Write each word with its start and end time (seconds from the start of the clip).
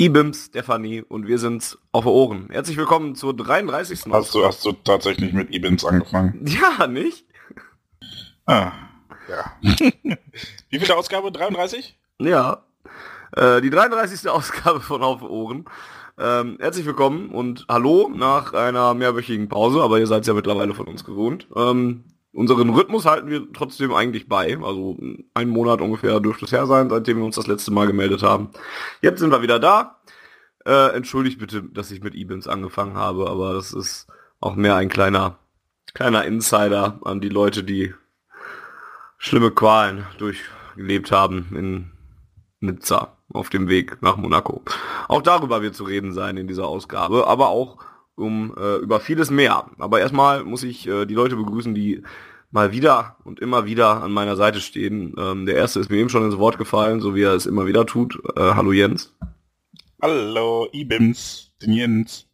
Ibims, 0.00 0.46
Stefanie 0.46 1.02
und 1.02 1.26
wir 1.26 1.38
sind 1.38 1.76
auf 1.92 2.06
Ohren. 2.06 2.48
Herzlich 2.50 2.78
willkommen 2.78 3.14
zur 3.16 3.36
33. 3.36 4.04
Hast 4.10 4.34
du, 4.34 4.46
hast 4.46 4.64
du 4.64 4.72
tatsächlich 4.72 5.34
mit 5.34 5.54
Ibims 5.54 5.84
angefangen? 5.84 6.42
Ja, 6.46 6.86
nicht? 6.86 7.26
Ah, 8.46 8.72
ja. 9.28 9.52
Wie 9.60 10.78
viele 10.78 10.96
Ausgabe? 10.96 11.30
33? 11.30 11.98
Ja. 12.18 12.64
Äh, 13.36 13.60
die 13.60 13.68
33. 13.68 14.26
Ausgabe 14.30 14.80
von 14.80 15.02
Auf 15.02 15.20
Ohren. 15.20 15.66
Ähm, 16.18 16.56
herzlich 16.58 16.86
willkommen 16.86 17.28
und 17.28 17.66
hallo 17.68 18.10
nach 18.10 18.54
einer 18.54 18.94
mehrwöchigen 18.94 19.50
Pause, 19.50 19.82
aber 19.82 19.98
ihr 19.98 20.06
seid 20.06 20.26
ja 20.26 20.32
mittlerweile 20.32 20.72
von 20.72 20.86
uns 20.88 21.04
gewohnt. 21.04 21.46
Ähm, 21.54 22.04
unseren 22.32 22.70
Rhythmus 22.70 23.06
halten 23.06 23.28
wir 23.28 23.52
trotzdem 23.52 23.92
eigentlich 23.92 24.28
bei. 24.28 24.58
Also 24.62 24.96
einen 25.34 25.50
Monat 25.50 25.80
ungefähr 25.80 26.20
dürfte 26.20 26.44
es 26.44 26.52
her 26.52 26.66
sein, 26.66 26.90
seitdem 26.90 27.18
wir 27.18 27.24
uns 27.24 27.36
das 27.36 27.46
letzte 27.46 27.72
Mal 27.72 27.86
gemeldet 27.86 28.22
haben. 28.22 28.50
Jetzt 29.02 29.20
sind 29.20 29.30
wir 29.30 29.42
wieder 29.42 29.58
da. 29.58 30.00
Äh, 30.64 30.94
entschuldigt 30.94 31.38
bitte, 31.38 31.62
dass 31.62 31.90
ich 31.90 32.02
mit 32.02 32.14
E-Bins 32.14 32.46
angefangen 32.46 32.94
habe, 32.94 33.30
aber 33.30 33.54
das 33.54 33.72
ist 33.72 34.06
auch 34.40 34.56
mehr 34.56 34.76
ein 34.76 34.90
kleiner, 34.90 35.38
kleiner 35.94 36.24
Insider 36.24 37.00
an 37.04 37.20
die 37.20 37.30
Leute, 37.30 37.64
die 37.64 37.94
schlimme 39.16 39.50
Qualen 39.50 40.06
durchgelebt 40.18 41.12
haben 41.12 41.48
in 41.56 41.92
Nizza 42.60 43.16
auf 43.32 43.48
dem 43.48 43.68
Weg 43.68 44.02
nach 44.02 44.16
Monaco. 44.16 44.62
Auch 45.08 45.22
darüber 45.22 45.62
wird 45.62 45.74
zu 45.74 45.84
reden 45.84 46.12
sein 46.12 46.36
in 46.36 46.46
dieser 46.46 46.66
Ausgabe, 46.66 47.26
aber 47.26 47.48
auch 47.48 47.78
um 48.20 48.54
äh, 48.56 48.76
über 48.76 49.00
vieles 49.00 49.30
mehr. 49.30 49.66
Aber 49.78 50.00
erstmal 50.00 50.44
muss 50.44 50.62
ich 50.62 50.86
äh, 50.86 51.06
die 51.06 51.14
Leute 51.14 51.36
begrüßen, 51.36 51.74
die 51.74 52.02
mal 52.50 52.72
wieder 52.72 53.16
und 53.24 53.40
immer 53.40 53.64
wieder 53.64 54.02
an 54.02 54.12
meiner 54.12 54.36
Seite 54.36 54.60
stehen. 54.60 55.14
Ähm, 55.18 55.46
der 55.46 55.56
erste 55.56 55.80
ist 55.80 55.90
mir 55.90 55.98
eben 55.98 56.08
schon 56.08 56.24
ins 56.24 56.38
Wort 56.38 56.58
gefallen, 56.58 57.00
so 57.00 57.14
wie 57.14 57.22
er 57.22 57.34
es 57.34 57.46
immer 57.46 57.66
wieder 57.66 57.86
tut. 57.86 58.18
Äh, 58.36 58.54
hallo 58.54 58.72
Jens. 58.72 59.14
Hallo 60.02 60.68
Ibims, 60.72 61.52
den 61.62 61.72
Jens. 61.72 62.26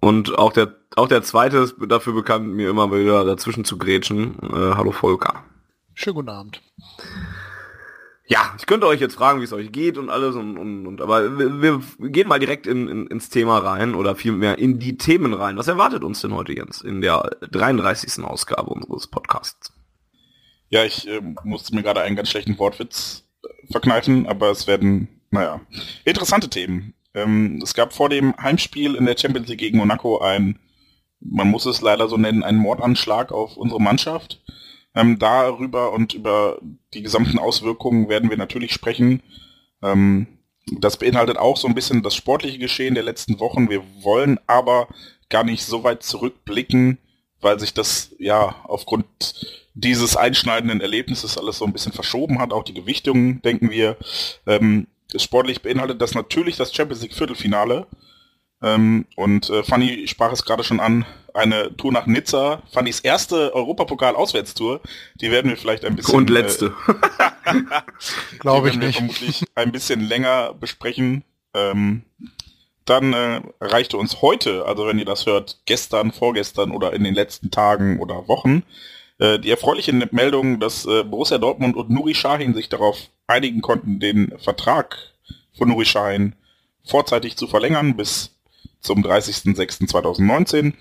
Und 0.00 0.38
auch 0.38 0.52
der 0.52 0.76
auch 0.96 1.06
der 1.08 1.22
zweite 1.22 1.58
ist 1.58 1.76
dafür 1.86 2.12
bekannt, 2.12 2.48
mir 2.48 2.70
immer 2.70 2.90
wieder 2.90 3.24
dazwischen 3.24 3.64
zu 3.64 3.78
grätschen. 3.78 4.36
Äh, 4.42 4.74
hallo 4.74 4.90
Volker. 4.90 5.44
Schönen 5.94 6.16
guten 6.16 6.28
Abend 6.28 6.62
ja, 8.30 8.54
ich 8.58 8.66
könnte 8.66 8.86
euch 8.86 9.00
jetzt 9.00 9.14
fragen, 9.14 9.40
wie 9.40 9.44
es 9.44 9.54
euch 9.54 9.72
geht 9.72 9.96
und 9.96 10.10
alles 10.10 10.36
und, 10.36 10.58
und, 10.58 10.86
und 10.86 11.00
aber 11.00 11.38
wir, 11.38 11.80
wir 11.98 12.10
gehen 12.10 12.28
mal 12.28 12.38
direkt 12.38 12.66
in, 12.66 12.86
in, 12.86 13.06
ins 13.06 13.30
Thema 13.30 13.58
rein 13.58 13.94
oder 13.94 14.16
vielmehr 14.16 14.58
in 14.58 14.78
die 14.78 14.98
Themen 14.98 15.32
rein. 15.32 15.56
Was 15.56 15.66
erwartet 15.66 16.04
uns 16.04 16.20
denn 16.20 16.34
heute, 16.34 16.52
Jens, 16.52 16.82
in 16.82 17.00
der 17.00 17.38
33. 17.50 18.22
Ausgabe 18.22 18.68
unseres 18.68 19.06
Podcasts? 19.06 19.72
Ja, 20.68 20.84
ich 20.84 21.08
äh, 21.08 21.22
musste 21.42 21.74
mir 21.74 21.82
gerade 21.82 22.02
einen 22.02 22.16
ganz 22.16 22.28
schlechten 22.28 22.58
Wortwitz 22.58 23.24
äh, 23.42 23.72
verkneifen, 23.72 24.26
aber 24.26 24.50
es 24.50 24.66
werden, 24.66 25.08
naja, 25.30 25.62
interessante 26.04 26.50
Themen. 26.50 26.92
Ähm, 27.14 27.60
es 27.62 27.72
gab 27.72 27.94
vor 27.94 28.10
dem 28.10 28.36
Heimspiel 28.36 28.94
in 28.94 29.06
der 29.06 29.16
Champions 29.16 29.48
League 29.48 29.60
gegen 29.60 29.78
Monaco 29.78 30.18
ein, 30.18 30.58
man 31.20 31.48
muss 31.48 31.64
es 31.64 31.80
leider 31.80 32.08
so 32.08 32.18
nennen, 32.18 32.44
einen 32.44 32.58
Mordanschlag 32.58 33.32
auf 33.32 33.56
unsere 33.56 33.80
Mannschaft. 33.80 34.42
Ähm, 34.94 35.18
darüber 35.18 35.92
und 35.92 36.14
über 36.14 36.58
die 36.94 37.02
gesamten 37.02 37.38
Auswirkungen 37.38 38.08
werden 38.08 38.30
wir 38.30 38.36
natürlich 38.36 38.72
sprechen. 38.72 39.22
Ähm, 39.82 40.26
das 40.72 40.96
beinhaltet 40.96 41.38
auch 41.38 41.56
so 41.56 41.68
ein 41.68 41.74
bisschen 41.74 42.02
das 42.02 42.14
sportliche 42.14 42.58
Geschehen 42.58 42.94
der 42.94 43.04
letzten 43.04 43.40
Wochen. 43.40 43.70
Wir 43.70 43.82
wollen 44.02 44.38
aber 44.46 44.88
gar 45.28 45.44
nicht 45.44 45.62
so 45.62 45.84
weit 45.84 46.02
zurückblicken, 46.02 46.98
weil 47.40 47.58
sich 47.60 47.74
das 47.74 48.14
ja 48.18 48.56
aufgrund 48.64 49.06
dieses 49.74 50.16
einschneidenden 50.16 50.80
Erlebnisses 50.80 51.38
alles 51.38 51.58
so 51.58 51.64
ein 51.64 51.72
bisschen 51.72 51.92
verschoben 51.92 52.40
hat. 52.40 52.52
Auch 52.52 52.64
die 52.64 52.74
Gewichtung, 52.74 53.40
denken 53.42 53.70
wir. 53.70 53.96
Ähm, 54.46 54.88
sportlich 55.16 55.62
beinhaltet 55.62 56.02
das 56.02 56.14
natürlich 56.14 56.56
das 56.56 56.74
Champions 56.74 57.02
League 57.02 57.14
Viertelfinale. 57.14 57.86
Ähm, 58.62 59.06
und 59.16 59.50
äh, 59.50 59.62
Fanny 59.62 60.08
sprach 60.08 60.32
es 60.32 60.44
gerade 60.44 60.64
schon 60.64 60.80
an, 60.80 61.06
eine 61.34 61.76
Tour 61.76 61.92
nach 61.92 62.06
Nizza, 62.06 62.62
Fannys 62.72 63.00
erste 63.00 63.54
Europapokal-Auswärtstour, 63.54 64.80
die 65.20 65.30
werden 65.30 65.50
wir 65.50 65.56
vielleicht 65.56 65.84
ein 65.84 65.94
bisschen... 65.94 66.16
Und 66.16 66.30
letzte. 66.30 66.74
Äh, 67.44 67.52
Glaube 68.38 68.70
ich 68.70 68.76
nicht. 68.76 68.96
vermutlich 68.96 69.44
ein 69.54 69.72
bisschen 69.72 70.00
länger 70.00 70.54
besprechen. 70.54 71.24
Ähm, 71.54 72.02
dann 72.84 73.12
äh, 73.12 73.42
erreichte 73.60 73.96
uns 73.96 74.22
heute, 74.22 74.64
also 74.64 74.86
wenn 74.86 74.98
ihr 74.98 75.04
das 75.04 75.26
hört, 75.26 75.60
gestern, 75.66 76.10
vorgestern 76.10 76.70
oder 76.70 76.92
in 76.92 77.04
den 77.04 77.14
letzten 77.14 77.50
Tagen 77.50 78.00
oder 78.00 78.26
Wochen, 78.28 78.64
äh, 79.18 79.38
die 79.38 79.50
erfreuliche 79.50 79.92
Meldung, 79.92 80.58
dass 80.58 80.86
äh, 80.86 81.04
Borussia 81.04 81.38
Dortmund 81.38 81.76
und 81.76 81.90
Nuri 81.90 82.14
Sahin 82.14 82.54
sich 82.54 82.68
darauf 82.68 82.98
einigen 83.26 83.60
konnten, 83.60 84.00
den 84.00 84.32
Vertrag 84.38 84.96
von 85.56 85.68
Nuri 85.68 85.84
Sahin 85.84 86.34
vorzeitig 86.84 87.36
zu 87.36 87.46
verlängern 87.46 87.96
bis 87.96 88.37
zum 88.80 89.02
30.06.2019. 89.02 90.74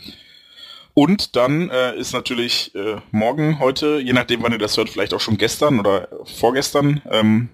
Und 0.94 1.36
dann 1.36 1.70
äh, 1.70 1.96
ist 1.96 2.14
natürlich 2.14 2.74
äh, 2.74 2.98
morgen, 3.12 3.60
heute, 3.60 4.00
je 4.00 4.14
nachdem 4.14 4.42
wann 4.42 4.52
ihr 4.52 4.58
das 4.58 4.78
hört, 4.78 4.90
vielleicht 4.90 5.14
auch 5.14 5.20
schon 5.20 5.38
gestern 5.38 5.80
oder 5.80 6.08
vorgestern, 6.26 7.02
ähm, 7.12 7.50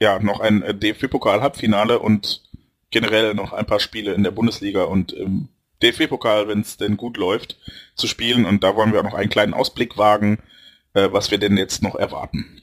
ja, 0.00 0.18
noch 0.20 0.40
ein 0.40 0.62
äh, 0.62 0.72
DFB-Pokal-Halbfinale 0.72 1.98
und 1.98 2.42
generell 2.90 3.34
noch 3.34 3.52
ein 3.52 3.66
paar 3.66 3.80
Spiele 3.80 4.14
in 4.14 4.22
der 4.22 4.30
Bundesliga 4.30 4.84
und 4.84 5.12
im 5.12 5.48
DFB-Pokal, 5.82 6.48
wenn 6.48 6.60
es 6.60 6.76
denn 6.76 6.96
gut 6.96 7.16
läuft, 7.16 7.58
zu 7.96 8.06
spielen. 8.06 8.44
Und 8.44 8.62
da 8.62 8.76
wollen 8.76 8.92
wir 8.92 9.00
auch 9.00 9.04
noch 9.04 9.14
einen 9.14 9.30
kleinen 9.30 9.54
Ausblick 9.54 9.98
wagen, 9.98 10.38
äh, 10.94 11.08
was 11.10 11.30
wir 11.30 11.38
denn 11.38 11.56
jetzt 11.56 11.82
noch 11.82 11.96
erwarten. 11.96 12.62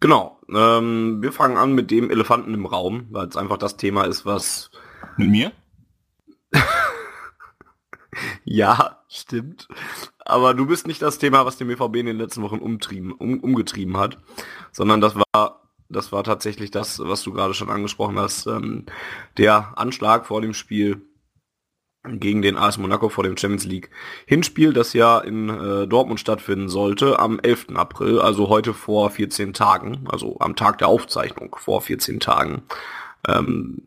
Genau. 0.00 0.40
Ähm, 0.52 1.22
wir 1.22 1.32
fangen 1.32 1.56
an 1.56 1.74
mit 1.74 1.90
dem 1.90 2.10
Elefanten 2.10 2.54
im 2.54 2.66
Raum, 2.66 3.06
weil 3.10 3.28
es 3.28 3.36
einfach 3.36 3.58
das 3.58 3.76
Thema 3.76 4.04
ist, 4.04 4.26
was... 4.26 4.70
Mit 5.16 5.28
mir? 5.28 5.52
ja, 8.44 8.98
stimmt. 9.08 9.68
Aber 10.24 10.54
du 10.54 10.66
bist 10.66 10.86
nicht 10.86 11.02
das 11.02 11.18
Thema, 11.18 11.44
was 11.46 11.56
den 11.56 11.68
BVB 11.68 11.96
in 11.96 12.06
den 12.06 12.18
letzten 12.18 12.42
Wochen 12.42 12.58
umtrieben, 12.58 13.12
um, 13.12 13.40
umgetrieben 13.40 13.96
hat, 13.96 14.18
sondern 14.70 15.00
das 15.00 15.16
war, 15.16 15.62
das 15.88 16.12
war 16.12 16.24
tatsächlich 16.24 16.70
das, 16.70 16.98
was 17.00 17.22
du 17.22 17.32
gerade 17.32 17.54
schon 17.54 17.70
angesprochen 17.70 18.18
hast, 18.18 18.46
ähm, 18.46 18.86
der 19.36 19.78
Anschlag 19.78 20.26
vor 20.26 20.40
dem 20.40 20.54
Spiel 20.54 21.02
gegen 22.04 22.42
den 22.42 22.56
AS 22.56 22.78
Monaco 22.78 23.08
vor 23.08 23.22
dem 23.22 23.36
Champions 23.36 23.64
League 23.64 23.90
Hinspiel, 24.26 24.72
das 24.72 24.92
ja 24.92 25.18
in 25.18 25.48
äh, 25.48 25.86
Dortmund 25.86 26.18
stattfinden 26.18 26.68
sollte, 26.68 27.20
am 27.20 27.38
11. 27.38 27.68
April, 27.74 28.20
also 28.20 28.48
heute 28.48 28.74
vor 28.74 29.10
14 29.10 29.52
Tagen, 29.52 30.04
also 30.10 30.36
am 30.40 30.56
Tag 30.56 30.78
der 30.78 30.88
Aufzeichnung 30.88 31.54
vor 31.58 31.80
14 31.80 32.18
Tagen. 32.18 32.62
Ähm, 33.28 33.86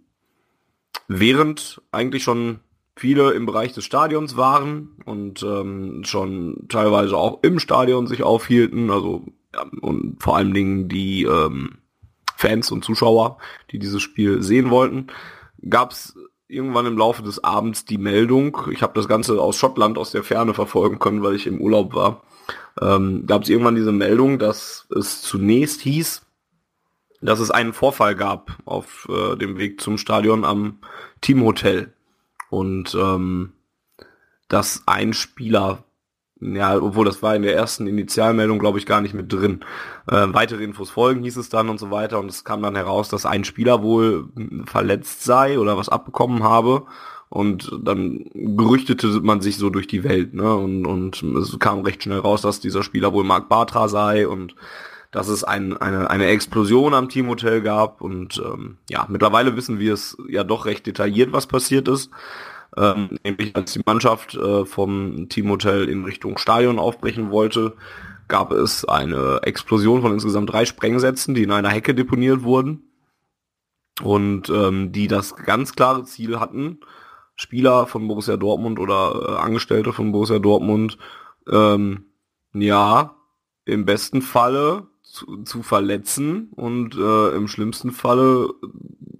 während 1.07 1.81
eigentlich 1.91 2.23
schon 2.23 2.61
viele 2.95 3.31
im 3.31 3.45
Bereich 3.45 3.73
des 3.73 3.85
Stadions 3.85 4.37
waren 4.37 4.95
und 5.05 5.43
ähm, 5.43 6.03
schon 6.05 6.65
teilweise 6.69 7.17
auch 7.17 7.43
im 7.43 7.59
Stadion 7.59 8.07
sich 8.07 8.23
aufhielten, 8.23 8.89
also 8.89 9.25
ja, 9.53 9.65
und 9.81 10.21
vor 10.21 10.37
allen 10.37 10.53
Dingen 10.53 10.87
die 10.87 11.23
ähm, 11.23 11.77
Fans 12.35 12.71
und 12.71 12.83
Zuschauer, 12.83 13.37
die 13.71 13.79
dieses 13.79 14.01
Spiel 14.01 14.41
sehen 14.41 14.69
wollten, 14.69 15.07
gab 15.69 15.91
es 15.91 16.15
irgendwann 16.47 16.85
im 16.85 16.97
Laufe 16.97 17.23
des 17.23 17.43
Abends 17.43 17.85
die 17.85 17.97
Meldung, 17.97 18.57
ich 18.71 18.81
habe 18.81 18.93
das 18.93 19.07
Ganze 19.07 19.41
aus 19.41 19.57
Schottland 19.57 19.97
aus 19.97 20.11
der 20.11 20.23
Ferne 20.23 20.53
verfolgen 20.53 20.99
können, 20.99 21.23
weil 21.23 21.35
ich 21.35 21.47
im 21.47 21.59
Urlaub 21.59 21.93
war, 21.93 22.23
ähm, 22.81 23.25
gab 23.25 23.43
es 23.43 23.49
irgendwann 23.49 23.75
diese 23.75 23.91
Meldung, 23.91 24.39
dass 24.39 24.87
es 24.95 25.21
zunächst 25.21 25.81
hieß, 25.81 26.21
dass 27.21 27.39
es 27.39 27.51
einen 27.51 27.73
Vorfall 27.73 28.15
gab 28.15 28.51
auf 28.65 29.07
äh, 29.09 29.35
dem 29.35 29.57
Weg 29.57 29.81
zum 29.81 29.97
Stadion 29.97 30.45
am 30.45 30.79
Teamhotel 31.21 31.94
und 32.55 32.95
ähm, 32.95 33.51
dass 34.47 34.83
ein 34.85 35.11
Spieler, 35.11 35.83
ja, 36.39 36.77
obwohl 36.77 37.03
das 37.03 37.21
war 37.21 37.35
in 37.35 37.41
der 37.41 37.53
ersten 37.53 37.85
Initialmeldung, 37.85 38.59
glaube 38.59 38.79
ich, 38.79 38.85
gar 38.85 39.01
nicht 39.01 39.13
mit 39.13 39.33
drin. 39.33 39.59
Äh, 40.07 40.27
weitere 40.29 40.63
Infos 40.63 40.89
folgen, 40.89 41.23
hieß 41.23 41.35
es 41.35 41.49
dann 41.49 41.67
und 41.67 41.79
so 41.81 41.91
weiter. 41.91 42.17
Und 42.17 42.29
es 42.29 42.45
kam 42.45 42.61
dann 42.61 42.75
heraus, 42.75 43.09
dass 43.09 43.25
ein 43.25 43.43
Spieler 43.43 43.83
wohl 43.83 44.29
verletzt 44.65 45.25
sei 45.25 45.59
oder 45.59 45.75
was 45.75 45.89
abbekommen 45.89 46.43
habe 46.43 46.85
Und 47.29 47.69
dann 47.83 48.23
gerüchtete 48.33 49.07
man 49.21 49.41
sich 49.41 49.57
so 49.57 49.69
durch 49.69 49.87
die 49.87 50.05
Welt, 50.05 50.33
ne? 50.33 50.55
Und, 50.55 50.85
und 50.85 51.21
es 51.23 51.57
kam 51.59 51.81
recht 51.81 52.03
schnell 52.03 52.19
raus, 52.19 52.41
dass 52.41 52.61
dieser 52.61 52.83
Spieler 52.83 53.11
wohl 53.11 53.25
Mark 53.25 53.49
Bartra 53.49 53.89
sei 53.89 54.27
und 54.27 54.55
dass 55.15 55.29
es 55.29 55.45
ein, 55.45 55.77
eine, 55.77 56.09
eine 56.09 56.25
Explosion 56.25 56.93
am 56.93 57.07
Teamhotel 57.07 57.61
gab. 57.61 58.01
Und 58.01 58.43
ähm, 58.45 58.79
ja, 58.89 59.05
mittlerweile 59.07 59.55
wissen 59.55 59.79
wir 59.79 59.93
es 59.93 60.17
ja 60.27 60.43
doch 60.43 60.65
recht 60.65 60.85
detailliert, 60.85 61.31
was 61.31 61.47
passiert 61.47 61.87
ist. 61.87 62.11
Ähm, 62.75 63.17
nämlich 63.23 63.55
als 63.55 63.71
die 63.71 63.81
Mannschaft 63.85 64.35
äh, 64.35 64.65
vom 64.65 65.29
Teamhotel 65.29 65.87
in 65.87 66.03
Richtung 66.03 66.37
Stadion 66.37 66.79
aufbrechen 66.79 67.31
wollte, 67.31 67.77
gab 68.27 68.51
es 68.51 68.83
eine 68.83 69.39
Explosion 69.43 70.01
von 70.01 70.11
insgesamt 70.11 70.51
drei 70.51 70.65
Sprengsätzen, 70.65 71.33
die 71.33 71.43
in 71.43 71.51
einer 71.51 71.69
Hecke 71.69 71.95
deponiert 71.95 72.43
wurden 72.43 72.83
und 74.03 74.49
ähm, 74.49 74.91
die 74.91 75.07
das 75.07 75.37
ganz 75.37 75.77
klare 75.77 76.03
Ziel 76.03 76.41
hatten, 76.41 76.81
Spieler 77.37 77.87
von 77.87 78.05
Borussia 78.09 78.35
Dortmund 78.35 78.79
oder 78.79 79.29
äh, 79.29 79.35
Angestellte 79.37 79.93
von 79.93 80.11
Borussia 80.11 80.39
Dortmund, 80.39 80.97
ähm, 81.49 82.07
ja, 82.51 83.15
im 83.63 83.85
besten 83.85 84.21
Falle 84.21 84.87
zu, 85.15 85.43
zu 85.43 85.63
verletzen 85.63 86.49
und 86.55 86.95
äh, 86.95 87.29
im 87.35 87.47
schlimmsten 87.47 87.91
Falle 87.91 88.49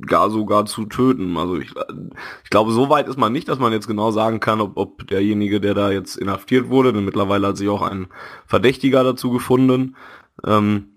gar 0.05 0.29
sogar 0.29 0.65
zu 0.65 0.85
töten. 0.85 1.37
Also 1.37 1.57
ich, 1.57 1.71
ich 2.43 2.49
glaube, 2.49 2.73
so 2.73 2.89
weit 2.89 3.07
ist 3.07 3.17
man 3.17 3.31
nicht, 3.31 3.47
dass 3.47 3.59
man 3.59 3.71
jetzt 3.71 3.87
genau 3.87 4.11
sagen 4.11 4.41
kann, 4.41 4.59
ob, 4.59 4.75
ob 4.75 5.07
derjenige, 5.07 5.61
der 5.61 5.73
da 5.73 5.91
jetzt 5.91 6.17
inhaftiert 6.17 6.67
wurde, 6.67 6.91
denn 6.91 7.05
mittlerweile 7.05 7.47
hat 7.47 7.57
sich 7.57 7.69
auch 7.69 7.81
ein 7.81 8.07
Verdächtiger 8.45 9.05
dazu 9.05 9.31
gefunden, 9.31 9.95
ähm, 10.45 10.89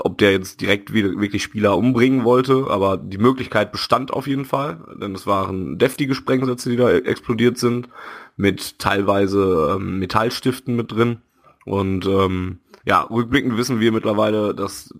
ob 0.00 0.18
der 0.18 0.32
jetzt 0.32 0.60
direkt 0.60 0.92
wieder, 0.92 1.18
wirklich 1.18 1.42
Spieler 1.42 1.78
umbringen 1.78 2.24
wollte, 2.24 2.66
aber 2.68 2.98
die 2.98 3.18
Möglichkeit 3.18 3.72
bestand 3.72 4.12
auf 4.12 4.26
jeden 4.26 4.44
Fall, 4.44 4.84
denn 5.00 5.14
es 5.14 5.26
waren 5.26 5.78
deftige 5.78 6.14
Sprengsätze, 6.14 6.68
die 6.68 6.76
da 6.76 6.90
explodiert 6.90 7.56
sind, 7.56 7.88
mit 8.36 8.78
teilweise 8.78 9.76
ähm, 9.76 9.98
Metallstiften 9.98 10.76
mit 10.76 10.92
drin. 10.92 11.22
Und 11.64 12.06
ähm, 12.06 12.60
ja, 12.86 13.02
rückblickend 13.02 13.56
wissen 13.56 13.80
wir 13.80 13.92
mittlerweile, 13.92 14.54
dass 14.54 14.94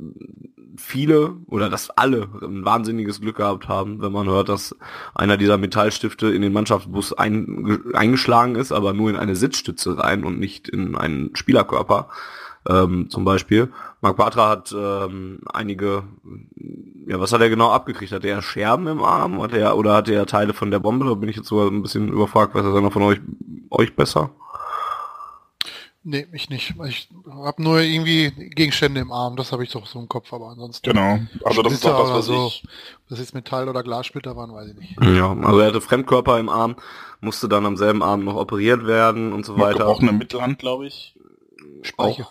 viele 0.77 1.37
oder 1.47 1.71
dass 1.71 1.89
alle 1.91 2.29
ein 2.43 2.65
wahnsinniges 2.65 3.21
Glück 3.21 3.37
gehabt 3.37 3.69
haben, 3.69 4.03
wenn 4.03 4.13
man 4.13 4.29
hört, 4.29 4.49
dass 4.49 4.77
einer 5.15 5.37
dieser 5.37 5.57
Metallstifte 5.57 6.29
in 6.29 6.43
den 6.43 6.53
Mannschaftsbus 6.53 7.13
ein, 7.13 7.83
eingeschlagen 7.95 8.57
ist, 8.57 8.73
aber 8.73 8.93
nur 8.93 9.09
in 9.09 9.17
eine 9.17 9.37
Sitzstütze 9.37 9.99
rein 9.99 10.25
und 10.25 10.39
nicht 10.39 10.69
in 10.69 10.97
einen 10.97 11.35
Spielerkörper. 11.35 12.09
Ähm, 12.69 13.09
zum 13.11 13.25
Beispiel. 13.25 13.73
Marc 14.01 14.17
Bartra 14.17 14.49
hat 14.49 14.75
ähm, 14.77 15.39
einige, 15.47 16.03
ja, 17.07 17.21
was 17.21 17.33
hat 17.33 17.41
er 17.41 17.49
genau 17.49 17.71
abgekriegt? 17.71 18.11
Hat 18.11 18.25
er 18.25 18.43
Scherben 18.43 18.89
im 18.89 19.05
Arm? 19.05 19.41
Hat 19.41 19.53
er, 19.53 19.77
oder 19.77 19.95
hat 19.95 20.09
er 20.09 20.27
Teile 20.27 20.53
von 20.53 20.73
der 20.73 20.81
Bombe? 20.81 21.07
Da 21.07 21.15
bin 21.15 21.29
ich 21.29 21.37
jetzt 21.37 21.47
so 21.47 21.65
ein 21.65 21.83
bisschen 21.83 22.09
überfragt, 22.09 22.57
weiß 22.57 22.65
das 22.65 22.75
einer 22.75 22.91
von 22.91 23.03
euch, 23.03 23.21
euch 23.71 23.95
besser? 23.95 24.31
Nee, 26.09 26.25
ich 26.33 26.49
nicht. 26.51 26.73
Ich 26.87 27.09
habe 27.29 27.61
nur 27.61 27.81
irgendwie 27.81 28.31
Gegenstände 28.31 29.01
im 29.01 29.11
Arm, 29.11 29.35
das 29.35 29.51
habe 29.51 29.65
ich 29.65 29.73
doch 29.73 29.87
so 29.87 29.99
im 29.99 30.09
Kopf, 30.09 30.33
aber 30.33 30.51
ansonsten. 30.51 30.91
Genau, 30.91 31.19
also 31.45 31.63
das 31.63 31.73
ist 31.73 31.85
doch 31.85 31.99
das, 31.99 32.11
was 32.11 32.27
so. 32.27 32.47
ich... 32.47 32.65
Das 33.09 33.19
ist 33.19 33.35
Metall- 33.35 33.69
oder 33.69 33.83
Glassplitter 33.83 34.37
waren, 34.37 34.53
weiß 34.53 34.69
ich 34.69 34.77
nicht. 34.77 35.03
Ja, 35.03 35.33
also 35.33 35.59
er 35.59 35.67
hatte 35.67 35.81
Fremdkörper 35.81 36.39
im 36.39 36.49
Arm, 36.49 36.77
musste 37.21 37.49
dann 37.49 37.67
am 37.67 37.77
selben 37.77 38.05
Abend 38.05 38.25
noch 38.25 38.37
operiert 38.37 38.87
werden 38.87 39.33
und 39.33 39.45
so 39.45 39.59
weiter. 39.59 39.89
Auch 39.89 40.01
eine 40.01 40.13
Mittelhand, 40.13 40.61
glaube 40.61 40.87
ich. 40.87 41.17
Speicher. 41.83 42.29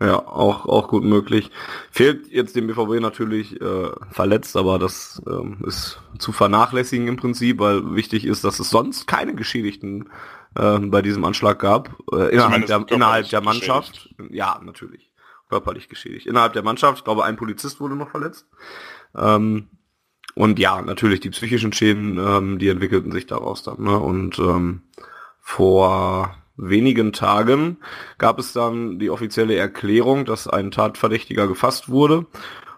Ja, 0.00 0.26
auch, 0.26 0.64
auch 0.64 0.88
gut 0.88 1.04
möglich. 1.04 1.50
Fehlt 1.90 2.28
jetzt 2.32 2.56
dem 2.56 2.68
BVB 2.68 3.00
natürlich 3.00 3.60
äh, 3.60 3.90
verletzt, 4.10 4.56
aber 4.56 4.78
das 4.78 5.20
ähm, 5.26 5.58
ist 5.66 6.00
zu 6.18 6.32
vernachlässigen 6.32 7.06
im 7.06 7.16
Prinzip, 7.16 7.58
weil 7.58 7.94
wichtig 7.94 8.24
ist, 8.24 8.44
dass 8.44 8.60
es 8.60 8.70
sonst 8.70 9.06
keine 9.06 9.34
Geschädigten 9.34 10.08
äh, 10.56 10.78
bei 10.78 11.02
diesem 11.02 11.24
Anschlag 11.24 11.58
gab. 11.58 11.96
Äh, 12.12 12.34
innerhalb, 12.34 12.66
der, 12.66 12.84
innerhalb 12.88 13.28
der 13.28 13.40
Mannschaft. 13.40 13.92
Geschädigt. 13.92 14.34
Ja, 14.34 14.60
natürlich. 14.62 15.10
Körperlich 15.48 15.88
geschädigt. 15.88 16.26
Innerhalb 16.26 16.52
der 16.52 16.62
Mannschaft, 16.62 16.98
ich 16.98 17.04
glaube, 17.04 17.24
ein 17.24 17.36
Polizist 17.36 17.80
wurde 17.80 17.96
noch 17.96 18.10
verletzt. 18.10 18.46
Ähm, 19.16 19.68
und 20.34 20.58
ja, 20.58 20.82
natürlich 20.82 21.20
die 21.20 21.30
psychischen 21.30 21.72
Schäden, 21.72 22.18
ähm, 22.18 22.58
die 22.58 22.68
entwickelten 22.68 23.12
sich 23.12 23.26
daraus 23.26 23.62
dann. 23.62 23.82
Ne? 23.82 23.98
Und 23.98 24.38
ähm, 24.38 24.82
vor 25.40 26.34
wenigen 26.56 27.12
Tagen 27.12 27.78
gab 28.18 28.38
es 28.38 28.52
dann 28.52 28.98
die 28.98 29.10
offizielle 29.10 29.54
Erklärung, 29.56 30.24
dass 30.24 30.48
ein 30.48 30.70
Tatverdächtiger 30.70 31.46
gefasst 31.46 31.88
wurde 31.88 32.26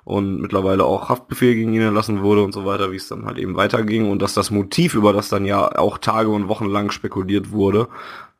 und 0.06 0.40
mittlerweile 0.40 0.84
auch 0.84 1.08
Haftbefehl 1.08 1.56
gegen 1.56 1.74
ihn 1.74 1.80
erlassen 1.80 2.22
wurde 2.22 2.44
und 2.44 2.54
so 2.54 2.64
weiter, 2.64 2.92
wie 2.92 2.96
es 2.96 3.08
dann 3.08 3.26
halt 3.26 3.38
eben 3.38 3.56
weiterging 3.56 4.08
und 4.08 4.22
dass 4.22 4.34
das 4.34 4.52
Motiv, 4.52 4.94
über 4.94 5.12
das 5.12 5.28
dann 5.30 5.44
ja 5.44 5.76
auch 5.80 5.98
Tage 5.98 6.28
und 6.28 6.46
Wochen 6.46 6.66
lang 6.66 6.92
spekuliert 6.92 7.50
wurde, 7.50 7.88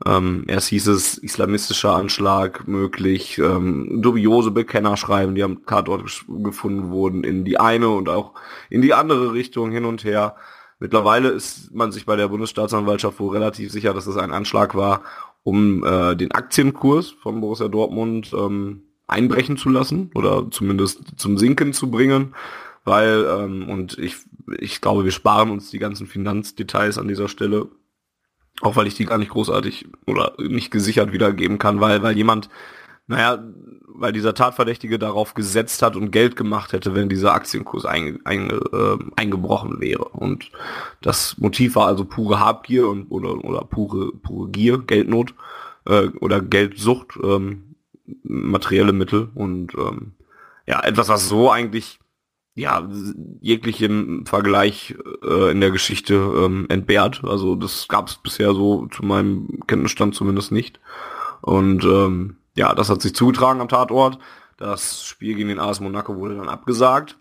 ähm, 0.06 0.44
erst 0.46 0.68
hieß 0.68 0.86
es 0.86 1.18
islamistischer 1.18 1.96
Anschlag 1.96 2.68
möglich, 2.68 3.38
ähm, 3.38 4.00
dubiose 4.00 4.52
Bekennerschreiben, 4.52 5.34
die 5.34 5.42
am 5.42 5.66
Tatort 5.66 6.04
gefunden 6.28 6.90
wurden, 6.90 7.24
in 7.24 7.44
die 7.44 7.58
eine 7.58 7.88
und 7.88 8.08
auch 8.08 8.34
in 8.70 8.80
die 8.80 8.94
andere 8.94 9.32
Richtung 9.32 9.72
hin 9.72 9.86
und 9.86 10.04
her. 10.04 10.36
Mittlerweile 10.78 11.30
ist 11.30 11.74
man 11.74 11.90
sich 11.90 12.06
bei 12.06 12.14
der 12.14 12.28
Bundesstaatsanwaltschaft 12.28 13.18
wohl 13.18 13.32
relativ 13.32 13.72
sicher, 13.72 13.92
dass 13.92 14.06
es 14.06 14.16
ein 14.16 14.30
Anschlag 14.30 14.76
war, 14.76 15.02
um 15.42 15.84
äh, 15.84 16.14
den 16.14 16.30
Aktienkurs 16.30 17.10
von 17.10 17.40
Borussia 17.40 17.66
Dortmund 17.66 18.32
ähm, 18.38 18.82
einbrechen 19.06 19.56
zu 19.56 19.68
lassen 19.68 20.10
oder 20.14 20.50
zumindest 20.50 21.18
zum 21.18 21.38
Sinken 21.38 21.72
zu 21.72 21.90
bringen, 21.90 22.34
weil, 22.84 23.26
ähm, 23.28 23.68
und 23.68 23.98
ich, 23.98 24.16
ich 24.58 24.80
glaube, 24.80 25.04
wir 25.04 25.12
sparen 25.12 25.50
uns 25.50 25.70
die 25.70 25.78
ganzen 25.78 26.06
Finanzdetails 26.06 26.98
an 26.98 27.08
dieser 27.08 27.28
Stelle, 27.28 27.68
auch 28.62 28.76
weil 28.76 28.86
ich 28.86 28.94
die 28.94 29.04
gar 29.04 29.18
nicht 29.18 29.30
großartig 29.30 29.86
oder 30.06 30.34
nicht 30.38 30.70
gesichert 30.70 31.12
wiedergeben 31.12 31.58
kann, 31.58 31.80
weil, 31.80 32.02
weil 32.02 32.16
jemand, 32.16 32.48
naja, 33.06 33.42
weil 33.98 34.12
dieser 34.12 34.34
Tatverdächtige 34.34 34.98
darauf 34.98 35.34
gesetzt 35.34 35.82
hat 35.82 35.96
und 35.96 36.10
Geld 36.10 36.36
gemacht 36.36 36.72
hätte, 36.72 36.94
wenn 36.94 37.08
dieser 37.08 37.34
Aktienkurs 37.34 37.86
einge, 37.86 38.18
einge, 38.24 38.54
äh, 38.72 38.98
eingebrochen 39.16 39.80
wäre. 39.80 40.04
Und 40.04 40.50
das 41.00 41.38
Motiv 41.38 41.76
war 41.76 41.86
also 41.86 42.04
pure 42.04 42.40
Habgier 42.40 42.88
und 42.88 43.10
oder, 43.10 43.44
oder 43.44 43.60
pure, 43.60 44.12
pure 44.12 44.50
Gier, 44.50 44.78
Geldnot 44.78 45.34
äh, 45.86 46.08
oder 46.20 46.40
Geldsucht. 46.40 47.18
Ähm, 47.22 47.65
materielle 48.22 48.92
Mittel 48.92 49.30
und 49.34 49.74
ähm, 49.74 50.12
ja, 50.66 50.82
etwas, 50.82 51.08
was 51.08 51.28
so 51.28 51.50
eigentlich 51.50 51.98
ja 52.54 52.88
jeglichen 53.40 54.26
Vergleich 54.26 54.96
äh, 55.22 55.50
in 55.50 55.60
der 55.60 55.70
Geschichte 55.70 56.14
ähm, 56.14 56.66
entbehrt. 56.68 57.22
Also 57.24 57.54
das 57.54 57.86
gab 57.86 58.08
es 58.08 58.16
bisher 58.16 58.54
so 58.54 58.86
zu 58.86 59.04
meinem 59.04 59.60
Kenntnisstand 59.66 60.14
zumindest 60.14 60.52
nicht. 60.52 60.80
Und 61.42 61.84
ähm, 61.84 62.38
ja, 62.56 62.74
das 62.74 62.88
hat 62.88 63.02
sich 63.02 63.14
zugetragen 63.14 63.60
am 63.60 63.68
Tatort. 63.68 64.18
Das 64.56 65.04
Spiel 65.04 65.34
gegen 65.34 65.50
den 65.50 65.60
AS 65.60 65.80
Monaco 65.80 66.16
wurde 66.16 66.36
dann 66.36 66.48
abgesagt. 66.48 67.18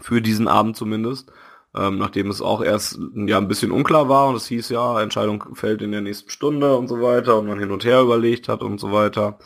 Für 0.00 0.22
diesen 0.22 0.48
Abend 0.48 0.76
zumindest. 0.76 1.32
Ähm, 1.74 1.96
nachdem 1.96 2.28
es 2.28 2.42
auch 2.42 2.62
erst 2.62 2.98
ja 3.14 3.38
ein 3.38 3.48
bisschen 3.48 3.72
unklar 3.72 4.08
war 4.08 4.28
und 4.28 4.34
es 4.34 4.46
hieß 4.46 4.68
ja, 4.68 5.00
Entscheidung 5.00 5.42
fällt 5.54 5.80
in 5.80 5.92
der 5.92 6.02
nächsten 6.02 6.28
Stunde 6.28 6.76
und 6.76 6.88
so 6.88 7.00
weiter 7.00 7.38
und 7.38 7.46
man 7.46 7.58
hin 7.58 7.70
und 7.70 7.84
her 7.84 8.02
überlegt 8.02 8.48
hat 8.48 8.62
und 8.62 8.78
so 8.78 8.92
weiter. 8.92 9.38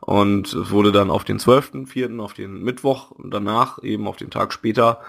Und 0.00 0.52
es 0.52 0.70
wurde 0.70 0.92
dann 0.92 1.10
auf 1.10 1.24
den 1.24 1.38
12.04., 1.38 2.20
auf 2.20 2.34
den 2.34 2.62
Mittwoch 2.62 3.12
danach, 3.18 3.82
eben 3.82 4.08
auf 4.08 4.16
den 4.16 4.30
Tag 4.30 4.52
später, 4.52 5.00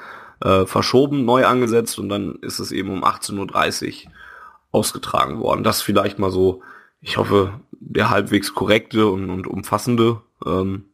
äh, 0.41 0.65
verschoben, 0.65 1.25
neu 1.25 1.45
angesetzt 1.45 1.99
und 1.99 2.09
dann 2.09 2.35
ist 2.41 2.59
es 2.59 2.71
eben 2.71 2.89
um 2.89 3.03
18.30 3.03 4.05
Uhr 4.05 4.11
ausgetragen 4.71 5.39
worden. 5.39 5.63
Das 5.63 5.81
vielleicht 5.81 6.19
mal 6.19 6.31
so, 6.31 6.61
ich 7.01 7.17
hoffe, 7.17 7.59
der 7.71 8.09
halbwegs 8.09 8.53
korrekte 8.53 9.07
und, 9.07 9.29
und 9.29 9.47
umfassende 9.47 10.21
ähm, 10.45 10.85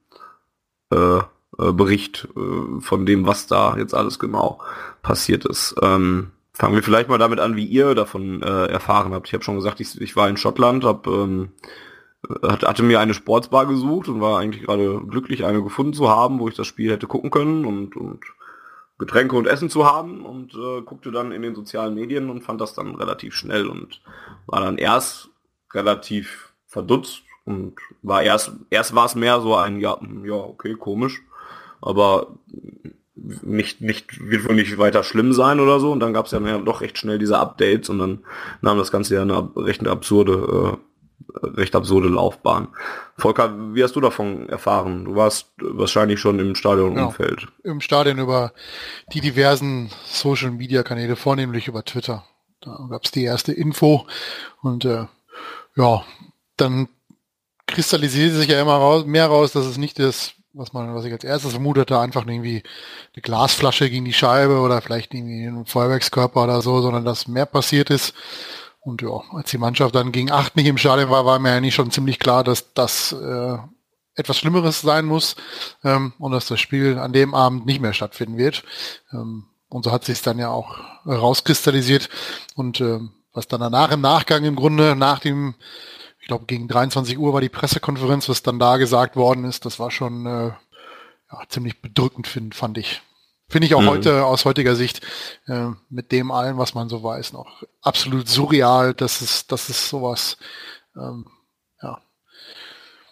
äh, 0.91 1.19
äh, 1.59 1.71
Bericht 1.71 2.27
äh, 2.35 2.81
von 2.81 3.05
dem, 3.05 3.25
was 3.25 3.47
da 3.47 3.77
jetzt 3.77 3.93
alles 3.93 4.19
genau 4.19 4.59
passiert 5.01 5.45
ist. 5.45 5.75
Ähm, 5.81 6.31
fangen 6.53 6.75
wir 6.75 6.83
vielleicht 6.83 7.09
mal 7.09 7.17
damit 7.17 7.39
an, 7.39 7.55
wie 7.55 7.65
ihr 7.65 7.95
davon 7.95 8.41
äh, 8.41 8.65
erfahren 8.65 9.13
habt. 9.13 9.27
Ich 9.27 9.33
habe 9.33 9.43
schon 9.43 9.55
gesagt, 9.55 9.79
ich, 9.79 9.99
ich 10.01 10.15
war 10.15 10.27
in 10.29 10.37
Schottland, 10.37 10.83
habe 10.83 11.09
ähm, 11.09 11.49
hatte 12.41 12.83
mir 12.83 12.99
eine 12.99 13.13
Sportsbar 13.13 13.67
gesucht 13.67 14.09
und 14.09 14.21
war 14.21 14.39
eigentlich 14.39 14.63
gerade 14.63 15.01
glücklich, 15.07 15.45
eine 15.45 15.63
gefunden 15.63 15.93
zu 15.93 16.09
haben, 16.09 16.39
wo 16.39 16.47
ich 16.47 16.55
das 16.55 16.67
Spiel 16.67 16.91
hätte 16.91 17.07
gucken 17.07 17.29
können 17.29 17.65
und, 17.65 17.95
und 17.95 18.21
Getränke 18.97 19.35
und 19.35 19.45
Essen 19.45 19.69
zu 19.69 19.85
haben 19.85 20.25
und 20.25 20.55
äh, 20.55 20.81
guckte 20.81 21.11
dann 21.11 21.31
in 21.31 21.43
den 21.43 21.55
sozialen 21.55 21.93
Medien 21.93 22.29
und 22.29 22.41
fand 22.41 22.59
das 22.59 22.73
dann 22.73 22.95
relativ 22.95 23.35
schnell 23.35 23.67
und 23.67 24.01
war 24.47 24.61
dann 24.61 24.77
erst 24.77 25.29
relativ 25.73 26.53
verdutzt 26.65 27.21
und 27.45 27.75
war 28.01 28.23
erst 28.23 28.53
erst 28.71 28.95
war 28.95 29.05
es 29.05 29.15
mehr 29.15 29.39
so 29.39 29.55
ein 29.55 29.79
ja 29.79 29.97
ja 30.23 30.33
okay 30.33 30.73
komisch 30.73 31.21
aber 31.87 32.27
nicht, 33.15 33.81
nicht, 33.81 34.29
wird 34.29 34.47
wohl 34.47 34.55
nicht 34.55 34.77
weiter 34.77 35.03
schlimm 35.03 35.33
sein 35.33 35.59
oder 35.59 35.79
so. 35.79 35.91
Und 35.91 35.99
dann 35.99 36.13
gab 36.13 36.25
es 36.25 36.31
ja 36.31 36.39
doch 36.59 36.81
recht 36.81 36.97
schnell 36.97 37.19
diese 37.19 37.39
Updates 37.39 37.89
und 37.89 37.99
dann 37.99 38.19
nahm 38.61 38.77
das 38.77 38.91
Ganze 38.91 39.15
ja 39.15 39.21
eine 39.21 39.49
recht 39.55 39.85
absurde, 39.87 40.79
äh, 41.41 41.45
recht 41.45 41.75
absurde 41.75 42.09
Laufbahn. 42.09 42.69
Volker, 43.17 43.55
wie 43.73 43.83
hast 43.83 43.95
du 43.95 44.01
davon 44.01 44.47
erfahren? 44.49 45.05
Du 45.05 45.15
warst 45.15 45.49
wahrscheinlich 45.59 46.19
schon 46.19 46.39
im 46.39 46.55
Stadionumfeld. 46.55 47.39
Genau, 47.39 47.73
Im 47.73 47.81
Stadion 47.81 48.19
über 48.19 48.53
die 49.13 49.21
diversen 49.21 49.89
Social 50.05 50.51
Media 50.51 50.83
Kanäle, 50.83 51.15
vornehmlich 51.15 51.67
über 51.67 51.83
Twitter. 51.83 52.23
da 52.61 52.87
gab 52.89 53.03
es 53.03 53.11
die 53.11 53.23
erste 53.23 53.51
Info 53.51 54.05
und 54.61 54.85
äh, 54.85 55.05
ja, 55.75 56.03
dann 56.55 56.87
kristallisiert 57.67 58.33
sich 58.33 58.47
ja 58.47 58.61
immer 58.61 58.75
raus, 58.75 59.05
mehr 59.05 59.27
raus, 59.27 59.51
dass 59.51 59.65
es 59.65 59.77
nicht 59.77 59.99
das, 59.99 60.33
was 60.57 60.73
man, 60.73 60.93
was 60.95 61.05
ich 61.05 61.13
als 61.13 61.23
erstes 61.23 61.51
vermutete, 61.51 61.99
einfach 61.99 62.25
irgendwie 62.25 62.63
eine 63.13 63.21
Glasflasche 63.21 63.89
gegen 63.89 64.05
die 64.05 64.13
Scheibe 64.13 64.59
oder 64.59 64.81
vielleicht 64.81 65.13
irgendwie 65.13 65.45
ein 65.45 65.65
Feuerwerkskörper 65.65 66.43
oder 66.43 66.61
so, 66.61 66.81
sondern 66.81 67.05
dass 67.05 67.27
mehr 67.27 67.45
passiert 67.45 67.89
ist. 67.89 68.13
Und 68.79 69.01
ja, 69.01 69.21
als 69.31 69.51
die 69.51 69.57
Mannschaft 69.57 69.95
dann 69.95 70.11
gegen 70.11 70.31
acht 70.31 70.55
nicht 70.55 70.67
im 70.67 70.77
Stadion 70.77 71.09
war, 71.09 71.25
war 71.25 71.39
mir 71.39 71.51
eigentlich 71.51 71.75
schon 71.75 71.91
ziemlich 71.91 72.19
klar, 72.19 72.43
dass 72.43 72.73
das 72.73 73.11
äh, 73.11 73.57
etwas 74.15 74.37
Schlimmeres 74.37 74.81
sein 74.81 75.05
muss 75.05 75.35
ähm, 75.83 76.13
und 76.19 76.31
dass 76.31 76.47
das 76.47 76.59
Spiel 76.59 76.97
an 76.97 77.13
dem 77.13 77.33
Abend 77.33 77.65
nicht 77.65 77.81
mehr 77.81 77.93
stattfinden 77.93 78.37
wird. 78.37 78.63
Ähm, 79.11 79.45
und 79.69 79.83
so 79.83 79.91
hat 79.91 80.05
sich 80.05 80.21
dann 80.21 80.39
ja 80.39 80.49
auch 80.49 80.77
rauskristallisiert. 81.05 82.09
Und 82.55 82.81
ähm, 82.81 83.11
was 83.33 83.47
dann 83.47 83.59
danach 83.59 83.91
im 83.91 84.01
Nachgang 84.01 84.43
im 84.45 84.55
Grunde, 84.55 84.95
nach 84.95 85.19
dem, 85.19 85.55
ich 86.27 86.29
glaube 86.29 86.45
gegen 86.45 86.67
23 86.67 87.17
Uhr 87.17 87.31
war 87.31 87.39
die 87.39 87.47
Pressekonferenz, 87.47 88.27
was 88.27 88.43
dann 88.43 88.59
da 88.59 88.75
gesagt 88.75 89.15
worden 89.15 89.45
ist, 89.45 89.63
das 89.63 89.79
war 89.79 89.91
schon 89.91 90.25
äh, 90.25 90.47
ja, 90.49 91.39
ziemlich 91.47 91.81
bedrückend, 91.81 92.27
find, 92.27 92.53
fand 92.53 92.77
ich. 92.77 93.01
Finde 93.47 93.65
ich 93.65 93.75
auch 93.75 93.81
mhm. 93.81 93.87
heute 93.87 94.25
aus 94.25 94.43
heutiger 94.43 94.75
Sicht 94.75 94.99
äh, 95.45 95.69
mit 95.89 96.11
dem 96.11 96.31
allen, 96.31 96.57
was 96.57 96.73
man 96.73 96.89
so 96.89 97.01
weiß, 97.01 97.31
noch 97.31 97.63
absolut 97.81 98.27
surreal, 98.27 98.93
dass 98.93 99.21
es, 99.21 99.47
dass 99.47 99.69
es 99.69 99.87
sowas, 99.87 100.35
ähm, 100.97 101.27
ja, 101.81 102.01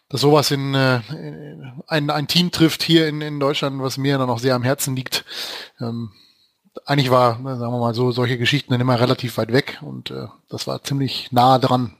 dass 0.09 0.19
sowas 0.19 0.51
in, 0.51 0.75
äh, 0.75 0.97
in 1.11 1.71
ein, 1.87 2.09
ein 2.09 2.27
Team 2.27 2.51
trifft 2.51 2.83
hier 2.83 3.07
in, 3.07 3.21
in 3.21 3.39
Deutschland, 3.39 3.81
was 3.81 3.95
mir 3.95 4.17
dann 4.17 4.29
auch 4.29 4.39
sehr 4.39 4.55
am 4.55 4.63
Herzen 4.63 4.93
liegt. 4.93 5.23
Ähm, 5.79 6.11
eigentlich 6.83 7.11
war, 7.11 7.35
sagen 7.35 7.71
wir 7.71 7.79
mal 7.79 7.95
so, 7.95 8.11
solche 8.11 8.37
Geschichten 8.37 8.73
dann 8.73 8.81
immer 8.81 8.99
relativ 8.99 9.37
weit 9.37 9.53
weg 9.53 9.79
und 9.79 10.11
äh, 10.11 10.27
das 10.49 10.67
war 10.67 10.83
ziemlich 10.83 11.31
nah 11.31 11.59
dran. 11.59 11.95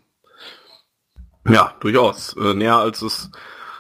Ja, 1.48 1.74
durchaus. 1.80 2.36
Äh, 2.38 2.54
näher 2.54 2.78
als 2.78 3.02
es 3.02 3.32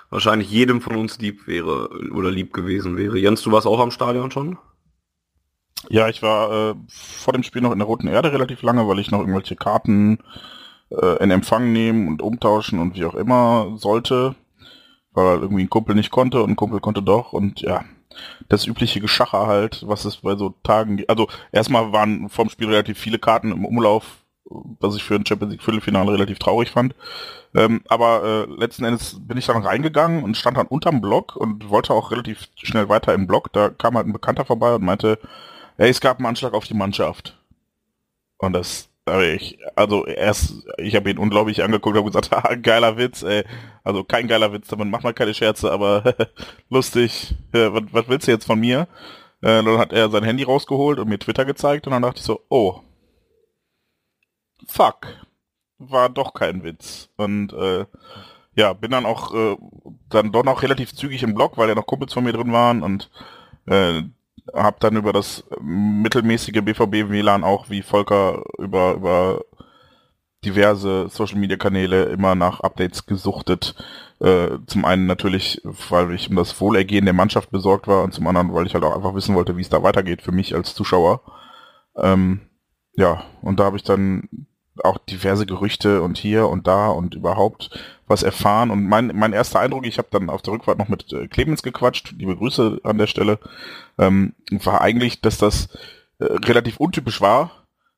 wahrscheinlich 0.10 0.50
jedem 0.50 0.81
von 0.81 0.95
uns 0.95 1.19
lieb 1.19 1.48
wäre 1.48 1.89
oder 2.12 2.31
lieb 2.31 2.53
gewesen 2.53 2.98
wäre. 2.98 3.17
Jens, 3.17 3.41
du 3.41 3.51
warst 3.51 3.67
auch 3.67 3.79
am 3.79 3.91
Stadion 3.91 4.31
schon? 4.31 4.57
Ja, 5.89 6.07
ich 6.07 6.22
war 6.22 6.51
äh, 6.51 6.75
vor 6.88 7.34
dem 7.34 7.43
Spiel 7.43 7.62
noch 7.62 7.72
in 7.72 7.79
der 7.79 7.88
Roten 7.88 8.07
Erde 8.07 8.31
relativ 8.31 8.62
lange, 8.62 8.88
weil 8.88 9.00
ich 9.00 9.12
noch 9.12 9.19
irgendwelche 9.19 9.55
Karten 9.55 10.19
äh, 10.89 11.24
in 11.24 11.31
Empfang 11.31 11.72
nehmen 11.72 12.07
und 12.07 12.22
umtauschen 12.22 12.79
und 12.79 12.95
wie 12.95 13.05
auch 13.05 13.15
immer 13.15 13.74
sollte, 13.77 14.36
weil 15.12 15.39
irgendwie 15.39 15.63
ein 15.63 15.69
Kumpel 15.69 15.95
nicht 15.95 16.12
konnte 16.12 16.41
und 16.41 16.51
ein 16.51 16.55
Kumpel 16.55 16.79
konnte 16.79 17.01
doch 17.03 17.34
und 17.34 17.62
ja, 17.62 17.84
das 18.48 18.65
übliche 18.65 19.00
Geschacher 19.00 19.48
halt, 19.48 19.84
was 19.88 20.05
es 20.05 20.17
bei 20.17 20.36
so 20.36 20.55
Tagen. 20.63 21.03
Also 21.07 21.27
erstmal 21.51 21.91
waren 21.91 22.29
vom 22.29 22.50
Spiel 22.50 22.69
relativ 22.69 22.98
viele 22.98 23.19
Karten 23.19 23.51
im 23.51 23.65
Umlauf, 23.65 24.25
was 24.46 24.96
ich 24.96 25.04
für 25.04 25.16
ein 25.16 25.25
Champions 25.25 25.54
League 25.54 25.64
Viertelfinale 25.64 26.12
relativ 26.14 26.40
traurig 26.40 26.72
fand. 26.72 26.96
Ähm, 27.56 27.82
aber 27.88 28.48
äh, 28.48 28.60
letzten 28.60 28.86
Endes 28.86 29.18
bin 29.20 29.38
ich 29.38 29.46
dann 29.46 29.64
reingegangen 29.64 30.24
und 30.24 30.38
stand 30.38 30.58
dann 30.58 30.68
unterm 30.68 31.02
Block 31.02 31.36
und 31.36 31.70
wollte 31.70 31.94
auch 31.94 32.12
relativ 32.12 32.48
schnell 32.56 32.90
weiter 32.90 33.14
im 33.14 33.28
Block. 33.28 33.52
Da 33.54 33.70
kam 33.70 33.96
halt 33.96 34.08
ein 34.08 34.14
Bekannter 34.14 34.46
vorbei 34.46 34.75
und 34.75 34.84
meinte, 34.84 35.20
hey, 35.78 35.90
es 35.90 36.02
gab 36.02 36.18
einen 36.18 36.28
Anschlag 36.28 36.54
auf 36.54 36.66
die 36.66 36.74
Mannschaft. 36.74 37.40
Und 38.38 38.54
das 38.54 38.90
ich, 39.22 39.60
also 39.75 40.04
erst, 40.06 40.66
ich 40.78 40.96
habe 40.96 41.12
ihn 41.12 41.20
unglaublich 41.20 41.64
angeguckt, 41.64 41.96
habe 41.96 42.08
gesagt, 42.10 42.30
ah, 42.34 42.56
geiler 42.56 42.98
Witz, 42.98 43.22
ey. 43.22 43.44
Also 43.84 44.04
kein 44.04 44.28
geiler 44.28 44.52
Witz, 44.52 44.68
damit 44.68 44.88
macht 44.88 45.04
man 45.04 45.14
keine 45.14 45.34
Scherze, 45.36 45.72
aber 45.72 46.16
lustig. 46.70 47.36
was, 47.52 47.84
was 47.92 48.08
willst 48.08 48.28
du 48.28 48.32
jetzt 48.32 48.46
von 48.48 48.60
mir? 48.60 48.88
Äh, 49.42 49.64
dann 49.64 49.78
hat 49.78 49.94
er 49.94 50.10
sein 50.10 50.24
Handy 50.24 50.44
rausgeholt 50.44 50.98
und 50.98 51.08
mir 51.08 51.20
Twitter 51.20 51.46
gezeigt 51.46 51.86
und 51.86 51.94
dann 51.94 52.02
dachte 52.02 52.18
ich 52.18 52.25
so, 52.25 52.42
oh, 52.50 52.82
fuck, 54.67 55.07
war 55.77 56.10
doch 56.10 56.34
kein 56.34 56.63
Witz. 56.63 57.10
Und 57.17 57.53
äh, 57.53 57.86
ja, 58.55 58.74
bin 58.74 58.91
dann 58.91 59.05
auch 59.05 59.34
äh, 59.34 59.57
dann 60.10 60.31
doch 60.31 60.43
noch 60.43 60.62
relativ 60.63 60.93
zügig 60.93 61.24
im 61.24 61.36
Blog, 61.36 61.57
weil 61.57 61.69
ja 61.69 61.75
noch 61.75 61.88
Kumpels 61.88 62.13
von 62.13 62.24
mir 62.24 62.34
drin 62.34 62.53
waren 62.53 62.84
und 62.84 63.10
äh, 63.67 64.03
habe 64.53 64.77
dann 64.79 64.95
über 64.95 65.12
das 65.12 65.43
mittelmäßige 65.62 66.62
BVB 66.62 67.10
WLAN 67.10 67.43
auch 67.43 67.69
wie 67.69 67.81
Volker 67.81 68.43
über 68.60 68.93
über 68.93 69.41
diverse 70.45 71.10
Social 71.10 71.39
Media 71.39 71.57
Kanäle 71.57 72.03
immer 72.05 72.36
nach 72.36 72.60
Updates 72.60 73.05
gesuchtet. 73.07 73.75
Äh, 74.19 74.60
zum 74.67 74.86
einen 74.86 75.07
natürlich, 75.07 75.62
weil 75.63 76.13
ich 76.13 76.29
um 76.29 76.36
das 76.36 76.62
Wohlergehen 76.62 77.05
der 77.05 77.13
Mannschaft 77.13 77.50
besorgt 77.50 77.88
war 77.88 78.03
und 78.03 78.13
zum 78.13 78.27
anderen, 78.27 78.53
weil 78.53 78.67
ich 78.67 78.74
halt 78.75 78.84
auch 78.84 78.95
einfach 78.95 79.15
wissen 79.15 79.36
wollte, 79.36 79.57
wie 79.57 79.62
es 79.62 79.69
da 79.69 79.84
weitergeht 79.84 80.22
für 80.22 80.31
mich 80.31 80.55
als 80.55 80.75
Zuschauer. 80.75 81.22
Ähm, 81.98 82.41
ja, 82.93 83.24
und 83.41 83.60
da 83.60 83.65
habe 83.65 83.77
ich 83.77 83.84
dann 83.84 84.29
auch 84.84 84.98
diverse 84.98 85.46
Gerüchte 85.46 86.01
und 86.01 86.17
hier 86.17 86.48
und 86.48 86.67
da 86.67 86.88
und 86.88 87.15
überhaupt 87.15 87.70
was 88.08 88.24
erfahren. 88.24 88.72
Und 88.72 88.84
mein, 88.86 89.12
mein 89.15 89.34
erster 89.34 89.60
Eindruck, 89.60 89.86
ich 89.86 89.98
habe 89.98 90.10
dann 90.12 90.29
auf 90.29 90.41
der 90.41 90.53
Rückfahrt 90.53 90.77
noch 90.77 90.89
mit 90.89 91.12
äh, 91.13 91.27
Clemens 91.27 91.63
gequatscht, 91.63 92.13
liebe 92.17 92.36
Grüße 92.36 92.82
an 92.84 92.98
der 92.98 93.08
Stelle, 93.08 93.39
ähm, 93.98 94.34
war 94.51 94.82
eigentlich, 94.82 95.22
dass 95.22 95.38
das 95.38 95.70
äh, 96.20 96.25
relativ 96.25 96.77
untypisch 96.77 97.22
war, 97.22 97.51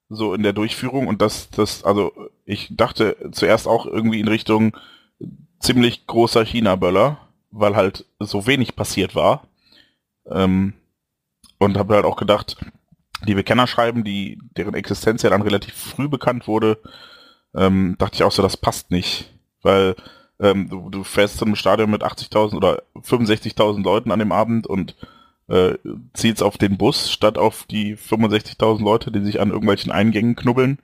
so 0.10 0.34
in 0.34 0.43
der 0.43 0.53
Durchführung 0.53 1.07
und 1.07 1.22
dass 1.22 1.50
das, 1.50 1.84
also 1.84 2.13
ich 2.46 2.69
dachte 2.72 3.17
zuerst 3.31 3.67
auch 3.67 3.86
irgendwie 3.86 4.19
in 4.19 4.27
Richtung 4.27 4.77
ziemlich 5.60 6.07
großer 6.07 6.46
China-Böller, 6.46 7.17
weil 7.51 7.75
halt 7.75 8.05
so 8.19 8.48
wenig 8.48 8.75
passiert 8.75 9.15
war. 9.15 9.48
Ähm, 10.29 10.74
und 11.60 11.77
habe 11.77 11.96
halt 11.96 12.05
auch 12.05 12.17
gedacht, 12.17 12.57
die 13.25 13.36
Bekenner 13.36 13.67
schreiben, 13.67 14.03
die, 14.03 14.39
deren 14.55 14.74
Existenz 14.74 15.24
ja 15.24 15.29
dann 15.29 15.41
relativ 15.41 15.74
früh 15.74 16.07
bekannt 16.07 16.47
wurde, 16.47 16.77
ähm, 17.55 17.95
dachte 17.97 18.15
ich 18.15 18.24
auch 18.24 18.31
so, 18.31 18.41
das 18.41 18.57
passt 18.57 18.91
nicht. 18.91 19.33
Weil 19.62 19.95
ähm, 20.39 20.69
du, 20.69 20.89
du 20.89 21.03
fährst 21.03 21.38
zu 21.38 21.45
einem 21.45 21.55
Stadion 21.55 21.89
mit 21.89 22.03
80.000 22.03 22.55
oder 22.55 22.83
65.000 22.95 23.83
Leuten 23.83 24.12
an 24.12 24.19
dem 24.19 24.31
Abend 24.31 24.67
und 24.67 24.95
äh, 25.47 25.75
zielst 26.13 26.43
auf 26.43 26.57
den 26.57 26.77
Bus 26.77 27.12
statt 27.12 27.38
auf 27.38 27.63
die 27.63 27.95
65.000 27.95 28.83
Leute, 28.83 29.12
die 29.12 29.21
sich 29.21 29.39
an 29.39 29.50
irgendwelchen 29.50 29.91
Eingängen 29.91 30.36
knubbeln. 30.36 30.79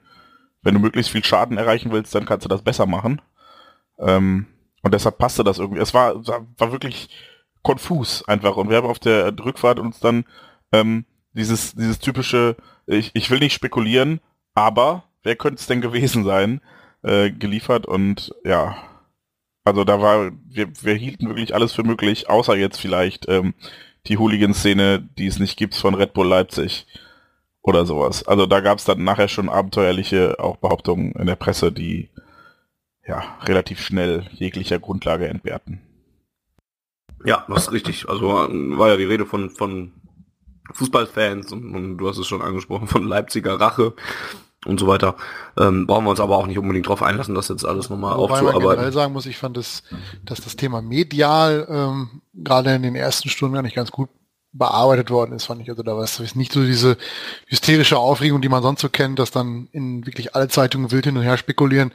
Wenn 0.62 0.74
du 0.74 0.80
möglichst 0.80 1.12
viel 1.12 1.24
Schaden 1.24 1.58
erreichen 1.58 1.92
willst, 1.92 2.14
dann 2.14 2.24
kannst 2.24 2.44
du 2.44 2.48
das 2.48 2.62
besser 2.62 2.86
machen. 2.86 3.20
Ähm, 3.98 4.46
und 4.82 4.94
deshalb 4.94 5.18
passte 5.18 5.44
das 5.44 5.58
irgendwie. 5.58 5.80
Es 5.80 5.94
war, 5.94 6.26
war 6.26 6.72
wirklich 6.72 7.08
konfus 7.62 8.26
einfach. 8.26 8.56
Und 8.56 8.70
wir 8.70 8.78
haben 8.78 8.86
auf 8.86 8.98
der 8.98 9.38
Rückfahrt 9.38 9.78
uns 9.78 10.00
dann 10.00 10.24
ähm, 10.72 11.04
dieses, 11.34 11.74
dieses 11.74 11.98
typische, 11.98 12.56
ich, 12.86 13.10
ich 13.14 13.30
will 13.30 13.38
nicht 13.38 13.54
spekulieren, 13.54 14.20
aber 14.54 15.04
wer 15.22 15.36
könnte 15.36 15.60
es 15.60 15.66
denn 15.66 15.80
gewesen 15.80 16.24
sein, 16.24 16.60
äh, 17.02 17.30
geliefert 17.30 17.86
und 17.86 18.34
ja, 18.44 18.76
also 19.64 19.84
da 19.84 20.00
war, 20.00 20.30
wir, 20.46 20.68
wir 20.82 20.94
hielten 20.94 21.28
wirklich 21.28 21.54
alles 21.54 21.72
für 21.72 21.84
möglich, 21.84 22.28
außer 22.28 22.54
jetzt 22.56 22.78
vielleicht 22.78 23.28
ähm, 23.28 23.54
die 24.06 24.18
Hooligan-Szene, 24.18 25.08
die 25.18 25.26
es 25.26 25.38
nicht 25.38 25.56
gibt 25.56 25.74
von 25.74 25.94
Red 25.94 26.12
Bull 26.12 26.28
Leipzig 26.28 26.86
oder 27.62 27.86
sowas. 27.86 28.28
Also 28.28 28.44
da 28.44 28.60
gab 28.60 28.78
es 28.78 28.84
dann 28.84 29.02
nachher 29.02 29.28
schon 29.28 29.48
abenteuerliche 29.48 30.38
auch 30.38 30.56
Behauptungen 30.58 31.12
in 31.12 31.26
der 31.26 31.36
Presse, 31.36 31.72
die 31.72 32.10
ja 33.06 33.38
relativ 33.42 33.80
schnell 33.80 34.28
jeglicher 34.32 34.78
Grundlage 34.78 35.28
entbehrten. 35.28 35.80
Ja, 37.24 37.46
das 37.48 37.64
ist 37.64 37.72
richtig. 37.72 38.06
Also 38.08 38.28
war 38.28 38.88
ja 38.90 38.96
die 38.98 39.04
Rede 39.04 39.24
von, 39.24 39.48
von 39.48 39.92
Fußballfans 40.72 41.52
und, 41.52 41.74
und, 41.74 41.98
du 41.98 42.08
hast 42.08 42.18
es 42.18 42.26
schon 42.26 42.42
angesprochen 42.42 42.88
von 42.88 43.06
Leipziger 43.06 43.60
Rache 43.60 43.94
und 44.64 44.80
so 44.80 44.86
weiter. 44.86 45.16
Ähm, 45.58 45.86
brauchen 45.86 46.04
wir 46.04 46.10
uns 46.10 46.20
aber 46.20 46.36
auch 46.36 46.46
nicht 46.46 46.58
unbedingt 46.58 46.86
darauf 46.86 47.02
einlassen, 47.02 47.34
das 47.34 47.48
jetzt 47.48 47.66
alles 47.66 47.90
nochmal 47.90 48.16
Wobei 48.16 48.34
aufzuarbeiten. 48.34 48.62
Man 48.62 48.70
generell 48.76 48.92
sagen 48.92 49.12
muss, 49.12 49.26
ich 49.26 49.36
fand, 49.36 49.56
das, 49.56 49.82
dass 50.24 50.40
das 50.40 50.56
Thema 50.56 50.80
medial 50.80 51.66
ähm, 51.68 52.22
gerade 52.32 52.74
in 52.74 52.82
den 52.82 52.94
ersten 52.94 53.28
Stunden 53.28 53.54
gar 53.54 53.62
nicht 53.62 53.76
ganz 53.76 53.90
gut 53.90 54.08
bearbeitet 54.54 55.10
worden 55.10 55.32
ist, 55.32 55.44
fand 55.44 55.60
ich. 55.60 55.68
Also 55.68 55.82
da 55.82 55.96
war 55.96 56.04
es 56.04 56.34
nicht 56.36 56.52
so 56.52 56.64
diese 56.64 56.96
hysterische 57.46 57.98
Aufregung, 57.98 58.40
die 58.40 58.48
man 58.48 58.62
sonst 58.62 58.80
so 58.80 58.88
kennt, 58.88 59.18
dass 59.18 59.32
dann 59.32 59.68
in 59.72 60.06
wirklich 60.06 60.34
alle 60.34 60.48
Zeitungen 60.48 60.92
wild 60.92 61.04
hin 61.04 61.16
und 61.16 61.24
her 61.24 61.36
spekulieren. 61.36 61.92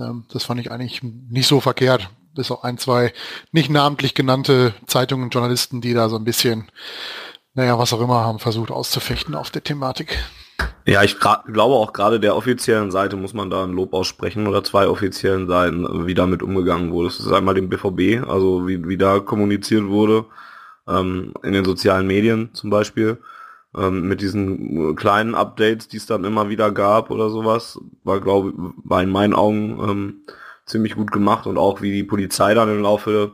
Ähm, 0.00 0.24
das 0.32 0.44
fand 0.44 0.60
ich 0.60 0.72
eigentlich 0.72 1.02
nicht 1.02 1.46
so 1.46 1.60
verkehrt. 1.60 2.08
Bis 2.34 2.50
auch 2.50 2.62
ein, 2.62 2.78
zwei 2.78 3.12
nicht 3.52 3.68
namentlich 3.70 4.14
genannte 4.14 4.74
Zeitungen 4.86 5.30
Journalisten, 5.30 5.80
die 5.80 5.92
da 5.92 6.08
so 6.08 6.16
ein 6.16 6.24
bisschen 6.24 6.70
naja, 7.58 7.76
was 7.76 7.92
auch 7.92 8.00
immer, 8.00 8.24
haben 8.24 8.38
versucht 8.38 8.70
auszufechten 8.70 9.34
auf 9.34 9.50
der 9.50 9.64
Thematik. 9.64 10.16
Ja, 10.86 11.02
ich 11.02 11.18
glaube 11.18 11.74
auch 11.74 11.92
gerade 11.92 12.20
der 12.20 12.36
offiziellen 12.36 12.92
Seite 12.92 13.16
muss 13.16 13.34
man 13.34 13.50
da 13.50 13.64
ein 13.64 13.72
Lob 13.72 13.94
aussprechen 13.94 14.46
oder 14.46 14.62
zwei 14.62 14.86
offiziellen 14.86 15.48
Seiten, 15.48 16.06
wie 16.06 16.14
damit 16.14 16.40
umgegangen 16.40 16.92
wurde. 16.92 17.08
Das 17.08 17.18
ist 17.18 17.32
einmal 17.32 17.54
dem 17.54 17.68
BVB, 17.68 18.26
also 18.28 18.68
wie, 18.68 18.88
wie 18.88 18.96
da 18.96 19.18
kommuniziert 19.18 19.88
wurde, 19.88 20.24
ähm, 20.86 21.34
in 21.42 21.52
den 21.52 21.64
sozialen 21.64 22.06
Medien 22.06 22.50
zum 22.54 22.70
Beispiel, 22.70 23.18
ähm, 23.76 24.06
mit 24.06 24.20
diesen 24.20 24.94
kleinen 24.94 25.34
Updates, 25.34 25.88
die 25.88 25.96
es 25.96 26.06
dann 26.06 26.24
immer 26.24 26.48
wieder 26.48 26.70
gab 26.70 27.10
oder 27.10 27.28
sowas, 27.28 27.80
war 28.04 28.20
glaube 28.20 28.52
war 28.84 29.02
in 29.02 29.10
meinen 29.10 29.34
Augen 29.34 29.80
ähm, 29.82 30.16
ziemlich 30.64 30.94
gut 30.94 31.10
gemacht 31.10 31.48
und 31.48 31.58
auch 31.58 31.82
wie 31.82 31.90
die 31.90 32.04
Polizei 32.04 32.54
dann 32.54 32.70
im 32.70 32.82
Laufe 32.82 33.32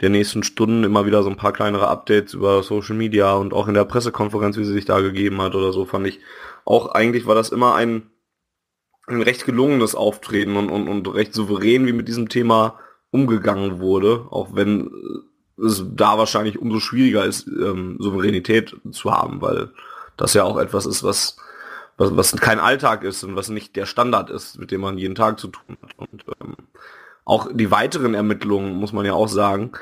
der 0.00 0.10
nächsten 0.10 0.42
Stunden 0.42 0.84
immer 0.84 1.06
wieder 1.06 1.22
so 1.22 1.30
ein 1.30 1.36
paar 1.36 1.52
kleinere 1.52 1.88
Updates 1.88 2.34
über 2.34 2.62
Social 2.62 2.96
Media 2.96 3.34
und 3.34 3.52
auch 3.52 3.68
in 3.68 3.74
der 3.74 3.84
Pressekonferenz, 3.84 4.56
wie 4.56 4.64
sie 4.64 4.72
sich 4.72 4.84
da 4.84 5.00
gegeben 5.00 5.40
hat 5.42 5.54
oder 5.54 5.72
so, 5.72 5.84
fand 5.84 6.06
ich 6.06 6.20
auch 6.64 6.88
eigentlich 6.88 7.26
war 7.26 7.34
das 7.34 7.50
immer 7.50 7.74
ein 7.74 8.10
ein 9.06 9.22
recht 9.22 9.44
gelungenes 9.44 9.94
Auftreten 9.94 10.56
und, 10.56 10.70
und, 10.70 10.88
und 10.88 11.14
recht 11.14 11.34
souverän, 11.34 11.86
wie 11.86 11.92
mit 11.92 12.08
diesem 12.08 12.28
Thema 12.28 12.78
umgegangen 13.10 13.80
wurde, 13.80 14.26
auch 14.30 14.54
wenn 14.54 14.90
es 15.62 15.84
da 15.92 16.16
wahrscheinlich 16.16 16.58
umso 16.58 16.80
schwieriger 16.80 17.24
ist, 17.24 17.46
ähm, 17.48 17.96
Souveränität 17.98 18.76
zu 18.92 19.12
haben, 19.12 19.42
weil 19.42 19.70
das 20.16 20.34
ja 20.34 20.44
auch 20.44 20.58
etwas 20.58 20.86
ist, 20.86 21.02
was, 21.02 21.36
was, 21.96 22.16
was 22.16 22.36
kein 22.36 22.60
Alltag 22.60 23.02
ist 23.02 23.24
und 23.24 23.36
was 23.36 23.48
nicht 23.48 23.76
der 23.76 23.86
Standard 23.86 24.30
ist, 24.30 24.58
mit 24.58 24.70
dem 24.70 24.80
man 24.80 24.96
jeden 24.96 25.14
Tag 25.14 25.38
zu 25.38 25.48
tun 25.48 25.76
hat. 25.82 25.90
Und 25.98 26.24
ähm, 26.40 26.56
auch 27.24 27.48
die 27.52 27.70
weiteren 27.70 28.14
Ermittlungen, 28.14 28.74
muss 28.74 28.92
man 28.92 29.06
ja 29.06 29.12
auch 29.12 29.28
sagen, 29.28 29.72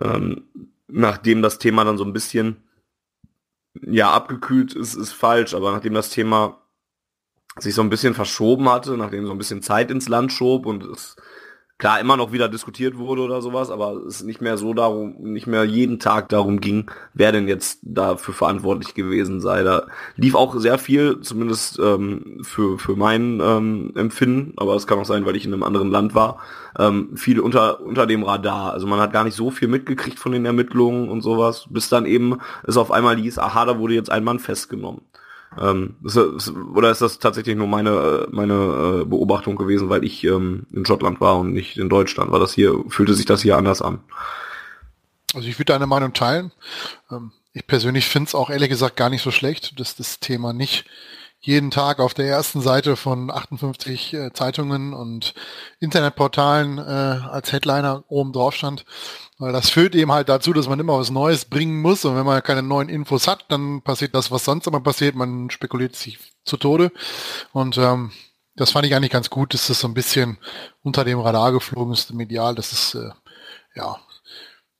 ähm, 0.00 0.44
nachdem 0.88 1.42
das 1.42 1.58
Thema 1.58 1.84
dann 1.84 1.98
so 1.98 2.04
ein 2.04 2.12
bisschen 2.12 2.56
ja 3.82 4.10
abgekühlt 4.10 4.74
ist, 4.74 4.94
ist 4.94 5.12
falsch, 5.12 5.54
aber 5.54 5.72
nachdem 5.72 5.94
das 5.94 6.10
Thema 6.10 6.58
sich 7.58 7.74
so 7.74 7.82
ein 7.82 7.90
bisschen 7.90 8.14
verschoben 8.14 8.68
hatte, 8.68 8.96
nachdem 8.96 9.26
so 9.26 9.32
ein 9.32 9.38
bisschen 9.38 9.62
Zeit 9.62 9.90
ins 9.90 10.08
Land 10.08 10.32
schob 10.32 10.66
und 10.66 10.84
es 10.84 11.16
klar 11.78 12.00
immer 12.00 12.16
noch 12.16 12.32
wieder 12.32 12.48
diskutiert 12.48 12.96
wurde 12.96 13.22
oder 13.22 13.42
sowas, 13.42 13.70
aber 13.70 13.92
es 14.06 14.22
nicht 14.22 14.40
mehr 14.40 14.56
so 14.56 14.72
darum, 14.72 15.16
nicht 15.20 15.46
mehr 15.46 15.64
jeden 15.64 15.98
Tag 15.98 16.30
darum 16.30 16.60
ging, 16.60 16.90
wer 17.12 17.32
denn 17.32 17.48
jetzt 17.48 17.80
dafür 17.82 18.32
verantwortlich 18.32 18.94
gewesen 18.94 19.40
sei. 19.40 19.62
Da 19.62 19.86
lief 20.16 20.34
auch 20.34 20.56
sehr 20.56 20.78
viel, 20.78 21.20
zumindest 21.20 21.78
ähm, 21.78 22.38
für, 22.42 22.78
für 22.78 22.96
mein 22.96 23.40
ähm, 23.42 23.92
Empfinden, 23.94 24.54
aber 24.56 24.74
es 24.74 24.86
kann 24.86 24.98
auch 24.98 25.04
sein, 25.04 25.26
weil 25.26 25.36
ich 25.36 25.44
in 25.44 25.52
einem 25.52 25.62
anderen 25.62 25.90
Land 25.90 26.14
war, 26.14 26.38
ähm, 26.78 27.14
viel 27.16 27.40
unter, 27.40 27.80
unter 27.80 28.06
dem 28.06 28.22
Radar. 28.22 28.72
Also 28.72 28.86
man 28.86 29.00
hat 29.00 29.12
gar 29.12 29.24
nicht 29.24 29.36
so 29.36 29.50
viel 29.50 29.68
mitgekriegt 29.68 30.18
von 30.18 30.32
den 30.32 30.46
Ermittlungen 30.46 31.10
und 31.10 31.20
sowas, 31.20 31.66
bis 31.68 31.90
dann 31.90 32.06
eben 32.06 32.38
es 32.66 32.78
auf 32.78 32.90
einmal 32.90 33.16
hieß, 33.16 33.38
aha, 33.38 33.66
da 33.66 33.78
wurde 33.78 33.94
jetzt 33.94 34.10
ein 34.10 34.24
Mann 34.24 34.38
festgenommen. 34.38 35.02
Ähm, 35.60 35.96
ist, 36.04 36.16
oder 36.74 36.90
ist 36.90 37.02
das 37.02 37.18
tatsächlich 37.18 37.56
nur 37.56 37.66
meine, 37.66 37.90
äh, 37.90 38.26
meine 38.30 39.02
äh, 39.02 39.04
Beobachtung 39.04 39.56
gewesen, 39.56 39.88
weil 39.88 40.04
ich 40.04 40.24
ähm, 40.24 40.66
in 40.72 40.84
Schottland 40.84 41.20
war 41.20 41.38
und 41.38 41.52
nicht 41.52 41.76
in 41.78 41.88
Deutschland? 41.88 42.30
War 42.30 42.40
das 42.40 42.52
hier, 42.52 42.84
fühlte 42.88 43.14
sich 43.14 43.26
das 43.26 43.42
hier 43.42 43.56
anders 43.56 43.82
an? 43.82 44.00
Also 45.34 45.48
ich 45.48 45.58
würde 45.58 45.72
deine 45.72 45.86
Meinung 45.86 46.12
teilen. 46.12 46.52
Ähm, 47.10 47.32
ich 47.52 47.66
persönlich 47.66 48.06
finde 48.06 48.28
es 48.28 48.34
auch 48.34 48.50
ehrlich 48.50 48.68
gesagt 48.68 48.96
gar 48.96 49.10
nicht 49.10 49.22
so 49.22 49.30
schlecht, 49.30 49.80
dass 49.80 49.96
das 49.96 50.20
Thema 50.20 50.52
nicht 50.52 50.84
jeden 51.46 51.70
Tag 51.70 52.00
auf 52.00 52.12
der 52.12 52.26
ersten 52.26 52.60
Seite 52.60 52.96
von 52.96 53.30
58 53.30 54.14
äh, 54.14 54.32
Zeitungen 54.32 54.92
und 54.92 55.32
Internetportalen 55.78 56.78
äh, 56.78 56.80
als 56.80 57.52
Headliner 57.52 58.02
oben 58.08 58.32
drauf 58.32 58.54
stand. 58.54 58.84
Weil 59.38 59.52
das 59.52 59.70
führt 59.70 59.94
eben 59.94 60.10
halt 60.10 60.28
dazu, 60.28 60.52
dass 60.52 60.68
man 60.68 60.80
immer 60.80 60.98
was 60.98 61.10
Neues 61.10 61.44
bringen 61.44 61.80
muss 61.80 62.04
und 62.04 62.16
wenn 62.16 62.26
man 62.26 62.42
keine 62.42 62.64
neuen 62.64 62.88
Infos 62.88 63.28
hat, 63.28 63.44
dann 63.48 63.80
passiert 63.82 64.14
das, 64.16 64.32
was 64.32 64.44
sonst 64.44 64.66
immer 64.66 64.80
passiert. 64.80 65.14
Man 65.14 65.48
spekuliert 65.50 65.94
sich 65.94 66.18
zu 66.44 66.56
Tode. 66.56 66.90
Und 67.52 67.78
ähm, 67.78 68.10
das 68.56 68.72
fand 68.72 68.84
ich 68.86 68.94
eigentlich 68.96 69.12
ganz 69.12 69.30
gut, 69.30 69.54
dass 69.54 69.68
das 69.68 69.78
so 69.78 69.86
ein 69.86 69.94
bisschen 69.94 70.38
unter 70.82 71.04
dem 71.04 71.20
Radar 71.20 71.52
geflogen 71.52 71.92
ist, 71.92 72.12
medial. 72.12 72.56
Das 72.56 72.72
ist 72.72 72.94
äh, 72.96 73.10
ja 73.76 73.96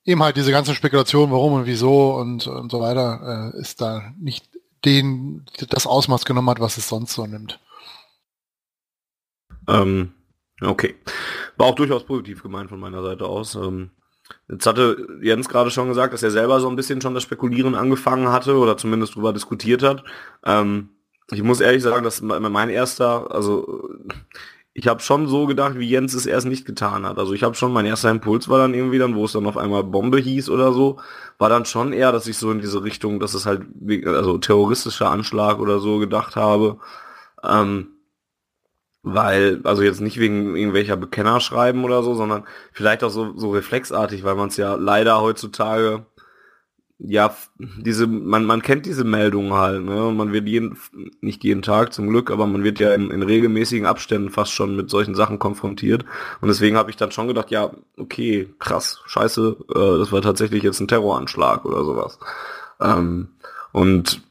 eben 0.04 0.22
halt 0.22 0.36
diese 0.36 0.50
ganzen 0.50 0.74
Spekulationen, 0.74 1.30
warum 1.30 1.52
und 1.52 1.66
wieso 1.66 2.16
und, 2.16 2.48
und 2.48 2.72
so 2.72 2.80
weiter, 2.80 3.52
äh, 3.54 3.60
ist 3.60 3.80
da 3.80 4.12
nicht 4.18 4.55
den 4.86 5.44
das 5.68 5.86
Ausmaß 5.86 6.24
genommen 6.24 6.48
hat, 6.48 6.60
was 6.60 6.78
es 6.78 6.88
sonst 6.88 7.12
so 7.12 7.26
nimmt. 7.26 7.60
Ähm, 9.68 10.14
okay. 10.62 10.94
War 11.56 11.66
auch 11.66 11.74
durchaus 11.74 12.04
positiv 12.04 12.42
gemeint 12.42 12.70
von 12.70 12.80
meiner 12.80 13.02
Seite 13.02 13.26
aus. 13.26 13.54
Ähm, 13.56 13.90
jetzt 14.48 14.66
hatte 14.66 15.18
Jens 15.20 15.48
gerade 15.48 15.70
schon 15.70 15.88
gesagt, 15.88 16.14
dass 16.14 16.22
er 16.22 16.30
selber 16.30 16.60
so 16.60 16.68
ein 16.68 16.76
bisschen 16.76 17.00
schon 17.00 17.14
das 17.14 17.24
Spekulieren 17.24 17.74
angefangen 17.74 18.28
hatte 18.28 18.56
oder 18.56 18.76
zumindest 18.76 19.14
darüber 19.14 19.32
diskutiert 19.32 19.82
hat. 19.82 20.04
Ähm, 20.44 20.90
ich 21.30 21.42
muss 21.42 21.60
ehrlich 21.60 21.82
sagen, 21.82 22.04
dass 22.04 22.22
mein 22.22 22.70
erster, 22.70 23.34
also 23.34 23.88
ich 24.78 24.88
habe 24.88 25.00
schon 25.00 25.26
so 25.26 25.46
gedacht, 25.46 25.78
wie 25.78 25.88
Jens 25.88 26.12
es 26.12 26.26
erst 26.26 26.46
nicht 26.46 26.66
getan 26.66 27.06
hat. 27.06 27.18
Also 27.18 27.32
ich 27.32 27.42
habe 27.42 27.54
schon, 27.54 27.72
mein 27.72 27.86
erster 27.86 28.10
Impuls 28.10 28.50
war 28.50 28.58
dann 28.58 28.74
irgendwie 28.74 28.98
dann, 28.98 29.14
wo 29.14 29.24
es 29.24 29.32
dann 29.32 29.46
auf 29.46 29.56
einmal 29.56 29.82
Bombe 29.84 30.18
hieß 30.18 30.50
oder 30.50 30.70
so, 30.74 30.98
war 31.38 31.48
dann 31.48 31.64
schon 31.64 31.94
eher, 31.94 32.12
dass 32.12 32.26
ich 32.26 32.36
so 32.36 32.50
in 32.50 32.60
diese 32.60 32.84
Richtung, 32.84 33.18
dass 33.18 33.32
es 33.32 33.46
halt, 33.46 33.62
also 34.04 34.36
terroristischer 34.36 35.10
Anschlag 35.10 35.60
oder 35.60 35.78
so 35.78 35.98
gedacht 35.98 36.36
habe. 36.36 36.78
Ähm, 37.42 37.88
weil, 39.02 39.62
also 39.64 39.82
jetzt 39.82 40.02
nicht 40.02 40.18
wegen 40.18 40.54
irgendwelcher 40.56 40.98
Bekennerschreiben 40.98 41.82
oder 41.82 42.02
so, 42.02 42.12
sondern 42.12 42.44
vielleicht 42.72 43.02
auch 43.02 43.10
so, 43.10 43.34
so 43.34 43.52
reflexartig, 43.52 44.24
weil 44.24 44.34
man 44.34 44.48
es 44.48 44.58
ja 44.58 44.74
leider 44.74 45.22
heutzutage 45.22 46.04
ja, 46.98 47.36
diese, 47.58 48.06
man, 48.06 48.44
man 48.46 48.62
kennt 48.62 48.86
diese 48.86 49.04
Meldungen 49.04 49.52
halt, 49.52 49.84
ne? 49.84 50.06
Und 50.06 50.16
man 50.16 50.32
wird 50.32 50.48
jeden, 50.48 50.78
nicht 51.20 51.44
jeden 51.44 51.60
Tag 51.60 51.92
zum 51.92 52.08
Glück, 52.08 52.30
aber 52.30 52.46
man 52.46 52.64
wird 52.64 52.78
ja 52.78 52.94
in, 52.94 53.10
in 53.10 53.22
regelmäßigen 53.22 53.86
Abständen 53.86 54.30
fast 54.30 54.52
schon 54.52 54.76
mit 54.76 54.88
solchen 54.88 55.14
Sachen 55.14 55.38
konfrontiert. 55.38 56.06
Und 56.40 56.48
deswegen 56.48 56.76
habe 56.76 56.90
ich 56.90 56.96
dann 56.96 57.12
schon 57.12 57.28
gedacht, 57.28 57.50
ja, 57.50 57.70
okay, 57.98 58.48
krass, 58.58 59.02
scheiße, 59.06 59.56
äh, 59.74 59.98
das 59.98 60.10
war 60.10 60.22
tatsächlich 60.22 60.62
jetzt 60.62 60.80
ein 60.80 60.88
Terroranschlag 60.88 61.66
oder 61.66 61.84
sowas. 61.84 62.18
Ähm, 62.80 63.28
und 63.72 64.22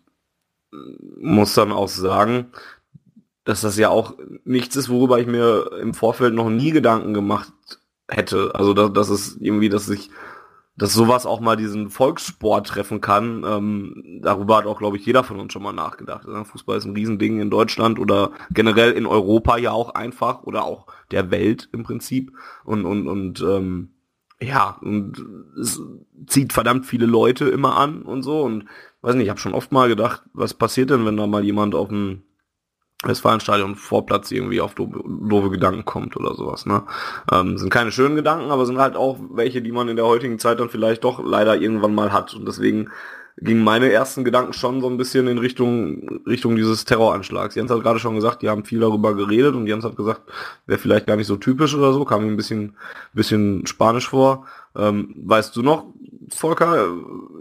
muss 1.21 1.54
dann 1.54 1.71
auch 1.71 1.88
sagen, 1.88 2.47
dass 3.43 3.62
das 3.62 3.78
ja 3.78 3.89
auch 3.89 4.15
nichts 4.43 4.75
ist, 4.75 4.89
worüber 4.89 5.19
ich 5.19 5.28
mir 5.28 5.71
im 5.80 5.93
Vorfeld 5.93 6.34
noch 6.34 6.49
nie 6.49 6.71
Gedanken 6.71 7.13
gemacht 7.13 7.54
hätte. 8.08 8.56
Also 8.56 8.73
dass, 8.73 8.91
dass 8.93 9.10
es 9.10 9.38
irgendwie, 9.39 9.69
dass 9.69 9.88
ich 9.88 10.10
dass 10.77 10.93
sowas 10.93 11.25
auch 11.25 11.39
mal 11.39 11.55
diesen 11.55 11.89
Volkssport 11.89 12.67
treffen 12.67 12.99
kann. 12.99 13.45
Ähm, 13.47 14.19
darüber 14.21 14.57
hat 14.57 14.65
auch, 14.65 14.77
glaube 14.77 14.97
ich, 14.97 15.05
jeder 15.05 15.23
von 15.23 15.39
uns 15.39 15.53
schon 15.53 15.63
mal 15.63 15.71
nachgedacht. 15.71 16.27
Ne? 16.27 16.43
Fußball 16.43 16.77
ist 16.77 16.85
ein 16.85 16.95
Riesending 16.95 17.39
in 17.39 17.49
Deutschland 17.49 17.97
oder 17.97 18.31
generell 18.51 18.91
in 18.91 19.05
Europa 19.05 19.57
ja 19.57 19.71
auch 19.71 19.95
einfach 19.95 20.43
oder 20.43 20.65
auch 20.65 20.88
der 21.11 21.31
Welt 21.31 21.69
im 21.71 21.83
Prinzip. 21.83 22.33
Und, 22.65 22.85
und, 22.85 23.07
und 23.07 23.41
ähm, 23.41 23.91
ja, 24.41 24.77
und 24.81 25.23
es 25.59 25.81
zieht 26.27 26.51
verdammt 26.51 26.85
viele 26.85 27.05
Leute 27.05 27.47
immer 27.47 27.77
an 27.77 28.01
und 28.01 28.23
so. 28.23 28.41
Und 28.41 28.65
weiß 29.01 29.15
nicht, 29.15 29.25
ich 29.25 29.29
habe 29.29 29.39
schon 29.39 29.53
oft 29.53 29.71
mal 29.71 29.88
gedacht, 29.88 30.23
was 30.33 30.53
passiert 30.53 30.89
denn, 30.89 31.05
wenn 31.05 31.15
da 31.15 31.25
mal 31.25 31.45
jemand 31.45 31.73
auf 31.73 31.88
dem 31.88 32.23
Westfalenstadion 33.03 33.75
Vorplatz 33.75 34.31
irgendwie 34.31 34.62
auf 34.62 34.73
doofe, 34.75 35.49
Gedanken 35.49 35.86
kommt 35.86 36.15
oder 36.17 36.34
sowas. 36.34 36.65
Ne? 36.65 36.84
Ähm, 37.31 37.58
sind 37.58 37.69
keine 37.69 37.91
schönen 37.91 38.15
Gedanken, 38.15 38.51
aber 38.51 38.65
sind 38.65 38.79
halt 38.79 38.95
auch 38.95 39.17
welche, 39.31 39.62
die 39.62 39.71
man 39.71 39.89
in 39.89 39.95
der 39.95 40.05
heutigen 40.05 40.39
Zeit 40.39 40.60
dann 40.60 40.69
vielleicht 40.69 41.03
doch 41.03 41.23
leider 41.23 41.58
irgendwann 41.58 41.93
mal 41.93 42.13
hat. 42.13 42.34
Und 42.34 42.47
deswegen 42.47 42.89
gingen 43.38 43.63
meine 43.63 43.91
ersten 43.91 44.23
Gedanken 44.23 44.53
schon 44.53 44.79
so 44.79 44.88
ein 44.88 44.97
bisschen 44.97 45.27
in 45.27 45.38
Richtung 45.38 46.21
Richtung 46.25 46.55
dieses 46.55 46.86
Terroranschlags. 46.86 47.55
Jens 47.55 47.69
hat 47.69 47.84
gerade 47.84 47.99
schon 47.99 48.15
gesagt, 48.15 48.41
die 48.41 48.49
haben 48.49 48.63
viel 48.63 48.79
darüber 48.79 49.13
geredet 49.13 49.55
und 49.55 49.67
Jens 49.67 49.84
hat 49.84 49.97
gesagt, 49.97 50.21
wäre 50.65 50.79
vielleicht 50.79 51.05
gar 51.05 51.17
nicht 51.17 51.27
so 51.27 51.36
typisch 51.36 51.75
oder 51.75 51.91
so, 51.91 52.05
kam 52.05 52.23
ihm 52.23 52.34
ein 52.34 52.38
bisschen 52.38 52.77
bisschen 53.13 53.67
Spanisch 53.67 54.08
vor. 54.08 54.45
Ähm, 54.75 55.13
weißt 55.17 55.55
du 55.55 55.63
noch, 55.63 55.86
Volker, 56.34 56.88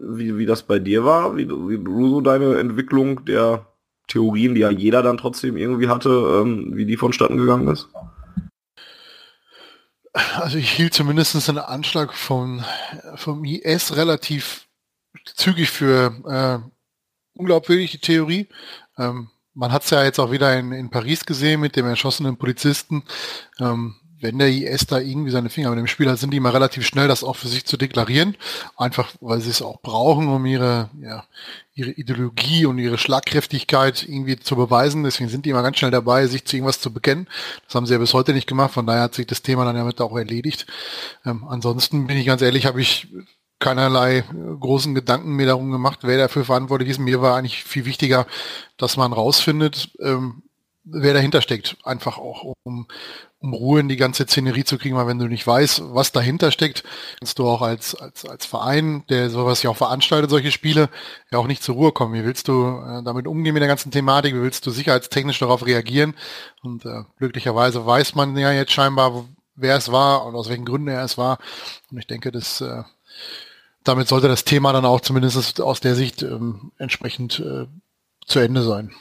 wie, 0.02 0.36
wie 0.36 0.46
das 0.46 0.64
bei 0.64 0.78
dir 0.78 1.04
war, 1.04 1.36
wie, 1.36 1.48
wie 1.48 1.78
du 1.78 2.08
so 2.08 2.20
deine 2.20 2.58
Entwicklung 2.58 3.24
der 3.24 3.64
Theorien, 4.08 4.54
die 4.54 4.60
ja 4.60 4.70
jeder 4.70 5.02
dann 5.02 5.16
trotzdem 5.16 5.56
irgendwie 5.56 5.88
hatte, 5.88 6.10
ähm, 6.10 6.76
wie 6.76 6.86
die 6.86 6.96
vonstatten 6.96 7.36
gegangen 7.36 7.68
ist? 7.68 7.88
Also 10.12 10.58
ich 10.58 10.70
hielt 10.70 10.94
zumindest 10.94 11.48
einen 11.48 11.58
Anschlag 11.58 12.14
vom, 12.14 12.64
vom 13.16 13.44
IS 13.44 13.96
relativ 13.96 14.68
zügig 15.24 15.70
für 15.70 16.14
äh, 16.28 16.70
unglaubwürdig, 17.36 17.90
die 17.90 17.98
Theorie. 17.98 18.48
Ähm, 18.96 19.30
man 19.54 19.72
hat 19.72 19.84
es 19.84 19.90
ja 19.90 20.04
jetzt 20.04 20.18
auch 20.18 20.30
wieder 20.30 20.56
in, 20.56 20.72
in 20.72 20.90
Paris 20.90 21.24
gesehen 21.24 21.60
mit 21.60 21.76
dem 21.76 21.86
erschossenen 21.86 22.36
Polizisten. 22.36 23.04
Ähm, 23.58 23.96
wenn 24.20 24.38
der 24.38 24.48
IS 24.48 24.86
da 24.86 24.98
irgendwie 24.98 25.30
seine 25.30 25.50
Finger 25.50 25.70
mit 25.70 25.78
dem 25.78 25.86
Spiel 25.86 26.08
hat, 26.10 26.18
sind 26.18 26.32
die 26.32 26.38
immer 26.38 26.54
relativ 26.54 26.86
schnell, 26.86 27.08
das 27.08 27.24
auch 27.24 27.36
für 27.36 27.48
sich 27.48 27.64
zu 27.64 27.76
deklarieren. 27.76 28.36
Einfach, 28.76 29.12
weil 29.20 29.40
sie 29.40 29.50
es 29.50 29.62
auch 29.62 29.80
brauchen, 29.80 30.28
um 30.28 30.46
ihre, 30.46 30.90
ja, 31.00 31.24
ihre 31.74 31.90
Ideologie 31.90 32.66
und 32.66 32.78
ihre 32.78 32.98
Schlagkräftigkeit 32.98 34.02
irgendwie 34.02 34.38
zu 34.38 34.56
beweisen. 34.56 35.04
Deswegen 35.04 35.28
sind 35.28 35.44
die 35.44 35.50
immer 35.50 35.62
ganz 35.62 35.78
schnell 35.78 35.90
dabei, 35.90 36.26
sich 36.26 36.44
zu 36.44 36.56
irgendwas 36.56 36.80
zu 36.80 36.92
bekennen. 36.92 37.28
Das 37.66 37.74
haben 37.74 37.86
sie 37.86 37.92
ja 37.92 37.98
bis 37.98 38.14
heute 38.14 38.32
nicht 38.32 38.46
gemacht. 38.46 38.72
Von 38.72 38.86
daher 38.86 39.02
hat 39.02 39.14
sich 39.14 39.26
das 39.26 39.42
Thema 39.42 39.64
dann 39.64 39.76
damit 39.76 40.00
auch 40.00 40.16
erledigt. 40.16 40.66
Ähm, 41.24 41.44
ansonsten 41.48 42.06
bin 42.06 42.16
ich 42.16 42.26
ganz 42.26 42.42
ehrlich, 42.42 42.66
habe 42.66 42.80
ich 42.80 43.08
keinerlei 43.58 44.24
großen 44.60 44.94
Gedanken 44.94 45.36
mehr 45.36 45.46
darum 45.46 45.70
gemacht, 45.70 46.00
wer 46.02 46.18
dafür 46.18 46.44
verantwortlich 46.44 46.90
ist. 46.90 46.98
Mir 46.98 47.22
war 47.22 47.36
eigentlich 47.36 47.64
viel 47.64 47.84
wichtiger, 47.84 48.26
dass 48.76 48.96
man 48.96 49.12
rausfindet, 49.12 49.90
ähm, 50.00 50.42
wer 50.84 51.14
dahinter 51.14 51.40
steckt. 51.40 51.76
Einfach 51.82 52.18
auch, 52.18 52.54
um, 52.62 52.86
um 53.40 53.54
Ruhe 53.54 53.80
in 53.80 53.88
die 53.88 53.96
ganze 53.96 54.24
Szenerie 54.24 54.64
zu 54.64 54.78
kriegen, 54.78 54.96
weil 54.96 55.06
wenn 55.06 55.18
du 55.18 55.26
nicht 55.26 55.46
weißt, 55.46 55.94
was 55.94 56.12
dahinter 56.12 56.50
steckt, 56.50 56.84
kannst 57.18 57.38
du 57.38 57.46
auch 57.46 57.62
als, 57.62 57.94
als, 57.94 58.24
als 58.26 58.46
Verein, 58.46 59.04
der 59.08 59.30
sowas 59.30 59.62
ja 59.62 59.70
auch 59.70 59.76
veranstaltet, 59.76 60.30
solche 60.30 60.50
Spiele, 60.50 60.88
ja 61.30 61.38
auch 61.38 61.46
nicht 61.46 61.62
zur 61.62 61.74
Ruhe 61.74 61.92
kommen. 61.92 62.14
Wie 62.14 62.24
willst 62.24 62.48
du 62.48 62.66
äh, 62.66 63.02
damit 63.02 63.26
umgehen 63.26 63.54
mit 63.54 63.62
der 63.62 63.68
ganzen 63.68 63.90
Thematik? 63.90 64.34
Wie 64.34 64.42
willst 64.42 64.66
du 64.66 64.70
sicherheitstechnisch 64.70 65.38
darauf 65.38 65.66
reagieren? 65.66 66.14
Und 66.62 66.84
äh, 66.84 67.04
glücklicherweise 67.18 67.84
weiß 67.84 68.14
man 68.14 68.36
ja 68.36 68.52
jetzt 68.52 68.72
scheinbar, 68.72 69.24
wer 69.56 69.76
es 69.76 69.90
war 69.90 70.26
und 70.26 70.34
aus 70.34 70.48
welchen 70.48 70.64
Gründen 70.64 70.88
er 70.88 71.04
es 71.04 71.16
war. 71.16 71.38
Und 71.90 71.98
ich 71.98 72.06
denke, 72.06 72.30
dass 72.30 72.60
äh, 72.60 72.82
damit 73.84 74.08
sollte 74.08 74.28
das 74.28 74.44
Thema 74.44 74.72
dann 74.72 74.84
auch 74.84 75.00
zumindest 75.00 75.60
aus 75.60 75.80
der 75.80 75.94
Sicht 75.94 76.22
ähm, 76.22 76.72
entsprechend 76.78 77.38
äh, 77.40 77.66
zu 78.26 78.38
Ende 78.38 78.62
sein. 78.62 78.94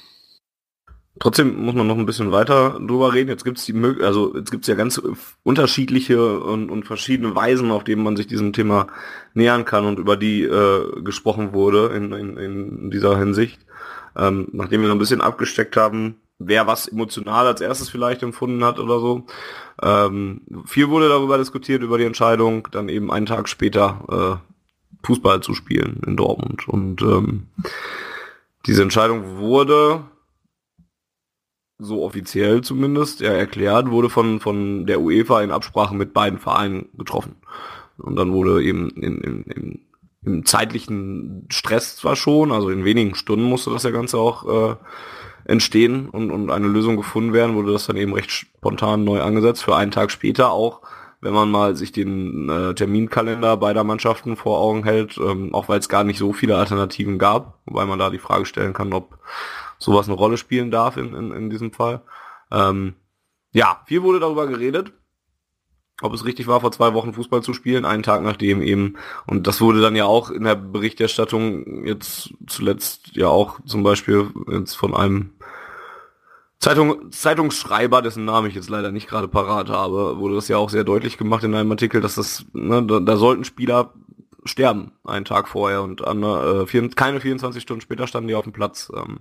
Trotzdem 1.20 1.64
muss 1.64 1.76
man 1.76 1.86
noch 1.86 1.98
ein 1.98 2.08
bisschen 2.08 2.32
weiter 2.32 2.80
drüber 2.80 3.14
reden. 3.14 3.30
Jetzt 3.30 3.46
gibt 3.46 3.60
es 3.60 3.66
die 3.66 3.76
also 4.02 4.36
jetzt 4.36 4.50
gibt 4.50 4.64
es 4.64 4.68
ja 4.68 4.76
ganz 4.76 5.00
unterschiedliche 5.44 6.40
und, 6.40 6.72
und, 6.72 6.86
verschiedene 6.86 7.36
Weisen, 7.36 7.70
auf 7.70 7.84
denen 7.84 8.04
man 8.04 8.16
sich 8.16 8.26
diesem 8.26 8.52
Thema 8.52 8.88
nähern 9.36 9.64
kann 9.64 9.86
und 9.86 10.00
über 10.00 10.18
die 10.18 10.44
äh, 10.44 11.02
gesprochen 11.02 11.54
wurde 11.54 11.94
in, 11.96 12.12
in, 12.14 12.38
in 12.38 12.92
dieser 12.92 13.18
Hinsicht. 13.18 13.62
Ähm, 14.16 14.48
nachdem 14.54 14.82
wir 14.82 14.88
noch 14.88 14.96
ein 14.96 15.00
bisschen 15.00 15.22
abgesteckt 15.22 15.78
haben, 15.78 16.16
wer 16.40 16.66
was 16.66 16.88
emotional 16.88 17.46
als 17.46 17.62
erstes 17.62 17.90
vielleicht 17.90 18.24
empfunden 18.24 18.64
hat 18.64 18.80
oder 18.80 19.00
so. 19.00 19.26
Ähm, 19.82 20.42
viel 20.66 20.90
wurde 20.90 21.10
darüber 21.10 21.38
diskutiert, 21.38 21.84
über 21.84 21.98
die 21.98 22.06
Entscheidung, 22.06 22.68
dann 22.72 22.90
eben 22.90 23.12
einen 23.12 23.26
Tag 23.28 23.50
später 23.50 24.42
äh, 24.42 25.06
Fußball 25.06 25.42
zu 25.42 25.54
spielen 25.54 26.02
in 26.06 26.16
Dortmund. 26.16 26.68
Und 26.68 27.02
ähm, 27.02 27.48
diese 28.66 28.82
Entscheidung 28.82 29.38
wurde 29.38 30.06
so 31.80 32.04
offiziell 32.04 32.62
zumindest, 32.62 33.22
ja, 33.22 33.32
erklärt, 33.32 33.90
wurde 33.90 34.10
von, 34.10 34.40
von 34.40 34.86
der 34.86 35.02
UEFA 35.02 35.42
in 35.42 35.52
Absprache 35.52 35.96
mit 35.96 36.14
beiden 36.14 36.40
Vereinen 36.40 36.90
getroffen. 36.98 37.36
Und 37.98 38.16
dann 38.16 38.32
wurde 38.32 38.64
eben 38.64 38.90
in, 38.92 39.22
in, 39.22 39.44
in, 39.44 39.82
im 40.26 40.46
zeitlichen 40.46 41.48
Stress 41.50 41.98
zwar 41.98 42.16
schon, 42.16 42.52
also 42.52 42.70
in 42.70 42.86
wenigen 42.86 43.16
Stunden 43.16 43.46
musste 43.46 43.72
das 43.72 43.84
ja 43.84 43.92
Ganze 43.92 44.18
auch 44.18 44.72
äh, 44.72 44.76
entstehen 45.46 46.10
und, 46.10 46.32
und 46.32 46.50
eine 46.50 46.68
Lösung 46.68 46.96
gefunden 46.96 47.34
werden, 47.34 47.56
wurde 47.56 47.74
das 47.74 47.88
dann 47.88 47.98
eben 47.98 48.14
recht 48.14 48.32
spontan 48.32 49.04
neu 49.04 49.22
angesetzt, 49.22 49.64
für 49.64 49.76
einen 49.76 49.92
Tag 49.92 50.12
später 50.12 50.52
auch, 50.52 50.82
wenn 51.22 51.34
man 51.34 51.52
mal 51.52 51.76
sich 51.76 51.92
den 51.92 52.50
äh, 52.50 52.74
Terminkalender 52.74 53.58
beider 53.58 53.84
Mannschaften 53.84 54.36
vor 54.36 54.60
Augen 54.60 54.84
hält, 54.84 55.18
ähm, 55.18 55.54
auch 55.54 55.70
weil 55.70 55.80
es 55.80 55.90
gar 55.90 56.04
nicht 56.04 56.20
so 56.20 56.34
viele 56.34 56.58
Alternativen 56.58 57.18
gab, 57.18 57.60
wobei 57.66 57.86
man 57.86 58.00
da 58.00 58.10
die 58.10 58.20
Frage 58.20 58.46
stellen 58.46 58.74
kann, 58.74 58.94
ob 58.94 59.18
sowas 59.84 60.08
eine 60.08 60.18
Rolle 60.18 60.38
spielen 60.38 60.72
darf 60.72 60.98
in, 60.98 61.14
in, 61.14 61.32
in 61.32 61.50
diesem 61.50 61.72
Fall. 61.72 62.02
Ähm, 62.52 62.96
ja, 63.52 63.82
viel 63.86 64.04
wurde 64.04 64.20
darüber 64.20 64.48
geredet, 64.48 64.92
ob 66.02 66.14
es 66.14 66.26
richtig 66.26 66.48
war, 66.48 66.62
vor 66.62 66.72
zwei 66.72 66.94
Wochen 66.94 67.14
Fußball 67.14 67.44
zu 67.44 67.54
spielen, 67.54 67.86
einen 67.86 68.04
Tag 68.04 68.24
nachdem 68.24 68.62
eben, 68.62 68.98
und 69.28 69.48
das 69.48 69.62
wurde 69.62 69.82
dann 69.82 69.96
ja 69.96 70.06
auch 70.06 70.32
in 70.32 70.44
der 70.44 70.56
Berichterstattung 70.56 71.86
jetzt 71.86 72.34
zuletzt 72.48 73.16
ja 73.16 73.28
auch 73.28 73.60
zum 73.66 73.84
Beispiel 73.84 74.30
jetzt 74.52 74.76
von 74.76 74.96
einem 74.96 75.32
Zeitung, 76.60 77.12
Zeitungsschreiber, 77.12 78.02
dessen 78.02 78.26
Namen 78.26 78.48
ich 78.48 78.56
jetzt 78.56 78.70
leider 78.70 78.92
nicht 78.92 79.08
gerade 79.08 79.28
parat 79.28 79.70
habe, 79.70 80.18
wurde 80.18 80.36
das 80.36 80.48
ja 80.48 80.58
auch 80.58 80.70
sehr 80.70 80.86
deutlich 80.86 81.18
gemacht 81.18 81.44
in 81.44 81.54
einem 81.54 81.72
Artikel, 81.72 82.00
dass 82.00 82.16
das, 82.16 82.46
ne, 82.54 82.84
da, 82.84 83.00
da 83.00 83.18
sollten 83.18 83.44
Spieler 83.44 83.94
sterben 84.46 84.94
einen 85.04 85.26
Tag 85.26 85.48
vorher 85.48 85.84
und 85.84 86.06
an, 86.06 86.24
äh, 86.24 86.66
vier, 86.66 86.90
keine 86.90 87.20
24 87.20 87.62
Stunden 87.62 87.82
später 87.82 88.08
standen 88.08 88.30
die 88.30 88.36
auf 88.36 88.44
dem 88.44 88.54
Platz. 88.54 88.92
Ähm, 88.96 89.20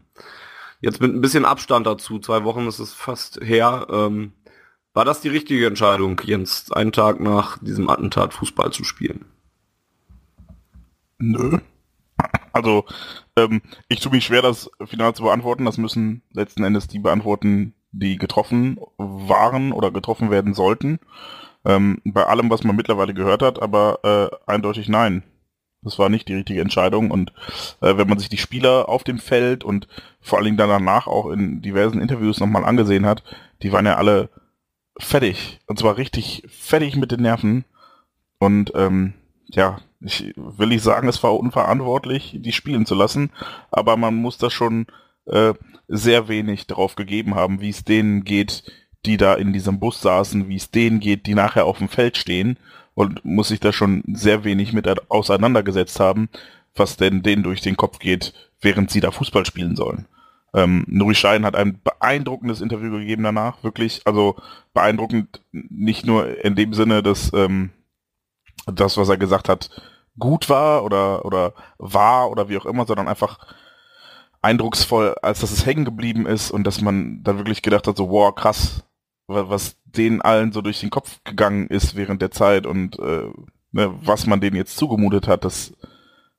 Jetzt 0.83 1.01
mit 1.01 1.15
ein 1.15 1.21
bisschen 1.21 1.45
Abstand 1.45 1.87
dazu, 1.87 2.19
zwei 2.19 2.43
Wochen 2.43 2.67
ist 2.67 2.81
es 2.81 2.93
fast 2.93 3.41
her. 3.41 3.87
Ähm, 3.89 4.33
war 4.93 5.05
das 5.05 5.21
die 5.21 5.29
richtige 5.29 5.67
Entscheidung, 5.67 6.21
Jens, 6.25 6.73
einen 6.73 6.91
Tag 6.91 7.21
nach 7.21 7.57
diesem 7.59 7.89
Attentat 7.89 8.35
Fußball 8.35 8.73
zu 8.73 8.83
spielen? 8.83 9.25
Nö. 11.19 11.59
Also, 12.53 12.85
ähm, 13.37 13.63
ich 13.89 14.01
tue 14.01 14.11
mich 14.11 14.25
schwer, 14.25 14.43
das 14.43 14.71
final 14.85 15.15
zu 15.15 15.23
beantworten. 15.23 15.65
Das 15.65 15.79
müssen 15.79 16.23
letzten 16.33 16.65
Endes 16.65 16.89
die 16.89 16.99
beantworten, 16.99 17.75
die 17.93 18.17
getroffen 18.17 18.79
waren 18.99 19.71
oder 19.71 19.93
getroffen 19.93 20.33
werden 20.33 20.53
sollten. 20.53 20.99
Ähm, 21.65 22.01
bei 22.05 22.27
allem, 22.27 22.51
was 22.51 22.65
man 22.65 22.75
mittlerweile 22.75 23.15
gehört 23.15 23.43
hat, 23.43 23.63
aber 23.63 24.01
äh, 24.03 24.51
eindeutig 24.51 24.89
nein. 24.89 25.23
Das 25.83 25.99
war 25.99 26.09
nicht 26.09 26.29
die 26.29 26.35
richtige 26.35 26.61
Entscheidung. 26.61 27.11
Und 27.11 27.33
äh, 27.81 27.97
wenn 27.97 28.09
man 28.09 28.19
sich 28.19 28.29
die 28.29 28.39
Spieler 28.39 28.89
auf 28.89 29.05
dem 29.05 29.19
Feld 29.19 29.65
und 29.65 29.89
vor 30.21 30.39
allen 30.39 30.45
Dingen 30.45 30.57
danach 30.57 31.07
auch 31.07 31.31
in 31.31 31.61
diversen 31.61 32.01
Interviews 32.01 32.41
nochmal 32.41 32.65
angesehen 32.65 33.05
hat, 33.05 33.23
die 33.63 33.73
waren 33.73 33.87
ja 33.87 33.97
alle 33.97 34.31
fertig. 34.99 35.61
Und 35.67 35.79
zwar 35.79 35.97
richtig 35.97 36.45
fertig 36.49 36.97
mit 36.97 37.11
den 37.11 37.23
Nerven. 37.23 37.65
Und 38.39 38.73
ähm, 38.75 39.15
ja, 39.49 39.81
ich 40.01 40.33
will 40.37 40.69
nicht 40.69 40.83
sagen, 40.83 41.09
es 41.09 41.23
war 41.23 41.37
unverantwortlich, 41.37 42.37
die 42.39 42.53
spielen 42.53 42.87
zu 42.87 42.95
lassen, 42.95 43.31
aber 43.71 43.97
man 43.97 44.15
muss 44.15 44.39
da 44.39 44.51
schon 44.51 44.87
äh, 45.27 45.55
sehr 45.89 46.29
wenig 46.29 46.67
darauf 46.67 46.97
gegeben 46.97 47.35
haben, 47.35 47.61
wie 47.61 47.69
es 47.69 47.85
denen 47.85 48.25
geht, 48.25 48.65
die 49.07 49.17
da 49.17 49.35
in 49.35 49.53
diesem 49.53 49.79
Bus 49.79 50.01
saßen, 50.01 50.49
wie 50.49 50.57
es 50.57 50.71
denen 50.71 51.01
geht, 51.01 51.27
die 51.27 51.35
nachher 51.35 51.67
auf 51.67 51.79
dem 51.79 51.89
Feld 51.89 52.17
stehen 52.17 52.59
und 52.95 53.25
muss 53.25 53.49
sich 53.49 53.61
da 53.61 53.73
schon 53.73 54.03
sehr 54.13 54.45
wenig 54.45 54.73
mit 54.73 54.87
auseinandergesetzt 55.11 56.01
haben, 56.01 56.29
was 56.75 56.97
denn 56.97 57.23
denen 57.23 57.43
durch 57.43 57.61
den 57.61 57.77
Kopf 57.77 57.99
geht, 57.99 58.33
während 58.61 58.91
sie 58.91 59.01
da 59.01 59.11
Fußball 59.11 59.47
spielen 59.47 59.77
sollen. 59.77 60.07
Ähm, 60.55 60.85
Nuri 60.87 61.15
Schein 61.15 61.47
hat 61.47 61.57
ein 61.57 61.81
beeindruckendes 61.83 62.61
Interview 62.61 62.91
gegeben 62.91 63.23
danach, 63.23 63.63
wirklich, 63.63 64.03
also 64.05 64.37
beeindruckend 64.75 65.41
nicht 65.51 66.05
nur 66.05 66.45
in 66.45 66.55
dem 66.55 66.75
Sinne, 66.75 67.03
dass 67.03 67.33
ähm, 67.33 67.71
das, 68.67 68.97
was 68.97 69.09
er 69.09 69.17
gesagt 69.17 69.49
hat, 69.49 69.71
gut 70.19 70.51
war 70.51 70.85
oder, 70.85 71.25
oder 71.25 71.55
war 71.79 72.31
oder 72.31 72.49
wie 72.51 72.59
auch 72.59 72.67
immer, 72.67 72.87
sondern 72.87 73.09
einfach 73.09 73.39
eindrucksvoll, 74.43 75.15
als 75.23 75.41
dass 75.41 75.53
es 75.53 75.65
hängen 75.65 75.85
geblieben 75.85 76.27
ist 76.27 76.51
und 76.51 76.65
dass 76.65 76.83
man 76.83 77.23
da 77.23 77.39
wirklich 77.39 77.63
gedacht 77.63 77.87
hat, 77.87 77.97
so, 77.97 78.11
wow, 78.11 78.35
krass, 78.35 78.85
was 79.27 79.77
denen 79.85 80.21
allen 80.21 80.53
so 80.53 80.63
durch 80.63 80.81
den 80.81 80.91
Kopf 80.91 81.21
gegangen 81.25 81.69
ist 81.69 81.97
während 81.97 82.23
der 82.23 82.31
Zeit 82.31 82.67
und 82.67 82.99
äh, 82.99 83.29
ne, 83.73 83.95
was 84.03 84.27
man 84.27 84.41
denen 84.41 84.57
jetzt 84.57 84.77
zugemutet 84.77 85.29
hat, 85.29 85.45
das 85.45 85.73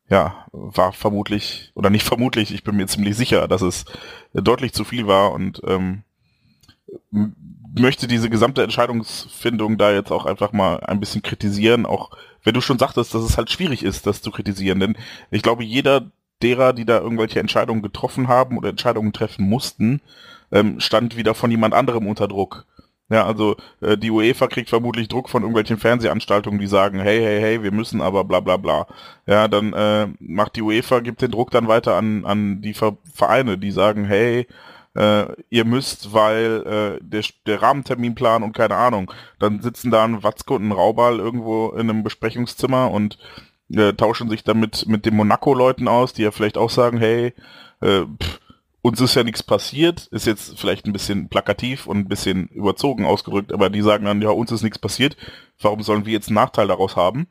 ja, 0.09 0.45
war 0.51 0.93
vermutlich, 0.93 1.71
oder 1.75 1.89
nicht 1.89 2.05
vermutlich, 2.05 2.53
ich 2.53 2.63
bin 2.63 2.75
mir 2.75 2.87
ziemlich 2.87 3.15
sicher, 3.15 3.47
dass 3.47 3.61
es 3.61 3.85
deutlich 4.33 4.73
zu 4.73 4.83
viel 4.83 5.07
war 5.07 5.31
und 5.31 5.61
ähm, 5.65 6.03
möchte 7.75 8.07
diese 8.07 8.29
gesamte 8.29 8.63
Entscheidungsfindung 8.63 9.77
da 9.77 9.91
jetzt 9.91 10.11
auch 10.11 10.25
einfach 10.25 10.51
mal 10.51 10.79
ein 10.81 10.99
bisschen 10.99 11.23
kritisieren, 11.23 11.85
auch 11.85 12.11
wenn 12.43 12.53
du 12.53 12.61
schon 12.61 12.77
sagtest, 12.77 13.15
dass 13.15 13.23
es 13.23 13.37
halt 13.37 13.49
schwierig 13.49 13.83
ist, 13.83 14.05
das 14.05 14.21
zu 14.21 14.29
kritisieren, 14.29 14.79
denn 14.79 14.97
ich 15.31 15.41
glaube, 15.41 15.63
jeder 15.63 16.11
derer, 16.41 16.73
die 16.73 16.85
da 16.85 16.99
irgendwelche 16.99 17.39
Entscheidungen 17.39 17.81
getroffen 17.81 18.27
haben 18.27 18.57
oder 18.57 18.69
Entscheidungen 18.69 19.13
treffen 19.13 19.47
mussten, 19.47 20.01
ähm, 20.53 20.79
stand 20.79 21.17
wieder 21.17 21.33
von 21.33 21.51
jemand 21.51 21.73
anderem 21.73 22.07
unter 22.07 22.29
Druck. 22.29 22.65
Ja, 23.09 23.25
also 23.25 23.57
äh, 23.81 23.97
die 23.97 24.11
UEFA 24.11 24.47
kriegt 24.47 24.69
vermutlich 24.69 25.07
Druck 25.07 25.29
von 25.29 25.43
irgendwelchen 25.43 25.77
Fernsehanstaltungen, 25.77 26.59
die 26.59 26.67
sagen, 26.67 26.99
hey, 26.99 27.19
hey, 27.19 27.41
hey, 27.41 27.63
wir 27.63 27.71
müssen 27.71 28.01
aber 28.01 28.23
bla 28.23 28.39
bla 28.39 28.57
bla. 28.57 28.87
Ja, 29.27 29.47
dann 29.47 29.73
äh, 29.73 30.07
macht 30.19 30.55
die 30.55 30.61
UEFA, 30.61 30.99
gibt 31.01 31.21
den 31.21 31.31
Druck 31.31 31.51
dann 31.51 31.67
weiter 31.67 31.95
an, 31.95 32.25
an 32.25 32.61
die 32.61 32.73
Vereine, 32.73 33.57
die 33.57 33.71
sagen, 33.71 34.05
hey, 34.05 34.47
äh, 34.95 35.25
ihr 35.49 35.65
müsst, 35.65 36.13
weil 36.13 36.99
äh, 37.01 37.03
der, 37.03 37.23
der 37.45 37.61
Rahmenterminplan 37.61 38.43
und 38.43 38.55
keine 38.55 38.75
Ahnung, 38.75 39.11
dann 39.39 39.61
sitzen 39.61 39.91
da 39.91 40.03
ein 40.05 40.23
Watzke 40.23 40.53
und 40.53 40.67
ein 40.67 40.71
Raubal 40.71 41.19
irgendwo 41.19 41.69
in 41.71 41.89
einem 41.89 42.03
Besprechungszimmer 42.03 42.91
und 42.91 43.17
äh, 43.73 43.93
tauschen 43.93 44.29
sich 44.29 44.43
damit 44.43 44.87
mit 44.87 45.05
den 45.05 45.15
Monaco-Leuten 45.15 45.87
aus, 45.87 46.13
die 46.13 46.23
ja 46.23 46.31
vielleicht 46.31 46.57
auch 46.57 46.69
sagen, 46.69 46.97
hey, 46.99 47.33
äh, 47.81 48.03
pff, 48.21 48.39
uns 48.83 48.99
ist 48.99 49.15
ja 49.15 49.23
nichts 49.23 49.41
passiert, 49.41 50.07
ist 50.07 50.27
jetzt 50.27 50.59
vielleicht 50.59 50.85
ein 50.85 50.91
bisschen 50.93 51.29
plakativ 51.29 51.87
und 51.87 51.99
ein 51.99 52.09
bisschen 52.09 52.49
überzogen 52.49 53.05
ausgedrückt, 53.05 53.53
aber 53.53 53.69
die 53.69 53.81
sagen 53.81 54.03
dann, 54.03 54.21
ja, 54.21 54.29
uns 54.29 54.51
ist 54.51 54.61
nichts 54.61 54.77
passiert, 54.77 55.15
warum 55.61 55.81
sollen 55.81 56.05
wir 56.05 56.11
jetzt 56.11 56.27
einen 56.27 56.35
Nachteil 56.35 56.67
daraus 56.67 56.97
haben? 56.97 57.27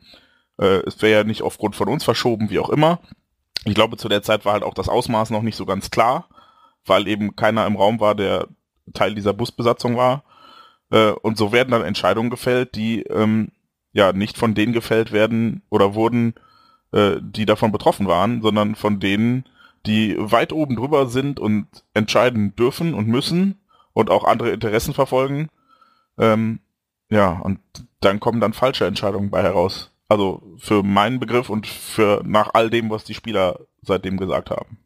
Äh, 0.59 0.81
es 0.87 1.03
wäre 1.03 1.21
ja 1.21 1.25
nicht 1.25 1.43
aufgrund 1.43 1.77
von 1.77 1.89
uns 1.89 2.05
verschoben, 2.05 2.49
wie 2.49 2.59
auch 2.59 2.71
immer. 2.71 3.01
Ich 3.67 3.75
glaube, 3.75 3.99
zu 3.99 4.09
der 4.09 4.23
Zeit 4.23 4.47
war 4.47 4.55
halt 4.55 4.63
auch 4.63 4.73
das 4.73 4.89
Ausmaß 4.89 5.29
noch 5.29 5.43
nicht 5.43 5.57
so 5.57 5.67
ganz 5.67 5.91
klar, 5.91 6.27
weil 6.87 7.07
eben 7.07 7.37
keiner 7.37 7.67
im 7.67 7.77
Raum 7.77 8.01
war, 8.01 8.15
der 8.15 8.49
Teil 8.95 9.15
dieser 9.15 9.35
Busbesatzung 9.35 9.99
war. 9.99 10.25
Äh, 10.91 11.11
und 11.11 11.37
so 11.37 11.53
werden 11.53 11.71
dann 11.71 11.85
Entscheidungen 11.85 12.31
gefällt, 12.31 12.75
die 12.77 13.03
ähm, 13.03 13.53
ja 13.93 14.15
nicht 14.15 14.39
von 14.39 14.55
denen 14.55 14.73
gefällt 14.73 15.13
werden 15.13 15.61
oder 15.69 15.95
wurden, 15.95 16.33
äh, 16.93 17.17
die 17.21 17.45
davon 17.45 17.73
betroffen 17.73 18.07
waren, 18.07 18.41
sondern 18.41 18.75
von 18.75 19.01
denen, 19.01 19.45
die 19.87 20.17
weit 20.19 20.53
oben 20.53 20.77
drüber 20.77 21.07
sind 21.07 21.41
und 21.41 21.67
entscheiden 21.95 22.55
dürfen 22.57 22.95
und 22.95 23.09
müssen 23.09 23.61
und 23.93 24.11
auch 24.11 24.25
andere 24.25 24.51
Interessen 24.51 24.95
verfolgen. 24.95 25.49
Ähm, 26.19 26.61
ja, 27.11 27.33
und 27.33 27.59
dann 28.01 28.21
kommen 28.21 28.41
dann 28.41 28.53
falsche 28.53 28.87
Entscheidungen 28.87 29.31
bei 29.31 29.43
heraus. 29.43 29.91
Also 30.09 30.43
für 30.59 30.83
meinen 30.83 31.21
Begriff 31.21 31.49
und 31.49 31.67
für 31.67 32.23
nach 32.25 32.51
all 32.55 32.71
dem, 32.71 32.91
was 32.91 33.05
die 33.05 33.15
Spieler 33.15 33.61
seitdem 33.83 34.19
gesagt 34.19 34.51
haben. 34.51 34.79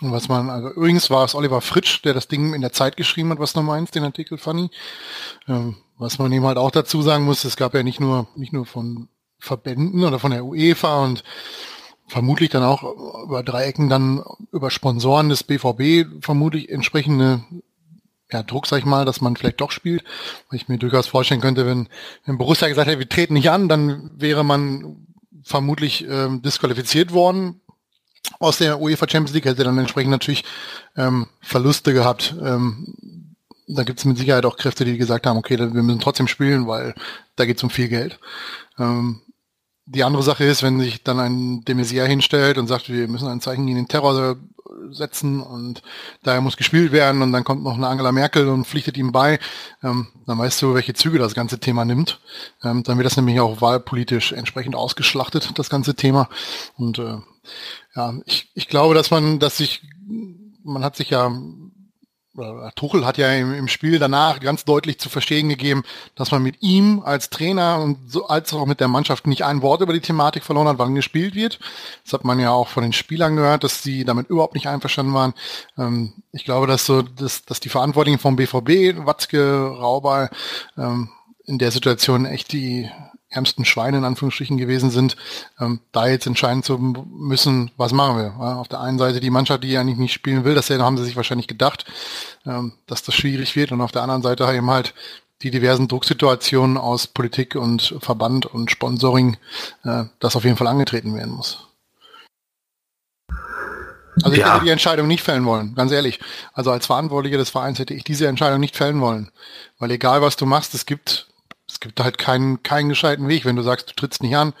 Und 0.00 0.12
was 0.12 0.28
man, 0.28 0.50
also 0.50 0.70
übrigens 0.70 1.10
war 1.10 1.24
es 1.24 1.34
Oliver 1.34 1.60
Fritsch, 1.60 2.02
der 2.04 2.14
das 2.14 2.28
Ding 2.28 2.54
in 2.54 2.60
der 2.60 2.72
Zeit 2.72 2.96
geschrieben 2.96 3.30
hat, 3.30 3.38
was 3.38 3.52
du 3.52 3.62
meinst, 3.62 3.94
den 3.94 4.04
Artikel 4.04 4.38
Funny. 4.38 4.70
Ähm, 5.46 5.76
was 5.98 6.18
man 6.18 6.32
ihm 6.32 6.44
halt 6.44 6.58
auch 6.58 6.72
dazu 6.72 7.02
sagen 7.02 7.24
muss, 7.24 7.44
es 7.44 7.56
gab 7.56 7.74
ja 7.74 7.82
nicht 7.82 8.00
nur, 8.00 8.26
nicht 8.34 8.52
nur 8.52 8.66
von 8.66 9.08
Verbänden 9.38 10.02
oder 10.02 10.18
von 10.18 10.32
der 10.32 10.44
UEFA 10.44 11.04
und 11.04 11.22
vermutlich 12.12 12.50
dann 12.50 12.62
auch 12.62 12.82
über 13.24 13.42
drei 13.42 13.64
Ecken 13.64 13.88
dann 13.88 14.22
über 14.52 14.70
Sponsoren 14.70 15.30
des 15.30 15.44
BVB 15.44 16.22
vermutlich 16.22 16.68
entsprechende 16.68 17.42
ja, 18.30 18.42
Druck, 18.42 18.66
sag 18.66 18.80
ich 18.80 18.84
mal, 18.84 19.06
dass 19.06 19.22
man 19.22 19.34
vielleicht 19.34 19.62
doch 19.62 19.70
spielt. 19.70 20.04
Weil 20.48 20.58
ich 20.58 20.68
mir 20.68 20.76
durchaus 20.76 21.06
vorstellen 21.06 21.40
könnte, 21.40 21.64
wenn, 21.64 21.88
wenn 22.26 22.36
Borussia 22.36 22.68
gesagt 22.68 22.86
hätte, 22.86 22.98
wir 22.98 23.08
treten 23.08 23.32
nicht 23.32 23.50
an, 23.50 23.68
dann 23.68 24.10
wäre 24.14 24.44
man 24.44 25.06
vermutlich 25.42 26.06
ähm, 26.06 26.42
disqualifiziert 26.42 27.12
worden. 27.12 27.60
aus 28.38 28.58
der 28.58 28.80
UEFA 28.80 29.08
Champions 29.08 29.34
League 29.34 29.46
hätte 29.46 29.64
dann 29.64 29.78
entsprechend 29.78 30.10
natürlich 30.10 30.44
ähm, 30.96 31.28
Verluste 31.40 31.94
gehabt. 31.94 32.34
Ähm, 32.42 33.34
da 33.66 33.84
gibt 33.84 34.00
es 34.00 34.04
mit 34.04 34.18
Sicherheit 34.18 34.44
auch 34.44 34.58
Kräfte, 34.58 34.84
die 34.84 34.98
gesagt 34.98 35.26
haben, 35.26 35.38
okay, 35.38 35.58
wir 35.58 35.82
müssen 35.82 36.00
trotzdem 36.00 36.28
spielen, 36.28 36.66
weil 36.66 36.94
da 37.36 37.46
geht 37.46 37.56
es 37.56 37.62
um 37.62 37.70
viel 37.70 37.88
Geld. 37.88 38.20
Ähm, 38.78 39.22
die 39.86 40.04
andere 40.04 40.22
Sache 40.22 40.44
ist, 40.44 40.62
wenn 40.62 40.80
sich 40.80 41.02
dann 41.02 41.18
ein 41.18 41.64
de 41.64 41.74
Maizière 41.74 42.06
hinstellt 42.06 42.58
und 42.58 42.68
sagt, 42.68 42.88
wir 42.88 43.08
müssen 43.08 43.28
ein 43.28 43.40
Zeichen 43.40 43.66
gegen 43.66 43.78
den 43.78 43.88
Terror 43.88 44.36
setzen 44.90 45.40
und 45.40 45.82
daher 46.22 46.40
muss 46.40 46.56
gespielt 46.56 46.92
werden 46.92 47.22
und 47.22 47.32
dann 47.32 47.44
kommt 47.44 47.62
noch 47.62 47.74
eine 47.74 47.88
Angela 47.88 48.12
Merkel 48.12 48.48
und 48.48 48.66
pflichtet 48.66 48.96
ihm 48.96 49.12
bei, 49.12 49.38
ähm, 49.82 50.08
dann 50.26 50.38
weißt 50.38 50.62
du, 50.62 50.74
welche 50.74 50.94
Züge 50.94 51.18
das 51.18 51.34
ganze 51.34 51.58
Thema 51.58 51.84
nimmt. 51.84 52.20
Ähm, 52.62 52.82
dann 52.82 52.98
wird 52.98 53.06
das 53.06 53.16
nämlich 53.16 53.40
auch 53.40 53.60
wahlpolitisch 53.60 54.32
entsprechend 54.32 54.74
ausgeschlachtet, 54.74 55.58
das 55.58 55.70
ganze 55.70 55.94
Thema. 55.94 56.28
Und 56.76 56.98
äh, 56.98 57.18
ja, 57.94 58.14
ich, 58.24 58.50
ich 58.54 58.68
glaube, 58.68 58.94
dass 58.94 59.10
man, 59.10 59.38
dass 59.38 59.56
sich, 59.56 59.82
man 60.64 60.84
hat 60.84 60.96
sich 60.96 61.10
ja 61.10 61.30
Tuchel 62.76 63.04
hat 63.04 63.18
ja 63.18 63.30
im, 63.32 63.68
Spiel 63.68 63.98
danach 63.98 64.40
ganz 64.40 64.64
deutlich 64.64 64.98
zu 64.98 65.10
verstehen 65.10 65.50
gegeben, 65.50 65.82
dass 66.14 66.30
man 66.30 66.42
mit 66.42 66.62
ihm 66.62 67.02
als 67.04 67.28
Trainer 67.28 67.78
und 67.80 68.10
so 68.10 68.26
als 68.26 68.54
auch 68.54 68.64
mit 68.64 68.80
der 68.80 68.88
Mannschaft 68.88 69.26
nicht 69.26 69.44
ein 69.44 69.60
Wort 69.60 69.82
über 69.82 69.92
die 69.92 70.00
Thematik 70.00 70.42
verloren 70.42 70.68
hat, 70.68 70.78
wann 70.78 70.94
gespielt 70.94 71.34
wird. 71.34 71.58
Das 72.04 72.14
hat 72.14 72.24
man 72.24 72.40
ja 72.40 72.50
auch 72.50 72.68
von 72.68 72.84
den 72.84 72.94
Spielern 72.94 73.36
gehört, 73.36 73.64
dass 73.64 73.82
sie 73.82 74.04
damit 74.04 74.30
überhaupt 74.30 74.54
nicht 74.54 74.66
einverstanden 74.66 75.12
waren. 75.12 75.34
Ähm, 75.76 76.14
ich 76.32 76.44
glaube, 76.44 76.66
dass 76.66 76.86
so, 76.86 77.02
dass, 77.02 77.44
dass 77.44 77.60
die 77.60 77.68
Verantwortlichen 77.68 78.18
vom 78.18 78.36
BVB, 78.36 79.06
Watzke, 79.06 79.66
Rauber, 79.78 80.30
ähm, 80.78 81.10
in 81.44 81.58
der 81.58 81.70
Situation 81.70 82.24
echt 82.24 82.52
die 82.52 82.88
ärmsten 83.32 83.64
Schweine 83.64 83.98
in 83.98 84.04
Anführungsstrichen 84.04 84.58
gewesen 84.58 84.90
sind, 84.90 85.16
ähm, 85.60 85.80
da 85.90 86.06
jetzt 86.06 86.26
entscheiden 86.26 86.62
zu 86.62 86.78
müssen, 86.78 87.70
was 87.76 87.92
machen 87.92 88.16
wir. 88.16 88.34
Ja, 88.38 88.56
auf 88.56 88.68
der 88.68 88.80
einen 88.80 88.98
Seite 88.98 89.20
die 89.20 89.30
Mannschaft, 89.30 89.64
die 89.64 89.76
eigentlich 89.76 89.98
nicht 89.98 90.12
spielen 90.12 90.44
will, 90.44 90.54
das 90.54 90.70
haben 90.70 90.96
sie 90.96 91.04
sich 91.04 91.16
wahrscheinlich 91.16 91.48
gedacht, 91.48 91.84
ähm, 92.46 92.74
dass 92.86 93.02
das 93.02 93.14
schwierig 93.14 93.56
wird 93.56 93.72
und 93.72 93.80
auf 93.80 93.92
der 93.92 94.02
anderen 94.02 94.22
Seite 94.22 94.44
eben 94.44 94.70
halt 94.70 94.94
die 95.42 95.50
diversen 95.50 95.88
Drucksituationen 95.88 96.76
aus 96.76 97.06
Politik 97.06 97.56
und 97.56 97.96
Verband 98.00 98.46
und 98.46 98.70
Sponsoring, 98.70 99.36
äh, 99.84 100.04
das 100.20 100.36
auf 100.36 100.44
jeden 100.44 100.56
Fall 100.56 100.68
angetreten 100.68 101.14
werden 101.14 101.32
muss. 101.34 101.66
Also 104.16 104.32
ich 104.32 104.40
ja. 104.40 104.54
hätte 104.54 104.64
die 104.64 104.70
Entscheidung 104.70 105.06
nicht 105.06 105.22
fällen 105.22 105.46
wollen, 105.46 105.74
ganz 105.74 105.90
ehrlich. 105.90 106.20
Also 106.52 106.70
als 106.70 106.86
Verantwortlicher 106.86 107.38
des 107.38 107.50
Vereins 107.50 107.78
hätte 107.78 107.94
ich 107.94 108.04
diese 108.04 108.26
Entscheidung 108.28 108.60
nicht 108.60 108.76
fällen 108.76 109.00
wollen. 109.00 109.30
Weil 109.78 109.90
egal 109.90 110.20
was 110.20 110.36
du 110.36 110.44
machst, 110.44 110.74
es 110.74 110.84
gibt 110.84 111.28
es 111.72 111.80
gibt 111.80 112.00
halt 112.00 112.18
keinen, 112.18 112.62
keinen 112.62 112.90
gescheiten 112.90 113.28
Weg. 113.28 113.44
Wenn 113.44 113.56
du 113.56 113.62
sagst, 113.62 113.90
du 113.90 113.94
trittst 113.94 114.22
nicht 114.22 114.36
an, 114.36 114.52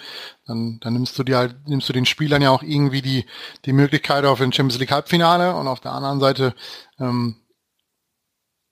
dann, 0.46 0.80
dann 0.80 0.94
nimmst 0.94 1.18
du 1.18 1.24
dir 1.24 1.36
halt, 1.36 1.68
nimmst 1.68 1.88
du 1.88 1.92
den 1.92 2.06
Spielern 2.06 2.40
ja 2.40 2.50
auch 2.50 2.62
irgendwie 2.62 3.02
die, 3.02 3.26
die 3.66 3.74
Möglichkeit 3.74 4.24
auf 4.24 4.40
ein 4.40 4.52
Champions 4.52 4.80
League 4.80 4.90
Halbfinale 4.90 5.54
und 5.54 5.68
auf 5.68 5.80
der 5.80 5.92
anderen 5.92 6.20
Seite 6.20 6.54
ähm, 6.98 7.36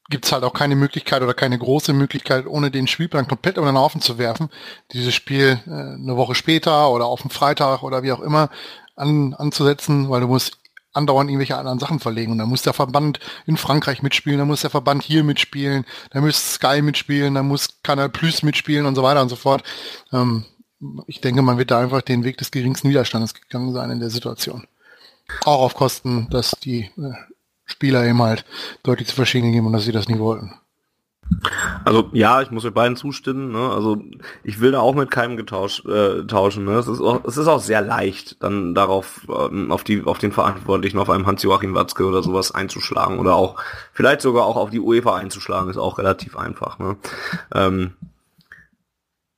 gibt 0.09 0.25
es 0.25 0.33
halt 0.33 0.43
auch 0.43 0.55
keine 0.55 0.75
Möglichkeit 0.75 1.23
oder 1.23 1.35
keine 1.35 1.59
große 1.59 1.93
Möglichkeit, 1.93 2.47
ohne 2.47 2.71
den 2.71 2.87
Spielplan 2.87 3.29
komplett 3.29 3.59
über 3.59 3.67
den 3.67 3.79
Haufen 3.79 4.01
zu 4.01 4.19
werfen, 4.19 4.49
dieses 4.93 5.15
Spiel 5.15 5.61
äh, 5.67 5.71
eine 5.71 6.17
Woche 6.17 6.35
später 6.35 6.91
oder 6.91 7.07
auf 7.07 7.21
dem 7.21 7.31
Freitag 7.31 7.83
oder 7.83 8.03
wie 8.03 8.13
auch 8.13 8.21
immer 8.21 8.49
an, 8.97 9.35
anzusetzen, 9.35 10.09
weil 10.09 10.23
du 10.23 10.29
musst 10.29 10.60
andauernd 10.93 11.31
irgendwelche 11.31 11.57
anderen 11.57 11.79
Sachen 11.79 12.01
verlegen. 12.01 12.33
Und 12.33 12.39
dann 12.39 12.49
muss 12.49 12.63
der 12.63 12.73
Verband 12.73 13.21
in 13.47 13.57
Frankreich 13.57 14.03
mitspielen, 14.03 14.39
dann 14.39 14.49
muss 14.49 14.63
der 14.63 14.71
Verband 14.71 15.03
hier 15.03 15.25
mitspielen, 15.25 15.85
dann 16.11 16.25
muss 16.25 16.55
Sky 16.55 16.83
mitspielen, 16.83 17.35
dann 17.35 17.49
muss 17.49 17.81
Kanal 17.83 18.09
Plus 18.09 18.43
mitspielen 18.43 18.87
und 18.87 18.95
so 18.95 19.03
weiter 19.03 19.23
und 19.23 19.29
so 19.29 19.37
fort. 19.37 19.63
Ähm, 20.13 20.45
ich 21.07 21.21
denke, 21.21 21.43
man 21.43 21.59
wird 21.59 21.71
da 21.71 21.81
einfach 21.81 22.03
den 22.03 22.25
Weg 22.25 22.39
des 22.39 22.51
geringsten 22.51 22.89
Widerstandes 22.89 23.35
gegangen 23.35 23.73
sein 23.73 23.91
in 23.91 24.01
der 24.01 24.11
Situation. 24.11 24.67
Auch 25.45 25.61
auf 25.61 25.75
Kosten, 25.75 26.29
dass 26.31 26.53
die 26.63 26.91
äh, 26.97 27.13
Spieler 27.67 28.05
eben 28.05 28.21
halt 28.23 28.45
deutlich 28.83 29.09
zu 29.09 29.15
verstehen 29.15 29.45
gegeben 29.45 29.67
und 29.67 29.73
dass 29.73 29.85
sie 29.85 29.93
das 29.93 30.09
nicht 30.09 30.19
wollten. 30.19 30.60
Also 31.85 32.11
ja, 32.13 32.43
ich 32.43 32.51
muss 32.51 32.65
mit 32.65 32.75
beiden 32.75 32.97
zustimmen. 32.97 33.53
Ne? 33.53 33.71
Also 33.71 34.03
ich 34.45 34.61
will 34.61 34.73
da 34.73 34.81
auch 34.81 34.95
mit 34.95 35.11
keinem 35.11 35.37
getauscht, 35.37 35.87
äh, 35.87 36.27
tauschen. 36.27 36.65
Ne? 36.65 36.73
Es, 36.73 36.89
ist 36.89 37.01
auch, 37.01 37.25
es 37.25 37.37
ist 37.37 37.47
auch 37.47 37.61
sehr 37.61 37.81
leicht, 37.81 38.43
dann 38.43 38.75
darauf 38.75 39.27
ähm, 39.29 39.73
auf 39.73 39.85
die 39.85 40.03
auf 40.05 40.19
den 40.19 40.33
Verantwortlichen, 40.33 40.99
auf 40.99 41.11
einem 41.11 41.27
Hans-Joachim 41.27 41.75
Watzke 41.75 42.05
oder 42.05 42.23
sowas 42.23 42.53
einzuschlagen 42.53 43.19
oder 43.19 43.35
auch 43.35 43.57
vielleicht 43.93 44.21
sogar 44.21 44.45
auch 44.45 44.57
auf 44.57 44.71
die 44.71 44.81
UEFA 44.81 45.17
einzuschlagen, 45.17 45.71
ist 45.71 45.79
auch 45.79 45.99
relativ 45.99 46.37
einfach. 46.37 46.79
Ne? 46.79 46.97
Ähm, 47.55 47.93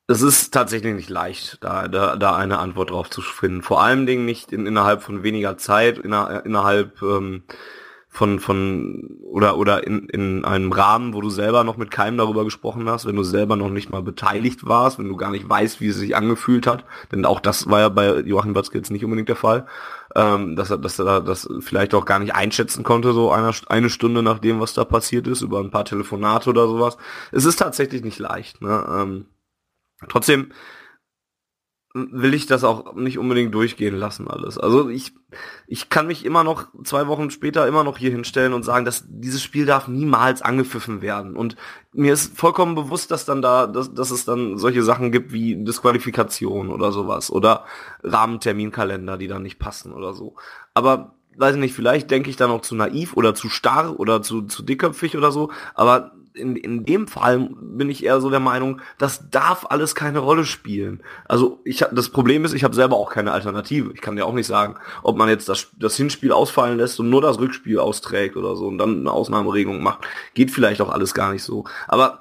es 0.08 0.22
ist 0.22 0.52
tatsächlich 0.52 0.94
nicht 0.94 1.10
leicht, 1.10 1.58
da, 1.62 1.88
da, 1.88 2.16
da 2.16 2.36
eine 2.36 2.58
Antwort 2.58 2.90
drauf 2.90 3.08
zu 3.08 3.22
finden. 3.22 3.62
Vor 3.62 3.82
allen 3.82 4.06
Dingen 4.06 4.24
nicht 4.24 4.52
in, 4.52 4.66
innerhalb 4.66 5.02
von 5.02 5.22
weniger 5.22 5.56
Zeit, 5.56 5.98
inner, 5.98 6.44
innerhalb 6.44 7.00
ähm, 7.02 7.44
von, 8.14 8.40
von 8.40 9.08
oder 9.22 9.56
oder 9.56 9.86
in, 9.86 10.06
in 10.10 10.44
einem 10.44 10.70
Rahmen, 10.70 11.14
wo 11.14 11.22
du 11.22 11.30
selber 11.30 11.64
noch 11.64 11.78
mit 11.78 11.90
keinem 11.90 12.18
darüber 12.18 12.44
gesprochen 12.44 12.86
hast, 12.86 13.06
wenn 13.06 13.16
du 13.16 13.22
selber 13.22 13.56
noch 13.56 13.70
nicht 13.70 13.88
mal 13.88 14.02
beteiligt 14.02 14.66
warst, 14.66 14.98
wenn 14.98 15.08
du 15.08 15.16
gar 15.16 15.30
nicht 15.30 15.48
weißt, 15.48 15.80
wie 15.80 15.88
es 15.88 15.96
sich 15.96 16.14
angefühlt 16.14 16.66
hat, 16.66 16.84
denn 17.10 17.24
auch 17.24 17.40
das 17.40 17.70
war 17.70 17.80
ja 17.80 17.88
bei 17.88 18.20
Joachim 18.20 18.54
Watzke 18.54 18.76
jetzt 18.76 18.90
nicht 18.90 19.02
unbedingt 19.02 19.30
der 19.30 19.36
Fall, 19.36 19.66
ähm, 20.14 20.56
dass 20.56 20.70
er, 20.70 20.76
dass 20.76 20.98
er 20.98 21.22
das 21.22 21.48
vielleicht 21.60 21.94
auch 21.94 22.04
gar 22.04 22.18
nicht 22.18 22.34
einschätzen 22.34 22.84
konnte, 22.84 23.14
so 23.14 23.32
eine, 23.32 23.50
eine 23.68 23.88
Stunde 23.88 24.22
nach 24.22 24.40
dem, 24.40 24.60
was 24.60 24.74
da 24.74 24.84
passiert 24.84 25.26
ist, 25.26 25.40
über 25.40 25.60
ein 25.60 25.70
paar 25.70 25.86
Telefonate 25.86 26.50
oder 26.50 26.68
sowas. 26.68 26.98
Es 27.30 27.46
ist 27.46 27.56
tatsächlich 27.56 28.04
nicht 28.04 28.18
leicht. 28.18 28.60
Ne? 28.60 28.84
Ähm, 28.90 29.24
trotzdem 30.10 30.52
will 31.94 32.32
ich 32.32 32.46
das 32.46 32.64
auch 32.64 32.94
nicht 32.94 33.18
unbedingt 33.18 33.54
durchgehen 33.54 33.96
lassen 33.96 34.26
alles. 34.26 34.56
Also 34.56 34.88
ich, 34.88 35.12
ich 35.66 35.90
kann 35.90 36.06
mich 36.06 36.24
immer 36.24 36.42
noch 36.42 36.68
zwei 36.84 37.06
Wochen 37.06 37.30
später 37.30 37.66
immer 37.66 37.84
noch 37.84 37.98
hier 37.98 38.10
hinstellen 38.10 38.54
und 38.54 38.62
sagen, 38.62 38.86
dass 38.86 39.04
dieses 39.06 39.42
Spiel 39.42 39.66
darf 39.66 39.88
niemals 39.88 40.40
angepfiffen 40.40 41.02
werden. 41.02 41.36
Und 41.36 41.56
mir 41.92 42.14
ist 42.14 42.36
vollkommen 42.36 42.74
bewusst, 42.74 43.10
dass 43.10 43.26
dann 43.26 43.42
da, 43.42 43.66
dass, 43.66 43.92
dass 43.92 44.10
es 44.10 44.24
dann 44.24 44.56
solche 44.56 44.82
Sachen 44.82 45.12
gibt 45.12 45.32
wie 45.32 45.62
Disqualifikation 45.62 46.70
oder 46.70 46.92
sowas 46.92 47.30
oder 47.30 47.66
Rahmenterminkalender, 48.02 49.18
die 49.18 49.28
dann 49.28 49.42
nicht 49.42 49.58
passen 49.58 49.92
oder 49.92 50.14
so. 50.14 50.34
Aber 50.72 51.14
weiß 51.36 51.56
nicht, 51.56 51.74
vielleicht 51.74 52.10
denke 52.10 52.30
ich 52.30 52.36
dann 52.36 52.50
auch 52.50 52.62
zu 52.62 52.74
naiv 52.74 53.16
oder 53.16 53.34
zu 53.34 53.50
starr 53.50 53.98
oder 53.98 54.22
zu, 54.22 54.42
zu 54.42 54.62
dickköpfig 54.62 55.16
oder 55.16 55.30
so, 55.32 55.50
aber 55.74 56.12
in, 56.34 56.56
in 56.56 56.84
dem 56.84 57.06
Fall 57.06 57.50
bin 57.60 57.90
ich 57.90 58.04
eher 58.04 58.20
so 58.20 58.30
der 58.30 58.40
Meinung, 58.40 58.80
das 58.98 59.30
darf 59.30 59.66
alles 59.68 59.94
keine 59.94 60.20
Rolle 60.20 60.44
spielen. 60.44 61.02
Also 61.26 61.60
ich 61.64 61.84
das 61.92 62.08
Problem 62.08 62.44
ist, 62.44 62.52
ich 62.54 62.64
habe 62.64 62.74
selber 62.74 62.96
auch 62.96 63.10
keine 63.10 63.32
Alternative. 63.32 63.92
Ich 63.92 64.00
kann 64.00 64.16
dir 64.16 64.26
auch 64.26 64.32
nicht 64.32 64.46
sagen, 64.46 64.76
ob 65.02 65.16
man 65.16 65.28
jetzt 65.28 65.48
das, 65.48 65.68
das 65.78 65.96
Hinspiel 65.96 66.32
ausfallen 66.32 66.78
lässt 66.78 66.98
und 67.00 67.10
nur 67.10 67.22
das 67.22 67.38
Rückspiel 67.38 67.78
austrägt 67.78 68.36
oder 68.36 68.56
so 68.56 68.66
und 68.66 68.78
dann 68.78 69.00
eine 69.00 69.10
Ausnahmeregelung 69.10 69.82
macht. 69.82 70.06
Geht 70.34 70.50
vielleicht 70.50 70.80
auch 70.80 70.90
alles 70.90 71.14
gar 71.14 71.32
nicht 71.32 71.42
so. 71.42 71.64
Aber 71.88 72.20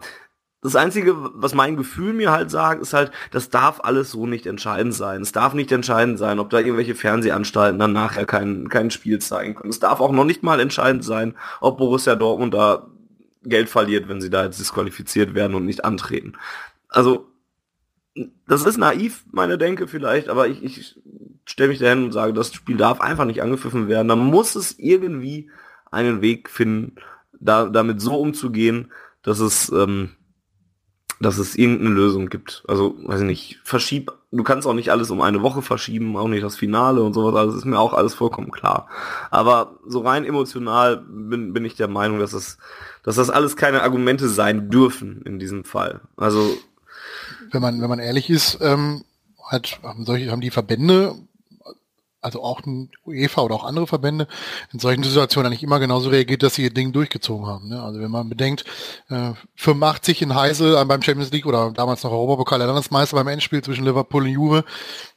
das 0.64 0.76
Einzige, 0.76 1.16
was 1.18 1.56
mein 1.56 1.76
Gefühl 1.76 2.14
mir 2.14 2.32
halt 2.32 2.52
sagt, 2.52 2.84
ist 2.84 2.94
halt, 2.94 3.12
das 3.32 3.50
darf 3.50 3.80
alles 3.82 4.12
so 4.12 4.28
nicht 4.28 4.46
entscheidend 4.46 4.94
sein. 4.94 5.22
Es 5.22 5.32
darf 5.32 5.56
nicht 5.56 5.72
entscheidend 5.72 6.20
sein, 6.20 6.38
ob 6.40 6.52
da 6.52 6.60
irgendwelche 6.60 6.94
Fernsehanstalten 6.94 7.80
dann 7.80 7.94
nachher 7.94 8.28
kein, 8.28 8.70
kein 8.70 8.92
Spiel 8.92 9.18
zeigen 9.18 9.56
können. 9.56 9.72
Es 9.72 9.80
darf 9.80 10.00
auch 10.00 10.12
noch 10.12 10.24
nicht 10.24 10.44
mal 10.44 10.60
entscheidend 10.60 11.04
sein, 11.04 11.36
ob 11.62 11.80
Borussia 11.80 12.16
Dortmund 12.16 12.54
da 12.54 12.91
Geld 13.44 13.70
verliert, 13.70 14.08
wenn 14.08 14.22
sie 14.22 14.30
da 14.30 14.46
jetzt 14.46 14.60
disqualifiziert 14.60 15.34
werden 15.34 15.56
und 15.56 15.66
nicht 15.66 15.84
antreten. 15.84 16.34
Also, 16.88 17.28
das 18.48 18.66
ist 18.66 18.78
naiv, 18.78 19.24
meine 19.32 19.58
Denke 19.58 19.88
vielleicht, 19.88 20.30
aber 20.30 20.48
ich, 20.48 20.64
ich 20.64 21.00
stelle 21.46 21.70
mich 21.70 21.80
dahin 21.80 22.06
und 22.06 22.12
sage, 22.12 22.34
das 22.34 22.54
Spiel 22.54 22.78
darf 22.78 23.02
einfach 23.02 23.26
nicht 23.26 23.42
angepfiffen 23.42 23.88
werden. 23.88 24.08
Da 24.08 24.16
muss 24.16 24.56
es 24.56 24.78
irgendwie 24.78 25.50
einen 25.90 26.22
Weg 26.22 26.50
finden, 26.50 26.96
da, 27.40 27.66
damit 27.66 28.02
so 28.02 28.20
umzugehen, 28.20 28.92
dass 29.24 29.40
es, 29.40 29.70
ähm, 29.70 30.12
dass 31.22 31.38
es 31.38 31.56
irgendeine 31.56 31.92
Lösung 31.92 32.30
gibt. 32.30 32.64
Also, 32.68 32.96
weiß 33.04 33.22
ich 33.22 33.28
nicht, 33.28 33.60
verschieb, 33.64 34.12
du 34.32 34.44
kannst 34.44 34.68
auch 34.68 34.74
nicht 34.74 34.90
alles 34.90 35.12
um 35.12 35.22
eine 35.22 35.42
Woche 35.42 35.62
verschieben, 35.62 36.18
auch 36.18 36.28
nicht 36.28 36.44
das 36.44 36.56
Finale 36.56 37.02
und 37.04 37.14
sowas, 37.14 37.36
also 37.36 37.58
ist 37.58 37.66
mir 37.66 37.80
auch 37.80 37.94
alles 37.94 38.14
vollkommen 38.14 38.52
klar. 38.52 38.88
Aber 39.30 39.78
so 39.86 40.00
rein 40.00 40.26
emotional 40.26 40.98
bin, 40.98 41.54
bin 41.54 41.66
ich 41.66 41.76
der 41.76 41.88
Meinung, 41.88 42.20
dass 42.20 42.34
es 42.34 42.58
dass 43.04 43.16
das 43.16 43.30
alles 43.30 43.56
keine 43.56 43.82
Argumente 43.82 44.30
sein 44.30 44.70
dürfen 44.70 45.22
in 45.24 45.40
diesem 45.40 45.64
Fall. 45.64 46.02
Also 46.18 46.56
wenn 47.52 47.62
man 47.62 47.82
wenn 47.82 47.90
man 47.90 48.00
ehrlich 48.00 48.30
ist, 48.30 48.60
ähm, 48.62 49.04
hat 49.50 49.80
haben 49.84 50.06
solche 50.06 50.32
haben 50.32 50.42
die 50.42 50.52
Verbände 50.52 51.16
also 52.22 52.44
auch 52.44 52.62
ein 52.66 52.90
UEFA 53.06 53.42
oder 53.42 53.56
auch 53.56 53.64
andere 53.64 53.88
Verbände 53.88 54.28
in 54.72 54.80
solchen 54.80 55.04
Situationen 55.04 55.48
eigentlich 55.48 55.64
immer 55.64 55.80
genauso 55.80 56.10
reagiert, 56.10 56.44
dass 56.44 56.56
sie 56.56 56.64
ihr 56.64 56.74
Ding 56.74 56.94
durchgezogen 56.94 57.48
haben. 57.48 57.70
Ne? 57.70 57.82
Also 57.82 58.00
wenn 58.00 58.12
man 58.12 58.30
bedenkt, 58.30 58.64
äh, 59.10 59.32
85 59.56 60.22
in 60.22 60.36
Heisel 60.36 60.76
äh, 60.76 60.86
beim 60.86 61.02
Champions 61.02 61.32
League 61.32 61.46
oder 61.46 61.72
damals 61.72 62.04
noch 62.04 62.12
Europapokal 62.12 62.60
der 62.60 62.68
Landesmeister 62.68 63.16
beim 63.16 63.28
Endspiel 63.28 63.64
zwischen 63.64 63.86
Liverpool 63.86 64.24
und 64.24 64.30
Juve, 64.30 64.64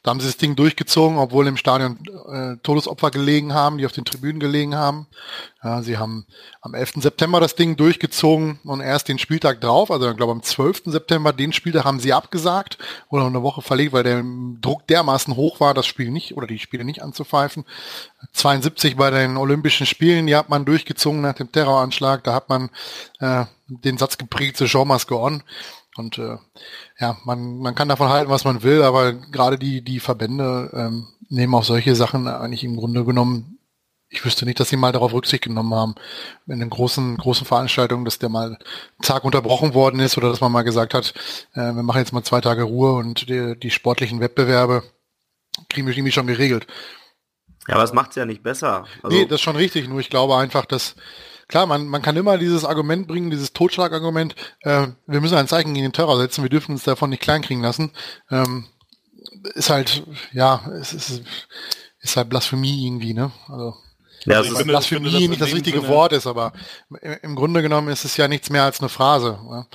da 0.03 0.11
haben 0.11 0.21
sie 0.21 0.27
das 0.27 0.37
Ding 0.39 0.57
durchgezogen, 0.57 1.19
obwohl 1.19 1.47
im 1.47 1.57
Stadion 1.57 1.99
äh, 2.31 2.57
Todesopfer 2.63 3.11
gelegen 3.11 3.55
haben, 3.55 3.79
die 3.79 3.87
auf 3.87 3.93
den 3.93 4.05
Tribünen 4.05 4.41
gelegen 4.41 4.75
haben. 4.75 5.07
Ja, 5.65 5.81
sie 5.81 5.97
haben 5.97 6.27
am 6.61 6.75
11. 6.75 6.97
September 6.97 7.41
das 7.41 7.55
Ding 7.55 7.75
durchgezogen 7.77 8.59
und 8.65 8.83
erst 8.83 9.09
den 9.09 9.19
Spieltag 9.19 9.63
drauf, 9.63 9.91
also 9.91 10.11
ich 10.11 10.17
glaube 10.17 10.33
am 10.33 10.43
12. 10.43 10.83
September, 10.85 11.33
den 11.33 11.55
Spieltag 11.55 11.87
haben 11.87 12.01
sie 12.01 12.13
abgesagt 12.13 12.77
oder 13.09 13.25
eine 13.25 13.43
Woche 13.43 13.63
verlegt, 13.63 13.95
weil 13.95 14.03
der 14.03 14.23
Druck 14.61 14.87
dermaßen 14.89 15.37
hoch 15.37 15.61
war, 15.61 15.73
das 15.73 15.87
Spiel 15.87 16.11
nicht 16.11 16.37
oder 16.37 16.47
die 16.47 16.59
Spiele 16.59 16.85
nicht 16.85 17.03
anzupfeifen. 17.03 17.65
72 18.35 18.97
bei 18.97 19.11
den 19.11 19.39
Olympischen 19.39 19.87
Spielen, 19.87 20.27
die 20.27 20.37
hat 20.37 20.51
man 20.51 20.67
durchgezogen 20.67 21.23
nach 21.23 21.35
dem 21.35 21.51
Terroranschlag, 21.51 22.23
da 22.25 22.35
hat 22.35 22.51
man 22.51 22.69
äh, 23.21 23.47
den 23.69 23.97
Satz 23.97 24.19
geprägt, 24.19 24.59
the 24.59 24.69
show 24.69 24.85
must 24.85 25.09
go 25.09 25.25
on. 25.25 25.43
Und 25.97 26.19
äh, 26.19 26.37
ja, 26.99 27.17
man, 27.25 27.59
man 27.59 27.75
kann 27.75 27.89
davon 27.89 28.11
halten, 28.11 28.31
was 28.31 28.45
man 28.45 28.63
will, 28.63 28.83
aber 28.83 29.15
gerade 29.15 29.59
die, 29.59 29.81
die 29.81 30.01
Verbände 30.01 30.71
ähm, 30.75 31.07
nehmen 31.31 31.55
auch 31.55 31.65
solche 31.65 31.95
Sachen 31.95 32.29
eigentlich 32.29 32.65
im 32.65 32.77
Grunde 32.77 33.05
genommen. 33.05 33.54
Ich 34.15 34.25
wüsste 34.25 34.45
nicht, 34.45 34.61
dass 34.61 34.69
sie 34.69 34.77
mal 34.77 34.93
darauf 34.93 35.13
Rücksicht 35.13 35.43
genommen 35.43 35.75
haben, 35.75 35.95
in 36.47 36.61
den 36.61 36.71
großen, 36.71 37.17
großen 37.17 37.47
Veranstaltungen, 37.47 38.05
dass 38.05 38.19
der 38.19 38.29
mal 38.29 38.59
Tag 39.03 39.25
unterbrochen 39.25 39.75
worden 39.75 39.99
ist 39.99 40.17
oder 40.17 40.31
dass 40.31 40.41
man 40.41 40.53
mal 40.53 40.63
gesagt 40.63 40.95
hat, 40.95 41.15
äh, 41.55 41.73
wir 41.73 41.83
machen 41.83 41.99
jetzt 41.99 42.13
mal 42.13 42.23
zwei 42.23 42.41
Tage 42.41 42.63
Ruhe 42.63 42.93
und 42.93 43.29
die, 43.29 43.59
die 43.59 43.71
sportlichen 43.71 44.21
Wettbewerbe 44.21 44.85
kriegen 45.69 45.87
wir 45.87 45.97
irgendwie 45.97 46.13
schon 46.13 46.27
geregelt. 46.27 46.67
Ja, 47.69 47.75
aber 47.75 47.85
es 47.85 47.93
macht's 47.93 48.17
ja 48.17 48.25
nicht 48.25 48.43
besser. 48.43 48.87
Also 49.03 49.17
nee, 49.17 49.25
das 49.25 49.37
ist 49.37 49.43
schon 49.43 49.57
richtig. 49.57 49.89
Nur 49.89 50.01
ich 50.01 50.11
glaube 50.11 50.37
einfach, 50.37 50.65
dass 50.65 50.95
klar, 51.49 51.67
man, 51.67 51.89
man 51.89 52.03
kann 52.03 52.17
immer 52.17 52.39
dieses 52.39 52.65
Argument 52.65 53.09
bringen, 53.09 53.31
dieses 53.31 53.53
Totschlagargument, 53.53 54.35
äh, 54.61 54.89
wir 55.07 55.21
müssen 55.21 55.37
ein 55.37 55.49
Zeichen 55.49 55.75
gegen 55.75 55.87
den 55.87 55.93
Terror 55.93 56.19
setzen, 56.19 56.43
wir 56.43 56.51
dürfen 56.51 56.73
uns 56.73 56.85
davon 56.85 57.11
nicht 57.11 57.23
kleinkriegen 57.23 57.63
lassen. 57.63 57.91
Ähm, 58.31 58.67
ist 59.55 59.71
halt, 59.71 60.05
ja, 60.33 60.71
es 60.81 60.93
ist, 60.93 61.23
ist 62.01 62.17
halt 62.17 62.29
Blasphemie 62.29 62.87
irgendwie, 62.87 63.15
ne? 63.15 63.33
Also, 63.49 63.75
ja, 64.25 64.39
also 64.39 64.57
finde, 64.57 64.73
Blasphemie 64.73 65.11
finde, 65.11 65.29
nicht 65.29 65.41
das 65.41 65.53
richtige 65.53 65.81
Sinne 65.81 65.93
Wort 65.93 66.13
ist, 66.13 66.27
aber 66.27 66.53
im 67.23 67.35
Grunde 67.35 67.63
genommen 67.63 67.89
ist 67.89 68.05
es 68.05 68.17
ja 68.17 68.29
nichts 68.29 68.51
mehr 68.51 68.65
als 68.65 68.81
eine 68.81 68.89
Phrase. 68.89 69.39
Ja? 69.51 69.67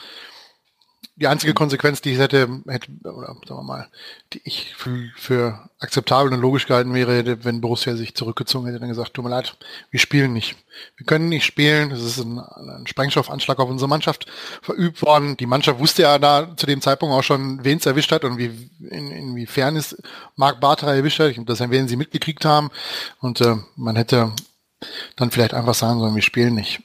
Die 1.19 1.27
einzige 1.27 1.53
Konsequenz, 1.53 2.01
die 2.01 2.13
ich 2.13 2.19
hätte, 2.19 2.61
hätte 2.67 2.91
oder 3.03 3.27
sagen 3.27 3.59
wir 3.59 3.63
mal, 3.63 3.87
die 4.31 4.41
ich 4.45 4.73
für, 4.75 5.09
für 5.15 5.69
akzeptabel 5.79 6.31
und 6.31 6.39
logisch 6.39 6.65
gehalten 6.65 6.93
wäre, 6.93 7.43
wenn 7.43 7.59
Borussia 7.59 7.95
sich 7.95 8.15
zurückgezogen 8.15 8.65
hätte, 8.65 8.79
dann 8.79 8.87
gesagt, 8.87 9.13
tut 9.13 9.25
mir 9.25 9.29
leid, 9.29 9.57
wir 9.91 9.99
spielen 9.99 10.31
nicht. 10.31 10.55
Wir 10.95 11.05
können 11.05 11.27
nicht 11.27 11.45
spielen, 11.45 11.91
es 11.91 12.03
ist 12.03 12.19
ein, 12.19 12.39
ein 12.39 12.87
Sprengstoffanschlag 12.87 13.59
auf 13.59 13.69
unsere 13.69 13.89
Mannschaft 13.89 14.27
verübt 14.61 15.01
worden. 15.01 15.35
Die 15.35 15.45
Mannschaft 15.45 15.79
wusste 15.79 16.03
ja 16.03 16.19
da 16.19 16.55
zu 16.55 16.65
dem 16.65 16.81
Zeitpunkt 16.81 17.13
auch 17.13 17.23
schon, 17.23 17.63
wen 17.65 17.79
es 17.79 17.85
erwischt 17.85 18.13
hat 18.13 18.23
und 18.23 18.37
wie, 18.37 18.69
in, 18.79 19.11
inwiefern 19.11 19.75
es 19.75 20.01
Marc 20.37 20.61
Bartra 20.61 20.95
erwischt 20.95 21.19
hat. 21.19 21.33
Das 21.45 21.59
werden 21.59 21.89
sie 21.89 21.97
mitgekriegt 21.97 22.45
haben. 22.45 22.69
Und 23.19 23.41
äh, 23.41 23.57
man 23.75 23.97
hätte 23.97 24.31
dann 25.17 25.31
vielleicht 25.31 25.53
einfach 25.53 25.73
sagen 25.73 25.99
sollen, 25.99 26.15
wir 26.15 26.21
spielen 26.21 26.55
nicht. 26.55 26.81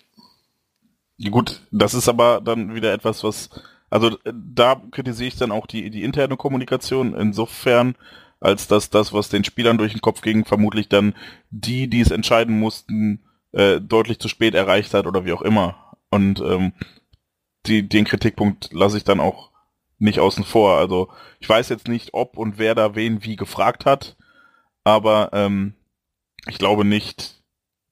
Gut, 1.31 1.61
das 1.71 1.95
ist 1.95 2.09
aber 2.09 2.41
dann 2.41 2.75
wieder 2.75 2.93
etwas, 2.93 3.23
was 3.23 3.49
also 3.95 4.19
äh, 4.25 4.33
da 4.35 4.83
kritisiere 4.91 5.29
ich 5.29 5.37
dann 5.37 5.53
auch 5.53 5.69
die, 5.69 5.89
die 5.89 6.03
interne 6.03 6.37
Kommunikation 6.37 7.15
insofern, 7.15 7.95
als 8.41 8.67
dass 8.67 8.91
das, 8.91 9.13
was 9.13 9.29
den 9.29 9.45
Spielern 9.45 9.79
durch 9.79 9.93
den 9.93 10.01
Kopf 10.01 10.21
ging, 10.21 10.45
vermutlich 10.45 10.89
dann 10.89 11.15
die, 11.51 11.89
die 11.89 12.01
es 12.01 12.11
entscheiden 12.11 12.59
mussten, 12.59 13.23
äh, 13.53 13.81
deutlich 13.81 14.19
zu 14.19 14.27
spät 14.27 14.57
erreicht 14.57 14.95
hat 14.95 15.07
oder 15.07 15.25
wie 15.25 15.33
auch 15.33 15.43
immer. 15.43 15.97
Und 16.11 16.41
ähm, 16.41 16.73
die, 17.67 17.89
den 17.89 18.05
Kritikpunkt 18.05 18.73
lasse 18.73 18.97
ich 18.97 19.05
dann 19.05 19.21
auch 19.21 19.53
nicht 20.01 20.19
außen 20.19 20.43
vor. 20.43 20.77
Also 20.77 21.09
ich 21.39 21.49
weiß 21.49 21.69
jetzt 21.69 21.87
nicht, 21.87 22.15
ob 22.15 22.37
und 22.37 22.59
wer 22.59 22.75
da 22.75 22.97
wen 22.97 23.23
wie 23.23 23.37
gefragt 23.37 23.87
hat, 23.87 24.17
aber 24.83 25.31
ähm, 25.33 25.75
ich 26.49 26.59
glaube 26.59 26.85
nicht, 26.85 27.45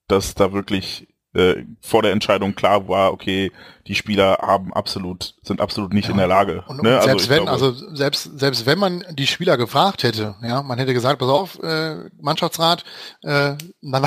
dass 0.08 0.34
da 0.34 0.52
wirklich 0.52 1.06
äh, 1.34 1.64
vor 1.80 2.02
der 2.02 2.12
Entscheidung 2.12 2.54
klar 2.54 2.88
war, 2.88 3.12
okay, 3.12 3.52
die 3.86 3.94
Spieler 3.94 4.38
haben 4.40 4.72
absolut, 4.72 5.34
sind 5.42 5.60
absolut 5.60 5.92
nicht 5.92 6.06
ja. 6.06 6.12
in 6.12 6.18
der 6.18 6.26
Lage. 6.26 6.62
Und, 6.68 6.82
ne? 6.82 6.96
und 6.96 7.02
selbst 7.02 7.22
also 7.22 7.30
wenn, 7.30 7.44
glaube, 7.44 7.50
also 7.50 7.94
selbst, 7.94 8.38
selbst 8.38 8.66
wenn 8.66 8.78
man 8.78 9.04
die 9.10 9.26
Spieler 9.26 9.56
gefragt 9.56 10.02
hätte, 10.02 10.34
ja, 10.42 10.62
man 10.62 10.78
hätte 10.78 10.94
gesagt, 10.94 11.18
pass 11.18 11.28
auf, 11.28 11.58
äh, 11.62 11.96
Mannschaftsrat, 12.20 12.84
äh, 13.22 13.54
na, 13.80 14.02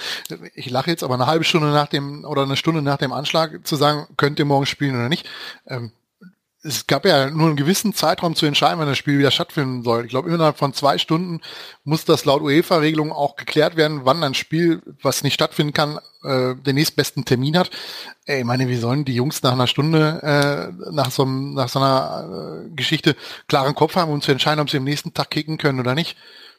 ich 0.54 0.70
lache 0.70 0.90
jetzt, 0.90 1.02
aber 1.02 1.14
eine 1.14 1.26
halbe 1.26 1.44
Stunde 1.44 1.68
nach 1.68 1.88
dem 1.88 2.24
oder 2.24 2.42
eine 2.42 2.56
Stunde 2.56 2.82
nach 2.82 2.98
dem 2.98 3.12
Anschlag 3.12 3.66
zu 3.66 3.76
sagen, 3.76 4.06
könnt 4.16 4.38
ihr 4.38 4.44
morgen 4.44 4.66
spielen 4.66 4.94
oder 4.94 5.08
nicht, 5.08 5.28
ähm, 5.66 5.92
es 6.62 6.86
gab 6.86 7.06
ja 7.06 7.30
nur 7.30 7.46
einen 7.46 7.56
gewissen 7.56 7.94
Zeitraum 7.94 8.34
zu 8.34 8.44
entscheiden, 8.44 8.78
wann 8.78 8.88
das 8.88 8.98
Spiel 8.98 9.18
wieder 9.18 9.30
stattfinden 9.30 9.82
soll. 9.82 10.04
Ich 10.04 10.10
glaube, 10.10 10.28
innerhalb 10.28 10.58
von 10.58 10.74
zwei 10.74 10.98
Stunden 10.98 11.40
muss 11.84 12.04
das 12.04 12.26
laut 12.26 12.42
UEFA-Regelung 12.42 13.12
auch 13.12 13.36
geklärt 13.36 13.76
werden, 13.76 14.02
wann 14.04 14.22
ein 14.22 14.34
Spiel, 14.34 14.82
was 15.02 15.22
nicht 15.22 15.34
stattfinden 15.34 15.72
kann, 15.72 15.98
äh, 16.22 16.54
den 16.56 16.74
nächstbesten 16.74 17.24
Termin 17.24 17.56
hat. 17.56 17.70
Ey, 18.26 18.40
ich 18.40 18.44
meine, 18.44 18.68
wie 18.68 18.76
sollen 18.76 19.06
die 19.06 19.14
Jungs 19.14 19.42
nach 19.42 19.52
einer 19.52 19.66
Stunde, 19.66 20.20
äh, 20.22 20.92
nach, 20.92 21.10
so, 21.10 21.24
nach 21.24 21.70
so 21.70 21.78
einer 21.78 22.66
äh, 22.66 22.74
Geschichte 22.74 23.16
klaren 23.48 23.74
Kopf 23.74 23.96
haben, 23.96 24.12
um 24.12 24.20
zu 24.20 24.30
entscheiden, 24.30 24.60
ob 24.60 24.68
sie 24.68 24.76
am 24.76 24.84
nächsten 24.84 25.14
Tag 25.14 25.30
kicken 25.30 25.56
können 25.56 25.80
oder 25.80 25.94
nicht? 25.94 26.18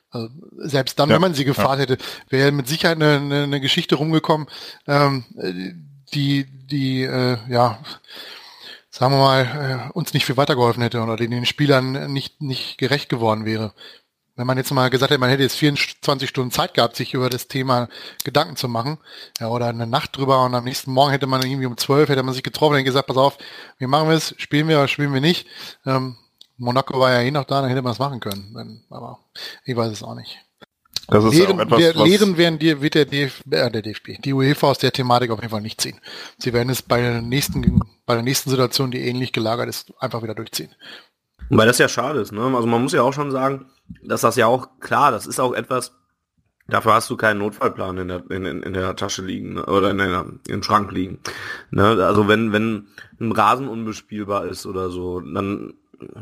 Also 0.10 0.30
selbst 0.58 1.00
dann, 1.00 1.10
ja, 1.10 1.16
wenn 1.16 1.22
man 1.22 1.36
sie 1.36 1.46
gefahren 1.46 1.80
ja. 1.80 1.84
hätte, 1.84 1.98
wäre 2.28 2.52
mit 2.52 2.68
Sicherheit 2.68 2.98
eine, 2.98 3.18
eine, 3.18 3.44
eine 3.44 3.62
Geschichte 3.62 3.96
rumgekommen, 3.96 4.48
ähm, 4.88 5.26
die, 6.14 6.46
die, 6.46 7.04
äh, 7.04 7.38
ja, 7.48 7.80
sagen 9.02 9.16
wir 9.16 9.20
mal, 9.20 9.90
äh, 9.90 9.92
uns 9.94 10.14
nicht 10.14 10.28
viel 10.28 10.38
weitergeholfen 10.38 10.84
hätte 10.84 11.02
oder 11.02 11.16
den 11.16 11.44
Spielern 11.48 12.14
nicht, 12.14 12.40
nicht 12.40 12.78
gerecht 12.78 13.10
geworden 13.10 13.46
wäre. 13.46 13.74
Wenn 14.36 14.46
man 14.46 14.60
jetzt 14.60 14.72
mal 14.72 14.92
gesagt 14.92 15.10
hätte, 15.10 15.20
man 15.20 15.32
hätte 15.32 15.42
jetzt 15.42 15.56
24 15.56 16.30
Stunden 16.30 16.52
Zeit 16.52 16.76
gehabt, 16.76 16.96
sich 16.96 17.16
über 17.16 17.28
das 17.28 17.48
Thema 17.48 17.90
Gedanken 18.24 18.58
zu 18.58 18.68
machen, 18.68 19.00
ja, 19.40 19.48
oder 19.48 19.70
eine 19.70 19.88
Nacht 19.88 20.16
drüber 20.16 20.46
und 20.46 20.54
am 20.54 20.66
nächsten 20.66 20.92
Morgen 20.92 21.10
hätte 21.14 21.26
man 21.26 21.42
irgendwie 21.42 21.66
um 21.66 21.78
12, 21.78 22.10
hätte 22.10 22.22
man 22.22 22.36
sich 22.36 22.44
getroffen 22.44 22.76
und 22.76 22.84
gesagt, 22.84 23.08
pass 23.08 23.18
auf, 23.18 23.40
wie 23.80 23.88
machen 23.88 24.08
wir 24.08 24.16
es, 24.16 24.36
spielen 24.38 24.68
wir 24.68 24.78
oder 24.78 24.88
spielen 24.88 25.16
wir 25.16 25.22
nicht. 25.22 25.48
Ähm, 25.88 26.18
Monaco 26.58 27.00
war 27.00 27.12
ja 27.12 27.22
eh 27.22 27.32
noch 27.32 27.46
da, 27.46 27.62
dann 27.62 27.72
hätte 27.72 27.82
man 27.82 27.94
es 27.94 28.00
machen 28.00 28.20
können. 28.20 28.86
Aber 28.92 29.18
ich 29.66 29.76
weiß 29.76 29.92
es 29.92 30.04
auch 30.04 30.14
nicht. 30.14 30.38
Das 31.08 31.24
ist 31.24 31.34
Lehren, 31.34 31.60
etwas, 31.60 31.80
wir, 31.80 31.94
Lehren 31.94 32.38
werden 32.38 32.60
die, 32.60 32.82
wird 32.82 32.96
der, 32.96 33.06
DF, 33.06 33.42
äh, 33.50 33.70
der 33.70 33.82
DFB, 33.82 34.22
die 34.24 34.34
UEFA 34.34 34.68
aus 34.68 34.78
der 34.78 34.92
Thematik 34.92 35.32
auf 35.32 35.40
jeden 35.40 35.52
Fall 35.52 35.62
nicht 35.62 35.82
ziehen. 35.82 36.00
Sie 36.38 36.54
werden 36.54 36.70
es 36.70 36.82
bei 36.82 37.02
der 37.02 37.22
nächsten, 37.22 37.82
bei 38.06 38.14
der 38.14 38.24
nächsten 38.24 38.50
Situation, 38.50 38.92
die 38.92 39.00
ähnlich 39.00 39.34
gelagert 39.34 39.68
ist, 39.68 39.94
einfach 40.00 40.24
wieder 40.24 40.36
durchziehen. 40.36 40.74
Weil 41.50 41.68
das 41.68 41.80
ja 41.80 41.90
schade 41.90 42.22
ist, 42.22 42.32
ne? 42.32 42.44
Also 42.56 42.68
man 42.68 42.82
muss 42.82 42.94
ja 42.94 43.02
auch 43.02 43.14
schon 43.14 43.32
sagen, 43.32 43.66
dass 44.04 44.22
das 44.22 44.36
ja 44.38 44.48
auch, 44.48 44.80
klar, 44.80 45.12
das 45.12 45.28
ist 45.28 45.40
auch 45.40 45.54
etwas, 45.54 45.94
dafür 46.68 46.94
hast 46.94 47.10
du 47.10 47.18
keinen 47.18 47.40
Notfallplan 47.40 47.98
in 47.98 48.08
der, 48.08 48.32
in, 48.32 48.46
in 48.46 48.74
der 48.74 48.96
Tasche 48.96 49.22
liegen 49.22 49.56
ne? 49.56 49.66
oder 49.66 49.92
in 49.92 49.98
der, 49.98 50.26
im 50.48 50.64
Schrank 50.64 50.92
liegen. 50.92 51.20
Ne? 51.70 51.84
Also 51.84 52.28
wenn, 52.28 52.54
wenn 52.54 52.88
ein 53.20 53.32
Rasen 53.32 53.68
unbespielbar 53.68 54.46
ist 54.46 54.66
oder 54.66 54.90
so, 54.90 55.20
dann 55.20 55.74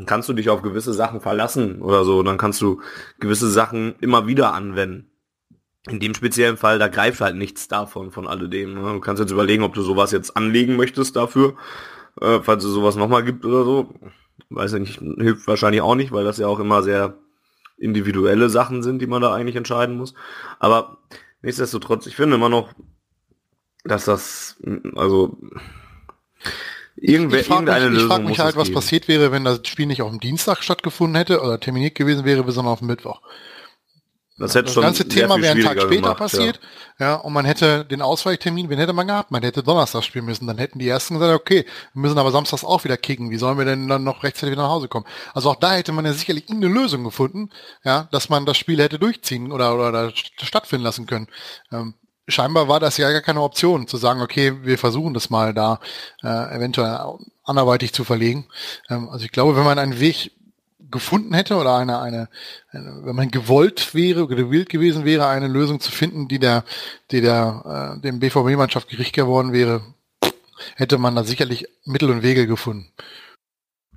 kannst 0.05 0.29
du 0.29 0.33
dich 0.33 0.49
auf 0.49 0.61
gewisse 0.61 0.93
Sachen 0.93 1.21
verlassen 1.21 1.81
oder 1.81 2.03
so, 2.03 2.23
dann 2.23 2.37
kannst 2.37 2.61
du 2.61 2.81
gewisse 3.19 3.49
Sachen 3.49 3.95
immer 3.99 4.27
wieder 4.27 4.53
anwenden. 4.53 5.11
In 5.87 5.99
dem 5.99 6.13
speziellen 6.13 6.57
Fall, 6.57 6.77
da 6.77 6.87
greift 6.87 7.21
halt 7.21 7.35
nichts 7.35 7.67
davon, 7.67 8.11
von 8.11 8.27
alledem. 8.27 8.73
Ne? 8.73 8.93
Du 8.93 8.99
kannst 8.99 9.21
jetzt 9.21 9.31
überlegen, 9.31 9.63
ob 9.63 9.73
du 9.73 9.81
sowas 9.81 10.11
jetzt 10.11 10.35
anlegen 10.35 10.75
möchtest 10.75 11.15
dafür, 11.15 11.55
äh, 12.21 12.39
falls 12.41 12.63
es 12.63 12.71
sowas 12.71 12.95
nochmal 12.95 13.23
gibt 13.23 13.45
oder 13.45 13.63
so. 13.63 13.93
Weiß 14.49 14.73
ich 14.73 14.79
nicht, 14.79 14.99
hilft 15.19 15.47
wahrscheinlich 15.47 15.81
auch 15.81 15.95
nicht, 15.95 16.11
weil 16.11 16.25
das 16.25 16.37
ja 16.37 16.47
auch 16.47 16.59
immer 16.59 16.83
sehr 16.83 17.17
individuelle 17.77 18.49
Sachen 18.49 18.83
sind, 18.83 19.01
die 19.01 19.07
man 19.07 19.21
da 19.21 19.33
eigentlich 19.33 19.55
entscheiden 19.55 19.95
muss. 19.95 20.13
Aber 20.59 20.97
nichtsdestotrotz, 21.41 22.07
ich 22.07 22.15
finde 22.15 22.35
immer 22.35 22.49
noch, 22.49 22.73
dass 23.85 24.05
das, 24.05 24.57
also 24.95 25.37
Irgendwer, 27.01 27.39
ich 27.39 27.47
frage 27.47 27.89
mich, 27.89 28.01
ich 28.01 28.07
frag 28.07 28.23
mich 28.23 28.39
halt, 28.39 28.55
was 28.55 28.65
geben. 28.65 28.75
passiert 28.75 29.07
wäre, 29.07 29.31
wenn 29.31 29.45
das 29.45 29.61
Spiel 29.63 29.85
nicht 29.85 30.01
auf 30.01 30.09
dem 30.09 30.19
Dienstag 30.19 30.63
stattgefunden 30.63 31.15
hätte 31.15 31.41
oder 31.41 31.59
terminiert 31.59 31.95
gewesen 31.95 32.25
wäre, 32.25 32.49
sondern 32.51 32.73
auf 32.73 32.79
dem 32.79 32.87
Mittwoch. 32.87 33.21
Das, 34.39 34.55
hätte 34.55 34.65
das 34.65 34.73
schon 34.73 34.83
ganze 34.83 35.07
Thema 35.07 35.41
wäre 35.41 35.51
einen 35.51 35.63
Tag 35.63 35.81
später 35.81 36.01
gemacht, 36.01 36.17
passiert. 36.17 36.59
Ja. 36.97 37.07
ja. 37.07 37.15
und 37.15 37.33
man 37.33 37.43
hätte 37.43 37.83
den 37.83 38.01
Ausweichtermin, 38.01 38.69
wen 38.69 38.79
hätte 38.79 38.93
man 38.93 39.07
gehabt? 39.07 39.31
Man 39.31 39.43
hätte 39.43 39.63
Donnerstag 39.63 40.03
spielen 40.03 40.25
müssen. 40.25 40.47
Dann 40.47 40.57
hätten 40.57 40.79
die 40.79 40.87
ersten 40.87 41.15
gesagt, 41.15 41.33
okay, 41.33 41.65
wir 41.93 42.01
müssen 42.01 42.17
aber 42.17 42.31
samstags 42.31 42.63
auch 42.63 42.85
wieder 42.85 42.95
kicken. 42.95 43.31
Wie 43.31 43.37
sollen 43.37 43.57
wir 43.57 43.65
denn 43.65 43.89
dann 43.89 44.05
noch 44.05 44.23
rechtzeitig 44.23 44.53
wieder 44.53 44.63
nach 44.63 44.71
Hause 44.71 44.87
kommen? 44.87 45.05
Also 45.33 45.51
auch 45.51 45.57
da 45.57 45.73
hätte 45.73 45.91
man 45.91 46.05
ja 46.05 46.13
sicherlich 46.13 46.49
eine 46.49 46.67
Lösung 46.67 47.03
gefunden, 47.03 47.49
ja, 47.83 48.07
dass 48.11 48.29
man 48.29 48.45
das 48.45 48.57
Spiel 48.57 48.81
hätte 48.81 48.97
durchziehen 48.97 49.51
oder, 49.51 49.75
oder, 49.75 49.89
oder 49.89 50.13
stattfinden 50.15 50.85
lassen 50.85 51.05
können. 51.05 51.27
Ähm, 51.73 51.95
scheinbar 52.29 52.67
war 52.67 52.79
das 52.79 52.97
ja 52.97 53.11
gar 53.11 53.21
keine 53.21 53.41
Option, 53.41 53.87
zu 53.87 53.97
sagen, 53.97 54.21
okay, 54.21 54.53
wir 54.63 54.77
versuchen 54.77 55.13
das 55.13 55.29
mal 55.29 55.53
da 55.53 55.79
äh, 56.23 56.55
eventuell 56.55 56.99
anderweitig 57.43 57.93
zu 57.93 58.03
verlegen. 58.03 58.45
Ähm, 58.89 59.09
also 59.09 59.25
ich 59.25 59.31
glaube, 59.31 59.55
wenn 59.55 59.65
man 59.65 59.79
einen 59.79 59.99
Weg 59.99 60.31
gefunden 60.91 61.33
hätte 61.33 61.55
oder 61.55 61.75
eine, 61.75 61.99
eine, 61.99 62.29
eine 62.71 63.01
wenn 63.03 63.15
man 63.15 63.29
gewollt 63.29 63.93
wäre 63.93 64.23
oder 64.23 64.35
gewillt 64.35 64.69
gewesen 64.69 65.05
wäre, 65.05 65.27
eine 65.27 65.47
Lösung 65.47 65.79
zu 65.79 65.91
finden, 65.91 66.27
die 66.27 66.39
der, 66.39 66.63
die 67.11 67.21
der 67.21 67.97
äh, 67.97 68.01
dem 68.01 68.19
BVB-Mannschaft 68.19 68.89
Gericht 68.89 69.13
geworden 69.13 69.53
wäre, 69.53 69.81
hätte 70.75 70.97
man 70.97 71.15
da 71.15 71.23
sicherlich 71.23 71.67
Mittel 71.85 72.09
und 72.09 72.23
Wege 72.23 72.47
gefunden. 72.47 72.91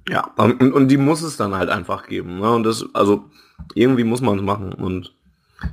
Ja, 0.09 0.33
und, 0.37 0.73
und 0.73 0.89
die 0.89 0.97
muss 0.97 1.23
es 1.23 1.37
dann 1.37 1.55
halt 1.55 1.71
einfach 1.71 2.07
geben. 2.07 2.41
Ne? 2.41 2.51
Und 2.51 2.65
das, 2.65 2.85
also 2.93 3.25
irgendwie 3.75 4.05
muss 4.05 4.21
man 4.21 4.39
es 4.39 4.45
machen. 4.45 4.73
Und 4.73 5.15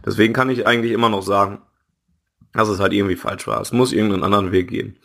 deswegen 0.05 0.33
kann 0.33 0.49
ich 0.49 0.67
eigentlich 0.67 0.91
immer 0.91 1.09
noch 1.09 1.23
sagen, 1.23 1.59
dass 2.53 2.69
es 2.69 2.79
halt 2.79 2.93
irgendwie 2.93 3.15
falsch 3.15 3.47
war. 3.47 3.61
Es 3.61 3.71
muss 3.71 3.91
irgendeinen 3.91 4.23
anderen 4.23 4.51
Weg 4.51 4.69
gehen. 4.69 4.97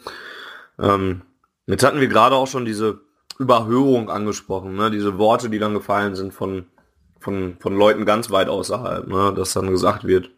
Ähm, 0.78 1.22
jetzt 1.66 1.84
hatten 1.84 2.00
wir 2.00 2.08
gerade 2.08 2.36
auch 2.36 2.46
schon 2.46 2.64
diese 2.64 3.00
Überhöhung 3.38 4.10
angesprochen, 4.10 4.76
ne? 4.76 4.90
diese 4.90 5.18
Worte, 5.18 5.50
die 5.50 5.58
dann 5.58 5.74
gefallen 5.74 6.14
sind 6.14 6.32
von, 6.32 6.66
von, 7.20 7.56
von 7.60 7.76
Leuten 7.76 8.04
ganz 8.04 8.30
weit 8.30 8.48
außerhalb, 8.48 9.06
ne? 9.06 9.32
dass 9.36 9.52
dann 9.52 9.70
gesagt 9.70 10.04
wird, 10.04 10.30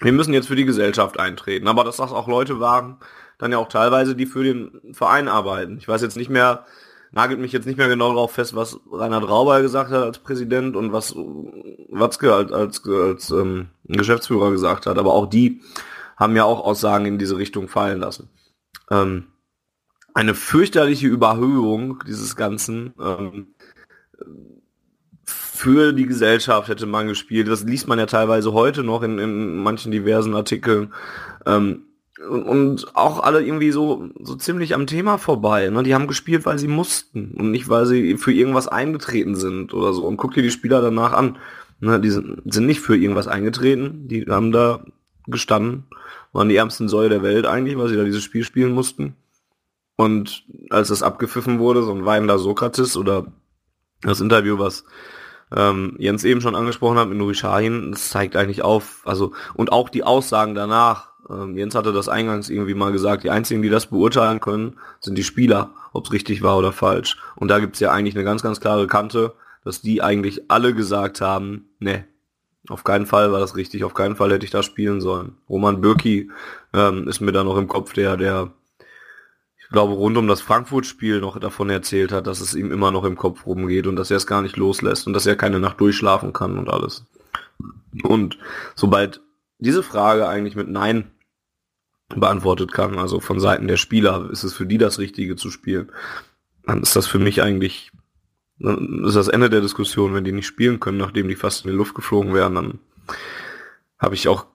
wir 0.00 0.12
müssen 0.12 0.32
jetzt 0.32 0.48
für 0.48 0.56
die 0.56 0.64
Gesellschaft 0.64 1.20
eintreten. 1.20 1.68
Aber 1.68 1.84
dass 1.84 1.98
das 1.98 2.12
auch 2.12 2.26
Leute 2.26 2.58
waren, 2.58 2.96
dann 3.38 3.52
ja 3.52 3.58
auch 3.58 3.68
teilweise, 3.68 4.14
die 4.14 4.26
für 4.26 4.42
den 4.42 4.80
Verein 4.92 5.28
arbeiten. 5.28 5.76
Ich 5.78 5.88
weiß 5.88 6.02
jetzt 6.02 6.16
nicht 6.16 6.30
mehr, 6.30 6.64
nagelt 7.10 7.40
mich 7.40 7.52
jetzt 7.52 7.66
nicht 7.66 7.76
mehr 7.76 7.88
genau 7.88 8.08
darauf 8.10 8.32
fest, 8.32 8.54
was 8.54 8.80
Reinhard 8.90 9.28
Rauber 9.28 9.62
gesagt 9.62 9.90
hat 9.90 10.02
als 10.02 10.18
Präsident 10.18 10.76
und 10.76 10.92
was 10.92 11.14
Watzke 11.88 12.34
als, 12.34 12.52
als, 12.52 12.82
als 12.86 13.30
ähm, 13.30 13.68
Geschäftsführer 13.84 14.50
gesagt 14.50 14.86
hat. 14.86 14.98
Aber 14.98 15.12
auch 15.12 15.26
die 15.26 15.60
haben 16.20 16.36
ja 16.36 16.44
auch 16.44 16.60
Aussagen 16.64 17.06
in 17.06 17.18
diese 17.18 17.38
Richtung 17.38 17.68
fallen 17.68 17.98
lassen. 17.98 18.28
Ähm, 18.90 19.24
eine 20.14 20.34
fürchterliche 20.34 21.08
Überhöhung 21.08 22.04
dieses 22.06 22.36
Ganzen 22.36 22.94
ähm, 23.00 23.54
für 25.24 25.92
die 25.92 26.06
Gesellschaft 26.06 26.68
hätte 26.68 26.86
man 26.86 27.06
gespielt. 27.06 27.48
Das 27.48 27.64
liest 27.64 27.88
man 27.88 27.98
ja 27.98 28.06
teilweise 28.06 28.52
heute 28.52 28.82
noch 28.82 29.02
in, 29.02 29.18
in 29.18 29.58
manchen 29.58 29.92
diversen 29.92 30.34
Artikeln. 30.34 30.92
Ähm, 31.46 31.84
und, 32.28 32.94
auch 32.96 33.22
alle 33.22 33.42
irgendwie 33.42 33.70
so, 33.70 34.08
so 34.20 34.34
ziemlich 34.34 34.74
am 34.74 34.86
Thema 34.86 35.16
vorbei. 35.16 35.68
Ne? 35.70 35.82
Die 35.82 35.94
haben 35.94 36.06
gespielt, 36.06 36.44
weil 36.44 36.58
sie 36.58 36.68
mussten 36.68 37.32
und 37.32 37.50
nicht, 37.50 37.68
weil 37.68 37.86
sie 37.86 38.16
für 38.16 38.32
irgendwas 38.32 38.68
eingetreten 38.68 39.36
sind 39.36 39.72
oder 39.72 39.92
so. 39.92 40.06
Und 40.06 40.16
guck 40.16 40.34
dir 40.34 40.42
die 40.42 40.50
Spieler 40.50 40.82
danach 40.82 41.12
an. 41.12 41.38
Ne? 41.80 42.00
Die 42.00 42.10
sind, 42.10 42.42
sind 42.44 42.66
nicht 42.66 42.80
für 42.80 42.96
irgendwas 42.96 43.26
eingetreten. 43.26 44.08
Die 44.08 44.26
haben 44.26 44.52
da 44.52 44.84
gestanden, 45.26 45.86
waren 46.32 46.48
die 46.48 46.56
ärmsten 46.56 46.88
Säue 46.88 47.08
der 47.08 47.22
Welt 47.22 47.46
eigentlich, 47.46 47.76
weil 47.76 47.88
sie 47.88 47.96
da 47.96 48.04
dieses 48.04 48.22
Spiel 48.22 48.44
spielen 48.44 48.72
mussten. 48.72 49.16
Und 49.96 50.44
als 50.70 50.88
das 50.88 51.02
abgepfiffen 51.02 51.58
wurde, 51.58 51.82
so 51.82 51.92
ein 51.92 52.06
weinender 52.06 52.38
Sokrates 52.38 52.96
oder 52.96 53.26
das 54.02 54.20
Interview, 54.20 54.58
was 54.58 54.84
ähm, 55.54 55.96
Jens 55.98 56.24
eben 56.24 56.40
schon 56.40 56.54
angesprochen 56.54 56.98
hat 56.98 57.08
mit 57.08 57.18
Nuri 57.18 57.34
Shahin, 57.34 57.92
das 57.92 58.08
zeigt 58.08 58.36
eigentlich 58.36 58.62
auf, 58.62 59.02
also 59.04 59.32
und 59.54 59.72
auch 59.72 59.88
die 59.88 60.04
Aussagen 60.04 60.54
danach. 60.54 61.10
Ähm, 61.28 61.56
Jens 61.56 61.74
hatte 61.74 61.92
das 61.92 62.08
eingangs 62.08 62.48
irgendwie 62.48 62.74
mal 62.74 62.92
gesagt, 62.92 63.24
die 63.24 63.30
einzigen, 63.30 63.62
die 63.62 63.68
das 63.68 63.86
beurteilen 63.86 64.40
können, 64.40 64.78
sind 65.00 65.18
die 65.18 65.24
Spieler, 65.24 65.74
ob 65.92 66.06
es 66.06 66.12
richtig 66.12 66.42
war 66.42 66.56
oder 66.56 66.72
falsch. 66.72 67.18
Und 67.36 67.48
da 67.48 67.58
gibt's 67.58 67.80
ja 67.80 67.92
eigentlich 67.92 68.14
eine 68.14 68.24
ganz, 68.24 68.42
ganz 68.42 68.60
klare 68.60 68.86
Kante, 68.86 69.34
dass 69.64 69.82
die 69.82 70.02
eigentlich 70.02 70.50
alle 70.50 70.74
gesagt 70.74 71.20
haben, 71.20 71.68
ne, 71.78 72.06
auf 72.68 72.84
keinen 72.84 73.06
Fall 73.06 73.32
war 73.32 73.40
das 73.40 73.56
richtig, 73.56 73.84
auf 73.84 73.94
keinen 73.94 74.16
Fall 74.16 74.32
hätte 74.32 74.44
ich 74.44 74.50
da 74.50 74.62
spielen 74.62 75.00
sollen. 75.00 75.36
Roman 75.48 75.80
Bürki 75.80 76.30
ähm, 76.74 77.08
ist 77.08 77.20
mir 77.20 77.32
da 77.32 77.42
noch 77.42 77.56
im 77.56 77.68
Kopf, 77.68 77.94
der, 77.94 78.16
der 78.16 78.52
glaube, 79.70 79.94
rund 79.94 80.16
um 80.16 80.26
das 80.28 80.40
Frankfurt-Spiel 80.40 81.20
noch 81.20 81.38
davon 81.38 81.70
erzählt 81.70 82.12
hat, 82.12 82.26
dass 82.26 82.40
es 82.40 82.54
ihm 82.54 82.72
immer 82.72 82.90
noch 82.90 83.04
im 83.04 83.16
Kopf 83.16 83.46
rumgeht 83.46 83.86
und 83.86 83.96
dass 83.96 84.10
er 84.10 84.16
es 84.16 84.26
gar 84.26 84.42
nicht 84.42 84.56
loslässt 84.56 85.06
und 85.06 85.12
dass 85.12 85.26
er 85.26 85.36
keine 85.36 85.60
Nacht 85.60 85.80
durchschlafen 85.80 86.32
kann 86.32 86.58
und 86.58 86.68
alles. 86.68 87.04
Und 88.02 88.38
sobald 88.74 89.20
diese 89.58 89.82
Frage 89.82 90.28
eigentlich 90.28 90.56
mit 90.56 90.68
Nein 90.68 91.10
beantwortet 92.08 92.72
kann, 92.72 92.98
also 92.98 93.20
von 93.20 93.38
Seiten 93.38 93.68
der 93.68 93.76
Spieler, 93.76 94.28
ist 94.30 94.42
es 94.42 94.52
für 94.52 94.66
die 94.66 94.78
das 94.78 94.98
Richtige 94.98 95.36
zu 95.36 95.50
spielen, 95.50 95.92
dann 96.66 96.82
ist 96.82 96.96
das 96.96 97.06
für 97.06 97.20
mich 97.20 97.42
eigentlich 97.42 97.92
dann 98.60 99.04
ist 99.04 99.16
das 99.16 99.28
Ende 99.28 99.50
der 99.50 99.60
Diskussion, 99.60 100.14
wenn 100.14 100.24
die 100.24 100.32
nicht 100.32 100.46
spielen 100.46 100.80
können, 100.80 100.98
nachdem 100.98 101.28
die 101.28 101.36
fast 101.36 101.64
in 101.64 101.70
die 101.70 101.76
Luft 101.76 101.94
geflogen 101.94 102.34
wären, 102.34 102.54
dann 102.54 102.78
habe 103.98 104.14
ich 104.14 104.28
auch 104.28 104.46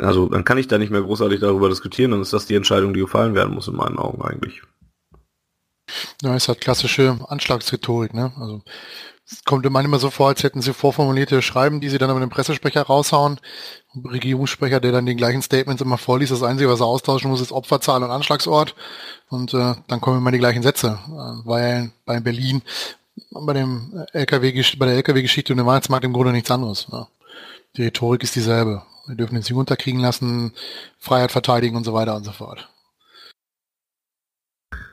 also 0.00 0.28
dann 0.28 0.44
kann 0.44 0.58
ich 0.58 0.66
da 0.66 0.76
nicht 0.76 0.90
mehr 0.90 1.02
großartig 1.02 1.40
darüber 1.40 1.68
diskutieren, 1.68 2.10
dann 2.10 2.22
ist 2.22 2.32
das 2.32 2.46
die 2.46 2.56
Entscheidung, 2.56 2.94
die 2.94 3.00
gefallen 3.00 3.34
werden 3.34 3.54
muss 3.54 3.68
in 3.68 3.76
meinen 3.76 3.98
Augen 3.98 4.22
eigentlich. 4.22 4.62
Ja, 6.22 6.34
es 6.34 6.48
hat 6.48 6.60
klassische 6.60 7.18
Anschlagsrhetorik, 7.28 8.12
ne? 8.12 8.32
Also 8.36 8.62
es 9.28 9.44
kommt 9.44 9.66
immer 9.66 9.80
immer 9.80 9.98
so 9.98 10.10
vor, 10.10 10.28
als 10.28 10.42
hätten 10.42 10.62
sie 10.62 10.72
vorformulierte 10.72 11.42
Schreiben, 11.42 11.80
die 11.80 11.88
sie 11.88 11.98
dann 11.98 12.10
aber 12.10 12.20
den 12.20 12.28
Pressesprecher 12.28 12.82
raushauen. 12.82 13.40
Regierungssprecher, 13.94 14.78
der 14.78 14.92
dann 14.92 15.06
den 15.06 15.16
gleichen 15.16 15.42
Statements 15.42 15.82
immer 15.82 15.98
vorliest. 15.98 16.30
Das 16.30 16.44
Einzige, 16.44 16.70
was 16.70 16.80
er 16.80 16.86
austauschen 16.86 17.30
muss, 17.30 17.40
ist 17.40 17.50
Opferzahl 17.50 18.02
und 18.04 18.10
Anschlagsort. 18.10 18.76
Und 19.28 19.52
äh, 19.52 19.74
dann 19.88 20.00
kommen 20.00 20.18
immer 20.18 20.30
die 20.30 20.38
gleichen 20.38 20.62
Sätze. 20.62 20.98
Äh, 21.08 21.46
weil 21.48 21.90
bei 22.04 22.20
Berlin 22.20 22.62
bei 23.30 23.52
dem 23.52 24.04
LKW, 24.12 24.62
bei 24.78 24.86
der 24.86 24.96
LKW-Geschichte 24.96 25.52
und 25.52 25.58
dem 25.58 25.66
Weihnachtsmarkt 25.66 26.04
im 26.04 26.12
Grunde 26.12 26.32
nichts 26.32 26.50
anderes. 26.50 26.86
Ja. 26.90 27.08
Die 27.76 27.82
Rhetorik 27.84 28.22
ist 28.22 28.36
dieselbe. 28.36 28.82
Wir 29.06 29.16
dürfen 29.16 29.36
uns 29.36 29.48
nicht 29.48 29.56
unterkriegen 29.56 30.00
lassen, 30.00 30.52
Freiheit 30.98 31.30
verteidigen 31.30 31.76
und 31.76 31.84
so 31.84 31.94
weiter 31.94 32.16
und 32.16 32.24
so 32.24 32.32
fort. 32.32 32.68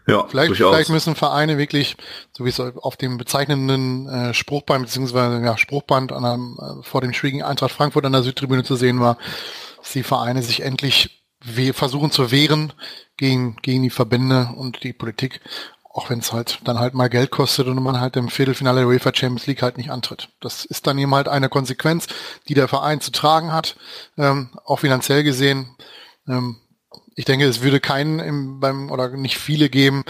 Ja, 0.06 0.28
vielleicht, 0.28 0.56
vielleicht 0.56 0.90
müssen 0.90 1.16
Vereine 1.16 1.58
wirklich, 1.58 1.96
so 2.34 2.44
wie 2.44 2.50
es 2.50 2.60
auf 2.60 2.98
dem 2.98 3.18
bezeichnenden 3.18 4.08
äh, 4.10 4.34
Spruchband 4.34 4.86
beziehungsweise 4.86 5.44
ja, 5.44 5.58
Spruchband 5.58 6.12
an 6.12 6.26
einem, 6.26 6.60
äh, 6.60 6.84
vor 6.84 7.00
dem 7.00 7.14
schwierigen 7.14 7.42
Eintracht 7.42 7.72
Frankfurt 7.72 8.06
an 8.06 8.12
der 8.12 8.24
Südtribüne 8.24 8.64
zu 8.64 8.76
sehen 8.76 9.00
war, 9.00 9.18
dass 9.78 9.94
die 9.94 10.04
Vereine 10.04 10.44
sich 10.44 10.62
endlich 10.62 11.24
versuchen 11.74 12.12
zu 12.12 12.32
wehren 12.32 12.74
gegen, 13.18 13.58
gegen 13.62 13.84
die 13.84 13.90
Verbände 13.90 14.50
und 14.56 14.84
die 14.84 14.94
Politik 14.94 15.42
auch 15.94 16.10
wenn 16.10 16.20
es 16.20 16.34
halt 16.34 16.60
dann 16.64 16.80
halt 16.80 16.96
mal 16.96 17.08
Geld 17.08 17.30
kostet 17.30 17.68
und 17.68 17.82
man 17.82 18.02
halt 18.02 18.16
im 18.16 18.28
Viertelfinale 18.28 18.80
der 18.80 18.88
UEFA 18.88 19.14
Champions 19.14 19.46
League 19.46 19.62
halt 19.62 19.78
nicht 19.78 19.92
antritt. 19.92 20.30
Das 20.42 20.66
ist 20.66 20.88
dann 20.88 20.98
eben 20.98 21.14
halt 21.14 21.28
eine 21.28 21.50
Konsequenz, 21.50 22.08
die 22.50 22.56
der 22.56 22.68
Verein 22.68 23.00
zu 23.00 23.12
tragen 23.12 23.54
hat, 23.54 23.78
ähm, 24.18 24.50
auch 24.66 24.80
finanziell 24.80 25.24
gesehen. 25.24 25.76
Ähm, 26.28 26.58
ich 27.16 27.26
denke, 27.26 27.46
es 27.46 27.62
würde 27.62 27.80
keinen 27.80 28.20
im, 28.20 28.60
beim 28.60 28.90
oder 28.90 29.10
nicht 29.10 29.38
viele 29.38 29.70
geben 29.70 30.04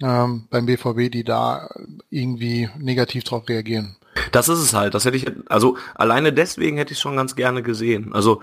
ähm, 0.00 0.46
beim 0.50 0.66
BVB, 0.66 1.10
die 1.10 1.24
da 1.24 1.68
irgendwie 2.10 2.70
negativ 2.78 3.24
drauf 3.24 3.48
reagieren. 3.48 3.96
Das 4.30 4.48
ist 4.48 4.60
es 4.60 4.72
halt. 4.72 4.94
Das 4.94 5.04
hätte 5.04 5.16
ich 5.16 5.26
also 5.46 5.76
alleine 5.96 6.32
deswegen 6.32 6.76
hätte 6.76 6.92
ich 6.92 7.00
schon 7.00 7.16
ganz 7.16 7.34
gerne 7.34 7.64
gesehen. 7.64 8.12
Also 8.12 8.40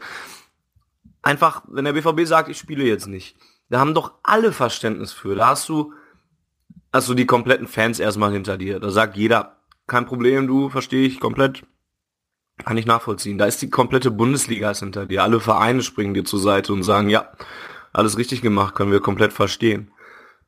einfach, 1.21 1.63
wenn 1.69 1.85
der 1.85 1.93
BVB 1.93 2.25
sagt, 2.25 2.49
ich 2.49 2.57
spiele 2.57 2.83
jetzt 2.83 3.07
nicht, 3.07 3.37
da 3.69 3.79
haben 3.79 3.93
doch 3.93 4.11
alle 4.23 4.51
Verständnis 4.51 5.13
für. 5.13 5.35
Da 5.35 5.47
hast 5.47 5.69
du 5.69 5.93
hast 6.93 7.09
du 7.09 7.13
die 7.13 7.25
kompletten 7.25 7.67
Fans 7.67 7.99
erstmal 7.99 8.31
hinter 8.31 8.57
dir. 8.57 8.79
Da 8.79 8.89
sagt 8.89 9.17
jeder, 9.17 9.57
kein 9.87 10.05
Problem, 10.05 10.47
du, 10.47 10.69
verstehe 10.69 11.05
ich 11.07 11.19
komplett. 11.19 11.63
Kann 12.63 12.77
ich 12.77 12.85
nachvollziehen. 12.85 13.37
Da 13.37 13.45
ist 13.45 13.61
die 13.61 13.69
komplette 13.69 14.11
Bundesliga 14.11 14.73
hinter 14.73 15.05
dir. 15.05 15.23
Alle 15.23 15.39
Vereine 15.39 15.81
springen 15.81 16.13
dir 16.13 16.25
zur 16.25 16.39
Seite 16.39 16.73
und 16.73 16.83
sagen, 16.83 17.09
ja, 17.09 17.31
alles 17.93 18.17
richtig 18.17 18.41
gemacht, 18.41 18.75
können 18.75 18.91
wir 18.91 18.99
komplett 18.99 19.33
verstehen. 19.33 19.91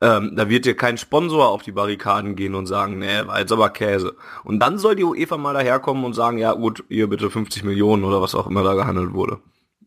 Ähm, 0.02 0.36
da 0.36 0.50
wird 0.50 0.66
dir 0.66 0.76
kein 0.76 0.98
Sponsor 0.98 1.48
auf 1.48 1.64
die 1.64 1.72
Barrikaden 1.72 2.36
gehen 2.36 2.56
und 2.56 2.68
sagen, 2.68 3.00
nee, 3.00 3.26
war 3.26 3.40
jetzt 3.40 3.52
aber 3.52 3.70
Käse. 3.70 4.16
Und 4.44 4.60
dann 4.60 4.78
soll 4.78 4.96
die 4.96 5.04
UEFA 5.04 5.38
mal 5.38 5.54
daherkommen 5.54 6.04
und 6.04 6.14
sagen, 6.14 6.38
ja 6.38 6.54
gut, 6.54 6.84
ihr 6.90 7.08
bitte 7.08 7.30
50 7.30 7.64
Millionen 7.64 8.04
oder 8.04 8.22
was 8.22 8.36
auch 8.36 8.48
immer 8.48 8.64
da 8.64 8.74
gehandelt 8.74 9.14
wurde 9.14 9.40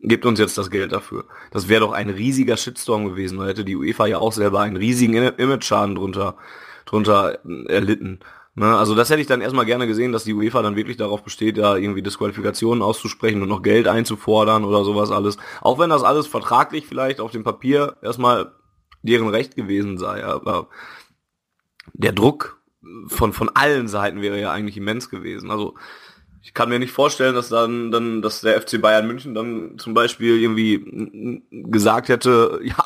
gebt 0.06 0.24
uns 0.24 0.38
jetzt 0.38 0.56
das 0.56 0.70
Geld 0.70 0.92
dafür. 0.92 1.24
Das 1.50 1.68
wäre 1.68 1.80
doch 1.80 1.92
ein 1.92 2.08
riesiger 2.08 2.56
Shitstorm 2.56 3.06
gewesen. 3.06 3.38
Da 3.38 3.46
hätte 3.46 3.64
die 3.64 3.76
UEFA 3.76 4.06
ja 4.06 4.18
auch 4.18 4.32
selber 4.32 4.60
einen 4.60 4.76
riesigen 4.76 5.14
Image-Schaden 5.14 5.96
drunter, 5.96 6.36
drunter 6.86 7.40
erlitten. 7.66 8.20
Ne? 8.54 8.76
Also 8.76 8.94
das 8.94 9.10
hätte 9.10 9.20
ich 9.20 9.26
dann 9.26 9.40
erstmal 9.40 9.66
gerne 9.66 9.88
gesehen, 9.88 10.12
dass 10.12 10.22
die 10.22 10.32
UEFA 10.32 10.62
dann 10.62 10.76
wirklich 10.76 10.96
darauf 10.96 11.24
besteht, 11.24 11.58
da 11.58 11.76
irgendwie 11.76 12.02
Disqualifikationen 12.02 12.82
auszusprechen 12.82 13.42
und 13.42 13.48
noch 13.48 13.62
Geld 13.62 13.88
einzufordern 13.88 14.64
oder 14.64 14.84
sowas 14.84 15.10
alles. 15.10 15.38
Auch 15.60 15.78
wenn 15.80 15.90
das 15.90 16.04
alles 16.04 16.28
vertraglich 16.28 16.86
vielleicht 16.86 17.20
auf 17.20 17.32
dem 17.32 17.42
Papier 17.42 17.96
erstmal 18.00 18.52
deren 19.02 19.28
Recht 19.28 19.56
gewesen 19.56 19.98
sei. 19.98 20.24
Aber 20.24 20.68
der 21.94 22.12
Druck 22.12 22.60
von, 23.08 23.32
von 23.32 23.50
allen 23.54 23.88
Seiten 23.88 24.22
wäre 24.22 24.40
ja 24.40 24.52
eigentlich 24.52 24.76
immens 24.76 25.10
gewesen. 25.10 25.50
Also 25.50 25.74
ich 26.46 26.54
kann 26.54 26.68
mir 26.68 26.78
nicht 26.78 26.92
vorstellen, 26.92 27.34
dass 27.34 27.48
dann, 27.48 27.90
dann, 27.90 28.22
dass 28.22 28.40
der 28.40 28.60
FC 28.60 28.80
Bayern 28.80 29.08
München 29.08 29.34
dann 29.34 29.78
zum 29.78 29.94
Beispiel 29.94 30.40
irgendwie 30.40 31.42
gesagt 31.50 32.08
hätte, 32.08 32.60
ja, 32.62 32.84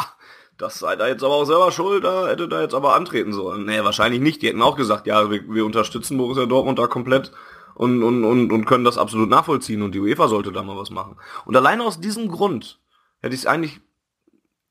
das 0.57 0.79
sei 0.79 0.97
da 0.97 1.07
jetzt 1.07 1.23
aber 1.23 1.35
auch 1.35 1.45
selber 1.45 1.71
schuld, 1.71 2.05
da 2.05 2.29
hätte 2.29 2.49
da 2.49 2.63
jetzt 2.63 2.75
aber 2.75 2.95
antreten 2.95 3.35
sollen. 3.35 3.67
Nee, 3.67 3.85
wahrscheinlich 3.85 4.23
nicht. 4.23 4.41
Die 4.41 4.49
hätten 4.49 4.63
auch 4.63 4.77
gesagt, 4.77 5.07
ja, 5.07 5.31
wir, 5.31 5.43
wir 5.47 5.67
unterstützen 5.67 6.17
Borussia 6.17 6.47
Dortmund 6.47 6.79
da 6.79 6.87
komplett 6.87 7.33
und, 7.75 8.03
und, 8.03 8.25
und, 8.25 8.51
und 8.51 8.65
können 8.65 8.85
das 8.85 8.97
absolut 8.97 9.29
nachvollziehen 9.29 9.83
und 9.83 9.95
die 9.95 10.01
UEFA 10.01 10.29
sollte 10.29 10.53
da 10.53 10.63
mal 10.63 10.79
was 10.79 10.91
machen. 10.91 11.17
Und 11.45 11.55
allein 11.55 11.83
aus 11.83 12.01
diesem 12.01 12.29
Grund 12.29 12.81
hätte 13.21 13.35
ich 13.35 13.43
es 13.43 13.47
eigentlich 13.47 13.81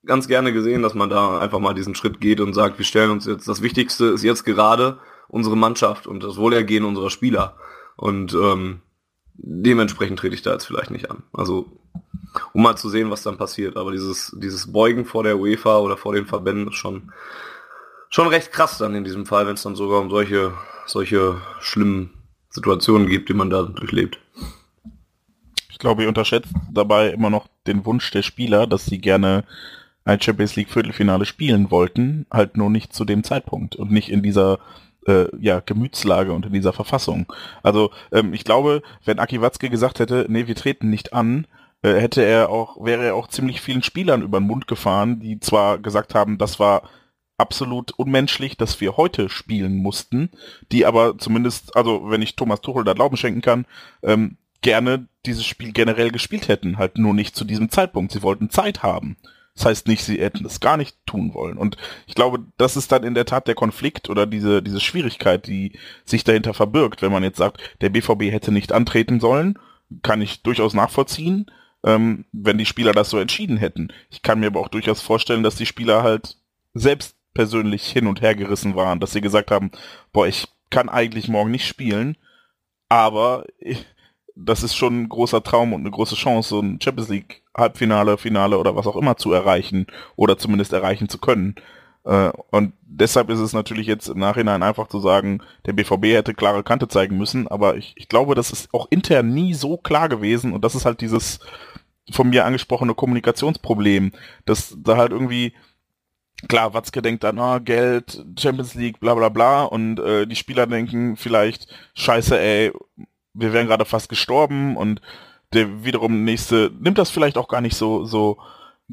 ganz 0.03 0.27
gerne 0.27 0.51
gesehen, 0.51 0.81
dass 0.81 0.95
man 0.95 1.11
da 1.11 1.37
einfach 1.37 1.59
mal 1.59 1.75
diesen 1.75 1.93
Schritt 1.93 2.19
geht 2.19 2.41
und 2.41 2.55
sagt, 2.55 2.79
wir 2.79 2.85
stellen 2.85 3.11
uns 3.11 3.27
jetzt, 3.27 3.47
das 3.47 3.61
Wichtigste 3.61 4.05
ist 4.05 4.23
jetzt 4.23 4.45
gerade 4.45 4.97
unsere 5.27 5.55
Mannschaft 5.55 6.07
und 6.07 6.23
das 6.23 6.37
Wohlergehen 6.37 6.85
unserer 6.85 7.11
Spieler. 7.11 7.55
Und 7.99 8.33
ähm, 8.33 8.79
dementsprechend 9.33 10.19
trete 10.19 10.33
ich 10.33 10.41
da 10.41 10.53
jetzt 10.53 10.65
vielleicht 10.65 10.89
nicht 10.89 11.11
an. 11.11 11.23
Also 11.33 11.65
um 12.53 12.63
mal 12.63 12.77
zu 12.77 12.87
sehen, 12.89 13.11
was 13.11 13.23
dann 13.23 13.37
passiert. 13.37 13.75
Aber 13.75 13.91
dieses, 13.91 14.33
dieses 14.37 14.71
Beugen 14.71 15.03
vor 15.03 15.23
der 15.23 15.37
UEFA 15.37 15.79
oder 15.79 15.97
vor 15.97 16.13
den 16.13 16.25
Verbänden 16.25 16.69
ist 16.69 16.75
schon, 16.75 17.11
schon 18.09 18.27
recht 18.27 18.53
krass 18.53 18.77
dann 18.77 18.95
in 18.95 19.03
diesem 19.03 19.25
Fall, 19.25 19.47
wenn 19.47 19.55
es 19.55 19.63
dann 19.63 19.75
sogar 19.75 19.99
um 19.99 20.09
solche, 20.09 20.53
solche 20.85 21.41
schlimmen 21.59 22.11
Situationen 22.49 23.09
gibt, 23.09 23.27
die 23.27 23.33
man 23.33 23.49
da 23.49 23.63
durchlebt. 23.63 24.17
Ich 25.69 25.77
glaube, 25.77 26.03
ihr 26.03 26.09
unterschätzt 26.09 26.53
dabei 26.71 27.09
immer 27.09 27.29
noch 27.29 27.47
den 27.67 27.85
Wunsch 27.85 28.09
der 28.11 28.21
Spieler, 28.21 28.65
dass 28.65 28.85
sie 28.85 28.99
gerne 28.99 29.43
ein 30.05 30.21
Champions 30.21 30.55
League 30.55 30.71
Viertelfinale 30.71 31.25
spielen 31.25 31.69
wollten, 31.69 32.27
halt 32.31 32.55
nur 32.55 32.69
nicht 32.69 32.93
zu 32.93 33.03
dem 33.03 33.25
Zeitpunkt 33.25 33.75
und 33.75 33.91
nicht 33.91 34.09
in 34.09 34.23
dieser 34.23 34.59
äh, 35.10 35.28
ja, 35.39 35.60
Gemütslage 35.60 36.32
und 36.32 36.45
in 36.45 36.53
dieser 36.53 36.74
Verfassung. 36.74 37.26
Also 37.64 37.91
ähm, 38.12 38.34
ich 38.34 38.43
glaube, 38.43 38.82
wenn 39.03 39.20
Aki 39.20 39.41
Watzke 39.41 39.70
gesagt 39.70 39.99
hätte, 39.99 40.26
nee, 40.30 40.47
wir 40.47 40.55
treten 40.55 40.89
nicht 40.89 41.14
an, 41.14 41.47
äh, 41.82 41.95
hätte 41.95 42.24
er 42.24 42.49
auch, 42.49 42.84
wäre 42.84 43.05
er 43.05 43.16
auch 43.16 43.28
ziemlich 43.28 43.62
vielen 43.62 43.84
Spielern 43.84 44.22
über 44.22 44.39
den 44.39 44.47
Mund 44.47 44.68
gefahren, 44.68 45.20
die 45.20 45.39
zwar 45.39 45.80
gesagt 45.80 46.16
haben, 46.16 46.38
das 46.38 46.60
war 46.60 46.84
absolut 47.38 47.91
unmenschlich, 47.91 48.57
dass 48.57 48.82
wir 48.82 48.97
heute 48.97 49.30
spielen 49.30 49.78
mussten, 49.78 50.30
die 50.72 50.86
aber 50.86 51.18
zumindest, 51.18 51.76
also 51.76 52.10
wenn 52.10 52.22
ich 52.22 52.36
Thomas 52.36 52.62
Tuchel 52.62 52.84
da 52.84 52.93
Glauben 52.93 53.18
schenken 53.18 53.41
kann, 53.41 53.66
ähm, 54.03 54.38
gerne 54.62 55.07
dieses 55.26 55.45
Spiel 55.45 55.72
generell 55.72 56.12
gespielt 56.12 56.49
hätten, 56.49 56.78
halt 56.78 56.97
nur 56.97 57.14
nicht 57.14 57.36
zu 57.36 57.45
diesem 57.45 57.70
Zeitpunkt. 57.70 58.12
Sie 58.12 58.24
wollten 58.24 58.49
Zeit 58.49 58.84
haben. 58.84 59.16
Das 59.60 59.66
heißt 59.66 59.88
nicht, 59.89 60.05
sie 60.05 60.22
hätten 60.22 60.45
es 60.45 60.62
gar 60.62 60.78
nicht 60.78 60.95
tun 61.05 61.34
wollen. 61.34 61.57
Und 61.57 61.76
ich 62.07 62.16
glaube, 62.16 62.39
das 62.57 62.78
ist 62.78 62.93
dann 62.93 63.03
in 63.03 63.14
der 63.14 63.26
Tat 63.26 63.45
der 63.45 63.55
Konflikt 63.55 64.10
oder 64.10 64.26
diese, 64.26 64.64
diese 64.64 64.80
Schwierigkeit, 64.80 65.47
die 65.47 65.74
sich 66.05 66.24
dahinter 66.24 66.53
verbirgt, 66.53 67.01
wenn 67.01 67.12
man 67.12 67.24
jetzt 67.24 67.39
sagt, 67.39 67.60
der 67.82 67.89
BVB 67.89 68.32
hätte 68.32 68.53
nicht 68.53 68.72
antreten 68.72 69.20
sollen, 69.20 69.60
kann 70.01 70.22
ich 70.22 70.43
durchaus 70.43 70.74
nachvollziehen, 70.74 71.51
ähm, 71.84 72.24
wenn 72.32 72.57
die 72.57 72.66
Spieler 72.66 72.93
das 72.93 73.10
so 73.10 73.20
entschieden 73.20 73.57
hätten. 73.57 73.91
Ich 74.10 74.22
kann 74.22 74.39
mir 74.39 74.47
aber 74.47 74.62
auch 74.62 74.70
durchaus 74.70 75.01
vorstellen, 75.01 75.43
dass 75.43 75.55
die 75.55 75.66
Spieler 75.66 76.03
halt 76.03 76.38
selbst 76.74 77.18
persönlich 77.34 77.86
hin 77.86 78.07
und 78.07 78.22
her 78.22 78.36
gerissen 78.36 78.78
waren, 78.78 79.01
dass 79.01 79.12
sie 79.12 79.20
gesagt 79.20 79.51
haben, 79.51 79.72
boah, 80.14 80.26
ich 80.26 80.47
kann 80.70 80.88
eigentlich 80.88 81.28
morgen 81.28 81.51
nicht 81.51 81.68
spielen, 81.68 82.16
aber 82.88 83.43
ich, 83.57 83.86
das 84.38 84.64
ist 84.64 84.76
schon 84.76 85.01
ein 85.01 85.10
großer 85.10 85.43
Traum 85.43 85.74
und 85.74 85.82
eine 85.82 85.91
große 85.91 86.16
Chance, 86.16 86.47
so 86.47 86.62
ein 86.62 86.80
Champions 86.82 87.10
League 87.10 87.43
Halbfinale, 87.60 88.18
Finale 88.18 88.57
oder 88.57 88.76
was 88.76 88.88
auch 88.88 88.95
immer 88.95 89.18
zu 89.18 89.34
erreichen 89.34 89.88
oder 90.16 90.38
zumindest 90.38 90.74
erreichen 90.74 91.10
zu 91.10 91.18
können. 91.20 91.55
Äh, 92.05 92.32
und 92.51 92.74
deshalb 92.82 93.30
ist 93.30 93.39
es 93.39 93.53
natürlich 93.53 93.88
jetzt 93.88 94.10
im 94.10 94.20
Nachhinein 94.20 94.64
einfach 94.64 94.88
zu 94.88 94.99
sagen, 94.99 95.41
der 95.66 95.74
BVB 95.74 96.05
hätte 96.05 96.34
klare 96.34 96.64
Kante 96.64 96.88
zeigen 96.88 97.18
müssen, 97.18 97.47
aber 97.47 97.78
ich, 97.78 97.93
ich 97.97 98.07
glaube, 98.07 98.36
das 98.36 98.51
ist 98.51 98.74
auch 98.74 98.88
intern 98.89 99.34
nie 99.34 99.53
so 99.53 99.78
klar 99.78 100.10
gewesen 100.10 100.53
und 100.53 100.64
das 100.64 100.76
ist 100.76 100.86
halt 100.86 101.01
dieses 101.01 101.39
von 102.12 102.30
mir 102.30 102.45
angesprochene 102.45 102.95
Kommunikationsproblem, 102.95 104.14
dass 104.45 104.76
da 104.80 104.97
halt 104.97 105.12
irgendwie 105.12 105.53
klar, 106.47 106.74
Watzke 106.74 107.01
denkt 107.01 107.24
dann, 107.24 107.38
ah, 107.39 107.60
Geld, 107.60 108.24
Champions 108.39 108.74
League, 108.76 108.99
bla 108.99 109.14
bla 109.14 109.30
bla 109.30 109.64
und 109.64 109.99
äh, 109.99 110.26
die 110.26 110.36
Spieler 110.36 110.68
denken 110.68 111.18
vielleicht, 111.18 111.68
scheiße, 111.95 112.39
ey, 112.39 112.72
wir 113.34 113.53
wären 113.53 113.68
gerade 113.68 113.86
fast 113.86 114.10
gestorben 114.10 114.76
und 114.78 115.01
der 115.53 115.83
wiederum 115.83 116.23
nächste 116.23 116.71
nimmt 116.79 116.97
das 116.97 117.09
vielleicht 117.09 117.37
auch 117.37 117.47
gar 117.47 117.61
nicht 117.61 117.75
so, 117.75 118.05
so 118.05 118.37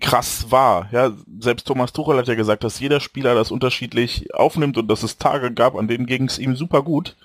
krass 0.01 0.51
wahr. 0.51 0.89
Ja, 0.93 1.13
selbst 1.39 1.67
Thomas 1.67 1.93
Tuchel 1.93 2.19
hat 2.19 2.29
ja 2.29 2.35
gesagt, 2.35 2.65
dass 2.65 2.81
jeder 2.81 3.01
Spieler 3.01 3.35
das 3.35 3.51
unterschiedlich 3.51 4.35
aufnimmt 4.35 4.77
und 4.79 4.89
dass 4.89 5.03
es 5.03 5.19
Tage 5.19 5.53
gab, 5.53 5.75
an 5.75 5.89
denen 5.89 6.07
ging 6.07 6.25
es 6.25 6.39
ihm 6.39 6.57
super 6.57 6.83
gut. 6.83 7.17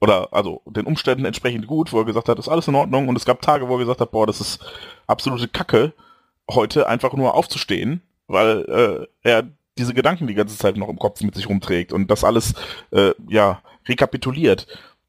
Oder 0.00 0.28
also 0.32 0.62
den 0.66 0.86
Umständen 0.86 1.24
entsprechend 1.24 1.66
gut, 1.66 1.92
wo 1.92 1.98
er 1.98 2.04
gesagt 2.04 2.28
hat, 2.28 2.38
ist 2.38 2.48
alles 2.48 2.68
in 2.68 2.74
Ordnung. 2.74 3.08
Und 3.08 3.16
es 3.16 3.24
gab 3.24 3.42
Tage, 3.42 3.68
wo 3.68 3.74
er 3.74 3.80
gesagt 3.80 4.00
hat, 4.00 4.12
boah, 4.12 4.26
das 4.26 4.40
ist 4.40 4.60
absolute 5.06 5.48
Kacke, 5.48 5.92
heute 6.48 6.86
einfach 6.86 7.12
nur 7.14 7.34
aufzustehen, 7.34 8.02
weil 8.28 9.08
äh, 9.22 9.28
er 9.28 9.48
diese 9.76 9.94
Gedanken 9.94 10.26
die 10.26 10.34
ganze 10.34 10.56
Zeit 10.56 10.76
noch 10.76 10.88
im 10.88 10.98
Kopf 10.98 11.20
mit 11.22 11.34
sich 11.34 11.48
rumträgt 11.48 11.92
und 11.92 12.10
das 12.10 12.24
alles 12.24 12.54
äh, 12.90 13.12
ja 13.28 13.60
rekapituliert. 13.88 14.66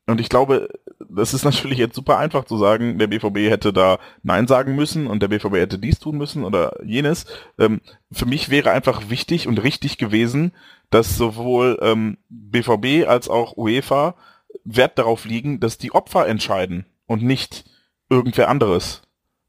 Und 0.07 0.19
ich 0.19 0.29
glaube, 0.29 0.69
das 1.07 1.33
ist 1.33 1.45
natürlich 1.45 1.77
jetzt 1.77 1.95
super 1.95 2.17
einfach 2.17 2.45
zu 2.45 2.57
sagen, 2.57 2.99
der 2.99 3.07
BVB 3.07 3.49
hätte 3.49 3.71
da 3.71 3.99
Nein 4.23 4.47
sagen 4.47 4.75
müssen 4.75 5.07
und 5.07 5.21
der 5.21 5.29
BVB 5.29 5.53
hätte 5.55 5.79
dies 5.79 5.99
tun 5.99 6.17
müssen 6.17 6.43
oder 6.43 6.75
jenes. 6.83 7.25
Ähm, 7.57 7.81
für 8.11 8.25
mich 8.25 8.49
wäre 8.49 8.71
einfach 8.71 9.09
wichtig 9.09 9.47
und 9.47 9.63
richtig 9.63 9.97
gewesen, 9.97 10.53
dass 10.89 11.17
sowohl 11.17 11.77
ähm, 11.81 12.17
BVB 12.29 13.07
als 13.07 13.29
auch 13.29 13.55
UEFA 13.55 14.15
Wert 14.63 14.97
darauf 14.97 15.25
liegen, 15.25 15.59
dass 15.59 15.77
die 15.77 15.93
Opfer 15.93 16.27
entscheiden 16.27 16.85
und 17.05 17.23
nicht 17.23 17.65
irgendwer 18.09 18.49
anderes. 18.49 19.01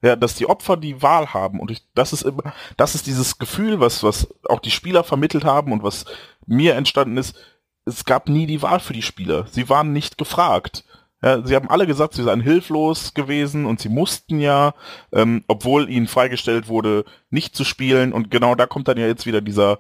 Ja, 0.03 0.17
dass 0.17 0.35
die 0.35 0.49
Opfer 0.49 0.79
die 0.79 1.03
Wahl 1.03 1.35
haben 1.35 1.61
und 1.61 1.71
ich, 1.71 1.83
das 1.95 2.15
ist 2.15 2.23
immer, 2.23 2.55
das 2.79 2.95
ist 2.95 3.07
dieses 3.07 3.39
Gefühl, 3.39 3.81
was 3.81 4.03
was 4.03 4.29
auch 4.49 4.61
die 4.61 4.71
Spieler 4.71 5.05
vermittelt 5.05 5.45
haben 5.45 5.73
und 5.73 5.83
was 5.83 6.07
mir 6.47 6.75
entstanden 6.75 7.19
ist 7.19 7.37
es 7.85 8.05
gab 8.05 8.29
nie 8.29 8.47
die 8.47 8.63
Wahl 8.63 8.81
für 8.81 8.93
die 8.93 9.03
Spieler. 9.03 9.47
Sie 9.51 9.69
waren 9.69 9.93
nicht 9.93 10.19
gefragt. 10.19 10.85
Ja, 11.23 11.45
sie 11.47 11.55
haben 11.55 11.69
alle 11.69 11.87
gesagt, 11.87 12.15
sie 12.15 12.23
seien 12.23 12.41
hilflos 12.41 13.13
gewesen 13.13 13.67
und 13.67 13.81
sie 13.81 13.91
mussten 13.91 14.41
ja, 14.41 14.75
ähm, 15.13 15.45
obwohl 15.49 15.91
ihnen 15.91 16.07
freigestellt 16.07 16.69
wurde, 16.69 17.05
nicht 17.29 17.55
zu 17.55 17.65
spielen. 17.65 18.13
Und 18.13 18.31
genau 18.31 18.55
da 18.55 18.67
kommt 18.67 18.89
dann 18.89 18.99
ja 18.99 19.07
jetzt 19.07 19.27
wieder 19.27 19.43
dieser, 19.43 19.79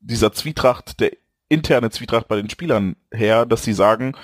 dieser 0.00 0.32
Zwietracht, 0.32 1.00
der 1.00 1.12
interne 1.48 1.90
Zwietracht 1.90 2.26
bei 2.28 2.36
den 2.36 2.48
Spielern 2.48 2.96
her, 3.12 3.44
dass 3.44 3.64
sie 3.64 3.74
sagen, 3.74 4.16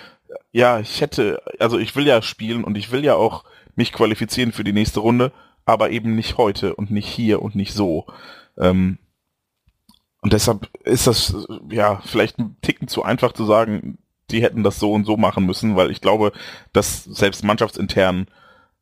ja, 0.53 0.81
ich 0.81 1.01
hätte, 1.01 1.43
also 1.59 1.79
ich 1.79 1.95
will 1.97 2.07
ja 2.07 2.23
spielen 2.23 2.65
und 2.65 2.77
ich 2.79 2.91
will 2.91 3.05
ja 3.05 3.15
auch 3.15 3.45
mich 3.75 3.93
qualifizieren 3.93 4.53
für 4.53 4.65
die 4.65 4.73
nächste 4.73 5.01
Runde, 5.01 5.33
aber 5.65 5.91
eben 5.91 6.15
nicht 6.15 6.39
heute 6.39 6.75
und 6.75 6.91
nicht 6.91 7.09
hier 7.09 7.43
und 7.43 7.55
nicht 7.55 7.75
so. 7.75 8.07
Ähm, 8.59 8.99
und 10.23 10.33
deshalb 10.33 10.71
ist 10.85 11.07
das 11.07 11.35
ja 11.71 12.01
vielleicht 12.05 12.39
ein 12.39 12.57
Ticken 12.63 12.89
zu 12.89 13.03
einfach 13.03 13.33
zu 13.33 13.45
sagen, 13.45 13.99
die 14.33 14.43
hätten 14.43 14.63
das 14.63 14.79
so 14.79 14.93
und 14.93 15.05
so 15.05 15.17
machen 15.17 15.47
müssen, 15.47 15.77
weil 15.77 15.91
ich 15.91 16.01
glaube, 16.01 16.33
dass 16.73 17.05
selbst 17.05 17.45
mannschaftsintern 17.45 18.27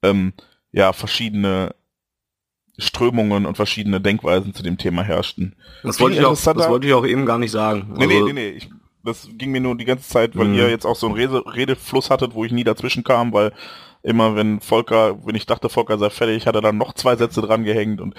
ähm, 0.02 0.32
ja 0.72 0.92
verschiedene 0.92 1.74
Strömungen 2.78 3.46
und 3.46 3.56
verschiedene 3.56 4.00
Denkweisen 4.00 4.54
zu 4.54 4.62
dem 4.62 4.78
Thema 4.78 5.02
herrschten. 5.02 5.54
Das 5.82 6.00
wollte, 6.00 6.18
ich 6.18 6.24
auch, 6.24 6.34
das 6.34 6.68
wollte 6.68 6.86
ich 6.86 6.94
auch 6.94 7.06
eben 7.06 7.26
gar 7.26 7.38
nicht 7.38 7.50
sagen. 7.50 7.92
Nee, 7.96 8.04
also, 8.04 8.26
nee, 8.26 8.32
nee, 8.32 8.32
nee. 8.32 8.48
Ich, 8.50 8.70
das 9.04 9.28
ging 9.32 9.50
mir 9.50 9.60
nur 9.60 9.76
die 9.76 9.84
ganze 9.84 10.08
Zeit, 10.08 10.36
weil 10.36 10.48
mhm. 10.48 10.54
ihr 10.54 10.70
jetzt 10.70 10.86
auch 10.86 10.96
so 10.96 11.06
einen 11.06 11.16
Rede, 11.16 11.42
Redefluss 11.46 12.10
hattet, 12.10 12.34
wo 12.34 12.44
ich 12.44 12.52
nie 12.52 12.64
dazwischen 12.64 13.04
kam, 13.04 13.32
weil 13.32 13.52
immer 14.02 14.36
wenn 14.36 14.60
Volker, 14.60 15.24
wenn 15.26 15.34
ich 15.34 15.46
dachte, 15.46 15.68
Volker 15.68 15.98
sei 15.98 16.10
fertig, 16.10 16.46
hat 16.46 16.54
er 16.54 16.60
dann 16.60 16.78
noch 16.78 16.94
zwei 16.94 17.16
Sätze 17.16 17.42
dran 17.42 17.64
gehängt 17.64 18.00
und 18.00 18.14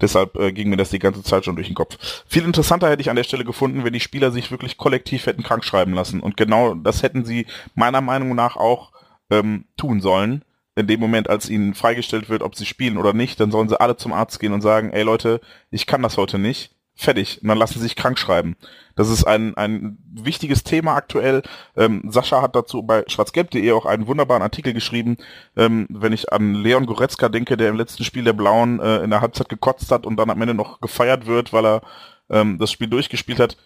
deshalb 0.00 0.36
äh, 0.36 0.52
ging 0.52 0.68
mir 0.68 0.76
das 0.76 0.90
die 0.90 0.98
ganze 0.98 1.22
Zeit 1.22 1.44
schon 1.44 1.56
durch 1.56 1.68
den 1.68 1.74
Kopf. 1.74 2.24
Viel 2.26 2.44
interessanter 2.44 2.90
hätte 2.90 3.02
ich 3.02 3.10
an 3.10 3.16
der 3.16 3.24
Stelle 3.24 3.44
gefunden, 3.44 3.84
wenn 3.84 3.92
die 3.92 4.00
Spieler 4.00 4.30
sich 4.30 4.50
wirklich 4.50 4.76
kollektiv 4.76 5.26
hätten 5.26 5.42
krank 5.42 5.64
schreiben 5.64 5.94
lassen 5.94 6.20
und 6.20 6.36
genau 6.36 6.74
das 6.74 7.02
hätten 7.02 7.24
sie 7.24 7.46
meiner 7.74 8.00
Meinung 8.00 8.34
nach 8.34 8.56
auch 8.56 8.92
ähm, 9.30 9.64
tun 9.76 10.00
sollen. 10.00 10.44
In 10.74 10.86
dem 10.86 11.00
Moment, 11.00 11.28
als 11.28 11.50
ihnen 11.50 11.74
freigestellt 11.74 12.30
wird, 12.30 12.42
ob 12.42 12.56
sie 12.56 12.64
spielen 12.64 12.96
oder 12.96 13.12
nicht, 13.12 13.38
dann 13.38 13.50
sollen 13.50 13.68
sie 13.68 13.78
alle 13.78 13.96
zum 13.96 14.14
Arzt 14.14 14.40
gehen 14.40 14.54
und 14.54 14.62
sagen, 14.62 14.90
ey 14.90 15.02
Leute, 15.02 15.42
ich 15.70 15.86
kann 15.86 16.02
das 16.02 16.16
heute 16.16 16.38
nicht 16.38 16.70
Fertig. 17.02 17.42
Und 17.42 17.48
dann 17.48 17.58
lassen 17.58 17.74
sie 17.74 17.80
sich 17.80 17.96
krank 17.96 18.16
schreiben. 18.16 18.54
Das 18.94 19.08
ist 19.08 19.24
ein, 19.24 19.56
ein 19.56 19.98
wichtiges 20.12 20.62
Thema 20.62 20.94
aktuell. 20.94 21.42
Ähm, 21.76 22.02
Sascha 22.08 22.42
hat 22.42 22.54
dazu 22.54 22.84
bei 22.84 23.02
schwarzgelb.de 23.08 23.72
auch 23.72 23.86
einen 23.86 24.06
wunderbaren 24.06 24.42
Artikel 24.42 24.72
geschrieben. 24.72 25.16
Ähm, 25.56 25.88
wenn 25.90 26.12
ich 26.12 26.32
an 26.32 26.54
Leon 26.54 26.86
Goretzka 26.86 27.28
denke, 27.28 27.56
der 27.56 27.70
im 27.70 27.76
letzten 27.76 28.04
Spiel 28.04 28.22
der 28.22 28.34
Blauen 28.34 28.78
äh, 28.78 28.98
in 28.98 29.10
der 29.10 29.20
Halbzeit 29.20 29.48
gekotzt 29.48 29.90
hat 29.90 30.06
und 30.06 30.16
dann 30.16 30.30
am 30.30 30.40
Ende 30.40 30.54
noch 30.54 30.80
gefeiert 30.80 31.26
wird, 31.26 31.52
weil 31.52 31.66
er 31.66 31.82
ähm, 32.30 32.60
das 32.60 32.70
Spiel 32.70 32.88
durchgespielt 32.88 33.40
hat. 33.40 33.56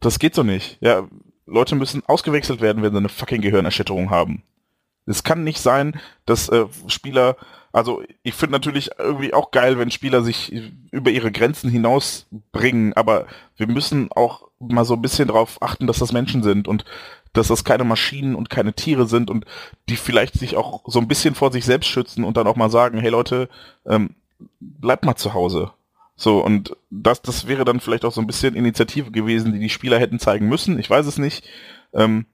Das 0.00 0.18
geht 0.18 0.34
so 0.34 0.42
nicht. 0.42 0.78
Ja, 0.80 1.06
Leute 1.44 1.74
müssen 1.74 2.02
ausgewechselt 2.06 2.62
werden, 2.62 2.82
wenn 2.82 2.92
sie 2.92 2.98
eine 2.98 3.10
fucking 3.10 3.42
Gehirnerschütterung 3.42 4.08
haben. 4.08 4.42
Es 5.04 5.22
kann 5.22 5.44
nicht 5.44 5.60
sein, 5.60 6.00
dass 6.24 6.48
äh, 6.48 6.64
Spieler 6.86 7.36
also 7.72 8.02
ich 8.22 8.34
finde 8.34 8.52
natürlich 8.52 8.90
irgendwie 8.98 9.32
auch 9.32 9.50
geil, 9.50 9.78
wenn 9.78 9.90
Spieler 9.90 10.22
sich 10.22 10.52
über 10.90 11.10
ihre 11.10 11.30
Grenzen 11.30 11.70
hinausbringen, 11.70 12.94
aber 12.94 13.26
wir 13.56 13.68
müssen 13.68 14.10
auch 14.12 14.48
mal 14.58 14.84
so 14.84 14.94
ein 14.94 15.02
bisschen 15.02 15.28
darauf 15.28 15.62
achten, 15.62 15.86
dass 15.86 15.98
das 15.98 16.12
Menschen 16.12 16.42
sind 16.42 16.68
und 16.68 16.84
dass 17.32 17.48
das 17.48 17.64
keine 17.64 17.84
Maschinen 17.84 18.34
und 18.34 18.50
keine 18.50 18.72
Tiere 18.72 19.06
sind 19.06 19.30
und 19.30 19.44
die 19.88 19.96
vielleicht 19.96 20.34
sich 20.34 20.56
auch 20.56 20.82
so 20.86 20.98
ein 20.98 21.08
bisschen 21.08 21.34
vor 21.34 21.52
sich 21.52 21.64
selbst 21.64 21.88
schützen 21.88 22.24
und 22.24 22.36
dann 22.36 22.46
auch 22.46 22.56
mal 22.56 22.70
sagen, 22.70 22.98
hey 22.98 23.10
Leute, 23.10 23.48
ähm, 23.86 24.16
bleibt 24.58 25.04
mal 25.04 25.16
zu 25.16 25.32
Hause. 25.32 25.70
So, 26.16 26.44
und 26.44 26.76
das, 26.90 27.22
das 27.22 27.46
wäre 27.46 27.64
dann 27.64 27.80
vielleicht 27.80 28.04
auch 28.04 28.12
so 28.12 28.20
ein 28.20 28.26
bisschen 28.26 28.54
Initiative 28.54 29.10
gewesen, 29.10 29.52
die 29.52 29.60
die 29.60 29.70
Spieler 29.70 29.98
hätten 29.98 30.18
zeigen 30.18 30.48
müssen. 30.48 30.78
Ich 30.78 30.90
weiß 30.90 31.06
es 31.06 31.18
nicht. 31.18 31.48
Ähm, 31.94 32.26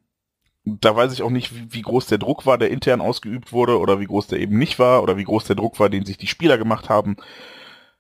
da 0.67 0.97
weiß 0.97 1.13
ich 1.13 1.23
auch 1.23 1.31
nicht, 1.31 1.55
wie, 1.55 1.73
wie, 1.75 1.83
groß 1.83 2.07
der 2.07 2.19
Druck 2.19 2.45
war, 2.45 2.59
der 2.59 2.71
intern 2.71 3.01
ausgeübt 3.01 3.53
wurde, 3.53 3.79
oder 3.79 4.01
wie 4.01 4.07
groß 4.07 4.27
der 4.27 4.41
eben 4.41 4.59
nicht 4.59 4.79
war, 4.79 5.03
oder 5.03 5.17
wie 5.17 5.25
groß 5.25 5.45
der 5.45 5.57
Druck 5.57 5.79
war, 5.79 5.89
den 5.89 6.05
sich 6.05 6.19
die 6.19 6.27
Spieler 6.27 6.59
gemacht 6.59 6.89
haben. 6.89 7.17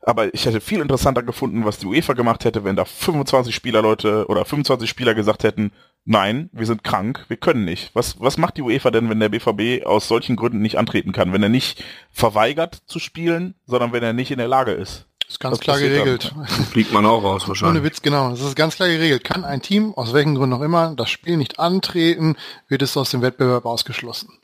Aber 0.03 0.33
ich 0.35 0.47
hätte 0.47 0.61
viel 0.61 0.81
interessanter 0.81 1.23
gefunden, 1.23 1.65
was 1.65 1.79
die 1.79 1.87
UEFA 1.87 2.13
gemacht 2.13 2.45
hätte, 2.45 2.65
wenn 2.65 2.77
da 2.77 2.85
25 2.85 3.55
Spielerleute 3.55 4.27
oder 4.29 4.45
25 4.45 4.89
Spieler 4.91 5.15
gesagt 5.15 5.45
hätten, 5.45 5.73
nein, 6.05 6.51
wir 6.53 6.67
sind 6.67 6.85
krank, 6.85 7.25
wir 7.29 7.37
können 7.37 7.65
nicht. 7.65 7.91
Was, 7.95 8.21
was 8.21 8.37
macht 8.37 8.57
die 8.57 8.63
UEFA 8.63 8.91
denn, 8.91 9.09
wenn 9.11 9.21
der 9.21 9.29
BVB 9.29 9.87
aus 9.87 10.09
solchen 10.09 10.37
Gründen 10.37 10.61
nicht 10.61 10.79
antreten 10.79 11.13
kann? 11.13 11.33
Wenn 11.33 11.43
er 11.43 11.49
nicht 11.49 11.83
verweigert 12.11 12.83
zu 12.87 12.99
spielen, 12.99 13.55
sondern 13.65 13.93
wenn 13.93 14.03
er 14.03 14.13
nicht 14.13 14.31
in 14.31 14.39
der 14.39 14.49
Lage 14.49 14.73
ist? 14.73 15.07
Ist 15.29 15.41
ganz 15.41 15.59
klar 15.61 15.79
geregelt. 15.79 16.33
Fliegt 16.71 16.93
man 16.93 17.05
auch 17.07 17.23
raus 17.23 17.49
wahrscheinlich. 17.49 17.79
Ohne 17.81 17.85
Witz, 17.85 18.03
genau. 18.03 18.31
Das 18.31 18.41
ist 18.41 18.55
ganz 18.57 18.77
klar 18.77 18.89
geregelt. 18.89 19.25
Kann 19.25 19.45
ein 19.45 19.63
Team, 19.63 19.93
aus 19.95 20.13
welchen 20.13 20.35
Gründen 20.35 20.55
auch 20.55 20.63
immer, 20.63 20.95
das 20.97 21.11
Spiel 21.11 21.37
nicht 21.37 21.59
antreten, 21.59 22.37
wird 22.69 22.83
es 22.83 22.97
aus 22.97 23.11
dem 23.11 23.23
Wettbewerb 23.23 23.67
ausgeschlossen. 23.67 24.39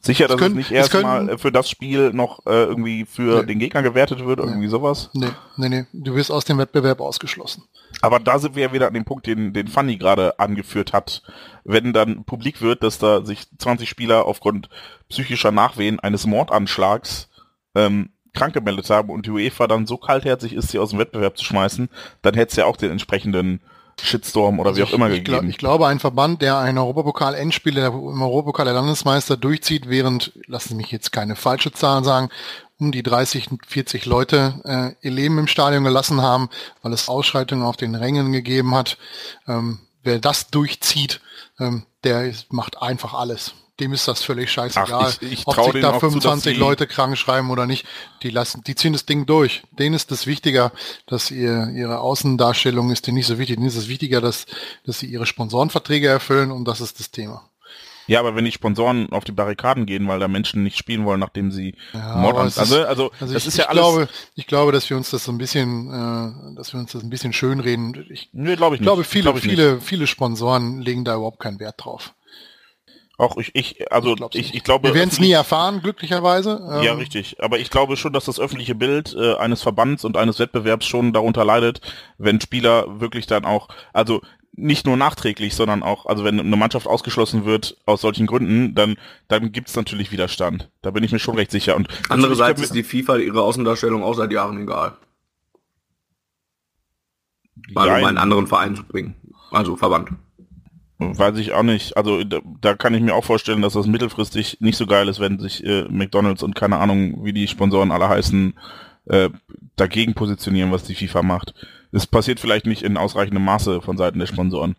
Sicher, 0.00 0.28
dass 0.28 0.36
es, 0.36 0.40
können- 0.40 0.54
nicht 0.56 0.70
es 0.70 0.90
können- 0.90 1.04
erstmal 1.04 1.38
für 1.38 1.50
das 1.50 1.68
Spiel 1.68 2.12
noch 2.12 2.46
äh, 2.46 2.62
irgendwie 2.64 3.06
für 3.06 3.40
Nee. 3.40 3.46
den 3.46 3.58
Gegner 3.58 3.82
gewertet 3.82 4.24
wird, 4.24 4.38
irgendwie 4.38 4.68
sowas. 4.68 5.10
Nee, 5.14 5.30
nee, 5.56 5.68
nee, 5.68 5.86
du 5.92 6.14
wirst 6.14 6.30
aus 6.30 6.44
dem 6.44 6.58
Wettbewerb 6.58 7.00
ausgeschlossen. 7.00 7.64
Aber 8.02 8.20
da 8.20 8.38
sind 8.38 8.54
wir 8.54 8.64
ja 8.64 8.72
wieder 8.72 8.86
an 8.86 8.94
dem 8.94 9.04
Punkt, 9.04 9.26
den, 9.26 9.52
den 9.52 9.66
Fanny 9.66 9.96
gerade 9.96 10.38
angeführt 10.38 10.92
hat. 10.92 11.22
Wenn 11.64 11.92
dann 11.92 12.24
publik 12.24 12.60
wird, 12.62 12.84
dass 12.84 12.98
da 12.98 13.24
sich 13.24 13.46
20 13.58 13.88
Spieler 13.88 14.26
aufgrund 14.26 14.68
psychischer 15.08 15.50
Nachwehen 15.50 15.98
eines 15.98 16.24
Mordanschlags 16.26 17.28
ähm, 17.74 18.10
krank 18.36 18.54
gemeldet 18.54 18.88
haben 18.90 19.10
und 19.10 19.26
die 19.26 19.30
UEFA 19.30 19.66
dann 19.66 19.86
so 19.86 19.96
kaltherzig 19.96 20.52
ist, 20.52 20.68
sie 20.68 20.78
aus 20.78 20.90
dem 20.90 20.98
Wettbewerb 21.00 21.36
zu 21.36 21.44
schmeißen, 21.44 21.88
dann 22.22 22.34
hätte 22.34 22.50
es 22.50 22.56
ja 22.56 22.66
auch 22.66 22.76
den 22.76 22.90
entsprechenden 22.92 23.60
Shitstorm 24.02 24.60
oder 24.60 24.76
wie 24.76 24.82
auch 24.82 24.86
Also 24.86 24.96
ich, 24.96 25.02
immer 25.02 25.10
ich, 25.10 25.24
glaub, 25.24 25.36
gegeben. 25.38 25.50
ich 25.50 25.56
glaube, 25.58 25.86
ein 25.86 25.98
Verband, 26.00 26.42
der 26.42 26.58
ein 26.58 26.76
Europapokal-Endspiel 26.76 27.74
der- 27.74 27.86
im 27.88 28.20
Europapokal 28.22 28.66
der 28.66 28.74
Landesmeister 28.74 29.36
durchzieht, 29.38 29.88
während, 29.88 30.32
lassen 30.46 30.68
Sie 30.70 30.74
mich 30.74 30.90
jetzt 30.92 31.12
keine 31.12 31.34
falsche 31.34 31.72
Zahlen 31.72 32.04
sagen, 32.04 32.28
um 32.78 32.92
die 32.92 33.02
30, 33.02 33.48
40 33.66 34.04
Leute 34.04 34.60
äh, 35.00 35.06
ihr 35.06 35.10
Leben 35.12 35.38
im 35.38 35.46
Stadion 35.46 35.82
gelassen 35.84 36.20
haben, 36.20 36.50
weil 36.82 36.92
es 36.92 37.08
Ausschreitungen 37.08 37.64
auf 37.64 37.78
den 37.78 37.94
Rängen 37.94 38.32
gegeben 38.32 38.74
hat. 38.74 38.98
Ähm, 39.48 39.78
wer 40.02 40.18
das 40.18 40.50
durchzieht, 40.50 41.22
ähm, 41.58 41.84
der 42.04 42.30
macht 42.50 42.82
einfach 42.82 43.14
alles. 43.14 43.54
Dem 43.78 43.92
ist 43.92 44.08
das 44.08 44.22
völlig 44.22 44.50
scheißegal, 44.50 44.88
Ach, 44.90 45.22
ich- 45.22 45.32
ich 45.32 45.46
ob 45.46 45.54
sich 45.54 45.82
da 45.82 45.90
auch 45.90 46.00
zu, 46.00 46.06
dass 46.06 46.12
25 46.12 46.54
sie- 46.54 46.58
Leute 46.60 46.86
krank 46.86 47.18
schreiben 47.18 47.50
oder 47.50 47.66
nicht. 47.66 47.84
Die 48.22 48.30
lassen, 48.30 48.62
die 48.64 48.74
ziehen 48.74 48.94
das 48.94 49.04
Ding 49.04 49.26
durch. 49.26 49.62
Denen 49.78 49.94
ist 49.94 50.10
es 50.12 50.26
wichtiger, 50.26 50.72
dass 51.06 51.30
ihr, 51.30 51.68
ihre 51.74 51.98
Außendarstellung 52.00 52.90
ist 52.90 53.06
denen 53.06 53.16
nicht 53.18 53.26
so 53.26 53.38
wichtig. 53.38 53.56
Denen 53.56 53.68
ist 53.68 53.76
es 53.76 53.88
wichtiger, 53.88 54.20
dass, 54.22 54.46
dass 54.84 54.98
sie 55.00 55.06
ihre 55.06 55.26
Sponsorenverträge 55.26 56.08
erfüllen 56.08 56.50
und 56.52 56.64
das 56.66 56.80
ist 56.80 56.98
das 57.00 57.10
Thema. 57.10 57.48
Ja, 58.08 58.20
aber 58.20 58.36
wenn 58.36 58.44
die 58.44 58.52
Sponsoren 58.52 59.10
auf 59.10 59.24
die 59.24 59.32
Barrikaden 59.32 59.84
gehen, 59.84 60.06
weil 60.06 60.20
da 60.20 60.28
Menschen 60.28 60.62
nicht 60.62 60.78
spielen 60.78 61.04
wollen, 61.04 61.18
nachdem 61.18 61.50
sie 61.50 61.74
Ja, 61.92 62.16
Mord 62.16 62.46
ist- 62.46 62.56
also, 62.56 62.84
also, 62.84 63.10
Also 63.20 63.34
das 63.34 63.42
ich, 63.42 63.48
ist 63.48 63.58
ja 63.58 63.64
ich 63.64 63.70
alles. 63.70 63.80
glaube, 63.82 64.08
ich 64.36 64.46
glaube, 64.46 64.70
dass 64.72 64.88
wir 64.88 64.96
uns 64.96 65.10
das 65.10 65.24
so 65.24 65.32
ein 65.32 65.38
bisschen, 65.38 65.88
äh, 65.90 66.54
dass 66.56 66.72
wir 66.72 66.78
uns 66.78 66.92
das 66.92 67.02
ein 67.02 67.10
bisschen 67.10 67.32
schönreden. 67.32 68.06
Ich 68.08 68.30
nee, 68.32 68.54
glaube 68.56 68.76
ich 68.76 68.80
nicht. 68.80 68.86
glaube, 68.86 69.02
viele, 69.04 69.24
Glaub 69.24 69.36
ich 69.38 69.42
nicht. 69.44 69.54
viele, 69.56 69.80
viele 69.80 70.06
Sponsoren 70.06 70.80
legen 70.80 71.04
da 71.04 71.16
überhaupt 71.16 71.40
keinen 71.40 71.58
Wert 71.58 71.84
drauf. 71.84 72.14
Auch 73.18 73.38
ich, 73.38 73.50
ich 73.54 73.90
also 73.92 74.14
Ich 74.34 74.54
ich, 74.54 74.62
glaube. 74.62 74.88
Wir 74.88 74.94
werden 74.94 75.08
es 75.08 75.18
nie 75.18 75.32
erfahren, 75.32 75.80
glücklicherweise. 75.82 76.60
Ähm, 76.70 76.82
Ja, 76.82 76.94
richtig. 76.94 77.36
Aber 77.40 77.58
ich 77.58 77.70
glaube 77.70 77.96
schon, 77.96 78.12
dass 78.12 78.26
das 78.26 78.38
öffentliche 78.38 78.74
Bild 78.74 79.16
äh, 79.18 79.36
eines 79.36 79.62
Verbands 79.62 80.04
und 80.04 80.18
eines 80.18 80.38
Wettbewerbs 80.38 80.84
schon 80.86 81.14
darunter 81.14 81.44
leidet, 81.44 81.80
wenn 82.18 82.40
Spieler 82.40 83.00
wirklich 83.00 83.26
dann 83.26 83.46
auch, 83.46 83.68
also 83.94 84.20
nicht 84.52 84.86
nur 84.86 84.96
nachträglich, 84.96 85.54
sondern 85.54 85.82
auch, 85.82 86.06
also 86.06 86.24
wenn 86.24 86.40
eine 86.40 86.56
Mannschaft 86.56 86.86
ausgeschlossen 86.86 87.44
wird 87.44 87.76
aus 87.86 88.00
solchen 88.00 88.26
Gründen, 88.26 88.74
dann, 88.74 88.96
dann 89.28 89.52
gibt's 89.52 89.76
natürlich 89.76 90.12
Widerstand. 90.12 90.70
Da 90.82 90.90
bin 90.90 91.04
ich 91.04 91.12
mir 91.12 91.18
schon 91.18 91.36
recht 91.36 91.50
sicher. 91.50 91.76
Und 91.76 91.88
Andererseits 92.08 92.62
ist 92.62 92.74
die 92.74 92.82
FIFA 92.82 93.16
ihre 93.16 93.42
Außendarstellung 93.42 94.02
auch 94.02 94.14
seit 94.14 94.32
Jahren 94.32 94.60
egal. 94.62 94.96
Weil 97.72 98.00
um 98.00 98.06
einen 98.06 98.18
anderen 98.18 98.46
Verein 98.46 98.76
zu 98.76 98.84
bringen. 98.84 99.14
Also 99.50 99.76
Verband. 99.76 100.10
Weiß 100.98 101.36
ich 101.36 101.52
auch 101.52 101.62
nicht. 101.62 101.96
Also 101.96 102.24
da, 102.24 102.38
da 102.60 102.74
kann 102.74 102.94
ich 102.94 103.02
mir 103.02 103.14
auch 103.14 103.24
vorstellen, 103.24 103.60
dass 103.60 103.74
das 103.74 103.86
mittelfristig 103.86 104.58
nicht 104.60 104.78
so 104.78 104.86
geil 104.86 105.08
ist, 105.08 105.20
wenn 105.20 105.38
sich 105.38 105.62
äh, 105.64 105.84
McDonalds 105.90 106.42
und 106.42 106.54
keine 106.54 106.78
Ahnung, 106.78 107.22
wie 107.24 107.34
die 107.34 107.48
Sponsoren 107.48 107.92
alle 107.92 108.08
heißen, 108.08 108.54
äh, 109.06 109.28
dagegen 109.76 110.14
positionieren, 110.14 110.72
was 110.72 110.84
die 110.84 110.94
FIFA 110.94 111.22
macht. 111.22 111.54
Es 111.92 112.06
passiert 112.06 112.40
vielleicht 112.40 112.66
nicht 112.66 112.82
in 112.82 112.96
ausreichendem 112.96 113.44
Maße 113.44 113.82
von 113.82 113.98
Seiten 113.98 114.18
der 114.18 114.26
Sponsoren. 114.26 114.76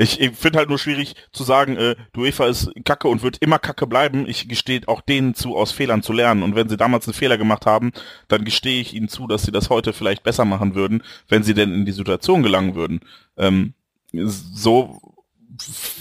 Ich, 0.00 0.20
ich 0.20 0.36
finde 0.36 0.60
halt 0.60 0.68
nur 0.68 0.78
schwierig 0.78 1.16
zu 1.32 1.42
sagen, 1.42 1.76
äh, 1.76 1.96
die 2.14 2.20
UEFA 2.20 2.46
ist 2.46 2.70
kacke 2.84 3.08
und 3.08 3.22
wird 3.22 3.38
immer 3.38 3.58
kacke 3.58 3.86
bleiben. 3.86 4.26
Ich 4.26 4.48
gestehe 4.48 4.80
auch 4.86 5.00
denen 5.00 5.34
zu, 5.34 5.56
aus 5.56 5.72
Fehlern 5.72 6.02
zu 6.02 6.12
lernen. 6.12 6.44
Und 6.44 6.54
wenn 6.54 6.68
sie 6.68 6.76
damals 6.76 7.06
einen 7.06 7.14
Fehler 7.14 7.36
gemacht 7.36 7.66
haben, 7.66 7.92
dann 8.28 8.44
gestehe 8.44 8.80
ich 8.80 8.94
ihnen 8.94 9.08
zu, 9.08 9.26
dass 9.26 9.42
sie 9.42 9.52
das 9.52 9.70
heute 9.70 9.92
vielleicht 9.92 10.22
besser 10.22 10.44
machen 10.44 10.74
würden, 10.74 11.02
wenn 11.28 11.42
sie 11.42 11.52
denn 11.52 11.74
in 11.74 11.84
die 11.84 11.92
Situation 11.92 12.42
gelangen 12.42 12.74
würden. 12.74 13.00
Ähm, 13.36 13.74
so 14.12 15.00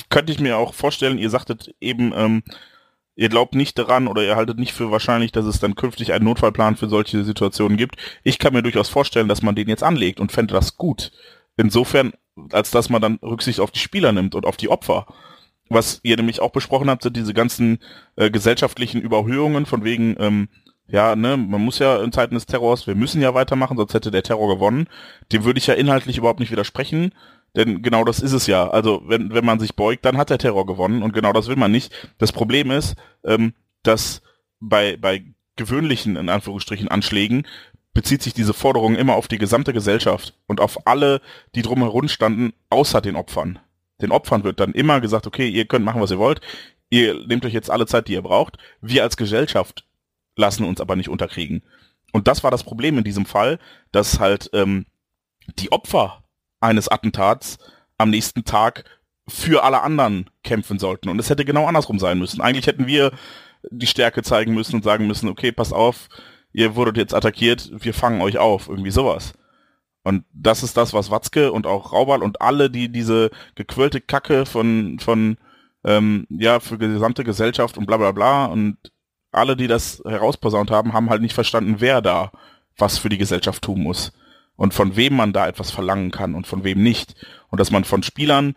könnte 0.09 0.31
ich 0.31 0.39
mir 0.39 0.57
auch 0.57 0.73
vorstellen, 0.73 1.17
ihr 1.17 1.29
sagtet 1.29 1.73
eben, 1.79 2.13
ähm, 2.15 2.43
ihr 3.15 3.29
glaubt 3.29 3.55
nicht 3.55 3.77
daran 3.77 4.07
oder 4.07 4.23
ihr 4.23 4.35
haltet 4.35 4.59
nicht 4.59 4.73
für 4.73 4.91
wahrscheinlich, 4.91 5.31
dass 5.31 5.45
es 5.45 5.59
dann 5.59 5.75
künftig 5.75 6.13
einen 6.13 6.25
Notfallplan 6.25 6.75
für 6.75 6.89
solche 6.89 7.23
Situationen 7.23 7.77
gibt. 7.77 7.97
Ich 8.23 8.39
kann 8.39 8.53
mir 8.53 8.63
durchaus 8.63 8.89
vorstellen, 8.89 9.27
dass 9.27 9.41
man 9.41 9.55
den 9.55 9.67
jetzt 9.67 9.83
anlegt 9.83 10.19
und 10.19 10.31
fände 10.31 10.53
das 10.53 10.77
gut. 10.77 11.11
Insofern, 11.57 12.13
als 12.51 12.71
dass 12.71 12.89
man 12.89 13.01
dann 13.01 13.19
Rücksicht 13.23 13.59
auf 13.59 13.71
die 13.71 13.79
Spieler 13.79 14.11
nimmt 14.11 14.35
und 14.35 14.45
auf 14.45 14.57
die 14.57 14.69
Opfer. 14.69 15.07
Was 15.69 15.99
ihr 16.03 16.15
nämlich 16.15 16.39
auch 16.39 16.51
besprochen 16.51 16.89
habt, 16.89 17.03
sind 17.03 17.17
diese 17.17 17.33
ganzen 17.33 17.79
äh, 18.15 18.29
gesellschaftlichen 18.29 19.01
Überhöhungen 19.01 19.65
von 19.65 19.83
wegen, 19.83 20.15
ähm, 20.19 20.49
ja, 20.87 21.15
ne, 21.15 21.35
man 21.35 21.61
muss 21.61 21.79
ja 21.79 22.01
in 22.01 22.13
Zeiten 22.13 22.35
des 22.35 22.45
Terrors, 22.45 22.87
wir 22.87 22.95
müssen 22.95 23.21
ja 23.21 23.33
weitermachen, 23.33 23.75
sonst 23.75 23.93
hätte 23.93 24.11
der 24.11 24.23
Terror 24.23 24.55
gewonnen. 24.55 24.87
Dem 25.33 25.43
würde 25.43 25.57
ich 25.57 25.67
ja 25.67 25.73
inhaltlich 25.73 26.17
überhaupt 26.17 26.39
nicht 26.39 26.51
widersprechen. 26.51 27.11
Denn 27.55 27.81
genau 27.81 28.03
das 28.03 28.19
ist 28.19 28.33
es 28.33 28.47
ja. 28.47 28.69
Also 28.69 29.01
wenn, 29.05 29.33
wenn 29.33 29.45
man 29.45 29.59
sich 29.59 29.75
beugt, 29.75 30.05
dann 30.05 30.17
hat 30.17 30.29
der 30.29 30.37
Terror 30.37 30.65
gewonnen 30.65 31.01
und 31.01 31.13
genau 31.13 31.33
das 31.33 31.47
will 31.47 31.55
man 31.55 31.71
nicht. 31.71 31.91
Das 32.17 32.31
Problem 32.31 32.71
ist, 32.71 32.95
ähm, 33.23 33.53
dass 33.83 34.21
bei, 34.59 34.97
bei 34.97 35.23
gewöhnlichen, 35.55 36.15
in 36.15 36.29
Anführungsstrichen, 36.29 36.87
Anschlägen 36.87 37.47
bezieht 37.93 38.21
sich 38.21 38.33
diese 38.33 38.53
Forderung 38.53 38.95
immer 38.95 39.15
auf 39.15 39.27
die 39.27 39.39
gesamte 39.39 39.73
Gesellschaft 39.73 40.35
und 40.45 40.61
auf 40.61 40.85
alle, 40.85 41.19
die 41.55 41.63
drumherum 41.63 42.07
standen, 42.07 42.53
außer 42.69 43.01
den 43.01 43.15
Opfern. 43.15 43.59
Den 44.01 44.11
Opfern 44.11 44.43
wird 44.43 44.59
dann 44.59 44.73
immer 44.73 45.01
gesagt, 45.01 45.25
okay, 45.25 45.49
ihr 45.49 45.65
könnt 45.65 45.83
machen, 45.83 46.01
was 46.01 46.11
ihr 46.11 46.19
wollt, 46.19 46.41
ihr 46.91 47.25
nehmt 47.25 47.43
euch 47.45 47.53
jetzt 47.53 47.71
alle 47.71 47.87
Zeit, 47.87 48.07
die 48.07 48.13
ihr 48.13 48.21
braucht. 48.21 48.57
Wir 48.81 49.01
als 49.01 49.17
Gesellschaft 49.17 49.85
lassen 50.35 50.63
uns 50.63 50.79
aber 50.79 50.95
nicht 50.95 51.09
unterkriegen. 51.09 51.63
Und 52.13 52.27
das 52.27 52.43
war 52.43 52.51
das 52.51 52.63
Problem 52.63 52.99
in 52.99 53.03
diesem 53.03 53.25
Fall, 53.25 53.59
dass 53.91 54.19
halt 54.19 54.51
ähm, 54.53 54.85
die 55.57 55.71
Opfer 55.71 56.23
eines 56.59 56.87
Attentats 56.87 57.57
am 57.97 58.09
nächsten 58.09 58.45
Tag 58.45 58.85
für 59.27 59.63
alle 59.63 59.81
anderen 59.81 60.29
kämpfen 60.43 60.79
sollten. 60.79 61.09
Und 61.09 61.19
es 61.19 61.29
hätte 61.29 61.45
genau 61.45 61.65
andersrum 61.65 61.99
sein 61.99 62.17
müssen. 62.17 62.41
Eigentlich 62.41 62.67
hätten 62.67 62.87
wir 62.87 63.11
die 63.69 63.87
Stärke 63.87 64.23
zeigen 64.23 64.53
müssen 64.53 64.75
und 64.75 64.83
sagen 64.83 65.07
müssen, 65.07 65.27
okay, 65.29 65.51
passt 65.51 65.73
auf, 65.73 66.07
ihr 66.53 66.75
wurdet 66.75 66.97
jetzt 66.97 67.13
attackiert, 67.13 67.69
wir 67.73 67.93
fangen 67.93 68.21
euch 68.21 68.37
auf, 68.37 68.69
irgendwie 68.69 68.91
sowas. 68.91 69.33
Und 70.03 70.23
das 70.31 70.63
ist 70.63 70.77
das, 70.77 70.93
was 70.93 71.11
Watzke 71.11 71.51
und 71.51 71.67
auch 71.67 71.91
Raubal 71.91 72.23
und 72.23 72.41
alle, 72.41 72.69
die 72.69 72.89
diese 72.89 73.29
gequirlte 73.55 73.99
Kacke 73.99 74.45
von, 74.45 74.99
von 74.99 75.37
ähm, 75.83 76.25
ja, 76.29 76.61
für 76.61 76.77
die 76.77 76.87
gesamte 76.87 77.25
Gesellschaft 77.25 77.77
und 77.77 77.87
bla 77.87 77.97
bla 77.97 78.13
bla 78.13 78.45
und 78.45 78.77
alle, 79.31 79.57
die 79.57 79.67
das 79.67 80.01
herausposaunt 80.05 80.71
haben, 80.71 80.93
haben 80.93 81.09
halt 81.09 81.21
nicht 81.21 81.33
verstanden, 81.33 81.75
wer 81.79 82.01
da 82.01 82.31
was 82.77 82.97
für 82.97 83.09
die 83.09 83.17
Gesellschaft 83.17 83.63
tun 83.63 83.81
muss 83.81 84.13
und 84.57 84.73
von 84.73 84.97
wem 84.97 85.15
man 85.15 85.31
da 85.31 85.47
etwas 85.47 85.71
verlangen 85.71 86.11
kann 86.11 86.35
und 86.35 86.45
von 86.45 86.63
wem 86.65 86.83
nicht. 86.83 87.15
Und 87.49 87.59
dass 87.59 87.71
man 87.71 87.85
von 87.85 88.03
Spielern, 88.03 88.55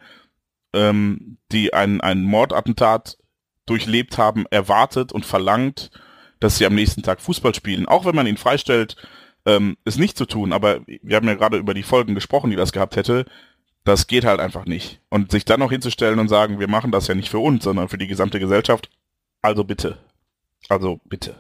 ähm, 0.73 1.39
die 1.53 1.73
ein, 1.73 2.01
ein 2.01 2.23
Mordattentat 2.23 3.19
durchlebt 3.67 4.19
haben, 4.19 4.47
erwartet 4.51 5.13
und 5.13 5.25
verlangt, 5.25 5.91
dass 6.41 6.59
sie 6.59 6.67
am 6.67 6.75
nächsten 6.75 7.03
Tag 7.03 7.21
Fußball 7.21 7.55
spielen. 7.55 7.87
Auch 7.87 8.07
wenn 8.07 8.17
man 8.17 8.27
ihn 8.27 8.39
freistellt, 8.39 8.97
ähm, 9.47 9.77
es 9.85 9.99
nicht 9.99 10.17
zu 10.17 10.27
tun. 10.27 10.53
Aber 10.53 10.81
wir 10.87 11.17
haben 11.17 11.29
ja 11.29 11.35
gerade 11.35 11.59
über 11.59 11.75
die 11.75 11.83
Folgen 11.83 12.15
gesprochen, 12.15 12.51
die 12.51 12.57
das 12.57 12.73
gehabt 12.73 12.97
hätte. 12.97 13.27
Das 13.85 14.07
geht 14.07 14.25
halt 14.25 14.41
einfach 14.41 14.65
nicht. 14.65 15.01
Und 15.11 15.31
sich 15.31 15.45
dann 15.45 15.61
noch 15.61 15.71
hinzustellen 15.71 16.19
und 16.19 16.29
sagen, 16.29 16.59
wir 16.59 16.69
machen 16.69 16.93
das 16.93 17.07
ja 17.07 17.15
nicht 17.15 17.29
für 17.29 17.39
uns, 17.39 17.65
sondern 17.65 17.89
für 17.89 17.99
die 17.99 18.07
gesamte 18.07 18.41
Gesellschaft. 18.41 18.91
Also 19.43 19.65
bitte. 19.65 19.99
Also 20.69 21.01
bitte. 21.05 21.37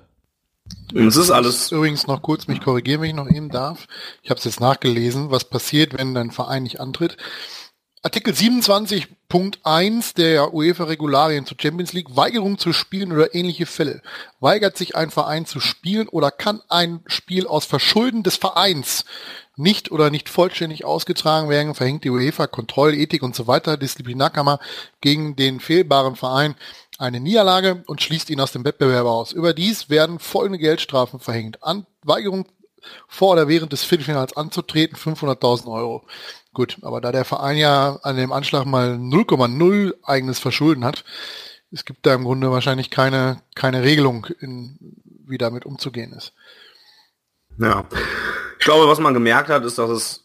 Es 0.94 1.16
ist 1.16 1.30
alles, 1.30 1.70
Übrigens 1.70 2.06
noch 2.06 2.22
kurz, 2.22 2.46
mich 2.48 2.60
korrigieren, 2.60 3.00
wenn 3.00 3.10
ich 3.10 3.16
noch 3.16 3.30
eben 3.30 3.48
darf. 3.48 3.86
Ich 4.22 4.30
habe 4.30 4.38
es 4.38 4.44
jetzt 4.44 4.60
nachgelesen, 4.60 5.30
was 5.30 5.44
passiert, 5.44 5.96
wenn 5.96 6.14
dein 6.14 6.30
Verein 6.30 6.64
nicht 6.64 6.80
antritt. 6.80 7.16
Artikel 8.02 8.32
27.1 8.32 10.14
der 10.16 10.54
UEFA-Regularien 10.54 11.44
zur 11.44 11.58
Champions 11.60 11.92
League, 11.92 12.16
Weigerung 12.16 12.58
zu 12.58 12.72
spielen 12.72 13.12
oder 13.12 13.34
ähnliche 13.34 13.66
Fälle. 13.66 14.00
Weigert 14.40 14.78
sich 14.78 14.96
ein 14.96 15.10
Verein 15.10 15.44
zu 15.44 15.60
spielen 15.60 16.08
oder 16.08 16.30
kann 16.30 16.62
ein 16.70 17.00
Spiel 17.06 17.46
aus 17.46 17.66
Verschulden 17.66 18.22
des 18.22 18.36
Vereins 18.36 19.04
nicht 19.56 19.92
oder 19.92 20.08
nicht 20.08 20.30
vollständig 20.30 20.86
ausgetragen 20.86 21.50
werden, 21.50 21.74
verhängt 21.74 22.04
die 22.04 22.10
UEFA 22.10 22.46
Kontroll, 22.46 22.94
Ethik 22.94 23.22
und 23.22 23.36
so 23.36 23.46
weiter, 23.46 23.76
Disziplinarkammer 23.76 24.58
gegen 25.02 25.36
den 25.36 25.60
fehlbaren 25.60 26.16
Verein 26.16 26.54
eine 27.01 27.18
Niederlage 27.18 27.82
und 27.86 28.03
schließt 28.03 28.30
ihn 28.30 28.40
aus 28.40 28.53
dem 28.53 28.64
Wettbewerb 28.64 29.07
aus. 29.07 29.32
Überdies 29.32 29.88
werden 29.88 30.18
folgende 30.18 30.59
Geldstrafen 30.59 31.18
verhängt. 31.18 31.62
An 31.62 31.86
Weigerung 32.05 32.46
vor 33.09 33.32
oder 33.32 33.48
während 33.48 33.72
des 33.72 33.84
Viertelfinals 33.84 34.36
anzutreten, 34.36 34.96
500.000 34.96 35.72
Euro. 35.72 36.05
Gut, 36.53 36.78
aber 36.82 37.01
da 37.01 37.12
der 37.12 37.24
Verein 37.24 37.57
ja 37.57 37.98
an 38.03 38.16
dem 38.16 38.32
Anschlag 38.32 38.66
mal 38.66 38.94
0,0 38.94 39.94
eigenes 40.03 40.38
Verschulden 40.38 40.84
hat, 40.84 41.05
es 41.72 41.84
gibt 41.84 42.05
da 42.05 42.14
im 42.14 42.24
Grunde 42.24 42.51
wahrscheinlich 42.51 42.90
keine, 42.90 43.42
keine 43.55 43.82
Regelung, 43.82 44.26
in, 44.40 44.76
wie 45.26 45.38
damit 45.38 45.64
umzugehen 45.64 46.12
ist. 46.12 46.32
ja. 47.59 47.84
Ich 48.59 48.66
glaube, 48.66 48.88
was 48.88 48.98
man 48.98 49.14
gemerkt 49.14 49.48
hat, 49.48 49.64
ist, 49.64 49.78
dass 49.78 49.88
es 49.88 50.24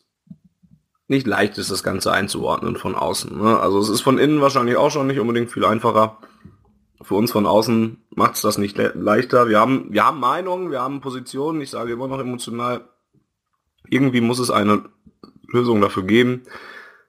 nicht 1.08 1.26
leicht 1.26 1.58
ist, 1.58 1.72
das 1.72 1.84
Ganze 1.84 2.12
einzuordnen 2.12 2.76
von 2.76 2.96
außen. 2.96 3.38
Ne? 3.38 3.58
Also 3.60 3.80
es 3.80 3.88
ist 3.88 4.02
von 4.02 4.18
innen 4.18 4.42
wahrscheinlich 4.42 4.76
auch 4.76 4.92
schon 4.92 5.08
nicht 5.08 5.20
unbedingt 5.20 5.52
viel 5.52 5.64
einfacher. 5.64 6.18
Für 7.02 7.16
uns 7.16 7.32
von 7.32 7.46
außen 7.46 7.98
macht 8.16 8.36
es 8.36 8.42
das 8.42 8.58
nicht 8.58 8.78
le 8.78 8.94
leichter. 8.96 9.50
Wir 9.50 9.60
haben, 9.60 9.88
wir 9.90 10.06
haben 10.06 10.20
Meinungen, 10.20 10.72
wir 10.72 10.82
haben 10.82 11.02
Positionen, 11.02 11.62
ich 11.62 11.70
sage 11.70 11.94
immer 11.94 12.08
noch 12.08 12.20
emotional, 12.20 12.88
irgendwie 13.90 14.22
muss 14.22 14.40
es 14.40 14.50
eine 14.50 14.86
Lösung 15.48 15.82
dafür 15.82 16.04
geben. 16.04 16.44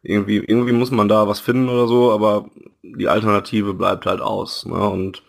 Irgendwie, 0.03 0.37
irgendwie 0.37 0.73
muss 0.73 0.91
man 0.91 1.09
da 1.09 1.27
was 1.27 1.41
finden 1.41 1.69
oder 1.69 1.89
so, 1.89 2.13
aber 2.13 2.51
die 2.83 3.09
Alternative 3.09 3.75
bleibt 3.75 4.07
halt 4.07 4.21
aus. 4.21 4.67
Ne? 4.67 4.75
Und 4.75 5.23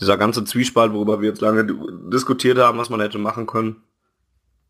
dieser 0.00 0.16
ganze 0.16 0.44
Zwiespalt, 0.44 0.92
worüber 0.92 1.20
wir 1.20 1.28
jetzt 1.28 1.40
lange 1.40 1.66
diskutiert 2.10 2.58
haben, 2.58 2.78
was 2.78 2.90
man 2.90 3.00
hätte 3.00 3.18
machen 3.18 3.46
können, 3.46 3.82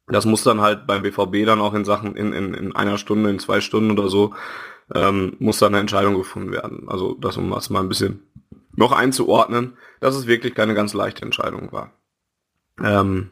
das 0.06 0.26
muss 0.26 0.42
dann 0.42 0.60
halt 0.60 0.86
beim 0.86 1.02
BVB 1.02 1.46
dann 1.46 1.60
auch 1.60 1.74
in 1.74 1.84
Sachen 1.84 2.16
in, 2.16 2.32
in, 2.32 2.52
in 2.54 2.76
einer 2.76 2.98
Stunde, 2.98 3.30
in 3.30 3.38
zwei 3.38 3.60
Stunden 3.60 3.90
oder 3.90 4.08
so, 4.08 4.34
ähm, 4.94 5.36
muss 5.38 5.58
dann 5.58 5.72
eine 5.72 5.80
Entscheidung 5.80 6.14
gefunden 6.16 6.52
werden. 6.52 6.88
Also 6.88 7.14
das, 7.14 7.36
um 7.36 7.50
das 7.50 7.70
mal 7.70 7.80
ein 7.80 7.88
bisschen 7.88 8.22
noch 8.76 8.92
einzuordnen, 8.92 9.76
dass 10.00 10.16
es 10.16 10.26
wirklich 10.26 10.54
keine 10.54 10.74
ganz 10.74 10.94
leichte 10.94 11.22
Entscheidung 11.22 11.72
war. 11.72 11.92
Ähm, 12.82 13.30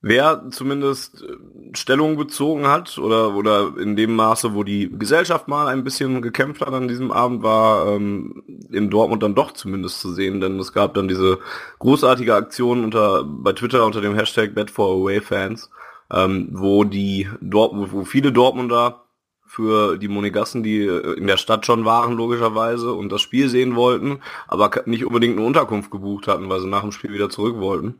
wer 0.00 0.48
zumindest 0.50 1.22
äh, 1.22 1.36
Stellung 1.74 2.16
bezogen 2.16 2.66
hat 2.66 2.98
oder 2.98 3.34
oder 3.34 3.74
in 3.78 3.96
dem 3.96 4.16
Maße, 4.16 4.54
wo 4.54 4.64
die 4.64 4.90
Gesellschaft 4.90 5.48
mal 5.48 5.68
ein 5.68 5.84
bisschen 5.84 6.22
gekämpft 6.22 6.62
hat 6.62 6.72
an 6.72 6.88
diesem 6.88 7.12
Abend, 7.12 7.42
war 7.42 7.86
ähm, 7.88 8.42
in 8.70 8.90
Dortmund 8.90 9.22
dann 9.22 9.34
doch 9.34 9.52
zumindest 9.52 10.00
zu 10.00 10.12
sehen, 10.12 10.40
denn 10.40 10.58
es 10.58 10.72
gab 10.72 10.94
dann 10.94 11.08
diese 11.08 11.38
großartige 11.78 12.34
Aktion 12.34 12.84
unter 12.84 13.24
bei 13.24 13.52
Twitter 13.52 13.84
unter 13.84 14.00
dem 14.00 14.14
Hashtag 14.14 14.54
Bad 14.54 14.70
for 14.70 14.94
Away 14.94 15.20
Fans, 15.20 15.70
ähm, 16.10 16.48
wo 16.52 16.84
die 16.84 17.28
Dort 17.40 17.72
wo 17.92 18.04
viele 18.04 18.32
Dortmunder 18.32 19.04
für 19.50 19.98
die 19.98 20.08
Monegassen, 20.08 20.62
die 20.62 20.82
äh, 20.82 21.14
in 21.14 21.26
der 21.26 21.36
Stadt 21.36 21.66
schon 21.66 21.84
waren, 21.84 22.16
logischerweise, 22.16 22.92
und 22.92 23.10
das 23.10 23.20
Spiel 23.20 23.48
sehen 23.48 23.74
wollten, 23.74 24.20
aber 24.46 24.70
nicht 24.86 25.04
unbedingt 25.04 25.36
eine 25.36 25.46
Unterkunft 25.46 25.90
gebucht 25.90 26.28
hatten, 26.28 26.48
weil 26.48 26.60
sie 26.60 26.68
nach 26.68 26.82
dem 26.82 26.92
Spiel 26.92 27.12
wieder 27.12 27.30
zurück 27.30 27.58
wollten 27.58 27.96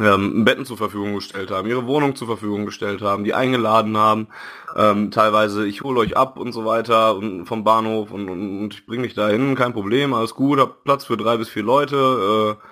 ähm, 0.00 0.44
Betten 0.44 0.64
zur 0.64 0.76
Verfügung 0.76 1.14
gestellt 1.14 1.50
haben, 1.50 1.68
ihre 1.68 1.86
Wohnung 1.86 2.14
zur 2.14 2.26
Verfügung 2.26 2.66
gestellt 2.66 3.02
haben, 3.02 3.24
die 3.24 3.34
eingeladen 3.34 3.96
haben, 3.96 4.28
ähm, 4.76 5.10
teilweise 5.10 5.66
ich 5.66 5.82
hole 5.82 6.00
euch 6.00 6.16
ab 6.16 6.38
und 6.38 6.52
so 6.52 6.64
weiter 6.64 7.16
und 7.16 7.46
vom 7.46 7.64
Bahnhof 7.64 8.10
und, 8.10 8.28
und, 8.28 8.60
und 8.60 8.74
ich 8.74 8.86
bringe 8.86 9.04
dich 9.04 9.14
dahin, 9.14 9.54
kein 9.54 9.72
Problem, 9.72 10.14
alles 10.14 10.34
gut, 10.34 10.58
hab 10.58 10.84
Platz 10.84 11.04
für 11.04 11.16
drei 11.16 11.36
bis 11.36 11.48
vier 11.48 11.62
Leute 11.62 12.58
äh, 12.60 12.68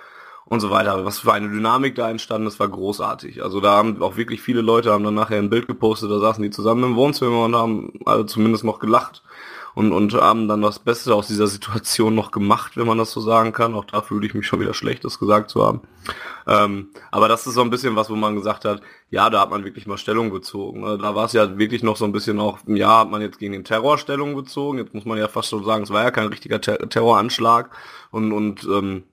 und 0.49 0.59
so 0.59 0.69
weiter. 0.69 1.05
Was 1.05 1.19
für 1.19 1.33
eine 1.33 1.49
Dynamik 1.49 1.95
da 1.95 2.09
entstanden, 2.09 2.45
das 2.45 2.59
war 2.59 2.69
großartig. 2.69 3.43
Also 3.43 3.59
da 3.59 3.73
haben 3.73 4.01
auch 4.01 4.15
wirklich 4.17 4.41
viele 4.41 4.61
Leute 4.61 4.91
haben 4.91 5.03
dann 5.03 5.13
nachher 5.13 5.37
ein 5.37 5.49
Bild 5.49 5.67
gepostet, 5.67 6.09
da 6.09 6.19
saßen 6.19 6.43
die 6.43 6.49
zusammen 6.49 6.83
im 6.83 6.95
Wohnzimmer 6.95 7.45
und 7.45 7.55
haben 7.55 7.93
alle 8.05 8.25
zumindest 8.25 8.63
noch 8.63 8.79
gelacht 8.79 9.23
und, 9.77 9.91
und 9.91 10.13
haben 10.13 10.47
dann 10.47 10.63
das 10.63 10.79
Beste 10.79 11.13
aus 11.13 11.27
dieser 11.27 11.45
Situation 11.47 12.15
noch 12.15 12.31
gemacht, 12.31 12.77
wenn 12.77 12.87
man 12.87 12.97
das 12.97 13.11
so 13.11 13.21
sagen 13.21 13.51
kann. 13.51 13.75
Auch 13.75 13.85
da 13.85 14.01
fühle 14.01 14.25
ich 14.25 14.33
mich 14.33 14.47
schon 14.47 14.59
wieder 14.59 14.73
schlecht, 14.73 15.05
das 15.05 15.19
gesagt 15.19 15.51
zu 15.51 15.63
haben. 15.63 15.81
Ähm, 16.47 16.89
aber 17.11 17.27
das 17.27 17.45
ist 17.45 17.53
so 17.53 17.61
ein 17.61 17.69
bisschen 17.69 17.95
was, 17.95 18.09
wo 18.09 18.15
man 18.15 18.35
gesagt 18.35 18.65
hat, 18.65 18.81
ja, 19.11 19.29
da 19.29 19.41
hat 19.41 19.51
man 19.51 19.65
wirklich 19.65 19.85
mal 19.85 19.99
Stellung 19.99 20.31
bezogen. 20.31 20.81
Ne? 20.81 20.97
Da 20.97 21.13
war 21.13 21.25
es 21.25 21.33
ja 21.33 21.59
wirklich 21.59 21.83
noch 21.83 21.95
so 21.97 22.05
ein 22.05 22.11
bisschen 22.11 22.39
auch, 22.39 22.57
ja, 22.65 23.01
hat 23.01 23.11
man 23.11 23.21
jetzt 23.21 23.37
gegen 23.37 23.53
den 23.53 23.65
Terror 23.65 23.99
Stellung 23.99 24.35
bezogen. 24.35 24.79
Jetzt 24.79 24.95
muss 24.95 25.05
man 25.05 25.19
ja 25.19 25.27
fast 25.27 25.49
so 25.49 25.61
sagen, 25.61 25.83
es 25.83 25.91
war 25.91 26.03
ja 26.03 26.09
kein 26.09 26.27
richtiger 26.27 26.59
Ter 26.59 26.89
Terroranschlag. 26.89 27.69
Und, 28.09 28.31
und 28.31 28.63
ähm, 28.63 29.03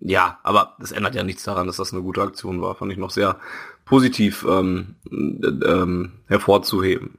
ja, 0.00 0.38
aber 0.42 0.76
das 0.78 0.92
ändert 0.92 1.14
ja 1.14 1.22
nichts 1.22 1.44
daran, 1.44 1.66
dass 1.66 1.76
das 1.76 1.92
eine 1.92 2.02
gute 2.02 2.22
Aktion 2.22 2.60
war. 2.60 2.74
Fand 2.74 2.92
ich 2.92 2.98
noch 2.98 3.10
sehr 3.10 3.38
positiv 3.84 4.44
ähm, 4.48 4.96
ähm, 5.10 6.12
hervorzuheben. 6.26 7.18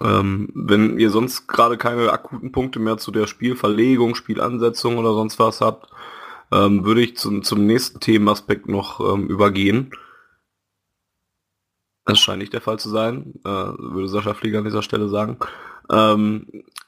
Ähm, 0.00 0.50
wenn 0.54 0.98
ihr 0.98 1.10
sonst 1.10 1.46
gerade 1.46 1.76
keine 1.76 2.12
akuten 2.12 2.52
Punkte 2.52 2.78
mehr 2.78 2.96
zu 2.96 3.10
der 3.10 3.26
Spielverlegung, 3.26 4.14
Spielansetzung 4.14 4.98
oder 4.98 5.12
sonst 5.12 5.38
was 5.38 5.60
habt, 5.60 5.90
ähm, 6.52 6.84
würde 6.84 7.02
ich 7.02 7.16
zum, 7.16 7.42
zum 7.42 7.66
nächsten 7.66 8.00
Themenaspekt 8.00 8.68
noch 8.68 9.00
ähm, 9.00 9.28
übergehen. 9.28 9.92
Das 12.06 12.18
scheint 12.18 12.40
nicht 12.40 12.52
der 12.52 12.60
Fall 12.60 12.78
zu 12.78 12.90
sein, 12.90 13.34
äh, 13.44 13.48
würde 13.48 14.08
Sascha 14.08 14.34
Flieger 14.34 14.58
an 14.58 14.64
dieser 14.64 14.82
Stelle 14.82 15.08
sagen. 15.08 15.38
Ähm, 15.90 16.46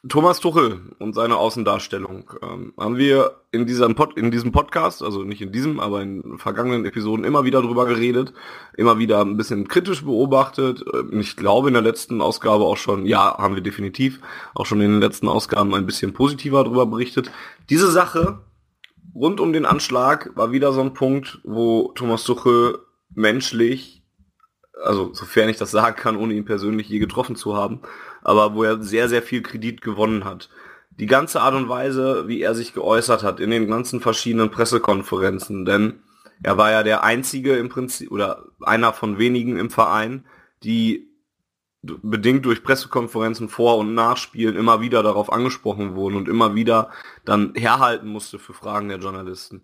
Thomas 0.09 0.41
Tuchel 0.41 0.81
und 0.99 1.15
seine 1.15 1.37
Außendarstellung 1.37 2.31
ähm, 2.43 2.75
haben 2.79 2.97
wir 2.97 3.41
in 3.51 3.67
diesem, 3.67 3.95
Pod, 3.95 4.17
in 4.17 4.31
diesem 4.31 4.53
Podcast, 4.53 5.03
also 5.03 5.23
nicht 5.23 5.41
in 5.41 5.53
diesem, 5.53 5.81
aber 5.81 6.03
in 6.03 6.39
vergangenen 6.39 6.85
Episoden 6.85 7.25
immer 7.25 7.45
wieder 7.45 7.63
drüber 7.63 7.87
geredet, 7.87 8.33
immer 8.77 8.99
wieder 8.99 9.21
ein 9.21 9.37
bisschen 9.37 9.69
kritisch 9.69 10.05
beobachtet. 10.05 10.85
Ähm, 10.93 11.21
ich 11.21 11.37
glaube 11.37 11.69
in 11.69 11.75
der 11.75 11.83
letzten 11.83 12.21
Ausgabe 12.21 12.65
auch 12.65 12.77
schon, 12.77 13.07
ja, 13.07 13.39
haben 13.39 13.55
wir 13.55 13.63
definitiv 13.63 14.21
auch 14.55 14.67
schon 14.67 14.81
in 14.81 14.93
den 14.93 15.01
letzten 15.01 15.29
Ausgaben 15.29 15.75
ein 15.75 15.87
bisschen 15.87 16.13
positiver 16.13 16.65
drüber 16.65 16.87
berichtet. 16.87 17.31
Diese 17.71 17.91
Sache 17.91 18.41
rund 19.15 19.41
um 19.41 19.53
den 19.53 19.65
Anschlag 19.65 20.31
war 20.35 20.53
wieder 20.53 20.73
so 20.73 20.83
ein 20.83 20.95
Punkt, 20.95 21.41
wo 21.45 21.93
Thomas 21.95 22.25
Tuchel 22.25 22.79
menschlich 23.15 23.97
also 24.85 25.13
sofern 25.15 25.49
ich 25.49 25.57
das 25.57 25.71
sagen 25.71 25.97
kann, 25.97 26.17
ohne 26.17 26.35
ihn 26.35 26.45
persönlich 26.45 26.89
je 26.89 26.99
getroffen 26.99 27.37
zu 27.37 27.57
haben, 27.57 27.81
aber 28.27 28.55
wo 28.55 28.65
er 28.65 28.83
sehr, 28.83 29.09
sehr 29.09 29.23
viel 29.23 29.41
Kredit 29.41 29.81
gewonnen 29.81 30.25
hat. 30.25 30.51
Die 30.91 31.07
ganze 31.07 31.41
Art 31.41 31.55
und 31.55 31.69
Weise, 31.69 32.27
wie 32.27 32.43
er 32.43 32.57
sich 32.57 32.75
geäußert 32.75 33.23
hat 33.23 33.39
in 33.39 33.51
den 33.51 33.69
ganzen 33.69 34.01
verschiedenen 34.01 34.51
Pressekonferenzen, 34.51 35.65
denn 35.65 36.01
er 36.43 36.59
war 36.59 36.73
ja 36.73 36.83
der 36.83 37.05
einzige 37.05 37.57
im 37.57 37.69
Prinzip 37.69 38.11
oder 38.11 38.47
einer 38.63 38.93
von 38.93 39.19
wenigen 39.19 39.57
im 39.57 39.71
Verein, 39.71 40.25
die 40.65 41.09
bedingt 41.83 42.45
durch 42.45 42.65
Pressekonferenzen 42.65 43.49
vor 43.49 43.79
und 43.79 43.95
nachspielen 43.95 44.57
immer 44.57 44.81
wieder 44.81 45.05
darauf 45.05 45.33
angesprochen 45.33 45.95
wurden 45.95 46.17
und 46.17 46.29
immer 46.29 46.57
wieder 46.57 46.91
dann 47.25 47.53
herhalten 47.55 48.09
musste 48.09 48.41
für 48.41 48.55
Fragen 48.55 48.89
der 48.89 48.99
Journalisten. 48.99 49.63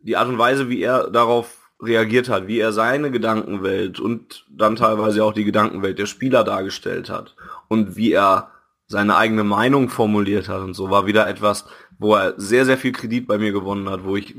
Die 0.00 0.18
Art 0.18 0.28
und 0.28 0.36
Weise, 0.36 0.68
wie 0.68 0.82
er 0.82 1.08
darauf 1.08 1.70
reagiert 1.80 2.28
hat, 2.28 2.48
wie 2.48 2.58
er 2.58 2.72
seine 2.72 3.10
Gedankenwelt 3.10 3.98
und 3.98 4.44
dann 4.50 4.76
teilweise 4.76 5.24
auch 5.24 5.32
die 5.32 5.44
Gedankenwelt 5.44 5.98
der 5.98 6.06
Spieler 6.06 6.44
dargestellt 6.44 7.08
hat 7.08 7.34
und 7.74 7.96
wie 7.96 8.12
er 8.12 8.50
seine 8.86 9.16
eigene 9.16 9.44
Meinung 9.44 9.88
formuliert 9.88 10.48
hat 10.48 10.60
und 10.60 10.74
so, 10.74 10.90
war 10.90 11.06
wieder 11.06 11.28
etwas, 11.28 11.66
wo 11.98 12.14
er 12.14 12.34
sehr, 12.38 12.64
sehr 12.64 12.78
viel 12.78 12.92
Kredit 12.92 13.26
bei 13.26 13.38
mir 13.38 13.52
gewonnen 13.52 13.88
hat, 13.90 14.04
wo 14.04 14.16
ich 14.16 14.34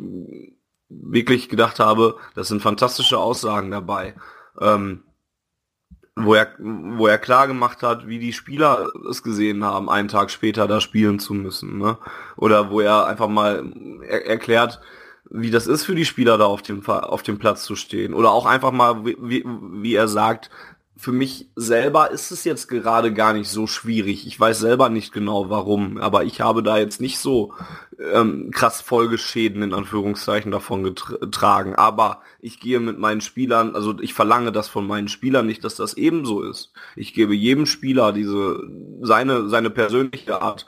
wirklich 0.90 1.50
gedacht 1.50 1.80
habe, 1.80 2.18
das 2.36 2.48
sind 2.48 2.62
fantastische 2.62 3.18
Aussagen 3.18 3.72
dabei. 3.72 4.16
Ähm, 4.60 5.04
wo 6.18 6.34
er, 6.34 6.54
wo 6.60 7.08
er 7.08 7.18
klar 7.18 7.46
gemacht 7.48 7.84
hat, 7.84 8.08
wie 8.08 8.20
die 8.20 8.32
Spieler 8.32 8.90
es 9.10 9.22
gesehen 9.22 9.66
haben, 9.66 9.90
einen 9.90 10.08
Tag 10.08 10.32
später 10.32 10.66
da 10.66 10.80
spielen 10.80 11.20
zu 11.20 11.34
müssen. 11.34 11.78
Ne? 11.78 11.98
Oder 12.38 12.72
wo 12.72 12.80
er 12.80 13.06
einfach 13.06 13.28
mal 13.28 13.66
er 14.02 14.26
erklärt, 14.26 14.80
wie 15.30 15.52
das 15.52 15.68
ist 15.68 15.84
für 15.84 15.96
die 15.96 16.06
Spieler 16.06 16.38
da 16.38 16.46
auf 16.46 16.62
dem, 16.62 16.86
auf 16.88 17.24
dem 17.24 17.38
Platz 17.38 17.66
zu 17.66 17.76
stehen. 17.76 18.14
Oder 18.14 18.32
auch 18.32 18.46
einfach 18.46 18.72
mal, 18.72 19.04
wie, 19.04 19.44
wie 19.46 19.96
er 19.96 20.08
sagt, 20.08 20.50
für 20.98 21.12
mich 21.12 21.50
selber 21.56 22.12
ist 22.12 22.32
es 22.32 22.46
jetzt 22.46 22.68
gerade 22.68 23.14
gar 23.14 23.34
nicht 23.34 23.50
so 23.50 23.68
schwierig. 23.68 24.26
Ich 24.28 24.40
weiß 24.40 24.60
selber 24.60 24.90
nicht 24.90 25.12
genau 25.12 25.50
warum, 25.50 25.98
aber 25.98 26.24
ich 26.24 26.40
habe 26.40 26.64
da 26.64 26.78
jetzt 26.78 27.02
nicht 27.02 27.20
so 27.20 27.54
ähm, 28.00 28.50
krass 28.52 28.82
Folgeschäden 28.82 29.62
in 29.62 29.74
Anführungszeichen 29.74 30.52
davon 30.52 30.84
getragen. 30.84 31.76
Aber 31.76 32.22
ich 32.40 32.60
gehe 32.62 32.80
mit 32.80 32.98
meinen 32.98 33.22
Spielern, 33.22 33.76
also 33.76 34.00
ich 34.00 34.14
verlange 34.14 34.54
das 34.54 34.70
von 34.70 34.88
meinen 34.88 35.10
Spielern 35.10 35.46
nicht, 35.46 35.64
dass 35.66 35.76
das 35.76 35.96
ebenso 35.96 36.42
ist. 36.42 36.72
Ich 36.96 37.14
gebe 37.14 37.36
jedem 37.36 37.66
Spieler 37.66 38.14
diese 38.14 38.64
seine 39.02 39.50
seine 39.50 39.70
persönliche 39.70 40.42
Art 40.42 40.66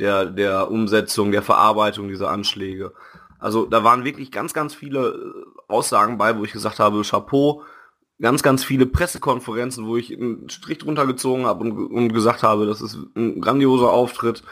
der 0.00 0.26
der 0.26 0.70
Umsetzung, 0.72 1.30
der 1.30 1.42
Verarbeitung 1.42 2.08
dieser 2.08 2.30
Anschläge. 2.30 2.92
Also 3.38 3.66
da 3.66 3.84
waren 3.84 4.04
wirklich 4.04 4.32
ganz, 4.32 4.52
ganz 4.52 4.74
viele 4.74 5.08
äh, 5.08 5.72
Aussagen 5.72 6.18
bei, 6.18 6.36
wo 6.36 6.44
ich 6.44 6.52
gesagt 6.52 6.80
habe, 6.80 7.02
Chapeau, 7.02 7.62
ganz, 8.20 8.42
ganz 8.42 8.64
viele 8.64 8.86
Pressekonferenzen, 8.86 9.86
wo 9.86 9.96
ich 9.96 10.12
einen 10.12 10.48
Strich 10.50 10.78
drunter 10.78 11.06
gezogen 11.06 11.46
habe 11.46 11.64
und, 11.64 11.72
und 11.72 12.12
gesagt 12.12 12.42
habe, 12.42 12.66
das 12.66 12.80
ist 12.80 12.98
ein 13.16 13.40
grandioser 13.40 13.90
Auftritt. 13.90 14.42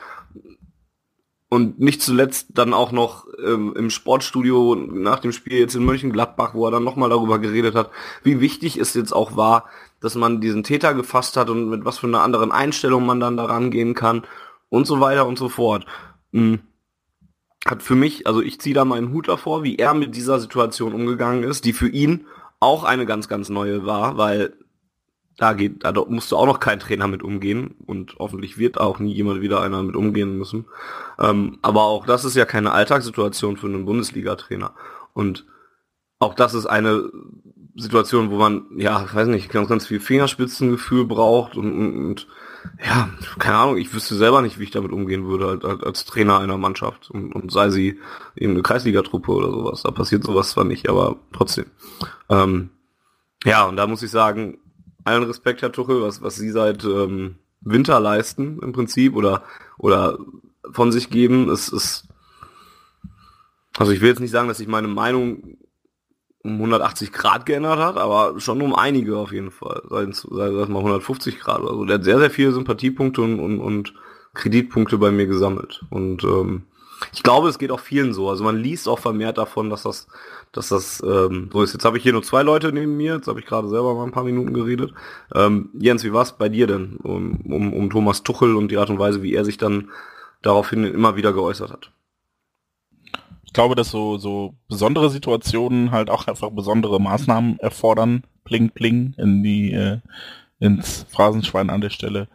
Und 1.48 1.78
nicht 1.78 2.02
zuletzt 2.02 2.48
dann 2.54 2.74
auch 2.74 2.90
noch 2.90 3.26
ähm, 3.44 3.72
im 3.76 3.90
Sportstudio 3.90 4.74
nach 4.74 5.20
dem 5.20 5.30
Spiel 5.30 5.58
jetzt 5.58 5.76
in 5.76 5.84
Mönchengladbach, 5.84 6.54
wo 6.54 6.66
er 6.66 6.72
dann 6.72 6.82
nochmal 6.82 7.08
darüber 7.08 7.38
geredet 7.38 7.76
hat, 7.76 7.90
wie 8.24 8.40
wichtig 8.40 8.78
es 8.78 8.94
jetzt 8.94 9.12
auch 9.12 9.36
war, 9.36 9.66
dass 10.00 10.16
man 10.16 10.40
diesen 10.40 10.64
Täter 10.64 10.92
gefasst 10.92 11.36
hat 11.36 11.48
und 11.48 11.70
mit 11.70 11.84
was 11.84 11.98
für 11.98 12.08
einer 12.08 12.22
anderen 12.22 12.50
Einstellung 12.50 13.06
man 13.06 13.20
dann 13.20 13.36
daran 13.36 13.70
gehen 13.70 13.94
kann 13.94 14.24
und 14.70 14.88
so 14.88 14.98
weiter 15.00 15.26
und 15.26 15.38
so 15.38 15.48
fort. 15.48 15.86
Mhm 16.32 16.60
hat 17.66 17.82
für 17.82 17.96
mich, 17.96 18.26
also 18.26 18.40
ich 18.40 18.60
ziehe 18.60 18.74
da 18.74 18.84
meinen 18.84 19.12
Hut 19.12 19.28
davor, 19.28 19.64
wie 19.64 19.76
er 19.76 19.92
mit 19.92 20.14
dieser 20.14 20.38
Situation 20.38 20.92
umgegangen 20.92 21.42
ist, 21.42 21.64
die 21.64 21.72
für 21.72 21.88
ihn 21.88 22.26
auch 22.60 22.84
eine 22.84 23.06
ganz, 23.06 23.28
ganz 23.28 23.48
neue 23.48 23.86
war, 23.86 24.16
weil 24.16 24.54
da 25.36 25.52
geht, 25.52 25.84
da 25.84 25.92
musste 26.08 26.36
auch 26.36 26.46
noch 26.46 26.60
kein 26.60 26.80
Trainer 26.80 27.08
mit 27.08 27.22
umgehen 27.22 27.74
und 27.84 28.16
hoffentlich 28.18 28.56
wird 28.56 28.80
auch 28.80 28.98
nie 28.98 29.12
jemand 29.12 29.42
wieder 29.42 29.60
einer 29.60 29.82
mit 29.82 29.94
umgehen 29.94 30.38
müssen. 30.38 30.64
Ähm, 31.18 31.58
aber 31.60 31.82
auch 31.82 32.06
das 32.06 32.24
ist 32.24 32.36
ja 32.36 32.46
keine 32.46 32.72
Alltagssituation 32.72 33.58
für 33.58 33.66
einen 33.66 33.84
Bundesliga-Trainer. 33.84 34.74
Und 35.12 35.44
auch 36.18 36.34
das 36.34 36.54
ist 36.54 36.66
eine 36.66 37.10
Situation, 37.74 38.30
wo 38.30 38.36
man, 38.36 38.64
ja, 38.76 39.04
ich 39.04 39.14
weiß 39.14 39.28
nicht, 39.28 39.50
ganz, 39.50 39.68
ganz 39.68 39.86
viel 39.86 40.00
Fingerspitzengefühl 40.00 41.04
braucht 41.04 41.56
und, 41.56 41.70
und, 41.70 42.06
und 42.06 42.26
ja, 42.84 43.10
keine 43.38 43.56
Ahnung, 43.56 43.76
ich 43.76 43.92
wüsste 43.92 44.14
selber 44.14 44.42
nicht, 44.42 44.58
wie 44.58 44.64
ich 44.64 44.70
damit 44.70 44.92
umgehen 44.92 45.26
würde 45.26 45.60
als, 45.62 45.82
als 45.82 46.04
Trainer 46.04 46.38
einer 46.38 46.58
Mannschaft 46.58 47.10
und, 47.10 47.32
und 47.32 47.52
sei 47.52 47.70
sie 47.70 48.00
eben 48.34 48.52
eine 48.52 48.62
Kreisligatruppe 48.62 49.32
oder 49.32 49.50
sowas. 49.50 49.82
Da 49.82 49.90
passiert 49.90 50.24
sowas 50.24 50.50
zwar 50.50 50.64
nicht, 50.64 50.88
aber 50.88 51.16
trotzdem. 51.32 51.66
Ähm, 52.28 52.70
ja, 53.44 53.64
und 53.64 53.76
da 53.76 53.86
muss 53.86 54.02
ich 54.02 54.10
sagen, 54.10 54.58
allen 55.04 55.24
Respekt, 55.24 55.62
Herr 55.62 55.72
Tuchel, 55.72 56.02
was, 56.02 56.22
was 56.22 56.36
Sie 56.36 56.50
seit 56.50 56.84
ähm, 56.84 57.36
Winter 57.60 58.00
leisten 58.00 58.60
im 58.60 58.72
Prinzip 58.72 59.14
oder, 59.14 59.42
oder 59.78 60.18
von 60.72 60.92
sich 60.92 61.10
geben, 61.10 61.48
ist, 61.48 61.68
ist 61.68 62.08
also 63.78 63.92
ich 63.92 64.00
will 64.00 64.08
jetzt 64.08 64.20
nicht 64.20 64.30
sagen, 64.30 64.48
dass 64.48 64.58
sich 64.58 64.68
meine 64.68 64.88
Meinung 64.88 65.58
um 66.46 66.54
180 66.54 67.12
Grad 67.12 67.46
geändert 67.46 67.78
hat, 67.78 67.96
aber 67.96 68.38
schon 68.40 68.62
um 68.62 68.74
einige 68.74 69.16
auf 69.16 69.32
jeden 69.32 69.50
Fall. 69.50 69.82
Seit, 69.88 70.14
seit, 70.14 70.52
seit 70.52 70.68
mal 70.68 70.78
150 70.78 71.38
Grad 71.38 71.60
oder 71.60 71.74
so. 71.74 71.84
Der 71.84 71.96
hat 71.96 72.04
sehr, 72.04 72.18
sehr 72.18 72.30
viele 72.30 72.52
Sympathiepunkte 72.52 73.20
und, 73.22 73.40
und, 73.40 73.60
und 73.60 73.94
Kreditpunkte 74.34 74.98
bei 74.98 75.10
mir 75.10 75.26
gesammelt. 75.26 75.84
Und 75.90 76.24
ähm, 76.24 76.62
ich 77.12 77.22
glaube, 77.22 77.48
es 77.48 77.58
geht 77.58 77.70
auch 77.70 77.80
vielen 77.80 78.12
so. 78.12 78.30
Also 78.30 78.44
man 78.44 78.56
liest 78.56 78.88
auch 78.88 78.98
vermehrt 78.98 79.38
davon, 79.38 79.70
dass 79.70 79.82
das, 79.82 80.06
dass 80.52 80.68
das 80.68 81.02
ähm, 81.02 81.50
so 81.52 81.62
ist. 81.62 81.72
Jetzt 81.72 81.84
habe 81.84 81.96
ich 81.98 82.02
hier 82.02 82.12
nur 82.12 82.22
zwei 82.22 82.42
Leute 82.42 82.72
neben 82.72 82.96
mir. 82.96 83.16
Jetzt 83.16 83.28
habe 83.28 83.40
ich 83.40 83.46
gerade 83.46 83.68
selber 83.68 83.94
mal 83.94 84.04
ein 84.04 84.12
paar 84.12 84.24
Minuten 84.24 84.54
geredet. 84.54 84.94
Ähm, 85.34 85.70
Jens, 85.74 86.04
wie 86.04 86.12
war 86.12 86.22
es 86.22 86.32
bei 86.32 86.48
dir 86.48 86.66
denn 86.66 86.96
um, 87.02 87.40
um, 87.44 87.72
um 87.72 87.90
Thomas 87.90 88.22
Tuchel 88.22 88.56
und 88.56 88.70
die 88.70 88.78
Art 88.78 88.90
und 88.90 88.98
Weise, 88.98 89.22
wie 89.22 89.34
er 89.34 89.44
sich 89.44 89.58
dann 89.58 89.90
daraufhin 90.42 90.84
immer 90.84 91.16
wieder 91.16 91.32
geäußert 91.32 91.70
hat? 91.70 91.90
Glaube, 93.56 93.74
dass 93.74 93.90
so, 93.90 94.18
so 94.18 94.54
besondere 94.68 95.08
Situationen 95.08 95.90
halt 95.90 96.10
auch 96.10 96.26
einfach 96.26 96.50
besondere 96.50 97.00
Maßnahmen 97.00 97.58
erfordern. 97.58 98.22
Pling, 98.44 98.68
pling 98.70 99.14
in 99.16 99.42
die, 99.42 99.72
äh, 99.72 99.98
ins 100.60 101.06
Phrasenschwein 101.08 101.70
an 101.70 101.80
der 101.80 101.88
Stelle. 101.88 102.28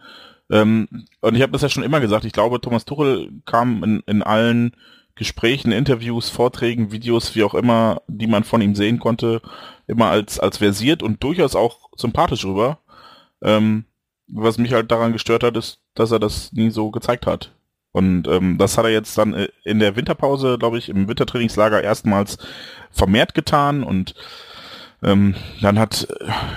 Ähm, 0.49 0.87
und 1.21 1.35
ich 1.35 1.43
habe 1.43 1.51
das 1.51 1.61
ja 1.61 1.69
schon 1.69 1.83
immer 1.83 2.01
gesagt, 2.01 2.25
ich 2.25 2.33
glaube, 2.33 2.59
Thomas 2.59 2.85
Tuchel 2.85 3.31
kam 3.45 3.83
in, 3.83 3.99
in 4.07 4.23
allen 4.23 4.75
Gesprächen, 5.13 5.71
Interviews, 5.71 6.29
Vorträgen, 6.29 6.91
Videos, 6.91 7.35
wie 7.35 7.43
auch 7.43 7.53
immer, 7.53 8.01
die 8.07 8.27
man 8.27 8.43
von 8.43 8.61
ihm 8.61 8.73
sehen 8.73 8.97
konnte, 8.97 9.43
immer 9.85 10.07
als, 10.07 10.39
als 10.39 10.57
versiert 10.57 11.03
und 11.03 11.23
durchaus 11.23 11.55
auch 11.55 11.89
sympathisch 11.95 12.45
rüber. 12.45 12.79
Ähm, 13.43 13.85
was 14.27 14.57
mich 14.57 14.73
halt 14.73 14.91
daran 14.91 15.13
gestört 15.13 15.43
hat, 15.43 15.55
ist, 15.55 15.81
dass 15.93 16.11
er 16.11 16.19
das 16.19 16.51
nie 16.51 16.71
so 16.71 16.89
gezeigt 16.89 17.27
hat. 17.27 17.53
Und 17.91 18.27
ähm, 18.27 18.57
das 18.57 18.77
hat 18.77 18.85
er 18.85 18.91
jetzt 18.91 19.17
dann 19.17 19.33
äh, 19.33 19.47
in 19.63 19.79
der 19.79 19.95
Winterpause, 19.95 20.57
glaube 20.57 20.77
ich, 20.77 20.89
im 20.89 21.07
Wintertrainingslager 21.07 21.83
erstmals 21.83 22.37
vermehrt 22.91 23.33
getan 23.33 23.83
und 23.83 24.15
ähm, 25.03 25.33
dann 25.61 25.79
hat, 25.79 26.07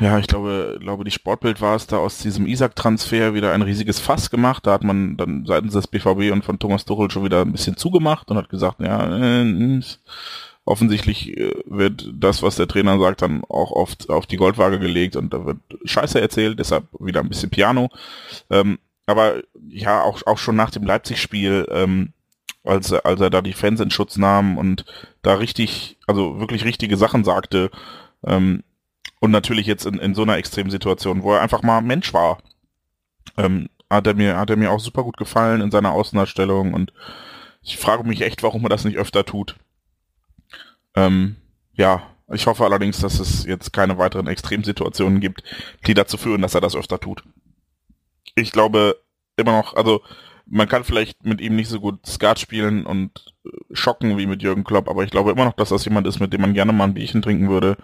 ja, 0.00 0.18
ich 0.18 0.26
glaube, 0.26 0.78
glaube, 0.80 1.04
die 1.04 1.10
Sportbild 1.10 1.62
war 1.62 1.76
es 1.76 1.86
da 1.86 1.96
aus 1.96 2.18
diesem 2.18 2.46
Isaac-Transfer 2.46 3.32
wieder 3.32 3.52
ein 3.52 3.62
riesiges 3.62 4.00
Fass 4.00 4.30
gemacht. 4.30 4.66
Da 4.66 4.72
hat 4.72 4.84
man 4.84 5.16
dann 5.16 5.46
seitens 5.46 5.72
des 5.72 5.86
BVB 5.86 6.30
und 6.30 6.44
von 6.44 6.58
Thomas 6.58 6.84
Tuchel 6.84 7.10
schon 7.10 7.24
wieder 7.24 7.40
ein 7.40 7.52
bisschen 7.52 7.78
zugemacht 7.78 8.30
und 8.30 8.36
hat 8.36 8.50
gesagt, 8.50 8.80
ja, 8.80 9.16
äh, 9.16 9.80
offensichtlich 10.66 11.34
äh, 11.36 11.54
wird 11.64 12.10
das, 12.12 12.42
was 12.42 12.56
der 12.56 12.68
Trainer 12.68 12.98
sagt, 12.98 13.22
dann 13.22 13.44
auch 13.44 13.70
oft 13.70 14.10
auf 14.10 14.26
die 14.26 14.36
Goldwaage 14.36 14.78
gelegt 14.78 15.16
und 15.16 15.32
da 15.32 15.46
wird 15.46 15.58
Scheiße 15.84 16.20
erzählt, 16.20 16.58
deshalb 16.58 16.84
wieder 16.98 17.20
ein 17.20 17.28
bisschen 17.30 17.50
Piano. 17.50 17.88
Ähm, 18.50 18.78
aber 19.06 19.42
ja, 19.68 20.02
auch, 20.02 20.22
auch 20.26 20.38
schon 20.38 20.56
nach 20.56 20.70
dem 20.70 20.84
Leipzig-Spiel, 20.84 21.66
ähm, 21.70 22.12
als, 22.64 22.92
als 22.92 23.20
er 23.20 23.30
da 23.30 23.42
die 23.42 23.52
Fans 23.52 23.80
in 23.80 23.90
Schutz 23.90 24.16
nahm 24.16 24.56
und 24.56 24.84
da 25.22 25.34
richtig, 25.34 25.98
also 26.06 26.40
wirklich 26.40 26.64
richtige 26.64 26.96
Sachen 26.96 27.24
sagte, 27.24 27.70
ähm, 28.24 28.62
und 29.20 29.30
natürlich 29.30 29.66
jetzt 29.66 29.86
in, 29.86 29.98
in 29.98 30.14
so 30.14 30.22
einer 30.22 30.36
Extremsituation, 30.36 31.22
wo 31.22 31.34
er 31.34 31.42
einfach 31.42 31.62
mal 31.62 31.80
Mensch 31.82 32.12
war, 32.14 32.38
ähm, 33.36 33.68
hat 33.90 34.06
er 34.06 34.14
mir, 34.14 34.36
hat 34.36 34.50
er 34.50 34.56
mir 34.56 34.70
auch 34.70 34.80
super 34.80 35.02
gut 35.02 35.16
gefallen 35.16 35.60
in 35.60 35.70
seiner 35.70 35.92
Außendarstellung 35.92 36.74
und 36.74 36.92
ich 37.62 37.76
frage 37.76 38.04
mich 38.04 38.22
echt, 38.22 38.42
warum 38.42 38.62
er 38.64 38.68
das 38.70 38.84
nicht 38.84 38.98
öfter 38.98 39.24
tut. 39.24 39.56
Ähm, 40.94 41.36
ja, 41.74 42.02
ich 42.32 42.46
hoffe 42.46 42.64
allerdings, 42.64 43.00
dass 43.00 43.18
es 43.18 43.44
jetzt 43.44 43.72
keine 43.72 43.98
weiteren 43.98 44.26
Extremsituationen 44.26 45.20
gibt, 45.20 45.42
die 45.86 45.94
dazu 45.94 46.16
führen, 46.16 46.42
dass 46.42 46.54
er 46.54 46.60
das 46.60 46.76
öfter 46.76 47.00
tut 47.00 47.22
ich 48.34 48.52
glaube 48.52 49.00
immer 49.36 49.52
noch, 49.52 49.74
also 49.74 50.02
man 50.46 50.68
kann 50.68 50.84
vielleicht 50.84 51.24
mit 51.24 51.40
ihm 51.40 51.56
nicht 51.56 51.68
so 51.68 51.80
gut 51.80 52.06
Skat 52.06 52.38
spielen 52.38 52.84
und 52.84 53.32
äh, 53.46 53.50
schocken 53.72 54.18
wie 54.18 54.26
mit 54.26 54.42
Jürgen 54.42 54.64
Klopp, 54.64 54.88
aber 54.88 55.02
ich 55.04 55.10
glaube 55.10 55.30
immer 55.30 55.44
noch, 55.44 55.54
dass 55.54 55.70
das 55.70 55.84
jemand 55.84 56.06
ist, 56.06 56.20
mit 56.20 56.32
dem 56.32 56.42
man 56.42 56.54
gerne 56.54 56.72
mal 56.72 56.84
ein 56.84 56.94
Bierchen 56.94 57.22
trinken 57.22 57.48
würde, 57.48 57.76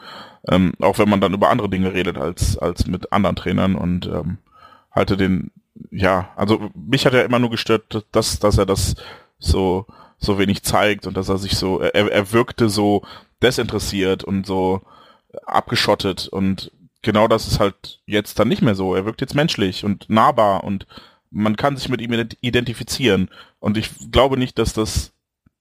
ähm, 0.49 0.73
auch 0.81 0.99
wenn 0.99 1.09
man 1.09 1.21
dann 1.21 1.35
über 1.35 1.51
andere 1.51 1.71
Dinge 1.71 1.93
redet 1.95 2.19
als 2.19 2.59
als 2.59 2.87
mit 2.87 3.13
anderen 3.13 3.37
Trainern 3.37 3.77
und 3.77 4.07
ähm, 4.07 4.39
halte 4.91 5.17
den, 5.17 5.53
ja, 5.91 6.31
also 6.37 6.71
mich 6.75 7.07
hat 7.07 7.15
er 7.15 7.25
immer 7.25 7.39
nur 7.39 7.51
gestört, 7.51 8.07
dass 8.13 8.39
dass 8.39 8.59
er 8.59 8.67
das 8.67 8.97
so 9.39 9.87
so 10.21 10.39
wenig 10.39 10.63
zeigt 10.63 11.07
und 11.07 11.17
dass 11.17 11.31
er 11.31 11.39
sich 11.39 11.57
so, 11.57 11.81
er, 11.81 11.95
er 11.95 12.33
wirkte 12.33 12.69
so 12.69 13.03
desinteressiert 13.43 14.23
und 14.23 14.47
so 14.47 14.83
abgeschottet 15.47 16.29
und 16.29 16.73
genau 17.03 17.29
das 17.29 17.47
ist 17.47 17.61
halt 17.61 18.01
jetzt 18.07 18.39
dann 18.39 18.49
nicht 18.49 18.63
mehr 18.63 18.75
so. 18.75 18.95
Er 18.95 19.05
wirkt 19.05 19.21
jetzt 19.21 19.35
menschlich 19.35 19.85
und 19.85 20.09
nahbar 20.09 20.65
und 20.65 20.87
man 21.31 21.57
kann 21.57 21.77
sich 21.77 21.89
mit 21.89 22.01
ihm 22.01 22.13
identifizieren. 22.41 23.31
Und 23.59 23.77
ich 23.77 23.91
glaube 24.11 24.37
nicht, 24.37 24.59
dass 24.59 24.73
das 24.73 25.13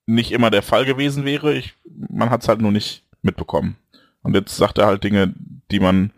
nicht 0.05 0.31
immer 0.31 0.49
der 0.49 0.63
Fall 0.63 0.85
gewesen 0.85 1.25
wäre. 1.25 1.53
Ich, 1.53 1.75
man 2.09 2.29
hat 2.29 2.41
es 2.41 2.47
halt 2.47 2.61
nur 2.61 2.71
nicht 2.71 3.03
mitbekommen. 3.21 3.77
Und 4.21 4.35
jetzt 4.35 4.57
sagt 4.57 4.77
er 4.77 4.87
halt 4.87 5.03
Dinge, 5.03 5.33
die 5.71 5.79
man 5.79 6.11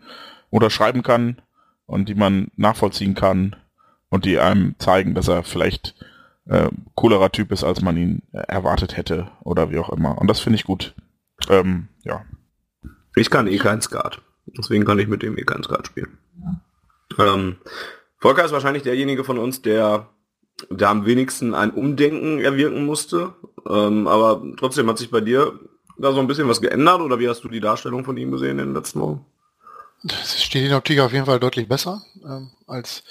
unterschreiben 0.50 1.02
kann 1.02 1.40
und 1.86 2.08
die 2.08 2.14
man 2.14 2.48
nachvollziehen 2.56 3.14
kann 3.14 3.56
und 4.08 4.24
die 4.24 4.38
einem 4.38 4.74
zeigen, 4.78 5.14
dass 5.14 5.28
er 5.28 5.42
vielleicht 5.44 5.94
äh, 6.46 6.68
coolerer 6.94 7.30
Typ 7.30 7.52
ist, 7.52 7.64
als 7.64 7.82
man 7.82 7.96
ihn 7.96 8.22
erwartet 8.32 8.96
hätte 8.96 9.30
oder 9.42 9.70
wie 9.70 9.78
auch 9.78 9.90
immer. 9.90 10.18
Und 10.18 10.28
das 10.28 10.40
finde 10.40 10.56
ich 10.56 10.64
gut. 10.64 10.94
Ähm, 11.48 11.88
ja. 12.02 12.24
Ich 13.14 13.30
kann 13.30 13.46
eh 13.46 13.58
kein 13.58 13.80
Skat. 13.80 14.22
Deswegen 14.46 14.84
kann 14.84 14.98
ich 14.98 15.08
mit 15.08 15.22
dem 15.22 15.38
eh 15.38 15.44
kein 15.44 15.62
Skat 15.62 15.86
spielen. 15.86 16.18
Ähm, 17.18 17.56
Volker 18.18 18.44
ist 18.44 18.52
wahrscheinlich 18.52 18.82
derjenige 18.82 19.24
von 19.24 19.38
uns, 19.38 19.62
der 19.62 20.08
da 20.70 20.90
am 20.90 21.06
wenigsten 21.06 21.54
ein 21.54 21.70
Umdenken 21.70 22.40
erwirken 22.40 22.84
musste. 22.84 23.34
Ähm, 23.68 24.06
aber 24.06 24.42
trotzdem 24.56 24.88
hat 24.88 24.98
sich 24.98 25.10
bei 25.10 25.20
dir 25.20 25.58
da 25.98 26.12
so 26.12 26.20
ein 26.20 26.26
bisschen 26.26 26.48
was 26.48 26.60
geändert 26.60 27.00
oder 27.00 27.18
wie 27.18 27.28
hast 27.28 27.44
du 27.44 27.48
die 27.48 27.60
Darstellung 27.60 28.04
von 28.04 28.16
ihm 28.16 28.30
gesehen 28.30 28.58
in 28.58 28.66
den 28.66 28.74
letzten 28.74 29.00
Wochen? 29.00 29.26
Das 30.04 30.42
steht 30.42 30.66
in 30.66 30.74
Optik 30.74 30.98
auf 30.98 31.12
jeden 31.12 31.26
Fall 31.26 31.38
deutlich 31.38 31.68
besser 31.68 32.02
ähm, 32.24 32.50
als, 32.66 33.04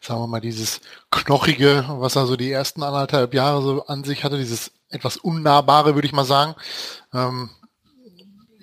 sagen 0.00 0.20
wir 0.20 0.26
mal, 0.26 0.40
dieses 0.40 0.80
knochige, 1.10 1.84
was 1.88 2.16
er 2.16 2.24
so 2.24 2.36
die 2.36 2.50
ersten 2.50 2.82
anderthalb 2.82 3.34
Jahre 3.34 3.60
so 3.60 3.84
an 3.84 4.02
sich 4.02 4.24
hatte, 4.24 4.38
dieses 4.38 4.72
etwas 4.88 5.18
unnahbare, 5.18 5.94
würde 5.94 6.06
ich 6.06 6.14
mal 6.14 6.24
sagen. 6.24 6.54
Ähm, 7.12 7.50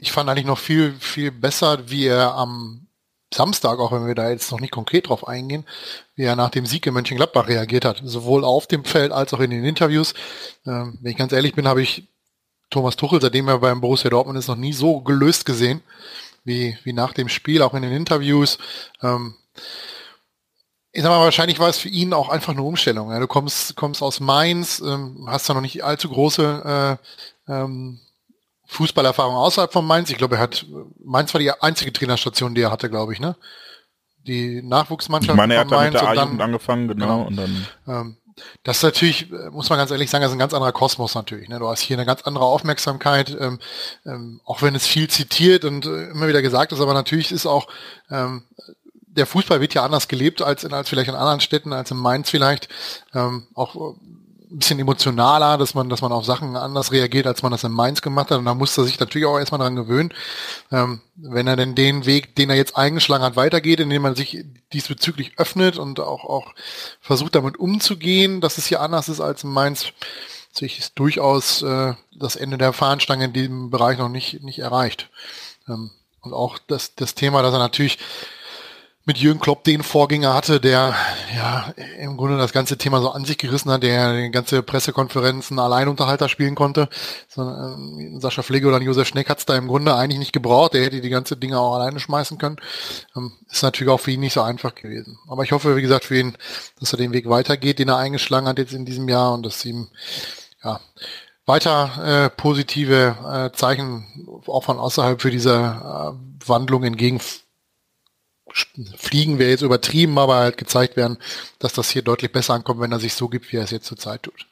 ich 0.06 0.12
fand 0.12 0.30
eigentlich 0.30 0.46
noch 0.46 0.60
viel, 0.60 0.94
viel 1.00 1.32
besser, 1.32 1.90
wie 1.90 2.06
er 2.06 2.36
am 2.36 2.86
Samstag, 3.34 3.80
auch 3.80 3.92
wenn 3.92 4.06
wir 4.06 4.14
da 4.14 4.30
jetzt 4.30 4.52
noch 4.52 4.60
nicht 4.60 4.72
konkret 4.72 5.10
drauf 5.10 5.28
eingehen, 5.28 5.66
wie 6.16 6.26
er 6.26 6.36
nach 6.36 6.52
dem 6.52 6.68
Sieg 6.68 6.86
in 6.86 6.94
Mönchengladbach 6.94 7.48
reagiert 7.48 7.86
hat. 7.86 8.02
Sowohl 8.04 8.46
auf 8.46 8.68
dem 8.68 8.86
Feld 8.86 9.12
als 9.12 9.34
auch 9.34 9.40
in 9.40 9.50
den 9.50 9.66
Interviews. 9.66 10.14
Ähm, 10.68 11.00
wenn 11.02 11.12
ich 11.12 11.18
ganz 11.18 11.34
ehrlich 11.34 11.56
bin, 11.56 11.68
habe 11.68 11.82
ich 11.82 12.08
Thomas 12.70 12.98
Tuchel, 12.98 13.20
seitdem 13.20 13.48
er 13.48 13.58
beim 13.58 13.82
Borussia 13.82 14.12
Dortmund 14.12 14.38
ist, 14.38 14.48
noch 14.48 14.56
nie 14.56 14.74
so 14.74 15.02
gelöst 15.02 15.44
gesehen, 15.44 15.82
wie, 16.44 16.78
wie 16.84 16.94
nach 16.94 17.14
dem 17.14 17.28
Spiel, 17.28 17.64
auch 17.64 17.74
in 17.74 17.82
den 17.82 17.92
Interviews. 17.92 18.60
Ähm, 19.02 19.34
ich 20.92 21.02
sag 21.02 21.10
mal, 21.10 21.20
wahrscheinlich 21.20 21.58
war 21.58 21.70
es 21.70 21.80
für 21.80 21.90
ihn 21.90 22.14
auch 22.14 22.30
einfach 22.30 22.54
eine 22.54 22.62
Umstellung. 22.62 23.10
Ja, 23.10 23.20
du 23.20 23.28
kommst, 23.28 23.76
kommst 23.76 24.04
aus 24.04 24.20
Mainz, 24.20 24.84
ähm, 24.86 25.26
hast 25.28 25.50
da 25.50 25.56
noch 25.56 25.62
nicht 25.62 25.84
allzu 25.84 26.10
große 26.10 27.00
äh, 27.48 27.52
ähm, 27.52 28.00
Fußballerfahrung 28.68 29.36
außerhalb 29.36 29.72
von 29.72 29.86
Mainz. 29.86 30.10
Ich 30.10 30.18
glaube, 30.18 30.36
er 30.36 30.42
hat, 30.42 30.66
Mainz 31.04 31.34
war 31.34 31.40
die 31.40 31.52
einzige 31.52 31.94
Trainerstation, 31.94 32.56
die 32.56 32.62
er 32.62 32.72
hatte, 32.72 32.90
glaube 32.90 33.14
ich, 33.14 33.20
ne? 33.20 33.36
Die 34.28 34.62
Nachwuchsmannschaft. 34.64 35.36
Ich 35.36 35.38
meine, 35.38 35.54
er 35.54 35.60
hat 35.62 35.72
da 35.72 35.84
mit 35.84 35.94
der 35.94 36.08
A-Jugend 36.08 36.42
angefangen, 36.42 36.88
genau, 36.88 37.06
genau. 37.06 37.28
Und 37.28 37.36
dann 37.36 37.68
ähm, 37.88 38.18
das 38.64 38.78
ist 38.78 38.84
natürlich, 38.84 39.32
muss 39.52 39.70
man 39.70 39.80
ganz 39.80 39.92
ehrlich 39.92 40.10
sagen, 40.10 40.22
das 40.22 40.32
ist 40.32 40.36
ein 40.36 40.40
ganz 40.40 40.54
anderer 40.54 40.74
Kosmos 40.74 41.16
natürlich. 41.16 41.48
Ne? 41.48 41.60
Du 41.60 41.70
hast 41.70 41.80
hier 41.80 41.96
eine 41.96 42.06
ganz 42.06 42.24
andere 42.24 42.46
Aufmerksamkeit, 42.46 43.36
ähm, 43.40 43.60
ähm, 44.06 44.42
auch 44.44 44.62
wenn 44.62 44.76
es 44.76 44.86
viel 44.86 45.10
zitiert 45.10 45.64
und 45.64 45.86
äh, 45.86 46.10
immer 46.10 46.28
wieder 46.28 46.42
gesagt 46.42 46.72
ist, 46.72 46.82
aber 46.82 46.94
natürlich 46.94 47.32
ist 47.32 47.46
auch 47.46 47.68
ähm, 48.10 48.44
der 49.16 49.26
Fußball 49.26 49.62
wird 49.62 49.74
ja 49.74 49.86
anders 49.86 50.10
gelebt 50.10 50.42
als 50.42 50.66
in 50.66 50.74
als 50.74 50.90
vielleicht 50.90 51.08
in 51.08 51.16
anderen 51.16 51.40
Städten, 51.40 51.72
als 51.72 51.92
in 51.92 51.98
Mainz 51.98 52.30
vielleicht. 52.30 52.68
Ähm, 53.14 53.48
auch 53.54 53.96
ein 54.52 54.60
bisschen 54.60 54.80
emotionaler, 54.80 55.58
dass 55.58 55.74
man, 55.74 55.90
dass 55.90 56.02
man 56.02 56.12
auf 56.12 56.26
Sachen 56.26 56.56
anders 56.56 56.92
reagiert, 56.92 57.28
als 57.28 57.42
man 57.42 57.52
das 57.52 57.64
in 57.64 57.72
Mainz 57.72 58.02
gemacht 58.02 58.32
hat. 58.32 58.40
Und 58.40 58.46
da 58.46 58.54
muss 58.54 58.78
er 58.78 58.84
sich 58.84 59.00
natürlich 59.00 59.26
auch 59.26 59.40
erstmal 59.40 59.60
dran 59.60 59.76
gewöhnen. 59.76 60.14
Ähm, 60.72 61.02
wenn 61.16 61.48
er 61.48 61.56
denn 61.56 61.76
den 61.76 62.06
Weg, 62.06 62.36
den 62.36 62.50
er 62.50 62.56
jetzt 62.56 62.78
eingeschlagen 62.78 63.24
hat, 63.24 63.36
weitergeht, 63.36 63.80
indem 63.80 64.04
man 64.04 64.16
sich 64.16 64.44
diesbezüglich 64.74 65.34
öffnet 65.38 65.78
und 65.78 66.00
auch, 66.00 66.26
auch 66.26 66.54
versucht 67.02 67.36
damit 67.36 67.58
umzugehen, 67.58 68.42
dass 68.42 68.58
es 68.58 68.68
hier 68.68 68.82
anders 68.82 69.10
ist 69.10 69.22
als 69.22 69.44
in 69.44 69.52
Mainz, 69.52 69.88
sich 70.52 70.80
ist 70.80 70.98
durchaus 70.98 71.62
äh, 71.64 71.94
das 72.18 72.36
Ende 72.36 72.58
der 72.58 72.74
Fahnenstange 72.74 73.26
in 73.26 73.34
diesem 73.34 73.70
Bereich 73.70 73.98
noch 73.98 74.10
nicht, 74.10 74.42
nicht 74.44 74.60
erreicht. 74.60 75.10
Ähm, 75.68 75.92
und 76.22 76.34
auch 76.34 76.58
das, 76.68 76.96
das 76.96 77.14
Thema, 77.16 77.42
dass 77.42 77.54
er 77.54 77.60
natürlich 77.60 78.00
mit 79.08 79.20
Jürgen 79.20 79.40
Klopp 79.40 79.64
den 79.64 79.84
Vorgänger 79.84 80.34
hatte, 80.34 80.60
der 80.60 80.96
ja 81.36 81.74
im 82.00 82.18
Grunde 82.18 82.38
das 82.38 82.54
ganze 82.54 82.76
Thema 82.78 83.02
so 83.02 83.12
an 83.12 83.24
sich 83.24 83.38
gerissen 83.38 83.70
hat, 83.72 83.84
der 83.84 84.30
ganze 84.32 84.64
Pressekonferenzen 84.64 85.60
Alleinunterhalter 85.60 86.28
spielen 86.28 86.56
konnte. 86.56 86.90
So, 87.28 87.44
äh, 87.44 88.20
Sascha 88.20 88.42
Pflege 88.42 88.68
oder 88.68 88.82
Josef 88.82 89.08
Schneck 89.08 89.30
hat 89.30 89.38
es 89.38 89.46
da 89.46 89.56
im 89.56 89.68
Grunde 89.68 89.96
eigentlich 89.96 90.18
nicht 90.18 90.34
gebraucht. 90.34 90.74
Der 90.74 90.84
hätte 90.84 91.02
die 91.02 91.10
ganze 91.10 91.38
Dinge 91.38 91.60
auch 91.60 91.76
alleine 91.76 92.00
schmeißen 92.00 92.40
können. 92.40 92.58
Ähm, 93.16 93.34
ist 93.52 93.62
natürlich 93.62 93.94
auch 93.94 94.00
für 94.00 94.12
ihn 94.12 94.22
nicht 94.22 94.34
so 94.34 94.42
einfach 94.42 94.74
gewesen. 94.74 95.20
Aber 95.28 95.44
ich 95.44 95.52
hoffe, 95.52 95.76
wie 95.76 95.84
gesagt, 95.84 96.06
für 96.06 96.18
ihn, 96.18 96.36
dass 96.80 96.92
er 96.92 96.98
den 96.98 97.14
Weg 97.14 97.30
weitergeht, 97.30 97.78
den 97.78 97.90
er 97.90 97.98
eingeschlagen 97.98 98.48
hat 98.48 98.58
jetzt 98.58 98.74
in 98.74 98.86
diesem 98.86 99.08
Jahr 99.08 99.34
und 99.34 99.46
dass 99.46 99.64
ihm 99.66 99.88
ja 100.64 100.80
weiter 101.46 102.26
äh, 102.26 102.30
positive 102.32 103.52
äh, 103.54 103.56
Zeichen 103.56 104.08
auch 104.48 104.64
von 104.64 104.80
außerhalb 104.80 105.22
für 105.22 105.30
diese 105.30 105.54
äh, 105.54 106.48
Wandlung 106.48 106.84
entgegen 106.84 107.20
Fliegen 108.98 109.40
wäre 109.40 109.50
jetzt 109.50 109.62
übertrieben, 109.62 110.18
aber 110.18 110.36
halt 110.36 110.58
gezeigt 110.58 110.96
werden, 110.96 111.18
dass 111.60 111.74
das 111.74 111.90
hier 111.90 112.02
deutlich 112.02 112.32
besser 112.32 112.54
ankommt, 112.54 112.80
wenn 112.80 112.92
er 112.92 113.00
sich 113.00 113.14
so 113.14 113.28
gibt, 113.28 113.52
wie 113.52 113.58
er 113.58 113.64
es 113.64 113.72
jetzt 113.72 113.88
zurzeit 113.88 114.24
tut. 114.24 114.48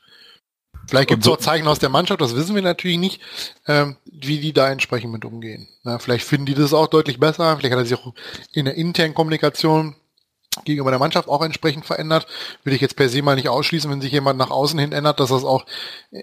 Vielleicht 0.88 1.10
gibt 1.10 1.22
es 1.22 1.26
so, 1.26 1.34
auch 1.34 1.38
Zeichen 1.38 1.68
aus 1.68 1.80
der 1.80 1.90
Mannschaft, 1.90 2.20
das 2.20 2.36
wissen 2.36 2.56
wir 2.56 2.62
natürlich 2.62 2.98
nicht, 2.98 3.22
ähm, 3.68 3.96
wie 4.06 4.40
die 4.40 4.52
da 4.52 4.70
entsprechend 4.70 5.14
mit 5.14 5.24
umgehen. 5.24 5.70
Na, 5.84 5.98
vielleicht 6.00 6.26
finden 6.26 6.46
die 6.46 6.56
das 6.56 6.74
auch 6.74 6.88
deutlich 6.88 7.20
besser, 7.20 7.56
vielleicht 7.58 7.74
hat 7.74 7.80
er 7.80 7.86
sich 7.86 7.98
auch 7.98 8.14
in 8.52 8.66
der 8.66 8.76
internen 8.76 9.14
Kommunikation 9.14 9.96
gegenüber 10.66 10.92
der 10.92 11.00
Mannschaft 11.00 11.28
auch 11.28 11.42
entsprechend 11.42 11.86
verändert. 11.86 12.28
Würde 12.64 12.76
ich 12.76 12.82
jetzt 12.82 12.96
per 12.96 13.10
se 13.10 13.22
mal 13.22 13.36
nicht 13.36 13.50
ausschließen, 13.50 13.90
wenn 13.90 14.02
sich 14.02 14.12
jemand 14.12 14.38
nach 14.38 14.52
außen 14.52 14.80
hin 14.80 14.92
ändert, 14.92 15.20
dass 15.20 15.30
das 15.30 15.44
auch 15.44 15.66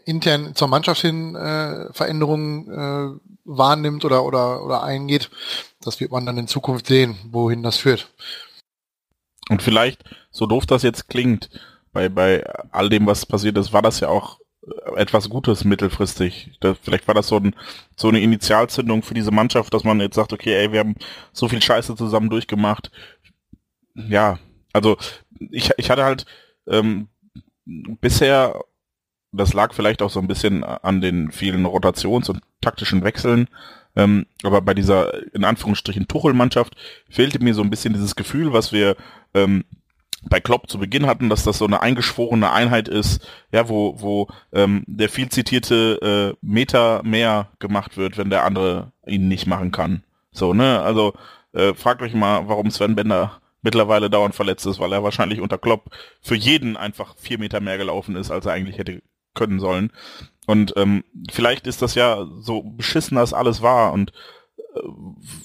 intern 0.05 0.55
zur 0.55 0.69
Mannschaft 0.69 1.01
hin 1.01 1.35
äh, 1.35 1.93
Veränderungen 1.93 2.71
äh, 2.71 3.21
wahrnimmt 3.45 4.05
oder, 4.05 4.25
oder, 4.25 4.65
oder 4.65 4.83
eingeht. 4.83 5.31
Das 5.81 6.01
wird 6.01 6.13
man 6.13 6.27
dann 6.27 6.39
in 6.39 6.49
Zukunft 6.49 6.87
sehen, 6.87 7.19
wohin 7.31 7.63
das 7.63 7.77
führt. 7.77 8.13
Und 9.49 9.63
vielleicht, 9.63 10.05
so 10.31 10.47
doof 10.47 10.67
das 10.67 10.83
jetzt 10.83 11.09
klingt, 11.09 11.51
bei, 11.93 12.09
bei 12.09 12.45
all 12.71 12.89
dem, 12.89 13.07
was 13.07 13.27
passiert 13.27 13.59
ist, 13.59 13.73
war 13.73 13.83
das 13.83 14.01
ja 14.01 14.09
auch 14.09 14.39
etwas 14.97 15.29
Gutes 15.29 15.65
mittelfristig. 15.65 16.53
Das, 16.61 16.77
vielleicht 16.83 17.09
war 17.09 17.15
das 17.15 17.29
so, 17.29 17.37
ein, 17.37 17.55
so 17.97 18.09
eine 18.09 18.21
Initialzündung 18.21 19.03
für 19.03 19.15
diese 19.15 19.31
Mannschaft, 19.31 19.73
dass 19.73 19.85
man 19.85 20.01
jetzt 20.01 20.15
sagt, 20.15 20.33
okay, 20.33 20.55
ey, 20.55 20.73
wir 20.73 20.81
haben 20.81 20.97
so 21.33 21.49
viel 21.49 21.63
Scheiße 21.63 21.97
zusammen 21.97 22.31
durchgemacht, 22.31 22.91
ja, 23.95 24.39
also 24.73 24.97
ich, 25.51 25.71
ich 25.77 25.91
hatte 25.91 26.05
halt 26.05 26.27
ähm, 26.67 27.09
bisher, 27.65 28.61
das 29.33 29.53
lag 29.53 29.75
vielleicht 29.75 30.03
auch 30.03 30.11
so 30.11 30.21
ein 30.21 30.29
bisschen 30.29 30.65
an 30.65 31.01
den 31.01 31.31
vielen 31.31 31.67
Rotations- 31.67 32.29
und 32.29 32.41
taktischen 32.61 33.05
Wechseln, 33.05 33.49
ähm, 33.97 34.27
aber 34.43 34.61
bei 34.61 34.75
dieser 34.75 35.35
in 35.35 35.45
Anführungsstrichen 35.45 36.09
Tuchel-Mannschaft 36.09 36.77
fehlte 37.09 37.43
mir 37.43 37.55
so 37.55 37.63
ein 37.63 37.71
bisschen 37.71 37.93
dieses 37.93 38.17
Gefühl, 38.17 38.53
was 38.53 38.73
wir 38.73 38.97
ähm, 39.35 39.65
bei 40.29 40.41
Klopp 40.41 40.69
zu 40.69 40.79
Beginn 40.79 41.07
hatten, 41.07 41.29
dass 41.29 41.45
das 41.45 41.59
so 41.59 41.67
eine 41.67 41.81
eingeschworene 41.81 42.53
Einheit 42.53 42.89
ist, 42.89 43.27
ja, 43.53 43.69
wo, 43.69 44.01
wo 44.01 44.29
ähm, 44.53 44.85
der 44.87 45.09
viel 45.09 45.29
zitierte 45.31 46.37
äh, 46.43 46.47
Meter 46.47 47.03
mehr 47.05 47.49
gemacht 47.59 47.97
wird, 47.97 48.19
wenn 48.19 48.31
der 48.31 48.45
andere 48.45 48.93
ihn 49.07 49.29
nicht 49.29 49.47
machen 49.47 49.73
kann. 49.73 50.03
So, 50.31 50.53
ne? 50.53 50.81
Also 50.83 51.15
äh, 51.53 51.75
fragt 51.75 52.03
euch 52.03 52.15
mal, 52.15 52.49
warum 52.49 52.71
Sven 52.71 52.95
Bender 52.95 53.40
mittlerweile 53.63 54.11
dauernd 54.11 54.35
verletzt 54.35 54.67
ist, 54.67 54.81
weil 54.81 54.93
er 54.93 55.03
wahrscheinlich 55.03 55.41
unter 55.41 55.59
Klopp 55.59 55.91
für 56.21 56.35
jeden 56.35 56.77
einfach 56.77 57.15
vier 57.17 57.39
Meter 57.39 57.61
mehr 57.61 57.79
gelaufen 57.79 58.17
ist, 58.17 58.31
als 58.31 58.47
er 58.47 58.53
eigentlich 58.53 58.79
hätte 58.79 59.03
können 59.35 59.61
sollen. 59.61 59.93
Und 60.47 60.73
ähm, 60.77 61.05
vielleicht 61.31 61.67
ist 61.67 61.83
das 61.83 61.95
ja 61.95 62.27
so 62.41 62.63
beschissen, 62.63 63.17
dass 63.17 63.33
alles 63.35 63.63
war 63.63 63.93
und 63.93 64.13
äh, 64.75 64.81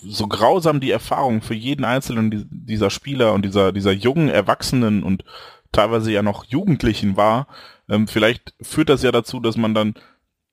so 0.04 0.28
grausam 0.28 0.80
die 0.80 0.92
Erfahrung 0.92 1.42
für 1.42 1.54
jeden 1.54 1.86
einzelnen 1.86 2.48
dieser 2.50 2.90
Spieler 2.90 3.34
und 3.34 3.44
dieser, 3.46 3.72
dieser 3.72 3.92
jungen 3.92 4.30
Erwachsenen 4.30 5.04
und 5.04 5.24
teilweise 5.72 6.12
ja 6.12 6.24
noch 6.24 6.46
Jugendlichen 6.46 7.18
war, 7.18 7.48
ähm, 7.90 8.08
vielleicht 8.08 8.56
führt 8.62 8.90
das 8.90 9.04
ja 9.04 9.12
dazu, 9.12 9.40
dass 9.40 9.58
man 9.58 9.76
dann 9.76 9.94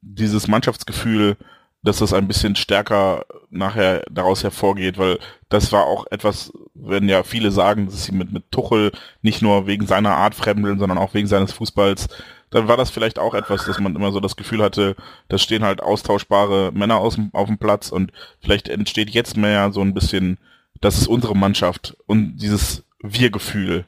dieses 0.02 0.48
Mannschaftsgefühl 0.48 1.36
dass 1.82 1.98
das 1.98 2.12
ein 2.12 2.28
bisschen 2.28 2.54
stärker 2.54 3.26
nachher 3.50 4.04
daraus 4.10 4.44
hervorgeht, 4.44 4.98
weil 4.98 5.18
das 5.48 5.72
war 5.72 5.84
auch 5.86 6.06
etwas, 6.10 6.52
wenn 6.74 7.08
ja 7.08 7.22
viele 7.24 7.50
sagen, 7.50 7.86
dass 7.86 8.04
sie 8.04 8.12
mit, 8.12 8.32
mit 8.32 8.50
Tuchel 8.52 8.92
nicht 9.20 9.42
nur 9.42 9.66
wegen 9.66 9.86
seiner 9.86 10.16
Art 10.16 10.34
fremdeln, 10.34 10.78
sondern 10.78 10.98
auch 10.98 11.14
wegen 11.14 11.26
seines 11.26 11.52
Fußballs, 11.52 12.08
dann 12.50 12.68
war 12.68 12.76
das 12.76 12.90
vielleicht 12.90 13.18
auch 13.18 13.34
etwas, 13.34 13.64
dass 13.64 13.80
man 13.80 13.96
immer 13.96 14.12
so 14.12 14.20
das 14.20 14.36
Gefühl 14.36 14.62
hatte, 14.62 14.94
da 15.28 15.38
stehen 15.38 15.64
halt 15.64 15.82
austauschbare 15.82 16.70
Männer 16.72 16.98
aus, 16.98 17.18
auf 17.32 17.48
dem 17.48 17.58
Platz 17.58 17.90
und 17.90 18.12
vielleicht 18.40 18.68
entsteht 18.68 19.10
jetzt 19.10 19.36
mehr 19.36 19.72
so 19.72 19.80
ein 19.80 19.94
bisschen, 19.94 20.38
das 20.80 20.98
ist 20.98 21.08
unsere 21.08 21.34
Mannschaft 21.34 21.96
und 22.06 22.36
dieses 22.36 22.84
Wir-Gefühl 23.00 23.86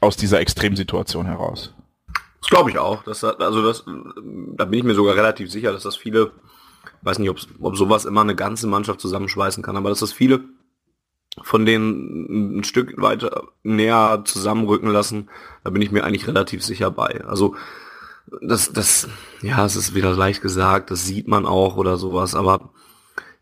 aus 0.00 0.16
dieser 0.16 0.40
Extremsituation 0.40 1.26
heraus. 1.26 1.74
Das 2.40 2.50
glaube 2.50 2.70
ich 2.70 2.78
auch. 2.78 3.02
Das, 3.04 3.24
also 3.24 3.62
das, 3.62 3.84
da 3.84 4.64
bin 4.64 4.78
ich 4.78 4.84
mir 4.84 4.94
sogar 4.94 5.16
relativ 5.16 5.50
sicher, 5.50 5.72
dass 5.72 5.82
das 5.82 5.96
viele, 5.96 6.32
weiß 7.02 7.18
nicht, 7.18 7.30
ob 7.60 7.76
sowas 7.76 8.04
immer 8.04 8.20
eine 8.20 8.36
ganze 8.36 8.66
Mannschaft 8.66 9.00
zusammenschweißen 9.00 9.62
kann, 9.62 9.76
aber 9.76 9.88
dass 9.88 10.00
das 10.00 10.12
viele 10.12 10.44
von 11.42 11.66
denen 11.66 12.58
ein 12.58 12.64
Stück 12.64 13.00
weiter 13.00 13.48
näher 13.62 14.22
zusammenrücken 14.24 14.90
lassen, 14.90 15.28
da 15.64 15.70
bin 15.70 15.82
ich 15.82 15.90
mir 15.90 16.04
eigentlich 16.04 16.26
relativ 16.26 16.64
sicher 16.64 16.90
bei. 16.90 17.24
Also 17.26 17.56
das, 18.40 18.72
das, 18.72 19.08
ja, 19.42 19.64
es 19.64 19.76
ist 19.76 19.94
wieder 19.94 20.14
leicht 20.14 20.42
gesagt, 20.42 20.90
das 20.90 21.04
sieht 21.04 21.28
man 21.28 21.46
auch 21.46 21.76
oder 21.76 21.96
sowas, 21.96 22.34
aber 22.34 22.70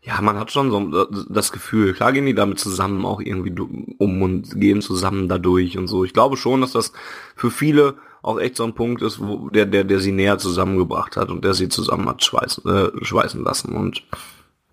ja, 0.01 0.21
man 0.21 0.37
hat 0.37 0.51
schon 0.51 0.69
so 0.69 1.05
das 1.29 1.51
Gefühl, 1.51 1.93
klar 1.93 2.13
gehen 2.13 2.27
die 2.27 2.35
damit 2.35 2.59
zusammen 2.59 3.05
auch 3.05 3.19
irgendwie 3.19 3.55
um 3.97 4.21
und 4.21 4.59
gehen 4.59 4.81
zusammen 4.81 5.27
dadurch 5.27 5.77
und 5.79 5.87
so. 5.87 6.03
Ich 6.03 6.13
glaube 6.13 6.37
schon, 6.37 6.61
dass 6.61 6.73
das 6.73 6.91
für 7.35 7.49
viele 7.49 7.95
auch 8.25 8.39
echt 8.39 8.55
so 8.55 8.63
ein 8.63 8.73
Punkt 8.73 9.03
ist, 9.03 9.19
wo 9.19 9.49
der, 9.49 9.67
der, 9.67 9.83
der 9.83 9.99
sie 9.99 10.11
näher 10.11 10.39
zusammengebracht 10.39 11.15
hat 11.15 11.29
und 11.29 11.45
der 11.45 11.53
sie 11.53 11.69
zusammen 11.69 12.09
hat 12.09 12.23
schweißen, 12.23 12.65
äh, 12.65 13.05
schweißen 13.05 13.43
lassen. 13.43 13.75
Und 13.75 14.03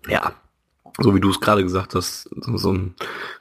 ja, 0.07 0.33
so 0.99 1.13
wie 1.13 1.19
du 1.19 1.29
es 1.29 1.39
gerade 1.39 1.61
gesagt 1.61 1.93
hast, 1.93 2.29
so 2.35 2.73
ein 2.73 2.95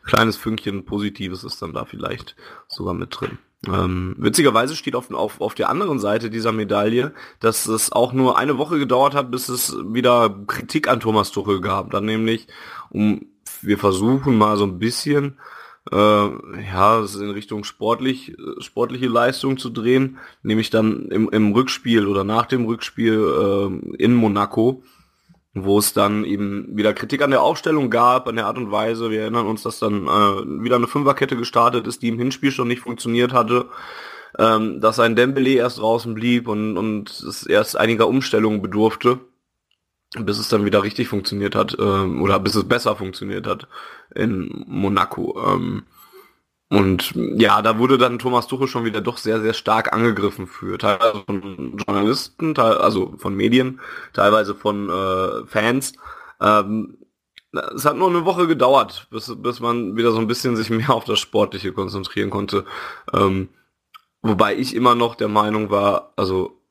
kleines 0.05 0.37
Fünkchen 0.37 0.85
Positives 0.85 1.45
ist 1.45 1.63
dann 1.63 1.73
da 1.73 1.87
vielleicht 1.87 2.37
sogar 2.69 2.93
mit 2.93 3.19
drin. 3.19 3.39
Ähm, 3.67 4.15
witzigerweise 4.19 4.77
steht 4.77 4.97
auf, 4.97 5.11
auf, 5.13 5.41
auf 5.41 5.55
der 5.55 5.71
anderen 5.71 5.99
Seite 5.99 6.29
dieser 6.29 6.53
Medaille, 6.53 7.15
dass 7.41 7.67
es 7.67 7.91
auch 7.91 8.13
nur 8.13 8.37
eine 8.37 8.59
Woche 8.59 8.79
gedauert 8.79 9.15
hat, 9.15 9.31
bis 9.31 9.49
es 9.49 9.75
wieder 9.79 10.29
Kritik 10.47 10.89
an 10.89 11.01
Thomas 11.01 11.31
Tuchel 11.31 11.61
gab. 11.63 11.91
Dann 11.91 12.05
nämlich, 12.05 12.49
um 12.91 13.27
wir 13.63 13.79
versuchen 13.79 14.37
mal 14.37 14.59
so 14.59 14.65
ein 14.65 14.79
bisschen 14.79 15.39
äh, 15.91 15.97
ja, 15.97 17.05
in 17.21 17.31
Richtung 17.31 17.65
sportlich, 17.65 18.37
sportliche 18.59 19.09
Leistung 19.09 19.59
zu 19.59 19.71
drehen, 19.71 20.19
nämlich 20.43 20.71
dann 20.71 21.09
im, 21.09 21.29
im 21.31 21.53
Rückspiel 21.53 22.07
oder 22.07 22.25
nach 22.25 22.47
dem 22.47 22.67
Rückspiel 22.67 23.15
äh, 23.15 23.97
in 23.97 24.15
Monaco, 24.15 24.83
wo 25.55 25.79
es 25.79 25.93
dann 25.93 26.25
eben 26.25 26.77
wieder 26.77 26.95
Kritik 26.95 27.23
an 27.23 27.31
der 27.31 27.43
Aufstellung 27.43 27.91
gab, 27.91 28.29
an 28.29 28.37
der 28.37 28.47
Art 28.47 28.59
und 28.59 28.71
Weise. 28.71 29.11
Wir 29.11 29.23
erinnern 29.23 29.47
uns, 29.47 29.63
dass 29.63 29.81
dann 29.81 30.07
äh, 30.07 30.63
wieder 30.63 30.77
eine 30.77 30.87
Fünferkette 30.87 31.37
gestartet 31.37 31.87
ist, 31.87 32.03
die 32.03 32.09
im 32.09 32.19
Hinspiel 32.19 32.53
schon 32.53 32.69
nicht 32.69 32.81
funktioniert 32.81 33.33
hatte, 33.33 33.67
ähm, 34.39 34.81
dass 34.81 35.01
ein 35.01 35.17
Dembele 35.17 35.51
erst 35.51 35.79
draußen 35.79 36.15
blieb 36.15 36.49
und, 36.49 36.79
und 36.79 37.11
es 37.11 37.45
erst 37.45 37.77
einiger 37.77 38.07
Umstellungen 38.07 38.63
bedurfte 38.63 39.19
bis 40.19 40.39
es 40.39 40.49
dann 40.49 40.65
wieder 40.65 40.83
richtig 40.83 41.09
funktioniert 41.09 41.55
hat 41.55 41.77
ähm, 41.79 42.23
oder 42.23 42.39
bis 42.39 42.55
es 42.55 42.65
besser 42.65 42.97
funktioniert 42.97 43.47
hat 43.47 43.67
in 44.15 44.65
Monaco. 44.67 45.41
Ähm, 45.47 45.85
und 46.69 47.13
ja, 47.15 47.61
da 47.61 47.79
wurde 47.79 47.99
dann 47.99 48.19
Thomas 48.19 48.47
Tuchel 48.47 48.67
schon 48.67 48.87
wieder 48.87 49.03
doch 49.03 49.19
sehr, 49.19 49.43
sehr 49.43 49.53
stark 49.53 49.93
angegriffen 49.93 50.47
für, 50.47 50.79
teilweise 50.79 51.23
von 51.27 51.77
Journalisten, 51.77 52.55
teil, 52.55 52.79
also 52.79 53.15
von 53.19 53.35
Medien, 53.35 53.81
teilweise 54.15 54.55
von 54.55 54.89
äh, 54.89 55.47
Fans. 55.47 55.93
Ähm, 56.41 56.97
es 57.75 57.85
hat 57.85 57.99
nur 57.99 58.09
eine 58.09 58.25
Woche 58.25 58.47
gedauert, 58.47 59.07
bis, 59.11 59.35
bis 59.37 59.61
man 59.61 59.97
wieder 59.97 60.13
so 60.13 60.19
ein 60.19 60.27
bisschen 60.27 60.57
sich 60.57 60.71
mehr 60.71 60.91
auf 60.91 61.05
das 61.05 61.21
Sportliche 61.21 61.73
konzentrieren 61.73 62.31
konnte. 62.31 62.65
Ähm, 63.13 63.51
wobei 64.23 64.57
ich 64.57 64.75
immer 64.75 64.95
noch 64.95 65.15
der 65.15 65.29
Meinung 65.29 65.71
war, 65.71 66.15
also 66.17 66.62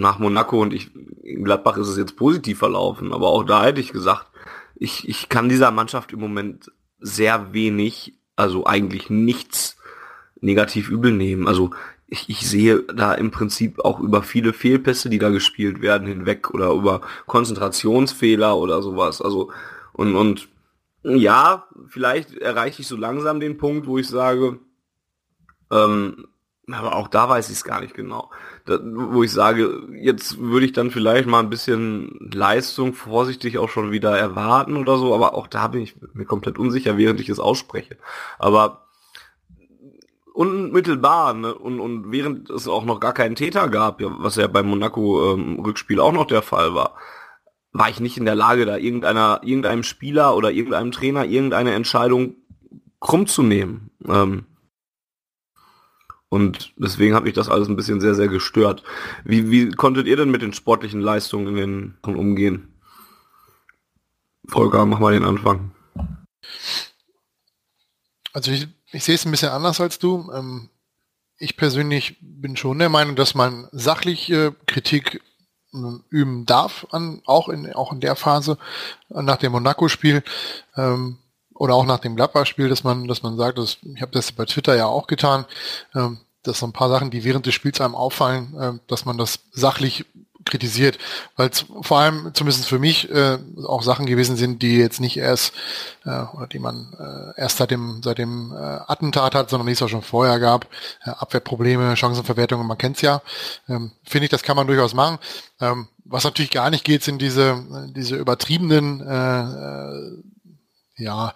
nach 0.00 0.18
Monaco 0.18 0.60
und 0.60 0.72
ich, 0.72 0.90
in 1.22 1.44
Gladbach 1.44 1.76
ist 1.76 1.88
es 1.88 1.96
jetzt 1.96 2.16
positiv 2.16 2.58
verlaufen, 2.58 3.12
aber 3.12 3.28
auch 3.28 3.44
da 3.44 3.64
hätte 3.64 3.80
ich 3.80 3.92
gesagt, 3.92 4.26
ich, 4.74 5.08
ich 5.08 5.28
kann 5.28 5.48
dieser 5.48 5.70
Mannschaft 5.70 6.12
im 6.12 6.20
Moment 6.20 6.70
sehr 7.00 7.52
wenig, 7.52 8.14
also 8.36 8.66
eigentlich 8.66 9.10
nichts 9.10 9.76
negativ 10.40 10.88
übel 10.88 11.12
nehmen. 11.12 11.48
Also 11.48 11.70
ich, 12.06 12.28
ich 12.28 12.48
sehe 12.48 12.84
da 12.84 13.12
im 13.14 13.30
Prinzip 13.30 13.80
auch 13.80 14.00
über 14.00 14.22
viele 14.22 14.52
Fehlpässe, 14.52 15.10
die 15.10 15.18
da 15.18 15.30
gespielt 15.30 15.82
werden, 15.82 16.06
hinweg 16.06 16.50
oder 16.50 16.70
über 16.70 17.00
Konzentrationsfehler 17.26 18.56
oder 18.56 18.82
sowas. 18.82 19.20
Also 19.20 19.50
und, 19.92 20.14
und 20.14 20.48
ja, 21.02 21.66
vielleicht 21.88 22.34
erreiche 22.34 22.82
ich 22.82 22.88
so 22.88 22.96
langsam 22.96 23.40
den 23.40 23.58
Punkt, 23.58 23.86
wo 23.86 23.98
ich 23.98 24.08
sage, 24.08 24.60
ähm, 25.70 26.28
Aber 26.70 26.96
auch 26.96 27.08
da 27.08 27.28
weiß 27.28 27.48
ich 27.48 27.56
es 27.56 27.64
gar 27.64 27.80
nicht 27.80 27.94
genau. 27.94 28.30
Wo 28.68 29.22
ich 29.22 29.32
sage, 29.32 29.82
jetzt 30.00 30.38
würde 30.38 30.66
ich 30.66 30.72
dann 30.72 30.90
vielleicht 30.90 31.26
mal 31.26 31.40
ein 31.40 31.50
bisschen 31.50 32.30
Leistung 32.32 32.94
vorsichtig 32.94 33.58
auch 33.58 33.68
schon 33.68 33.90
wieder 33.90 34.16
erwarten 34.16 34.76
oder 34.76 34.98
so, 34.98 35.14
aber 35.14 35.34
auch 35.34 35.46
da 35.46 35.68
bin 35.68 35.82
ich 35.82 35.96
mir 36.12 36.24
komplett 36.24 36.58
unsicher, 36.58 36.96
während 36.96 37.20
ich 37.20 37.28
es 37.28 37.40
ausspreche. 37.40 37.96
Aber 38.38 38.88
unmittelbar 40.38 41.34
ne? 41.34 41.54
und, 41.54 41.80
und 41.80 42.12
während 42.12 42.48
es 42.50 42.68
auch 42.68 42.84
noch 42.84 43.00
gar 43.00 43.12
keinen 43.12 43.34
Täter 43.34 43.68
gab, 43.68 44.00
was 44.00 44.36
ja 44.36 44.46
beim 44.46 44.68
Monaco-Rückspiel 44.68 45.96
ähm, 45.96 46.02
auch 46.02 46.12
noch 46.12 46.26
der 46.26 46.42
Fall 46.42 46.74
war, 46.74 46.94
war 47.72 47.88
ich 47.88 48.00
nicht 48.00 48.16
in 48.18 48.24
der 48.24 48.34
Lage, 48.34 48.64
da 48.64 48.76
irgendeiner, 48.76 49.40
irgendeinem 49.42 49.82
Spieler 49.82 50.36
oder 50.36 50.52
irgendeinem 50.52 50.92
Trainer 50.92 51.24
irgendeine 51.24 51.74
Entscheidung 51.74 52.36
krumm 53.00 53.26
zu 53.26 53.42
nehmen. 53.42 53.90
Ähm, 54.06 54.44
und 56.28 56.72
deswegen 56.76 57.14
habe 57.14 57.28
ich 57.28 57.34
das 57.34 57.48
alles 57.48 57.68
ein 57.68 57.76
bisschen 57.76 58.00
sehr, 58.00 58.14
sehr 58.14 58.28
gestört. 58.28 58.82
Wie, 59.24 59.50
wie 59.50 59.70
konntet 59.70 60.06
ihr 60.06 60.16
denn 60.16 60.30
mit 60.30 60.42
den 60.42 60.52
sportlichen 60.52 61.00
Leistungen 61.00 61.56
in 61.56 61.94
den 62.02 62.14
umgehen? 62.16 62.74
Volker, 64.46 64.84
mach 64.86 64.98
mal 64.98 65.12
den 65.12 65.24
Anfang. 65.24 65.72
Also 68.32 68.50
ich, 68.50 68.68
ich 68.92 69.04
sehe 69.04 69.14
es 69.14 69.24
ein 69.24 69.30
bisschen 69.30 69.50
anders 69.50 69.80
als 69.80 69.98
du. 69.98 70.30
Ähm, 70.34 70.70
ich 71.38 71.56
persönlich 71.56 72.16
bin 72.20 72.56
schon 72.56 72.78
der 72.78 72.88
Meinung, 72.88 73.16
dass 73.16 73.34
man 73.34 73.68
sachliche 73.72 74.54
Kritik 74.66 75.22
ähm, 75.72 76.04
üben 76.10 76.46
darf, 76.46 76.86
an, 76.90 77.22
auch, 77.24 77.48
in, 77.48 77.72
auch 77.72 77.92
in 77.92 78.00
der 78.00 78.16
Phase 78.16 78.58
nach 79.08 79.36
dem 79.36 79.52
Monaco-Spiel. 79.52 80.22
Ähm, 80.76 81.18
oder 81.58 81.74
auch 81.74 81.84
nach 81.84 81.98
dem 81.98 82.16
Gladbach-Spiel, 82.16 82.68
dass 82.68 82.84
man, 82.84 83.08
dass 83.08 83.22
man 83.22 83.36
sagt, 83.36 83.58
dass, 83.58 83.78
ich 83.94 84.00
habe 84.00 84.12
das 84.12 84.32
bei 84.32 84.44
Twitter 84.44 84.76
ja 84.76 84.86
auch 84.86 85.06
getan, 85.06 85.44
ähm, 85.94 86.18
dass 86.44 86.60
so 86.60 86.66
ein 86.66 86.72
paar 86.72 86.88
Sachen, 86.88 87.10
die 87.10 87.24
während 87.24 87.46
des 87.46 87.54
Spiels 87.54 87.80
einem 87.80 87.94
auffallen, 87.94 88.54
äh, 88.58 88.72
dass 88.86 89.04
man 89.04 89.18
das 89.18 89.40
sachlich 89.52 90.06
kritisiert, 90.44 90.98
weil 91.36 91.50
vor 91.82 91.98
allem 91.98 92.30
zumindest 92.32 92.66
für 92.66 92.78
mich 92.78 93.10
äh, 93.10 93.38
auch 93.66 93.82
Sachen 93.82 94.06
gewesen 94.06 94.36
sind, 94.36 94.62
die 94.62 94.78
jetzt 94.78 95.00
nicht 95.00 95.18
erst 95.18 95.52
äh, 96.04 96.22
oder 96.34 96.46
die 96.46 96.58
man 96.58 96.94
äh, 96.98 97.40
erst 97.40 97.58
seit 97.58 97.70
dem 97.70 98.00
seit 98.02 98.18
dem 98.18 98.52
äh, 98.52 98.56
Attentat 98.56 99.34
hat, 99.34 99.50
sondern 99.50 99.66
die 99.66 99.74
es 99.74 99.82
auch 99.82 99.88
schon 99.88 100.00
vorher 100.00 100.38
gab, 100.38 100.66
äh, 101.04 101.10
Abwehrprobleme, 101.10 101.96
Chancenverwertungen, 101.96 102.66
man 102.66 102.78
kennt's 102.78 103.02
ja. 103.02 103.20
Ähm, 103.68 103.90
Finde 104.04 104.24
ich, 104.24 104.30
das 104.30 104.42
kann 104.42 104.56
man 104.56 104.66
durchaus 104.66 104.94
machen. 104.94 105.18
Ähm, 105.60 105.88
was 106.04 106.24
natürlich 106.24 106.50
gar 106.50 106.70
nicht 106.70 106.84
geht, 106.84 107.02
sind 107.02 107.20
diese 107.20 107.64
diese 107.94 108.16
übertriebenen 108.16 109.00
äh, 109.06 109.40
äh, 109.42 110.22
ja, 110.98 111.34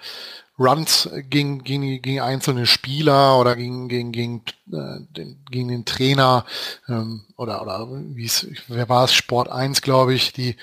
Runs 0.59 1.09
gegen, 1.31 1.65
gegen, 1.65 2.03
gegen 2.03 2.21
einzelne 2.21 2.67
Spieler 2.67 3.39
oder 3.39 3.57
gegen, 3.57 3.89
gegen, 3.89 4.13
gegen, 4.13 4.43
äh, 4.71 5.01
den, 5.11 5.43
gegen 5.51 5.69
den 5.69 5.85
Trainer 5.85 6.45
ähm, 6.89 7.25
oder, 7.37 7.63
oder 7.63 7.89
wie 7.91 8.27
es, 8.27 8.47
wer 8.69 8.89
war 8.89 9.05
es, 9.05 9.15
Sport 9.15 9.49
1, 9.49 9.83
glaube 9.83 10.15
ich, 10.15 10.33
die 10.33 10.57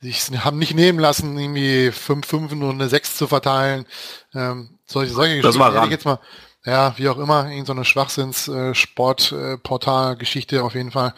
sich 0.00 0.30
haben 0.44 0.58
nicht 0.58 0.74
nehmen 0.74 0.98
lassen, 0.98 1.38
irgendwie 1.38 1.92
5, 1.92 2.26
5 2.26 2.52
und 2.52 2.62
eine 2.62 2.88
6 2.88 3.16
zu 3.16 3.26
verteilen. 3.26 3.86
Ähm, 4.34 4.78
solche, 4.86 5.12
solche 5.12 5.42
das 5.42 5.54
Geschichten 5.54 5.74
war 5.74 5.84
ich 5.84 5.90
jetzt 5.90 6.04
mal, 6.04 6.20
ja, 6.64 6.94
wie 6.96 7.08
auch 7.08 7.18
immer, 7.18 7.44
irgendeine 7.44 7.66
so 7.66 7.72
eine 7.72 7.84
Schwachsinns-Sport-Portal-Geschichte 7.84 10.64
auf 10.64 10.74
jeden 10.74 10.90
Fall, 10.90 11.14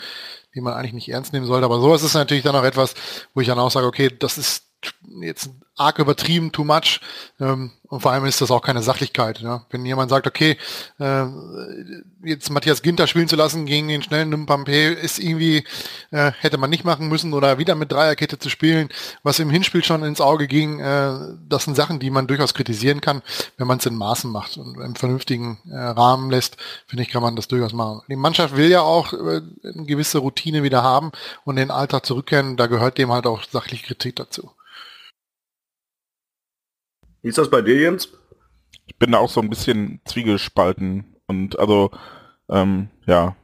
die 0.54 0.60
man 0.60 0.74
eigentlich 0.74 0.92
nicht 0.92 1.08
ernst 1.08 1.32
nehmen 1.32 1.46
sollte. 1.46 1.64
Aber 1.64 1.80
so 1.80 1.94
ist 1.94 2.02
es 2.02 2.12
natürlich 2.14 2.44
dann 2.44 2.56
auch 2.56 2.64
etwas, 2.64 2.94
wo 3.34 3.40
ich 3.40 3.46
dann 3.46 3.58
auch 3.58 3.70
sage, 3.70 3.86
okay, 3.86 4.10
das 4.16 4.38
ist 4.38 4.64
jetzt 5.20 5.50
arg 5.78 5.98
übertrieben, 5.98 6.52
too 6.52 6.64
much. 6.64 7.00
Ähm, 7.40 7.72
und 7.88 8.00
vor 8.00 8.12
allem 8.12 8.26
ist 8.26 8.40
das 8.40 8.50
auch 8.50 8.60
keine 8.60 8.82
Sachlichkeit. 8.82 9.40
Ja? 9.40 9.64
Wenn 9.70 9.86
jemand 9.86 10.10
sagt, 10.10 10.26
okay, 10.26 10.58
äh, 10.98 11.24
jetzt 12.22 12.50
Matthias 12.50 12.82
Ginter 12.82 13.06
spielen 13.06 13.28
zu 13.28 13.36
lassen 13.36 13.64
gegen 13.64 13.88
den 13.88 14.02
schnellen 14.02 14.34
Nimpampé 14.34 14.90
ist 14.90 15.18
irgendwie, 15.18 15.64
äh, 16.10 16.32
hätte 16.40 16.58
man 16.58 16.68
nicht 16.68 16.84
machen 16.84 17.08
müssen 17.08 17.32
oder 17.32 17.56
wieder 17.56 17.74
mit 17.76 17.90
Dreierkette 17.90 18.38
zu 18.38 18.50
spielen, 18.50 18.90
was 19.22 19.38
im 19.38 19.48
Hinspiel 19.48 19.82
schon 19.82 20.02
ins 20.02 20.20
Auge 20.20 20.48
ging, 20.48 20.80
äh, 20.80 21.14
das 21.48 21.64
sind 21.64 21.76
Sachen, 21.76 21.98
die 21.98 22.10
man 22.10 22.26
durchaus 22.26 22.52
kritisieren 22.52 23.00
kann, 23.00 23.22
wenn 23.56 23.66
man 23.66 23.78
es 23.78 23.86
in 23.86 23.94
Maßen 23.94 24.30
macht 24.30 24.58
und 24.58 24.78
im 24.78 24.94
vernünftigen 24.94 25.58
äh, 25.70 25.78
Rahmen 25.78 26.30
lässt, 26.30 26.58
finde 26.86 27.04
ich, 27.04 27.08
kann 27.08 27.22
man 27.22 27.36
das 27.36 27.48
durchaus 27.48 27.72
machen. 27.72 28.02
Die 28.08 28.16
Mannschaft 28.16 28.54
will 28.54 28.68
ja 28.68 28.82
auch 28.82 29.14
äh, 29.14 29.40
eine 29.64 29.84
gewisse 29.86 30.18
Routine 30.18 30.62
wieder 30.62 30.82
haben 30.82 31.12
und 31.44 31.56
den 31.56 31.70
Alltag 31.70 32.04
zurückkehren, 32.04 32.58
da 32.58 32.66
gehört 32.66 32.98
dem 32.98 33.12
halt 33.12 33.26
auch 33.26 33.42
sachlich 33.50 33.82
Kritik 33.84 34.16
dazu. 34.16 34.50
Wie 37.22 37.28
ist 37.28 37.38
das 37.38 37.50
bei 37.50 37.62
dir, 37.62 37.76
Jens? 37.76 38.12
Ich 38.86 38.96
bin 38.96 39.12
da 39.12 39.18
auch 39.18 39.30
so 39.30 39.40
ein 39.40 39.50
bisschen 39.50 40.00
zwiegespalten. 40.04 41.16
Und 41.26 41.58
also, 41.58 41.90
ähm, 42.48 42.88
ja, 43.06 43.36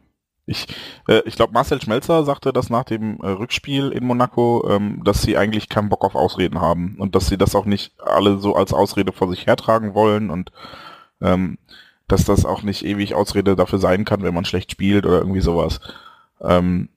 ich, 0.47 0.67
äh, 1.09 1.23
ich 1.25 1.37
glaube, 1.37 1.53
Marcel 1.53 1.81
Schmelzer 1.81 2.25
sagte 2.25 2.53
das 2.53 2.69
nach 2.71 2.85
dem 2.85 3.19
äh, 3.21 3.29
Rückspiel 3.29 3.91
in 3.91 4.05
Monaco, 4.05 4.69
ähm, 4.69 5.03
dass 5.05 5.23
sie 5.23 5.37
eigentlich 5.37 5.69
keinen 5.69 5.89
Bock 5.89 6.05
auf 6.05 6.15
Ausreden 6.15 6.61
haben 6.61 6.97
und 6.99 7.15
dass 7.15 7.29
sie 7.29 7.39
das 7.39 7.55
auch 7.55 7.65
nicht 7.65 7.95
alle 8.01 8.39
so 8.39 8.55
als 8.55 8.73
Ausrede 8.73 9.13
vor 9.13 9.29
sich 9.31 9.47
hertragen 9.47 9.95
wollen 9.95 10.31
und 10.31 10.53
ähm, 11.21 11.59
dass 12.09 12.25
das 12.25 12.45
auch 12.45 12.63
nicht 12.63 12.85
ewig 12.85 13.15
Ausrede 13.15 13.57
dafür 13.57 13.79
sein 13.79 14.05
kann, 14.05 14.23
wenn 14.23 14.35
man 14.35 14.45
schlecht 14.45 14.71
spielt 14.71 15.07
oder 15.07 15.19
irgendwie 15.19 15.41
sowas. 15.41 15.81
Ähm, 16.43 16.91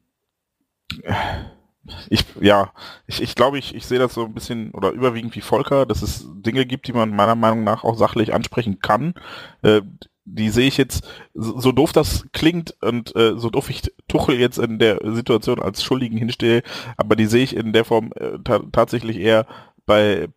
ich, 2.10 2.26
ja, 2.42 2.72
ich, 3.06 3.22
ich 3.22 3.36
glaube, 3.36 3.58
ich, 3.58 3.76
ich 3.76 3.86
sehe 3.86 4.00
das 4.00 4.14
so 4.14 4.26
ein 4.26 4.34
bisschen 4.34 4.72
oder 4.72 4.92
überwiegend 4.92 5.36
wie 5.36 5.42
Volker, 5.42 5.86
dass 5.86 6.02
es 6.02 6.26
Dinge 6.28 6.66
gibt, 6.66 6.88
die 6.88 6.94
man 6.94 7.16
meiner 7.16 7.36
Meinung 7.36 7.64
nach 7.64 7.84
auch 7.84 7.98
sachlich 7.98 8.34
ansprechen 8.34 8.80
kann. 8.80 9.14
Äh, 9.62 9.82
die 10.30 10.50
sehe 10.50 10.68
ich 10.68 10.78
jetzt, 10.78 11.08
so, 11.34 11.60
so 11.60 11.72
doof 11.72 11.94
das 11.94 12.26
klingt 12.34 12.76
und 12.82 13.16
äh, 13.16 13.38
so 13.38 13.50
doof 13.50 13.70
ich 13.70 13.82
Tuchel 14.10 14.36
jetzt 14.38 14.60
in 14.60 14.78
der 14.78 15.00
Situation 15.04 15.62
als 15.62 15.84
Schuldigen 15.84 16.18
hinstehe, 16.18 16.64
aber 16.98 17.16
die 17.16 17.28
sehe 17.28 17.44
ich 17.44 17.56
in 17.56 17.72
der 17.72 17.86
Form 17.86 18.12
äh, 18.16 18.38
ta 18.44 18.60
tatsächlich 18.72 19.18
eher 19.18 19.48
bei, 19.86 20.28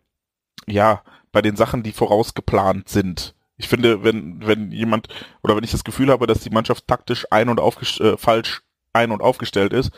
ja, 0.65 1.03
bei 1.33 1.41
den 1.41 1.57
Sachen, 1.57 1.83
die 1.83 1.91
vorausgeplant 1.91 2.87
sind. 2.87 3.35
Ich 3.57 3.67
finde, 3.67 4.03
wenn, 4.03 4.45
wenn 4.45 4.71
jemand 4.71 5.07
oder 5.43 5.55
wenn 5.55 5.63
ich 5.63 5.71
das 5.71 5.83
Gefühl 5.83 6.09
habe, 6.09 6.25
dass 6.25 6.39
die 6.39 6.49
Mannschaft 6.49 6.87
taktisch 6.87 7.27
ein- 7.29 7.49
und 7.49 7.59
äh, 7.59 8.17
falsch 8.17 8.61
ein- 8.93 9.11
und 9.11 9.21
aufgestellt 9.21 9.73
ist, 9.73 9.91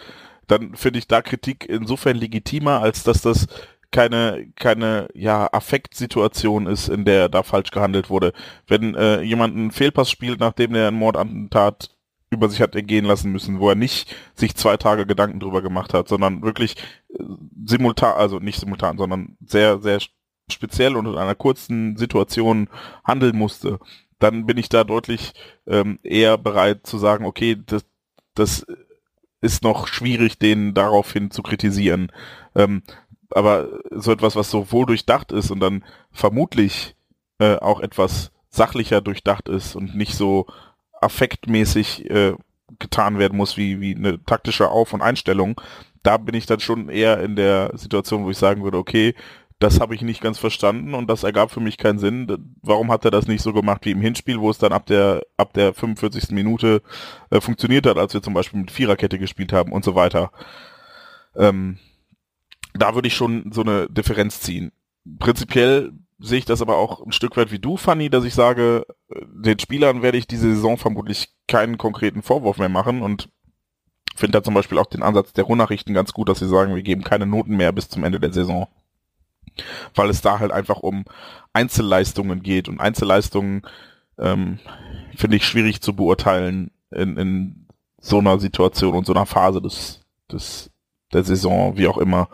dann 0.48 0.76
finde 0.76 1.00
ich 1.00 1.08
da 1.08 1.22
Kritik 1.22 1.68
insofern 1.68 2.18
legitimer, 2.18 2.82
als 2.82 3.04
dass 3.04 3.22
das 3.22 3.48
keine 3.92 4.48
keine 4.56 5.08
ja 5.14 5.48
Affektsituation 5.52 6.68
ist, 6.68 6.90
in 6.90 7.06
der 7.06 7.30
da 7.30 7.44
falsch 7.44 7.72
gehandelt 7.72 8.10
wurde. 8.10 8.34
Wenn 8.68 8.96
äh, 8.96 9.22
jemand 9.22 9.56
einen 9.56 9.72
Fehlpass 9.72 10.10
spielt, 10.10 10.40
nachdem 10.40 10.76
er 10.76 10.88
einen 10.90 10.98
Mordattentat 10.98 11.92
über 12.32 12.50
sich 12.50 12.62
hat 12.62 12.76
ergehen 12.76 13.06
lassen 13.06 13.32
müssen, 13.32 13.60
wo 13.60 13.70
er 13.70 13.76
nicht 13.76 14.14
sich 14.34 14.56
zwei 14.56 14.78
Tage 14.78 15.06
Gedanken 15.06 15.40
drüber 15.40 15.62
gemacht 15.62 15.94
hat, 15.94 16.08
sondern 16.08 16.42
wirklich 16.42 16.76
äh, 17.10 17.24
simultan, 17.66 18.16
also 18.18 18.40
nicht 18.40 18.60
simultan, 18.60 18.98
sondern 18.98 19.38
sehr 19.46 19.80
sehr 19.80 20.00
speziell 20.50 20.96
und 20.96 21.06
in 21.06 21.18
einer 21.18 21.36
kurzen 21.36 21.96
Situation 21.98 22.70
handeln 23.06 23.38
musste, 23.38 23.80
dann 24.20 24.46
bin 24.46 24.58
ich 24.58 24.70
da 24.70 24.84
deutlich 24.84 25.34
ähm, 25.68 26.00
eher 26.04 26.38
bereit 26.38 26.88
zu 26.88 26.98
sagen, 26.98 27.26
okay, 27.26 27.58
das, 27.66 27.86
das 28.36 28.66
ist 29.44 29.64
noch 29.64 29.88
schwierig, 29.88 30.40
den 30.40 30.74
daraufhin 30.74 31.30
zu 31.30 31.44
kritisieren. 31.44 32.12
Ähm, 32.56 32.82
aber 33.30 33.68
so 33.92 34.12
etwas, 34.12 34.36
was 34.36 34.50
so 34.50 34.72
wohl 34.72 34.86
durchdacht 34.86 35.32
ist 35.32 35.52
und 35.52 35.60
dann 35.60 35.84
vermutlich 36.12 36.96
äh, 37.40 37.58
auch 37.58 37.82
etwas 37.82 38.32
sachlicher 38.50 39.02
durchdacht 39.02 39.50
ist 39.50 39.76
und 39.76 39.96
nicht 39.96 40.16
so 40.16 40.46
affektmäßig 41.02 42.10
äh, 42.10 42.36
getan 42.80 43.20
werden 43.20 43.38
muss 43.38 43.58
wie, 43.58 43.82
wie 43.82 43.96
eine 43.96 44.24
taktische 44.24 44.70
Auf- 44.70 44.94
und 44.94 45.02
Einstellung, 45.02 45.60
da 46.04 46.18
bin 46.18 46.36
ich 46.36 46.46
dann 46.46 46.60
schon 46.60 46.90
eher 46.90 47.22
in 47.22 47.36
der 47.36 47.72
Situation, 47.76 48.26
wo 48.26 48.30
ich 48.30 48.38
sagen 48.38 48.64
würde, 48.64 48.78
okay, 48.78 49.16
das 49.64 49.80
habe 49.80 49.96
ich 49.96 50.02
nicht 50.02 50.22
ganz 50.22 50.38
verstanden 50.38 50.94
und 50.94 51.10
das 51.10 51.24
ergab 51.24 51.50
für 51.50 51.62
mich 51.62 51.78
keinen 51.78 51.98
Sinn. 51.98 52.28
Warum 52.62 52.92
hat 52.92 53.06
er 53.06 53.12
das 53.12 53.28
nicht 53.28 53.42
so 53.42 53.54
gemacht 53.54 53.86
wie 53.86 53.92
im 53.92 54.02
Hinspiel, 54.02 54.40
wo 54.40 54.50
es 54.50 54.58
dann 54.58 54.74
ab 54.74 54.86
der 54.86 55.24
ab 55.38 55.54
der 55.54 55.74
45. 55.74 56.32
Minute 56.32 56.82
äh, 57.30 57.40
funktioniert 57.40 57.86
hat, 57.86 57.98
als 57.98 58.14
wir 58.14 58.22
zum 58.22 58.34
Beispiel 58.34 58.60
mit 58.60 58.72
Viererkette 58.72 59.18
gespielt 59.18 59.54
haben 59.54 59.72
und 59.72 59.86
so 59.86 59.96
weiter. 59.96 60.32
Ähm, 61.36 61.80
da 62.74 62.94
würde 62.94 63.08
ich 63.08 63.16
schon 63.16 63.52
so 63.54 63.62
eine 63.62 63.88
Differenz 63.90 64.42
ziehen. 64.42 64.72
Prinzipiell 65.20 65.94
sehe 66.20 66.40
ich 66.40 66.46
das 66.46 66.62
aber 66.62 66.78
auch 66.78 67.06
ein 67.06 67.12
Stück 67.12 67.38
weit 67.38 67.52
wie 67.52 67.60
du, 67.60 67.78
Fanny, 67.78 68.10
dass 68.10 68.26
ich 68.26 68.34
sage, 68.34 68.86
äh, 69.10 69.22
den 69.34 69.60
Spielern 69.60 70.02
werde 70.02 70.18
ich 70.18 70.28
diese 70.28 70.54
Saison 70.54 70.78
vermutlich 70.78 71.30
keinen 71.48 71.78
konkreten 71.78 72.22
Vorwurf 72.22 72.58
mehr 72.58 72.70
machen 72.70 73.02
und 73.02 73.30
finde 74.16 74.40
da 74.40 74.44
zum 74.44 74.54
Beispiel 74.54 74.78
auch 74.78 74.88
den 74.88 75.04
Ansatz 75.04 75.32
der 75.34 75.46
Ruhrnachrichten 75.46 75.94
ganz 75.94 76.12
gut, 76.12 76.28
dass 76.28 76.40
sie 76.40 76.48
sagen, 76.50 76.76
wir 76.76 76.84
geben 76.84 77.04
keine 77.04 77.26
Noten 77.26 77.56
mehr 77.56 77.72
bis 77.72 77.88
zum 77.88 78.04
Ende 78.04 78.20
der 78.20 78.34
Saison 78.34 78.68
weil 79.96 80.10
es 80.10 80.22
da 80.22 80.40
halt 80.40 80.52
einfach 80.52 80.80
um 80.80 81.06
Einzelleistungen 81.54 82.42
geht 82.44 82.68
und 82.70 82.80
Einzelleistungen 82.80 83.64
ähm, 84.18 84.60
finde 85.16 85.38
ich 85.38 85.46
schwierig 85.46 85.82
zu 85.82 85.96
beurteilen 85.96 86.72
in, 86.92 87.18
in 87.18 87.68
so 88.00 88.20
einer 88.20 88.40
Situation 88.40 88.96
und 88.96 89.06
so 89.06 89.14
einer 89.14 89.26
Phase 89.26 89.62
des, 89.62 90.02
des 90.32 90.70
der 91.14 91.24
Saison, 91.24 91.78
wie 91.78 91.88
auch 91.88 91.98
immer. 91.98 92.28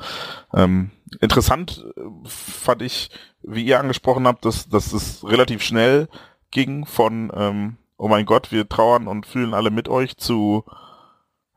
Ähm, 0.53 0.91
interessant 1.19 1.85
äh, 1.97 2.01
fand 2.25 2.81
ich, 2.81 3.09
wie 3.41 3.63
ihr 3.63 3.79
angesprochen 3.79 4.25
habt, 4.25 4.45
dass, 4.45 4.69
dass 4.69 4.93
es 4.93 5.23
relativ 5.23 5.61
schnell 5.61 6.07
ging 6.51 6.85
von 6.85 7.31
ähm, 7.35 7.77
oh 7.99 8.07
mein 8.07 8.25
Gott, 8.25 8.51
wir 8.51 8.67
trauern 8.67 9.07
und 9.07 9.25
fühlen 9.25 9.53
alle 9.53 9.69
mit 9.69 9.89
euch 9.89 10.17
zu, 10.17 10.63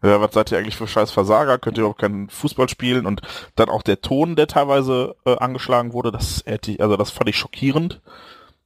ja, 0.03 0.21
was 0.21 0.33
seid 0.35 0.51
ihr 0.51 0.59
eigentlich 0.59 0.77
für 0.77 0.89
scheiß 0.89 1.11
Versager, 1.13 1.59
könnt 1.59 1.79
ihr 1.79 1.83
überhaupt 1.83 2.01
keinen 2.01 2.29
Fußball 2.29 2.69
spielen? 2.69 3.07
Und 3.07 3.23
dann 3.55 3.69
auch 3.69 3.83
der 3.83 4.01
Ton, 4.01 4.37
der 4.37 4.49
teilweise 4.49 5.15
äh, 5.25 5.37
angeschlagen 5.37 5.93
wurde, 5.93 6.11
das 6.11 6.43
hätte 6.45 6.73
ich, 6.73 6.83
also 6.83 6.97
das 6.97 7.11
fand 7.11 7.31
ich 7.31 7.37
schockierend. 7.37 8.01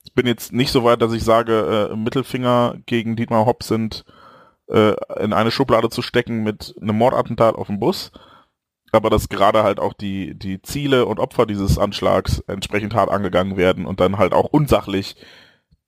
Ich 0.04 0.14
bin 0.14 0.26
jetzt 0.26 0.52
nicht 0.52 0.72
so 0.72 0.84
weit, 0.84 1.02
dass 1.02 1.12
ich 1.12 1.24
sage, 1.24 1.90
äh, 1.92 1.96
Mittelfinger 1.96 2.76
gegen 2.86 3.16
Dietmar 3.16 3.44
Hopp 3.44 3.62
sind 3.62 4.04
äh, 4.68 4.94
in 5.22 5.32
eine 5.32 5.50
Schublade 5.50 5.90
zu 5.90 6.02
stecken 6.02 6.42
mit 6.42 6.74
einem 6.80 6.96
Mordattentat 6.96 7.54
auf 7.54 7.66
dem 7.66 7.80
Bus, 7.80 8.12
aber 8.92 9.10
dass 9.10 9.28
gerade 9.28 9.62
halt 9.62 9.78
auch 9.78 9.92
die, 9.92 10.34
die 10.38 10.62
Ziele 10.62 11.06
und 11.06 11.20
Opfer 11.20 11.44
dieses 11.44 11.78
Anschlags 11.78 12.40
entsprechend 12.46 12.94
hart 12.94 13.10
angegangen 13.10 13.56
werden 13.56 13.84
und 13.84 14.00
dann 14.00 14.18
halt 14.18 14.32
auch 14.32 14.46
unsachlich, 14.46 15.16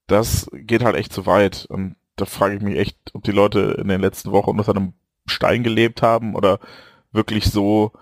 das 0.06 0.50
geht 0.52 0.84
halt 0.84 0.96
echt 0.96 1.12
zu 1.12 1.26
weit. 1.26 1.66
Und 1.68 1.96
da 2.16 2.26
frage 2.26 2.56
ich 2.56 2.62
mich 2.62 2.76
echt, 2.76 2.98
ob 3.14 3.22
die 3.24 3.32
Leute 3.32 3.76
in 3.80 3.88
den 3.88 4.00
letzten 4.00 4.32
Wochen 4.32 4.50
unter 4.50 4.74
einem 4.74 4.94
Stein 5.28 5.62
gelebt 5.62 6.02
haben 6.02 6.34
oder 6.34 6.60
wirklich 7.12 7.46
so 7.46 7.92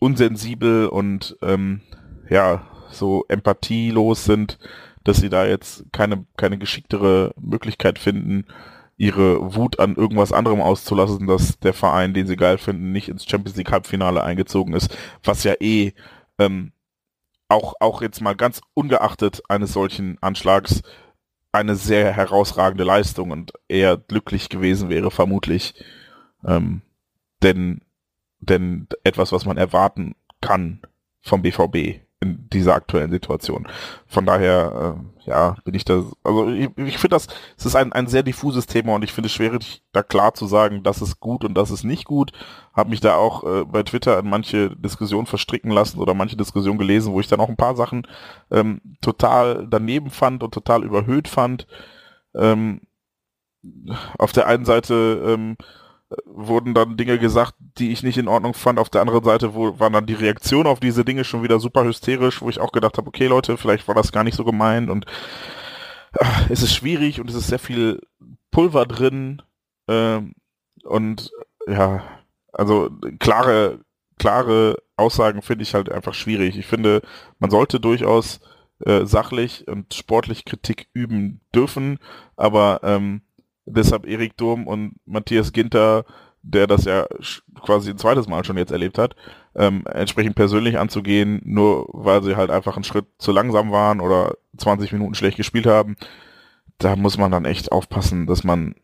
unsensibel 0.00 0.86
und 0.86 1.36
ähm, 1.42 1.80
ja, 2.28 2.66
so 2.90 3.24
empathielos 3.28 4.24
sind, 4.24 4.58
dass 5.04 5.18
sie 5.18 5.28
da 5.28 5.46
jetzt 5.46 5.84
keine, 5.92 6.26
keine 6.36 6.58
geschicktere 6.58 7.34
Möglichkeit 7.40 7.98
finden, 7.98 8.46
ihre 8.96 9.54
Wut 9.54 9.78
an 9.78 9.94
irgendwas 9.94 10.32
anderem 10.32 10.60
auszulassen, 10.60 11.26
dass 11.26 11.58
der 11.60 11.72
Verein, 11.72 12.14
den 12.14 12.26
sie 12.26 12.36
geil 12.36 12.58
finden, 12.58 12.92
nicht 12.92 13.08
ins 13.08 13.24
Champions 13.24 13.56
League 13.56 13.70
Halbfinale 13.70 14.22
eingezogen 14.22 14.74
ist, 14.74 14.96
was 15.22 15.44
ja 15.44 15.54
eh 15.60 15.92
ähm, 16.38 16.72
auch, 17.48 17.74
auch 17.80 18.02
jetzt 18.02 18.20
mal 18.20 18.34
ganz 18.34 18.60
ungeachtet 18.74 19.42
eines 19.48 19.72
solchen 19.72 20.18
Anschlags 20.20 20.82
eine 21.52 21.76
sehr 21.76 22.12
herausragende 22.12 22.84
Leistung 22.84 23.30
und 23.30 23.52
eher 23.68 23.96
glücklich 23.96 24.48
gewesen 24.48 24.90
wäre, 24.90 25.10
vermutlich. 25.10 25.74
Ähm, 26.44 26.82
denn, 27.42 27.82
denn 28.40 28.88
etwas, 29.04 29.32
was 29.32 29.44
man 29.44 29.56
erwarten 29.56 30.14
kann 30.40 30.82
vom 31.20 31.42
BVB 31.42 32.00
in 32.20 32.48
dieser 32.50 32.74
aktuellen 32.74 33.12
Situation. 33.12 33.68
Von 34.06 34.26
daher, 34.26 34.96
äh, 35.24 35.30
ja, 35.30 35.56
bin 35.64 35.74
ich 35.74 35.84
da, 35.84 36.02
also 36.24 36.48
ich, 36.48 36.68
ich 36.76 36.98
finde 36.98 37.14
das, 37.14 37.28
es 37.56 37.66
ist 37.66 37.76
ein, 37.76 37.92
ein 37.92 38.08
sehr 38.08 38.24
diffuses 38.24 38.66
Thema 38.66 38.94
und 38.94 39.04
ich 39.04 39.12
finde 39.12 39.26
es 39.26 39.32
schwierig, 39.32 39.84
da 39.92 40.02
klar 40.02 40.34
zu 40.34 40.46
sagen, 40.46 40.82
das 40.82 41.00
ist 41.00 41.20
gut 41.20 41.44
und 41.44 41.54
das 41.54 41.70
ist 41.70 41.84
nicht 41.84 42.06
gut. 42.06 42.32
Habe 42.72 42.90
mich 42.90 43.00
da 43.00 43.14
auch 43.14 43.44
äh, 43.44 43.64
bei 43.64 43.84
Twitter 43.84 44.18
in 44.18 44.28
manche 44.28 44.74
Diskussionen 44.74 45.26
verstricken 45.26 45.70
lassen 45.70 46.00
oder 46.00 46.12
manche 46.14 46.36
Diskussionen 46.36 46.78
gelesen, 46.78 47.12
wo 47.12 47.20
ich 47.20 47.28
dann 47.28 47.40
auch 47.40 47.48
ein 47.48 47.56
paar 47.56 47.76
Sachen 47.76 48.06
ähm, 48.50 48.80
total 49.00 49.68
daneben 49.70 50.10
fand 50.10 50.42
und 50.42 50.52
total 50.52 50.82
überhöht 50.82 51.28
fand. 51.28 51.68
Ähm, 52.34 52.80
auf 54.18 54.32
der 54.32 54.46
einen 54.48 54.64
Seite 54.64 55.22
ähm, 55.24 55.56
wurden 56.24 56.74
dann 56.74 56.96
Dinge 56.96 57.18
gesagt, 57.18 57.54
die 57.78 57.92
ich 57.92 58.02
nicht 58.02 58.18
in 58.18 58.28
Ordnung 58.28 58.54
fand. 58.54 58.78
Auf 58.78 58.88
der 58.88 59.02
anderen 59.02 59.24
Seite 59.24 59.54
wo, 59.54 59.78
waren 59.78 59.92
dann 59.92 60.06
die 60.06 60.14
Reaktionen 60.14 60.66
auf 60.66 60.80
diese 60.80 61.04
Dinge 61.04 61.24
schon 61.24 61.42
wieder 61.42 61.60
super 61.60 61.84
hysterisch, 61.84 62.40
wo 62.40 62.48
ich 62.48 62.60
auch 62.60 62.72
gedacht 62.72 62.96
habe, 62.96 63.08
okay 63.08 63.26
Leute, 63.26 63.56
vielleicht 63.56 63.88
war 63.88 63.94
das 63.94 64.12
gar 64.12 64.24
nicht 64.24 64.36
so 64.36 64.44
gemeint 64.44 64.88
und 64.88 65.06
ach, 66.18 66.48
es 66.48 66.62
ist 66.62 66.74
schwierig 66.74 67.20
und 67.20 67.28
es 67.28 67.36
ist 67.36 67.48
sehr 67.48 67.58
viel 67.58 68.00
Pulver 68.50 68.86
drin 68.86 69.42
ähm, 69.86 70.34
und 70.84 71.30
ja, 71.66 72.02
also 72.52 72.90
klare, 73.18 73.80
klare 74.18 74.78
Aussagen 74.96 75.42
finde 75.42 75.62
ich 75.62 75.74
halt 75.74 75.92
einfach 75.92 76.14
schwierig. 76.14 76.56
Ich 76.56 76.66
finde, 76.66 77.02
man 77.38 77.50
sollte 77.50 77.80
durchaus 77.80 78.40
äh, 78.84 79.04
sachlich 79.04 79.68
und 79.68 79.92
sportlich 79.92 80.44
Kritik 80.44 80.88
üben 80.94 81.40
dürfen, 81.54 81.98
aber 82.36 82.80
ähm, 82.82 83.22
deshalb 83.68 84.06
Erik 84.06 84.36
Durm 84.36 84.66
und 84.66 84.96
Matthias 85.04 85.52
Ginter, 85.52 86.04
der 86.42 86.66
das 86.66 86.84
ja 86.84 87.06
quasi 87.60 87.90
ein 87.90 87.98
zweites 87.98 88.28
Mal 88.28 88.44
schon 88.44 88.56
jetzt 88.56 88.72
erlebt 88.72 88.98
hat, 88.98 89.16
ähm, 89.54 89.84
entsprechend 89.86 90.36
persönlich 90.36 90.78
anzugehen, 90.78 91.40
nur 91.44 91.86
weil 91.92 92.22
sie 92.22 92.36
halt 92.36 92.50
einfach 92.50 92.76
einen 92.76 92.84
Schritt 92.84 93.06
zu 93.18 93.32
langsam 93.32 93.72
waren 93.72 94.00
oder 94.00 94.36
20 94.56 94.92
Minuten 94.92 95.14
schlecht 95.14 95.36
gespielt 95.36 95.66
haben, 95.66 95.96
da 96.78 96.96
muss 96.96 97.18
man 97.18 97.30
dann 97.30 97.44
echt 97.44 97.72
aufpassen, 97.72 98.26
dass 98.26 98.44
man 98.44 98.76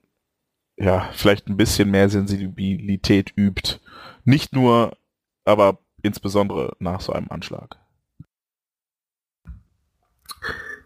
ja 0.77 1.09
vielleicht 1.13 1.49
ein 1.49 1.57
bisschen 1.57 1.91
mehr 1.91 2.09
Sensibilität 2.09 3.33
übt. 3.37 3.79
Nicht 4.25 4.53
nur, 4.53 4.97
aber 5.45 5.79
insbesondere 6.03 6.77
nach 6.81 7.01
so 7.01 7.13
einem 7.13 7.31
Anschlag. 7.31 7.79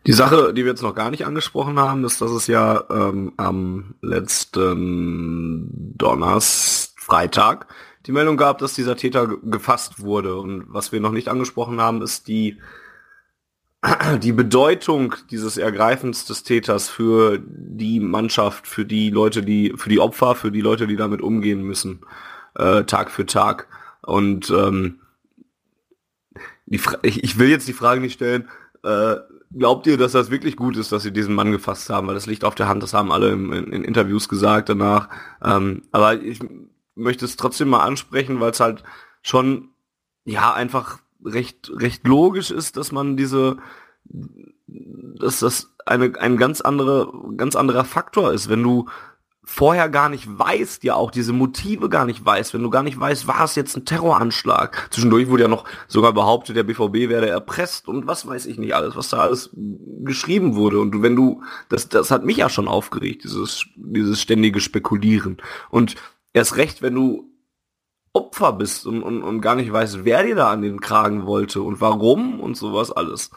Die 0.09 0.14
Sache, 0.14 0.55
die 0.55 0.64
wir 0.64 0.70
jetzt 0.70 0.82
noch 0.82 0.94
gar 0.94 1.10
nicht 1.10 1.26
angesprochen 1.26 1.78
haben, 1.78 2.02
ist, 2.02 2.22
dass 2.22 2.30
es 2.30 2.47
ja 2.47 2.82
ähm, 2.89 3.35
am 3.36 3.94
letzten 4.01 5.68
Donners 5.98 6.94
Freitag 6.97 7.66
die 8.06 8.12
Meldung 8.12 8.39
gab, 8.39 8.56
dass 8.56 8.72
dieser 8.72 8.97
Täter 8.97 9.28
gefasst 9.28 10.01
wurde. 10.01 10.36
Und 10.36 10.64
was 10.68 10.93
wir 10.93 11.01
noch 11.01 11.12
nicht 11.12 11.28
angesprochen 11.28 11.78
haben, 11.82 12.01
ist 12.01 12.26
die, 12.26 12.56
die 14.22 14.32
Bedeutung 14.32 15.14
dieses 15.30 15.59
Ergreifens 15.59 16.24
des 16.24 16.43
Täters 16.43 16.89
für 16.89 17.39
die 17.47 18.01
Mannschaft, 18.01 18.66
für 18.66 18.86
die 18.86 19.10
Leute, 19.10 19.43
die, 19.43 19.74
für 19.76 19.90
die 19.90 20.01
Opfer, 20.01 20.35
für 20.36 20.51
die 20.51 20.62
Leute, 20.62 20.86
die 20.86 20.97
damit 20.97 21.20
umgehen 21.20 21.60
müssen, 21.60 22.01
äh, 22.55 22.85
Tag 22.85 23.10
für 23.10 23.26
Tag. 23.26 23.68
Und 24.01 24.48
ähm, 24.48 25.01
die 26.64 26.80
ich, 27.02 27.22
ich 27.24 27.39
will 27.39 27.51
jetzt 27.51 27.68
die 27.68 27.74
Frage 27.74 28.01
nicht 28.01 28.14
stellen, 28.14 28.48
äh, 28.85 29.16
glaubt 29.53 29.87
ihr, 29.87 29.97
dass 29.97 30.12
das 30.12 30.31
wirklich 30.31 30.57
gut 30.57 30.77
ist, 30.77 30.93
dass 30.93 31.03
sie 31.03 31.12
diesen 31.12 31.35
Mann 31.35 31.53
gefasst 31.53 31.91
haben? 31.91 32.07
Weil 32.07 32.15
das 32.15 32.27
liegt 32.27 32.45
auf 32.45 32.55
der 32.55 32.69
Hand, 32.69 32.83
das 32.83 32.95
haben 32.95 33.12
alle 33.12 33.31
in, 33.31 33.53
in, 33.53 33.73
in 33.73 33.85
Interviews 33.85 34.29
gesagt 34.29 34.69
danach. 34.69 35.09
Ähm, 35.43 35.83
aber 35.93 36.20
ich 36.20 36.41
möchte 36.95 37.25
es 37.25 37.37
trotzdem 37.37 37.69
mal 37.69 37.85
ansprechen, 37.85 38.41
weil 38.41 38.51
es 38.51 38.61
halt 38.61 38.83
schon, 39.23 39.70
ja, 40.25 40.53
einfach 40.53 40.99
recht, 41.25 41.70
recht 41.75 42.07
logisch 42.07 42.51
ist, 42.51 42.77
dass 42.77 42.93
man 42.93 43.16
diese, 43.16 43.59
dass 44.05 45.41
das 45.41 45.75
eine, 45.87 46.12
ein 46.19 46.37
ganz 46.37 46.61
andere, 46.61 47.12
ganz 47.37 47.57
anderer 47.57 47.85
Faktor 47.85 48.33
ist, 48.33 48.49
wenn 48.49 48.62
du 48.62 48.87
vorher 49.49 49.89
gar 49.89 50.11
nicht 50.11 50.27
weißt, 50.29 50.85
ja 50.85 50.95
auch 50.95 51.11
diese 51.11 51.33
Motive 51.33 51.89
gar 51.89 52.05
nicht 52.05 52.23
weißt, 52.23 52.53
wenn 52.53 52.62
du 52.62 52.69
gar 52.69 52.83
nicht 52.83 53.01
weißt, 53.01 53.27
war 53.27 53.45
es 53.45 53.55
jetzt 53.55 53.75
ein 53.77 53.87
Terroranschlag. 53.87 54.89
Zwischendurch 54.91 55.29
wurde 55.29 55.45
ja 55.45 55.49
noch 55.49 55.65
sogar 55.89 56.12
behauptet, 56.12 56.55
der 56.55 56.65
BVB 56.65 57.09
werde 57.09 57.31
erpresst 57.31 57.89
und 57.89 58.07
was 58.07 58.27
weiß 58.27 58.45
ich 58.45 58.59
nicht 58.59 58.75
alles, 58.75 58.95
was 58.95 59.09
da 59.09 59.20
alles 59.20 59.51
geschrieben 60.05 60.55
wurde. 60.55 60.79
Und 60.79 61.03
wenn 61.03 61.16
du, 61.16 61.43
das, 61.70 61.89
das 61.89 62.11
hat 62.11 62.27
mich 62.27 62.37
ja 62.37 62.51
schon 62.51 62.69
aufgeregt, 62.69 63.25
dieses, 63.25 63.65
dieses 63.75 64.20
ständige 64.20 64.61
Spekulieren. 64.61 65.39
Und 65.70 65.95
erst 66.35 66.57
recht, 66.57 66.83
wenn 66.83 66.95
du 66.95 67.33
Opfer 68.12 68.53
bist 68.53 68.87
und, 68.87 69.03
und, 69.03 69.23
und 69.23 69.41
gar 69.41 69.55
nicht 69.55 69.73
weißt, 69.73 70.05
wer 70.05 70.25
dir 70.25 70.37
da 70.37 70.51
an 70.51 70.61
den 70.61 70.81
Kragen 70.81 71.25
wollte 71.25 71.62
und 71.62 71.81
warum 71.81 72.39
und 72.39 72.55
sowas 72.55 72.93
alles 72.93 73.31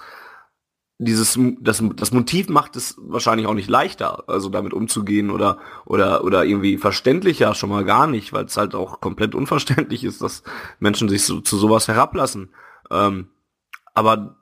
dieses 1.03 1.39
das, 1.61 1.83
das 1.95 2.11
Motiv 2.11 2.47
macht 2.49 2.75
es 2.75 2.95
wahrscheinlich 2.99 3.47
auch 3.47 3.55
nicht 3.55 3.69
leichter, 3.69 4.29
also 4.29 4.49
damit 4.49 4.71
umzugehen 4.71 5.31
oder 5.31 5.57
oder 5.83 6.23
oder 6.23 6.45
irgendwie 6.45 6.77
verständlicher 6.77 7.55
schon 7.55 7.71
mal 7.71 7.83
gar 7.83 8.05
nicht, 8.05 8.33
weil 8.33 8.45
es 8.45 8.55
halt 8.55 8.75
auch 8.75 9.01
komplett 9.01 9.33
unverständlich 9.33 10.03
ist, 10.03 10.21
dass 10.21 10.43
Menschen 10.79 11.09
sich 11.09 11.23
so, 11.25 11.41
zu 11.41 11.57
sowas 11.57 11.87
herablassen. 11.87 12.53
Ähm, 12.91 13.29
aber 13.95 14.37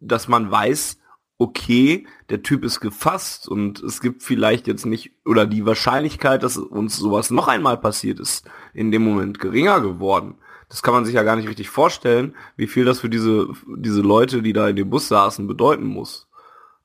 dass 0.00 0.28
man 0.28 0.50
weiß, 0.50 0.98
okay, 1.36 2.06
der 2.30 2.42
Typ 2.42 2.64
ist 2.64 2.80
gefasst 2.80 3.46
und 3.46 3.82
es 3.82 4.00
gibt 4.00 4.22
vielleicht 4.22 4.66
jetzt 4.66 4.86
nicht 4.86 5.12
oder 5.26 5.46
die 5.46 5.66
Wahrscheinlichkeit, 5.66 6.42
dass 6.42 6.56
uns 6.56 6.96
sowas 6.96 7.30
noch 7.30 7.48
einmal 7.48 7.76
passiert 7.76 8.18
ist, 8.18 8.48
in 8.72 8.90
dem 8.90 9.04
Moment 9.04 9.40
geringer 9.40 9.82
geworden 9.82 10.38
das 10.68 10.82
kann 10.82 10.94
man 10.94 11.04
sich 11.04 11.14
ja 11.14 11.22
gar 11.22 11.36
nicht 11.36 11.48
richtig 11.48 11.70
vorstellen, 11.70 12.34
wie 12.56 12.66
viel 12.66 12.84
das 12.84 13.00
für 13.00 13.08
diese, 13.08 13.48
diese 13.76 14.02
Leute, 14.02 14.42
die 14.42 14.52
da 14.52 14.68
in 14.68 14.76
dem 14.76 14.90
Bus 14.90 15.08
saßen, 15.08 15.46
bedeuten 15.46 15.86
muss. 15.86 16.28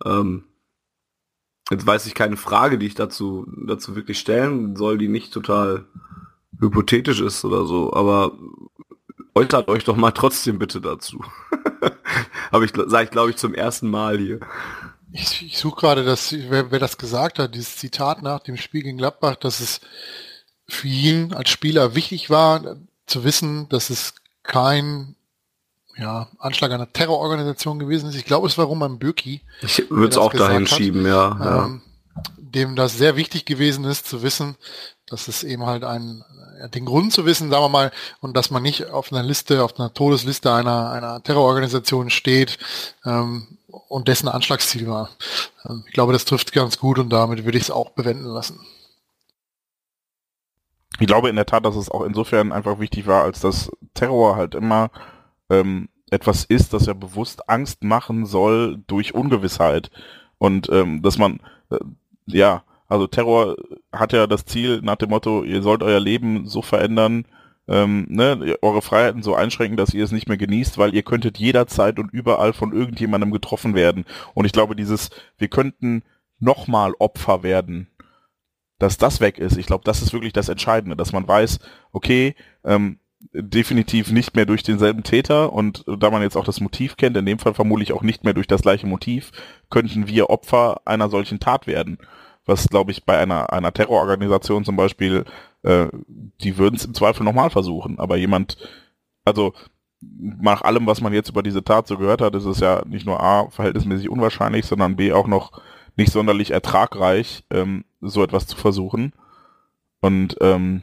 Ähm, 0.06 0.46
jetzt 1.70 1.86
weiß 1.86 2.06
ich 2.06 2.16
keine 2.16 2.38
Frage, 2.38 2.78
die 2.78 2.88
ich 2.88 2.96
dazu, 2.96 3.46
dazu 3.68 3.96
wirklich 3.96 4.20
stellen 4.20 4.76
soll, 4.76 4.98
die 4.98 5.10
nicht 5.10 5.34
total 5.34 5.86
hypothetisch 6.60 7.20
ist 7.20 7.44
oder 7.44 7.66
so, 7.66 7.94
aber 7.94 8.32
äußert 9.36 9.68
euch 9.68 9.84
doch 9.84 9.98
mal 9.98 10.12
trotzdem 10.12 10.60
bitte 10.60 10.80
dazu. 10.80 11.24
Aber 12.52 12.64
ich 12.66 12.72
sage 12.76 13.06
ich 13.06 13.10
glaube 13.10 13.32
ich 13.32 13.38
zum 13.38 13.56
ersten 13.56 13.90
Mal 13.90 14.20
hier. 14.20 14.40
Ich, 15.12 15.44
ich 15.44 15.58
suche 15.58 15.80
gerade, 15.80 16.04
dass 16.04 16.32
wer, 16.32 16.72
wer 16.72 16.80
das 16.80 16.98
gesagt 16.98 17.40
hat, 17.40 17.56
dieses 17.56 17.78
Zitat 17.78 18.22
nach 18.22 18.40
dem 18.42 18.58
Spiel 18.58 18.84
gegen 18.84 18.98
Gladbach, 18.98 19.36
dass 19.36 19.60
es 19.60 19.82
für 20.68 20.88
ihn 20.88 21.34
als 21.34 21.50
Spieler 21.50 21.96
wichtig 21.96 22.30
war, 22.30 22.78
zu 23.14 23.24
wissen, 23.24 23.70
dass 23.70 23.90
es 23.90 24.16
kein 24.42 25.16
ja, 25.98 26.28
Anschlag 26.40 26.72
einer 26.72 26.92
Terrororganisation 26.92 27.78
gewesen 27.78 28.10
ist. 28.10 28.16
Ich 28.16 28.26
glaube, 28.26 28.48
es 28.48 28.58
war 28.58 28.66
Roman 28.66 28.98
Bürki. 28.98 29.42
Ich 29.62 29.90
würde 29.90 30.10
es 30.10 30.18
auch 30.18 30.34
dahin 30.34 30.64
hat, 30.64 30.70
schieben, 30.70 31.06
ja, 31.06 31.38
ja. 31.40 31.66
Ähm, 31.66 31.82
dem 32.38 32.76
das 32.76 32.98
sehr 32.98 33.16
wichtig 33.16 33.46
gewesen 33.46 33.86
ist, 33.86 34.08
zu 34.08 34.24
wissen, 34.24 34.56
dass 35.08 35.28
es 35.28 35.44
eben 35.44 35.66
halt 35.66 35.84
ein, 35.84 36.24
den 36.74 36.86
Grund 36.86 37.14
zu 37.14 37.26
wissen, 37.26 37.52
sagen 37.52 37.64
wir 37.64 37.70
mal, 37.70 37.92
und 38.20 38.36
dass 38.36 38.50
man 38.50 38.64
nicht 38.64 38.90
auf 38.90 39.12
einer 39.12 39.24
Liste, 39.24 39.64
auf 39.64 39.80
einer 39.80 39.94
Todesliste 39.94 40.52
einer, 40.52 40.90
einer 40.90 41.22
Terrororganisation 41.22 42.10
steht 42.10 42.58
ähm, 43.06 43.60
und 43.68 44.08
dessen 44.08 44.28
Anschlagsziel 44.28 44.88
war. 44.88 45.10
Ähm, 45.70 45.84
ich 45.88 45.94
glaube, 45.94 46.14
das 46.14 46.26
trifft 46.26 46.52
ganz 46.54 46.80
gut 46.80 46.98
und 46.98 47.10
damit 47.10 47.46
würde 47.46 47.58
ich 47.58 47.66
es 47.66 47.72
auch 47.72 47.92
bewenden 47.92 48.26
lassen. 48.26 48.60
Ich 51.04 51.08
glaube 51.08 51.28
in 51.28 51.36
der 51.36 51.46
Tat, 51.46 51.66
dass 51.66 51.76
es 51.76 51.92
auch 51.92 52.06
insofern 52.06 52.54
einfach 52.54 52.80
wichtig 52.80 53.08
war, 53.08 53.24
als 53.26 53.42
dass 53.42 53.70
Terror 53.94 54.38
halt 54.38 54.56
immer 54.56 54.90
ähm, 55.50 55.90
etwas 56.12 56.46
ist, 56.46 56.72
das 56.72 56.86
ja 56.86 56.94
bewusst 56.94 57.50
Angst 57.50 57.84
machen 57.84 58.26
soll 58.26 58.82
durch 58.88 59.14
Ungewissheit. 59.14 59.92
Und 60.38 60.70
ähm, 60.72 61.02
dass 61.02 61.18
man, 61.18 61.42
äh, 61.72 61.80
ja, 62.26 62.64
also 62.88 63.06
Terror 63.08 63.58
hat 63.92 64.14
ja 64.14 64.28
das 64.28 64.46
Ziel 64.46 64.80
nach 64.82 64.96
dem 64.96 65.10
Motto, 65.10 65.44
ihr 65.44 65.62
sollt 65.62 65.84
euer 65.84 66.00
Leben 66.00 66.48
so 66.48 66.62
verändern, 66.62 67.26
ähm, 67.68 68.06
ne, 68.08 68.56
eure 68.62 68.82
Freiheiten 68.82 69.24
so 69.24 69.36
einschränken, 69.36 69.76
dass 69.76 69.94
ihr 69.94 70.06
es 70.06 70.14
nicht 70.14 70.30
mehr 70.30 70.38
genießt, 70.38 70.78
weil 70.78 70.96
ihr 70.96 71.04
könntet 71.04 71.38
jederzeit 71.38 72.00
und 72.00 72.14
überall 72.14 72.54
von 72.54 72.72
irgendjemandem 72.72 73.32
getroffen 73.32 73.76
werden. 73.76 74.06
Und 74.36 74.46
ich 74.46 74.54
glaube, 74.54 74.78
dieses, 74.78 75.10
wir 75.38 75.50
könnten 75.50 76.04
nochmal 76.40 76.94
Opfer 76.98 77.44
werden, 77.44 77.90
dass 78.84 78.98
das 78.98 79.22
weg 79.22 79.38
ist. 79.38 79.58
Ich 79.58 79.66
glaube, 79.66 79.86
das 79.86 80.02
ist 80.02 80.12
wirklich 80.12 80.34
das 80.34 80.50
Entscheidende, 80.50 80.98
dass 80.98 81.14
man 81.14 81.26
weiß, 81.28 81.60
okay, 81.94 82.36
ähm, 82.66 83.00
definitiv 83.32 84.12
nicht 84.12 84.36
mehr 84.36 84.46
durch 84.46 84.64
denselben 84.64 85.04
Täter 85.04 85.54
und 85.54 85.86
da 85.88 86.10
man 86.10 86.22
jetzt 86.22 86.36
auch 86.36 86.44
das 86.44 86.60
Motiv 86.60 86.98
kennt, 86.98 87.16
in 87.16 87.26
dem 87.26 87.40
Fall 87.40 87.54
vermutlich 87.54 87.94
auch 87.94 88.02
nicht 88.02 88.26
mehr 88.26 88.34
durch 88.34 88.48
das 88.48 88.62
gleiche 88.62 88.86
Motiv, 88.86 89.32
könnten 89.70 90.08
wir 90.08 90.30
Opfer 90.30 90.82
einer 90.84 91.08
solchen 91.08 91.40
Tat 91.40 91.66
werden. 91.66 91.98
Was, 92.46 92.68
glaube 92.68 92.92
ich, 92.92 93.06
bei 93.06 93.18
einer, 93.18 93.54
einer 93.54 93.72
Terrororganisation 93.72 94.66
zum 94.66 94.76
Beispiel, 94.76 95.24
äh, 95.62 95.88
die 96.42 96.58
würden 96.58 96.76
es 96.76 96.84
im 96.84 96.94
Zweifel 96.94 97.24
nochmal 97.24 97.50
versuchen. 97.50 98.00
Aber 98.00 98.18
jemand, 98.18 98.58
also 99.24 99.54
nach 100.02 100.62
allem, 100.62 100.86
was 100.86 101.00
man 101.00 101.14
jetzt 101.14 101.30
über 101.30 101.42
diese 101.42 101.64
Tat 101.64 101.88
so 101.88 101.98
gehört 101.98 102.20
hat, 102.20 102.36
ist 102.36 102.44
es 102.44 102.60
ja 102.60 102.84
nicht 102.86 103.06
nur 103.06 103.24
A, 103.24 103.50
verhältnismäßig 103.50 104.10
unwahrscheinlich, 104.10 104.66
sondern 104.66 104.98
B, 104.98 105.14
auch 105.14 105.28
noch 105.28 105.62
nicht 105.96 106.12
sonderlich 106.12 106.52
ertragreich, 106.52 107.46
ähm, 107.50 107.86
so 108.04 108.24
etwas 108.24 108.48
zu 108.48 108.56
versuchen. 108.56 109.14
Und 110.02 110.38
ähm, 110.42 110.82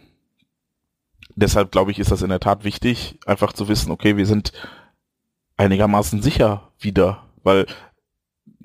deshalb 1.35 1.73
glaube 1.73 1.91
ich, 1.91 1.99
ist 1.99 2.11
das 2.11 2.23
in 2.23 2.31
der 2.31 2.41
Tat 2.41 2.65
wichtig, 2.65 3.19
einfach 3.27 3.53
zu 3.53 3.69
wissen, 3.69 3.91
okay, 3.91 4.17
wir 4.17 4.27
sind 4.27 4.53
einigermaßen 5.57 6.23
sicher 6.23 6.71
wieder, 6.79 7.25
weil 7.43 7.67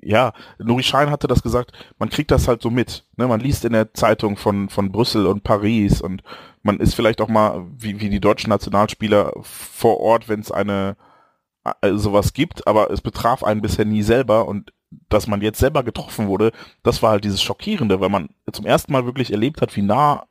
ja, 0.01 0.33
Nuri 0.59 0.83
Schein 0.83 1.09
hatte 1.09 1.27
das 1.27 1.41
gesagt, 1.41 1.71
man 1.97 2.09
kriegt 2.09 2.29
das 2.29 2.47
halt 2.47 2.61
so 2.61 2.69
mit. 2.69 3.05
Ne? 3.17 3.27
Man 3.27 3.39
liest 3.39 3.65
in 3.65 3.73
der 3.73 3.93
Zeitung 3.93 4.37
von, 4.37 4.69
von 4.69 4.91
Brüssel 4.91 5.25
und 5.25 5.43
Paris 5.43 5.99
und 5.99 6.21
man 6.61 6.79
ist 6.79 6.93
vielleicht 6.93 7.21
auch 7.21 7.27
mal, 7.27 7.65
wie, 7.75 7.99
wie 7.99 8.09
die 8.09 8.19
deutschen 8.19 8.49
Nationalspieler 8.49 9.33
vor 9.41 9.99
Ort, 9.99 10.29
wenn 10.29 10.41
es 10.41 10.51
eine 10.51 10.95
äh, 11.81 11.93
sowas 11.93 12.33
gibt, 12.33 12.67
aber 12.67 12.91
es 12.91 13.01
betraf 13.01 13.43
einen 13.43 13.61
bisher 13.61 13.85
nie 13.85 14.03
selber 14.03 14.47
und 14.47 14.71
dass 15.09 15.27
man 15.27 15.41
jetzt 15.41 15.59
selber 15.59 15.83
getroffen 15.83 16.27
wurde, 16.27 16.51
das 16.83 17.01
war 17.01 17.11
halt 17.11 17.23
dieses 17.23 17.41
Schockierende, 17.41 17.99
weil 17.99 18.09
man 18.09 18.29
zum 18.51 18.65
ersten 18.65 18.93
Mal 18.93 19.05
wirklich 19.05 19.31
erlebt 19.31 19.61
hat, 19.61 19.75
wie 19.75 19.81
nah 19.81 20.27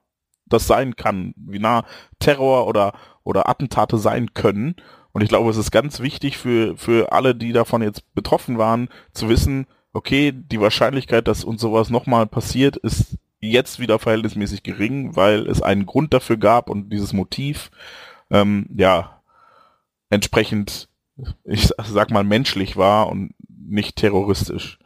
das 0.46 0.66
sein 0.66 0.96
kann, 0.96 1.34
wie 1.36 1.58
nah 1.58 1.84
Terror 2.18 2.66
oder, 2.66 2.92
oder 3.22 3.48
Attentate 3.48 3.98
sein 3.98 4.34
können. 4.34 4.76
Und 5.12 5.22
ich 5.22 5.28
glaube, 5.28 5.50
es 5.50 5.56
ist 5.56 5.70
ganz 5.70 6.00
wichtig 6.00 6.36
für, 6.36 6.76
für 6.76 7.12
alle, 7.12 7.34
die 7.34 7.52
davon 7.52 7.82
jetzt 7.82 8.14
betroffen 8.14 8.58
waren, 8.58 8.88
zu 9.12 9.28
wissen, 9.28 9.66
okay, 9.92 10.32
die 10.34 10.60
Wahrscheinlichkeit, 10.60 11.28
dass 11.28 11.44
uns 11.44 11.60
sowas 11.60 11.88
nochmal 11.88 12.26
passiert, 12.26 12.76
ist 12.76 13.16
jetzt 13.40 13.78
wieder 13.78 13.98
verhältnismäßig 13.98 14.62
gering, 14.62 15.16
weil 15.16 15.46
es 15.46 15.62
einen 15.62 15.86
Grund 15.86 16.12
dafür 16.12 16.36
gab 16.36 16.68
und 16.68 16.90
dieses 16.90 17.12
Motiv, 17.12 17.70
ähm, 18.30 18.66
ja, 18.74 19.22
entsprechend, 20.10 20.88
ich 21.44 21.70
sag 21.84 22.10
mal, 22.10 22.24
menschlich 22.24 22.76
war 22.76 23.08
und 23.08 23.33
nicht 23.66 23.96
terroristisch. 23.96 24.78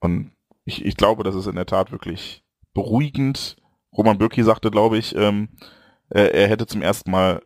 Und 0.00 0.32
ich, 0.64 0.84
ich 0.84 0.96
glaube, 0.96 1.24
das 1.24 1.34
ist 1.34 1.46
in 1.46 1.56
der 1.56 1.66
Tat 1.66 1.92
wirklich 1.92 2.42
beruhigend. 2.72 3.56
Roman 3.96 4.18
Bürki 4.18 4.42
sagte, 4.42 4.70
glaube 4.70 4.98
ich, 4.98 5.14
ähm, 5.14 5.48
er, 6.10 6.34
er, 6.34 6.48
hätte 6.48 6.66
zum 6.66 6.82
ersten 6.82 7.10
Mal 7.10 7.42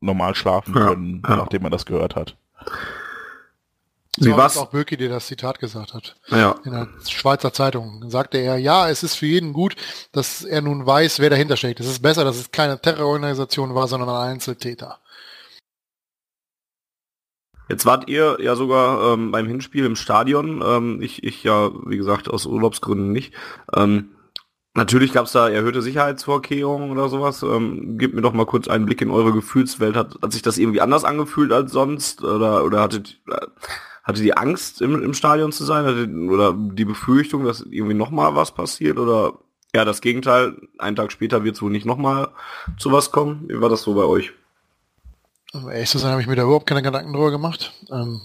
normal 0.00 0.34
schlafen 0.34 0.74
ja, 0.74 0.88
können, 0.88 1.22
ja. 1.26 1.36
nachdem 1.36 1.64
er 1.64 1.70
das 1.70 1.86
gehört 1.86 2.16
hat. 2.16 2.36
Wie 4.16 4.36
war 4.36 4.54
auch 4.56 4.70
Böki, 4.70 4.96
der 4.96 5.08
das 5.08 5.28
Zitat 5.28 5.60
gesagt 5.60 5.94
hat. 5.94 6.16
Ja. 6.28 6.56
In 6.64 6.72
der 6.72 6.88
Schweizer 7.08 7.52
Zeitung 7.52 8.10
sagte 8.10 8.38
er, 8.38 8.58
ja, 8.58 8.88
es 8.88 9.02
ist 9.02 9.14
für 9.14 9.26
jeden 9.26 9.52
gut, 9.52 9.76
dass 10.12 10.42
er 10.42 10.62
nun 10.62 10.84
weiß, 10.84 11.20
wer 11.20 11.30
dahinter 11.30 11.56
steckt. 11.56 11.80
Es 11.80 11.86
ist 11.86 12.02
besser, 12.02 12.24
dass 12.24 12.36
es 12.36 12.50
keine 12.50 12.80
Terrororganisation 12.80 13.74
war, 13.74 13.86
sondern 13.86 14.08
ein 14.08 14.32
Einzeltäter. 14.32 14.98
Jetzt 17.70 17.86
wart 17.86 18.08
ihr 18.08 18.38
ja 18.40 18.56
sogar 18.56 19.14
ähm, 19.14 19.30
beim 19.30 19.46
Hinspiel 19.46 19.84
im 19.84 19.94
Stadion. 19.94 20.60
Ähm, 20.66 21.00
ich, 21.00 21.22
ich 21.22 21.44
ja, 21.44 21.70
wie 21.86 21.96
gesagt, 21.96 22.28
aus 22.28 22.44
Urlaubsgründen 22.44 23.12
nicht. 23.12 23.32
Ähm, 23.72 24.08
natürlich 24.74 25.12
gab 25.12 25.26
es 25.26 25.32
da 25.32 25.48
erhöhte 25.48 25.80
Sicherheitsvorkehrungen 25.80 26.90
oder 26.90 27.08
sowas. 27.08 27.44
Ähm, 27.44 27.96
gebt 27.96 28.16
mir 28.16 28.22
doch 28.22 28.32
mal 28.32 28.44
kurz 28.44 28.66
einen 28.66 28.86
Blick 28.86 29.00
in 29.00 29.10
eure 29.12 29.32
Gefühlswelt. 29.32 29.94
Hat, 29.94 30.16
hat 30.20 30.32
sich 30.32 30.42
das 30.42 30.58
irgendwie 30.58 30.80
anders 30.80 31.04
angefühlt 31.04 31.52
als 31.52 31.70
sonst? 31.70 32.24
Oder, 32.24 32.64
oder 32.64 32.80
hattet, 32.80 33.20
äh, 33.28 33.46
hattet 34.02 34.24
ihr 34.24 34.36
Angst, 34.36 34.82
im, 34.82 35.00
im 35.00 35.14
Stadion 35.14 35.52
zu 35.52 35.62
sein? 35.62 35.84
Hattet, 35.84 36.10
oder 36.12 36.52
die 36.52 36.84
Befürchtung, 36.84 37.44
dass 37.44 37.60
irgendwie 37.60 37.94
nochmal 37.94 38.34
was 38.34 38.52
passiert? 38.52 38.98
Oder 38.98 39.34
ja, 39.72 39.84
das 39.84 40.00
Gegenteil, 40.00 40.56
einen 40.78 40.96
Tag 40.96 41.12
später 41.12 41.44
wird 41.44 41.54
es 41.54 41.62
wohl 41.62 41.70
nicht 41.70 41.86
nochmal 41.86 42.30
zu 42.78 42.90
was 42.90 43.12
kommen? 43.12 43.44
Wie 43.46 43.60
war 43.60 43.68
das 43.68 43.82
so 43.82 43.94
bei 43.94 44.02
euch? 44.02 44.32
Um 45.52 45.68
ehrlich 45.68 45.90
zu 45.90 45.98
sein, 45.98 46.12
habe 46.12 46.22
ich 46.22 46.28
mir 46.28 46.36
da 46.36 46.42
überhaupt 46.42 46.66
keine 46.66 46.82
Gedanken 46.82 47.12
drüber 47.12 47.30
gemacht. 47.30 47.72
Ähm, 47.90 48.20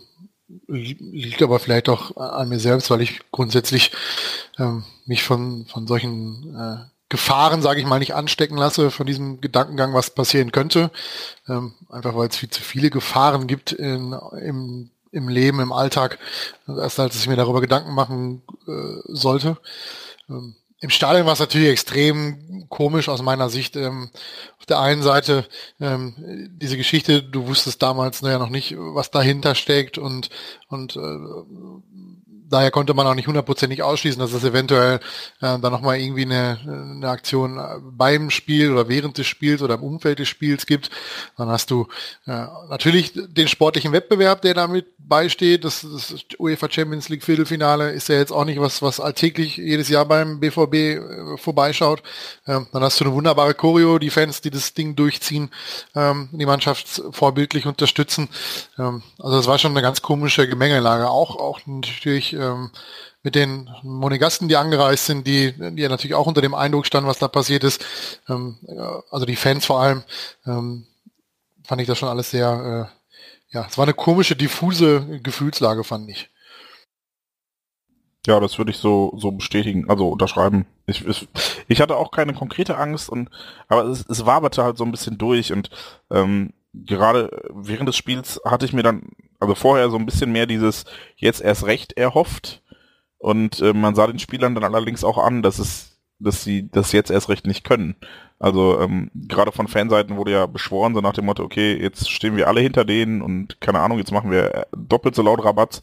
liegt 0.68 1.41
aber 1.41 1.60
vielleicht 1.60 1.89
auch 1.89 2.15
an 2.18 2.49
mir 2.49 2.60
selbst, 2.60 2.89
weil 2.91 3.02
ich 3.02 3.22
grundsätzlich 3.31 3.91
ähm, 4.60 4.84
mich 5.06 5.23
von, 5.23 5.65
von 5.65 5.88
solchen 5.88 6.56
äh, 6.56 6.85
Gefahren, 7.10 7.61
sage 7.61 7.80
ich 7.80 7.85
mal, 7.85 7.99
nicht 7.99 8.14
anstecken 8.14 8.57
lasse, 8.57 8.91
von 8.91 9.06
diesem 9.06 9.41
Gedankengang, 9.41 9.93
was 9.93 10.10
passieren 10.10 10.52
könnte. 10.52 10.91
Ähm, 11.47 11.73
einfach 11.89 12.15
weil 12.15 12.30
es 12.30 12.38
viel 12.38 12.49
zu 12.49 12.61
viele 12.61 12.89
Gefahren 12.89 13.47
gibt 13.47 13.72
in, 13.72 14.14
im, 14.41 14.89
im 15.11 15.30
Leben, 15.30 15.60
im 15.60 15.72
Alltag, 15.72 16.19
erst 16.68 16.99
als 16.99 17.15
ich 17.15 17.27
mir 17.27 17.35
darüber 17.35 17.61
Gedanken 17.61 17.93
machen 17.93 18.41
äh, 18.68 19.02
sollte. 19.06 19.57
Ähm, 20.30 20.56
im 20.80 20.89
Stadion 20.89 21.26
war 21.26 21.34
es 21.34 21.39
natürlich 21.39 21.69
extrem 21.69 22.65
komisch 22.69 23.10
aus 23.10 23.22
meiner 23.22 23.49
Sicht. 23.49 23.76
Ähm, 23.76 24.11
auf 24.60 24.65
der 24.65 24.80
einen 24.80 25.03
Seite 25.03 25.45
ähm, 25.80 26.49
diese 26.61 26.77
Geschichte, 26.77 27.23
du 27.23 27.47
wusstest 27.47 27.81
damals 27.81 28.22
naja 28.22 28.39
noch 28.39 28.49
nicht, 28.49 28.76
was 28.77 29.11
dahinter 29.11 29.56
steckt 29.56 29.97
und 29.97 30.30
und 30.68 30.95
äh, 30.95 31.18
daher 32.56 32.72
konnte 32.72 32.94
man 32.94 33.06
auch 33.06 33.14
nicht 33.14 33.27
hundertprozentig 33.27 33.84
ausschließen, 33.84 34.19
dass 34.19 34.34
es 34.34 34.44
eventuell 34.44 34.95
äh, 35.41 35.60
dann 35.60 35.72
nochmal 35.72 35.99
irgendwie 35.99 36.23
eine, 36.23 36.60
eine 36.65 37.10
Aktion 37.10 37.60
beim 37.91 38.30
Spiel 38.30 38.72
oder 38.72 38.88
während 38.88 39.18
des 39.18 39.27
Spiels 39.27 39.61
oder 39.61 39.76
im 39.76 39.84
Umfeld 39.84 40.19
des 40.19 40.27
Spiels 40.27 40.65
gibt. 40.65 40.90
Dann 41.38 41.49
hast 41.49 41.69
du 41.72 41.88
äh, 42.26 42.45
natürlich 42.69 43.11
den 43.14 43.48
sportlichen 43.48 43.91
Wettbewerb, 43.91 44.41
der 44.41 44.53
damit 44.53 44.88
beisteht. 44.98 45.64
Das, 45.64 45.82
das 45.82 46.15
UEFA 46.40 46.69
Champions 46.69 47.10
League 47.10 47.23
Viertelfinale 47.23 47.91
ist 47.91 48.10
ja 48.10 48.15
jetzt 48.15 48.32
auch 48.32 48.45
nicht 48.45 48.60
was, 48.60 48.82
was 48.82 48.99
alltäglich 48.99 49.57
jedes 49.57 49.90
Jahr 49.90 50.06
beim 50.06 50.40
BVB 50.40 50.73
äh, 50.73 51.38
vorbeischaut. 51.38 52.02
Ähm, 52.48 52.68
dann 52.72 52.84
hast 52.84 52.99
du 52.99 53.06
eine 53.06 53.14
wunderbare 53.14 53.53
Choreo, 53.53 53.99
die 53.99 54.10
Fans, 54.10 54.41
die 54.41 54.52
das 54.52 54.73
Ding 54.73 54.95
durchziehen, 54.95 55.49
ähm, 55.95 56.30
die 56.32 56.45
Mannschaft 56.45 57.02
vorbildlich 57.11 57.65
unterstützen. 57.65 58.30
Ähm, 58.77 59.03
also 59.19 59.38
das 59.38 59.48
war 59.48 59.60
schon 59.60 59.72
eine 59.72 59.82
ganz 59.82 60.02
komische 60.02 60.48
Gemengelage. 60.48 61.10
Auch, 61.10 61.36
auch 61.36 61.60
natürlich 61.65 62.34
ähm, 62.45 62.72
mit 63.23 63.35
den 63.35 63.69
Monegasten, 63.81 64.47
die 64.47 64.55
angereist 64.55 65.05
sind, 65.07 65.26
die, 65.26 65.53
die 65.53 65.81
ja 65.81 65.89
natürlich 65.89 66.15
auch 66.15 66.27
unter 66.27 66.41
dem 66.41 66.53
Eindruck 66.53 66.85
standen, 66.85 67.09
was 67.09 67.19
da 67.19 67.27
passiert 67.27 67.63
ist. 67.63 67.84
Ähm, 68.30 68.57
also 69.09 69.26
die 69.26 69.35
Fans 69.35 69.65
vor 69.65 69.81
allem, 69.81 70.03
ähm, 70.45 70.85
fand 71.63 71.81
ich 71.81 71.88
das 71.88 71.97
schon 71.97 72.09
alles 72.09 72.31
sehr, 72.31 72.89
äh, 72.91 73.55
ja, 73.55 73.65
es 73.67 73.77
war 73.77 73.85
eine 73.85 73.93
komische, 73.93 74.35
diffuse 74.35 75.19
Gefühlslage, 75.22 75.84
fand 75.84 76.09
ich. 76.09 76.30
Ja, 78.27 78.39
das 78.39 78.57
würde 78.57 78.72
ich 78.72 78.77
so, 78.77 79.13
so 79.17 79.31
bestätigen, 79.31 79.89
also 79.89 80.09
unterschreiben. 80.09 80.65
Ich, 80.88 81.05
ich, 81.05 81.27
ich 81.67 81.80
hatte 81.80 81.95
auch 81.95 82.11
keine 82.11 82.34
konkrete 82.34 82.77
Angst 82.77 83.09
und 83.09 83.30
aber 83.67 83.85
es, 83.85 84.05
es 84.07 84.26
waberte 84.26 84.63
halt 84.63 84.77
so 84.77 84.84
ein 84.84 84.91
bisschen 84.91 85.17
durch 85.17 85.53
und 85.53 85.69
ähm, 86.11 86.53
gerade 86.85 87.30
während 87.53 87.88
des 87.88 87.95
Spiels 87.97 88.41
hatte 88.45 88.65
ich 88.65 88.73
mir 88.73 88.84
dann, 88.84 89.03
also 89.39 89.56
vorher 89.56 89.89
so 89.89 89.97
ein 89.97 90.06
bisschen 90.06 90.31
mehr 90.31 90.45
dieses 90.45 90.85
jetzt 91.15 91.41
erst 91.41 91.65
recht 91.65 91.93
erhofft. 91.93 92.61
Und 93.18 93.60
äh, 93.61 93.73
man 93.73 93.95
sah 93.95 94.07
den 94.07 94.19
Spielern 94.19 94.56
dann 94.56 94.64
allerdings 94.64 95.03
auch 95.03 95.18
an, 95.18 95.41
dass 95.41 95.60
es, 95.60 95.97
dass 96.19 96.43
sie 96.43 96.69
das 96.69 96.91
jetzt 96.91 97.11
erst 97.11 97.30
recht 97.30 97.47
nicht 97.47 97.64
können. 97.64 97.95
Also 98.38 98.80
ähm, 98.81 99.10
gerade 99.15 99.52
von 99.52 99.68
Fanseiten 99.68 100.18
wurde 100.18 100.31
ja 100.31 100.45
beschworen, 100.45 100.93
so 100.93 101.02
nach 101.02 101.14
dem 101.14 101.26
Motto, 101.26 101.43
okay, 101.43 101.81
jetzt 101.81 102.10
stehen 102.10 102.35
wir 102.35 102.47
alle 102.47 102.61
hinter 102.61 102.84
denen 102.84 103.22
und 103.22 103.61
keine 103.61 103.80
Ahnung, 103.80 103.97
jetzt 103.97 104.11
machen 104.11 104.30
wir 104.30 104.68
doppelt 104.76 105.15
so 105.15 105.22
laut 105.22 105.43
Rabatz. 105.43 105.81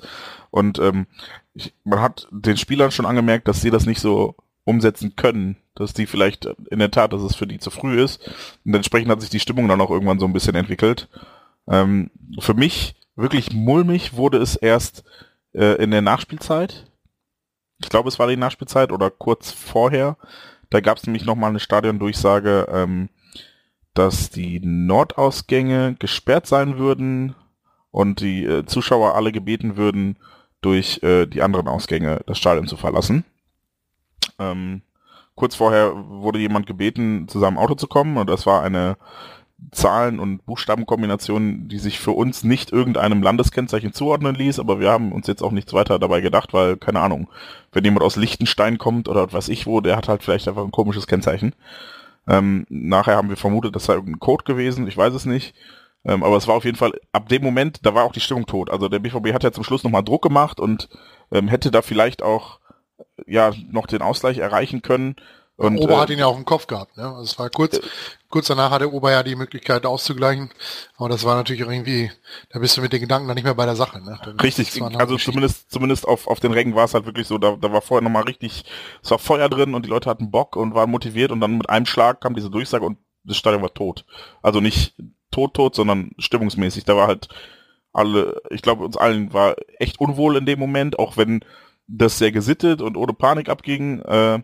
Und 0.51 0.79
ähm, 0.79 1.07
ich, 1.55 1.75
man 1.85 2.01
hat 2.01 2.29
den 2.31 2.57
Spielern 2.57 2.91
schon 2.91 3.07
angemerkt, 3.07 3.49
dass 3.49 3.63
sie 3.63 3.71
das 3.71 3.87
nicht 3.87 4.01
so 4.01 4.37
umsetzen 4.65 5.17
können, 5.17 5.57
dass 5.75 5.93
die 5.95 6.07
vielleicht 6.07 6.47
in 6.71 6.79
der 6.79 6.91
Tat, 6.91 7.13
dass 7.13 7.23
es 7.23 7.35
für 7.35 7.47
die 7.47 7.59
zu 7.59 7.71
früh 7.71 8.03
ist. 8.03 8.31
Und 8.65 8.75
entsprechend 8.75 9.11
hat 9.11 9.21
sich 9.21 9.31
die 9.31 9.41
Stimmung 9.41 9.69
dann 9.69 9.81
auch 9.81 9.91
irgendwann 9.91 10.19
so 10.19 10.27
ein 10.27 10.33
bisschen 10.33 10.55
entwickelt. 10.55 11.09
Ähm, 11.69 12.11
für 12.39 12.55
mich 12.55 12.95
wirklich 13.17 13.53
mulmig 13.53 14.15
wurde 14.15 14.39
es 14.39 14.57
erst 14.57 15.05
äh, 15.55 15.83
in 15.83 15.91
der 15.91 16.03
Nachspielzeit. 16.03 16.87
ich 17.79 17.89
glaube, 17.89 18.09
es 18.09 18.19
war 18.19 18.29
die 18.29 18.37
Nachspielzeit 18.37 18.93
oder 18.93 19.11
kurz 19.11 19.51
vorher. 19.51 20.17
Da 20.71 20.81
gab 20.81 20.99
es 20.99 21.05
nämlich 21.05 21.25
nochmal 21.25 21.51
eine 21.51 21.61
Stadiondurchsage, 21.61 22.67
ähm, 22.71 23.09
dass 23.95 24.31
die 24.31 24.61
Nordausgänge 24.61 25.97
gesperrt 25.99 26.47
sein 26.47 26.79
würden 26.79 27.35
und 27.91 28.21
die 28.21 28.45
äh, 28.45 28.65
Zuschauer 28.65 29.15
alle 29.15 29.33
gebeten 29.33 29.77
würden, 29.77 30.17
durch 30.63 31.03
äh, 31.03 31.27
die 31.27 31.43
anderen 31.43 31.69
Ausgänge 31.69 32.23
das 32.27 32.39
Stadion 32.39 32.67
zu 32.67 32.77
verlassen. 32.77 33.25
Ähm, 34.39 34.83
kurz 35.35 35.55
vorher 35.55 35.93
wurde 35.95 36.39
jemand 36.39 36.67
gebeten, 36.67 37.29
zu 37.29 37.39
seinem 37.39 37.59
Auto 37.59 37.75
zu 37.75 37.87
kommen 37.87 38.17
und 38.17 38.29
das 38.29 38.47
war 38.47 38.63
eine 38.63 38.97
Zahlen- 39.71 40.19
und 40.19 40.45
Buchstabenkombination, 40.45 41.69
die 41.69 41.79
sich 41.79 42.01
für 42.01 42.11
uns 42.11 42.43
nicht 42.43 42.73
irgendeinem 42.73 43.23
Landeskennzeichen 43.23 43.93
zuordnen 43.93 44.35
ließ, 44.35 44.59
aber 44.59 44.81
wir 44.81 44.91
haben 44.91 45.13
uns 45.13 45.27
jetzt 45.29 45.43
auch 45.43 45.53
nichts 45.53 45.73
weiter 45.73 45.99
dabei 45.99 46.21
gedacht, 46.21 46.53
weil, 46.53 46.77
keine 46.77 47.01
Ahnung, 47.01 47.29
wenn 47.71 47.85
jemand 47.85 48.03
aus 48.03 48.17
Liechtenstein 48.17 48.79
kommt 48.79 49.09
oder 49.09 49.33
was 49.33 49.49
ich 49.49 49.67
wo, 49.67 49.81
der 49.81 49.97
hat 49.97 50.09
halt 50.09 50.23
vielleicht 50.23 50.49
einfach 50.49 50.65
ein 50.65 50.73
komisches 50.73 51.07
Kennzeichen. 51.07 51.55
Ähm, 52.27 52.67
nachher 52.69 53.17
haben 53.17 53.29
wir 53.29 53.37
vermutet, 53.37 53.77
das 53.77 53.85
sei 53.85 53.95
irgendein 53.95 54.21
Code 54.21 54.45
gewesen, 54.45 54.89
ich 54.89 54.97
weiß 54.97 55.15
es 55.15 55.27
nicht. 55.27 55.55
Ähm, 56.05 56.25
aber 56.25 56.37
es 56.37 56.49
war 56.49 56.57
auf 56.57 56.65
jeden 56.65 56.77
Fall, 56.77 56.93
ab 57.13 57.29
dem 57.29 57.43
Moment, 57.43 57.87
da 57.87 57.95
war 57.95 58.05
auch 58.05 58.13
die 58.13 58.21
Stimmung 58.21 58.47
tot. 58.47 58.71
Also 58.71 58.89
der 58.89 58.99
BVB 58.99 59.33
hat 59.33 59.45
ja 59.45 59.53
zum 59.53 59.65
Schluss 59.65 59.85
nochmal 59.85 60.03
Druck 60.03 60.23
gemacht 60.23 60.59
und 60.59 60.89
ähm, 61.31 61.49
hätte 61.49 61.71
da 61.71 61.83
vielleicht 61.83 62.23
auch 62.23 62.59
ja 63.27 63.53
noch 63.71 63.87
den 63.87 64.03
Ausgleich 64.03 64.39
erreichen 64.39 64.83
können. 64.83 65.17
Und, 65.57 65.79
Ober 65.79 65.95
äh, 65.95 65.97
hat 65.99 66.11
ihn 66.11 66.19
ja 66.19 66.27
auf 66.27 66.37
dem 66.37 66.45
Kopf 66.45 66.67
gehabt. 66.67 66.97
Ne? 66.97 67.05
Also 67.05 67.23
es 67.23 67.39
war 67.39 67.51
kurz, 67.51 67.79
kurz 68.31 68.49
danach 68.49 68.71
hatte 68.71 68.93
Ober 68.93 69.13
ja 69.13 69.23
die 69.23 69.37
Möglichkeit 69.37 69.85
auszugleichen. 69.85 70.51
Aber 70.97 71.09
das 71.09 71.25
war 71.25 71.37
natürlich 71.37 71.61
irgendwie, 71.61 72.11
da 72.51 72.59
bist 72.59 72.77
du 72.77 72.81
mit 72.81 72.93
den 72.93 73.03
Gedanken 73.03 73.29
dann 73.29 73.35
nicht 73.35 73.45
mehr 73.45 73.55
bei 73.55 73.67
der 73.67 73.77
Sache. 73.77 74.03
Ne? 74.03 74.19
Dann 74.25 74.41
Richtig, 74.41 74.83
also 74.83 75.17
zumindest 75.19 75.71
zumindest 75.71 76.09
auf, 76.09 76.27
auf 76.27 76.41
den 76.41 76.53
Rängen 76.53 76.75
war 76.75 76.87
es 76.87 76.95
halt 76.95 77.05
wirklich 77.05 77.27
so, 77.27 77.39
da, 77.39 77.57
da 77.61 77.71
war 77.71 77.83
vorher 77.83 78.03
nochmal 78.03 78.25
richtig, 78.25 78.65
es 79.03 79.11
war 79.11 79.19
Feuer 79.19 79.49
drin 79.49 79.75
und 79.75 79.85
die 79.85 79.91
Leute 79.91 80.09
hatten 80.09 80.31
Bock 80.31 80.57
und 80.57 80.75
waren 80.75 80.91
motiviert 80.91 81.31
und 81.31 81.41
dann 81.41 81.59
mit 81.59 81.69
einem 81.69 81.87
Schlag 81.87 82.21
kam 82.23 82.35
diese 82.35 82.51
Durchsage 82.51 82.85
und 82.85 82.99
das 83.25 83.37
Stadion 83.37 83.63
war 83.63 83.75
tot. 83.75 84.05
Also 84.43 84.61
nicht 84.61 84.95
tot, 85.31 85.55
tot, 85.55 85.75
sondern 85.75 86.13
stimmungsmäßig. 86.19 86.85
Da 86.85 86.97
war 86.97 87.07
halt 87.07 87.29
alle, 87.93 88.41
ich 88.51 88.63
glaube 88.63 88.85
uns 88.85 88.97
allen 88.97 89.33
war 89.33 89.55
echt 89.79 90.01
unwohl 90.01 90.37
in 90.37 90.47
dem 90.47 90.59
Moment, 90.59 90.99
auch 90.99 91.17
wenn 91.17 91.45
das 91.87 92.19
sehr 92.19 92.33
gesittet 92.33 92.81
und 92.83 92.97
ohne 92.97 93.13
Panik 93.13 93.49
abging 93.49 94.01
äh, 94.01 94.41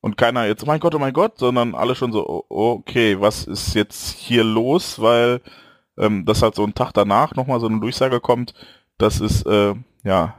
und 0.00 0.16
keiner 0.16 0.46
jetzt, 0.46 0.64
oh 0.64 0.66
mein 0.66 0.80
Gott, 0.80 0.94
oh 0.94 0.98
mein 0.98 1.12
Gott, 1.12 1.38
sondern 1.38 1.74
alle 1.74 1.94
schon 1.94 2.12
so, 2.12 2.26
oh, 2.26 2.44
okay, 2.48 3.20
was 3.20 3.44
ist 3.44 3.74
jetzt 3.74 4.10
hier 4.10 4.44
los, 4.44 5.00
weil 5.00 5.40
ähm, 5.96 6.24
das 6.24 6.42
halt 6.42 6.54
so 6.54 6.64
ein 6.64 6.74
Tag 6.74 6.92
danach 6.92 7.34
nochmal 7.36 7.60
so 7.60 7.66
eine 7.66 7.80
Durchsage 7.80 8.20
kommt, 8.20 8.54
das 8.98 9.20
ist, 9.20 9.46
äh, 9.46 9.74
ja, 10.04 10.34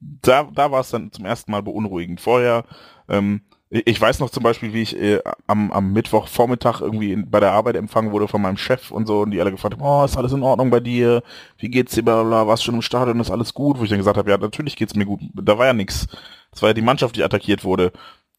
da, 0.00 0.48
da 0.52 0.70
war 0.70 0.80
es 0.80 0.90
dann 0.90 1.12
zum 1.12 1.24
ersten 1.24 1.50
Mal 1.50 1.62
beunruhigend. 1.62 2.20
Vorher, 2.20 2.64
ähm, 3.08 3.42
ich 3.74 4.00
weiß 4.00 4.20
noch 4.20 4.30
zum 4.30 4.44
Beispiel, 4.44 4.72
wie 4.72 4.82
ich 4.82 4.96
äh, 4.96 5.20
am, 5.48 5.72
am 5.72 5.92
Mittwochvormittag 5.92 6.80
irgendwie 6.80 7.12
in, 7.12 7.28
bei 7.28 7.40
der 7.40 7.50
Arbeit 7.50 7.74
empfangen 7.74 8.12
wurde 8.12 8.28
von 8.28 8.40
meinem 8.40 8.56
Chef 8.56 8.92
und 8.92 9.06
so 9.06 9.22
und 9.22 9.32
die 9.32 9.40
alle 9.40 9.50
gefragt 9.50 9.74
haben, 9.74 9.82
oh, 9.82 10.04
ist 10.04 10.16
alles 10.16 10.32
in 10.32 10.44
Ordnung 10.44 10.70
bei 10.70 10.78
dir? 10.78 11.24
Wie 11.58 11.68
geht's 11.68 11.92
dir? 11.92 12.04
Blablabla, 12.04 12.46
warst 12.46 12.62
schon 12.62 12.76
im 12.76 12.82
Stadion, 12.82 13.18
ist 13.18 13.32
alles 13.32 13.52
gut? 13.52 13.78
Wo 13.78 13.82
ich 13.82 13.90
dann 13.90 13.98
gesagt 13.98 14.16
habe, 14.16 14.30
ja, 14.30 14.38
natürlich 14.38 14.76
geht's 14.76 14.94
mir 14.94 15.06
gut. 15.06 15.20
Da 15.34 15.58
war 15.58 15.66
ja 15.66 15.72
nichts. 15.72 16.06
Das 16.52 16.62
war 16.62 16.70
ja 16.70 16.74
die 16.74 16.82
Mannschaft, 16.82 17.16
die 17.16 17.24
attackiert 17.24 17.64
wurde. 17.64 17.90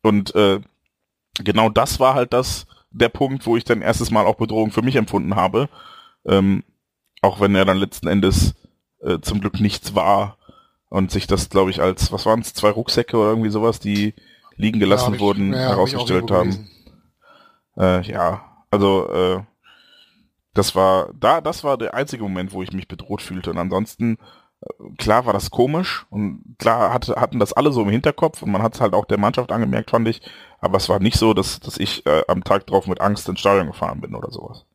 Und 0.01 0.33
äh, 0.35 0.61
genau 1.43 1.67
das 1.67 1.99
war 1.99 2.13
halt 2.13 2.31
das, 2.31 2.65
der 2.91 3.09
Punkt, 3.09 3.45
wo 3.45 3.57
ich 3.57 3.65
dann 3.65 3.81
erstes 3.81 4.11
Mal 4.11 4.25
auch 4.25 4.35
Bedrohung 4.35 4.71
für 4.71 4.83
mich 4.83 4.95
empfunden 4.95 5.35
habe. 5.35 5.67
Ähm, 6.25 6.63
auch 7.21 7.41
wenn 7.41 7.55
er 7.55 7.65
dann 7.65 7.77
letzten 7.77 8.07
Endes 8.07 8.55
äh, 9.01 9.19
zum 9.19 9.41
Glück 9.41 9.59
nichts 9.59 9.95
war 9.95 10.37
und 10.87 11.11
sich 11.11 11.27
das, 11.27 11.49
glaube 11.49 11.71
ich, 11.71 11.81
als, 11.81 12.13
was 12.13 12.25
waren 12.25 12.39
es, 12.39 12.53
zwei 12.53 12.69
Rucksäcke 12.69 13.17
oder 13.17 13.31
irgendwie 13.31 13.49
sowas, 13.49 13.81
die 13.81 14.13
liegen 14.57 14.79
gelassen 14.79 15.03
Ja, 15.03 15.07
hab 15.09 15.15
ich- 15.15 15.21
wurden, 15.21 15.53
ja, 15.53 15.59
hab 15.59 15.69
herausgestellt 15.71 16.29
irgendwo 16.29 16.35
haben. 16.35 16.69
Äh, 17.77 18.01
ja, 18.03 18.41
also 18.71 19.09
äh, 19.11 19.43
das 20.53 20.75
war 20.75 21.09
da, 21.19 21.41
das 21.41 21.63
war 21.63 21.77
der 21.77 21.93
einzige 21.93 22.23
Moment, 22.23 22.53
wo 22.53 22.63
ich 22.63 22.71
mich 22.71 22.87
bedroht 22.87 23.21
fühlte. 23.21 23.49
Und 23.51 23.57
ansonsten, 23.57 24.17
äh, 24.61 24.95
klar 24.97 25.25
war 25.25 25.33
das 25.33 25.51
komisch 25.51 26.05
und 26.09 26.55
klar 26.57 26.93
hatte, 26.93 27.15
hatten 27.17 27.39
das 27.39 27.51
alle 27.53 27.73
so 27.73 27.81
im 27.81 27.89
Hinterkopf 27.89 28.41
und 28.41 28.51
man 28.51 28.61
hat 28.63 28.75
es 28.75 28.81
halt 28.81 28.93
auch 28.93 29.05
der 29.05 29.19
Mannschaft 29.19 29.51
angemerkt, 29.51 29.91
fand 29.91 30.07
ich. 30.07 30.21
Aber 30.59 30.77
es 30.77 30.87
war 30.87 30.99
nicht 30.99 31.17
so, 31.17 31.33
dass, 31.33 31.59
dass 31.59 31.77
ich 31.77 32.05
äh, 32.05 32.23
am 32.29 32.43
Tag 32.43 32.65
drauf 32.67 32.87
mit 32.87 33.01
Angst 33.01 33.27
ins 33.27 33.41
Stadion 33.41 33.67
gefahren 33.67 33.99
bin 34.01 34.15
oder 34.15 34.31
sowas. 34.31 34.65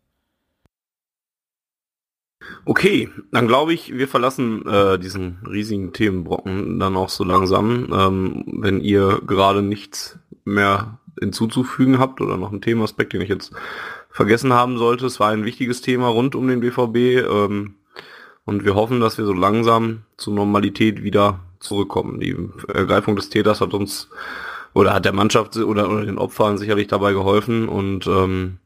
Okay, 2.65 3.11
dann 3.33 3.49
glaube 3.49 3.73
ich, 3.73 3.93
wir 3.93 4.09
verlassen 4.09 4.67
äh, 4.67 4.99
diesen 4.99 5.39
riesigen 5.49 5.93
Themenbrocken 5.93 6.79
dann 6.79 6.97
auch 6.97 7.09
so 7.09 7.25
langsam. 7.25 7.89
Ähm, 7.93 8.45
wenn 8.47 8.81
ihr 8.81 9.21
gerade 9.27 9.63
nichts 9.63 10.19
mehr 10.45 10.99
hinzuzufügen 11.21 11.99
habt 11.99 12.21
oder 12.21 12.37
noch 12.37 12.53
ein 12.53 12.63
Themaspekt, 12.63 13.13
den 13.13 13.21
ich 13.21 13.29
jetzt 13.29 13.53
vergessen 14.11 14.53
haben 14.53 14.79
sollte. 14.79 15.07
Es 15.07 15.21
war 15.21 15.31
ein 15.31 15.45
wichtiges 15.45 15.83
Thema 15.83 16.09
rund 16.09 16.35
um 16.35 16.49
den 16.49 16.61
BVB 16.61 17.27
ähm, 17.29 17.77
und 18.45 18.65
wir 18.65 18.75
hoffen, 18.75 19.01
dass 19.01 19.19
wir 19.19 19.25
so 19.25 19.33
langsam 19.33 20.05
zur 20.17 20.35
Normalität 20.35 21.03
wieder 21.03 21.41
zurückkommen. 21.61 22.21
Die 22.21 22.37
Ergreifung 22.69 23.17
des 23.17 23.29
Täters 23.29 23.61
hat 23.61 23.75
uns 23.75 24.09
oder 24.73 24.95
hat 24.95 25.05
der 25.05 25.13
Mannschaft 25.13 25.57
oder, 25.57 25.91
oder 25.91 26.07
den 26.07 26.19
Opfern 26.19 26.59
sicherlich 26.59 26.89
dabei 26.89 27.13
geholfen 27.13 27.69
und 27.69 28.07
ähm, 28.07 28.59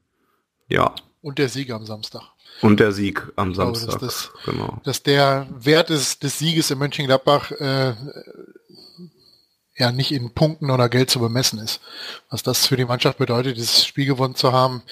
ja, 0.68 0.94
Und 1.20 1.38
der 1.38 1.48
Sieg 1.48 1.70
am 1.70 1.84
Samstag. 1.84 2.33
Und 2.64 2.80
der 2.80 2.92
Sieg 2.92 3.30
am 3.36 3.52
glaube, 3.52 3.72
dass 3.72 3.82
Samstag. 3.82 4.00
das- 4.00 4.30
genau. 4.44 4.80
Dass 4.84 5.02
der 5.02 5.46
Wert 5.58 5.90
des, 5.90 6.18
des 6.18 6.38
Sieges 6.38 6.70
in 6.70 6.78
Mönchengladbach 6.78 7.50
äh, 7.52 7.94
ja 9.76 9.92
nicht 9.92 10.12
in 10.12 10.32
Punkten 10.34 10.70
oder 10.70 10.88
Geld 10.88 11.10
zu 11.10 11.18
bemessen 11.20 11.58
ist. 11.58 11.80
Was 12.30 12.42
das 12.42 12.66
für 12.66 12.76
die 12.76 12.84
Mannschaft 12.84 13.18
bedeutet, 13.18 13.56
dieses 13.56 13.84
Spiel 13.84 14.06
gewonnen 14.06 14.34
zu 14.36 14.52
haben. 14.52 14.82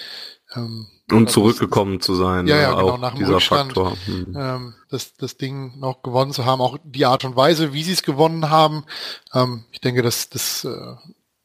Ähm, 0.55 0.87
Und 1.11 1.27
das- 1.27 1.33
zurückgekommen 1.35 2.01
zu 2.01 2.15
sein. 2.15 2.47
Ja, 2.47 2.57
ja, 2.57 2.73
äh, 2.73 2.77
genau, 2.77 2.91
auch 2.91 2.99
nach 2.99 3.13
dem 3.15 3.21
dieser 3.21 3.35
Rückstand. 3.37 3.73
Faktor. 3.73 3.97
Hm. 4.07 4.37
ähm, 4.37 4.75
das, 4.91 5.15
das 5.17 5.37
Ding 5.37 5.79
noch 5.79 6.03
gewonnen 6.03 6.33
zu 6.33 6.45
haben, 6.45 6.61
auch 6.61 6.79
die 6.85 7.07
Art 7.07 7.25
und 7.25 7.37
Weise, 7.37 7.73
wie 7.73 7.83
sie 7.85 7.93
es 7.93 8.03
gewonnen 8.03 8.51
haben. 8.51 8.85
Ähm, 9.33 9.65
ich 9.73 9.81
denke, 9.81 10.03
das, 10.03 10.29
das 10.31 10.65
äh, 10.65 10.95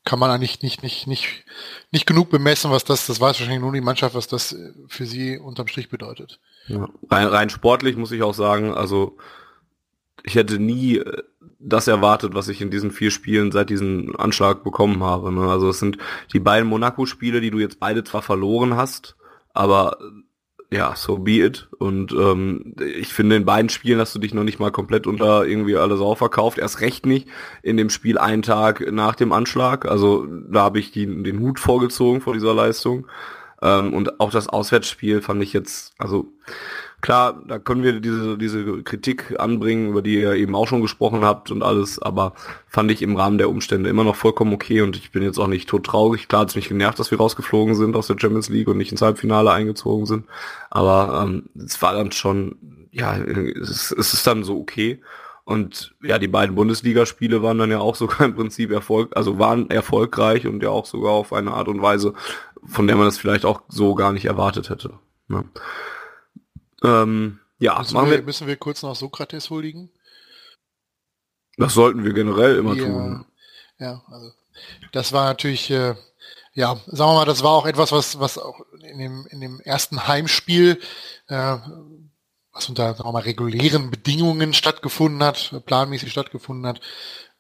kann 0.08 0.20
man 0.20 0.32
eigentlich 0.32 0.62
nicht, 0.62 0.84
nicht, 0.84 1.06
nicht, 1.06 1.44
nicht 1.92 2.08
genug 2.08 2.30
bemessen, 2.30 2.72
was 2.72 2.86
das, 2.86 3.08
das 3.08 3.20
weiß 3.20 3.40
wahrscheinlich 3.40 3.60
nur 3.60 3.74
die 3.74 3.82
Mannschaft, 3.82 4.16
was 4.16 4.30
das 4.30 4.56
für 4.88 5.06
sie 5.06 5.38
unterm 5.38 5.68
Strich 5.68 5.90
bedeutet. 5.90 6.40
Ja. 6.68 6.88
Rein, 7.10 7.28
rein 7.28 7.50
sportlich 7.50 7.98
muss 7.98 8.14
ich 8.14 8.24
auch 8.24 8.34
sagen, 8.34 8.74
also 8.74 9.18
ich 10.24 10.36
hätte 10.36 10.60
nie 10.60 11.00
äh, 11.00 11.24
das 11.60 11.90
erwartet, 11.90 12.34
was 12.36 12.48
ich 12.48 12.62
in 12.62 12.72
diesen 12.72 12.92
vier 12.92 13.12
Spielen 13.12 13.52
seit 13.52 13.70
diesem 13.70 14.16
Anschlag 14.18 14.64
bekommen 14.64 15.04
habe. 15.04 15.30
Ne? 15.30 15.42
Also 15.42 15.70
es 15.70 15.80
sind 15.80 15.98
die 16.32 16.40
beiden 16.40 16.70
Monaco-Spiele, 16.70 17.42
die 17.42 17.52
du 17.52 17.60
jetzt 17.60 17.82
beide 17.82 18.06
zwar 18.06 18.22
verloren 18.22 18.78
hast, 18.78 19.18
aber 19.54 19.98
ja, 20.70 20.96
so 20.96 21.18
be 21.18 21.40
it. 21.46 21.70
Und 21.80 22.12
ähm, 22.12 22.76
ich 22.80 23.14
finde, 23.14 23.38
in 23.38 23.46
beiden 23.46 23.70
Spielen 23.70 24.00
hast 24.00 24.14
du 24.16 24.20
dich 24.20 24.34
noch 24.34 24.44
nicht 24.44 24.60
mal 24.60 24.72
komplett 24.72 25.08
unter 25.08 25.46
irgendwie 25.46 25.78
alle 25.78 25.96
Sau 25.96 26.16
verkauft. 26.16 26.58
Erst 26.58 26.82
recht 26.82 27.06
nicht 27.06 27.30
in 27.64 27.78
dem 27.78 27.90
Spiel 27.90 28.18
einen 28.18 28.42
Tag 28.42 28.92
nach 28.92 29.16
dem 29.16 29.32
Anschlag. 29.32 29.86
Also 29.86 30.26
da 30.26 30.62
habe 30.62 30.80
ich 30.80 30.92
die, 30.92 31.06
den 31.06 31.40
Hut 31.40 31.60
vorgezogen 31.60 32.20
vor 32.20 32.34
dieser 32.34 32.54
Leistung. 32.54 33.08
Ähm, 33.62 33.94
und 33.94 34.20
auch 34.20 34.30
das 34.30 34.50
Auswärtsspiel 34.50 35.22
fand 35.22 35.42
ich 35.42 35.54
jetzt, 35.54 35.94
also 35.98 36.28
klar, 37.02 37.42
da 37.48 37.60
können 37.60 37.84
wir 37.84 38.00
diese, 38.00 38.38
diese 38.38 38.84
Kritik 38.84 39.40
anbringen, 39.40 39.90
über 39.90 40.02
die 40.02 40.20
ihr 40.20 40.34
eben 40.34 40.56
auch 40.56 40.68
schon 40.68 40.82
gesprochen 40.82 41.24
habt 41.24 41.52
und 41.52 41.64
alles, 41.64 42.02
aber 42.02 42.34
fand 42.68 42.92
ich 42.92 43.02
im 43.02 43.16
Rahmen 43.16 43.38
der 43.38 43.50
Umstände 43.50 43.90
immer 43.90 44.04
noch 44.04 44.16
vollkommen 44.16 44.54
okay 44.54 44.82
und 44.82 44.96
ich 44.96 45.12
bin 45.12 45.24
jetzt 45.24 45.38
auch 45.38 45.48
nicht 45.48 45.70
tot 45.70 45.86
traurig. 45.86 46.28
Klar 46.28 46.42
hat 46.42 46.50
es 46.50 46.56
mich 46.56 46.70
genervt, 46.70 47.00
dass 47.00 47.12
wir 47.12 47.18
rausgeflogen 47.18 47.76
sind 47.76 47.96
aus 47.96 48.08
der 48.08 48.18
Champions 48.20 48.50
League 48.50 48.68
und 48.68 48.78
nicht 48.78 48.92
ins 48.92 49.02
Halbfinale 49.02 49.52
eingezogen 49.52 50.06
sind, 50.06 50.26
aber 50.70 51.24
ähm, 51.24 51.50
es 51.64 51.82
war 51.82 51.94
dann 51.94 52.12
schon, 52.12 52.58
ja, 52.92 53.16
es, 53.16 53.92
es 53.92 54.14
ist 54.14 54.26
dann 54.26 54.44
so 54.44 54.60
okay. 54.60 55.02
Und 55.46 55.96
ja, 56.04 56.20
die 56.20 56.28
beiden 56.28 56.56
Bundesligaspiele 56.56 57.42
waren 57.42 57.58
dann 57.58 57.72
ja 57.72 57.80
auch 57.80 57.96
sogar 57.96 58.26
im 58.28 58.36
Prinzip 58.36 58.72
Erfolg, 58.72 59.16
also 59.16 59.40
waren 59.40 59.70
erfolgreich 59.70 60.46
und 60.46 60.62
ja 60.62 60.70
auch 60.70 60.86
sogar 60.86 61.14
auf 61.14 61.32
eine 61.32 61.52
Art 61.52 61.70
und 61.70 61.82
Weise, 61.82 62.14
von 62.66 62.86
der 62.88 62.98
man 62.98 63.06
das 63.06 63.18
vielleicht 63.18 63.46
auch 63.46 63.62
so 63.70 63.96
gar 63.96 64.12
nicht 64.12 64.26
erwartet 64.26 64.70
hätte. 64.70 64.94
Ne? 65.30 65.46
Ähm, 66.84 67.40
ja, 67.60 67.80
Müssen 67.80 67.96
wir, 67.96 68.10
wir, 68.12 68.22
müssen 68.22 68.48
wir 68.48 68.56
kurz 68.58 68.84
noch 68.84 68.96
Sokrates 68.96 69.50
huldigen? 69.50 69.90
das 71.58 71.74
sollten 71.74 72.04
wir 72.04 72.14
generell 72.14 72.58
immer 72.58 72.76
Ja, 72.76 72.84
tun. 72.84 73.26
Ja, 73.80 74.04
also 74.08 74.32
das 74.92 75.12
war 75.12 75.26
natürlich, 75.26 75.70
äh, 75.72 75.96
ja, 76.54 76.76
sagen 76.86 77.12
wir 77.12 77.16
mal, 77.16 77.26
das 77.26 77.44
war 77.44 77.52
auch 77.52 77.66
etwas, 77.66 77.92
was, 77.92 78.20
was 78.20 78.38
auch 78.38 78.62
in 78.82 79.00
dem, 79.00 79.28
in 79.32 79.42
dem 79.42 79.60
ersten 79.62 80.08
Heimspiel, 80.08 80.80
äh, 81.28 81.58
was 82.52 82.70
unter 82.70 82.94
sagen 82.94 83.10
wir 83.10 83.14
mal, 83.14 83.24
regulären 83.24 83.90
Bedingungen 83.92 84.54
stattgefunden 84.54 85.24
hat, 85.24 85.64
planmäßig 85.66 86.12
stattgefunden 86.12 86.68
hat, 86.68 86.80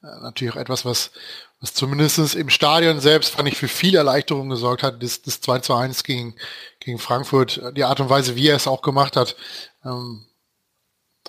äh, 0.03 0.21
natürlich 0.21 0.53
auch 0.53 0.59
etwas, 0.59 0.85
was, 0.85 1.11
was 1.59 1.73
zumindest 1.73 2.35
im 2.35 2.49
Stadion 2.49 2.99
selbst, 2.99 3.31
fand 3.31 3.47
ich, 3.47 3.57
für 3.57 3.67
viel 3.67 3.95
Erleichterung 3.95 4.49
gesorgt 4.49 4.83
hat, 4.83 5.01
das, 5.01 5.21
das 5.21 5.41
2 5.41 5.59
zu 5.59 5.73
1 5.73 6.03
gegen, 6.03 6.35
gegen 6.79 6.99
Frankfurt, 6.99 7.61
die 7.75 7.83
Art 7.83 7.99
und 7.99 8.09
Weise, 8.09 8.35
wie 8.35 8.47
er 8.47 8.55
es 8.55 8.67
auch 8.67 8.81
gemacht 8.81 9.15
hat, 9.15 9.35
ähm, 9.83 10.25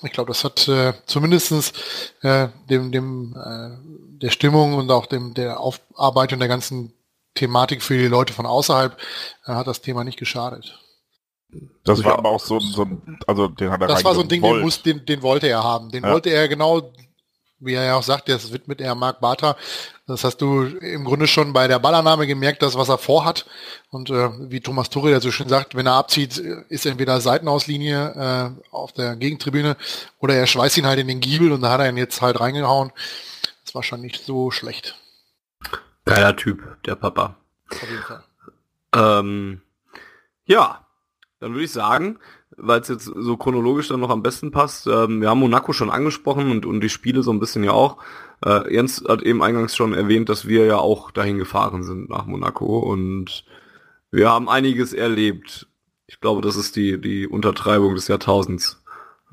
Ich 0.02 0.12
glaube, 0.12 0.28
das 0.28 0.44
hat 0.44 0.68
äh, 0.68 0.92
zumindestens 1.06 1.72
äh, 2.22 2.48
dem, 2.68 2.92
dem 2.92 3.34
äh, 3.36 4.18
der 4.18 4.30
Stimmung 4.30 4.74
und 4.74 4.90
auch 4.90 5.06
dem 5.06 5.34
der 5.34 5.60
Aufarbeitung 5.60 6.38
der 6.38 6.48
ganzen 6.48 6.92
Thematik 7.34 7.82
für 7.82 7.96
die 7.96 8.08
Leute 8.08 8.32
von 8.32 8.46
außerhalb 8.46 8.96
äh, 9.46 9.52
hat 9.52 9.66
das 9.66 9.80
Thema 9.80 10.04
nicht 10.04 10.18
geschadet. 10.18 10.78
Das 11.84 12.04
war 12.04 12.18
aber 12.18 12.28
auch 12.28 12.40
so, 12.40 12.60
so 12.60 12.86
also 13.26 13.48
den 13.48 13.70
hat 13.70 13.80
er 13.80 13.86
Das 13.86 14.04
war 14.04 14.14
so 14.14 14.20
ein 14.20 14.28
Ding, 14.28 14.42
den, 14.42 14.60
muss, 14.60 14.82
den, 14.82 15.06
den 15.06 15.22
wollte 15.22 15.48
er 15.48 15.64
haben. 15.64 15.90
Den 15.90 16.04
ja. 16.04 16.12
wollte 16.12 16.30
er 16.30 16.46
genau, 16.46 16.92
wie 17.60 17.74
er 17.74 17.84
ja 17.84 17.94
auch 17.96 18.02
sagt, 18.02 18.28
das 18.28 18.52
widmet 18.52 18.80
er 18.80 18.94
Marc 18.94 19.20
Bartra. 19.20 19.56
Das 20.06 20.24
hast 20.24 20.38
du 20.38 20.62
im 20.62 21.04
Grunde 21.04 21.26
schon 21.26 21.52
bei 21.52 21.68
der 21.68 21.78
Ballannahme 21.78 22.26
gemerkt, 22.26 22.62
das, 22.62 22.76
was 22.76 22.88
er 22.88 22.98
vorhat. 22.98 23.46
Und 23.90 24.10
äh, 24.10 24.30
wie 24.50 24.60
Thomas 24.60 24.88
ja 24.94 25.20
so 25.20 25.30
schön 25.30 25.48
sagt, 25.48 25.74
wenn 25.74 25.86
er 25.86 25.94
abzieht, 25.94 26.38
ist 26.38 26.86
entweder 26.86 27.20
Seitenauslinie 27.20 28.54
äh, 28.62 28.74
auf 28.74 28.92
der 28.92 29.16
Gegentribüne 29.16 29.76
oder 30.18 30.34
er 30.34 30.46
schweißt 30.46 30.78
ihn 30.78 30.86
halt 30.86 30.98
in 30.98 31.08
den 31.08 31.20
Giebel 31.20 31.52
und 31.52 31.62
da 31.62 31.70
hat 31.70 31.80
er 31.80 31.88
ihn 31.88 31.96
jetzt 31.96 32.22
halt 32.22 32.40
reingehauen. 32.40 32.92
Das 33.64 33.74
war 33.74 33.82
schon 33.82 34.00
nicht 34.00 34.24
so 34.24 34.50
schlecht. 34.50 34.96
Geiler 36.04 36.36
Typ, 36.36 36.82
der 36.84 36.94
Papa. 36.94 37.36
Auf 37.70 37.82
jeden 37.82 38.02
Fall. 38.02 38.24
Ähm, 38.94 39.60
ja, 40.46 40.86
dann 41.40 41.52
würde 41.52 41.64
ich 41.64 41.72
sagen, 41.72 42.18
weil 42.58 42.80
es 42.80 42.88
jetzt 42.88 43.04
so 43.04 43.36
chronologisch 43.36 43.88
dann 43.88 44.00
noch 44.00 44.10
am 44.10 44.22
besten 44.22 44.50
passt, 44.50 44.86
ähm, 44.86 45.20
wir 45.20 45.30
haben 45.30 45.40
Monaco 45.40 45.72
schon 45.72 45.90
angesprochen 45.90 46.50
und, 46.50 46.66
und 46.66 46.80
die 46.80 46.88
Spiele 46.88 47.22
so 47.22 47.32
ein 47.32 47.40
bisschen 47.40 47.64
ja 47.64 47.72
auch. 47.72 47.98
Äh, 48.44 48.72
Jens 48.74 49.04
hat 49.06 49.22
eben 49.22 49.42
eingangs 49.42 49.74
schon 49.74 49.94
erwähnt, 49.94 50.28
dass 50.28 50.46
wir 50.46 50.66
ja 50.66 50.76
auch 50.76 51.10
dahin 51.10 51.38
gefahren 51.38 51.82
sind 51.82 52.08
nach 52.10 52.26
Monaco 52.26 52.78
und 52.78 53.44
wir 54.10 54.30
haben 54.30 54.48
einiges 54.48 54.92
erlebt. 54.92 55.68
Ich 56.06 56.20
glaube, 56.20 56.40
das 56.40 56.56
ist 56.56 56.76
die, 56.76 57.00
die 57.00 57.26
Untertreibung 57.26 57.94
des 57.94 58.08
Jahrtausends. 58.08 58.82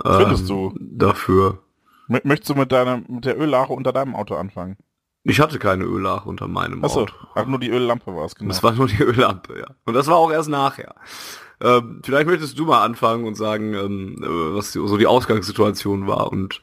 Ähm, 0.03 0.17
Findest 0.17 0.49
du? 0.49 0.73
Dafür. 0.79 1.59
Möchtest 2.07 2.49
du 2.49 2.55
mit 2.55 2.71
deiner, 2.71 3.01
mit 3.07 3.25
der 3.25 3.39
Öllache 3.39 3.73
unter 3.73 3.93
deinem 3.93 4.15
Auto 4.15 4.35
anfangen? 4.35 4.77
Ich 5.23 5.39
hatte 5.39 5.57
keine 5.57 5.85
Öllache 5.85 6.29
unter 6.29 6.47
meinem 6.47 6.83
Achso, 6.85 7.01
Auto. 7.01 7.13
Ach, 7.33 7.47
nur 7.47 7.59
die 7.59 7.71
Öllampe 7.71 8.15
war 8.15 8.25
es, 8.25 8.35
genau. 8.35 8.49
Das 8.49 8.61
war 8.61 8.73
nur 8.73 8.87
die 8.87 9.01
Öllampe, 9.01 9.57
ja. 9.57 9.65
Und 9.85 9.95
das 9.95 10.05
war 10.05 10.17
auch 10.17 10.31
erst 10.31 10.49
nachher. 10.49 10.93
Ähm, 11.61 12.01
vielleicht 12.03 12.27
möchtest 12.27 12.59
du 12.59 12.65
mal 12.65 12.83
anfangen 12.83 13.25
und 13.25 13.35
sagen, 13.35 13.73
ähm, 13.73 14.15
äh, 14.21 14.55
was 14.55 14.73
so 14.73 14.97
die 14.97 15.07
Ausgangssituation 15.07 16.07
war 16.07 16.31
und 16.31 16.61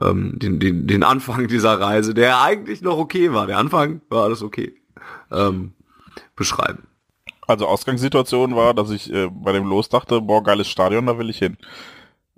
ähm, 0.00 0.38
den, 0.38 0.60
den, 0.60 0.86
den 0.86 1.02
Anfang 1.02 1.48
dieser 1.48 1.80
Reise, 1.80 2.14
der 2.14 2.40
eigentlich 2.40 2.80
noch 2.80 2.98
okay 2.98 3.32
war. 3.32 3.46
Der 3.46 3.58
Anfang 3.58 4.00
war 4.08 4.24
alles 4.24 4.42
okay. 4.42 4.74
Ähm, 5.30 5.72
beschreiben. 6.36 6.84
Also 7.46 7.66
Ausgangssituation 7.66 8.54
war, 8.54 8.74
dass 8.74 8.90
ich 8.90 9.12
äh, 9.12 9.28
bei 9.28 9.52
dem 9.52 9.66
Los 9.66 9.88
dachte, 9.88 10.20
boah, 10.20 10.42
geiles 10.42 10.68
Stadion, 10.68 11.06
da 11.06 11.18
will 11.18 11.30
ich 11.30 11.38
hin. 11.38 11.56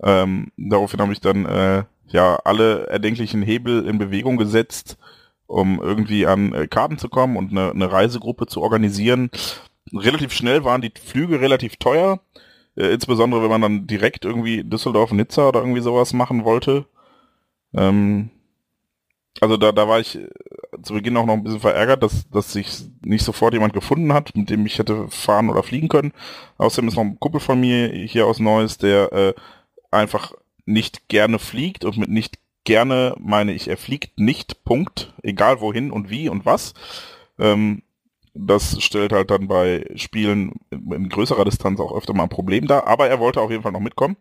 Ähm, 0.01 0.51
daraufhin 0.57 0.99
habe 0.99 1.13
ich 1.13 1.21
dann 1.21 1.45
äh, 1.45 1.83
ja 2.07 2.35
alle 2.43 2.87
erdenklichen 2.87 3.41
Hebel 3.41 3.85
in 3.87 3.97
Bewegung 3.97 4.37
gesetzt, 4.37 4.97
um 5.45 5.79
irgendwie 5.81 6.25
an 6.25 6.53
äh, 6.53 6.67
Karten 6.67 6.97
zu 6.97 7.09
kommen 7.09 7.37
und 7.37 7.51
eine, 7.51 7.71
eine 7.71 7.91
Reisegruppe 7.91 8.47
zu 8.47 8.61
organisieren 8.61 9.29
relativ 9.91 10.33
schnell 10.33 10.63
waren 10.63 10.81
die 10.81 10.93
Flüge 11.03 11.41
relativ 11.41 11.77
teuer. 11.77 12.19
Äh, 12.75 12.93
insbesondere 12.93 13.43
wenn 13.43 13.49
man 13.49 13.61
dann 13.61 13.87
direkt 13.87 14.25
irgendwie 14.25 14.63
Düsseldorf, 14.63 15.11
Nizza 15.11 15.47
oder 15.47 15.59
irgendwie 15.61 15.81
sowas 15.81 16.13
machen 16.13 16.43
wollte. 16.43 16.85
Ähm, 17.73 18.29
also 19.41 19.57
da, 19.57 19.71
da 19.71 19.87
war 19.87 19.99
ich 19.99 20.15
äh, 20.15 20.29
zu 20.81 20.93
Beginn 20.93 21.17
auch 21.17 21.25
noch 21.25 21.33
ein 21.33 21.43
bisschen 21.43 21.59
verärgert, 21.59 22.03
dass, 22.03 22.29
dass 22.29 22.53
sich 22.53 22.83
nicht 23.03 23.23
sofort 23.23 23.53
jemand 23.53 23.73
gefunden 23.73 24.13
hat, 24.13 24.35
mit 24.35 24.49
dem 24.49 24.65
ich 24.65 24.79
hätte 24.79 25.07
fahren 25.09 25.49
oder 25.49 25.63
fliegen 25.63 25.89
können. 25.89 26.13
Außerdem 26.57 26.87
ist 26.87 26.95
noch 26.95 27.03
ein 27.03 27.19
Kumpel 27.19 27.39
von 27.41 27.59
mir 27.59 27.89
hier 27.89 28.27
aus 28.27 28.39
Neuss, 28.39 28.77
der 28.77 29.11
äh, 29.11 29.33
einfach 29.91 30.33
nicht 30.65 31.09
gerne 31.09 31.39
fliegt 31.39 31.85
und 31.85 31.97
mit 31.97 32.09
nicht 32.09 32.39
gerne 32.63 33.15
meine 33.19 33.51
ich, 33.51 33.67
er 33.67 33.77
fliegt 33.77 34.19
nicht, 34.19 34.63
Punkt, 34.63 35.13
egal 35.21 35.59
wohin 35.59 35.91
und 35.91 36.09
wie 36.09 36.29
und 36.29 36.45
was. 36.45 36.73
Ähm, 37.37 37.83
das 38.33 38.81
stellt 38.81 39.13
halt 39.13 39.31
dann 39.31 39.47
bei 39.47 39.85
Spielen 39.95 40.53
in 40.71 41.09
größerer 41.09 41.45
Distanz 41.45 41.79
auch 41.79 41.95
öfter 41.95 42.13
mal 42.13 42.23
ein 42.23 42.29
Problem 42.29 42.67
dar, 42.67 42.87
aber 42.87 43.07
er 43.07 43.19
wollte 43.19 43.41
auf 43.41 43.51
jeden 43.51 43.63
Fall 43.63 43.71
noch 43.71 43.79
mitkommen. 43.79 44.17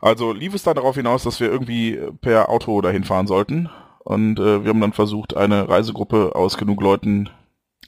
Also 0.00 0.32
lief 0.32 0.54
es 0.54 0.62
dann 0.62 0.76
darauf 0.76 0.96
hinaus, 0.96 1.24
dass 1.24 1.40
wir 1.40 1.50
irgendwie 1.50 1.98
per 2.20 2.50
Auto 2.50 2.80
dahin 2.80 3.04
fahren 3.04 3.26
sollten. 3.26 3.68
Und 4.00 4.38
äh, 4.38 4.64
wir 4.64 4.70
haben 4.70 4.80
dann 4.80 4.92
versucht, 4.92 5.36
eine 5.36 5.68
Reisegruppe 5.68 6.34
aus 6.34 6.56
genug 6.56 6.80
Leuten 6.80 7.30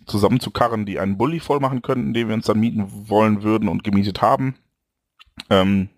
zusammenzukarren, 0.06 0.86
die 0.86 0.98
einen 0.98 1.18
Bulli 1.18 1.40
voll 1.40 1.60
machen 1.60 1.82
könnten, 1.82 2.12
den 2.12 2.28
wir 2.28 2.34
uns 2.34 2.46
dann 2.46 2.58
mieten 2.58 3.08
wollen 3.08 3.42
würden 3.42 3.68
und 3.68 3.84
gemietet 3.84 4.20
haben. 4.20 4.56
Ähm, 5.48 5.88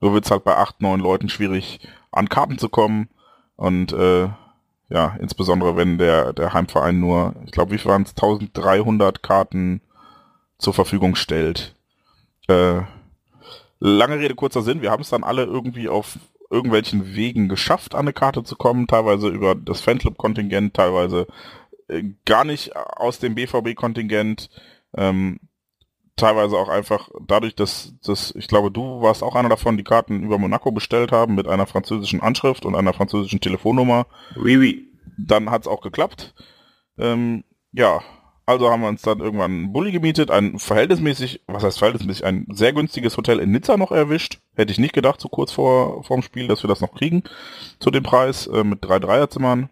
nur 0.00 0.14
wird 0.14 0.24
es 0.24 0.30
halt 0.30 0.44
bei 0.44 0.56
acht, 0.56 0.80
neun 0.80 1.00
Leuten 1.00 1.28
schwierig, 1.28 1.80
an 2.10 2.28
Karten 2.28 2.58
zu 2.58 2.68
kommen. 2.68 3.08
Und 3.56 3.92
äh, 3.92 4.28
ja, 4.88 5.16
insbesondere 5.20 5.76
wenn 5.76 5.98
der, 5.98 6.32
der 6.32 6.52
Heimverein 6.52 7.00
nur, 7.00 7.34
ich 7.44 7.52
glaube, 7.52 7.72
wie 7.72 7.84
waren 7.84 8.02
es, 8.02 8.10
1300 8.10 9.22
Karten 9.22 9.80
zur 10.58 10.74
Verfügung 10.74 11.14
stellt. 11.14 11.74
Äh, 12.48 12.82
lange 13.80 14.18
Rede, 14.18 14.34
kurzer 14.34 14.62
Sinn, 14.62 14.82
wir 14.82 14.90
haben 14.90 15.02
es 15.02 15.10
dann 15.10 15.24
alle 15.24 15.44
irgendwie 15.44 15.88
auf 15.88 16.18
irgendwelchen 16.50 17.14
Wegen 17.14 17.48
geschafft, 17.48 17.94
an 17.94 18.02
eine 18.02 18.12
Karte 18.12 18.44
zu 18.44 18.56
kommen, 18.56 18.86
teilweise 18.86 19.28
über 19.28 19.54
das 19.54 19.80
Fanclub-Kontingent, 19.80 20.74
teilweise 20.74 21.26
äh, 21.88 22.02
gar 22.24 22.44
nicht 22.44 22.76
aus 22.76 23.18
dem 23.18 23.34
BVB-Kontingent, 23.34 24.50
ähm, 24.96 25.40
teilweise 26.16 26.56
auch 26.56 26.68
einfach 26.68 27.08
dadurch, 27.26 27.54
dass, 27.54 27.94
dass 28.04 28.34
ich 28.36 28.48
glaube, 28.48 28.70
du 28.70 29.02
warst 29.02 29.22
auch 29.22 29.34
einer 29.34 29.48
davon, 29.48 29.76
die 29.76 29.84
Karten 29.84 30.22
über 30.22 30.38
Monaco 30.38 30.70
bestellt 30.70 31.12
haben 31.12 31.34
mit 31.34 31.48
einer 31.48 31.66
französischen 31.66 32.20
Anschrift 32.20 32.64
und 32.64 32.74
einer 32.74 32.92
französischen 32.92 33.40
Telefonnummer. 33.40 34.06
Oui, 34.36 34.56
oui. 34.58 34.88
Dann 35.18 35.50
hat's 35.50 35.68
auch 35.68 35.80
geklappt. 35.80 36.34
Ähm, 36.98 37.44
ja, 37.72 38.00
also 38.46 38.70
haben 38.70 38.82
wir 38.82 38.88
uns 38.88 39.02
dann 39.02 39.20
irgendwann 39.20 39.50
einen 39.50 39.72
Bulli 39.72 39.90
gemietet, 39.90 40.30
ein 40.30 40.58
verhältnismäßig, 40.58 41.42
was 41.46 41.62
heißt 41.62 41.78
verhältnismäßig, 41.78 42.24
ein 42.24 42.46
sehr 42.50 42.72
günstiges 42.72 43.16
Hotel 43.16 43.38
in 43.38 43.50
Nizza 43.50 43.76
noch 43.76 43.90
erwischt. 43.90 44.40
Hätte 44.54 44.72
ich 44.72 44.78
nicht 44.78 44.92
gedacht, 44.92 45.20
so 45.20 45.28
kurz 45.28 45.52
vor 45.52 46.04
vorm 46.04 46.22
Spiel, 46.22 46.46
dass 46.46 46.62
wir 46.62 46.68
das 46.68 46.80
noch 46.80 46.94
kriegen 46.94 47.22
zu 47.80 47.90
dem 47.90 48.02
Preis 48.02 48.46
äh, 48.46 48.62
mit 48.62 48.84
drei 48.84 48.98
Dreierzimmern. 48.98 49.70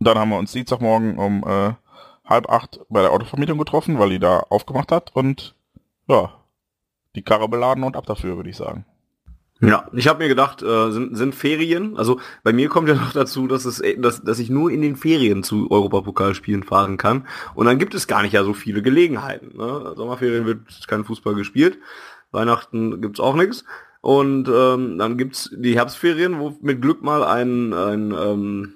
Dann 0.00 0.18
haben 0.18 0.30
wir 0.30 0.38
uns 0.38 0.52
Dienstagmorgen 0.52 1.18
um 1.18 1.44
äh, 1.46 1.74
halb 2.32 2.48
acht 2.48 2.80
bei 2.88 3.02
der 3.02 3.12
Autovermietung 3.12 3.58
getroffen, 3.58 3.98
weil 3.98 4.10
die 4.10 4.18
da 4.18 4.40
aufgemacht 4.50 4.90
hat 4.90 5.14
und 5.14 5.54
ja, 6.08 6.32
die 7.14 7.22
Karre 7.22 7.48
beladen 7.48 7.84
und 7.84 7.96
ab 7.96 8.06
dafür, 8.06 8.36
würde 8.36 8.50
ich 8.50 8.56
sagen. 8.56 8.84
Ja, 9.64 9.86
ich 9.92 10.08
habe 10.08 10.24
mir 10.24 10.28
gedacht, 10.28 10.60
äh, 10.62 10.90
sind, 10.90 11.16
sind 11.16 11.36
Ferien, 11.36 11.96
also 11.96 12.18
bei 12.42 12.52
mir 12.52 12.68
kommt 12.68 12.88
ja 12.88 12.96
noch 12.96 13.12
dazu, 13.12 13.46
dass 13.46 13.64
es 13.64 13.80
dass, 13.98 14.24
dass 14.24 14.40
ich 14.40 14.50
nur 14.50 14.72
in 14.72 14.82
den 14.82 14.96
Ferien 14.96 15.44
zu 15.44 15.70
Europapokalspielen 15.70 16.64
fahren 16.64 16.96
kann 16.96 17.28
und 17.54 17.66
dann 17.66 17.78
gibt 17.78 17.94
es 17.94 18.08
gar 18.08 18.22
nicht 18.22 18.32
ja 18.32 18.42
so 18.42 18.54
viele 18.54 18.82
Gelegenheiten. 18.82 19.56
Ne? 19.56 19.94
Sommerferien 19.96 20.46
wird 20.46 20.88
kein 20.88 21.04
Fußball 21.04 21.36
gespielt, 21.36 21.78
Weihnachten 22.32 23.00
gibt's 23.00 23.20
auch 23.20 23.36
nichts 23.36 23.64
und 24.00 24.48
ähm, 24.48 24.98
dann 24.98 25.16
gibt's 25.16 25.48
die 25.56 25.76
Herbstferien, 25.76 26.40
wo 26.40 26.58
mit 26.60 26.82
Glück 26.82 27.02
mal 27.02 27.22
ein, 27.22 27.72
ein 27.72 28.10
ähm, 28.10 28.74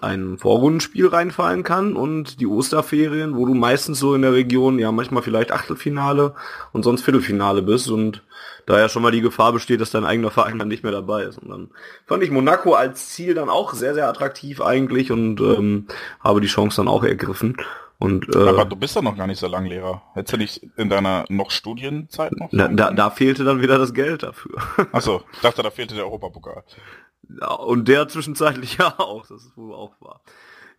ein 0.00 0.38
Vorrundenspiel 0.38 1.08
reinfallen 1.08 1.62
kann 1.62 1.96
und 1.96 2.40
die 2.40 2.46
Osterferien, 2.46 3.36
wo 3.36 3.46
du 3.46 3.54
meistens 3.54 3.98
so 3.98 4.14
in 4.14 4.22
der 4.22 4.32
Region, 4.32 4.78
ja 4.78 4.92
manchmal 4.92 5.22
vielleicht 5.22 5.52
Achtelfinale 5.52 6.34
und 6.72 6.82
sonst 6.82 7.02
Viertelfinale 7.02 7.62
bist 7.62 7.90
und 7.90 8.22
da 8.66 8.78
ja 8.78 8.88
schon 8.88 9.02
mal 9.02 9.12
die 9.12 9.20
Gefahr 9.20 9.52
besteht, 9.52 9.80
dass 9.80 9.90
dein 9.90 10.04
eigener 10.04 10.30
Verein 10.30 10.58
dann 10.58 10.68
nicht 10.68 10.82
mehr 10.82 10.92
dabei 10.92 11.22
ist. 11.22 11.38
Und 11.38 11.48
dann 11.48 11.70
fand 12.04 12.22
ich 12.22 12.30
Monaco 12.30 12.74
als 12.74 13.10
Ziel 13.10 13.34
dann 13.34 13.48
auch 13.48 13.72
sehr, 13.74 13.94
sehr 13.94 14.08
attraktiv 14.08 14.60
eigentlich 14.60 15.12
und 15.12 15.40
ähm, 15.40 15.86
habe 16.20 16.40
die 16.40 16.48
Chance 16.48 16.78
dann 16.78 16.88
auch 16.88 17.04
ergriffen. 17.04 17.56
Und, 17.98 18.34
äh, 18.34 18.48
Aber 18.48 18.66
du 18.66 18.76
bist 18.76 18.94
ja 18.94 19.00
noch 19.00 19.16
gar 19.16 19.26
nicht 19.26 19.38
so 19.38 19.46
lang 19.46 19.64
Lehrer. 19.64 20.02
Hättest 20.12 20.34
du 20.34 20.36
nicht 20.36 20.62
in 20.76 20.90
deiner 20.90 21.24
noch 21.30 21.50
Studienzeit 21.50 22.32
noch? 22.32 22.50
Da, 22.52 22.68
da, 22.68 22.90
da 22.90 23.10
fehlte 23.10 23.44
dann 23.44 23.62
wieder 23.62 23.78
das 23.78 23.94
Geld 23.94 24.22
dafür. 24.22 24.56
Achso, 24.92 25.22
ich 25.32 25.40
dachte, 25.40 25.62
da 25.62 25.70
fehlte 25.70 25.94
der 25.94 26.04
Europapokal. 26.04 26.62
Und 27.58 27.88
der 27.88 28.08
zwischenzeitlich 28.08 28.76
ja 28.78 28.94
auch, 28.98 29.26
das 29.26 29.44
ist 29.44 29.56
wohl 29.56 29.74
auch 29.74 29.92
wahr. 30.00 30.20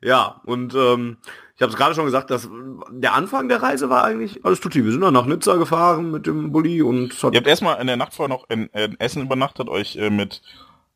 Ja, 0.01 0.41
und 0.45 0.75
ähm, 0.75 1.17
ich 1.55 1.61
habe 1.61 1.71
es 1.71 1.77
gerade 1.77 1.95
schon 1.95 2.05
gesagt, 2.05 2.29
dass 2.29 2.47
der 2.91 3.15
Anfang 3.15 3.49
der 3.49 3.63
Reise 3.63 3.89
war 3.89 4.03
eigentlich 4.03 4.45
alles 4.45 4.59
tutti. 4.59 4.85
Wir 4.85 4.91
sind 4.91 5.01
dann 5.01 5.13
nach 5.13 5.25
Nizza 5.25 5.55
gefahren 5.55 6.11
mit 6.11 6.27
dem 6.27 6.51
Bulli 6.51 6.83
und 6.83 7.15
Ihr 7.23 7.37
habt 7.37 7.47
erstmal 7.47 7.81
in 7.81 7.87
der 7.87 7.97
Nacht 7.97 8.13
vorher 8.13 8.35
noch 8.35 8.47
in, 8.49 8.67
in 8.67 8.99
Essen 8.99 9.23
übernachtet, 9.23 9.67
euch 9.67 9.95
äh, 9.95 10.11
mit 10.11 10.43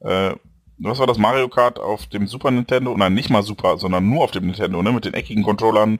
äh, 0.02 0.36
was 0.84 1.00
war 1.00 1.08
das 1.08 1.18
Mario 1.18 1.48
Kart 1.48 1.80
auf 1.80 2.08
dem 2.08 2.28
Super 2.28 2.52
Nintendo? 2.52 2.96
Nein, 2.98 3.14
nicht 3.14 3.30
mal 3.30 3.44
Super, 3.44 3.78
sondern 3.78 4.10
nur 4.10 4.24
auf 4.24 4.32
dem 4.32 4.46
Nintendo, 4.46 4.82
ne? 4.82 4.92
Mit 4.92 5.06
den 5.06 5.14
eckigen 5.14 5.44
Controllern. 5.44 6.00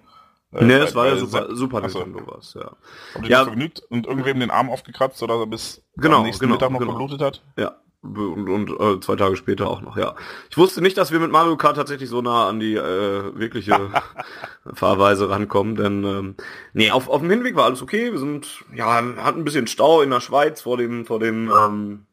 Äh, 0.54 0.66
ne, 0.66 0.80
das 0.80 0.96
war 0.96 1.08
ja 1.08 1.18
Super, 1.18 1.56
Super 1.56 1.82
Nintendo 1.82 2.22
was, 2.26 2.56
ja. 2.56 2.72
Habt 3.14 3.26
ihr 3.26 3.30
ja. 3.32 3.44
vergnügt 3.44 3.82
und 3.90 4.08
irgendwem 4.08 4.40
den 4.40 4.52
Arm 4.52 4.70
aufgekratzt, 4.70 5.18
sodass 5.18 5.38
er 5.38 5.48
bis 5.48 5.84
genau, 5.98 6.18
am 6.18 6.24
nächsten 6.24 6.46
genau, 6.46 6.56
Mittag 6.56 6.72
noch 6.72 6.80
genau. 6.80 6.94
geblutet 6.94 7.22
hat? 7.22 7.44
Ja, 7.58 7.76
und, 8.04 8.50
und 8.50 8.70
äh, 8.80 9.00
zwei 9.00 9.16
Tage 9.16 9.36
später 9.36 9.70
auch 9.70 9.82
noch, 9.82 9.96
ja. 9.96 10.16
Ich 10.50 10.58
wusste 10.58 10.82
nicht, 10.82 10.98
dass 10.98 11.12
wir 11.12 11.20
mit 11.20 11.32
Mario 11.32 11.56
Kart 11.56 11.76
tatsächlich 11.76 12.10
so 12.10 12.22
nah 12.22 12.50
an 12.50 12.60
die 12.60 12.74
äh, 12.74 13.38
wirkliche 13.38 13.92
Fahrweise 14.74 15.30
rankommen, 15.30 15.76
denn 15.76 16.04
ähm, 16.04 16.36
nee, 16.74 16.90
auf, 16.90 17.10
auf 17.10 17.22
dem 17.22 17.30
Hinweg 17.30 17.56
war 17.56 17.66
alles 17.66 17.82
okay. 17.82 18.12
Wir 18.12 18.20
sind, 18.20 18.64
ja, 18.76 18.88
hatten 18.88 19.42
ein 19.42 19.44
bisschen 19.44 19.68
Stau 19.68 20.02
in 20.02 20.10
der 20.10 20.20
Schweiz 20.20 20.62
vor 20.62 20.78
dem, 20.78 21.06
vor 21.06 21.20
dem, 21.20 21.52
ähm, 21.52 22.06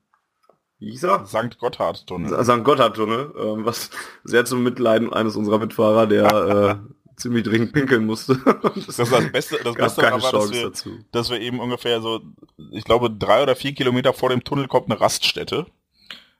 wie 0.78 0.90
hieß 0.90 1.04
er? 1.04 1.24
St. 1.24 1.58
Gotthard-Tunnel. 1.58 2.44
St. 2.44 2.64
Gotthard-Tunnel, 2.64 3.32
ähm, 3.38 3.64
was 3.64 3.90
sehr 4.24 4.44
zum 4.44 4.62
Mitleiden 4.62 5.12
eines 5.12 5.36
unserer 5.36 5.58
Mitfahrer, 5.58 6.06
der 6.06 6.80
äh, 6.84 6.92
ziemlich 7.16 7.44
dringend 7.44 7.72
pinkeln 7.72 8.04
musste. 8.04 8.36
das 8.62 8.76
ist 8.88 8.98
das 8.98 9.32
Beste, 9.32 9.58
das 9.64 9.74
Beste 9.74 10.02
keine 10.02 10.22
war, 10.22 10.32
dass 10.32 10.52
wir, 10.52 10.64
dazu. 10.64 10.90
dass 11.12 11.30
wir 11.30 11.40
eben 11.40 11.60
ungefähr 11.60 12.00
so, 12.00 12.20
ich 12.70 12.84
glaube, 12.84 13.10
drei 13.10 13.42
oder 13.42 13.56
vier 13.56 13.74
Kilometer 13.74 14.12
vor 14.12 14.28
dem 14.28 14.44
Tunnel 14.44 14.68
kommt 14.68 14.90
eine 14.90 15.00
Raststätte. 15.00 15.66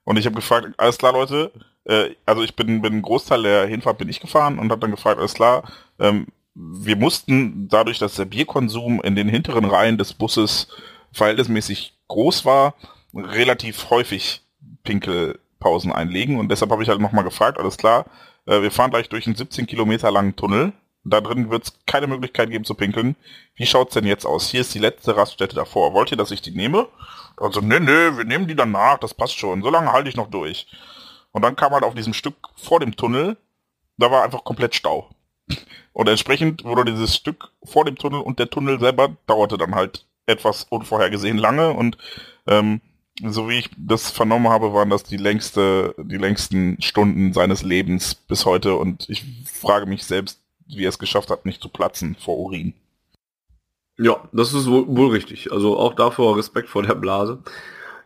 Und 0.08 0.16
ich 0.16 0.24
habe 0.24 0.36
gefragt, 0.36 0.68
alles 0.78 0.96
klar, 0.96 1.12
Leute, 1.12 1.52
äh, 1.84 2.14
also 2.24 2.42
ich 2.42 2.56
bin, 2.56 2.80
bin 2.80 2.94
einen 2.94 3.02
Großteil 3.02 3.42
der 3.42 3.66
Hinfahrt 3.66 3.98
bin 3.98 4.08
ich 4.08 4.20
gefahren 4.20 4.58
und 4.58 4.70
habe 4.70 4.80
dann 4.80 4.90
gefragt, 4.90 5.20
alles 5.20 5.34
klar, 5.34 5.70
ähm, 5.98 6.28
wir 6.54 6.96
mussten 6.96 7.68
dadurch, 7.68 7.98
dass 7.98 8.14
der 8.14 8.24
Bierkonsum 8.24 9.02
in 9.02 9.16
den 9.16 9.28
hinteren 9.28 9.66
Reihen 9.66 9.98
des 9.98 10.14
Busses 10.14 10.68
verhältnismäßig 11.12 11.92
groß 12.08 12.46
war, 12.46 12.74
relativ 13.14 13.90
häufig 13.90 14.40
Pinkelpausen 14.82 15.92
einlegen 15.92 16.38
und 16.38 16.48
deshalb 16.48 16.70
habe 16.70 16.82
ich 16.82 16.88
halt 16.88 17.02
nochmal 17.02 17.24
gefragt, 17.24 17.58
alles 17.58 17.76
klar, 17.76 18.06
äh, 18.46 18.62
wir 18.62 18.70
fahren 18.70 18.90
gleich 18.90 19.10
durch 19.10 19.26
einen 19.26 19.36
17 19.36 19.66
Kilometer 19.66 20.10
langen 20.10 20.36
Tunnel, 20.36 20.72
da 21.04 21.20
drin 21.20 21.50
wird 21.50 21.64
es 21.64 21.74
keine 21.84 22.06
Möglichkeit 22.06 22.48
geben 22.48 22.64
zu 22.64 22.74
pinkeln. 22.74 23.14
Wie 23.56 23.66
schaut's 23.66 23.92
denn 23.92 24.06
jetzt 24.06 24.24
aus? 24.24 24.48
Hier 24.48 24.62
ist 24.62 24.74
die 24.74 24.78
letzte 24.78 25.16
Raststätte 25.16 25.54
davor. 25.54 25.92
Wollt 25.92 26.10
ihr, 26.10 26.16
dass 26.16 26.30
ich 26.30 26.42
die 26.42 26.50
nehme? 26.50 26.88
Also, 27.40 27.60
nee, 27.60 27.80
nee, 27.80 28.16
wir 28.16 28.24
nehmen 28.24 28.48
die 28.48 28.56
danach, 28.56 28.98
das 28.98 29.14
passt 29.14 29.38
schon. 29.38 29.62
So 29.62 29.70
lange 29.70 29.92
halte 29.92 30.08
ich 30.08 30.16
noch 30.16 30.30
durch. 30.30 30.66
Und 31.32 31.42
dann 31.42 31.56
kam 31.56 31.72
halt 31.72 31.84
auf 31.84 31.94
diesem 31.94 32.14
Stück 32.14 32.36
vor 32.56 32.80
dem 32.80 32.96
Tunnel, 32.96 33.36
da 33.96 34.10
war 34.10 34.24
einfach 34.24 34.44
komplett 34.44 34.74
Stau. 34.74 35.10
Und 35.92 36.08
entsprechend 36.08 36.64
wurde 36.64 36.84
dieses 36.84 37.14
Stück 37.14 37.50
vor 37.64 37.84
dem 37.84 37.96
Tunnel 37.96 38.20
und 38.20 38.38
der 38.38 38.50
Tunnel 38.50 38.78
selber 38.78 39.16
dauerte 39.26 39.58
dann 39.58 39.74
halt 39.74 40.06
etwas 40.26 40.64
unvorhergesehen 40.64 41.38
lange 41.38 41.72
und 41.72 41.96
ähm, 42.46 42.80
so 43.24 43.48
wie 43.48 43.58
ich 43.58 43.70
das 43.76 44.10
vernommen 44.10 44.48
habe, 44.48 44.72
waren 44.72 44.90
das 44.90 45.02
die 45.02 45.16
längste, 45.16 45.94
die 45.98 46.18
längsten 46.18 46.80
Stunden 46.80 47.32
seines 47.32 47.62
Lebens 47.62 48.14
bis 48.14 48.44
heute 48.44 48.76
und 48.76 49.08
ich 49.08 49.24
frage 49.46 49.86
mich 49.86 50.04
selbst, 50.04 50.40
wie 50.66 50.84
er 50.84 50.90
es 50.90 50.98
geschafft 50.98 51.30
hat, 51.30 51.46
nicht 51.46 51.62
zu 51.62 51.68
platzen 51.68 52.14
vor 52.14 52.38
Urin. 52.38 52.74
Ja, 53.98 54.16
das 54.32 54.54
ist 54.54 54.70
wohl, 54.70 54.84
wohl 54.88 55.10
richtig. 55.10 55.52
Also 55.52 55.76
auch 55.76 55.94
davor 55.94 56.36
Respekt 56.36 56.68
vor 56.68 56.82
der 56.82 56.94
Blase. 56.94 57.38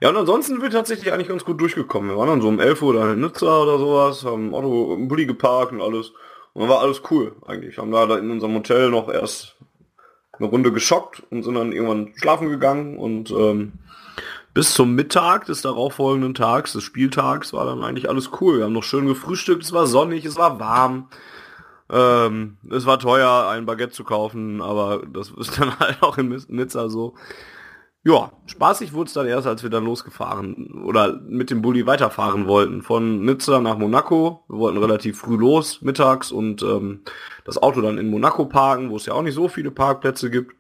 Ja, 0.01 0.09
und 0.09 0.17
ansonsten 0.17 0.55
sind 0.55 0.63
wir 0.63 0.71
tatsächlich 0.71 1.13
eigentlich 1.13 1.29
ganz 1.29 1.45
gut 1.45 1.61
durchgekommen. 1.61 2.11
Wir 2.11 2.17
waren 2.17 2.29
dann 2.29 2.41
so 2.41 2.49
um 2.49 2.59
11 2.59 2.83
Uhr 2.83 2.95
dann 2.95 3.13
in 3.13 3.21
Nizza 3.21 3.63
oder 3.63 3.79
sowas, 3.79 4.25
haben 4.25 4.55
Auto 4.55 4.95
im 4.95 5.07
Bulli 5.07 5.27
geparkt 5.27 5.73
und 5.73 5.81
alles. 5.81 6.13
Und 6.55 6.63
dann 6.63 6.69
war 6.69 6.81
alles 6.81 7.03
cool 7.11 7.37
eigentlich. 7.47 7.79
Haben 7.79 7.93
da 7.93 8.17
in 8.17 8.31
unserem 8.31 8.55
Hotel 8.55 8.91
noch 8.91 9.09
erst 9.09 9.57
eine 10.39 10.49
Runde 10.49 10.73
geschockt 10.73 11.23
und 11.31 11.43
sind 11.43 11.55
dann 11.55 11.73
irgendwann 11.73 12.13
schlafen 12.17 12.49
gegangen 12.49 12.99
und 12.99 13.31
ähm, 13.31 13.75
bis 14.55 14.75
zum 14.75 14.95
Mittag 14.95 15.47
des 15.47 15.63
darauffolgenden 15.63 16.35
Tags, 16.35 16.73
des 16.73 16.83
Spieltags, 16.83 17.53
war 17.53 17.65
dann 17.65 17.85
eigentlich 17.85 18.09
alles 18.09 18.31
cool. 18.41 18.59
Wir 18.59 18.65
haben 18.65 18.73
noch 18.73 18.83
schön 18.83 19.07
gefrühstückt, 19.07 19.63
es 19.63 19.73
war 19.73 19.87
sonnig, 19.87 20.25
es 20.25 20.37
war 20.37 20.59
warm. 20.59 21.09
Ähm, 21.91 22.59
es 22.71 22.87
war 22.87 22.99
teuer, 22.99 23.49
ein 23.49 23.67
Baguette 23.67 23.93
zu 23.93 24.05
kaufen, 24.05 24.61
aber 24.61 25.03
das 25.07 25.31
ist 25.39 25.61
dann 25.61 25.79
halt 25.79 26.03
auch 26.03 26.19
in 26.19 26.29
Nizza 26.49 26.89
so. 26.89 27.15
Ja, 28.05 28.33
spaßig 28.47 28.95
wurde 28.95 29.07
es 29.09 29.13
dann 29.13 29.29
erst, 29.29 29.47
als 29.47 29.63
wir 29.63 29.71
dann 29.71 29.85
losgefahren 29.85 30.83
oder 30.85 31.21
mit 31.21 31.51
dem 31.51 31.63
Bulli 31.63 31.87
weiterfahren 31.87 32.49
wollten. 32.49 32.83
Von 32.83 33.25
Nizza 33.25 33.61
nach 33.61 33.79
Monaco. 33.79 34.45
Wir 34.49 34.59
wollten 34.59 34.79
relativ 34.79 35.19
früh 35.19 35.37
los, 35.37 35.83
mittags, 35.83 36.33
und 36.33 36.63
ähm, 36.63 37.03
das 37.45 37.63
Auto 37.63 37.81
dann 37.81 37.99
in 37.99 38.11
Monaco 38.11 38.47
parken, 38.47 38.91
wo 38.91 38.97
es 38.97 39.07
ja 39.07 39.15
auch 39.15 39.23
nicht 39.23 39.35
so 39.35 39.47
viele 39.49 39.71
Parkplätze 39.71 40.31
gibt. 40.31 40.57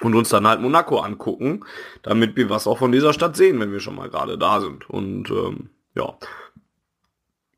Und 0.00 0.14
uns 0.14 0.30
dann 0.30 0.46
halt 0.46 0.60
Monaco 0.60 0.98
angucken, 0.98 1.64
damit 2.02 2.34
wir 2.36 2.48
was 2.48 2.66
auch 2.66 2.78
von 2.78 2.92
dieser 2.92 3.12
Stadt 3.12 3.36
sehen, 3.36 3.60
wenn 3.60 3.72
wir 3.72 3.80
schon 3.80 3.94
mal 3.94 4.08
gerade 4.08 4.38
da 4.38 4.60
sind. 4.60 4.88
Und 4.88 5.30
ähm, 5.30 5.70
ja, 5.94 6.16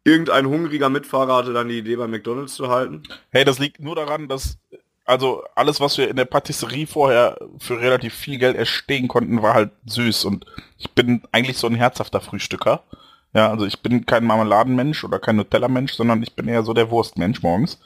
irgendein 0.04 0.46
hungriger 0.46 0.90
Mitfahrer 0.90 1.36
hatte 1.36 1.52
dann 1.52 1.68
die 1.68 1.78
Idee, 1.78 1.96
bei 1.96 2.06
McDonalds 2.06 2.54
zu 2.54 2.68
halten. 2.68 3.02
Hey, 3.30 3.44
das 3.44 3.58
liegt 3.58 3.80
nur 3.80 3.96
daran, 3.96 4.28
dass 4.28 4.58
also 5.04 5.42
alles, 5.54 5.80
was 5.80 5.98
wir 5.98 6.08
in 6.08 6.16
der 6.16 6.24
Patisserie 6.24 6.86
vorher 6.86 7.38
für 7.58 7.80
relativ 7.80 8.14
viel 8.14 8.38
Geld 8.38 8.56
erstehen 8.56 9.08
konnten, 9.08 9.42
war 9.42 9.54
halt 9.54 9.70
süß. 9.86 10.24
Und 10.24 10.46
ich 10.78 10.90
bin 10.92 11.22
eigentlich 11.32 11.58
so 11.58 11.66
ein 11.66 11.74
herzhafter 11.74 12.20
Frühstücker. 12.20 12.84
Ja, 13.34 13.50
also 13.50 13.66
ich 13.66 13.80
bin 13.80 14.06
kein 14.06 14.24
Marmeladenmensch 14.24 15.04
oder 15.04 15.18
kein 15.18 15.36
Nutella-Mensch, 15.36 15.94
sondern 15.94 16.22
ich 16.22 16.34
bin 16.34 16.48
eher 16.48 16.62
so 16.62 16.72
der 16.72 16.90
Wurstmensch 16.90 17.42
morgens. 17.42 17.80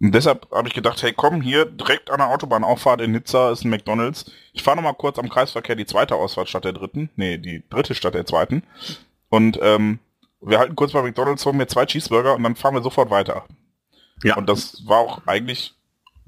Und 0.00 0.14
deshalb 0.14 0.50
habe 0.50 0.68
ich 0.68 0.74
gedacht, 0.74 1.02
hey 1.02 1.12
komm, 1.12 1.42
hier 1.42 1.64
direkt 1.64 2.10
an 2.10 2.18
der 2.18 2.28
Autobahnauffahrt 2.28 3.00
in 3.00 3.12
Nizza 3.12 3.52
ist 3.52 3.64
ein 3.64 3.70
McDonalds. 3.70 4.30
Ich 4.52 4.62
fahre 4.62 4.76
nochmal 4.76 4.94
kurz 4.94 5.18
am 5.18 5.28
Kreisverkehr 5.28 5.76
die 5.76 5.86
zweite 5.86 6.16
Ausfahrt 6.16 6.48
statt 6.48 6.64
der 6.64 6.72
dritten. 6.72 7.10
Nee, 7.16 7.38
die 7.38 7.62
dritte 7.70 7.94
statt 7.94 8.14
der 8.14 8.26
zweiten. 8.26 8.64
Und 9.28 9.58
ähm, 9.62 10.00
wir 10.40 10.58
halten 10.58 10.76
kurz 10.76 10.92
bei 10.92 11.02
McDonalds, 11.02 11.44
holen 11.44 11.56
mir 11.56 11.66
zwei 11.66 11.86
Cheeseburger 11.86 12.34
und 12.34 12.42
dann 12.42 12.56
fahren 12.56 12.74
wir 12.74 12.82
sofort 12.82 13.10
weiter. 13.10 13.44
Ja. 14.22 14.36
Und 14.36 14.48
das 14.48 14.86
war 14.86 14.98
auch 14.98 15.22
eigentlich 15.26 15.74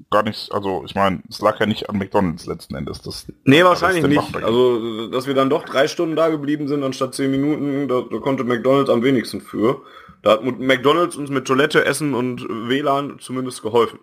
gar 0.09 0.23
nicht, 0.23 0.51
also 0.51 0.83
ich 0.85 0.95
meine, 0.95 1.23
es 1.29 1.41
lag 1.41 1.59
ja 1.59 1.65
nicht 1.65 1.89
an 1.89 1.97
McDonalds 1.97 2.45
letzten 2.45 2.75
Endes. 2.75 3.01
Das, 3.01 3.25
Nee, 3.45 3.63
wahrscheinlich 3.63 4.05
nicht. 4.05 4.35
Also, 4.35 5.07
dass 5.09 5.27
wir 5.27 5.33
dann 5.33 5.49
doch 5.49 5.63
drei 5.65 5.87
Stunden 5.87 6.15
da 6.15 6.29
geblieben 6.29 6.67
sind, 6.67 6.83
anstatt 6.83 7.15
zehn 7.15 7.31
Minuten, 7.31 7.87
da, 7.87 8.01
da 8.01 8.17
konnte 8.19 8.43
McDonalds 8.43 8.89
am 8.89 9.03
wenigsten 9.03 9.41
für. 9.41 9.81
Da 10.21 10.31
hat 10.31 10.43
McDonalds 10.43 11.15
uns 11.17 11.29
mit 11.29 11.45
Toilette, 11.45 11.85
Essen 11.85 12.13
und 12.13 12.47
WLAN 12.47 13.19
zumindest 13.19 13.61
geholfen. 13.61 13.99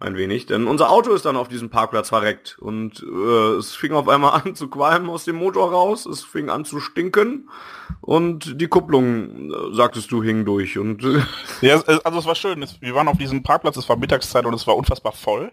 Ein 0.00 0.16
wenig. 0.16 0.46
Denn 0.46 0.68
unser 0.68 0.90
Auto 0.90 1.12
ist 1.12 1.24
dann 1.24 1.36
auf 1.36 1.48
diesem 1.48 1.70
Parkplatz 1.70 2.10
verreckt. 2.10 2.56
Und 2.60 3.02
äh, 3.02 3.56
es 3.56 3.74
fing 3.74 3.92
auf 3.92 4.08
einmal 4.08 4.40
an 4.40 4.54
zu 4.54 4.68
qualmen 4.68 5.10
aus 5.10 5.24
dem 5.24 5.36
Motor 5.36 5.72
raus. 5.72 6.06
Es 6.06 6.22
fing 6.22 6.50
an 6.50 6.64
zu 6.64 6.78
stinken. 6.78 7.48
Und 8.00 8.60
die 8.60 8.68
Kupplung, 8.68 9.50
äh, 9.52 9.74
sagtest 9.74 10.12
du, 10.12 10.22
hing 10.22 10.44
durch. 10.44 10.78
Und 10.78 11.02
äh, 11.04 11.20
Ja, 11.62 11.76
es- 11.76 11.88
also 12.04 12.18
es 12.20 12.26
war 12.26 12.36
schön. 12.36 12.64
Wir 12.80 12.94
waren 12.94 13.08
auf 13.08 13.18
diesem 13.18 13.42
Parkplatz, 13.42 13.76
es 13.76 13.88
war 13.88 13.96
Mittagszeit 13.96 14.46
und 14.46 14.54
es 14.54 14.66
war 14.68 14.76
unfassbar 14.76 15.12
voll. 15.12 15.50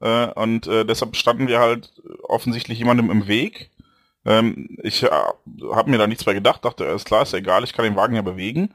Äh, 0.00 0.28
und 0.34 0.66
äh, 0.68 0.84
deshalb 0.84 1.16
standen 1.16 1.48
wir 1.48 1.58
halt 1.58 1.90
offensichtlich 2.22 2.78
jemandem 2.78 3.10
im 3.10 3.26
Weg. 3.26 3.70
Ähm, 4.24 4.76
ich 4.84 5.02
äh, 5.02 5.10
habe 5.72 5.90
mir 5.90 5.98
da 5.98 6.06
nichts 6.06 6.24
mehr 6.24 6.34
gedacht, 6.36 6.64
dachte, 6.64 6.86
alles 6.86 7.04
klar, 7.04 7.22
ist 7.22 7.34
egal, 7.34 7.64
ich 7.64 7.72
kann 7.72 7.84
den 7.84 7.96
Wagen 7.96 8.14
ja 8.14 8.22
bewegen. 8.22 8.72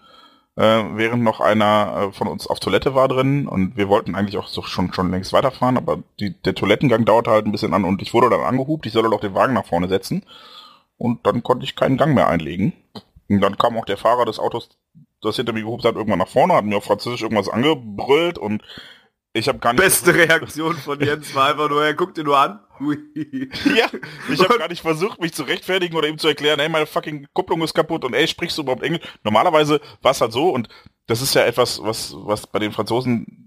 Äh, 0.57 0.95
während 0.95 1.23
noch 1.23 1.39
einer 1.39 2.09
äh, 2.09 2.11
von 2.11 2.27
uns 2.27 2.47
auf 2.47 2.59
Toilette 2.59 2.95
war 2.95 3.07
drin 3.07 3.47
und 3.47 3.77
wir 3.77 3.89
wollten 3.89 4.15
eigentlich 4.15 4.37
auch 4.37 4.47
so 4.47 4.63
schon, 4.63 4.91
schon 4.91 5.11
längst 5.11 5.31
weiterfahren, 5.31 5.77
aber 5.77 5.99
die, 6.19 6.31
der 6.41 6.55
Toilettengang 6.55 7.05
dauerte 7.05 7.29
halt 7.29 7.45
ein 7.45 7.51
bisschen 7.51 7.75
an 7.75 7.85
und 7.85 8.01
ich 8.01 8.11
wurde 8.11 8.31
dann 8.31 8.41
angehupt, 8.41 8.87
ich 8.87 8.93
solle 8.93 9.11
doch 9.11 9.21
den 9.21 9.35
Wagen 9.35 9.53
nach 9.53 9.67
vorne 9.67 9.87
setzen. 9.87 10.23
Und 10.97 11.27
dann 11.27 11.43
konnte 11.43 11.63
ich 11.63 11.75
keinen 11.75 11.95
Gang 11.95 12.15
mehr 12.15 12.27
einlegen. 12.27 12.73
Und 13.29 13.39
dann 13.41 13.59
kam 13.59 13.77
auch 13.77 13.85
der 13.85 13.97
Fahrer 13.97 14.25
des 14.25 14.39
Autos, 14.39 14.69
das 15.21 15.35
hinter 15.35 15.53
mir 15.53 15.61
gehupt 15.61 15.85
hat, 15.85 15.93
irgendwann 15.93 16.17
nach 16.17 16.27
vorne, 16.27 16.55
hat 16.55 16.65
mir 16.65 16.77
auf 16.77 16.85
Französisch 16.85 17.21
irgendwas 17.21 17.49
angebrüllt 17.49 18.39
und 18.39 18.63
ich 19.33 19.47
habe 19.47 19.59
gar 19.59 19.73
nicht 19.73 19.83
beste 19.83 20.15
Reaktion 20.15 20.75
von 20.75 20.99
Jens 20.99 21.35
war 21.35 21.51
einfach 21.51 21.69
nur, 21.69 21.85
er 21.85 21.93
guckt 21.93 22.17
dir 22.17 22.23
nur 22.23 22.39
an. 22.39 22.59
Ja, 23.75 23.89
ich 24.31 24.39
habe 24.39 24.57
gar 24.57 24.69
nicht 24.69 24.81
versucht, 24.81 25.21
mich 25.21 25.33
zu 25.33 25.43
rechtfertigen 25.43 25.95
oder 25.95 26.07
ihm 26.07 26.17
zu 26.17 26.27
erklären, 26.27 26.59
ey, 26.59 26.69
meine 26.69 26.85
fucking 26.85 27.27
Kupplung 27.33 27.61
ist 27.61 27.73
kaputt 27.73 28.05
und 28.05 28.13
ey, 28.13 28.27
sprichst 28.27 28.57
du 28.57 28.61
überhaupt 28.63 28.83
Englisch? 28.83 29.03
Normalerweise 29.23 29.81
war 30.01 30.11
es 30.11 30.21
halt 30.21 30.31
so 30.31 30.49
und 30.49 30.69
das 31.07 31.21
ist 31.21 31.33
ja 31.33 31.45
etwas, 31.45 31.81
was, 31.81 32.13
was 32.15 32.47
bei 32.47 32.59
den 32.59 32.71
Franzosen 32.71 33.43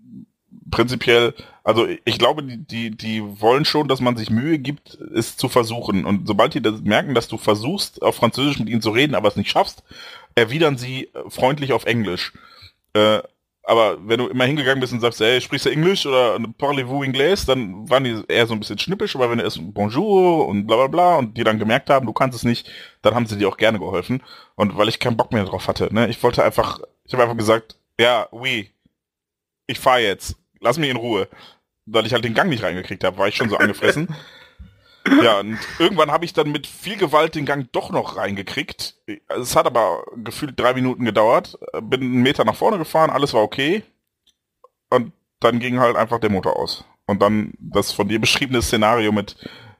prinzipiell, 0.70 1.35
also 1.65 1.86
ich 2.05 2.19
glaube, 2.19 2.43
die, 2.43 2.59
die, 2.59 2.90
die 2.90 3.23
wollen 3.40 3.65
schon, 3.65 3.89
dass 3.89 4.01
man 4.01 4.16
sich 4.16 4.31
Mühe 4.31 4.59
gibt, 4.59 4.98
es 5.15 5.36
zu 5.36 5.48
versuchen. 5.48 6.05
Und 6.05 6.27
sobald 6.27 6.55
die 6.55 6.62
das 6.62 6.81
merken, 6.81 7.15
dass 7.15 7.28
du 7.28 7.39
versuchst, 7.39 8.02
auf 8.02 8.16
Französisch 8.16 8.59
mit 8.59 8.69
ihnen 8.69 8.82
zu 8.82 8.90
reden, 8.90 9.15
aber 9.15 9.28
es 9.28 9.36
nicht 9.36 9.51
schaffst, 9.51 9.82
erwidern 10.35 10.78
sie 10.78 11.11
freundlich 11.28 11.73
auf 11.73 11.85
Englisch. 11.85 12.32
Äh, 12.93 13.20
aber 13.70 13.98
wenn 14.05 14.18
du 14.18 14.26
immer 14.26 14.47
hingegangen 14.47 14.80
bist 14.80 14.92
und 14.92 14.98
sagst, 14.98 15.20
ey, 15.20 15.40
sprichst 15.40 15.66
du 15.66 15.70
Englisch 15.70 16.05
oder 16.05 16.36
parlez-vous 16.59 17.05
Anglais, 17.05 17.47
dann 17.47 17.88
waren 17.88 18.02
die 18.02 18.20
eher 18.26 18.48
so 18.48 18.52
ein 18.52 18.59
bisschen 18.59 18.80
schnippisch, 18.80 19.14
aber 19.14 19.30
wenn 19.30 19.38
du 19.38 19.44
erst 19.44 19.60
Bonjour 19.62 20.48
und 20.48 20.66
bla 20.66 20.74
bla 20.74 20.86
bla 20.88 21.16
und 21.18 21.36
die 21.36 21.44
dann 21.44 21.60
gemerkt 21.60 21.88
haben, 21.88 22.05
du 22.05 22.12
kannst 22.12 22.36
es 22.36 22.42
nicht, 22.42 22.68
dann 23.02 23.14
haben 23.14 23.26
sie 23.26 23.38
dir 23.38 23.48
auch 23.48 23.56
gerne 23.56 23.78
geholfen. 23.78 24.24
Und 24.56 24.76
weil 24.76 24.88
ich 24.88 24.98
keinen 24.98 25.16
Bock 25.16 25.32
mehr 25.32 25.44
drauf 25.44 25.68
hatte, 25.68 25.88
ne, 25.94 26.09
ich 26.09 26.20
wollte 26.20 26.42
einfach, 26.42 26.80
ich 27.05 27.12
habe 27.12 27.22
einfach 27.22 27.36
gesagt, 27.36 27.76
ja, 27.97 28.26
oui, 28.32 28.70
ich 29.68 29.78
fahr 29.78 30.01
jetzt, 30.01 30.34
lass 30.59 30.76
mich 30.76 30.90
in 30.90 30.97
Ruhe. 30.97 31.28
Weil 31.86 32.06
ich 32.06 32.12
halt 32.12 32.24
den 32.24 32.34
Gang 32.34 32.51
nicht 32.51 32.64
reingekriegt 32.64 33.05
habe, 33.05 33.18
war 33.18 33.28
ich 33.28 33.36
schon 33.36 33.51
so 33.51 33.56
angefressen. 33.56 34.09
Ja, 35.22 35.40
und 35.40 35.59
irgendwann 35.78 36.10
habe 36.10 36.24
ich 36.24 36.32
dann 36.32 36.52
mit 36.52 36.66
viel 36.66 36.97
Gewalt 36.97 37.35
den 37.35 37.47
Gang 37.47 37.68
doch 37.72 37.90
noch 37.90 38.16
reingekriegt. 38.16 38.97
Es 39.28 39.56
hat 39.56 39.66
aber 39.66 40.05
gefühlt 40.16 40.59
drei 40.59 40.74
Minuten 40.74 41.05
gedauert. 41.05 41.59
Bin 41.82 42.02
einen 42.02 42.22
Meter 42.22 42.44
nach 42.44 42.55
vorne 42.55 42.78
gefahren, 42.78 43.10
alles 43.10 43.32
war 43.32 43.43
okay. 43.43 43.82
Und 44.90 45.12
dann 45.40 45.59
ging 45.59 45.78
halt 45.78 45.97
einfach 45.97 46.20
der 46.20 46.31
Motor 46.31 46.56
aus. 46.56 46.85
Und 47.06 47.22
dann 47.22 47.55
das 47.59 47.93
von 47.93 48.09
dir 48.09 48.20
beschriebene 48.20 48.62
Szenario 48.62 49.10
mit 49.10 49.36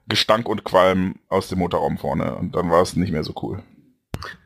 Gestank 0.09 0.49
und 0.49 0.65
Qualm 0.65 1.17
aus 1.29 1.49
dem 1.49 1.59
Motorraum 1.59 1.99
vorne. 1.99 2.35
Und 2.37 2.55
dann 2.55 2.71
war 2.71 2.83
es 2.83 2.97
nicht 2.97 3.13
mehr 3.13 3.25
so 3.25 3.35
cool. 3.43 3.63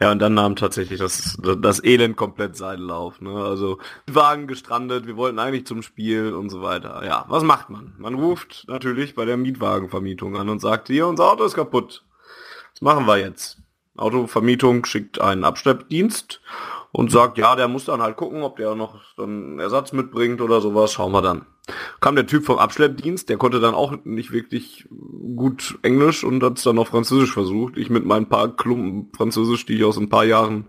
Ja, 0.00 0.12
und 0.12 0.18
dann 0.18 0.34
nahm 0.34 0.56
tatsächlich 0.56 0.98
das, 0.98 1.38
das 1.58 1.82
Elend 1.82 2.16
komplett 2.16 2.56
seinen 2.56 2.82
Lauf. 2.82 3.20
Ne? 3.20 3.30
Also 3.30 3.78
Wagen 4.06 4.46
gestrandet, 4.46 5.06
wir 5.06 5.16
wollten 5.16 5.38
eigentlich 5.38 5.66
zum 5.66 5.82
Spiel 5.82 6.34
und 6.34 6.50
so 6.50 6.62
weiter. 6.62 7.02
Ja, 7.04 7.24
was 7.28 7.42
macht 7.42 7.70
man? 7.70 7.94
Man 7.98 8.14
ruft 8.14 8.64
natürlich 8.68 9.14
bei 9.14 9.24
der 9.24 9.36
Mietwagenvermietung 9.36 10.36
an 10.36 10.48
und 10.48 10.60
sagt, 10.60 10.88
hier, 10.88 11.06
unser 11.06 11.30
Auto 11.30 11.44
ist 11.44 11.54
kaputt. 11.54 12.04
Was 12.72 12.82
machen 12.82 13.06
wir 13.06 13.18
jetzt? 13.18 13.58
Autovermietung 13.96 14.84
schickt 14.84 15.20
einen 15.20 15.44
Abschleppdienst 15.44 16.40
und 16.96 17.10
sagt, 17.10 17.38
ja, 17.38 17.56
der 17.56 17.66
muss 17.66 17.86
dann 17.86 18.02
halt 18.02 18.16
gucken, 18.16 18.44
ob 18.44 18.56
der 18.56 18.76
noch 18.76 19.00
dann 19.16 19.58
Ersatz 19.58 19.92
mitbringt 19.92 20.40
oder 20.40 20.60
sowas, 20.60 20.92
schauen 20.92 21.10
wir 21.10 21.22
dann. 21.22 21.44
Kam 22.00 22.14
der 22.14 22.28
Typ 22.28 22.44
vom 22.44 22.58
Abschleppdienst, 22.58 23.28
der 23.28 23.36
konnte 23.36 23.58
dann 23.58 23.74
auch 23.74 23.96
nicht 24.04 24.30
wirklich 24.30 24.86
gut 25.34 25.76
Englisch 25.82 26.22
und 26.22 26.40
hat 26.44 26.58
es 26.58 26.62
dann 26.62 26.78
auf 26.78 26.88
Französisch 26.88 27.32
versucht. 27.32 27.76
Ich 27.78 27.90
mit 27.90 28.04
meinen 28.04 28.28
paar 28.28 28.54
Klumpen 28.54 29.10
Französisch, 29.16 29.66
die 29.66 29.74
ich 29.74 29.84
aus 29.84 29.98
ein 29.98 30.08
paar 30.08 30.24
Jahren 30.24 30.66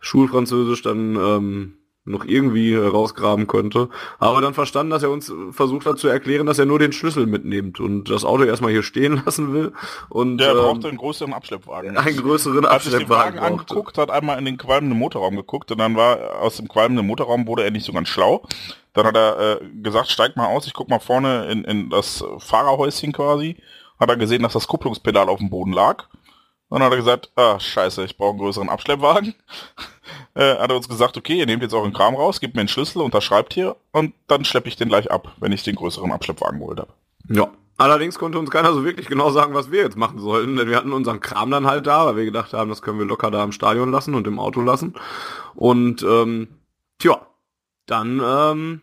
Schulfranzösisch 0.00 0.82
dann 0.82 1.16
ähm, 1.16 1.74
noch 2.04 2.24
irgendwie 2.24 2.74
rausgraben 2.74 3.46
könnte. 3.46 3.88
Aber 4.18 4.40
dann 4.40 4.54
verstanden, 4.54 4.90
dass 4.90 5.04
er 5.04 5.10
uns 5.10 5.32
versucht 5.50 5.86
hat 5.86 5.98
zu 5.98 6.08
erklären, 6.08 6.46
dass 6.46 6.58
er 6.58 6.66
nur 6.66 6.80
den 6.80 6.92
Schlüssel 6.92 7.26
mitnimmt 7.26 7.78
und 7.78 8.10
das 8.10 8.24
Auto 8.24 8.42
erstmal 8.42 8.72
hier 8.72 8.82
stehen 8.82 9.22
lassen 9.24 9.52
will. 9.52 9.72
Und, 10.08 10.38
Der 10.38 10.50
ähm, 10.50 10.56
braucht 10.56 10.84
einen 10.84 10.96
größeren 10.98 11.32
Abschleppwagen. 11.32 11.96
Einen 12.02 12.16
größeren 12.16 12.64
Als 12.64 12.84
ich 12.86 12.90
den 12.90 13.02
Abschleppwagen 13.02 13.08
Wagen 13.08 13.56
brauchte. 13.56 13.62
angeguckt, 13.74 13.98
hat 13.98 14.10
einmal 14.10 14.38
in 14.38 14.44
den 14.44 14.58
qualmenden 14.58 14.98
Motorraum 14.98 15.36
geguckt 15.36 15.70
und 15.70 15.78
dann 15.78 15.94
war 15.96 16.40
aus 16.40 16.56
dem 16.56 16.68
qualmenden 16.68 17.06
Motorraum 17.06 17.46
wurde 17.46 17.64
er 17.64 17.70
nicht 17.70 17.86
so 17.86 17.92
ganz 17.92 18.08
schlau. 18.08 18.42
Dann 18.94 19.06
hat 19.06 19.16
er 19.16 19.60
äh, 19.62 19.68
gesagt, 19.82 20.08
steig 20.10 20.36
mal 20.36 20.46
aus, 20.46 20.66
ich 20.66 20.74
guck 20.74 20.88
mal 20.88 20.98
vorne 20.98 21.46
in, 21.50 21.64
in 21.64 21.88
das 21.88 22.24
Fahrerhäuschen 22.38 23.12
quasi. 23.12 23.56
Hat 23.98 24.10
er 24.10 24.16
gesehen, 24.16 24.42
dass 24.42 24.54
das 24.54 24.66
Kupplungspedal 24.66 25.28
auf 25.28 25.38
dem 25.38 25.50
Boden 25.50 25.72
lag. 25.72 26.04
Dann 26.68 26.82
hat 26.82 26.90
er 26.90 26.96
gesagt, 26.96 27.30
ah, 27.36 27.60
scheiße, 27.60 28.02
ich 28.04 28.16
brauche 28.16 28.30
einen 28.30 28.38
größeren 28.40 28.68
Abschleppwagen. 28.68 29.34
Äh, 30.34 30.56
hat 30.56 30.70
er 30.70 30.76
uns 30.76 30.88
gesagt, 30.88 31.16
okay, 31.16 31.34
ihr 31.34 31.46
nehmt 31.46 31.62
jetzt 31.62 31.74
euren 31.74 31.92
Kram 31.92 32.14
raus, 32.14 32.40
gebt 32.40 32.54
mir 32.54 32.60
einen 32.60 32.68
Schlüssel, 32.68 33.02
unterschreibt 33.02 33.54
hier 33.54 33.76
und 33.92 34.14
dann 34.26 34.44
schleppe 34.44 34.68
ich 34.68 34.76
den 34.76 34.88
gleich 34.88 35.10
ab, 35.10 35.34
wenn 35.40 35.52
ich 35.52 35.62
den 35.62 35.76
größeren 35.76 36.12
Abschleppwagen 36.12 36.58
geholt 36.60 36.80
habe. 36.80 36.92
Ja. 37.28 37.50
Allerdings 37.78 38.18
konnte 38.18 38.38
uns 38.38 38.50
keiner 38.50 38.72
so 38.74 38.84
wirklich 38.84 39.08
genau 39.08 39.30
sagen, 39.30 39.54
was 39.54 39.72
wir 39.72 39.80
jetzt 39.80 39.96
machen 39.96 40.20
sollten, 40.20 40.56
denn 40.56 40.68
wir 40.68 40.76
hatten 40.76 40.92
unseren 40.92 41.20
Kram 41.20 41.50
dann 41.50 41.66
halt 41.66 41.86
da, 41.86 42.06
weil 42.06 42.16
wir 42.16 42.24
gedacht 42.26 42.52
haben, 42.52 42.68
das 42.68 42.82
können 42.82 42.98
wir 42.98 43.06
locker 43.06 43.30
da 43.30 43.42
im 43.42 43.50
Stadion 43.50 43.90
lassen 43.90 44.14
und 44.14 44.26
im 44.26 44.38
Auto 44.38 44.60
lassen. 44.60 44.94
Und 45.54 46.02
ähm, 46.02 46.48
tja, 46.98 47.26
dann 47.86 48.20
ähm, 48.24 48.82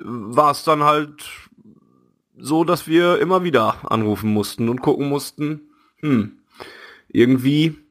war 0.00 0.50
es 0.50 0.64
dann 0.64 0.82
halt 0.82 1.24
so, 2.36 2.64
dass 2.64 2.86
wir 2.88 3.18
immer 3.20 3.42
wieder 3.42 3.90
anrufen 3.90 4.30
mussten 4.32 4.68
und 4.68 4.82
gucken 4.82 5.08
mussten, 5.08 5.70
hm, 6.00 6.40
irgendwie 7.08 7.83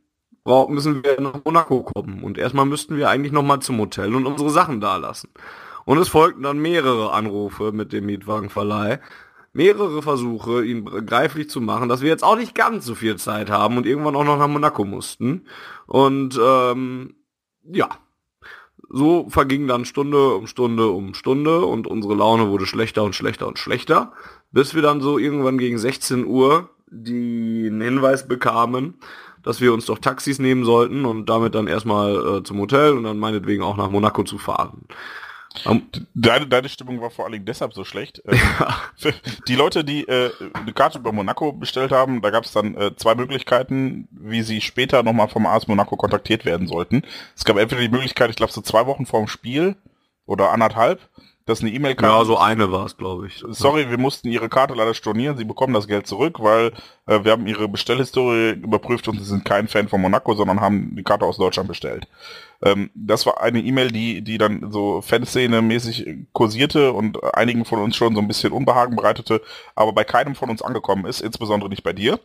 müssen 0.46 1.04
wir 1.04 1.22
nach 1.22 1.40
Monaco 1.46 1.84
kommen 1.84 2.24
und 2.24 2.38
erstmal 2.38 2.66
müssten 2.66 2.98
wir 2.98 3.10
eigentlich 3.10 3.32
nochmal 3.32 3.60
zum 3.60 3.80
Hotel 3.80 4.14
und 4.14 4.26
unsere 4.26 4.50
Sachen 4.50 4.82
da 4.82 4.98
lassen. 4.98 5.30
Und 5.86 5.98
es 5.98 6.10
folgten 6.10 6.44
dann 6.44 6.60
mehrere 6.60 7.12
Anrufe 7.12 7.72
mit 7.72 7.94
dem 7.94 8.06
Mietwagenverleih, 8.06 9.00
mehrere 9.54 10.02
Versuche, 10.02 10.66
ihn 10.66 10.84
begreiflich 10.86 11.50
zu 11.50 11.62
machen, 11.62 11.90
dass 11.90 12.02
wir 12.02 12.10
jetzt 12.10 12.24
auch 12.24 12.38
nicht 12.38 12.56
ganz 12.56 12.86
so 12.86 12.96
viel 12.96 13.18
Zeit 13.18 13.50
haben 13.50 13.78
und 13.78 13.86
irgendwann 13.86 14.16
auch 14.16 14.24
noch 14.24 14.38
nach 14.38 14.48
Monaco 14.48 14.84
mussten. 14.84 15.46
Und 15.86 16.40
ähm, 16.42 17.16
ja, 17.64 17.90
so 18.90 19.28
verging 19.30 19.68
dann 19.68 19.86
Stunde 19.86 20.34
um 20.36 20.48
Stunde 20.48 20.90
um 20.90 21.14
Stunde 21.14 21.66
und 21.66 21.88
unsere 21.88 22.16
Laune 22.16 22.50
wurde 22.50 22.66
schlechter 22.66 23.04
und 23.04 23.16
schlechter 23.16 23.48
und 23.48 23.60
schlechter, 23.60 24.14
bis 24.52 24.76
wir 24.76 24.82
dann 24.82 25.02
so 25.02 25.18
irgendwann 25.18 25.58
gegen 25.58 25.78
16 25.78 26.26
Uhr 26.26 26.70
den 26.88 27.82
Hinweis 27.82 28.28
bekamen, 28.28 28.96
dass 29.44 29.62
wir 29.62 29.74
uns 29.74 29.86
doch 29.86 30.00
Taxis 30.00 30.40
nehmen 30.40 30.66
sollten 30.66 31.06
und 31.06 31.28
damit 31.28 31.56
dann 31.56 31.68
erstmal 31.68 32.38
äh, 32.40 32.44
zum 32.44 32.60
Hotel 32.60 32.94
und 32.94 33.04
dann 33.04 33.20
meinetwegen 33.20 33.64
auch 33.64 33.78
nach 33.78 33.90
Monaco 33.90 34.24
zu 34.24 34.38
fahren. 34.38 34.86
Am- 35.66 35.84
Deine, 36.16 36.48
deine 36.48 36.68
Stimmung 36.68 37.00
war 37.00 37.12
vor 37.12 37.26
allen 37.26 37.34
Dingen 37.34 37.46
deshalb 37.46 37.74
so 37.74 37.84
schlecht. 37.86 38.24
Ähm, 38.32 38.40
für 38.96 39.14
die 39.48 39.56
Leute, 39.56 39.84
die 39.84 40.08
äh, 40.08 40.32
eine 40.54 40.74
Karte 40.74 40.98
über 40.98 41.12
Monaco 41.12 41.52
bestellt 41.54 41.92
haben, 41.92 42.22
da 42.22 42.30
gab 42.32 42.44
es 42.46 42.52
dann 42.54 42.76
äh, 42.76 42.96
zwei 42.96 43.14
Möglichkeiten, 43.16 44.08
wie 44.12 44.42
sie 44.42 44.62
später 44.62 45.04
nochmal 45.04 45.28
vom 45.28 45.46
AS 45.46 45.68
Monaco 45.68 45.96
kontaktiert 45.96 46.46
werden 46.46 46.68
sollten. 46.68 47.04
Es 47.36 47.46
gab 47.46 47.58
entweder 47.58 47.82
die 47.82 47.90
Möglichkeit, 47.90 48.30
ich 48.32 48.36
glaube 48.36 48.52
so 48.54 48.62
zwei 48.62 48.86
Wochen 48.88 49.06
vorm 49.06 49.28
Spiel 49.28 49.76
oder 50.26 50.52
anderthalb, 50.52 51.02
dass 51.46 51.62
eine 51.62 51.72
E-Mail 51.72 51.96
kam. 51.96 52.10
Ja, 52.10 52.26
so 52.26 52.38
eine 52.38 52.72
war 52.72 52.86
es, 52.86 52.98
glaube 52.98 53.28
ich. 53.28 53.44
Sorry, 53.50 53.90
wir 53.90 53.98
mussten 53.98 54.30
Ihre 54.30 54.50
Karte 54.50 54.74
leider 54.74 54.94
stornieren. 54.94 55.38
Sie 55.38 55.44
bekommen 55.44 55.74
das 55.74 55.88
Geld 55.88 56.08
zurück, 56.08 56.38
weil 56.40 56.72
äh, 57.06 57.24
wir 57.24 57.32
haben 57.32 57.48
Ihre 57.48 57.68
Bestellhistorie 57.68 58.52
überprüft 58.52 59.08
und 59.08 59.20
Sie 59.20 59.26
sind 59.26 59.44
kein 59.44 59.68
Fan 59.68 59.88
von 59.88 60.02
Monaco, 60.02 60.34
sondern 60.34 60.62
haben 60.62 60.96
die 60.96 61.04
Karte 61.04 61.26
aus 61.26 61.38
Deutschland 61.38 61.68
bestellt. 61.68 62.08
Ähm, 62.64 62.90
das 62.96 63.26
war 63.26 63.42
eine 63.42 63.60
E-Mail, 63.60 63.92
die, 63.92 64.22
die 64.22 64.38
dann 64.38 64.72
so 64.72 65.02
Fanszene-mäßig 65.02 66.28
kursierte 66.32 66.94
und 66.94 67.22
einigen 67.36 67.66
von 67.66 67.80
uns 67.80 67.96
schon 67.96 68.16
so 68.16 68.22
ein 68.22 68.28
bisschen 68.28 68.54
Unbehagen 68.54 68.96
bereitete, 68.96 69.42
aber 69.76 69.92
bei 69.94 70.04
keinem 70.04 70.36
von 70.36 70.50
uns 70.50 70.62
angekommen 70.62 71.06
ist, 71.06 71.22
insbesondere 71.22 71.70
nicht 71.70 71.84
bei 71.84 71.94
dir. 71.94 72.20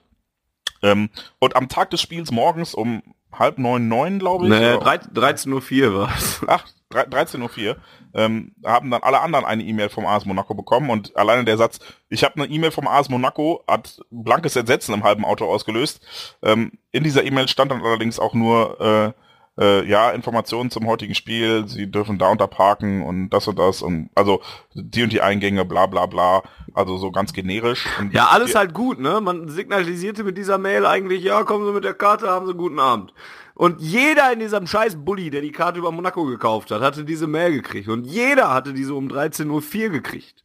Ähm, 0.82 1.10
und 1.38 1.56
am 1.56 1.68
Tag 1.68 1.90
des 1.90 2.00
Spiels 2.00 2.30
morgens 2.30 2.74
um 2.74 3.02
halb 3.32 3.59
neun, 3.59 3.88
neun, 3.88 4.18
glaube 4.18 4.44
ich. 4.44 4.50
Nee, 4.50 4.74
oder- 4.74 4.86
13.04 4.86 5.94
war 5.94 6.10
es. 6.16 6.40
Ach, 6.46 6.66
13.04 6.90 7.68
Uhr, 7.70 7.76
ähm, 8.14 8.55
haben 8.64 8.90
dann 8.90 9.02
alle 9.02 9.20
anderen 9.20 9.44
eine 9.44 9.62
E-Mail 9.62 9.90
vom 9.90 10.06
AS 10.06 10.24
Monaco 10.24 10.55
bekommen 10.55 10.88
und 10.88 11.14
alleine 11.16 11.44
der 11.44 11.59
Satz, 11.59 11.78
ich 12.09 12.24
habe 12.24 12.36
eine 12.36 12.46
E-Mail 12.46 12.70
vom 12.70 12.88
AS 12.88 13.10
Monaco, 13.10 13.62
hat 13.68 14.00
blankes 14.10 14.56
Entsetzen 14.56 14.94
im 14.94 15.05
halben 15.05 15.24
Auto 15.26 15.44
ausgelöst. 15.44 16.00
Ähm, 16.42 16.72
in 16.90 17.05
dieser 17.05 17.24
E-Mail 17.24 17.48
stand 17.48 17.70
dann 17.70 17.82
allerdings 17.84 18.18
auch 18.18 18.32
nur, 18.32 18.80
äh, 18.80 19.12
äh, 19.59 19.85
ja, 19.89 20.10
Informationen 20.10 20.70
zum 20.70 20.86
heutigen 20.86 21.14
Spiel, 21.14 21.66
sie 21.66 21.90
dürfen 21.90 22.18
da 22.18 22.30
und 22.30 22.40
da 22.40 22.47
parken 22.47 23.02
und 23.02 23.30
das 23.30 23.48
und 23.48 23.59
das 23.59 23.82
und 23.82 24.10
also 24.14 24.40
die 24.74 25.02
und 25.02 25.12
die 25.12 25.20
Eingänge, 25.20 25.64
bla 25.64 25.86
bla 25.86 26.06
bla, 26.06 26.43
also 26.74 26.97
so 26.97 27.10
ganz 27.10 27.32
generisch. 27.32 27.86
Und 27.98 28.14
Ja, 28.14 28.28
alles 28.28 28.55
halt 28.55 28.72
gut, 28.72 29.01
ne? 29.01 29.20
Man 29.20 29.48
signalisierte 29.48 30.24
mit 30.24 30.39
dieser 30.39 30.59
Mail 30.59 30.86
eigentlich, 30.86 31.24
ja, 31.24 31.43
kommen 31.43 31.66
Sie 31.66 31.72
mit 31.72 31.85
der 31.85 31.94
Karte, 31.94 32.28
haben 32.28 32.47
Sie 32.47 32.52
einen 32.52 32.60
guten 32.60 32.78
Abend. 32.78 33.12
Und 33.55 33.80
jeder 33.80 34.32
in 34.32 34.39
diesem 34.39 34.68
scheiß 34.68 35.05
Bulli, 35.05 35.30
der 35.30 35.40
die 35.40 35.51
Karte 35.51 35.80
über 35.80 35.90
Monaco 35.90 36.24
gekauft 36.24 36.70
hat, 36.70 36.80
hatte 36.80 37.05
diese 37.05 37.26
Mail 37.26 37.51
gekriegt. 37.51 37.89
Und 37.89 38.05
jeder 38.05 38.55
hatte 38.55 38.72
diese 38.72 38.94
um 38.94 39.09
13.04 39.09 39.86
Uhr 39.86 39.90
gekriegt. 39.90 40.44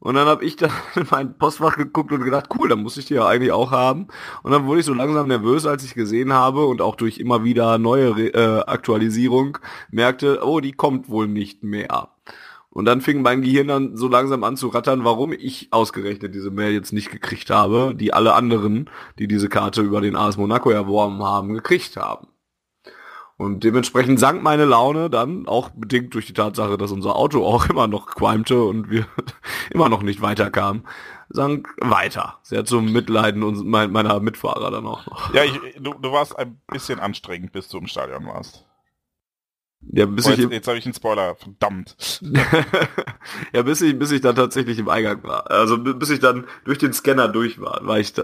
Und 0.00 0.14
dann 0.14 0.26
habe 0.26 0.44
ich 0.44 0.56
dann 0.56 0.70
in 0.96 1.06
mein 1.10 1.38
Postfach 1.38 1.76
geguckt 1.76 2.10
und 2.10 2.24
gedacht, 2.24 2.48
cool, 2.58 2.68
dann 2.68 2.82
muss 2.82 2.96
ich 2.96 3.04
die 3.06 3.14
ja 3.14 3.26
eigentlich 3.26 3.52
auch 3.52 3.70
haben. 3.70 4.08
Und 4.42 4.50
dann 4.50 4.66
wurde 4.66 4.80
ich 4.80 4.86
so 4.86 4.94
langsam 4.94 5.28
nervös, 5.28 5.66
als 5.66 5.84
ich 5.84 5.94
gesehen 5.94 6.32
habe 6.32 6.64
und 6.64 6.82
auch 6.82 6.96
durch 6.96 7.18
immer 7.18 7.44
wieder 7.44 7.78
neue 7.78 8.10
äh, 8.32 8.64
Aktualisierung 8.66 9.58
merkte, 9.90 10.40
oh, 10.42 10.60
die 10.60 10.72
kommt 10.72 11.08
wohl 11.08 11.28
nicht 11.28 11.62
mehr. 11.62 12.08
Und 12.72 12.84
dann 12.84 13.00
fing 13.00 13.20
mein 13.20 13.42
Gehirn 13.42 13.66
dann 13.66 13.96
so 13.96 14.06
langsam 14.06 14.44
an 14.44 14.56
zu 14.56 14.68
rattern, 14.68 15.04
warum 15.04 15.32
ich 15.32 15.68
ausgerechnet 15.72 16.34
diese 16.34 16.52
Mail 16.52 16.72
jetzt 16.72 16.92
nicht 16.92 17.10
gekriegt 17.10 17.50
habe, 17.50 17.94
die 17.96 18.14
alle 18.14 18.34
anderen, 18.34 18.88
die 19.18 19.26
diese 19.26 19.48
Karte 19.48 19.82
über 19.82 20.00
den 20.00 20.14
AS 20.14 20.36
Monaco 20.36 20.70
erworben 20.70 21.22
haben, 21.22 21.52
gekriegt 21.52 21.96
haben. 21.96 22.28
Und 23.40 23.64
dementsprechend 23.64 24.20
sank 24.20 24.42
meine 24.42 24.66
Laune 24.66 25.08
dann, 25.08 25.48
auch 25.48 25.70
bedingt 25.70 26.12
durch 26.12 26.26
die 26.26 26.34
Tatsache, 26.34 26.76
dass 26.76 26.92
unser 26.92 27.16
Auto 27.16 27.42
auch 27.42 27.70
immer 27.70 27.86
noch 27.86 28.08
qualmte 28.08 28.62
und 28.62 28.90
wir 28.90 29.06
immer 29.70 29.88
noch 29.88 30.02
nicht 30.02 30.20
weiterkamen, 30.20 30.86
sank 31.30 31.74
weiter. 31.80 32.38
Sehr 32.42 32.66
zum 32.66 32.92
Mitleiden 32.92 33.66
meiner 33.66 34.20
Mitfahrer 34.20 34.70
dann 34.70 34.86
auch 34.86 35.06
noch. 35.06 35.32
ja, 35.32 35.42
ich, 35.44 35.58
du, 35.80 35.94
du 35.94 36.12
warst 36.12 36.38
ein 36.38 36.60
bisschen 36.68 37.00
anstrengend, 37.00 37.52
bis 37.52 37.68
du 37.68 37.78
im 37.78 37.86
Stadion 37.86 38.26
warst. 38.26 38.66
Ja, 39.82 40.06
bis 40.06 40.26
Oh, 40.26 40.30
ich, 40.30 40.38
jetzt 40.38 40.52
jetzt 40.52 40.68
habe 40.68 40.78
ich 40.78 40.84
einen 40.84 40.94
Spoiler, 40.94 41.34
verdammt. 41.36 42.20
ja, 43.52 43.62
bis 43.62 43.80
ich, 43.80 43.98
bis 43.98 44.10
ich 44.12 44.20
dann 44.20 44.36
tatsächlich 44.36 44.78
im 44.78 44.88
Eingang 44.88 45.22
war. 45.24 45.50
Also 45.50 45.78
bi- 45.78 45.94
bis 45.94 46.10
ich 46.10 46.20
dann 46.20 46.46
durch 46.64 46.78
den 46.78 46.92
Scanner 46.92 47.28
durch 47.28 47.60
war, 47.60 47.80
war 47.86 47.98
ich 47.98 48.12
da 48.12 48.22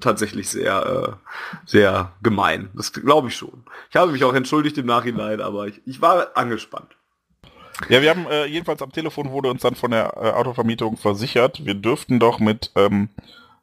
tatsächlich 0.00 0.48
sehr, 0.50 1.18
äh, 1.24 1.30
sehr 1.66 2.12
gemein. 2.22 2.68
Das 2.74 2.92
glaube 2.92 3.28
ich 3.28 3.36
schon. 3.36 3.64
Ich 3.90 3.96
habe 3.96 4.12
mich 4.12 4.22
auch 4.24 4.34
entschuldigt 4.34 4.76
im 4.78 4.86
Nachhinein, 4.86 5.40
aber 5.40 5.66
ich, 5.66 5.80
ich 5.86 6.00
war 6.02 6.36
angespannt. 6.36 6.96
Ja, 7.88 8.02
wir 8.02 8.10
haben 8.10 8.26
äh, 8.26 8.44
jedenfalls 8.46 8.82
am 8.82 8.92
Telefon 8.92 9.30
wurde 9.30 9.50
uns 9.50 9.62
dann 9.62 9.76
von 9.76 9.92
der 9.92 10.12
äh, 10.16 10.30
Autovermietung 10.32 10.96
versichert, 10.96 11.64
wir 11.64 11.74
dürften 11.74 12.18
doch 12.18 12.38
mit 12.40 12.72
ähm, 12.74 13.08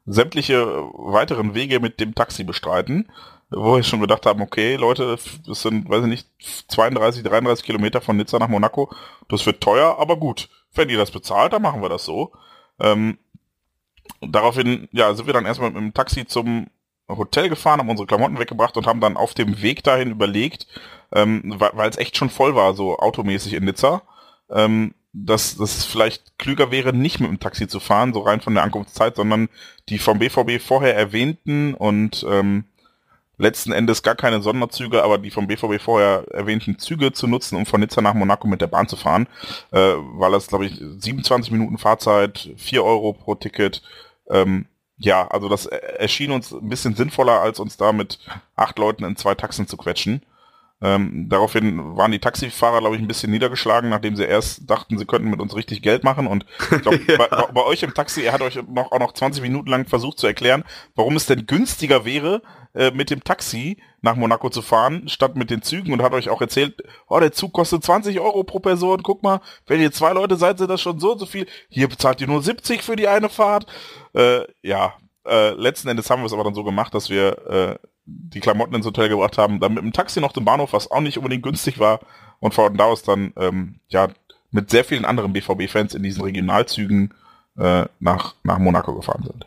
sämtliche 0.06 0.54
äh, 0.54 0.82
weiteren 0.94 1.54
Wege 1.54 1.80
mit 1.80 2.00
dem 2.00 2.14
Taxi 2.14 2.42
bestreiten, 2.42 3.08
wo 3.50 3.76
wir 3.76 3.82
schon 3.82 4.00
gedacht 4.00 4.26
haben, 4.26 4.42
okay, 4.42 4.76
Leute, 4.76 5.18
das 5.46 5.62
sind, 5.62 5.88
weiß 5.88 6.02
ich 6.02 6.08
nicht, 6.08 6.28
32, 6.68 7.22
33 7.22 7.64
Kilometer 7.64 8.00
von 8.00 8.16
Nizza 8.16 8.38
nach 8.38 8.48
Monaco, 8.48 8.90
das 9.28 9.46
wird 9.46 9.60
teuer, 9.60 9.98
aber 9.98 10.16
gut, 10.16 10.48
wenn 10.74 10.88
ihr 10.88 10.98
das 10.98 11.10
bezahlt, 11.10 11.52
dann 11.52 11.62
machen 11.62 11.82
wir 11.82 11.88
das 11.88 12.04
so. 12.04 12.32
Ähm, 12.80 13.18
daraufhin, 14.20 14.88
ja, 14.92 15.14
sind 15.14 15.26
wir 15.26 15.34
dann 15.34 15.46
erstmal 15.46 15.70
mit 15.70 15.80
dem 15.80 15.94
Taxi 15.94 16.26
zum 16.26 16.66
Hotel 17.08 17.48
gefahren, 17.48 17.80
haben 17.80 17.88
unsere 17.88 18.06
Klamotten 18.06 18.38
weggebracht 18.38 18.76
und 18.76 18.86
haben 18.86 19.00
dann 19.00 19.16
auf 19.16 19.34
dem 19.34 19.62
Weg 19.62 19.84
dahin 19.84 20.10
überlegt, 20.10 20.66
ähm, 21.12 21.54
weil 21.56 21.88
es 21.88 21.98
echt 21.98 22.16
schon 22.16 22.30
voll 22.30 22.54
war, 22.56 22.74
so 22.74 22.98
automäßig 22.98 23.54
in 23.54 23.64
Nizza, 23.64 24.02
ähm, 24.50 24.94
dass 25.12 25.58
es 25.58 25.84
vielleicht 25.84 26.36
klüger 26.38 26.70
wäre, 26.70 26.92
nicht 26.92 27.20
mit 27.20 27.30
dem 27.30 27.40
Taxi 27.40 27.68
zu 27.68 27.80
fahren, 27.80 28.12
so 28.12 28.20
rein 28.20 28.40
von 28.40 28.54
der 28.54 28.64
Ankunftszeit, 28.64 29.16
sondern 29.16 29.48
die 29.88 29.98
vom 29.98 30.18
BVB 30.18 30.60
vorher 30.60 30.96
erwähnten 30.96 31.74
und 31.74 32.26
ähm, 32.28 32.64
letzten 33.38 33.72
Endes 33.72 34.02
gar 34.02 34.14
keine 34.14 34.42
Sonderzüge, 34.42 35.02
aber 35.02 35.18
die 35.18 35.30
vom 35.30 35.46
BVB 35.46 35.80
vorher 35.80 36.24
erwähnten 36.30 36.78
Züge 36.78 37.12
zu 37.12 37.26
nutzen, 37.26 37.56
um 37.56 37.66
von 37.66 37.80
Nizza 37.80 38.00
nach 38.00 38.14
Monaco 38.14 38.46
mit 38.48 38.60
der 38.60 38.66
Bahn 38.66 38.88
zu 38.88 38.96
fahren, 38.96 39.28
äh, 39.72 39.78
weil 39.78 40.32
das, 40.32 40.46
glaube 40.46 40.66
ich, 40.66 40.74
27 40.78 41.52
Minuten 41.52 41.78
Fahrzeit, 41.78 42.50
4 42.56 42.82
Euro 42.82 43.12
pro 43.12 43.34
Ticket, 43.34 43.82
ähm, 44.30 44.66
ja, 44.98 45.28
also 45.28 45.48
das 45.48 45.66
erschien 45.66 46.30
uns 46.30 46.52
ein 46.52 46.68
bisschen 46.68 46.94
sinnvoller, 46.94 47.40
als 47.40 47.60
uns 47.60 47.76
da 47.76 47.92
mit 47.92 48.18
acht 48.54 48.78
Leuten 48.78 49.04
in 49.04 49.16
zwei 49.16 49.34
Taxen 49.34 49.68
zu 49.68 49.76
quetschen. 49.76 50.22
Ähm, 50.82 51.28
daraufhin 51.30 51.96
waren 51.96 52.12
die 52.12 52.18
Taxifahrer, 52.18 52.80
glaube 52.80 52.96
ich, 52.96 53.02
ein 53.02 53.08
bisschen 53.08 53.30
niedergeschlagen, 53.30 53.88
nachdem 53.88 54.14
sie 54.14 54.24
erst 54.24 54.68
dachten, 54.68 54.98
sie 54.98 55.06
könnten 55.06 55.30
mit 55.30 55.40
uns 55.40 55.56
richtig 55.56 55.80
Geld 55.80 56.04
machen. 56.04 56.26
Und 56.26 56.44
ich 56.70 56.82
glaub, 56.82 56.94
ja. 57.08 57.16
bei, 57.16 57.28
bei, 57.28 57.64
euch 57.64 57.82
im 57.82 57.94
Taxi, 57.94 58.22
er 58.22 58.34
hat 58.34 58.42
euch 58.42 58.56
noch, 58.68 58.92
auch 58.92 58.98
noch 58.98 59.12
20 59.12 59.42
Minuten 59.42 59.70
lang 59.70 59.86
versucht 59.86 60.18
zu 60.18 60.26
erklären, 60.26 60.64
warum 60.94 61.16
es 61.16 61.24
denn 61.24 61.46
günstiger 61.46 62.04
wäre, 62.04 62.42
äh, 62.74 62.90
mit 62.90 63.08
dem 63.08 63.24
Taxi 63.24 63.78
nach 64.02 64.16
Monaco 64.16 64.50
zu 64.50 64.60
fahren, 64.60 65.08
statt 65.08 65.34
mit 65.34 65.48
den 65.48 65.62
Zügen 65.62 65.94
und 65.94 66.02
hat 66.02 66.12
euch 66.12 66.28
auch 66.28 66.42
erzählt, 66.42 66.82
oh, 67.08 67.18
der 67.18 67.32
Zug 67.32 67.54
kostet 67.54 67.82
20 67.82 68.20
Euro 68.20 68.44
pro 68.44 68.60
Person, 68.60 69.02
guck 69.02 69.22
mal, 69.22 69.40
wenn 69.66 69.80
ihr 69.80 69.92
zwei 69.92 70.12
Leute 70.12 70.36
seid, 70.36 70.58
sind 70.58 70.70
das 70.70 70.82
schon 70.82 71.00
so 71.00 71.12
und 71.12 71.18
so 71.18 71.26
viel. 71.26 71.46
Hier 71.70 71.88
bezahlt 71.88 72.20
ihr 72.20 72.26
nur 72.26 72.42
70 72.42 72.82
für 72.82 72.96
die 72.96 73.08
eine 73.08 73.30
Fahrt. 73.30 73.66
Äh, 74.12 74.40
ja, 74.60 74.92
äh, 75.26 75.52
letzten 75.52 75.88
Endes 75.88 76.10
haben 76.10 76.20
wir 76.20 76.26
es 76.26 76.34
aber 76.34 76.44
dann 76.44 76.54
so 76.54 76.64
gemacht, 76.64 76.94
dass 76.94 77.08
wir 77.08 77.46
äh, 77.48 77.78
die 78.06 78.40
Klamotten 78.40 78.74
ins 78.74 78.86
Hotel 78.86 79.08
gebracht 79.08 79.36
haben, 79.36 79.60
dann 79.60 79.74
mit 79.74 79.82
dem 79.82 79.92
Taxi 79.92 80.20
noch 80.20 80.32
zum 80.32 80.44
Bahnhof, 80.44 80.72
was 80.72 80.90
auch 80.90 81.00
nicht 81.00 81.18
unbedingt 81.18 81.42
günstig 81.42 81.78
war, 81.78 82.00
und 82.38 82.54
von 82.54 82.76
da 82.76 82.84
aus 82.84 83.02
dann 83.02 83.32
ähm, 83.36 83.80
ja 83.88 84.08
mit 84.50 84.70
sehr 84.70 84.84
vielen 84.84 85.04
anderen 85.04 85.32
BVB-Fans 85.32 85.94
in 85.94 86.02
diesen 86.02 86.22
Regionalzügen 86.22 87.12
äh, 87.58 87.86
nach, 87.98 88.34
nach 88.42 88.58
Monaco 88.58 88.94
gefahren 88.94 89.24
sind. 89.24 89.46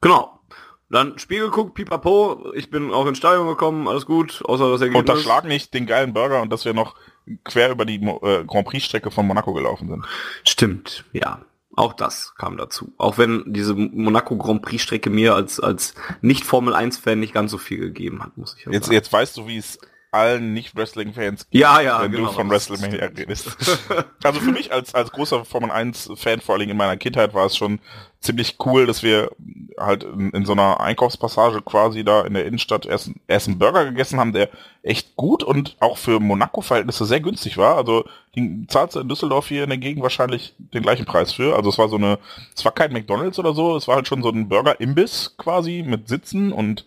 Genau. 0.00 0.40
Dann 0.88 1.20
Spiel 1.20 1.42
geguckt, 1.42 1.74
pipapo, 1.74 2.52
ich 2.54 2.68
bin 2.68 2.92
auch 2.92 3.06
ins 3.06 3.18
Stadion 3.18 3.46
gekommen, 3.46 3.86
alles 3.86 4.06
gut, 4.06 4.42
außer 4.44 4.72
das 4.72 4.80
Ergebnis. 4.80 5.08
Unterschlag 5.08 5.44
nicht 5.44 5.72
den 5.72 5.86
geilen 5.86 6.12
Burger 6.12 6.42
und 6.42 6.52
dass 6.52 6.64
wir 6.64 6.74
noch 6.74 6.96
quer 7.44 7.70
über 7.70 7.84
die 7.84 8.02
äh, 8.04 8.44
Grand 8.44 8.66
Prix-Strecke 8.66 9.12
von 9.12 9.24
Monaco 9.24 9.52
gelaufen 9.52 9.88
sind. 9.88 10.04
Stimmt, 10.42 11.04
ja. 11.12 11.42
Auch 11.80 11.94
das 11.94 12.34
kam 12.36 12.58
dazu. 12.58 12.92
Auch 12.98 13.16
wenn 13.16 13.42
diese 13.46 13.74
Monaco 13.74 14.36
Grand 14.36 14.60
Prix 14.60 14.82
Strecke 14.82 15.08
mir 15.08 15.34
als, 15.34 15.60
als 15.60 15.94
nicht 16.20 16.44
Formel 16.44 16.74
1 16.74 16.98
Fan 16.98 17.18
nicht 17.18 17.32
ganz 17.32 17.50
so 17.50 17.56
viel 17.56 17.78
gegeben 17.78 18.22
hat, 18.22 18.36
muss 18.36 18.54
ich 18.58 18.66
jetzt, 18.66 18.84
sagen. 18.86 18.94
Jetzt 18.94 19.10
weißt 19.10 19.36
du, 19.38 19.46
wie 19.46 19.56
es 19.56 19.78
allen 20.12 20.52
Nicht-Wrestling-Fans 20.52 21.46
ja, 21.50 21.80
ja, 21.80 22.02
wenn 22.02 22.12
genau, 22.12 22.28
du 22.28 22.32
von 22.32 22.50
WrestleMania 22.50 23.06
redest. 23.06 23.56
also 24.24 24.40
für 24.40 24.50
mich 24.50 24.72
als, 24.72 24.94
als 24.94 25.12
großer 25.12 25.44
Formel 25.44 25.70
1-Fan, 25.70 26.40
vor 26.40 26.56
allem 26.56 26.68
in 26.68 26.76
meiner 26.76 26.96
Kindheit, 26.96 27.32
war 27.32 27.46
es 27.46 27.56
schon 27.56 27.80
ziemlich 28.20 28.56
cool, 28.64 28.86
dass 28.86 29.02
wir 29.02 29.30
halt 29.78 30.02
in, 30.02 30.30
in 30.30 30.44
so 30.44 30.52
einer 30.52 30.80
Einkaufspassage 30.80 31.62
quasi 31.62 32.04
da 32.04 32.22
in 32.22 32.34
der 32.34 32.44
Innenstadt 32.44 32.86
erst, 32.86 33.10
erst 33.28 33.48
einen 33.48 33.58
Burger 33.58 33.84
gegessen 33.84 34.18
haben, 34.18 34.32
der 34.32 34.50
echt 34.82 35.16
gut 35.16 35.42
und 35.42 35.76
auch 35.80 35.96
für 35.96 36.20
Monaco-Verhältnisse 36.20 37.06
sehr 37.06 37.20
günstig 37.20 37.56
war. 37.56 37.76
Also 37.76 38.04
die 38.34 38.66
zahlst 38.66 38.96
du 38.96 39.00
in 39.00 39.08
Düsseldorf 39.08 39.48
hier 39.48 39.62
in 39.62 39.70
der 39.70 39.78
Gegend 39.78 40.02
wahrscheinlich 40.02 40.54
den 40.58 40.82
gleichen 40.82 41.06
Preis 41.06 41.32
für. 41.32 41.54
Also 41.56 41.70
es 41.70 41.78
war 41.78 41.88
so 41.88 41.96
eine, 41.96 42.18
es 42.54 42.64
war 42.64 42.72
kein 42.72 42.92
McDonalds 42.92 43.38
oder 43.38 43.54
so, 43.54 43.76
es 43.76 43.86
war 43.88 43.96
halt 43.96 44.08
schon 44.08 44.22
so 44.22 44.30
ein 44.30 44.48
Burger-Imbiss 44.48 45.36
quasi 45.38 45.84
mit 45.86 46.08
Sitzen 46.08 46.52
und 46.52 46.84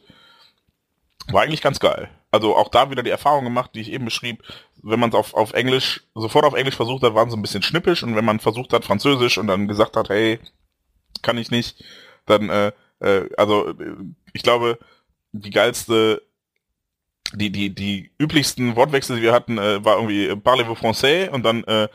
war 1.32 1.44
eigentlich 1.44 1.62
ganz 1.62 1.80
geil 1.80 2.10
also 2.34 2.56
auch 2.56 2.70
da 2.70 2.90
wieder 2.90 3.04
die 3.04 3.12
Erfahrung 3.12 3.44
gemacht, 3.44 3.72
die 3.76 3.82
ich 3.82 3.92
eben 3.92 4.06
beschrieb, 4.06 4.44
wenn 4.82 5.00
man 5.00 5.12
es 5.12 5.16
auf, 5.16 5.36
auf 5.36 5.54
Englisch, 5.54 6.02
sofort 6.16 6.46
auf 6.46 6.56
Englisch 6.56 6.76
versucht 6.76 7.04
hat, 7.04 7.14
waren 7.14 7.30
sie 7.30 7.38
ein 7.38 7.44
bisschen 7.44 7.62
schnippisch. 7.62 8.02
Und 8.02 8.16
wenn 8.16 8.26
man 8.26 8.40
versucht 8.40 8.74
hat, 8.74 8.86
Französisch 8.86 9.38
und 9.38 9.46
dann 9.46 9.68
gesagt 9.68 9.96
hat, 9.96 10.10
hey, 10.10 10.40
kann 11.22 11.38
ich 11.38 11.52
nicht, 11.52 11.84
dann, 12.26 12.50
äh, 12.50 12.72
äh, 13.02 13.30
also 13.38 13.76
ich 14.34 14.42
glaube, 14.42 14.80
die 15.32 15.52
geilste, 15.52 16.24
die, 17.36 17.52
die, 17.52 17.70
die 17.70 18.12
üblichsten 18.20 18.76
Wortwechsel, 18.76 19.18
die 19.18 19.22
wir 19.22 19.34
hatten, 19.34 19.60
äh, 19.60 19.86
war 19.86 19.98
irgendwie 19.98 20.36
Parlez-vous 20.36 20.80
français? 20.80 21.30
Und 21.30 21.44
dann 21.44 21.64
äh, 21.66 21.88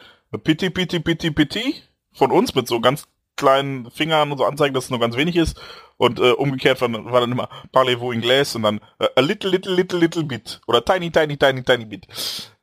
Piti, 0.44 0.70
Piti, 0.70 1.00
Piti, 1.00 1.32
Piti 1.32 1.82
von 2.12 2.30
uns 2.30 2.54
mit 2.54 2.68
so 2.68 2.80
ganz 2.80 3.08
kleinen 3.34 3.90
Fingern 3.90 4.30
und 4.30 4.38
so 4.38 4.44
anzeigen, 4.44 4.74
dass 4.74 4.84
es 4.84 4.90
nur 4.90 5.00
ganz 5.00 5.16
wenig 5.16 5.34
ist 5.34 5.60
und 5.98 6.18
äh, 6.20 6.30
umgekehrt 6.30 6.80
war, 6.80 6.90
war 6.90 7.20
dann 7.20 7.32
immer 7.32 7.48
Parlez-vous 7.72 8.14
Inglés 8.14 8.56
und 8.56 8.62
dann 8.62 8.80
äh, 8.98 9.08
a 9.16 9.20
little, 9.20 9.50
little, 9.50 9.74
little, 9.74 9.98
little 9.98 10.24
bit. 10.24 10.60
Oder 10.66 10.84
tiny, 10.84 11.10
tiny, 11.10 11.36
tiny, 11.36 11.62
tiny 11.62 11.84
bit. 11.84 12.06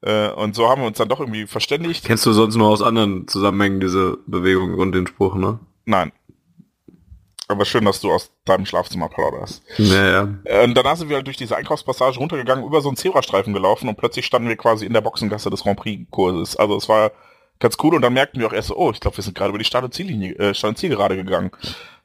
Äh, 0.01 0.29
und 0.29 0.55
so 0.55 0.67
haben 0.67 0.81
wir 0.81 0.87
uns 0.87 0.97
dann 0.97 1.09
doch 1.09 1.19
irgendwie 1.19 1.45
verständigt. 1.45 2.05
Kennst 2.05 2.25
du 2.25 2.33
sonst 2.33 2.55
nur 2.55 2.69
aus 2.69 2.81
anderen 2.81 3.27
Zusammenhängen 3.27 3.79
diese 3.79 4.17
Bewegung 4.25 4.75
und 4.75 4.93
den 4.93 5.05
Spruch, 5.05 5.35
ne? 5.35 5.59
Nein. 5.85 6.11
Aber 7.47 7.65
schön, 7.65 7.85
dass 7.85 8.01
du 8.01 8.11
aus 8.11 8.31
deinem 8.45 8.65
Schlafzimmer 8.65 9.07
plauderst. 9.07 9.61
Ja, 9.77 10.07
ja. 10.07 10.29
Äh, 10.45 10.63
und 10.63 10.73
danach 10.73 10.95
sind 10.95 11.09
wir 11.09 11.17
halt 11.17 11.27
durch 11.27 11.37
diese 11.37 11.55
Einkaufspassage 11.55 12.17
runtergegangen, 12.17 12.65
über 12.65 12.81
so 12.81 12.89
einen 12.89 12.97
Zebrastreifen 12.97 13.53
gelaufen 13.53 13.87
und 13.87 13.97
plötzlich 13.97 14.25
standen 14.25 14.47
wir 14.47 14.55
quasi 14.55 14.85
in 14.85 14.93
der 14.93 15.01
Boxengasse 15.01 15.49
des 15.49 15.61
Grand 15.61 15.77
Prix-Kurses. 15.77 16.55
Also 16.55 16.75
es 16.77 16.89
war 16.89 17.11
ganz 17.59 17.77
cool 17.83 17.95
und 17.95 18.01
dann 18.01 18.13
merkten 18.13 18.39
wir 18.39 18.47
auch 18.47 18.53
erst 18.53 18.69
so, 18.69 18.77
oh, 18.77 18.91
ich 18.91 18.99
glaube, 18.99 19.17
wir 19.17 19.23
sind 19.23 19.37
gerade 19.37 19.49
über 19.49 19.59
die 19.59 19.65
Start- 19.65 19.83
und 19.83 19.93
Ziellinie, 19.93 20.35
äh, 20.35 20.53
Start- 20.53 20.71
und 20.71 20.77
Zielgerade 20.77 21.15
gegangen. 21.15 21.51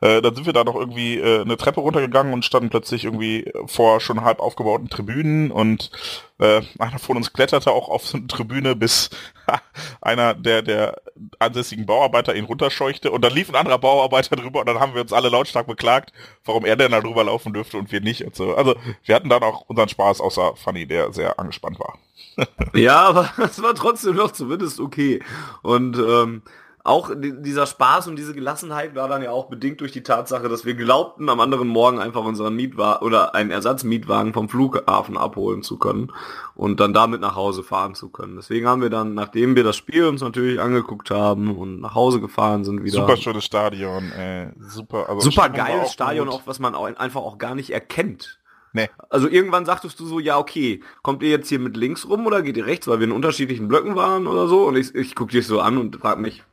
Äh, 0.01 0.22
dann 0.22 0.35
sind 0.35 0.47
wir 0.47 0.52
da 0.52 0.64
noch 0.64 0.77
irgendwie 0.77 1.18
äh, 1.18 1.43
eine 1.43 1.56
Treppe 1.56 1.81
runtergegangen 1.81 2.32
und 2.32 2.44
standen 2.44 2.70
plötzlich 2.70 3.05
irgendwie 3.05 3.52
vor 3.66 4.01
schon 4.01 4.22
halb 4.22 4.40
aufgebauten 4.40 4.89
Tribünen 4.89 5.51
und 5.51 5.90
äh, 6.39 6.62
einer 6.78 6.98
von 6.98 7.16
uns 7.18 7.32
kletterte 7.32 7.70
auch 7.70 7.89
auf 7.89 8.06
so 8.06 8.16
eine 8.16 8.27
Tribüne, 8.27 8.74
bis 8.74 9.10
einer 10.01 10.35
der, 10.35 10.62
der 10.62 11.02
ansässigen 11.39 11.85
Bauarbeiter 11.85 12.35
ihn 12.35 12.44
runterscheuchte 12.44 13.10
und 13.10 13.22
dann 13.22 13.35
lief 13.35 13.51
ein 13.51 13.56
anderer 13.56 13.78
Bauarbeiter 13.78 14.36
drüber 14.36 14.60
und 14.60 14.66
dann 14.66 14.81
haben 14.81 14.94
wir 14.94 15.02
uns 15.02 15.12
alle 15.12 15.28
lautstark 15.28 15.66
beklagt, 15.66 16.12
warum 16.44 16.64
er 16.64 16.77
denn 16.77 16.93
da 16.93 17.01
drüber 17.01 17.24
laufen 17.24 17.52
dürfte 17.52 17.77
und 17.77 17.93
wir 17.93 18.01
nicht 18.01 18.24
und 18.24 18.35
so. 18.35 18.55
Also 18.55 18.77
wir 19.05 19.14
hatten 19.14 19.28
dann 19.28 19.43
auch 19.43 19.62
unseren 19.68 19.89
Spaß, 19.89 20.20
außer 20.20 20.56
Fanny, 20.56 20.86
der 20.86 21.12
sehr 21.12 21.39
angespannt 21.39 21.78
war. 21.78 21.98
ja, 22.74 23.02
aber 23.02 23.31
es 23.44 23.62
war 23.62 23.74
trotzdem 23.74 24.16
noch 24.16 24.32
zumindest 24.32 24.81
okay. 24.81 25.22
Und 25.62 25.98
ähm, 25.98 26.43
auch 26.91 27.11
dieser 27.15 27.67
Spaß 27.67 28.09
und 28.09 28.17
diese 28.17 28.35
Gelassenheit 28.35 28.95
war 28.95 29.09
dann 29.09 29.23
ja 29.23 29.31
auch 29.31 29.47
bedingt 29.47 29.81
durch 29.81 29.93
die 29.93 30.03
Tatsache, 30.03 30.49
dass 30.49 30.65
wir 30.65 30.75
glaubten, 30.75 31.29
am 31.29 31.41
anderen 31.41 31.69
Morgen 31.69 31.99
einfach 31.99 32.25
unseren 32.25 32.55
Mietwagen 32.55 33.07
oder 33.07 33.35
einen 33.35 33.51
Ersatzmietwagen 33.51 34.33
vom 34.33 34.49
Flughafen 34.49 35.17
abholen 35.17 35.62
zu 35.62 35.79
können 35.79 36.12
und 36.55 36.81
dann 36.81 36.93
damit 36.93 37.21
nach 37.21 37.37
Hause 37.37 37.62
fahren 37.62 37.95
zu 37.95 38.11
können. 38.11 38.37
Deswegen 38.37 38.67
haben 38.67 38.83
wir 38.83 38.91
dann, 38.91 39.15
nachdem 39.15 39.57
wir 39.57 39.65
das 39.65 39.77
Spiel 39.77 40.05
uns 40.05 40.21
natürlich 40.21 40.61
angeguckt 40.61 41.11
haben 41.11 41.57
und 41.57 41.81
nach 41.81 41.95
Hause 41.95 42.21
gefahren 42.21 42.65
sind, 42.65 42.85
wieder. 42.85 43.01
Super 43.01 43.17
schönes 43.17 43.45
Stadion, 43.45 44.12
äh, 44.12 44.53
super, 44.59 45.09
also 45.09 45.21
super 45.31 45.49
geiles 45.49 45.93
Stadion, 45.93 46.29
auch 46.29 46.43
was 46.47 46.59
man 46.59 46.75
auch 46.75 46.85
einfach 46.85 47.23
auch 47.23 47.39
gar 47.39 47.55
nicht 47.55 47.71
erkennt. 47.71 48.41
Nee. 48.73 48.89
Also 49.09 49.29
irgendwann 49.29 49.67
sagtest 49.67 49.99
du 49.99 50.07
so, 50.07 50.21
ja, 50.21 50.39
okay, 50.39 50.81
kommt 51.03 51.23
ihr 51.23 51.31
jetzt 51.31 51.49
hier 51.49 51.59
mit 51.59 51.77
links 51.77 52.09
rum 52.09 52.27
oder 52.27 52.43
geht 52.43 52.57
ihr 52.57 52.67
rechts, 52.67 52.87
weil 52.87 53.01
wir 53.01 53.07
in 53.07 53.12
unterschiedlichen 53.12 53.69
Blöcken 53.69 53.97
waren 53.97 54.27
oder 54.27 54.47
so? 54.47 54.67
Und 54.67 54.77
ich, 54.77 54.95
ich 54.95 55.15
gucke 55.15 55.33
dich 55.33 55.47
so 55.47 55.61
an 55.61 55.77
und 55.77 55.97
frag 55.97 56.19
mich, 56.21 56.45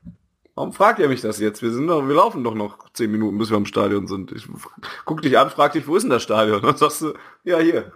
warum 0.58 0.74
fragt 0.74 0.98
ihr 0.98 1.08
mich 1.08 1.22
das 1.22 1.40
jetzt? 1.40 1.62
Wir 1.62 1.72
sind 1.72 1.86
doch, 1.86 2.08
wir 2.08 2.16
laufen 2.16 2.44
doch 2.44 2.56
noch 2.56 2.80
zehn 2.92 3.12
Minuten, 3.12 3.38
bis 3.38 3.52
wir 3.52 3.58
am 3.58 3.68
Stadion 3.68 4.08
sind. 4.08 4.32
Ich 4.32 4.48
guck 5.06 5.22
dich 5.22 5.38
an, 5.38 5.52
frag 5.52 5.74
dich, 5.74 5.88
wo 5.88 5.96
ist 5.96 6.02
denn 6.02 6.10
das 6.10 6.24
Stadion? 6.24 6.58
Und 6.58 6.66
dann 6.66 6.78
sagst 6.78 7.04
du, 7.04 7.14
ja, 7.44 7.60
hier. 7.60 7.92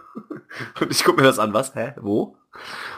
Und 0.80 0.92
ich 0.92 1.02
guck 1.02 1.16
mir 1.16 1.24
das 1.24 1.40
an, 1.40 1.52
was? 1.52 1.74
Hä? 1.74 1.94
Wo? 2.00 2.36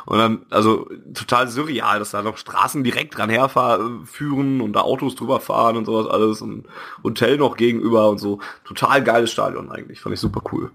Und 0.04 0.18
dann, 0.18 0.44
also 0.50 0.90
total 1.14 1.48
surreal, 1.48 1.98
dass 1.98 2.10
da 2.10 2.20
noch 2.20 2.36
Straßen 2.36 2.84
direkt 2.84 3.16
dran 3.16 3.30
herführen 3.30 4.60
und 4.60 4.74
da 4.74 4.82
Autos 4.82 5.14
drüber 5.14 5.40
fahren 5.40 5.78
und 5.78 5.86
sowas 5.86 6.08
alles 6.08 6.42
und 6.42 6.66
Hotel 7.02 7.38
noch 7.38 7.56
gegenüber 7.56 8.10
und 8.10 8.18
so. 8.18 8.40
Total 8.64 9.02
geiles 9.02 9.32
Stadion 9.32 9.72
eigentlich, 9.72 10.00
fand 10.00 10.12
ich 10.12 10.20
super 10.20 10.42
cool. 10.52 10.72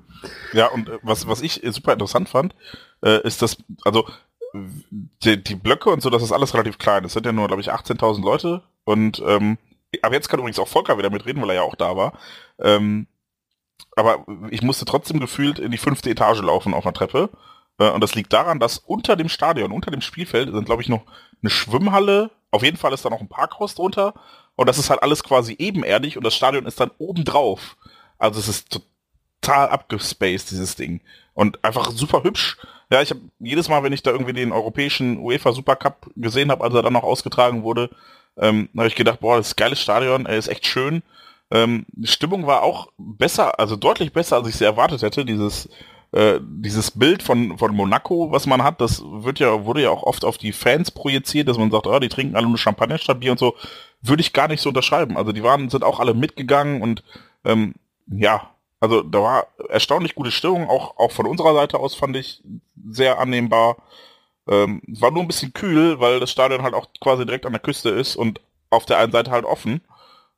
Ja, 0.54 0.66
und 0.66 0.90
äh, 0.90 0.98
was, 1.04 1.28
was 1.28 1.44
ich 1.44 1.62
super 1.70 1.94
interessant 1.94 2.28
fand, 2.28 2.56
äh, 3.04 3.22
ist 3.22 3.44
das, 3.44 3.58
also 3.84 4.08
die, 4.54 5.44
die 5.44 5.56
Blöcke 5.56 5.90
und 5.90 6.02
so, 6.02 6.10
das 6.10 6.24
ist 6.24 6.32
alles 6.32 6.54
relativ 6.54 6.78
klein. 6.78 7.06
Es 7.06 7.14
sind 7.14 7.26
ja 7.26 7.32
nur, 7.32 7.48
glaube 7.48 7.62
ich, 7.62 7.72
18.000 7.72 8.24
Leute 8.24 8.64
und 8.84 9.22
ähm, 9.26 9.58
aber 10.02 10.16
jetzt 10.16 10.30
kann 10.30 10.40
übrigens 10.40 10.60
auch 10.60 10.68
Volker 10.68 10.98
wieder 10.98 11.10
mitreden, 11.10 11.42
weil 11.42 11.50
er 11.50 11.56
ja 11.56 11.62
auch 11.64 11.76
da 11.76 11.96
war. 11.96 12.14
Ähm, 12.60 13.08
aber 13.96 14.26
ich 14.50 14.62
musste 14.62 14.86
trotzdem 14.86 15.20
gefühlt 15.20 15.60
in 15.60 15.72
die 15.72 15.78
fünfte 15.78 16.10
Etage 16.10 16.42
laufen 16.42 16.74
auf 16.74 16.86
einer 16.86 16.94
Treppe. 16.94 17.30
Äh, 17.80 17.90
und 17.90 18.02
das 18.02 18.16
liegt 18.16 18.32
daran, 18.34 18.60
dass 18.60 18.78
unter 18.78 19.16
dem 19.16 19.30
Stadion, 19.30 19.72
unter 19.72 19.92
dem 19.92 20.02
Spielfeld 20.02 20.52
sind, 20.52 20.66
glaube 20.66 20.82
ich, 20.82 20.90
noch 20.90 21.04
eine 21.42 21.50
Schwimmhalle. 21.50 22.32
Auf 22.52 22.64
jeden 22.64 22.78
Fall 22.78 22.94
ist 22.94 23.06
da 23.06 23.10
noch 23.10 23.22
ein 23.22 23.30
Parkhaus 23.30 23.76
drunter. 23.76 24.14
Und 24.56 24.68
das 24.68 24.78
ist 24.78 24.90
halt 24.90 25.02
alles 25.02 25.24
quasi 25.24 25.56
ebenerdig 25.58 26.18
und 26.18 26.24
das 26.24 26.36
Stadion 26.36 26.66
ist 26.66 26.80
dann 26.80 26.92
oben 26.98 27.24
drauf. 27.24 27.78
Also 28.18 28.40
es 28.40 28.50
ist 28.50 28.82
total 29.42 29.70
abgespaced, 29.70 30.52
dieses 30.52 30.76
Ding. 30.76 31.02
Und 31.34 31.64
einfach 31.64 31.92
super 31.92 32.24
hübsch. 32.24 32.58
Ja, 32.92 33.02
ich 33.02 33.12
habe 33.12 33.22
jedes 33.40 33.70
Mal, 33.70 33.84
wenn 33.84 33.94
ich 33.94 34.04
da 34.04 34.12
irgendwie 34.12 34.34
den 34.34 34.52
europäischen 34.52 35.20
UEFA 35.20 35.52
Supercup 35.52 36.10
gesehen 36.16 36.50
habe, 36.52 36.64
als 36.64 36.74
er 36.74 36.82
dann 36.82 36.94
noch 36.94 37.04
ausgetragen 37.04 37.64
wurde, 37.64 37.90
ähm, 38.38 38.70
habe 38.76 38.88
ich 38.88 38.96
gedacht, 38.96 39.20
boah, 39.20 39.38
das 39.38 39.48
ist 39.48 39.54
ein 39.54 39.64
geiles 39.64 39.82
Stadion, 39.82 40.26
er 40.26 40.38
ist 40.38 40.48
echt 40.48 40.66
schön. 40.66 41.04
Ähm, 41.52 41.86
die 41.92 42.08
Stimmung 42.08 42.48
war 42.48 42.64
auch 42.64 42.90
besser, 42.98 43.60
also 43.60 43.76
deutlich 43.76 44.14
besser, 44.14 44.38
als 44.38 44.48
ich 44.48 44.56
sie 44.56 44.66
erwartet 44.66 45.02
hätte. 45.02 45.26
Dieses 45.26 45.70
äh, 46.12 46.40
dieses 46.42 46.92
Bild 46.92 47.22
von, 47.22 47.58
von 47.60 47.76
Monaco, 47.76 48.32
was 48.32 48.48
man 48.48 48.64
hat, 48.64 48.82
das 48.82 49.04
wird 49.04 49.40
ja, 49.40 49.66
wurde 49.66 49.84
ja 49.84 49.92
auch 49.92 50.04
oft 50.04 50.26
auf 50.26 50.40
die 50.40 50.54
Fans 50.54 50.90
projiziert, 50.90 51.48
dass 51.48 51.58
man 51.58 51.70
sagt, 51.70 51.86
oh, 51.86 52.00
die 52.00 52.10
trinken 52.10 52.36
alle 52.36 52.48
nur 52.48 52.58
Champagner 52.58 52.98
statt 52.98 53.20
Bier 53.20 53.32
und 53.32 53.40
so, 53.40 53.56
würde 54.02 54.22
ich 54.22 54.34
gar 54.34 54.48
nicht 54.48 54.62
so 54.62 54.70
unterschreiben. 54.70 55.18
Also 55.18 55.32
die 55.32 55.44
waren, 55.44 55.70
sind 55.70 55.84
auch 55.84 56.00
alle 56.00 56.16
mitgegangen 56.16 56.82
und 56.82 57.04
ähm, 57.46 57.76
ja, 58.08 58.50
also 58.80 59.02
da 59.02 59.22
war 59.22 59.48
erstaunlich 59.70 60.16
gute 60.16 60.32
Stimmung, 60.32 60.70
auch, 60.70 60.98
auch 60.98 61.12
von 61.12 61.26
unserer 61.26 61.54
Seite 61.54 61.80
aus 61.80 61.96
fand 61.96 62.16
ich 62.16 62.42
sehr 62.90 63.20
annehmbar. 63.20 63.78
Ähm, 64.48 64.82
war 64.88 65.12
nur 65.12 65.22
ein 65.22 65.28
bisschen 65.28 65.54
kühl, 65.54 66.00
weil 66.00 66.20
das 66.20 66.32
Stadion 66.32 66.64
halt 66.64 66.74
auch 66.74 66.88
quasi 67.02 67.26
direkt 67.26 67.46
an 67.46 67.52
der 67.54 67.62
Küste 67.62 67.90
ist 67.90 68.16
und 68.16 68.42
auf 68.70 68.86
der 68.86 68.98
einen 68.98 69.12
Seite 69.12 69.32
halt 69.32 69.46
offen. 69.46 69.82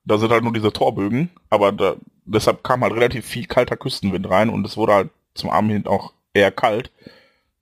Da 0.04 0.18
sind 0.18 0.32
halt 0.32 0.44
nur 0.44 0.54
diese 0.54 0.74
Torbögen, 0.74 1.30
aber 1.50 1.72
da 1.72 1.96
deshalb 2.26 2.64
kam 2.64 2.82
halt 2.82 2.94
relativ 2.94 3.26
viel 3.26 3.46
kalter 3.46 3.78
Küstenwind 3.78 4.30
rein 4.30 4.50
und 4.50 4.66
es 4.66 4.78
wurde 4.78 4.94
halt 4.94 5.10
zum 5.36 5.50
Abend 5.50 5.72
hin 5.72 5.88
auch 5.88 6.14
eher 6.34 6.52
kalt. 6.52 6.92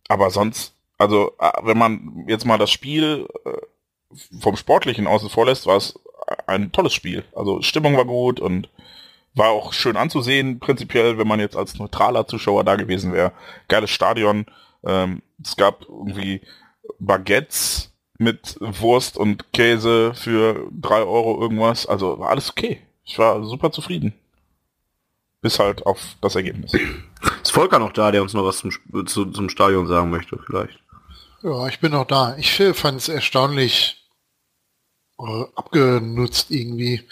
Aber 0.08 0.30
sonst, 0.32 0.74
also 0.98 1.34
äh, 1.40 1.52
wenn 1.64 1.78
man 1.78 2.26
jetzt 2.28 2.46
mal 2.46 2.58
das 2.58 2.72
Spiel 2.72 3.28
äh, 3.46 4.18
vom 4.40 4.56
Sportlichen 4.56 5.08
außen 5.08 5.30
vor 5.30 5.46
lässt, 5.46 5.68
war 5.68 5.78
es 5.78 6.00
ein 6.48 6.72
tolles 6.72 6.94
Spiel. 6.94 7.26
Also 7.36 7.62
Stimmung 7.62 7.98
war 7.98 8.06
gut 8.06 8.40
und 8.40 8.70
war 9.34 9.50
auch 9.50 9.74
schön 9.74 9.98
anzusehen, 9.98 10.60
prinzipiell, 10.60 11.18
wenn 11.18 11.28
man 11.28 11.40
jetzt 11.40 11.56
als 11.56 11.78
neutraler 11.78 12.28
Zuschauer 12.28 12.64
da 12.64 12.76
gewesen 12.76 13.14
wäre. 13.14 13.32
Geiles 13.68 13.92
Stadion. 13.92 14.46
Ähm, 14.84 15.22
es 15.44 15.56
gab 15.56 15.82
irgendwie 15.88 16.42
Baguettes 17.00 17.92
mit 18.18 18.58
Wurst 18.60 19.18
und 19.18 19.52
Käse 19.54 20.14
für 20.14 20.68
drei 20.72 21.00
Euro 21.00 21.42
irgendwas. 21.42 21.86
Also 21.86 22.20
war 22.20 22.30
alles 22.30 22.50
okay. 22.50 22.82
Ich 23.06 23.18
war 23.18 23.44
super 23.44 23.72
zufrieden. 23.72 24.14
Bis 25.42 25.58
halt 25.58 25.86
auf 25.86 26.18
das 26.22 26.36
Ergebnis. 26.36 26.74
Ist 27.42 27.52
Volker 27.52 27.80
noch 27.80 27.94
da, 27.94 28.12
der 28.12 28.22
uns 28.22 28.34
noch 28.34 28.46
was 28.46 28.58
zum, 28.58 28.72
zu, 29.08 29.26
zum 29.26 29.50
Stadion 29.50 29.88
sagen 29.88 30.10
möchte, 30.10 30.38
vielleicht? 30.46 30.80
Ja, 31.42 31.68
ich 31.68 31.80
bin 31.80 31.94
noch 31.94 32.06
da. 32.06 32.36
Ich 32.38 32.54
fand 32.74 32.98
es 33.00 33.08
erstaunlich 33.08 34.06
äh, 35.18 35.44
abgenutzt 35.56 36.52
irgendwie. 36.52 37.04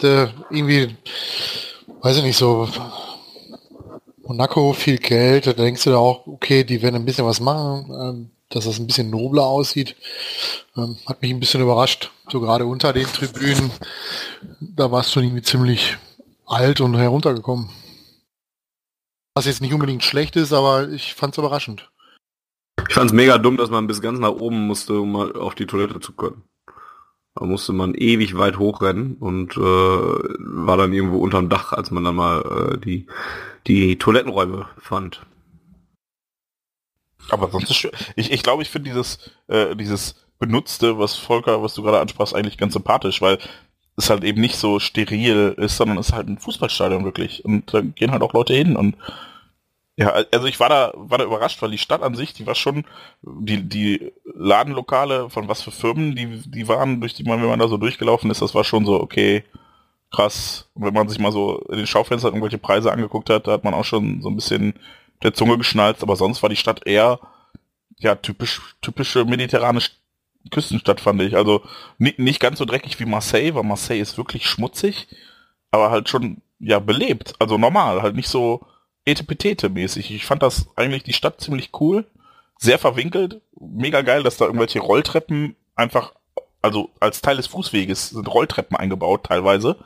Hätte 0.00 0.32
irgendwie, 0.50 0.96
weiß 2.02 2.18
ich 2.18 2.22
nicht, 2.22 2.36
so 2.36 2.68
Monaco 4.22 4.72
viel 4.72 4.98
Geld, 4.98 5.46
da 5.46 5.52
denkst 5.52 5.84
du 5.84 5.90
da 5.90 5.96
auch, 5.96 6.26
okay, 6.26 6.62
die 6.62 6.82
werden 6.82 6.96
ein 6.96 7.04
bisschen 7.04 7.26
was 7.26 7.40
machen. 7.40 7.90
Ähm, 7.90 8.30
dass 8.50 8.64
das 8.64 8.78
ein 8.78 8.86
bisschen 8.86 9.10
nobler 9.10 9.44
aussieht. 9.44 9.96
Ähm, 10.76 10.96
hat 11.06 11.22
mich 11.22 11.30
ein 11.30 11.40
bisschen 11.40 11.60
überrascht. 11.60 12.10
So 12.30 12.40
gerade 12.40 12.66
unter 12.66 12.92
den 12.92 13.06
Tribünen, 13.06 13.70
da 14.60 14.90
war 14.90 15.00
es 15.00 15.12
schon 15.12 15.24
irgendwie 15.24 15.42
ziemlich 15.42 15.96
alt 16.46 16.80
und 16.80 16.96
heruntergekommen. 16.96 17.68
Was 19.34 19.46
jetzt 19.46 19.60
nicht 19.60 19.74
unbedingt 19.74 20.02
schlecht 20.02 20.36
ist, 20.36 20.52
aber 20.52 20.88
ich 20.88 21.14
fand 21.14 21.34
es 21.34 21.38
überraschend. 21.38 21.90
Ich 22.88 22.94
fand 22.94 23.10
es 23.10 23.14
mega 23.14 23.38
dumm, 23.38 23.56
dass 23.56 23.70
man 23.70 23.86
bis 23.86 24.00
ganz 24.00 24.18
nach 24.18 24.30
oben 24.30 24.66
musste, 24.66 25.00
um 25.00 25.12
mal 25.12 25.36
auf 25.36 25.54
die 25.54 25.66
Toilette 25.66 26.00
zu 26.00 26.12
können. 26.12 26.42
Da 27.38 27.46
musste 27.46 27.72
man 27.72 27.94
ewig 27.94 28.36
weit 28.36 28.58
hochrennen 28.58 29.16
und 29.20 29.56
äh, 29.56 29.60
war 29.60 30.76
dann 30.76 30.92
irgendwo 30.92 31.18
unterm 31.18 31.48
Dach, 31.48 31.72
als 31.72 31.92
man 31.92 32.02
dann 32.02 32.16
mal 32.16 32.72
äh, 32.74 32.78
die, 32.78 33.06
die 33.68 33.96
Toilettenräume 33.96 34.66
fand. 34.78 35.24
Aber 37.30 37.48
sonst 37.50 37.70
ist 37.70 37.88
ich, 38.16 38.32
ich 38.32 38.42
glaube, 38.42 38.62
ich 38.62 38.70
finde 38.70 38.90
dieses, 38.90 39.30
äh, 39.46 39.76
dieses 39.76 40.26
Benutzte, 40.40 40.98
was 40.98 41.14
Volker, 41.14 41.62
was 41.62 41.74
du 41.74 41.82
gerade 41.82 42.00
ansprachst, 42.00 42.34
eigentlich 42.34 42.58
ganz 42.58 42.72
sympathisch, 42.72 43.20
weil 43.20 43.38
es 43.96 44.10
halt 44.10 44.24
eben 44.24 44.40
nicht 44.40 44.56
so 44.56 44.80
steril 44.80 45.54
ist, 45.58 45.76
sondern 45.76 45.98
es 45.98 46.08
ist 46.08 46.14
halt 46.14 46.28
ein 46.28 46.38
Fußballstadion 46.38 47.04
wirklich. 47.04 47.44
Und 47.44 47.72
da 47.72 47.82
gehen 47.82 48.10
halt 48.10 48.22
auch 48.22 48.32
Leute 48.32 48.54
hin 48.54 48.74
und 48.74 48.96
ja, 49.98 50.10
also 50.32 50.46
ich 50.46 50.60
war 50.60 50.68
da, 50.68 50.92
war 50.94 51.18
da 51.18 51.24
überrascht, 51.24 51.60
weil 51.60 51.72
die 51.72 51.78
Stadt 51.78 52.02
an 52.02 52.14
sich, 52.14 52.32
die 52.32 52.46
war 52.46 52.54
schon, 52.54 52.84
die, 53.22 53.68
die 53.68 54.12
Ladenlokale 54.32 55.28
von 55.28 55.48
was 55.48 55.60
für 55.60 55.72
Firmen, 55.72 56.14
die, 56.14 56.40
die 56.48 56.68
waren, 56.68 57.00
durch 57.00 57.14
die 57.14 57.24
man, 57.24 57.42
wenn 57.42 57.48
man 57.48 57.58
da 57.58 57.66
so 57.66 57.78
durchgelaufen 57.78 58.30
ist, 58.30 58.40
das 58.40 58.54
war 58.54 58.62
schon 58.62 58.86
so, 58.86 59.00
okay, 59.00 59.42
krass. 60.12 60.70
Und 60.74 60.84
wenn 60.84 60.94
man 60.94 61.08
sich 61.08 61.18
mal 61.18 61.32
so 61.32 61.58
in 61.68 61.78
den 61.78 61.88
Schaufenstern 61.88 62.32
irgendwelche 62.32 62.58
Preise 62.58 62.92
angeguckt 62.92 63.28
hat, 63.28 63.48
da 63.48 63.52
hat 63.52 63.64
man 63.64 63.74
auch 63.74 63.84
schon 63.84 64.22
so 64.22 64.28
ein 64.28 64.36
bisschen 64.36 64.74
der 65.24 65.34
Zunge 65.34 65.58
geschnalzt, 65.58 66.04
aber 66.04 66.14
sonst 66.14 66.44
war 66.44 66.48
die 66.48 66.54
Stadt 66.54 66.86
eher 66.86 67.18
ja 67.98 68.14
typisch 68.14 68.60
typische 68.80 69.24
mediterrane 69.24 69.80
Küstenstadt 70.52 71.00
fand 71.00 71.20
ich. 71.22 71.36
Also 71.36 71.62
nicht, 71.98 72.20
nicht 72.20 72.38
ganz 72.38 72.60
so 72.60 72.64
dreckig 72.64 73.00
wie 73.00 73.04
Marseille, 73.04 73.52
weil 73.56 73.64
Marseille 73.64 74.00
ist 74.00 74.16
wirklich 74.16 74.46
schmutzig, 74.46 75.08
aber 75.72 75.90
halt 75.90 76.08
schon 76.08 76.40
ja 76.60 76.78
belebt, 76.78 77.34
also 77.40 77.58
normal, 77.58 78.00
halt 78.00 78.14
nicht 78.14 78.28
so 78.28 78.64
etepetete 79.08 79.68
mäßig. 79.68 80.10
Ich 80.10 80.26
fand 80.26 80.42
das 80.42 80.68
eigentlich 80.76 81.02
die 81.02 81.12
Stadt 81.12 81.40
ziemlich 81.40 81.70
cool, 81.80 82.04
sehr 82.58 82.78
verwinkelt, 82.78 83.40
mega 83.58 84.02
geil, 84.02 84.22
dass 84.22 84.36
da 84.36 84.46
irgendwelche 84.46 84.80
Rolltreppen 84.80 85.56
einfach 85.74 86.12
also 86.60 86.90
als 86.98 87.22
Teil 87.22 87.36
des 87.36 87.46
Fußweges 87.46 88.10
sind 88.10 88.26
Rolltreppen 88.28 88.76
eingebaut 88.76 89.24
teilweise. 89.24 89.76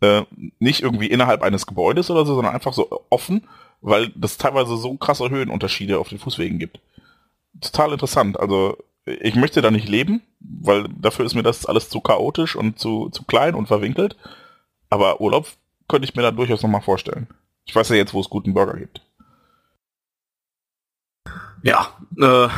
Äh, 0.00 0.22
nicht 0.58 0.80
irgendwie 0.80 1.06
innerhalb 1.06 1.42
eines 1.42 1.66
Gebäudes 1.66 2.10
oder 2.10 2.24
so, 2.24 2.34
sondern 2.34 2.54
einfach 2.54 2.72
so 2.72 3.04
offen 3.10 3.46
weil 3.80 4.10
das 4.14 4.38
teilweise 4.38 4.76
so 4.76 4.96
krasse 4.96 5.30
Höhenunterschiede 5.30 5.98
auf 5.98 6.08
den 6.08 6.18
Fußwegen 6.18 6.58
gibt. 6.58 6.80
Total 7.60 7.92
interessant. 7.92 8.38
Also 8.38 8.76
ich 9.04 9.34
möchte 9.34 9.62
da 9.62 9.70
nicht 9.70 9.88
leben, 9.88 10.22
weil 10.40 10.88
dafür 10.88 11.24
ist 11.24 11.34
mir 11.34 11.42
das 11.42 11.66
alles 11.66 11.88
zu 11.88 12.00
chaotisch 12.00 12.56
und 12.56 12.78
zu, 12.78 13.08
zu 13.10 13.24
klein 13.24 13.54
und 13.54 13.68
verwinkelt. 13.68 14.16
Aber 14.90 15.20
Urlaub 15.20 15.46
könnte 15.88 16.08
ich 16.08 16.14
mir 16.14 16.22
da 16.22 16.30
durchaus 16.30 16.62
nochmal 16.62 16.82
vorstellen. 16.82 17.28
Ich 17.66 17.74
weiß 17.74 17.88
ja 17.90 17.96
jetzt, 17.96 18.14
wo 18.14 18.20
es 18.20 18.30
guten 18.30 18.54
Burger 18.54 18.78
gibt. 18.78 19.02
Ja, 21.62 21.88
äh, 22.18 22.48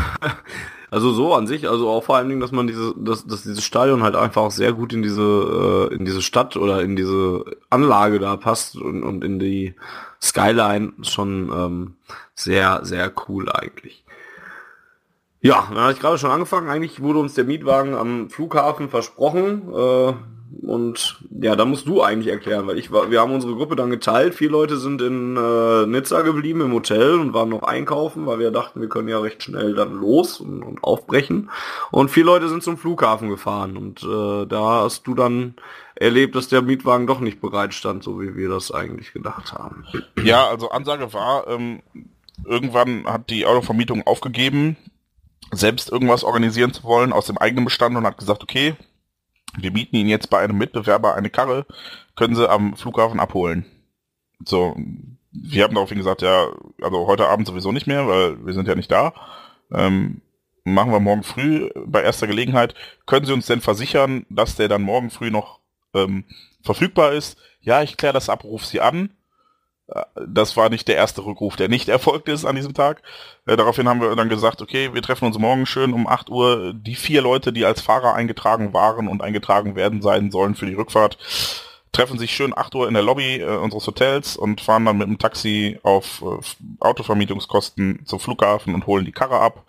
also 0.90 1.12
so 1.12 1.35
an 1.35 1.47
sich, 1.47 1.68
also 1.68 1.89
auch 1.89 2.05
vor 2.05 2.16
allen 2.16 2.28
Dingen, 2.28 2.40
dass 2.40 2.52
man 2.52 2.66
diese, 2.66 2.94
dass, 2.97 3.26
dass 3.26 3.43
dieses 3.43 3.64
Stadion 3.64 4.02
halt 4.02 4.16
einfach 4.16 4.51
sehr 4.51 4.72
gut 4.72 4.93
in 4.93 5.02
diese, 5.02 5.89
äh, 5.90 5.94
in 5.94 6.05
diese 6.05 6.22
Stadt 6.22 6.56
oder 6.56 6.82
in 6.82 6.94
diese 6.94 7.44
Anlage 7.70 8.18
da 8.18 8.36
passt 8.36 8.76
und, 8.76 9.02
und 9.02 9.24
in 9.24 9.39
die 9.39 9.74
Skyline 10.22 10.93
schon 11.02 11.51
ähm, 11.52 11.97
sehr, 12.35 12.85
sehr 12.85 13.10
cool 13.28 13.51
eigentlich. 13.51 14.05
Ja, 15.40 15.66
dann 15.68 15.78
habe 15.78 15.93
ich 15.93 16.01
gerade 16.01 16.18
schon 16.18 16.30
angefangen. 16.30 16.68
Eigentlich 16.68 17.01
wurde 17.01 17.20
uns 17.20 17.35
der 17.35 17.44
Mietwagen 17.44 17.94
am 17.94 18.28
Flughafen 18.28 18.89
versprochen. 18.89 19.72
Äh, 19.72 20.14
und 20.62 21.18
ja, 21.30 21.55
da 21.55 21.64
musst 21.64 21.86
du 21.86 22.02
eigentlich 22.02 22.32
erklären, 22.32 22.66
weil 22.66 22.78
ich 22.78 22.90
war, 22.90 23.10
wir 23.10 23.20
haben 23.20 23.32
unsere 23.32 23.55
Gruppe 23.55 23.76
dann 23.76 23.90
geteilt. 23.90 24.35
Vier 24.35 24.51
Leute 24.51 24.76
sind 24.76 25.01
in 25.01 25.36
äh, 25.36 25.86
Nizza 25.86 26.22
geblieben 26.22 26.60
im 26.62 26.72
Hotel 26.72 27.18
und 27.18 27.32
waren 27.32 27.48
noch 27.48 27.62
einkaufen, 27.62 28.26
weil 28.26 28.39
wir 28.39 28.51
dachten, 28.51 28.80
wir 28.80 28.89
können 28.89 29.09
ja 29.09 29.20
recht 29.20 29.43
schnell 29.43 29.74
dann 29.74 29.94
los 29.94 30.40
und, 30.40 30.62
und 30.62 30.82
aufbrechen. 30.82 31.51
Und 31.90 32.10
vier 32.10 32.24
Leute 32.24 32.48
sind 32.48 32.62
zum 32.62 32.76
Flughafen 32.76 33.28
gefahren 33.28 33.76
und 33.76 34.02
äh, 34.02 34.47
da 34.47 34.82
hast 34.82 35.06
du 35.06 35.14
dann 35.14 35.55
erlebt, 35.94 36.35
dass 36.35 36.48
der 36.48 36.62
Mietwagen 36.62 37.06
doch 37.06 37.20
nicht 37.20 37.40
bereit 37.40 37.72
stand, 37.74 38.02
so 38.02 38.20
wie 38.20 38.36
wir 38.36 38.48
das 38.48 38.72
eigentlich 38.72 39.12
gedacht 39.12 39.52
haben. 39.52 39.85
Ja, 40.22 40.48
also 40.48 40.70
Ansage 40.70 41.12
war, 41.12 41.47
ähm, 41.48 41.82
irgendwann 42.44 43.05
hat 43.06 43.30
die 43.30 43.47
Autovermietung 43.47 44.06
aufgegeben, 44.06 44.76
selbst 45.52 45.90
irgendwas 45.90 46.24
organisieren 46.24 46.72
zu 46.72 46.85
wollen 46.85 47.12
aus 47.12 47.26
dem 47.26 47.39
eigenen 47.39 47.64
Bestand 47.64 47.97
und 47.97 48.06
hat 48.06 48.18
gesagt, 48.18 48.43
okay, 48.43 48.74
wir 49.57 49.73
mieten 49.73 49.97
Ihnen 49.97 50.09
jetzt 50.09 50.31
bei 50.31 50.39
einem 50.39 50.59
Mitbewerber 50.59 51.15
eine 51.15 51.31
Karre, 51.31 51.66
können 52.16 52.35
Sie 52.35 52.49
am 52.49 52.77
Flughafen 52.77 53.20
abholen. 53.20 53.65
So, 54.45 54.77
wir 55.33 55.65
haben 55.65 55.75
daraufhin 55.75 55.99
gesagt, 55.99 56.23
ja, 56.23 56.49
also 56.83 57.07
heute 57.07 57.29
Abend 57.29 57.47
sowieso 57.47 57.73
nicht 57.73 57.87
mehr, 57.87 58.07
weil 58.07 58.45
wir 58.45 58.53
sind 58.53 58.69
ja 58.69 58.75
nicht 58.75 58.91
da. 58.91 59.12
Ähm, 59.73 60.23
machen 60.65 60.93
wir 60.93 61.01
morgen 61.01 61.23
früh 61.23 61.70
bei 61.87 62.03
erster 62.03 62.27
Gelegenheit. 62.27 62.75
Können 63.07 63.27
Sie 63.27 63.33
uns 63.33 63.47
denn 63.47 63.61
versichern, 63.61 64.27
dass 64.31 64.57
der 64.57 64.69
dann 64.69 64.83
morgen 64.83 65.11
früh 65.11 65.31
noch 65.31 65.61
ähm, 65.95 66.25
verfügbar 66.62 67.12
ist? 67.12 67.39
Ja, 67.61 67.83
ich 67.83 67.97
kläre 67.97 68.15
das 68.15 68.29
ab, 68.29 68.45
ruf 68.45 68.65
Sie 68.65 68.81
an. 68.81 69.11
Das 70.27 70.56
war 70.56 70.69
nicht 70.69 70.86
der 70.86 70.97
erste 70.97 71.24
Rückruf, 71.24 71.56
der 71.56 71.69
nicht 71.69 71.89
erfolgt 71.89 72.28
ist 72.28 72.44
an 72.44 72.56
diesem 72.56 72.74
Tag. 72.74 73.02
Äh, 73.47 73.56
daraufhin 73.56 73.89
haben 73.89 74.01
wir 74.01 74.15
dann 74.16 74.28
gesagt, 74.28 74.60
okay, 74.60 74.93
wir 74.93 75.02
treffen 75.02 75.24
uns 75.24 75.39
morgen 75.39 75.65
schön 75.65 75.94
um 75.94 76.06
8 76.06 76.28
Uhr. 76.28 76.74
Die 76.74 76.94
vier 76.94 77.23
Leute, 77.23 77.52
die 77.52 77.65
als 77.65 77.81
Fahrer 77.81 78.15
eingetragen 78.15 78.74
waren 78.74 79.09
und 79.09 79.23
eingetragen 79.23 79.77
werden 79.77 80.02
sein 80.02 80.31
sollen 80.31 80.55
für 80.55 80.66
die 80.66 80.74
Rückfahrt, 80.74 81.16
treffen 81.93 82.19
sich 82.19 82.32
schön 82.32 82.56
8 82.56 82.74
Uhr 82.74 82.86
in 82.86 82.94
der 82.94 83.02
Lobby 83.02 83.36
äh, 83.36 83.56
unseres 83.56 83.86
Hotels 83.86 84.36
und 84.36 84.60
fahren 84.60 84.85
dann 84.85 84.98
mit 84.98 85.09
dem 85.09 85.19
Taxi 85.19 85.78
auf 85.82 86.23
äh, 86.23 86.85
Autovermietungskosten 86.85 88.05
zum 88.05 88.20
Flughafen 88.20 88.74
und 88.74 88.86
holen 88.86 89.06
die 89.06 89.12
Karre 89.12 89.40
ab. 89.40 89.65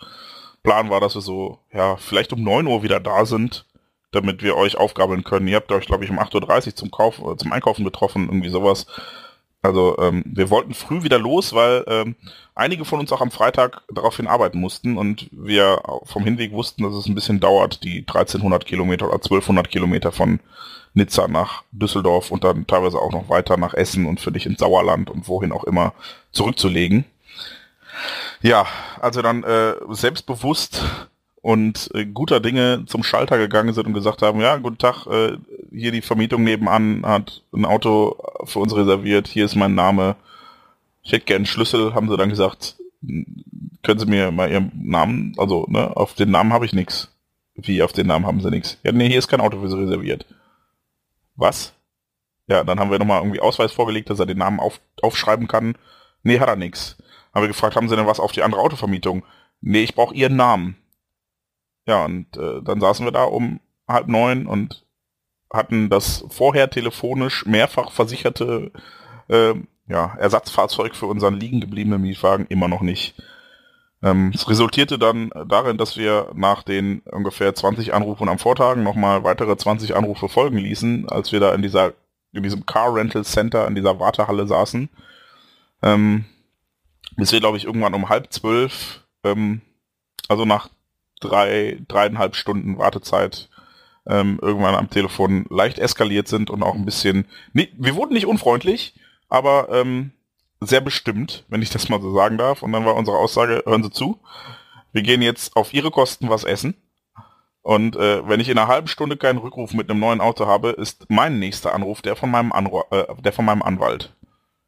Plan 0.63 0.89
war, 0.89 0.99
dass 0.99 1.15
wir 1.15 1.21
so, 1.21 1.59
ja, 1.71 1.95
vielleicht 1.95 2.33
um 2.33 2.43
9 2.43 2.67
Uhr 2.67 2.83
wieder 2.83 2.99
da 2.99 3.25
sind, 3.25 3.65
damit 4.11 4.43
wir 4.43 4.57
euch 4.57 4.75
aufgabeln 4.75 5.23
können. 5.23 5.47
Ihr 5.47 5.55
habt 5.55 5.71
euch, 5.71 5.85
glaube 5.85 6.03
ich, 6.03 6.09
um 6.09 6.19
8.30 6.19 6.67
Uhr 6.67 6.75
zum 6.75 6.91
Kauf, 6.91 7.19
äh, 7.19 7.37
zum 7.37 7.53
Einkaufen 7.53 7.85
getroffen, 7.85 8.25
irgendwie 8.25 8.49
sowas. 8.49 8.85
Also 9.61 9.97
ähm, 9.99 10.23
wir 10.25 10.49
wollten 10.49 10.73
früh 10.73 11.03
wieder 11.03 11.19
los, 11.19 11.53
weil 11.53 11.83
ähm, 11.87 12.15
einige 12.55 12.85
von 12.85 12.99
uns 12.99 13.11
auch 13.11 13.19
am 13.19 13.31
Freitag 13.31 13.81
daraufhin 13.93 14.27
arbeiten 14.27 14.59
mussten 14.59 14.97
und 14.97 15.29
wir 15.31 15.81
vom 16.03 16.23
Hinweg 16.23 16.53
wussten, 16.53 16.83
dass 16.83 16.93
es 16.93 17.07
ein 17.07 17.15
bisschen 17.15 17.41
dauert, 17.41 17.83
die 17.83 17.99
1300 17.99 18.65
Kilometer 18.65 19.07
oder 19.07 19.15
1200 19.15 19.69
Kilometer 19.69 20.13
von 20.13 20.39
Nizza 20.93 21.27
nach 21.27 21.63
Düsseldorf 21.71 22.31
und 22.31 22.43
dann 22.43 22.67
teilweise 22.67 22.99
auch 22.99 23.11
noch 23.11 23.27
weiter 23.29 23.57
nach 23.57 23.73
Essen 23.73 24.05
und 24.05 24.21
für 24.21 24.31
dich 24.31 24.45
ins 24.45 24.59
Sauerland 24.59 25.09
und 25.09 25.27
wohin 25.27 25.51
auch 25.51 25.65
immer 25.65 25.93
zurückzulegen. 26.31 27.05
Ja, 28.41 28.65
also 29.01 29.21
dann 29.21 29.43
äh, 29.43 29.73
selbstbewusst 29.89 30.83
und 31.41 31.89
äh, 31.93 32.05
guter 32.05 32.39
Dinge 32.39 32.83
zum 32.85 33.03
Schalter 33.03 33.37
gegangen 33.37 33.73
sind 33.73 33.87
und 33.87 33.93
gesagt 33.93 34.21
haben, 34.21 34.41
ja, 34.41 34.57
guten 34.57 34.77
Tag, 34.77 35.07
äh, 35.07 35.37
hier 35.71 35.91
die 35.91 36.01
Vermietung 36.01 36.43
nebenan 36.43 37.05
hat 37.05 37.43
ein 37.53 37.65
Auto 37.65 38.17
für 38.45 38.59
uns 38.59 38.75
reserviert, 38.75 39.27
hier 39.27 39.45
ist 39.45 39.55
mein 39.55 39.75
Name. 39.75 40.15
Ich 41.03 41.11
hätte 41.11 41.25
gern 41.25 41.45
Schlüssel, 41.45 41.93
haben 41.93 42.09
sie 42.09 42.17
dann 42.17 42.29
gesagt, 42.29 42.75
können 43.01 43.99
Sie 43.99 44.05
mir 44.05 44.31
mal 44.31 44.51
Ihren 44.51 44.71
Namen, 44.75 45.33
also 45.37 45.65
ne, 45.69 45.95
auf 45.95 46.13
den 46.13 46.31
Namen 46.31 46.51
habe 46.51 46.65
ich 46.65 46.73
nichts. 46.73 47.15
Wie, 47.55 47.81
auf 47.81 47.93
den 47.93 48.07
Namen 48.07 48.25
haben 48.25 48.41
Sie 48.41 48.49
nichts? 48.49 48.77
Ja, 48.83 48.91
nee, 48.91 49.07
hier 49.07 49.19
ist 49.19 49.27
kein 49.27 49.41
Auto 49.41 49.59
für 49.59 49.69
Sie 49.69 49.77
reserviert. 49.77 50.25
Was? 51.35 51.73
Ja, 52.47 52.63
dann 52.63 52.79
haben 52.79 52.91
wir 52.91 52.99
nochmal 52.99 53.21
irgendwie 53.21 53.39
Ausweis 53.39 53.71
vorgelegt, 53.71 54.09
dass 54.09 54.19
er 54.19 54.25
den 54.25 54.37
Namen 54.37 54.59
auf, 54.59 54.81
aufschreiben 55.01 55.47
kann. 55.47 55.75
Nee, 56.23 56.39
hat 56.39 56.49
er 56.49 56.55
nix. 56.55 56.97
Haben 57.33 57.43
wir 57.43 57.47
gefragt, 57.47 57.75
haben 57.75 57.87
sie 57.87 57.95
denn 57.95 58.07
was 58.07 58.19
auf 58.19 58.31
die 58.31 58.41
andere 58.41 58.61
Autovermietung? 58.61 59.23
Nee, 59.61 59.83
ich 59.83 59.95
brauche 59.95 60.15
ihren 60.15 60.35
Namen. 60.35 60.75
Ja, 61.89 62.05
und 62.05 62.37
äh, 62.37 62.61
dann 62.61 62.79
saßen 62.79 63.03
wir 63.03 63.11
da 63.11 63.23
um 63.23 63.61
halb 63.87 64.09
neun 64.09 64.45
und 64.45 64.85
hatten 65.51 65.89
das 65.89 66.23
vorher 66.29 66.69
telefonisch 66.69 67.47
mehrfach 67.47 67.91
versicherte 67.91 68.71
äh, 69.27 69.55
ja, 69.87 70.15
Ersatzfahrzeug 70.19 70.95
für 70.95 71.07
unseren 71.07 71.33
liegen 71.33 71.61
gebliebenen 71.61 71.99
Mietwagen 71.99 72.45
immer 72.45 72.67
noch 72.67 72.81
nicht. 72.81 73.15
Ähm, 74.03 74.31
es 74.35 74.47
resultierte 74.47 74.99
dann 74.99 75.31
darin, 75.47 75.79
dass 75.79 75.97
wir 75.97 76.29
nach 76.35 76.61
den 76.61 76.99
ungefähr 77.11 77.55
20 77.55 77.91
Anrufen 77.91 78.29
am 78.29 78.37
Vortag 78.37 78.75
nochmal 78.75 79.23
weitere 79.23 79.57
20 79.57 79.95
Anrufe 79.95 80.29
folgen 80.29 80.59
ließen, 80.59 81.09
als 81.09 81.31
wir 81.31 81.39
da 81.39 81.55
in 81.55 81.63
dieser 81.63 81.93
in 82.33 82.43
diesem 82.43 82.67
Car 82.67 82.93
Rental 82.93 83.25
Center, 83.25 83.67
in 83.67 83.73
dieser 83.73 83.99
Wartehalle 83.99 84.45
saßen. 84.45 84.89
Ähm, 85.81 86.25
bis 87.15 87.31
wir, 87.31 87.39
glaube 87.39 87.57
ich, 87.57 87.65
irgendwann 87.65 87.95
um 87.95 88.09
halb 88.09 88.31
zwölf, 88.31 89.03
ähm, 89.23 89.61
also 90.27 90.45
nach 90.45 90.69
drei, 91.19 91.79
dreieinhalb 91.87 92.35
Stunden 92.35 92.77
Wartezeit, 92.77 93.49
ähm, 94.07 94.39
irgendwann 94.41 94.75
am 94.75 94.89
Telefon 94.89 95.45
leicht 95.49 95.79
eskaliert 95.79 96.27
sind 96.27 96.49
und 96.49 96.63
auch 96.63 96.75
ein 96.75 96.85
bisschen, 96.85 97.25
nee, 97.53 97.69
wir 97.77 97.95
wurden 97.95 98.13
nicht 98.13 98.25
unfreundlich, 98.25 98.93
aber 99.27 99.69
ähm, 99.71 100.11
sehr 100.61 100.81
bestimmt, 100.81 101.45
wenn 101.47 101.61
ich 101.61 101.69
das 101.69 101.89
mal 101.89 102.01
so 102.01 102.13
sagen 102.13 102.37
darf. 102.37 102.63
Und 102.63 102.71
dann 102.71 102.85
war 102.85 102.95
unsere 102.95 103.17
Aussage, 103.17 103.63
hören 103.65 103.83
Sie 103.83 103.91
zu, 103.91 104.19
wir 104.91 105.01
gehen 105.01 105.21
jetzt 105.21 105.55
auf 105.55 105.73
Ihre 105.73 105.91
Kosten 105.91 106.29
was 106.29 106.43
essen. 106.43 106.75
Und 107.61 107.95
äh, 107.97 108.27
wenn 108.27 108.39
ich 108.39 108.49
in 108.49 108.57
einer 108.57 108.67
halben 108.67 108.87
Stunde 108.87 109.17
keinen 109.17 109.37
Rückruf 109.37 109.73
mit 109.73 109.89
einem 109.89 109.99
neuen 109.99 110.21
Auto 110.21 110.47
habe, 110.47 110.69
ist 110.69 111.05
mein 111.09 111.39
nächster 111.39 111.73
Anruf 111.73 112.01
der 112.01 112.15
von 112.15 112.31
meinem, 112.31 112.51
Anru 112.51 112.83
äh, 112.89 113.05
der 113.21 113.33
von 113.33 113.45
meinem 113.45 113.61
Anwalt. 113.61 114.15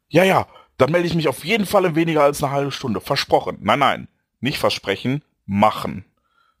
Ja, 0.08 0.24
ja, 0.24 0.46
dann 0.76 0.92
melde 0.92 1.08
ich 1.08 1.14
mich 1.14 1.28
auf 1.28 1.44
jeden 1.44 1.66
Fall 1.66 1.86
in 1.86 1.94
weniger 1.94 2.22
als 2.22 2.42
eine 2.42 2.52
halbe 2.52 2.70
Stunde. 2.70 3.00
Versprochen. 3.00 3.58
Nein, 3.60 3.78
nein, 3.78 4.08
nicht 4.40 4.58
versprechen, 4.58 5.22
machen. 5.46 6.04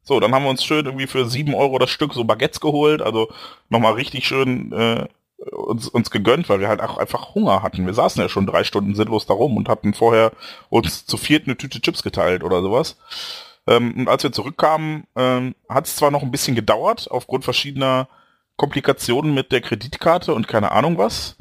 So, 0.02 0.18
dann 0.18 0.34
haben 0.34 0.44
wir 0.44 0.50
uns 0.50 0.64
schön 0.64 0.84
irgendwie 0.84 1.06
für 1.06 1.28
sieben 1.28 1.54
Euro 1.54 1.78
das 1.78 1.90
Stück 1.90 2.12
so 2.12 2.24
Baguettes 2.24 2.60
geholt, 2.60 3.02
also 3.02 3.28
nochmal 3.68 3.94
richtig 3.94 4.26
schön 4.26 4.72
äh, 4.72 5.06
uns, 5.50 5.88
uns 5.88 6.10
gegönnt, 6.10 6.48
weil 6.48 6.60
wir 6.60 6.68
halt 6.68 6.80
auch 6.80 6.98
einfach 6.98 7.34
Hunger 7.34 7.62
hatten. 7.62 7.86
Wir 7.86 7.94
saßen 7.94 8.20
ja 8.20 8.28
schon 8.28 8.46
drei 8.46 8.64
Stunden 8.64 8.94
sinnlos 8.94 9.26
da 9.26 9.34
rum 9.34 9.56
und 9.56 9.68
hatten 9.68 9.94
vorher 9.94 10.32
uns 10.68 11.06
zu 11.06 11.16
viert 11.16 11.46
eine 11.46 11.56
Tüte 11.56 11.80
Chips 11.80 12.02
geteilt 12.02 12.42
oder 12.44 12.62
sowas. 12.62 12.96
Ähm, 13.66 13.94
und 13.96 14.08
als 14.08 14.22
wir 14.22 14.32
zurückkamen, 14.32 15.04
ähm, 15.16 15.54
hat 15.68 15.86
es 15.86 15.96
zwar 15.96 16.10
noch 16.10 16.22
ein 16.22 16.30
bisschen 16.30 16.56
gedauert, 16.56 17.08
aufgrund 17.10 17.44
verschiedener 17.44 18.08
Komplikationen 18.56 19.34
mit 19.34 19.52
der 19.52 19.60
Kreditkarte 19.60 20.34
und 20.34 20.48
keine 20.48 20.72
Ahnung 20.72 20.98
was, 20.98 21.36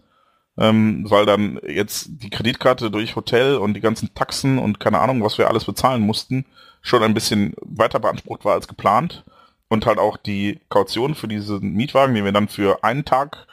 ähm, 0.57 1.09
weil 1.09 1.25
dann 1.25 1.59
jetzt 1.67 2.09
die 2.09 2.29
Kreditkarte 2.29 2.91
durch 2.91 3.15
Hotel 3.15 3.55
und 3.57 3.73
die 3.73 3.81
ganzen 3.81 4.13
Taxen 4.13 4.59
und 4.59 4.79
keine 4.79 4.99
Ahnung, 4.99 5.23
was 5.23 5.37
wir 5.37 5.49
alles 5.49 5.65
bezahlen 5.65 6.01
mussten, 6.01 6.45
schon 6.81 7.03
ein 7.03 7.13
bisschen 7.13 7.53
weiter 7.61 7.99
beansprucht 7.99 8.45
war 8.45 8.53
als 8.53 8.67
geplant. 8.67 9.23
Und 9.69 9.85
halt 9.85 9.99
auch 9.99 10.17
die 10.17 10.59
Kaution 10.67 11.15
für 11.15 11.29
diesen 11.29 11.73
Mietwagen, 11.73 12.13
den 12.13 12.25
wir 12.25 12.33
dann 12.33 12.49
für 12.49 12.83
einen 12.83 13.05
Tag 13.05 13.47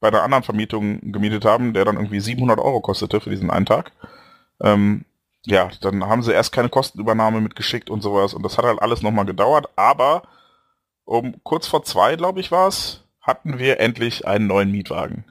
bei 0.00 0.10
der 0.10 0.22
anderen 0.22 0.42
Vermietung 0.42 1.12
gemietet 1.12 1.46
haben, 1.46 1.72
der 1.72 1.86
dann 1.86 1.96
irgendwie 1.96 2.20
700 2.20 2.58
Euro 2.58 2.80
kostete 2.80 3.20
für 3.20 3.30
diesen 3.30 3.50
einen 3.50 3.64
Tag. 3.64 3.92
Ähm, 4.60 5.06
ja, 5.46 5.70
dann 5.80 6.04
haben 6.04 6.22
sie 6.22 6.32
erst 6.32 6.52
keine 6.52 6.68
Kostenübernahme 6.68 7.40
mitgeschickt 7.40 7.88
und 7.88 8.02
sowas 8.02 8.34
und 8.34 8.42
das 8.42 8.58
hat 8.58 8.64
halt 8.64 8.82
alles 8.82 9.02
nochmal 9.02 9.24
gedauert, 9.24 9.68
aber 9.76 10.22
um 11.04 11.42
kurz 11.42 11.66
vor 11.66 11.82
zwei, 11.84 12.16
glaube 12.16 12.40
ich, 12.40 12.50
war 12.52 12.68
es, 12.68 13.04
hatten 13.20 13.58
wir 13.58 13.80
endlich 13.80 14.26
einen 14.26 14.46
neuen 14.46 14.70
Mietwagen. 14.70 15.24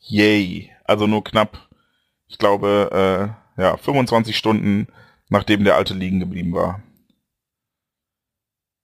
Yay. 0.00 0.70
Also 0.84 1.06
nur 1.06 1.24
knapp, 1.24 1.58
ich 2.28 2.38
glaube, 2.38 3.34
äh, 3.56 3.62
ja, 3.62 3.76
25 3.76 4.36
Stunden, 4.36 4.88
nachdem 5.28 5.64
der 5.64 5.76
alte 5.76 5.94
liegen 5.94 6.20
geblieben 6.20 6.52
war. 6.52 6.82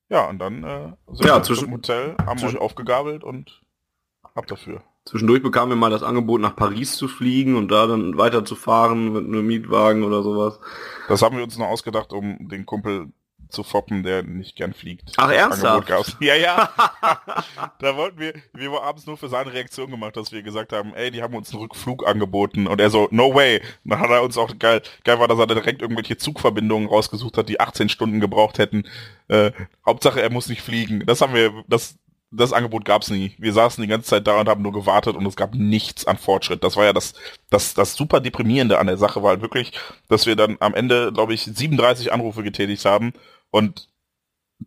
Ja, 0.09 0.29
und 0.29 0.39
dann 0.39 0.65
äh, 0.65 0.93
sind 1.12 1.27
Ja, 1.27 1.37
wir 1.37 1.43
zwischen- 1.43 1.65
zum 1.65 1.73
Hotel, 1.75 2.17
haben 2.27 2.43
euch 2.43 2.57
aufgegabelt 2.59 3.23
und 3.23 3.62
ab 4.35 4.47
dafür. 4.47 4.83
Zwischendurch 5.05 5.43
bekamen 5.43 5.71
wir 5.71 5.77
mal 5.77 5.91
das 5.91 6.03
Angebot, 6.03 6.41
nach 6.41 6.57
Paris 6.57 6.97
zu 6.97 7.09
fliegen 7.09 7.57
und 7.57 7.69
da 7.69 7.87
dann 7.87 8.19
weiterzufahren 8.19 9.12
mit 9.12 9.25
einem 9.25 9.47
Mietwagen 9.47 10.03
oder 10.03 10.23
sowas. 10.23 10.61
Das 11.09 11.23
haben 11.23 11.37
wir 11.37 11.45
uns 11.45 11.57
nur 11.57 11.69
ausgedacht, 11.69 12.12
um 12.12 12.49
den 12.49 12.67
Kumpel 12.67 13.12
zu 13.51 13.62
foppen, 13.62 14.02
der 14.02 14.22
nicht 14.22 14.56
gern 14.56 14.72
fliegt. 14.72 15.12
Ach, 15.16 15.31
ernsthaft? 15.31 16.16
Ja, 16.20 16.35
ja. 16.35 16.70
da 17.78 17.97
wollten 17.97 18.18
wir, 18.18 18.35
wir 18.52 18.70
haben 18.70 18.85
abends 18.85 19.06
nur 19.06 19.16
für 19.16 19.28
seine 19.28 19.52
Reaktion 19.52 19.90
gemacht, 19.90 20.16
dass 20.16 20.32
wir 20.32 20.43
gesagt 20.43 20.72
haben, 20.72 20.94
ey, 20.94 21.10
die 21.10 21.22
haben 21.22 21.35
uns 21.35 21.51
einen 21.51 21.62
Rückflug 21.62 22.06
angeboten. 22.06 22.66
Und 22.66 22.81
er 22.81 22.90
so, 22.90 23.09
no 23.10 23.35
way. 23.35 23.60
Dann 23.85 24.01
hat 24.01 24.10
er 24.10 24.22
uns 24.22 24.39
auch, 24.39 24.59
geil, 24.59 24.82
geil 25.05 25.18
war, 25.18 25.28
dass 25.28 25.39
er 25.39 25.47
direkt 25.47 25.82
irgendwelche 25.82 26.16
Zugverbindungen 26.16 26.89
rausgesucht 26.89 27.36
hat, 27.36 27.48
die 27.48 27.60
18 27.60 27.89
Stunden 27.89 28.20
gebraucht 28.20 28.59
hätten. 28.59 28.85
Äh, 29.28 29.52
Hauptsache, 29.85 30.20
er 30.20 30.31
muss 30.31 30.48
nicht 30.48 30.62
fliegen. 30.62 31.05
Das 31.06 31.20
haben 31.20 31.35
wir, 31.35 31.64
das, 31.68 31.97
das 32.31 32.52
Angebot 32.52 32.85
gab's 32.85 33.10
nie. 33.10 33.35
Wir 33.39 33.52
saßen 33.52 33.82
die 33.82 33.89
ganze 33.89 34.09
Zeit 34.09 34.27
da 34.27 34.40
und 34.40 34.48
haben 34.48 34.62
nur 34.62 34.72
gewartet 34.72 35.16
und 35.16 35.27
es 35.27 35.36
gab 35.36 35.55
nichts 35.55 36.06
an 36.06 36.16
Fortschritt. 36.16 36.62
Das 36.62 36.77
war 36.77 36.85
ja 36.85 36.93
das, 36.93 37.14
das, 37.51 37.74
das 37.74 37.94
super 37.94 38.20
deprimierende 38.20 38.78
an 38.78 38.86
der 38.86 38.98
Sache, 38.98 39.22
war 39.22 39.31
halt 39.31 39.43
wirklich, 39.43 39.72
dass 40.09 40.27
wir 40.27 40.36
dann 40.36 40.56
am 40.60 40.74
Ende, 40.74 41.12
glaube 41.12 41.35
ich, 41.35 41.43
37 41.43 42.12
Anrufe 42.12 42.43
getätigt 42.43 42.85
haben 42.85 43.12
und 43.51 43.89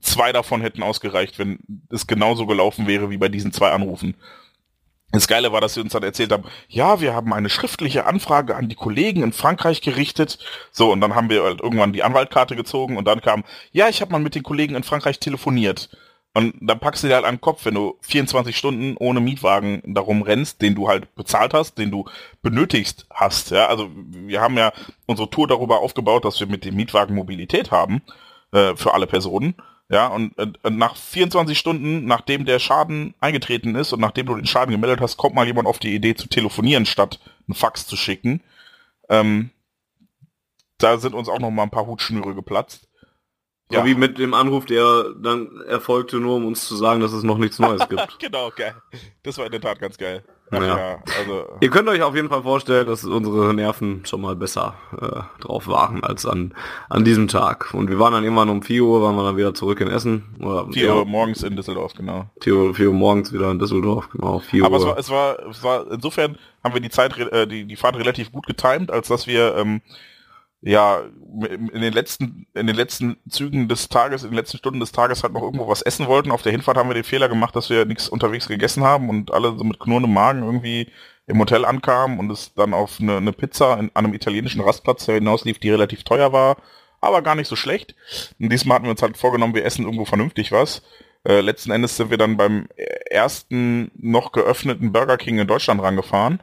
zwei 0.01 0.31
davon 0.31 0.61
hätten 0.61 0.83
ausgereicht, 0.83 1.39
wenn 1.39 1.59
es 1.89 2.07
genauso 2.07 2.45
gelaufen 2.45 2.87
wäre 2.87 3.09
wie 3.09 3.17
bei 3.17 3.29
diesen 3.29 3.53
zwei 3.53 3.71
Anrufen. 3.71 4.15
Das 5.11 5.27
Geile 5.27 5.51
war, 5.51 5.61
dass 5.61 5.75
sie 5.75 5.81
uns 5.81 5.93
dann 5.93 6.01
erzählt 6.01 6.31
haben, 6.31 6.45
ja, 6.67 6.99
wir 6.99 7.13
haben 7.13 7.31
eine 7.33 7.49
schriftliche 7.49 8.05
Anfrage 8.07 8.55
an 8.55 8.67
die 8.67 8.75
Kollegen 8.75 9.21
in 9.21 9.31
Frankreich 9.31 9.81
gerichtet. 9.81 10.39
So, 10.71 10.91
und 10.91 11.01
dann 11.01 11.13
haben 11.13 11.29
wir 11.29 11.43
halt 11.43 11.61
irgendwann 11.61 11.93
die 11.93 12.01
Anwaltkarte 12.01 12.55
gezogen 12.55 12.97
und 12.97 13.07
dann 13.07 13.21
kam, 13.21 13.43
ja, 13.71 13.89
ich 13.89 14.01
habe 14.01 14.11
mal 14.11 14.19
mit 14.19 14.33
den 14.33 14.41
Kollegen 14.41 14.73
in 14.73 14.81
Frankreich 14.81 15.19
telefoniert. 15.19 15.95
Und 16.33 16.55
dann 16.61 16.79
packst 16.79 17.03
du 17.03 17.07
dir 17.07 17.13
halt 17.13 17.27
den 17.27 17.41
Kopf, 17.41 17.63
wenn 17.65 17.75
du 17.75 17.99
24 18.01 18.57
Stunden 18.57 18.97
ohne 18.97 19.19
Mietwagen 19.19 19.83
darum 19.85 20.23
rennst, 20.23 20.63
den 20.63 20.73
du 20.73 20.87
halt 20.87 21.13
bezahlt 21.13 21.53
hast, 21.53 21.77
den 21.77 21.91
du 21.91 22.05
benötigst 22.41 23.05
hast. 23.11 23.51
Ja, 23.51 23.67
also 23.67 23.91
wir 23.93 24.41
haben 24.41 24.57
ja 24.57 24.73
unsere 25.05 25.29
Tour 25.29 25.47
darüber 25.47 25.81
aufgebaut, 25.81 26.25
dass 26.25 26.39
wir 26.39 26.47
mit 26.47 26.65
dem 26.65 26.75
Mietwagen 26.75 27.15
Mobilität 27.15 27.69
haben 27.69 28.01
äh, 28.53 28.75
für 28.75 28.93
alle 28.93 29.07
Personen. 29.07 29.55
Ja, 29.89 30.07
und 30.07 30.37
äh, 30.37 30.47
nach 30.69 30.95
24 30.95 31.57
Stunden, 31.57 32.05
nachdem 32.05 32.45
der 32.45 32.59
Schaden 32.59 33.13
eingetreten 33.19 33.75
ist 33.75 33.91
und 33.91 33.99
nachdem 33.99 34.27
du 34.27 34.35
den 34.35 34.45
Schaden 34.45 34.71
gemeldet 34.71 35.01
hast, 35.01 35.17
kommt 35.17 35.35
mal 35.35 35.45
jemand 35.45 35.67
auf 35.67 35.79
die 35.79 35.93
Idee 35.93 36.15
zu 36.15 36.27
telefonieren, 36.29 36.85
statt 36.85 37.19
einen 37.47 37.55
Fax 37.55 37.85
zu 37.85 37.97
schicken. 37.97 38.41
Ähm, 39.09 39.49
da 40.77 40.97
sind 40.97 41.13
uns 41.13 41.29
auch 41.29 41.39
noch 41.39 41.51
mal 41.51 41.63
ein 41.63 41.69
paar 41.69 41.85
Hutschnüre 41.85 42.33
geplatzt. 42.33 42.87
Ja. 43.71 43.85
Wie 43.85 43.95
mit 43.95 44.17
dem 44.19 44.33
Anruf, 44.33 44.65
der 44.65 45.13
dann 45.21 45.61
erfolgte, 45.67 46.17
nur 46.17 46.35
um 46.35 46.45
uns 46.45 46.67
zu 46.67 46.75
sagen, 46.75 46.99
dass 47.01 47.11
es 47.11 47.23
noch 47.23 47.37
nichts 47.37 47.59
Neues 47.59 47.87
gibt. 47.89 48.19
genau, 48.19 48.51
geil. 48.55 48.75
Das 49.23 49.37
war 49.37 49.45
in 49.45 49.51
der 49.51 49.61
Tat 49.61 49.79
ganz 49.79 49.97
geil. 49.97 50.23
Ach, 50.55 50.61
Ja. 50.61 50.77
ja. 50.77 50.99
also 51.19 51.45
Ihr 51.59 51.69
könnt 51.69 51.87
euch 51.89 52.01
auf 52.01 52.15
jeden 52.15 52.29
Fall 52.29 52.43
vorstellen, 52.43 52.85
dass 52.87 53.03
unsere 53.03 53.53
Nerven 53.53 54.05
schon 54.05 54.21
mal 54.21 54.35
besser 54.35 54.75
äh, 54.99 55.41
drauf 55.41 55.67
waren 55.67 56.03
als 56.03 56.25
an, 56.25 56.53
an 56.89 57.03
diesem 57.03 57.27
Tag. 57.27 57.73
Und 57.73 57.89
wir 57.89 57.99
waren 57.99 58.13
dann 58.13 58.23
irgendwann 58.23 58.49
um 58.49 58.61
4 58.61 58.83
Uhr, 58.83 59.01
waren 59.01 59.15
wir 59.15 59.23
dann 59.23 59.37
wieder 59.37 59.53
zurück 59.53 59.81
in 59.81 59.87
Essen. 59.87 60.35
Oder 60.39 60.67
4 60.71 60.95
Uhr 60.95 61.05
morgens 61.05 61.43
in 61.43 61.55
Düsseldorf, 61.55 61.93
genau. 61.93 62.25
4 62.41 62.55
Uhr, 62.55 62.73
4 62.75 62.87
Uhr 62.89 62.93
morgens 62.93 63.33
wieder 63.33 63.51
in 63.51 63.59
Düsseldorf, 63.59 64.09
genau, 64.09 64.39
4 64.39 64.63
Aber 64.65 64.77
es 64.77 64.83
Uhr. 64.83 64.89
war, 64.89 64.97
es 64.99 65.09
war, 65.11 65.39
es 65.49 65.63
war, 65.63 65.91
insofern 65.91 66.37
haben 66.63 66.73
wir 66.73 66.81
die 66.81 66.89
Zeit, 66.89 67.17
äh, 67.17 67.47
die, 67.47 67.65
die 67.65 67.75
Fahrt 67.75 67.95
relativ 67.97 68.31
gut 68.31 68.45
getimt, 68.47 68.91
als 68.91 69.07
dass 69.07 69.27
wir, 69.27 69.55
ähm, 69.57 69.81
ja, 70.65 71.01
in 71.01 71.81
den 71.81 71.93
letzten, 71.93 72.47
in 72.53 72.67
den 72.67 72.75
letzten 72.75 73.17
Zügen 73.27 73.67
des 73.67 73.89
Tages, 73.89 74.23
in 74.23 74.29
den 74.29 74.37
letzten 74.37 74.57
Stunden 74.57 74.79
des 74.79 74.91
Tages 74.91 75.23
halt 75.23 75.33
noch 75.33 75.41
irgendwo 75.41 75.67
was 75.67 75.81
essen 75.81 76.07
wollten. 76.07 76.31
Auf 76.31 76.41
der 76.41 76.53
Hinfahrt 76.53 76.77
haben 76.77 76.89
wir 76.89 76.93
den 76.93 77.03
Fehler 77.03 77.27
gemacht, 77.27 77.55
dass 77.55 77.69
wir 77.69 77.85
nichts 77.85 78.07
unterwegs 78.07 78.47
gegessen 78.47 78.83
haben 78.83 79.09
und 79.09 79.33
alle 79.33 79.57
so 79.57 79.63
mit 79.63 79.79
knurrendem 79.79 80.13
Magen 80.13 80.43
irgendwie 80.43 80.89
im 81.27 81.39
Hotel 81.39 81.65
ankamen 81.65 82.19
und 82.19 82.31
es 82.31 82.53
dann 82.53 82.73
auf 82.73 82.99
eine, 83.01 83.17
eine 83.17 83.33
Pizza 83.33 83.77
in, 83.77 83.91
einem 83.93 84.13
italienischen 84.13 84.61
Rastplatz 84.61 85.05
hinauslief, 85.05 85.59
die 85.59 85.69
relativ 85.69 86.03
teuer 86.03 86.31
war, 86.31 86.57
aber 87.01 87.21
gar 87.21 87.35
nicht 87.35 87.47
so 87.47 87.55
schlecht. 87.55 87.95
Und 88.39 88.49
diesmal 88.49 88.75
hatten 88.75 88.85
wir 88.85 88.91
uns 88.91 89.01
halt 89.01 89.17
vorgenommen, 89.17 89.55
wir 89.55 89.65
essen 89.65 89.85
irgendwo 89.85 90.05
vernünftig 90.05 90.51
was. 90.51 90.81
Äh, 91.27 91.41
letzten 91.41 91.71
Endes 91.71 91.97
sind 91.97 92.09
wir 92.09 92.17
dann 92.17 92.37
beim 92.37 92.67
ersten 93.09 93.91
noch 93.95 94.31
geöffneten 94.31 94.93
Burger 94.93 95.17
King 95.17 95.39
in 95.39 95.47
Deutschland 95.47 95.81
rangefahren. 95.81 96.41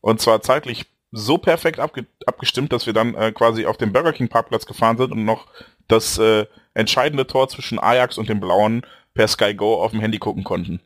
Und 0.00 0.20
zwar 0.20 0.42
zeitlich 0.42 0.86
so 1.10 1.38
perfekt 1.38 1.80
abge 1.80 2.06
abgestimmt, 2.26 2.72
dass 2.72 2.86
wir 2.86 2.92
dann 2.92 3.14
äh, 3.14 3.32
quasi 3.32 3.66
auf 3.66 3.76
dem 3.76 3.92
Burger 3.92 4.12
King 4.12 4.28
Parkplatz 4.28 4.66
gefahren 4.66 4.98
sind 4.98 5.12
und 5.12 5.24
noch 5.24 5.46
das 5.88 6.18
äh, 6.18 6.46
entscheidende 6.74 7.26
Tor 7.26 7.48
zwischen 7.48 7.78
Ajax 7.78 8.18
und 8.18 8.28
dem 8.28 8.40
Blauen 8.40 8.82
per 9.14 9.28
Sky 9.28 9.54
Go 9.54 9.82
auf 9.82 9.92
dem 9.92 10.00
Handy 10.00 10.18
gucken 10.18 10.44
konnten. 10.44 10.80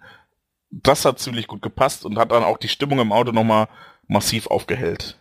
Das 0.70 1.04
hat 1.04 1.18
ziemlich 1.18 1.48
gut 1.48 1.60
gepasst 1.60 2.04
und 2.04 2.18
hat 2.18 2.30
dann 2.30 2.44
auch 2.44 2.56
die 2.56 2.68
Stimmung 2.68 3.00
im 3.00 3.12
Auto 3.12 3.32
nochmal 3.32 3.68
massiv 4.06 4.46
aufgehellt. 4.46 5.18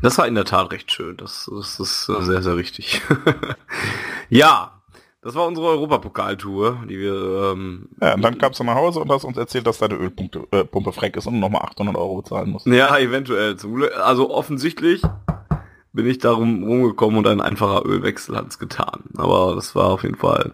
Das 0.00 0.16
war 0.16 0.28
in 0.28 0.36
der 0.36 0.44
Tat 0.44 0.70
recht 0.70 0.92
schön. 0.92 1.16
Das, 1.16 1.50
das 1.52 1.80
ist 1.80 2.08
äh, 2.08 2.22
sehr, 2.22 2.42
sehr 2.42 2.56
richtig. 2.56 3.02
ja, 4.30 4.77
Das 5.20 5.34
war 5.34 5.46
unsere 5.48 5.66
Europapokaltour, 5.66 6.84
die 6.88 6.98
wir... 6.98 7.52
Ähm, 7.52 7.88
Ja, 8.00 8.14
und 8.14 8.22
dann 8.22 8.38
kamst 8.38 8.60
du 8.60 8.64
nach 8.64 8.76
Hause 8.76 9.00
und 9.00 9.10
hast 9.10 9.24
uns 9.24 9.36
erzählt, 9.36 9.66
dass 9.66 9.78
deine 9.78 9.96
Ölpumpe 9.96 10.46
äh, 10.52 10.64
Pumpe 10.64 10.92
freck 10.92 11.16
ist 11.16 11.26
und 11.26 11.40
nochmal 11.40 11.62
800 11.62 11.96
Euro 11.96 12.22
bezahlen 12.22 12.50
musst. 12.50 12.66
ja, 12.66 12.96
eventuell. 12.98 13.56
Also 14.00 14.30
offensichtlich 14.30 15.02
bin 15.92 16.06
ich 16.06 16.18
darum 16.18 16.62
rumgekommen 16.62 17.18
und 17.18 17.26
ein 17.26 17.40
einfacher 17.40 17.84
Ölwechsel 17.84 18.36
hat's 18.36 18.60
getan. 18.60 19.02
Aber 19.16 19.56
das 19.56 19.74
war 19.74 19.86
auf 19.86 20.04
jeden 20.04 20.14
Fall 20.16 20.52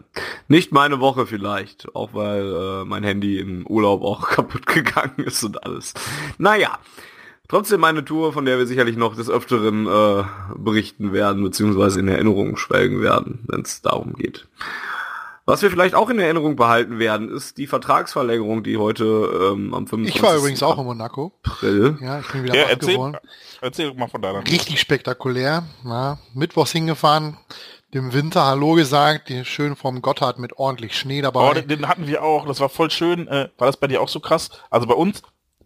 nicht 0.48 0.72
meine 0.72 0.98
Woche 0.98 1.26
vielleicht, 1.26 1.94
auch 1.94 2.14
weil 2.14 2.46
äh, 2.46 2.84
mein 2.86 3.04
Handy 3.04 3.38
im 3.38 3.66
Urlaub 3.66 4.02
auch 4.02 4.28
kaputt 4.30 4.64
gegangen 4.66 5.18
ist 5.18 5.44
und 5.44 5.62
alles. 5.62 5.92
Naja, 6.38 6.78
trotzdem 7.48 7.80
meine 7.80 8.04
Tour, 8.04 8.32
von 8.32 8.44
der 8.44 8.58
wir 8.58 8.66
sicherlich 8.66 8.96
noch 8.96 9.16
des 9.16 9.30
Öfteren 9.30 9.86
äh, 9.86 10.24
berichten 10.56 11.12
werden, 11.12 11.42
beziehungsweise 11.42 12.00
in 12.00 12.08
Erinnerung 12.08 12.56
schwelgen 12.56 13.00
werden, 13.02 13.44
wenn 13.48 13.62
es 13.62 13.82
darum 13.82 14.14
geht. 14.14 14.46
Was 15.46 15.60
wir 15.60 15.70
vielleicht 15.70 15.94
auch 15.94 16.08
in 16.08 16.18
Erinnerung 16.18 16.56
behalten 16.56 16.98
werden, 16.98 17.28
ist 17.30 17.58
die 17.58 17.66
Vertragsverlängerung, 17.66 18.62
die 18.64 18.78
heute 18.78 19.04
ähm, 19.52 19.74
am 19.74 19.86
25. 19.86 20.14
Ich 20.16 20.22
war 20.22 20.36
übrigens 20.36 20.62
auch 20.62 20.78
in 20.78 20.84
Monaco. 20.86 21.32
April. 21.42 21.98
Ja, 22.00 22.20
ich 22.20 22.28
bin 22.28 22.44
wieder 22.44 22.54
Ja, 22.56 22.62
erzähl, 22.62 22.94
geworden. 22.94 23.18
erzähl 23.60 23.92
mal 23.92 24.08
von 24.08 24.22
deiner. 24.22 24.38
Richtig 24.46 24.80
spektakulär. 24.80 25.64
Ja, 25.84 26.16
Mittwochs 26.32 26.72
hingefahren, 26.72 27.36
dem 27.92 28.14
Winter 28.14 28.46
Hallo 28.46 28.72
gesagt, 28.72 29.28
die 29.28 29.44
schön 29.44 29.76
vom 29.76 30.00
Gotthard 30.00 30.38
mit 30.38 30.58
ordentlich 30.58 30.96
Schnee 30.98 31.20
dabei. 31.20 31.50
Oh, 31.50 31.52
den, 31.52 31.68
den 31.68 31.88
hatten 31.88 32.06
wir 32.06 32.22
auch, 32.22 32.46
das 32.46 32.60
war 32.60 32.70
voll 32.70 32.90
schön. 32.90 33.28
Äh, 33.28 33.50
war 33.58 33.66
das 33.66 33.76
bei 33.76 33.86
dir 33.86 34.00
auch 34.00 34.08
so 34.08 34.20
krass? 34.20 34.48
Also 34.70 34.86
bei 34.86 34.94
uns, 34.94 35.20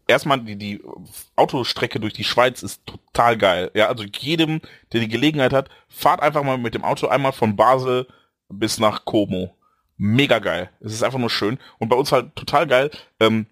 erstmal 0.09 0.41
die, 0.41 0.57
die 0.57 0.83
Autostrecke 1.37 2.01
durch 2.01 2.15
die 2.15 2.25
Schweiz 2.25 2.63
ist 2.63 2.85
total 2.87 3.37
geil. 3.37 3.71
Ja, 3.75 3.87
also 3.87 4.05
jedem, 4.05 4.61
der 4.93 5.01
die 5.01 5.09
Gelegenheit 5.09 5.53
hat, 5.53 5.69
fahrt 5.89 6.21
einfach 6.21 6.43
mal 6.43 6.59
mit 6.59 6.75
dem 6.75 6.83
Auto 6.83 7.07
einmal 7.07 7.33
von 7.33 7.55
Basel 7.55 8.09
bis 8.49 8.79
nach 8.79 9.05
Como. 9.05 9.55
Mega 9.97 10.39
geil. 10.39 10.71
Es 10.81 10.93
ist 10.93 11.03
einfach 11.03 11.19
nur 11.19 11.31
schön. 11.31 11.59
Und 11.79 11.89
bei 11.89 11.97
uns 11.97 12.11
halt 12.11 12.35
total 12.35 12.67
geil. 12.67 12.91
Ähm, 13.21 13.47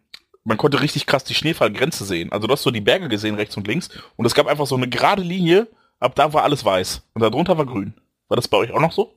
man 0.45 0.57
konnte 0.57 0.81
richtig 0.81 1.07
krass 1.07 1.25
die 1.25 1.35
Schneefallgrenze 1.35 2.05
sehen. 2.05 2.33
Also 2.33 2.47
du 2.47 2.53
hast 2.53 2.63
so 2.63 2.71
die 2.71 2.81
Berge 2.81 3.09
gesehen, 3.09 3.35
rechts 3.35 3.57
und 3.57 3.67
links. 3.67 3.91
Und 4.17 4.27
es 4.27 4.35
gab 4.35 4.47
einfach 4.47 4.67
so 4.67 4.77
eine 4.77 4.89
gerade 4.89 5.23
Linie, 5.23 5.69
ab 5.99 6.15
da 6.15 6.33
war 6.33 6.45
alles 6.45 6.65
weiß. 6.65 7.03
Und 7.15 7.21
darunter 7.21 7.59
war 7.59 7.67
grün. 7.67 7.95
War 8.29 8.37
das 8.37 8.49
bei 8.49 8.57
euch 8.57 8.73
auch 8.73 8.81
noch 8.81 8.93
so? 8.93 9.15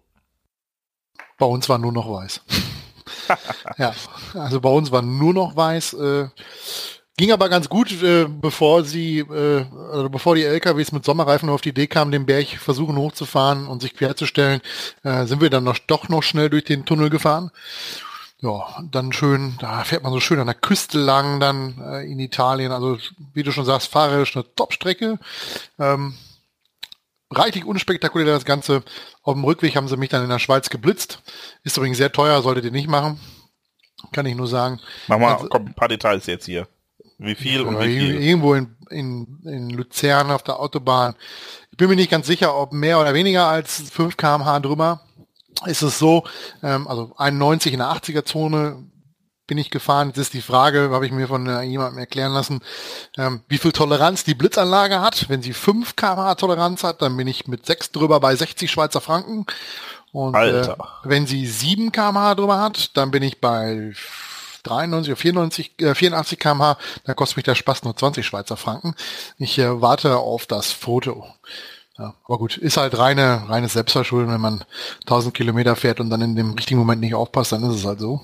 Bei 1.38 1.46
uns 1.46 1.70
war 1.70 1.78
nur 1.78 1.94
noch 1.94 2.12
weiß. 2.12 2.42
ja, 3.78 3.94
also 4.34 4.60
bei 4.60 4.70
uns 4.70 4.92
war 4.92 5.04
nur 5.04 5.34
noch 5.34 5.56
weiß. 5.56 5.94
Äh, 5.94 6.30
ging 7.20 7.34
aber 7.34 7.50
ganz 7.50 7.68
gut, 7.68 7.92
äh, 8.02 8.28
bevor 8.30 8.86
sie, 8.86 9.20
äh, 9.20 9.66
also 9.92 10.10
bevor 10.10 10.36
die 10.36 10.44
LKWs 10.46 10.94
mit 10.94 11.04
Sommerreifen 11.04 11.50
auf 11.50 11.60
die 11.60 11.70
Idee 11.70 11.88
kamen, 11.88 12.14
den 12.14 12.26
Berg 12.26 12.48
versuchen 12.48 12.96
hochzufahren 12.96 13.68
und 13.68 13.82
sich 13.82 13.94
querzustellen, 13.94 14.62
äh, 15.04 15.26
sind 15.26 15.42
wir 15.42 15.50
dann 15.50 15.66
noch, 15.66 15.78
doch 15.80 16.08
noch 16.08 16.24
schnell 16.24 16.50
durch 16.50 16.64
den 16.64 16.86
Tunnel 16.86 17.10
gefahren. 17.10 17.52
Ja, 18.40 18.82
dann 18.90 19.12
schön, 19.12 19.58
da 19.60 19.84
fährt 19.84 20.04
man 20.04 20.14
so 20.14 20.22
schön 20.22 20.40
an 20.40 20.46
der 20.48 20.56
Küste 20.56 20.98
lang, 20.98 21.42
dann 21.42 21.78
äh, 21.86 22.10
in 22.10 22.20
Italien. 22.20 22.72
Also 22.72 22.98
wie 23.34 23.44
du 23.44 23.52
schon 23.52 23.66
sagst, 23.66 23.90
fahrerisch 23.90 24.38
eine 24.38 24.46
Top-Strecke. 24.56 25.20
Ähm, 25.78 26.14
reichlich 27.30 27.66
unspektakulär 27.66 28.34
das 28.34 28.46
Ganze. 28.46 28.82
Auf 29.24 29.34
dem 29.34 29.44
Rückweg 29.44 29.76
haben 29.76 29.90
sie 29.90 29.98
mich 29.98 30.08
dann 30.08 30.24
in 30.24 30.30
der 30.30 30.40
Schweiz 30.40 30.70
geblitzt. 30.70 31.22
Ist 31.66 31.76
übrigens 31.76 31.98
sehr 31.98 32.14
teuer, 32.14 32.42
solltet 32.42 32.64
ihr 32.64 32.72
nicht 32.72 32.88
machen. 32.88 33.20
Kann 34.14 34.26
ich 34.26 34.36
nur 34.36 34.48
sagen. 34.48 34.80
Mach 35.08 35.20
mal, 35.20 35.34
Also- 35.34 35.50
komm, 35.50 35.66
ein 35.66 35.74
paar 35.74 35.90
Details 35.90 36.26
jetzt 36.26 36.46
hier. 36.46 36.66
Wie 37.20 37.36
viel 37.36 37.62
und 37.62 37.80
wie 37.80 38.00
viel? 38.00 38.22
Irgendwo 38.22 38.54
in, 38.54 38.76
in, 38.90 39.40
in 39.44 39.70
Luzern 39.70 40.32
auf 40.32 40.42
der 40.42 40.60
Autobahn. 40.60 41.16
Ich 41.72 41.78
bin 41.78 41.90
mir 41.90 41.96
nicht 41.96 42.10
ganz 42.10 42.28
sicher, 42.28 42.56
ob 42.56 42.72
mehr 42.72 43.00
oder 43.00 43.14
weniger 43.14 43.46
als 43.46 43.84
5 43.92 44.16
kmh 44.16 44.60
drüber. 44.62 45.02
Ist 45.66 45.82
es 45.82 46.00
so, 46.00 46.24
ähm, 46.64 46.88
also 46.88 47.12
91 47.18 47.74
in 47.74 47.80
der 47.80 47.90
80er 47.90 48.24
Zone 48.24 48.86
bin 49.48 49.58
ich 49.58 49.70
gefahren. 49.70 50.10
Jetzt 50.10 50.18
ist 50.20 50.34
die 50.34 50.42
Frage, 50.42 50.92
habe 50.92 51.06
ich 51.06 51.12
mir 51.12 51.28
von 51.28 51.46
äh, 51.48 51.64
jemandem 51.64 51.98
erklären 51.98 52.32
lassen, 52.32 52.62
ähm, 53.18 53.42
wie 53.50 53.58
viel 53.58 53.74
Toleranz 53.74 54.24
die 54.24 54.36
Blitzanlage 54.36 55.02
hat. 55.02 55.28
Wenn 55.28 55.42
sie 55.42 55.54
5 55.54 55.98
kmh 55.98 56.36
Toleranz 56.36 56.84
hat, 56.84 57.02
dann 57.02 57.18
bin 57.18 57.28
ich 57.28 57.48
mit 57.48 57.66
6 57.66 57.92
drüber 57.92 58.22
bei 58.22 58.34
60 58.36 58.72
Schweizer 58.72 59.02
Franken. 59.02 59.46
Und 60.14 60.36
Alter. 60.36 60.78
Äh, 61.04 61.10
wenn 61.10 61.28
sie 61.28 61.46
7 61.46 61.92
kmh 61.92 62.36
drüber 62.36 62.62
hat, 62.62 62.96
dann 62.96 63.12
bin 63.12 63.24
ich 63.24 63.42
bei 63.42 63.92
93 64.64 65.12
oder 65.12 65.18
94, 65.22 65.72
äh, 65.82 65.96
84 65.96 66.40
kmh, 66.40 66.78
dann 67.06 67.16
kostet 67.16 67.38
mich 67.38 67.44
der 67.46 67.56
Spaß 67.56 67.84
nur 67.84 67.96
20 67.96 68.26
Schweizer 68.26 68.58
Franken. 68.58 68.96
Ich 69.38 69.58
äh, 69.60 69.82
warte 69.82 70.18
auf 70.18 70.46
das 70.46 70.72
Foto. 70.72 71.26
Ja, 71.98 72.14
aber 72.26 72.38
gut, 72.38 72.56
ist 72.56 72.78
halt 72.78 72.98
reine, 72.98 73.44
reines 73.50 73.74
Selbstverschulden, 73.74 74.32
wenn 74.34 74.40
man 74.40 74.64
1000 75.02 75.34
Kilometer 75.34 75.76
fährt 75.76 76.00
und 76.00 76.10
dann 76.10 76.22
in 76.22 76.36
dem 76.36 76.54
richtigen 76.54 76.80
Moment 76.80 77.02
nicht 77.02 77.14
aufpasst, 77.14 77.52
dann 77.52 77.64
ist 77.70 77.76
es 77.76 77.86
halt 77.86 78.00
so. 78.00 78.22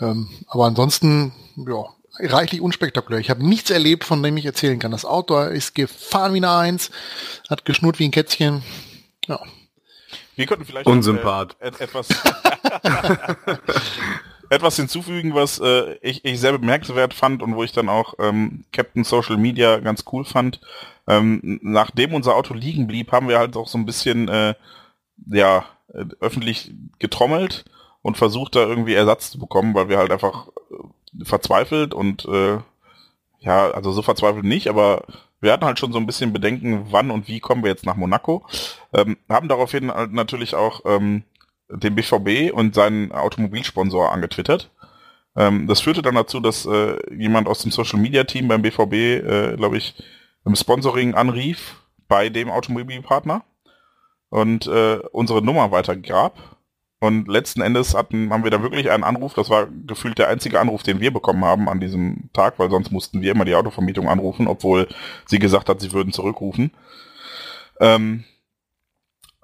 Ähm, 0.00 0.28
aber 0.46 0.66
ansonsten, 0.66 1.32
ja, 1.56 1.84
reichlich 2.20 2.60
unspektakulär. 2.60 3.18
Ich 3.18 3.28
habe 3.30 3.44
nichts 3.44 3.70
erlebt, 3.70 4.04
von 4.04 4.22
dem 4.22 4.36
ich 4.36 4.46
erzählen 4.46 4.78
kann. 4.78 4.92
Das 4.92 5.04
Auto 5.04 5.40
ist 5.40 5.74
gefahren 5.74 6.34
wie 6.34 6.38
eine 6.38 6.52
Eins, 6.52 6.90
hat 7.48 7.64
geschnurrt 7.64 7.98
wie 7.98 8.04
ein 8.04 8.12
Kätzchen. 8.12 8.62
Ja, 9.26 9.40
Wir 10.36 10.46
könnten 10.46 10.64
vielleicht 10.64 10.86
Unsympath. 10.86 11.56
Äh, 11.58 11.68
et- 11.68 11.80
etwas, 11.80 12.06
etwas 14.50 14.76
hinzufügen, 14.76 15.34
was 15.34 15.60
äh, 15.60 15.94
ich, 16.02 16.24
ich 16.24 16.40
sehr 16.40 16.52
bemerkenswert 16.52 17.14
fand 17.14 17.42
und 17.42 17.54
wo 17.54 17.62
ich 17.62 17.72
dann 17.72 17.88
auch 17.88 18.14
ähm, 18.18 18.64
Captain 18.72 19.04
Social 19.04 19.36
Media 19.36 19.78
ganz 19.78 20.04
cool 20.12 20.24
fand. 20.24 20.60
Ähm, 21.06 21.60
nachdem 21.62 22.12
unser 22.12 22.34
Auto 22.34 22.52
liegen 22.52 22.86
blieb, 22.86 23.12
haben 23.12 23.28
wir 23.28 23.38
halt 23.38 23.56
auch 23.56 23.68
so 23.68 23.78
ein 23.78 23.86
bisschen 23.86 24.28
äh, 24.28 24.54
ja 25.26 25.64
öffentlich 26.20 26.72
getrommelt 26.98 27.64
und 28.02 28.16
versucht 28.16 28.56
da 28.56 28.60
irgendwie 28.60 28.94
Ersatz 28.94 29.30
zu 29.30 29.38
bekommen, 29.38 29.74
weil 29.74 29.88
wir 29.88 29.98
halt 29.98 30.10
einfach 30.10 30.48
äh, 30.70 31.24
verzweifelt 31.24 31.94
und 31.94 32.24
äh, 32.26 32.58
ja, 33.38 33.70
also 33.70 33.92
so 33.92 34.02
verzweifelt 34.02 34.44
nicht, 34.44 34.68
aber 34.68 35.04
wir 35.40 35.52
hatten 35.52 35.64
halt 35.64 35.78
schon 35.78 35.92
so 35.92 35.98
ein 35.98 36.06
bisschen 36.06 36.32
Bedenken, 36.32 36.88
wann 36.90 37.10
und 37.10 37.28
wie 37.28 37.40
kommen 37.40 37.62
wir 37.62 37.70
jetzt 37.70 37.86
nach 37.86 37.96
Monaco. 37.96 38.44
Ähm, 38.92 39.16
haben 39.28 39.48
daraufhin 39.48 39.90
halt 39.90 40.12
natürlich 40.12 40.54
auch 40.54 40.82
ähm, 40.84 41.22
den 41.72 41.94
BVB 41.94 42.52
und 42.52 42.74
seinen 42.74 43.12
Automobilsponsor 43.12 44.12
angetwittert. 44.12 44.70
Ähm, 45.36 45.66
das 45.66 45.80
führte 45.80 46.02
dann 46.02 46.14
dazu, 46.14 46.40
dass 46.40 46.66
äh, 46.66 46.96
jemand 47.14 47.48
aus 47.48 47.62
dem 47.62 47.70
Social 47.70 47.98
Media 47.98 48.24
Team 48.24 48.48
beim 48.48 48.62
BVB, 48.62 48.92
äh, 48.92 49.56
glaube 49.56 49.76
ich, 49.78 49.94
im 50.44 50.56
Sponsoring 50.56 51.14
anrief 51.14 51.76
bei 52.08 52.28
dem 52.28 52.50
Automobilpartner 52.50 53.44
und 54.30 54.66
äh, 54.66 54.98
unsere 55.12 55.42
Nummer 55.42 55.70
weitergab. 55.70 56.38
Und 57.02 57.28
letzten 57.28 57.62
Endes 57.62 57.94
hatten, 57.94 58.30
haben 58.30 58.44
wir 58.44 58.50
da 58.50 58.62
wirklich 58.62 58.90
einen 58.90 59.04
Anruf, 59.04 59.32
das 59.32 59.48
war 59.48 59.68
gefühlt 59.86 60.18
der 60.18 60.28
einzige 60.28 60.60
Anruf, 60.60 60.82
den 60.82 61.00
wir 61.00 61.10
bekommen 61.10 61.44
haben 61.46 61.68
an 61.70 61.80
diesem 61.80 62.28
Tag, 62.34 62.58
weil 62.58 62.68
sonst 62.68 62.90
mussten 62.90 63.22
wir 63.22 63.32
immer 63.32 63.46
die 63.46 63.54
Autovermietung 63.54 64.06
anrufen, 64.06 64.46
obwohl 64.46 64.86
sie 65.24 65.38
gesagt 65.38 65.70
hat, 65.70 65.80
sie 65.80 65.92
würden 65.92 66.12
zurückrufen. 66.12 66.72
Ähm, 67.80 68.24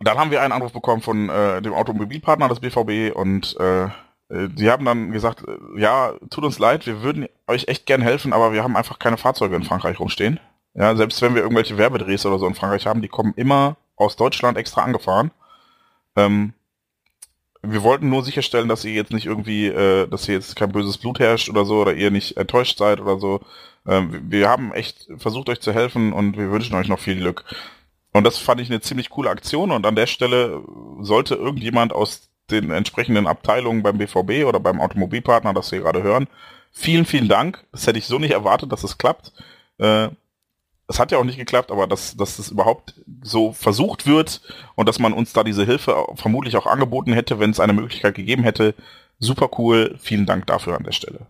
dann 0.01 0.19
haben 0.19 0.31
wir 0.31 0.43
einen 0.43 0.53
Anruf 0.53 0.73
bekommen 0.73 1.03
von 1.03 1.29
äh, 1.29 1.63
dem 1.63 1.73
Automobilpartner 1.73 2.49
des 2.49 2.61
BVB 2.61 3.17
und 3.17 3.57
äh, 3.59 3.85
äh, 4.29 4.49
die 4.49 4.71
haben 4.71 4.85
dann 4.85 5.13
gesagt, 5.13 5.43
äh, 5.47 5.81
ja, 5.81 6.15
tut 6.31 6.45
uns 6.45 6.59
leid, 6.59 6.87
wir 6.87 7.03
würden 7.03 7.29
euch 7.47 7.69
echt 7.69 7.87
gern 7.87 8.03
helfen, 8.03 8.33
aber 8.33 8.53
wir 8.53 8.63
haben 8.63 8.77
einfach 8.77 8.99
keine 8.99 9.17
Fahrzeuge 9.17 9.57
in 9.57 9.65
Frankreich 9.65 9.99
rumstehen. 9.99 10.41
Ja, 10.75 10.95
selbst 10.95 11.23
wenn 11.23 11.35
wir 11.35 11.43
irgendwelche 11.43 11.79
Werbedrehs 11.79 12.27
oder 12.27 12.39
so 12.39 12.47
in 12.47 12.55
Frankreich 12.55 12.87
haben, 12.87 13.01
die 13.01 13.09
kommen 13.09 13.33
immer 13.37 13.77
aus 13.97 14.17
Deutschland 14.17 14.59
extra 14.59 14.83
angefahren. 14.83 15.31
Ähm, 16.17 16.53
wir 17.63 17.83
wollten 17.83 18.11
nur 18.11 18.23
sicherstellen, 18.23 18.69
dass 18.69 18.85
ihr 18.85 18.93
jetzt 18.93 19.13
nicht 19.13 19.27
irgendwie, 19.27 19.67
äh, 19.69 20.07
dass 20.07 20.27
hier 20.27 20.35
jetzt 20.35 20.57
kein 20.57 20.73
böses 20.73 20.99
Blut 20.99 21.19
herrscht 21.19 21.49
oder 21.49 21.65
so, 21.65 21.81
oder 21.81 21.95
ihr 21.95 22.11
nicht 22.11 22.37
enttäuscht 22.37 22.79
seid 22.79 23.01
oder 23.01 23.19
so. 23.19 23.41
Ähm, 23.87 24.21
wir 24.29 24.49
haben 24.49 24.73
echt 24.73 25.09
versucht, 25.17 25.49
euch 25.49 25.61
zu 25.61 25.73
helfen 25.73 26.13
und 26.13 26.37
wir 26.37 26.51
wünschen 26.51 26.77
euch 26.77 26.89
noch 26.89 27.01
viel 27.01 27.17
Glück. 27.17 27.45
Und 28.17 28.25
das 28.25 28.39
fand 28.39 28.63
ich 28.63 28.71
eine 28.71 28.81
ziemlich 28.81 29.11
coole 29.11 29.29
Aktion 29.29 29.71
und 29.71 29.85
an 29.85 29.95
der 29.95 30.07
Stelle 30.07 30.63
sollte 31.01 31.35
irgendjemand 31.35 31.93
aus 31.93 32.31
den 32.51 32.71
entsprechenden 32.71 33.27
Abteilungen 33.27 33.83
beim 33.83 33.99
BVB 33.99 34.47
oder 34.47 34.59
beim 34.59 34.81
Automobilpartner, 34.81 35.53
das 35.53 35.71
wir 35.71 35.81
gerade 35.81 36.03
hören, 36.03 36.27
vielen, 36.73 37.05
vielen 37.05 37.29
Dank. 37.29 37.63
Das 37.73 37.87
hätte 37.87 37.99
ich 37.99 38.07
so 38.07 38.19
nicht 38.19 38.31
erwartet, 38.31 38.73
dass 38.73 38.85
es 38.85 38.97
klappt. 38.97 39.35
Äh, 39.77 40.09
es 40.89 40.99
hat 40.99 41.13
ja 41.13 41.19
auch 41.19 41.25
nicht 41.25 41.37
geklappt, 41.37 41.71
aber 41.71 41.87
dass, 41.87 42.17
dass 42.17 42.39
es 42.39 42.51
überhaupt 42.51 42.95
so 43.23 43.53
versucht 43.53 44.07
wird 44.07 44.41
und 44.77 44.89
dass 44.89 44.99
man 44.99 45.13
uns 45.13 45.35
da 45.35 45.45
diese 45.45 45.67
Hilfe 45.67 46.07
vermutlich 46.15 46.57
auch 46.57 46.67
angeboten 46.67 47.13
hätte, 47.13 47.39
wenn 47.39 47.51
es 47.51 47.61
eine 47.61 47.75
Möglichkeit 47.75 48.15
gegeben 48.15 48.45
hätte, 48.45 48.75
super 49.19 49.51
cool. 49.59 49.95
Vielen 50.01 50.25
Dank 50.25 50.47
dafür 50.47 50.75
an 50.77 50.85
der 50.85 50.93
Stelle. 50.93 51.27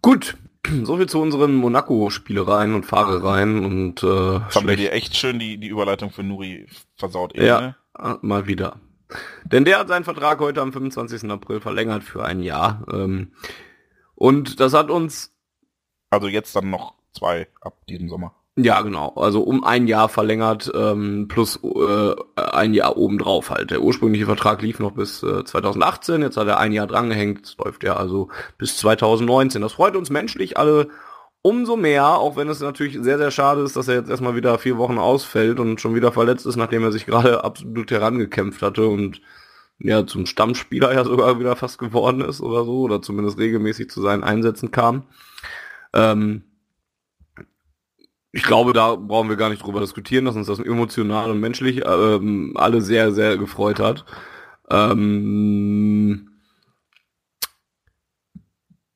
Gut, 0.00 0.36
soviel 0.84 1.08
zu 1.08 1.20
unseren 1.20 1.54
Monaco-Spielereien 1.56 2.74
und 2.74 2.84
Fahrereien 2.86 3.64
und 3.64 4.02
äh, 4.02 4.06
Das 4.46 4.56
haben 4.56 4.68
wir 4.68 4.76
dir 4.76 4.92
echt 4.92 5.16
schön 5.16 5.38
die, 5.38 5.58
die 5.58 5.68
Überleitung 5.68 6.10
für 6.10 6.22
Nuri 6.22 6.66
versaut. 6.96 7.34
eben, 7.34 7.46
Ja, 7.46 7.60
ne? 7.60 7.76
äh, 7.98 8.14
mal 8.22 8.46
wieder. 8.46 8.80
Denn 9.44 9.64
der 9.64 9.78
hat 9.78 9.88
seinen 9.88 10.04
Vertrag 10.04 10.38
heute 10.40 10.60
am 10.60 10.72
25. 10.72 11.30
April 11.30 11.60
verlängert 11.60 12.02
für 12.02 12.24
ein 12.24 12.40
Jahr. 12.42 12.84
Ähm, 12.92 13.32
und 14.14 14.60
das 14.60 14.74
hat 14.74 14.90
uns, 14.90 15.34
Also 16.10 16.28
jetzt 16.28 16.54
dann 16.56 16.70
noch 16.70 16.94
zwei 17.12 17.48
ab 17.60 17.86
diesem 17.88 18.08
Sommer. 18.08 18.34
Ja, 18.60 18.82
genau. 18.82 19.12
Also 19.14 19.42
um 19.42 19.62
ein 19.62 19.86
Jahr 19.86 20.08
verlängert 20.08 20.68
ähm, 20.74 21.28
plus 21.28 21.60
äh, 21.62 22.14
ein 22.34 22.74
Jahr 22.74 22.96
obendrauf 22.96 23.50
halt. 23.50 23.70
Der 23.70 23.82
ursprüngliche 23.82 24.26
Vertrag 24.26 24.62
lief 24.62 24.80
noch 24.80 24.90
bis 24.92 25.22
äh, 25.22 25.44
2018, 25.44 26.22
jetzt 26.22 26.36
hat 26.36 26.48
er 26.48 26.58
ein 26.58 26.72
Jahr 26.72 26.88
drangehängt, 26.88 27.46
es 27.46 27.56
läuft 27.56 27.84
ja 27.84 27.94
also 27.94 28.30
bis 28.58 28.76
2019. 28.78 29.62
Das 29.62 29.74
freut 29.74 29.94
uns 29.94 30.10
menschlich 30.10 30.56
alle 30.56 30.88
umso 31.40 31.76
mehr, 31.76 32.08
auch 32.08 32.36
wenn 32.36 32.48
es 32.48 32.58
natürlich 32.58 32.98
sehr, 33.00 33.18
sehr 33.18 33.30
schade 33.30 33.62
ist, 33.62 33.76
dass 33.76 33.86
er 33.86 33.94
jetzt 33.94 34.10
erstmal 34.10 34.34
wieder 34.34 34.58
vier 34.58 34.76
Wochen 34.76 34.98
ausfällt 34.98 35.60
und 35.60 35.80
schon 35.80 35.94
wieder 35.94 36.10
verletzt 36.10 36.44
ist, 36.44 36.56
nachdem 36.56 36.82
er 36.82 36.90
sich 36.90 37.06
gerade 37.06 37.44
absolut 37.44 37.92
herangekämpft 37.92 38.60
hatte 38.60 38.88
und 38.88 39.20
ja 39.78 40.04
zum 40.04 40.26
Stammspieler 40.26 40.92
ja 40.92 41.04
sogar 41.04 41.38
wieder 41.38 41.54
fast 41.54 41.78
geworden 41.78 42.22
ist 42.22 42.40
oder 42.40 42.64
so, 42.64 42.80
oder 42.80 43.02
zumindest 43.02 43.38
regelmäßig 43.38 43.88
zu 43.88 44.02
seinen 44.02 44.24
Einsätzen 44.24 44.72
kam. 44.72 45.04
Ähm, 45.92 46.42
ich 48.32 48.42
glaube, 48.42 48.72
da 48.72 48.94
brauchen 48.94 49.28
wir 49.28 49.36
gar 49.36 49.48
nicht 49.48 49.62
drüber 49.62 49.80
diskutieren, 49.80 50.24
dass 50.24 50.36
uns 50.36 50.46
das 50.46 50.58
emotional 50.58 51.30
und 51.30 51.40
menschlich 51.40 51.82
ähm, 51.86 52.52
alle 52.56 52.82
sehr, 52.82 53.12
sehr 53.12 53.36
gefreut 53.38 53.80
hat. 53.80 54.04
Ähm, 54.70 56.28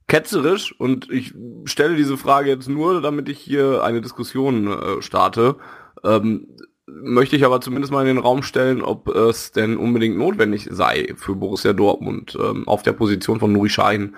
ketzerisch 0.06 0.78
und 0.78 1.10
ich 1.10 1.32
stelle 1.64 1.96
diese 1.96 2.18
Frage 2.18 2.50
jetzt 2.50 2.68
nur, 2.68 3.00
damit 3.00 3.30
ich 3.30 3.38
hier 3.38 3.82
eine 3.82 4.02
Diskussion 4.02 4.66
äh, 4.66 5.00
starte. 5.00 5.56
Ähm, 6.04 6.48
möchte 6.86 7.36
ich 7.36 7.44
aber 7.46 7.62
zumindest 7.62 7.92
mal 7.92 8.02
in 8.02 8.16
den 8.16 8.22
Raum 8.22 8.42
stellen, 8.42 8.82
ob 8.82 9.09
es 9.09 9.52
denn 9.52 9.78
unbedingt 9.78 10.18
notwendig 10.18 10.68
sei 10.70 11.14
für 11.16 11.34
Borussia 11.34 11.72
Dortmund 11.72 12.36
ähm, 12.38 12.68
auf 12.68 12.82
der 12.82 12.92
Position 12.92 13.40
von 13.40 13.52
Nuri 13.52 13.70
Schein 13.70 14.14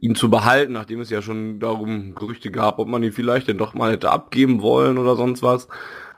ihn 0.00 0.14
zu 0.14 0.30
behalten, 0.30 0.72
nachdem 0.72 1.00
es 1.00 1.10
ja 1.10 1.22
schon 1.22 1.60
darum 1.60 2.14
Gerüchte 2.14 2.50
gab, 2.50 2.78
ob 2.78 2.88
man 2.88 3.02
ihn 3.02 3.12
vielleicht 3.12 3.48
denn 3.48 3.58
doch 3.58 3.74
mal 3.74 3.92
hätte 3.92 4.10
abgeben 4.10 4.62
wollen 4.62 4.98
oder 4.98 5.16
sonst 5.16 5.42
was. 5.42 5.68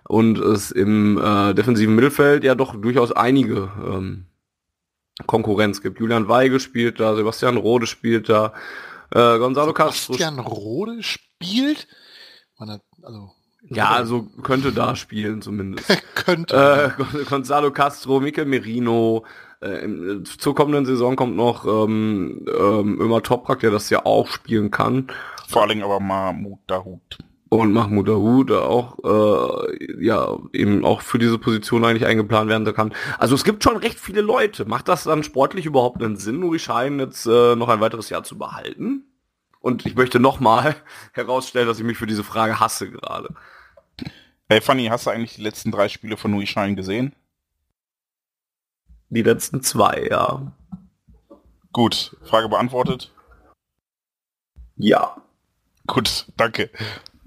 Und 0.08 0.38
es 0.38 0.70
im 0.70 1.18
äh, 1.18 1.54
defensiven 1.54 1.94
Mittelfeld 1.94 2.44
ja 2.44 2.54
doch 2.54 2.74
durchaus 2.74 3.12
einige 3.12 3.70
ähm, 3.86 4.26
Konkurrenz 5.26 5.82
gibt. 5.82 6.00
Julian 6.00 6.28
Weigel 6.28 6.60
spielt 6.60 7.00
da, 7.00 7.14
Sebastian 7.14 7.56
Rode 7.56 7.86
spielt 7.86 8.28
da, 8.28 8.52
äh, 9.12 9.38
Gonzalo 9.38 9.72
Castro. 9.72 10.14
Sebastian 10.14 10.38
Rode 10.38 11.02
spielt? 11.02 11.86
Hat, 12.58 12.82
also, 13.02 13.30
ja, 13.62 13.90
also 13.90 14.24
könnte 14.42 14.72
da 14.72 14.96
spielen 14.96 15.42
zumindest. 15.42 15.86
könnte. 16.14 16.96
Äh, 17.08 17.24
Gonzalo 17.24 17.70
Castro, 17.70 18.20
Mikel 18.20 18.46
Merino, 18.46 19.24
äh, 19.60 20.22
zur 20.22 20.54
kommenden 20.54 20.86
Saison 20.86 21.16
kommt 21.16 21.36
noch 21.36 21.66
ähm, 21.66 22.46
ähm, 22.48 23.00
Ömer 23.00 23.22
Toprak, 23.22 23.60
der 23.60 23.70
das 23.70 23.90
ja 23.90 24.04
auch 24.06 24.28
spielen 24.28 24.70
kann. 24.70 25.08
Vor 25.48 25.62
allem 25.62 25.82
aber 25.82 26.00
Mahmoud 26.00 26.60
Dahoud. 26.66 27.18
Und 27.50 27.72
Mahmoud 27.72 28.08
Dahoud, 28.08 28.52
auch 28.52 28.98
äh, 29.04 30.04
ja 30.04 30.38
eben 30.52 30.84
auch 30.84 31.02
für 31.02 31.18
diese 31.18 31.36
Position 31.36 31.84
eigentlich 31.84 32.06
eingeplant 32.06 32.48
werden 32.48 32.72
kann. 32.72 32.94
Also 33.18 33.34
es 33.34 33.44
gibt 33.44 33.64
schon 33.64 33.76
recht 33.76 33.98
viele 33.98 34.20
Leute. 34.20 34.64
Macht 34.66 34.88
das 34.88 35.04
dann 35.04 35.24
sportlich 35.24 35.66
überhaupt 35.66 36.02
einen 36.02 36.16
Sinn, 36.16 36.40
Nuri 36.40 36.60
Schein 36.60 37.00
jetzt 37.00 37.26
äh, 37.26 37.56
noch 37.56 37.68
ein 37.68 37.80
weiteres 37.80 38.08
Jahr 38.08 38.22
zu 38.22 38.38
behalten? 38.38 39.04
Und 39.58 39.84
ich 39.84 39.94
möchte 39.94 40.20
nochmal 40.20 40.76
herausstellen, 41.12 41.66
dass 41.66 41.78
ich 41.78 41.84
mich 41.84 41.98
für 41.98 42.06
diese 42.06 42.24
Frage 42.24 42.60
hasse 42.60 42.90
gerade. 42.90 43.34
Hey 44.48 44.60
Fanny, 44.60 44.86
hast 44.86 45.06
du 45.06 45.10
eigentlich 45.10 45.34
die 45.34 45.42
letzten 45.42 45.70
drei 45.70 45.88
Spiele 45.88 46.16
von 46.16 46.30
Nuri 46.30 46.46
Schein 46.46 46.76
gesehen? 46.76 47.14
Die 49.10 49.22
letzten 49.22 49.62
zwei, 49.62 50.06
ja. 50.10 50.52
Gut, 51.72 52.16
Frage 52.24 52.48
beantwortet? 52.48 53.12
Ja. 54.76 55.16
Gut, 55.86 56.26
danke. 56.36 56.70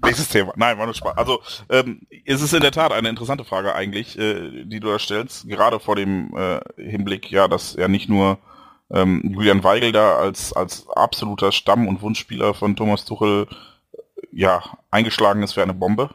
Nächstes 0.02 0.28
Thema. 0.28 0.52
Nein, 0.56 0.78
war 0.78 0.86
nur 0.86 0.94
Spaß. 0.94 1.16
Also, 1.16 1.40
ähm, 1.70 2.00
es 2.26 2.42
ist 2.42 2.52
in 2.52 2.60
der 2.60 2.72
Tat 2.72 2.92
eine 2.92 3.08
interessante 3.08 3.44
Frage 3.44 3.74
eigentlich, 3.74 4.18
äh, 4.18 4.64
die 4.64 4.80
du 4.80 4.88
da 4.88 4.98
stellst, 4.98 5.48
gerade 5.48 5.80
vor 5.80 5.96
dem 5.96 6.34
äh, 6.36 6.60
Hinblick, 6.76 7.30
ja, 7.30 7.48
dass 7.48 7.74
ja 7.74 7.88
nicht 7.88 8.08
nur 8.08 8.38
ähm, 8.90 9.22
Julian 9.24 9.64
Weigel 9.64 9.92
da 9.92 10.16
als, 10.16 10.52
als 10.52 10.88
absoluter 10.88 11.52
Stamm- 11.52 11.88
und 11.88 12.02
Wunschspieler 12.02 12.54
von 12.54 12.76
Thomas 12.76 13.04
Tuchel 13.04 13.46
ja, 14.32 14.62
eingeschlagen 14.90 15.42
ist 15.42 15.52
für 15.52 15.62
eine 15.62 15.74
Bombe, 15.74 16.10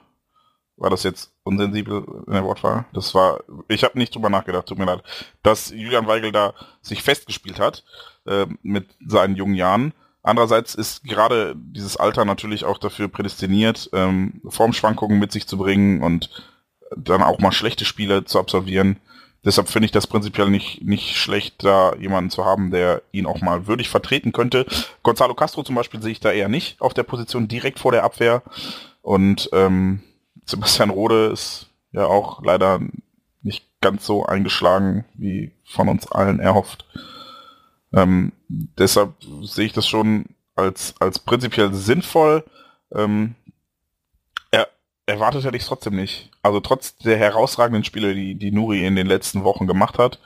war 0.80 0.90
das 0.90 1.04
jetzt 1.04 1.32
unsensibel 1.44 2.06
in 2.26 2.34
der 2.34 2.44
Wortwahl? 2.44 2.86
Das 2.94 3.14
war, 3.14 3.42
ich 3.68 3.84
habe 3.84 3.98
nicht 3.98 4.16
drüber 4.16 4.30
nachgedacht, 4.30 4.66
tut 4.66 4.80
mir 4.80 4.86
leid, 4.86 5.04
dass 5.44 5.70
Julian 5.70 6.08
Weigel 6.08 6.32
da 6.32 6.54
sich 6.82 7.04
festgespielt 7.04 7.60
hat 7.60 7.84
äh, 8.26 8.48
mit 8.64 8.88
seinen 9.06 9.36
jungen 9.36 9.56
Jahren. 9.56 9.94
Andererseits 10.24 10.76
ist 10.76 11.04
gerade 11.04 11.56
dieses 11.56 11.98
Alter 11.98 12.26
natürlich 12.26 12.66
auch 12.66 12.78
dafür 12.78 13.08
prädestiniert, 13.08 13.90
ähm, 13.94 14.42
Formschwankungen 14.48 15.20
mit 15.20 15.32
sich 15.32 15.48
zu 15.48 15.58
bringen 15.58 16.02
und 16.02 16.30
dann 16.96 17.24
auch 17.24 17.40
mal 17.40 17.52
schlechte 17.52 17.86
Spiele 17.86 18.26
zu 18.26 18.40
absolvieren. 18.40 18.98
Deshalb 19.46 19.70
finde 19.70 19.86
ich 19.86 19.92
das 19.92 20.08
prinzipiell 20.08 20.50
nicht, 20.50 20.84
nicht 20.84 21.16
schlecht, 21.16 21.64
da 21.64 21.96
jemanden 21.96 22.30
zu 22.30 22.44
haben, 22.44 22.72
der 22.72 23.02
ihn 23.12 23.26
auch 23.26 23.40
mal 23.40 23.68
würdig 23.68 23.88
vertreten 23.88 24.34
könnte. 24.34 24.66
Gonzalo 25.02 25.34
Castro 25.34 25.64
zum 25.64 25.76
Beispiel 25.76 26.02
sehe 26.02 26.12
ich 26.12 26.20
da 26.20 26.32
eher 26.32 26.50
nicht 26.50 26.82
auf 26.82 26.94
der 26.94 27.04
Position 27.04 27.48
direkt 27.48 27.80
vor 27.80 27.94
der 27.94 28.04
Abwehr. 28.04 28.44
Und 29.02 29.50
ähm, 29.54 30.02
Sebastian 30.50 30.90
Rode 30.90 31.28
ist 31.28 31.68
ja 31.92 32.06
auch 32.06 32.44
leider 32.44 32.80
nicht 33.42 33.66
ganz 33.82 34.06
so 34.06 34.26
eingeschlagen, 34.26 35.06
wie 35.14 35.52
von 35.64 35.88
uns 35.90 36.12
allen 36.12 36.40
erhofft. 36.40 36.86
Ähm, 37.94 38.32
deshalb 38.48 39.14
sehe 39.44 39.68
ich 39.68 39.74
das 39.74 39.88
schon 39.88 40.26
als, 40.56 40.96
als 41.00 41.20
prinzipiell 41.20 41.74
sinnvoll. 41.74 42.44
Ähm, 42.94 43.36
er 44.52 44.68
erwartet 45.06 45.46
hätte 45.46 45.58
ich 45.58 45.66
trotzdem 45.66 45.96
nicht. 45.96 46.32
Also 46.42 46.60
trotz 46.60 46.98
der 46.98 47.18
herausragenden 47.18 47.84
Spiele, 47.84 48.16
die, 48.16 48.36
die 48.36 48.52
Nuri 48.52 48.86
in 48.86 48.96
den 48.96 49.08
letzten 49.08 49.44
Wochen 49.44 49.68
gemacht 49.68 50.00
hat, 50.00 50.20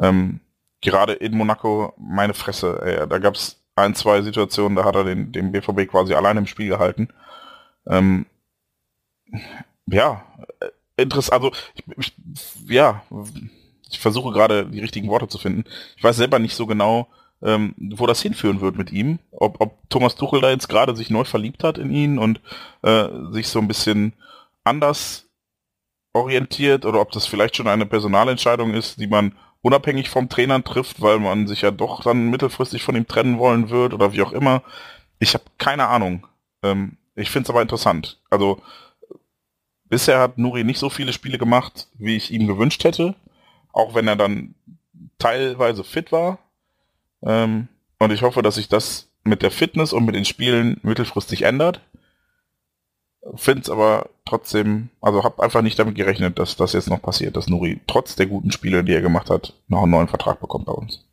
ähm, 0.00 0.40
gerade 0.80 1.12
in 1.12 1.36
Monaco, 1.36 1.94
meine 1.96 2.34
Fresse, 2.34 2.80
ey, 2.82 3.08
da 3.08 3.18
gab 3.18 3.36
es 3.36 3.62
ein, 3.76 3.94
zwei 3.94 4.22
Situationen, 4.22 4.76
da 4.76 4.84
hat 4.84 4.96
er 4.96 5.04
den, 5.04 5.30
den 5.30 5.52
BVB 5.52 5.88
quasi 5.88 6.14
allein 6.14 6.36
im 6.36 6.46
Spiel 6.46 6.68
gehalten. 6.68 7.08
Ähm, 7.86 8.26
ja, 9.86 10.24
äh, 10.60 11.02
interessant, 11.02 11.42
also 11.42 11.52
ich, 11.74 11.84
ich, 11.98 12.12
ja, 12.68 13.02
ich 13.90 14.00
versuche 14.00 14.32
gerade 14.32 14.66
die 14.66 14.80
richtigen 14.80 15.08
Worte 15.08 15.28
zu 15.28 15.38
finden. 15.38 15.64
Ich 15.96 16.04
weiß 16.04 16.16
selber 16.16 16.38
nicht 16.38 16.54
so 16.54 16.66
genau, 16.66 17.08
ähm, 17.42 17.74
wo 17.76 18.06
das 18.06 18.22
hinführen 18.22 18.60
wird 18.60 18.76
mit 18.76 18.92
ihm. 18.92 19.18
Ob, 19.30 19.60
ob 19.60 19.78
Thomas 19.90 20.14
Tuchel 20.14 20.40
da 20.40 20.50
jetzt 20.50 20.68
gerade 20.68 20.96
sich 20.96 21.10
neu 21.10 21.24
verliebt 21.24 21.64
hat 21.64 21.78
in 21.78 21.90
ihn 21.90 22.18
und 22.18 22.40
äh, 22.82 23.08
sich 23.30 23.48
so 23.48 23.58
ein 23.58 23.68
bisschen 23.68 24.14
anders 24.64 25.28
orientiert 26.12 26.84
oder 26.84 27.00
ob 27.00 27.10
das 27.12 27.26
vielleicht 27.26 27.56
schon 27.56 27.68
eine 27.68 27.86
Personalentscheidung 27.86 28.74
ist, 28.74 29.00
die 29.00 29.06
man 29.06 29.34
unabhängig 29.62 30.10
vom 30.10 30.28
Trainer 30.28 30.62
trifft, 30.62 31.00
weil 31.00 31.18
man 31.18 31.46
sich 31.46 31.62
ja 31.62 31.70
doch 31.70 32.02
dann 32.02 32.30
mittelfristig 32.30 32.82
von 32.82 32.96
ihm 32.96 33.06
trennen 33.06 33.38
wollen 33.38 33.70
wird 33.70 33.94
oder 33.94 34.12
wie 34.12 34.22
auch 34.22 34.32
immer. 34.32 34.62
Ich 35.18 35.34
habe 35.34 35.44
keine 35.58 35.88
Ahnung. 35.88 36.26
Ähm, 36.62 36.96
ich 37.14 37.30
finde 37.30 37.46
es 37.46 37.50
aber 37.50 37.62
interessant. 37.62 38.20
Also 38.30 38.60
Bisher 39.92 40.20
hat 40.20 40.38
Nuri 40.38 40.64
nicht 40.64 40.78
so 40.78 40.88
viele 40.88 41.12
Spiele 41.12 41.36
gemacht, 41.36 41.86
wie 41.98 42.16
ich 42.16 42.30
ihm 42.30 42.46
gewünscht 42.46 42.82
hätte. 42.82 43.14
Auch 43.74 43.94
wenn 43.94 44.08
er 44.08 44.16
dann 44.16 44.54
teilweise 45.18 45.84
fit 45.84 46.10
war. 46.12 46.38
Ähm, 47.22 47.68
und 47.98 48.10
ich 48.10 48.22
hoffe, 48.22 48.40
dass 48.40 48.54
sich 48.54 48.70
das 48.70 49.10
mit 49.22 49.42
der 49.42 49.50
Fitness 49.50 49.92
und 49.92 50.06
mit 50.06 50.14
den 50.14 50.24
Spielen 50.24 50.80
mittelfristig 50.82 51.42
ändert. 51.42 51.82
Finde 53.34 53.60
es 53.60 53.68
aber 53.68 54.08
trotzdem, 54.24 54.88
also 55.02 55.24
habe 55.24 55.42
einfach 55.42 55.60
nicht 55.60 55.78
damit 55.78 55.96
gerechnet, 55.96 56.38
dass 56.38 56.56
das 56.56 56.72
jetzt 56.72 56.88
noch 56.88 57.02
passiert, 57.02 57.36
dass 57.36 57.48
Nuri 57.48 57.78
trotz 57.86 58.16
der 58.16 58.24
guten 58.24 58.50
Spiele, 58.50 58.84
die 58.84 58.94
er 58.94 59.02
gemacht 59.02 59.28
hat, 59.28 59.52
noch 59.68 59.82
einen 59.82 59.90
neuen 59.90 60.08
Vertrag 60.08 60.40
bekommt 60.40 60.64
bei 60.64 60.72
uns. 60.72 61.04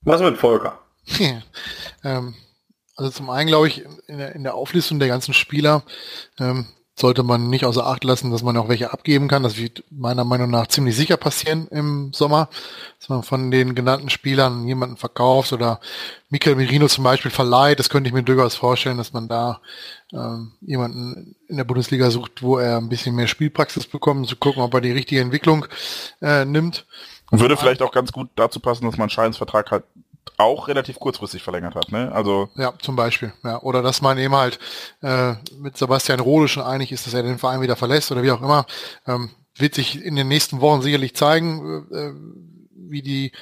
Was 0.00 0.20
mit 0.20 0.38
Volker? 0.38 0.80
Ja, 1.20 1.40
ähm, 2.02 2.34
also 2.96 3.10
zum 3.10 3.30
einen 3.30 3.48
glaube 3.48 3.68
ich, 3.68 3.84
in 4.06 4.18
der, 4.18 4.34
in 4.34 4.42
der, 4.42 4.54
Auflistung 4.54 4.98
der 4.98 5.08
ganzen 5.08 5.34
Spieler 5.34 5.82
ähm, 6.38 6.66
sollte 6.98 7.22
man 7.22 7.50
nicht 7.50 7.66
außer 7.66 7.86
Acht 7.86 8.04
lassen, 8.04 8.30
dass 8.30 8.42
man 8.42 8.56
auch 8.56 8.70
welche 8.70 8.90
abgeben 8.90 9.28
kann. 9.28 9.42
Das 9.42 9.58
wird 9.58 9.84
meiner 9.90 10.24
Meinung 10.24 10.50
nach 10.50 10.66
ziemlich 10.68 10.96
sicher 10.96 11.18
passieren 11.18 11.68
im 11.68 12.12
Sommer, 12.14 12.48
dass 12.98 13.10
man 13.10 13.22
von 13.22 13.50
den 13.50 13.74
genannten 13.74 14.08
Spielern 14.08 14.66
jemanden 14.66 14.96
verkauft 14.96 15.52
oder 15.52 15.78
Michael 16.30 16.56
Merino 16.56 16.88
zum 16.88 17.04
Beispiel 17.04 17.30
verleiht. 17.30 17.78
Das 17.78 17.90
könnte 17.90 18.08
ich 18.08 18.14
mir 18.14 18.22
durchaus 18.22 18.54
vorstellen, 18.54 18.96
dass 18.96 19.12
man 19.12 19.28
da 19.28 19.60
ähm, 20.12 20.52
jemanden 20.62 21.36
in 21.48 21.58
der 21.58 21.64
Bundesliga 21.64 22.10
sucht, 22.10 22.42
wo 22.42 22.56
er 22.56 22.78
ein 22.78 22.88
bisschen 22.88 23.14
mehr 23.14 23.28
Spielpraxis 23.28 23.86
bekommt, 23.86 24.20
um 24.20 24.26
zu 24.26 24.36
gucken, 24.36 24.62
ob 24.62 24.72
er 24.72 24.80
die 24.80 24.92
richtige 24.92 25.20
Entwicklung 25.20 25.66
äh, 26.22 26.46
nimmt. 26.46 26.86
Würde 27.30 27.56
vielleicht 27.56 27.82
auch 27.82 27.92
ganz 27.92 28.12
gut 28.12 28.30
dazu 28.36 28.60
passen, 28.60 28.86
dass 28.86 28.96
man 28.96 29.10
Scheins 29.10 29.36
Vertrag 29.36 29.70
halt 29.70 29.84
auch 30.38 30.68
relativ 30.68 30.98
kurzfristig 30.98 31.42
verlängert 31.42 31.74
hat, 31.74 31.90
ne? 31.90 32.12
Also 32.12 32.48
ja, 32.56 32.72
zum 32.78 32.96
Beispiel, 32.96 33.32
ja, 33.42 33.60
oder 33.62 33.82
dass 33.82 34.02
man 34.02 34.18
eben 34.18 34.34
halt 34.34 34.58
äh, 35.02 35.34
mit 35.58 35.76
Sebastian 35.76 36.20
Rode 36.20 36.48
schon 36.48 36.62
einig 36.62 36.92
ist, 36.92 37.06
dass 37.06 37.14
er 37.14 37.22
den 37.22 37.38
Verein 37.38 37.60
wieder 37.60 37.76
verlässt 37.76 38.12
oder 38.12 38.22
wie 38.22 38.30
auch 38.30 38.42
immer, 38.42 38.66
ähm, 39.06 39.30
wird 39.56 39.74
sich 39.74 40.02
in 40.04 40.16
den 40.16 40.28
nächsten 40.28 40.60
Wochen 40.60 40.82
sicherlich 40.82 41.16
zeigen, 41.16 41.86
äh, 41.90 42.12
wie 42.74 43.02
die 43.02 43.32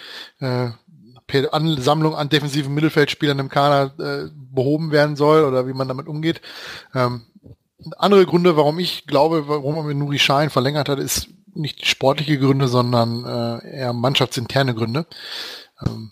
äh, 0.41 0.71
Ansammlung 1.51 2.15
an 2.15 2.29
defensiven 2.29 2.75
Mittelfeldspielern 2.75 3.41
im 3.41 3.49
Kader 3.49 3.95
äh, 3.99 4.31
behoben 4.35 4.93
werden 4.93 5.16
soll 5.16 5.45
oder 5.45 5.66
wie 5.66 5.73
man 5.73 5.89
damit 5.89 6.07
umgeht. 6.07 6.41
Ähm, 6.95 7.23
andere 7.99 8.25
Gründe, 8.25 8.57
warum 8.57 8.79
ich 8.79 9.07
glaube, 9.07 9.49
warum 9.49 9.77
man 9.77 9.87
mit 9.87 9.97
Nuri 9.97 10.19
Schein 10.19 10.51
verlängert 10.51 10.89
hat, 10.89 10.99
ist 10.99 11.29
nicht 11.55 11.87
sportliche 11.87 12.39
Gründe, 12.39 12.69
sondern 12.69 13.25
äh, 13.25 13.79
eher 13.79 13.93
mannschaftsinterne 13.93 14.75
Gründe. 14.75 15.07
Ähm, 15.85 16.11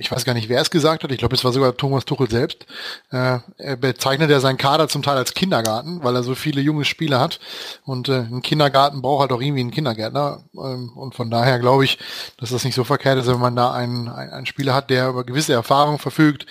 ich 0.00 0.10
weiß 0.10 0.24
gar 0.24 0.32
nicht, 0.32 0.48
wer 0.48 0.62
es 0.62 0.70
gesagt 0.70 1.04
hat, 1.04 1.12
ich 1.12 1.18
glaube, 1.18 1.34
es 1.34 1.44
war 1.44 1.52
sogar 1.52 1.76
Thomas 1.76 2.06
Tuchel 2.06 2.28
selbst, 2.30 2.66
äh, 3.10 3.38
er 3.58 3.76
bezeichnet 3.76 4.30
ja 4.30 4.40
seinen 4.40 4.56
Kader 4.56 4.88
zum 4.88 5.02
Teil 5.02 5.18
als 5.18 5.34
Kindergarten, 5.34 6.02
weil 6.02 6.16
er 6.16 6.22
so 6.22 6.34
viele 6.34 6.62
junge 6.62 6.86
Spieler 6.86 7.20
hat. 7.20 7.38
Und 7.84 8.08
äh, 8.08 8.20
ein 8.20 8.40
Kindergarten 8.40 9.02
braucht 9.02 9.20
halt 9.20 9.32
auch 9.32 9.42
irgendwie 9.42 9.60
einen 9.60 9.70
Kindergärtner. 9.70 10.42
Ähm, 10.54 10.90
und 10.96 11.14
von 11.14 11.30
daher 11.30 11.58
glaube 11.58 11.84
ich, 11.84 11.98
dass 12.38 12.48
das 12.48 12.64
nicht 12.64 12.74
so 12.74 12.82
verkehrt 12.82 13.18
ist, 13.18 13.26
wenn 13.26 13.38
man 13.38 13.54
da 13.54 13.72
einen, 13.72 14.08
einen, 14.08 14.30
einen 14.30 14.46
Spieler 14.46 14.74
hat, 14.74 14.88
der 14.88 15.10
über 15.10 15.24
gewisse 15.24 15.52
Erfahrung 15.52 15.98
verfügt, 15.98 16.46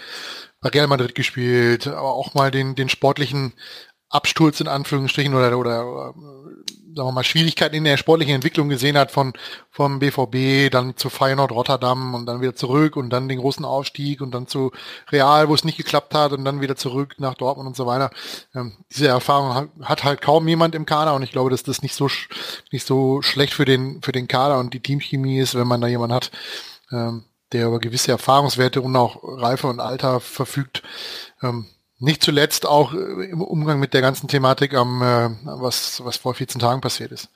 bei 0.62 0.70
Real 0.70 0.88
Madrid 0.88 1.16
gespielt, 1.16 1.88
aber 1.88 2.14
auch 2.14 2.36
mal 2.36 2.52
den, 2.52 2.76
den 2.76 2.90
sportlichen 2.90 3.54
Absturz 4.10 4.60
in 4.60 4.68
Anführungsstrichen 4.68 5.34
oder, 5.34 5.58
oder, 5.58 5.88
oder 5.88 6.14
sagen 6.96 7.08
wir 7.10 7.12
mal, 7.12 7.24
Schwierigkeiten 7.24 7.76
in 7.76 7.84
der 7.84 7.98
sportlichen 7.98 8.36
Entwicklung 8.36 8.70
gesehen 8.70 8.98
hat 8.98 9.12
von 9.12 9.34
vom 9.70 10.00
BVB, 10.00 10.72
dann 10.72 10.98
zu 10.98 11.10
Feyenoord 11.10 11.52
Rotterdam 11.52 12.14
und 12.16 12.26
dann 12.26 12.42
wieder 12.42 12.56
zurück 12.56 12.96
und 12.96 13.10
dann 13.10 13.30
den 13.30 13.40
großen 13.40 13.66
Aufstieg 13.66 14.22
und 14.22 14.32
dann 14.32 14.48
zu 14.48 14.72
Real, 15.12 15.50
wo 15.50 15.54
es 15.54 15.64
nicht 15.64 15.78
geklappt 15.78 16.14
hat 16.14 16.32
und 16.32 16.44
dann 16.46 16.62
wieder 16.62 16.76
zurück 16.76 17.16
nach 17.18 17.36
Dortmund 17.36 17.68
und 17.68 17.76
so 17.76 17.86
weiter. 17.86 18.10
Ähm, 18.56 18.74
diese 18.92 19.08
Erfahrung 19.08 19.70
hat, 19.82 20.04
halt 20.04 20.22
kaum 20.22 20.48
jemand 20.48 20.76
im 20.76 20.86
Kader 20.86 21.16
und 21.16 21.24
ich 21.24 21.32
glaube, 21.32 21.50
dass 21.50 21.64
das 21.64 21.82
nicht 21.82 21.96
so 21.96 22.10
nicht 22.72 22.86
so 22.86 23.22
schlecht 23.22 23.54
für 23.54 23.66
den 23.66 24.02
für 24.02 24.12
den 24.12 24.28
Kader 24.28 24.60
und 24.60 24.74
die 24.74 24.82
Teamchemie 24.82 25.40
ist, 25.40 25.56
wenn 25.56 25.68
man 25.68 25.82
da 25.82 25.88
jemand 25.88 26.14
hat, 26.14 26.32
ähm, 26.92 27.26
der 27.52 27.68
über 27.68 27.80
gewisse 27.80 28.12
Erfahrungswerte 28.12 28.82
und 28.82 28.96
auch 28.96 29.20
Reife 29.24 29.68
und 29.68 29.80
Alter 29.80 30.20
verfügt. 30.20 30.84
Ähm, 31.42 31.68
nicht 32.00 32.24
zuletzt 32.24 32.66
auch 32.66 32.94
äh, 32.94 33.30
im 33.30 33.42
Umgang 33.42 33.80
mit 33.80 33.94
der 33.94 34.02
ganzen 34.02 34.28
Thematik 34.28 34.74
am, 34.74 35.02
äh, 35.02 35.30
was, 35.44 36.04
was 36.04 36.18
vor 36.18 36.34
14 36.34 36.60
Tagen 36.60 36.82
passiert 36.82 37.12
ist. 37.12 37.30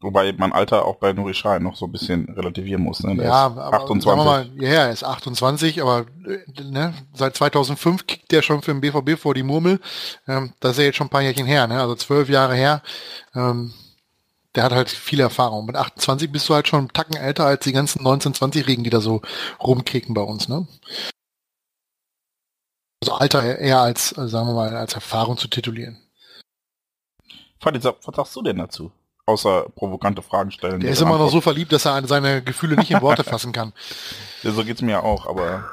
Wobei 0.00 0.32
man 0.32 0.52
Alter 0.52 0.84
auch 0.84 0.96
bei 0.96 1.12
Nuri 1.12 1.34
Schein 1.34 1.64
noch 1.64 1.74
so 1.74 1.86
ein 1.86 1.92
bisschen 1.92 2.28
relativieren 2.28 2.82
muss. 2.82 3.02
Ne? 3.02 3.16
Der 3.16 3.26
ja, 3.26 3.46
aber 3.46 3.72
28. 3.72 4.24
Mal, 4.24 4.48
ja, 4.54 4.68
er 4.68 4.90
ist 4.92 5.02
28, 5.02 5.82
aber 5.82 6.06
äh, 6.24 6.62
ne, 6.62 6.94
seit 7.14 7.34
2005 7.34 8.06
kickt 8.06 8.32
er 8.32 8.42
schon 8.42 8.62
für 8.62 8.72
den 8.72 8.80
BVB 8.80 9.20
vor 9.20 9.34
die 9.34 9.42
Murmel. 9.42 9.80
Ähm, 10.28 10.52
das 10.60 10.72
ist 10.72 10.78
ja 10.78 10.84
jetzt 10.84 10.96
schon 10.96 11.08
ein 11.08 11.10
paar 11.10 11.22
Jährchen 11.22 11.46
her, 11.46 11.66
ne? 11.66 11.80
also 11.80 11.96
zwölf 11.96 12.28
Jahre 12.28 12.54
her. 12.54 12.82
Ähm, 13.34 13.72
der 14.54 14.62
hat 14.62 14.72
halt 14.72 14.88
viel 14.88 15.18
Erfahrung. 15.18 15.66
Mit 15.66 15.74
28 15.74 16.30
bist 16.30 16.48
du 16.48 16.54
halt 16.54 16.68
schon 16.68 16.80
einen 16.80 16.92
Tacken 16.92 17.16
älter 17.16 17.46
als 17.46 17.64
die 17.64 17.72
ganzen 17.72 18.02
19-, 18.02 18.38
20-Jährigen, 18.38 18.84
die 18.84 18.90
da 18.90 19.00
so 19.00 19.20
rumkicken 19.60 20.14
bei 20.14 20.22
uns. 20.22 20.48
Ne? 20.48 20.66
Also 23.00 23.14
Alter 23.14 23.58
eher 23.58 23.80
als, 23.80 24.16
äh, 24.18 24.28
sagen 24.28 24.48
wir 24.48 24.54
mal, 24.54 24.76
als 24.76 24.94
Erfahrung 24.94 25.36
zu 25.36 25.48
titulieren. 25.48 25.98
Fadi, 27.60 27.82
was 27.82 28.14
sagst 28.14 28.36
du 28.36 28.42
denn 28.42 28.58
dazu? 28.58 28.92
Außer 29.26 29.66
provokante 29.74 30.22
Fragen 30.22 30.50
stellen. 30.50 30.80
Der 30.80 30.90
ist 30.90 31.02
immer 31.02 31.18
noch 31.18 31.30
so 31.30 31.40
verliebt, 31.40 31.72
dass 31.72 31.84
er 31.84 32.06
seine 32.06 32.42
Gefühle 32.42 32.76
nicht 32.76 32.90
in 32.90 33.02
Worte 33.02 33.24
fassen 33.24 33.52
kann. 33.52 33.72
Ja, 34.42 34.52
so 34.52 34.64
geht's 34.64 34.80
mir 34.80 35.02
auch, 35.02 35.26
aber. 35.26 35.64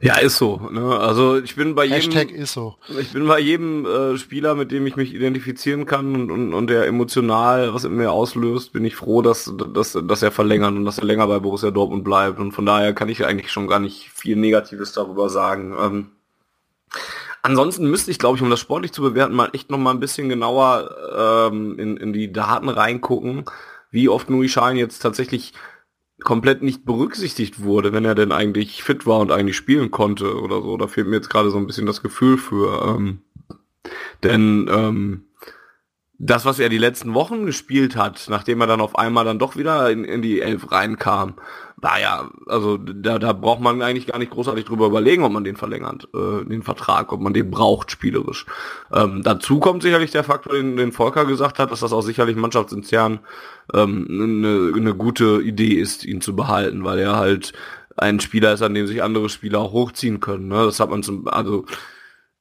Ja, 0.00 0.16
ist 0.16 0.38
so. 0.38 0.56
Ne? 0.72 0.98
Also 0.98 1.38
ich 1.38 1.54
bin 1.54 1.76
bei 1.76 1.88
Hashtag 1.88 2.30
jedem. 2.30 2.42
ist 2.42 2.54
so. 2.54 2.76
Ich 2.98 3.12
bin 3.12 3.28
bei 3.28 3.38
jedem 3.38 3.86
äh, 3.86 4.18
Spieler, 4.18 4.56
mit 4.56 4.72
dem 4.72 4.84
ich 4.86 4.96
mich 4.96 5.14
identifizieren 5.14 5.86
kann 5.86 6.16
und, 6.16 6.30
und, 6.30 6.54
und 6.54 6.66
der 6.68 6.86
emotional 6.86 7.72
was 7.72 7.84
in 7.84 7.94
mir 7.94 8.10
auslöst, 8.10 8.72
bin 8.72 8.84
ich 8.84 8.96
froh, 8.96 9.22
dass, 9.22 9.52
dass, 9.74 9.96
dass 10.02 10.22
er 10.22 10.32
verlängert 10.32 10.72
und 10.72 10.84
dass 10.84 10.98
er 10.98 11.04
länger 11.04 11.28
bei 11.28 11.38
Borussia 11.38 11.70
Dortmund 11.70 12.02
bleibt. 12.02 12.40
Und 12.40 12.50
von 12.50 12.66
daher 12.66 12.94
kann 12.94 13.08
ich 13.08 13.24
eigentlich 13.24 13.52
schon 13.52 13.68
gar 13.68 13.78
nicht 13.78 14.10
viel 14.10 14.34
Negatives 14.34 14.92
darüber 14.92 15.28
sagen. 15.28 15.76
Ähm, 15.78 16.10
Ansonsten 17.42 17.90
müsste 17.90 18.12
ich, 18.12 18.18
glaube 18.20 18.36
ich, 18.36 18.42
um 18.42 18.50
das 18.50 18.60
sportlich 18.60 18.92
zu 18.92 19.02
bewerten, 19.02 19.34
mal 19.34 19.50
echt 19.52 19.70
noch 19.70 19.78
mal 19.78 19.90
ein 19.90 20.00
bisschen 20.00 20.28
genauer 20.28 21.50
ähm, 21.50 21.78
in, 21.78 21.96
in 21.96 22.12
die 22.12 22.32
Daten 22.32 22.68
reingucken, 22.68 23.44
wie 23.90 24.08
oft 24.08 24.30
Nui 24.30 24.48
Schein 24.48 24.76
jetzt 24.76 25.00
tatsächlich 25.00 25.52
komplett 26.22 26.62
nicht 26.62 26.84
berücksichtigt 26.84 27.64
wurde, 27.64 27.92
wenn 27.92 28.04
er 28.04 28.14
denn 28.14 28.30
eigentlich 28.30 28.84
fit 28.84 29.06
war 29.06 29.18
und 29.18 29.32
eigentlich 29.32 29.56
spielen 29.56 29.90
konnte 29.90 30.40
oder 30.40 30.62
so. 30.62 30.76
Da 30.76 30.86
fehlt 30.86 31.08
mir 31.08 31.16
jetzt 31.16 31.30
gerade 31.30 31.50
so 31.50 31.58
ein 31.58 31.66
bisschen 31.66 31.86
das 31.86 32.00
Gefühl 32.00 32.38
für. 32.38 32.86
Ähm, 32.86 33.22
denn 34.22 34.70
ähm, 34.72 35.24
das, 36.24 36.44
was 36.44 36.60
er 36.60 36.68
die 36.68 36.78
letzten 36.78 37.14
Wochen 37.14 37.46
gespielt 37.46 37.96
hat, 37.96 38.26
nachdem 38.28 38.60
er 38.60 38.68
dann 38.68 38.80
auf 38.80 38.96
einmal 38.96 39.24
dann 39.24 39.40
doch 39.40 39.56
wieder 39.56 39.90
in, 39.90 40.04
in 40.04 40.22
die 40.22 40.40
Elf 40.40 40.70
reinkam, 40.70 41.34
war 41.76 41.98
ja, 42.00 42.30
also 42.46 42.76
da, 42.76 43.18
da 43.18 43.32
braucht 43.32 43.60
man 43.60 43.82
eigentlich 43.82 44.06
gar 44.06 44.20
nicht 44.20 44.30
großartig 44.30 44.64
drüber 44.64 44.86
überlegen, 44.86 45.24
ob 45.24 45.32
man 45.32 45.42
den 45.42 45.56
verlängert, 45.56 46.08
äh, 46.14 46.44
den 46.44 46.62
Vertrag, 46.62 47.12
ob 47.12 47.20
man 47.20 47.34
den 47.34 47.50
braucht 47.50 47.90
spielerisch. 47.90 48.46
Ähm, 48.92 49.22
dazu 49.24 49.58
kommt 49.58 49.82
sicherlich 49.82 50.12
der 50.12 50.22
Faktor, 50.22 50.52
den, 50.52 50.76
den 50.76 50.92
Volker 50.92 51.24
gesagt 51.24 51.58
hat, 51.58 51.72
dass 51.72 51.80
das 51.80 51.92
auch 51.92 52.02
sicherlich 52.02 52.36
mannschaftsintern 52.36 53.18
ähm, 53.74 54.06
eine, 54.08 54.72
eine 54.76 54.94
gute 54.94 55.42
Idee 55.42 55.74
ist, 55.74 56.04
ihn 56.04 56.20
zu 56.20 56.36
behalten, 56.36 56.84
weil 56.84 57.00
er 57.00 57.16
halt 57.16 57.52
ein 57.96 58.20
Spieler 58.20 58.52
ist, 58.52 58.62
an 58.62 58.74
dem 58.74 58.86
sich 58.86 59.02
andere 59.02 59.28
Spieler 59.28 59.58
auch 59.58 59.72
hochziehen 59.72 60.20
können. 60.20 60.46
Ne? 60.46 60.64
Das 60.66 60.78
hat 60.78 60.88
man 60.88 61.02
zum, 61.02 61.26
also 61.26 61.66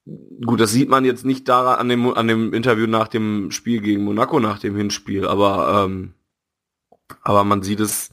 Gut, 0.05 0.59
das 0.59 0.71
sieht 0.71 0.89
man 0.89 1.05
jetzt 1.05 1.25
nicht 1.25 1.47
daran 1.47 1.79
an 1.79 1.89
dem, 1.89 2.13
an 2.13 2.27
dem 2.27 2.53
Interview 2.53 2.87
nach 2.87 3.07
dem 3.07 3.51
Spiel 3.51 3.81
gegen 3.81 4.03
Monaco, 4.03 4.39
nach 4.39 4.57
dem 4.59 4.75
Hinspiel, 4.75 5.27
aber, 5.27 5.85
ähm, 5.85 6.15
aber 7.21 7.43
man 7.43 7.61
sieht 7.61 7.79
es 7.79 8.11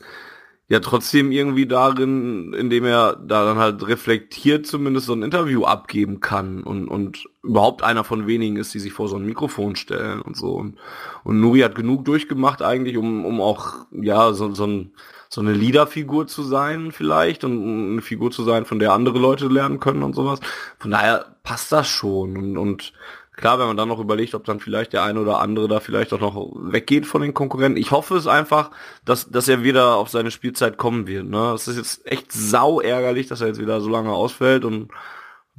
ja 0.69 0.81
trotzdem 0.81 1.33
irgendwie 1.33 1.67
darin, 1.67 2.53
indem 2.53 2.85
er 2.85 3.17
da 3.17 3.45
dann 3.47 3.57
halt 3.57 3.87
reflektiert 3.87 4.67
zumindest 4.67 5.07
so 5.07 5.15
ein 5.15 5.23
Interview 5.23 5.65
abgeben 5.65 6.21
kann 6.21 6.63
und, 6.63 6.89
und 6.89 7.27
überhaupt 7.43 7.83
einer 7.83 8.05
von 8.05 8.27
wenigen 8.27 8.57
ist, 8.57 8.75
die 8.75 8.81
sich 8.81 8.93
vor 8.93 9.09
so 9.09 9.17
ein 9.17 9.25
Mikrofon 9.25 9.77
stellen 9.77 10.21
und 10.21 10.37
so. 10.37 10.53
Und, 10.55 10.79
und 11.25 11.41
Nuri 11.41 11.61
hat 11.61 11.75
genug 11.75 12.05
durchgemacht 12.05 12.61
eigentlich, 12.61 12.99
um, 12.99 13.25
um 13.25 13.41
auch, 13.41 13.87
ja, 13.93 14.35
so, 14.35 14.53
so 14.55 14.67
ein, 14.67 14.93
so 15.29 15.41
eine 15.41 15.53
Leaderfigur 15.53 16.27
zu 16.27 16.43
sein 16.43 16.93
vielleicht 16.93 17.45
und 17.45 17.93
eine 17.93 18.03
Figur 18.03 18.31
zu 18.31 18.45
sein, 18.45 18.65
von 18.65 18.79
der 18.79 18.93
andere 18.93 19.19
Leute 19.19 19.49
lernen 19.49 19.81
können 19.81 20.03
und 20.03 20.15
sowas. 20.15 20.41
Von 20.79 20.91
daher 20.91 21.37
passt 21.43 21.71
das 21.73 21.89
schon 21.89 22.37
und, 22.37 22.57
und 22.57 22.93
klar, 23.39 23.59
wenn 23.59 23.69
man 23.69 23.77
dann 23.77 23.89
noch 23.89 24.01
überlegt, 24.01 24.35
ob 24.35 24.45
dann 24.45 24.61
vielleicht 24.61 24.93
der 24.93 25.05
eine 25.05 25.21
oder 25.21 25.41
andere 25.41 25.69
da 25.69 25.81
vielleicht 25.81 26.13
auch 26.13 26.21
noch 26.21 26.51
weggeht 26.57 27.07
von 27.07 27.23
den 27.23 27.35
Konkurrenten. 27.35 27.81
Ich 27.81 27.91
hoffe 27.91 28.17
es 28.17 28.27
einfach, 28.27 28.71
dass, 29.05 29.31
dass 29.31 29.49
er 29.49 29.63
wieder 29.63 29.97
auf 29.97 30.09
seine 30.09 30.31
Spielzeit 30.31 30.77
kommen 30.77 31.07
wird. 31.07 31.27
Ne? 31.27 31.53
Es 31.55 31.69
ist 31.69 31.77
jetzt 31.77 32.07
echt 32.07 32.33
sau 32.33 32.81
ärgerlich, 32.81 33.29
dass 33.29 33.41
er 33.41 33.47
jetzt 33.47 33.61
wieder 33.61 33.81
so 33.81 33.89
lange 33.89 34.13
ausfällt 34.13 34.65
und 34.65 34.91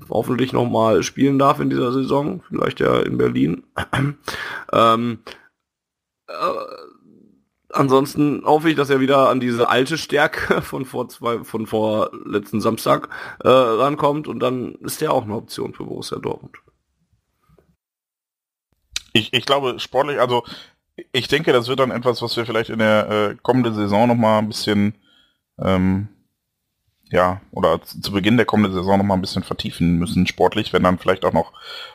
hoffentlich 0.10 0.54
noch 0.54 0.70
mal 0.70 1.04
spielen 1.04 1.40
darf 1.40 1.60
in 1.60 1.70
dieser 1.70 1.92
Saison, 1.92 2.42
vielleicht 2.48 2.80
ja 2.80 3.00
in 3.00 3.18
Berlin. 3.18 3.64
ähm, 4.74 5.20
äh, 6.28 6.34
ansonsten 7.72 8.44
hoffe 8.46 8.70
ich, 8.70 8.76
dass 8.76 8.90
er 8.90 9.00
wieder 9.00 9.30
an 9.30 9.40
diese 9.40 9.70
alte 9.70 9.98
Stärke 9.98 10.62
von 10.62 10.86
vor 10.86 11.10
zwei, 11.10 11.44
von 11.44 11.68
vor 11.68 12.12
letzten 12.26 12.62
Samstag 12.62 13.10
äh, 13.44 13.48
rankommt 13.48 14.28
und 14.28 14.40
dann 14.40 14.76
ist 14.76 15.02
der 15.02 15.14
auch 15.14 15.24
eine 15.24 15.36
Option 15.36 15.74
für 15.74 15.86
Borussia 15.86 16.20
Dortmund. 16.20 16.58
Ich, 19.14 19.34
ich 19.34 19.46
glaube 19.46 19.80
sportlich, 19.80 20.20
also 20.20 20.44
ich 21.12 21.28
denke, 21.28 21.54
das 21.54 21.68
wird 21.68 21.80
dann 21.80 21.92
etwas, 21.92 22.22
was 22.22 22.36
wir 22.38 22.46
vielleicht 22.46 22.70
in 22.70 22.80
der 22.80 23.10
äh, 23.10 23.36
kommenden 23.42 23.74
Saison 23.74 24.08
noch 24.08 24.16
mal 24.16 24.40
ein 24.40 24.48
bisschen 24.48 24.96
ähm, 25.58 26.10
ja, 27.12 27.42
oder 27.52 27.82
zu 27.82 28.12
Beginn 28.12 28.38
der 28.38 28.46
kommenden 28.46 28.74
Saison 28.74 28.98
noch 29.00 29.06
mal 29.06 29.16
ein 29.16 29.22
bisschen 29.22 29.44
vertiefen 29.44 29.98
müssen, 29.98 30.28
sportlich, 30.28 30.74
wenn 30.74 30.84
dann 30.84 31.00
vielleicht 31.00 31.26
auch 31.26 31.34
noch 31.34 31.54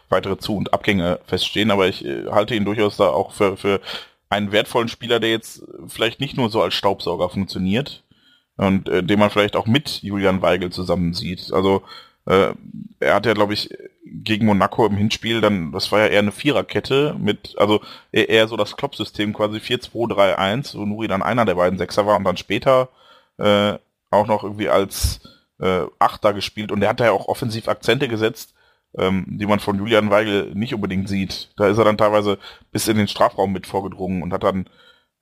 weitere 0.08 0.38
Zu- 0.38 0.56
und 0.56 0.72
Abgänge 0.72 1.20
feststehen. 1.26 1.70
Aber 1.70 1.86
ich 1.86 2.04
äh, 2.04 2.26
halte 2.30 2.54
ihn 2.54 2.64
durchaus 2.64 2.96
da 2.96 3.08
auch 3.08 3.32
für, 3.32 3.56
für 3.56 3.80
einen 4.28 4.52
wertvollen 4.52 4.88
Spieler, 4.88 5.20
der 5.20 5.30
jetzt 5.30 5.62
vielleicht 5.86 6.20
nicht 6.20 6.36
nur 6.36 6.50
so 6.50 6.62
als 6.62 6.74
Staubsauger 6.74 7.28
funktioniert 7.28 8.02
und 8.56 8.88
äh, 8.88 9.02
den 9.02 9.18
man 9.18 9.30
vielleicht 9.30 9.56
auch 9.56 9.66
mit 9.66 10.02
Julian 10.02 10.42
Weigel 10.42 10.70
zusammen 10.70 11.14
sieht. 11.14 11.52
Also 11.52 11.82
äh, 12.26 12.54
er 13.00 13.14
hat 13.14 13.26
ja, 13.26 13.34
glaube 13.34 13.54
ich, 13.54 13.70
gegen 14.04 14.46
Monaco 14.46 14.86
im 14.86 14.96
Hinspiel 14.96 15.40
dann, 15.40 15.72
das 15.72 15.90
war 15.90 16.00
ja 16.00 16.06
eher 16.06 16.20
eine 16.20 16.32
Viererkette 16.32 17.16
mit, 17.18 17.54
also 17.58 17.80
eher 18.12 18.48
so 18.48 18.56
das 18.56 18.76
Kloppsystem 18.76 19.32
quasi 19.32 19.58
4-2-3-1, 19.58 20.76
wo 20.76 20.84
Nuri 20.84 21.08
dann 21.08 21.22
einer 21.22 21.44
der 21.44 21.56
beiden 21.56 21.78
Sechser 21.78 22.06
war 22.06 22.16
und 22.16 22.24
dann 22.24 22.36
später 22.36 22.88
äh, 23.38 23.74
auch 24.10 24.26
noch 24.26 24.44
irgendwie 24.44 24.68
als 24.68 25.20
äh, 25.58 25.82
Achter 25.98 26.32
gespielt 26.32 26.70
und 26.70 26.80
der 26.80 26.90
hat 26.90 27.00
ja 27.00 27.10
auch 27.12 27.26
offensiv 27.26 27.68
Akzente 27.68 28.08
gesetzt, 28.08 28.54
ähm, 28.98 29.24
die 29.26 29.46
man 29.46 29.60
von 29.60 29.78
Julian 29.78 30.10
Weigel 30.10 30.54
nicht 30.54 30.74
unbedingt 30.74 31.08
sieht. 31.08 31.50
Da 31.56 31.66
ist 31.66 31.78
er 31.78 31.84
dann 31.84 31.98
teilweise 31.98 32.38
bis 32.72 32.88
in 32.88 32.96
den 32.96 33.08
Strafraum 33.08 33.52
mit 33.52 33.66
vorgedrungen 33.66 34.22
und 34.22 34.32
hat 34.32 34.44
dann 34.44 34.68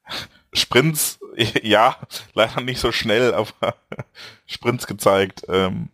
Sprints, 0.53 1.19
ja, 1.62 1.97
leider 2.35 2.61
nicht 2.61 2.81
so 2.81 2.93
schnell, 2.93 3.35
aber 3.35 3.74
Sprints 4.47 4.86
gezeigt. 4.86 5.44
Ähm, 5.49 5.89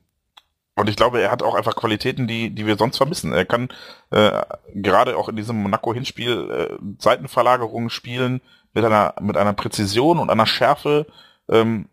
und 0.75 0.89
ich 0.89 0.95
glaube, 0.95 1.21
er 1.21 1.33
hat 1.33 1.43
auch 1.43 1.57
einfach 1.57 1.75
Qualitäten, 1.75 2.29
die, 2.29 2.51
die 2.51 2.65
wir 2.65 2.77
sonst 2.77 2.99
vermissen. 2.99 3.33
Er 3.33 3.45
kann 3.45 3.69
äh, 4.11 4.43
gerade 4.75 5.17
auch 5.17 5.29
in 5.29 5.35
diesem 5.35 5.61
Monaco-Hinspiel 5.61 6.51
äh, 6.51 6.77
Seitenverlagerungen 6.99 7.91
spielen 7.91 8.41
mit 8.75 8.85
einer, 8.85 9.15
mit 9.21 9.37
einer 9.37 9.55
Präzision 9.55 10.21
und 10.21 10.31
einer 10.31 10.47
Schärfe, 10.47 11.07
ähm, 11.49 11.89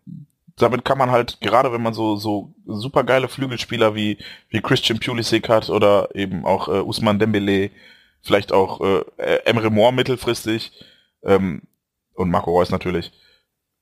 damit 0.56 0.84
kann 0.84 0.98
man 0.98 1.10
halt, 1.10 1.40
gerade 1.40 1.72
wenn 1.72 1.82
man 1.82 1.94
so, 1.94 2.16
so 2.16 2.54
super 2.66 3.04
geile 3.04 3.28
Flügelspieler 3.28 3.94
wie, 3.94 4.18
wie 4.48 4.62
Christian 4.62 4.98
Pulisic 4.98 5.48
hat 5.48 5.68
oder 5.68 6.14
eben 6.14 6.44
auch 6.46 6.68
äh, 6.68 6.80
Usman 6.80 7.18
Dembele, 7.18 7.70
vielleicht 8.22 8.52
auch 8.52 8.80
äh, 8.80 9.04
Emre 9.44 9.70
Moore 9.70 9.92
mittelfristig 9.92 10.72
ähm, 11.22 11.62
und 12.14 12.30
Marco 12.30 12.50
Reus 12.50 12.70
natürlich, 12.70 13.12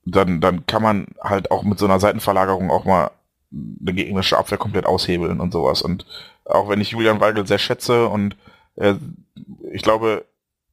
dann, 0.05 0.40
dann 0.40 0.66
kann 0.66 0.82
man 0.82 1.06
halt 1.22 1.51
auch 1.51 1.62
mit 1.62 1.78
so 1.78 1.86
einer 1.86 2.01
Seitenverlagerung 2.01 2.70
auch 2.70 2.84
mal 2.84 3.10
eine 3.52 3.94
gegnerische 3.94 4.36
Abwehr 4.36 4.59
komplett 4.59 4.84
aushebeln 4.84 5.40
und 5.40 5.52
sowas. 5.52 5.80
Und 5.80 6.05
auch 6.44 6.68
wenn 6.68 6.80
ich 6.80 6.90
Julian 6.90 7.20
Weigel 7.20 7.46
sehr 7.46 7.59
schätze 7.59 8.09
und 8.09 8.36
äh, 8.76 8.94
ich 9.72 9.82
glaube, 9.82 10.24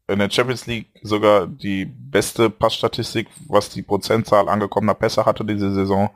in 0.08 0.20
der 0.20 0.30
Champions 0.30 0.66
League 0.68 0.88
sogar 1.04 1.48
die 1.48 1.86
beste 1.86 2.50
Passstatistik, 2.50 3.28
was 3.48 3.70
die 3.70 3.82
Prozentzahl 3.82 4.50
angekommener 4.50 4.94
Pässe 4.94 5.26
hatte 5.26 5.46
diese 5.46 5.74
Saison, 5.74 6.10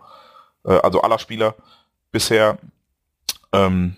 äh, 0.65 0.77
also 0.79 1.01
aller 1.01 1.19
Spieler 1.19 1.55
bisher. 2.11 2.57
Ähm, 3.53 3.95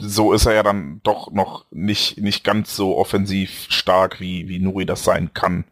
so 0.00 0.32
ist 0.32 0.46
er 0.46 0.54
ja 0.54 0.62
dann 0.62 1.00
doch 1.02 1.32
noch 1.32 1.66
nicht, 1.70 2.18
nicht 2.18 2.44
ganz 2.44 2.76
so 2.76 2.96
offensiv 2.96 3.66
stark, 3.68 4.20
wie, 4.20 4.48
wie 4.48 4.58
Nuri 4.60 4.86
das 4.86 5.02
sein 5.02 5.32
kann. 5.34 5.64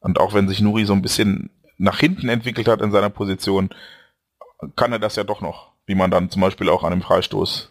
Und 0.00 0.20
auch 0.20 0.34
wenn 0.34 0.48
sich 0.48 0.60
Nuri 0.60 0.84
so 0.84 0.92
ein 0.92 1.02
bisschen 1.02 1.50
nach 1.78 1.98
hinten 1.98 2.28
entwickelt 2.28 2.68
hat 2.68 2.82
in 2.82 2.92
seiner 2.92 3.10
Position, 3.10 3.70
kann 4.76 4.92
er 4.92 4.98
das 4.98 5.16
ja 5.16 5.24
doch 5.24 5.40
noch, 5.40 5.72
wie 5.86 5.94
man 5.94 6.10
dann 6.10 6.30
zum 6.30 6.42
Beispiel 6.42 6.68
auch 6.68 6.84
an 6.84 6.90
dem 6.90 7.02
Freistoß 7.02 7.70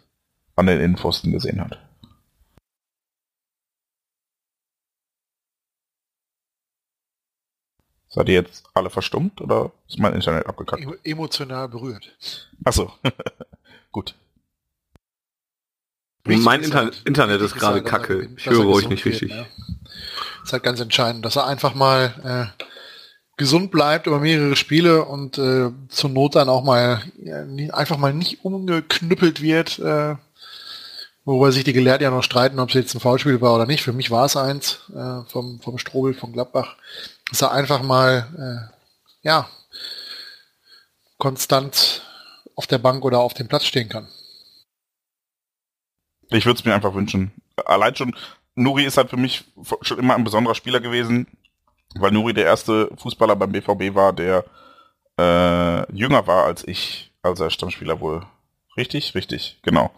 an 0.56 0.68
den 0.68 0.80
Innenpfosten 0.80 1.32
gesehen 1.32 1.61
hat. 1.61 1.80
Seid 8.14 8.30
ihr 8.30 8.35
jetzt 8.35 8.64
alle 8.76 8.91
verstummt 8.91 9.41
oder 9.41 9.72
ist 9.88 9.98
mein 9.98 10.14
Internet 10.14 10.45
abgekackt? 10.45 10.85
Emotional 11.03 11.68
berührt. 11.68 12.15
Achso, 12.64 12.94
gut. 13.91 14.14
Wichtig 16.23 16.45
mein 16.45 16.61
Inter 16.61 16.77
halt, 16.77 17.02
Internet 17.06 17.41
ist 17.41 17.56
gerade 17.56 17.77
halt, 17.77 17.85
kacke. 17.85 18.30
Ich 18.38 18.45
höre 18.45 18.68
euch 18.68 18.88
nicht 18.88 19.03
richtig. 19.03 19.31
Wird, 19.31 19.40
ne? 19.40 19.48
Ist 20.44 20.53
halt 20.53 20.61
ganz 20.61 20.80
entscheidend, 20.80 21.26
dass 21.26 21.38
er 21.38 21.48
einfach 21.48 21.73
mal 21.73 22.52
äh, 22.60 22.64
gesund 23.35 23.72
bleibt 23.72 24.06
über 24.06 24.19
mehrere 24.19 24.56
Spiele 24.56 25.06
und 25.06 25.40
äh, 25.40 25.72
zur 25.90 26.10
Not 26.11 26.35
dann 26.35 26.49
auch 26.49 26.64
mal 26.64 27.02
ja, 27.18 27.44
einfach 27.73 27.98
mal 27.98 28.14
nicht 28.14 28.45
umgeknüppelt 28.45 29.41
wird, 29.41 29.80
äh, 29.80 30.15
worüber 31.26 31.52
sich 31.52 31.64
die 31.64 31.73
Gelehrten 31.73 32.03
ja 32.03 32.11
noch 32.11 32.23
streiten, 32.23 32.60
ob 32.60 32.69
es 32.69 32.76
jetzt 32.76 32.94
ein 32.94 32.99
Foulspiel 32.99 33.41
war 33.41 33.56
oder 33.56 33.65
nicht. 33.65 33.81
Für 33.81 33.94
mich 33.94 34.11
war 34.11 34.26
es 34.26 34.38
eins 34.38 34.81
äh, 34.95 35.23
vom, 35.27 35.60
vom 35.61 35.80
Strobel 35.80 36.14
von 36.14 36.31
Gladbach 36.31 36.76
dass 37.34 37.42
er 37.42 37.52
einfach 37.52 37.82
mal, 37.82 38.28
äh, 38.38 39.28
ja, 39.28 39.50
konstant 41.18 42.04
auf 42.56 42.68
der 42.68 42.78
Bank 42.78 43.04
oder 43.04 43.22
auf 43.22 43.34
dem 43.34 43.48
Platz 43.48 43.66
stehen 43.66 43.90
kann. 43.90 44.08
Ich 46.30 46.46
würde 46.46 46.60
es 46.60 46.66
mir 46.66 46.76
einfach 46.76 46.94
wünschen. 46.94 47.32
Allein 47.66 47.96
schon, 47.96 48.16
Nuri 48.54 48.86
ist 48.86 48.98
halt 48.98 49.10
für 49.10 49.18
mich 49.18 49.46
schon 49.82 49.98
immer 49.98 50.14
ein 50.14 50.24
besonderer 50.24 50.54
Spieler 50.54 50.80
gewesen, 50.80 51.26
weil 51.96 52.12
Nuri 52.12 52.36
der 52.36 52.46
erste 52.46 52.92
Fußballer 52.98 53.36
beim 53.36 53.52
BVB 53.52 53.96
war, 53.96 54.14
der 54.14 54.46
äh, 55.20 55.92
jünger 55.92 56.28
war 56.28 56.46
als 56.46 56.68
ich, 56.68 57.12
als 57.24 57.40
er 57.40 57.50
Stammspieler 57.50 58.00
wurde. 58.00 58.28
Richtig? 58.78 59.16
Richtig, 59.16 59.58
genau. 59.64 59.90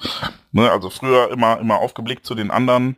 Ne, 0.54 0.72
also 0.72 0.90
früher 0.90 1.30
immer, 1.32 1.60
immer 1.60 1.80
aufgeblickt 1.80 2.26
zu 2.26 2.34
den 2.34 2.50
anderen, 2.50 2.96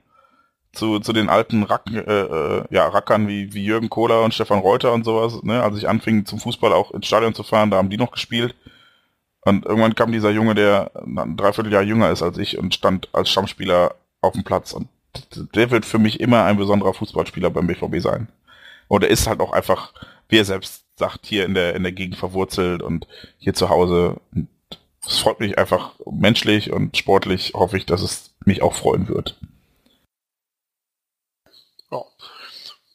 zu, 0.77 0.99
zu 0.99 1.13
den 1.13 1.29
alten 1.29 1.63
Rack, 1.63 1.83
äh, 1.91 1.99
äh, 1.99 2.63
ja, 2.69 2.87
Rackern 2.87 3.27
wie, 3.27 3.53
wie 3.53 3.65
Jürgen 3.65 3.89
Kohler 3.89 4.23
und 4.23 4.33
Stefan 4.33 4.59
Reuter 4.59 4.93
und 4.93 5.03
sowas, 5.03 5.41
ne? 5.43 5.61
als 5.61 5.77
ich 5.77 5.89
anfing 5.89 6.25
zum 6.25 6.39
Fußball 6.39 6.71
auch 6.73 6.91
ins 6.91 7.07
Stadion 7.07 7.33
zu 7.33 7.43
fahren, 7.43 7.71
da 7.71 7.77
haben 7.77 7.89
die 7.89 7.97
noch 7.97 8.11
gespielt. 8.11 8.55
Und 9.41 9.65
irgendwann 9.65 9.95
kam 9.95 10.11
dieser 10.11 10.31
Junge, 10.31 10.55
der 10.55 10.91
ein 11.05 11.37
Dreivierteljahr 11.37 11.83
jünger 11.83 12.11
ist 12.11 12.21
als 12.21 12.37
ich 12.37 12.57
und 12.57 12.73
stand 12.73 13.07
als 13.13 13.29
Stammspieler 13.29 13.95
auf 14.21 14.33
dem 14.33 14.43
Platz. 14.43 14.73
Und 14.73 14.89
der 15.55 15.71
wird 15.71 15.85
für 15.85 15.99
mich 15.99 16.19
immer 16.19 16.43
ein 16.43 16.57
besonderer 16.57 16.93
Fußballspieler 16.93 17.49
beim 17.49 17.67
BVB 17.67 18.01
sein. 18.01 18.27
Und 18.87 19.03
er 19.03 19.09
ist 19.09 19.27
halt 19.27 19.39
auch 19.39 19.53
einfach, 19.53 19.93
wie 20.29 20.37
er 20.37 20.45
selbst 20.45 20.83
sagt, 20.97 21.25
hier 21.25 21.45
in 21.45 21.53
der, 21.53 21.75
in 21.75 21.83
der 21.83 21.91
Gegend 21.91 22.17
verwurzelt 22.17 22.81
und 22.81 23.07
hier 23.37 23.53
zu 23.53 23.69
Hause. 23.69 24.17
Es 25.05 25.19
freut 25.19 25.39
mich 25.39 25.57
einfach 25.57 25.93
menschlich 26.11 26.71
und 26.71 26.97
sportlich 26.97 27.53
hoffe 27.53 27.77
ich, 27.77 27.85
dass 27.85 28.01
es 28.01 28.33
mich 28.45 28.61
auch 28.61 28.73
freuen 28.73 29.07
wird. 29.07 29.37
Ja. 31.91 32.01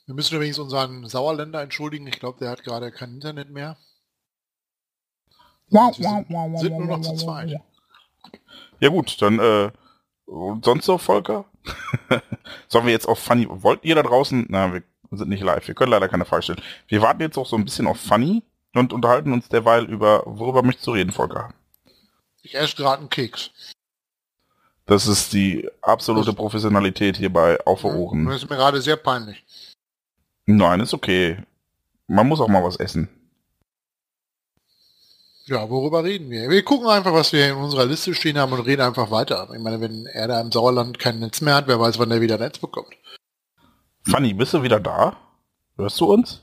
Wir 0.06 0.14
müssen 0.14 0.34
übrigens 0.34 0.58
unseren 0.58 1.06
Sauerländer 1.06 1.62
entschuldigen. 1.62 2.06
Ich 2.06 2.18
glaube, 2.18 2.38
der 2.38 2.50
hat 2.50 2.64
gerade 2.64 2.90
kein 2.90 3.14
Internet 3.14 3.50
mehr. 3.50 3.76
Wow, 5.70 5.96
wow, 5.98 6.60
sind 6.60 6.76
nur 6.76 6.86
noch 6.86 7.00
zu 7.00 7.14
zweit. 7.14 7.60
Ja 8.80 8.88
gut, 8.88 9.22
dann 9.22 9.38
äh, 9.38 9.70
sonst 10.62 10.84
so, 10.84 10.98
Volker? 10.98 11.44
Sollen 12.68 12.86
wir 12.86 12.92
jetzt 12.92 13.06
auf 13.06 13.18
Funny... 13.20 13.46
Wollt 13.48 13.84
ihr 13.84 13.94
da 13.94 14.02
draußen... 14.02 14.46
Na, 14.48 14.72
wir 14.72 14.82
sind 15.12 15.28
nicht 15.28 15.42
live. 15.42 15.66
Wir 15.66 15.74
können 15.74 15.92
leider 15.92 16.08
keine 16.08 16.24
Frage 16.24 16.42
stellen. 16.42 16.62
Wir 16.88 17.00
warten 17.00 17.22
jetzt 17.22 17.38
auch 17.38 17.46
so 17.46 17.56
ein 17.56 17.64
bisschen 17.64 17.86
auf 17.86 17.98
Funny 17.98 18.42
und 18.74 18.92
unterhalten 18.92 19.32
uns 19.32 19.48
derweil 19.48 19.84
über... 19.84 20.24
Worüber 20.26 20.62
möchtest 20.62 20.86
du 20.88 20.92
reden, 20.92 21.12
Volker? 21.12 21.54
Ich 22.42 22.56
esse 22.56 22.76
gerade 22.76 22.98
einen 22.98 23.10
Keks. 23.10 23.50
Das 24.86 25.06
ist 25.06 25.32
die 25.32 25.68
absolute 25.80 26.32
Professionalität 26.32 27.16
hierbei 27.16 27.58
auf 27.64 27.84
Ohren. 27.84 28.26
Das 28.26 28.42
ist 28.42 28.50
mir 28.50 28.56
gerade 28.56 28.82
sehr 28.82 28.96
peinlich. 28.96 29.44
Nein, 30.47 30.81
ist 30.81 30.94
okay. 30.94 31.39
Man 32.06 32.28
muss 32.28 32.40
auch 32.40 32.48
mal 32.48 32.64
was 32.64 32.77
essen. 32.77 33.09
Ja, 35.47 35.69
worüber 35.69 36.05
reden 36.05 36.31
wir? 36.31 36.48
Wir 36.48 36.62
gucken 36.62 36.89
einfach, 36.89 37.12
was 37.12 37.32
wir 37.32 37.48
in 37.48 37.56
unserer 37.56 37.85
Liste 37.85 38.14
stehen 38.14 38.39
haben 38.39 38.52
und 38.52 38.60
reden 38.60 38.82
einfach 38.82 39.10
weiter. 39.10 39.48
Ich 39.52 39.60
meine, 39.60 39.81
wenn 39.81 40.06
er 40.06 40.28
da 40.28 40.40
im 40.40 40.52
Sauerland 40.52 40.98
kein 40.98 41.19
Netz 41.19 41.40
mehr 41.40 41.56
hat, 41.56 41.66
wer 41.66 41.81
weiß, 41.81 41.98
wann 41.98 42.10
er 42.12 42.20
wieder 42.20 42.39
Netz 42.39 42.59
bekommt. 42.59 42.94
Fanny, 44.09 44.35
bist 44.35 44.55
du 44.55 44.62
wieder 44.62 44.78
da? 44.78 45.16
Hörst 45.77 46.01
du 46.01 46.12
uns? 46.12 46.43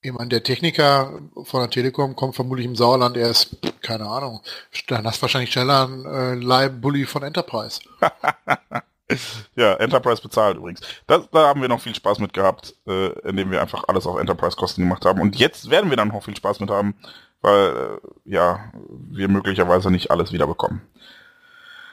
Ich 0.00 0.12
meine, 0.12 0.28
der 0.28 0.42
Techniker 0.42 1.18
von 1.44 1.60
der 1.60 1.70
Telekom 1.70 2.14
kommt 2.14 2.34
vermutlich 2.34 2.66
im 2.66 2.76
Sauerland 2.76 3.16
erst, 3.16 3.56
keine 3.80 4.06
Ahnung, 4.06 4.42
dann 4.88 5.06
hast 5.06 5.18
du 5.18 5.22
wahrscheinlich 5.22 5.50
schneller 5.50 5.84
einen 5.84 6.04
äh, 6.04 6.34
Leih-Bully 6.34 7.06
von 7.06 7.22
Enterprise. 7.22 7.80
ja, 9.56 9.74
Enterprise 9.74 10.22
bezahlt 10.22 10.56
übrigens. 10.56 10.80
Das, 11.06 11.28
da 11.30 11.48
haben 11.48 11.60
wir 11.60 11.68
noch 11.68 11.80
viel 11.80 11.94
Spaß 11.94 12.18
mit 12.18 12.32
gehabt, 12.32 12.74
äh, 12.86 13.08
indem 13.28 13.50
wir 13.50 13.60
einfach 13.60 13.84
alles 13.88 14.06
auf 14.06 14.18
Enterprise-Kosten 14.18 14.82
gemacht 14.82 15.04
haben. 15.04 15.20
Und 15.20 15.36
jetzt 15.36 15.70
werden 15.70 15.90
wir 15.90 15.96
dann 15.96 16.08
noch 16.08 16.24
viel 16.24 16.36
Spaß 16.36 16.60
mit 16.60 16.70
haben, 16.70 16.94
weil, 17.42 17.98
äh, 17.98 17.98
ja, 18.24 18.72
wir 18.88 19.28
möglicherweise 19.28 19.90
nicht 19.90 20.10
alles 20.10 20.32
wiederbekommen. 20.32 20.82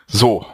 So, 0.08 0.46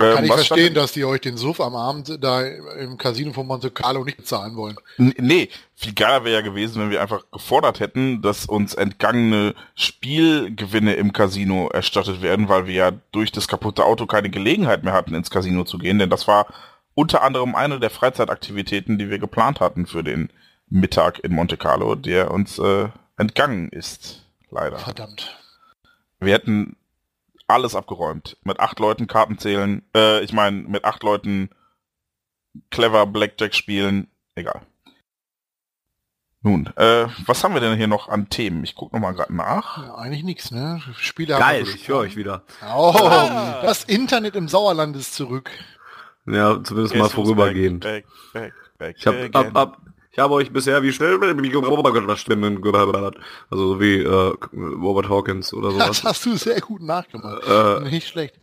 ähm, 0.00 0.14
Kann 0.14 0.24
ich 0.24 0.32
verstehen, 0.32 0.74
dass 0.74 0.92
die 0.92 1.04
euch 1.04 1.20
den 1.20 1.36
Suff 1.36 1.60
am 1.60 1.74
Abend 1.74 2.18
da 2.22 2.42
im 2.42 2.98
Casino 2.98 3.32
von 3.32 3.46
Monte 3.46 3.70
Carlo 3.70 4.04
nicht 4.04 4.18
bezahlen 4.18 4.54
wollen. 4.56 4.76
Nee, 4.96 5.48
viel 5.74 5.94
geiler 5.94 6.24
wäre 6.24 6.36
ja 6.36 6.40
gewesen, 6.40 6.80
wenn 6.80 6.90
wir 6.90 7.02
einfach 7.02 7.24
gefordert 7.32 7.80
hätten, 7.80 8.22
dass 8.22 8.46
uns 8.46 8.74
entgangene 8.74 9.54
Spielgewinne 9.74 10.94
im 10.94 11.12
Casino 11.12 11.68
erstattet 11.68 12.22
werden, 12.22 12.48
weil 12.48 12.66
wir 12.66 12.74
ja 12.74 12.92
durch 13.12 13.32
das 13.32 13.48
kaputte 13.48 13.84
Auto 13.84 14.06
keine 14.06 14.30
Gelegenheit 14.30 14.84
mehr 14.84 14.92
hatten, 14.92 15.14
ins 15.14 15.30
Casino 15.30 15.64
zu 15.64 15.78
gehen, 15.78 15.98
denn 15.98 16.10
das 16.10 16.28
war 16.28 16.46
unter 16.94 17.22
anderem 17.22 17.54
eine 17.54 17.80
der 17.80 17.90
Freizeitaktivitäten, 17.90 18.98
die 18.98 19.10
wir 19.10 19.18
geplant 19.18 19.60
hatten 19.60 19.86
für 19.86 20.02
den 20.02 20.30
Mittag 20.68 21.20
in 21.20 21.32
Monte 21.32 21.56
Carlo, 21.56 21.94
der 21.94 22.30
uns 22.30 22.58
äh, 22.58 22.88
entgangen 23.16 23.68
ist, 23.68 24.26
leider. 24.50 24.78
Verdammt. 24.78 25.38
Wir 26.20 26.34
hätten 26.34 26.76
alles 27.48 27.74
abgeräumt. 27.74 28.36
Mit 28.44 28.60
acht 28.60 28.78
Leuten 28.78 29.06
Karten 29.06 29.38
zählen, 29.38 29.82
äh, 29.94 30.22
ich 30.22 30.32
meine, 30.32 30.56
mit 30.56 30.84
acht 30.84 31.02
Leuten 31.02 31.50
clever 32.70 33.06
Blackjack 33.06 33.54
spielen, 33.54 34.08
egal. 34.34 34.62
Nun, 36.42 36.68
äh, 36.76 37.08
was 37.26 37.42
haben 37.42 37.54
wir 37.54 37.60
denn 37.60 37.76
hier 37.76 37.88
noch 37.88 38.08
an 38.08 38.30
Themen? 38.30 38.62
Ich 38.62 38.76
gucke 38.76 38.94
noch 38.94 39.02
mal 39.02 39.12
gerade 39.12 39.34
nach. 39.34 39.78
Ja, 39.78 39.96
eigentlich 39.96 40.22
nichts, 40.22 40.52
ne? 40.52 40.80
Spiele 40.96 41.36
Geil, 41.36 41.66
ich 41.74 41.88
höre 41.88 41.98
euch 41.98 42.16
wieder. 42.16 42.44
Oh, 42.62 42.92
ah. 42.94 43.60
das 43.62 43.82
Internet 43.84 44.36
im 44.36 44.46
Sauerland 44.46 44.94
ist 44.94 45.14
zurück. 45.14 45.50
Ja, 46.26 46.62
zumindest 46.62 46.94
mal 46.94 47.08
vorübergehend. 47.08 47.82
Back, 47.82 48.06
back, 48.32 48.52
back, 48.78 48.96
ich 48.98 49.06
habe 49.06 49.28
ab, 49.32 49.56
ab, 49.56 49.82
ich 50.18 50.22
habe 50.24 50.34
euch 50.34 50.52
bisher 50.52 50.82
wie 50.82 50.92
schnell 50.92 51.16
Stimmen 52.16 52.60
gehört. 52.60 53.16
Also 53.50 53.78
wie 53.78 54.02
äh, 54.02 54.32
Robert 54.52 55.08
Hawkins 55.08 55.54
oder 55.54 55.70
sowas. 55.70 55.86
Das 55.86 56.02
hast 56.02 56.26
du 56.26 56.36
sehr 56.36 56.60
gut 56.60 56.82
nachgemacht. 56.82 57.44
Äh, 57.46 57.88
Nicht 57.88 58.08
schlecht. 58.08 58.34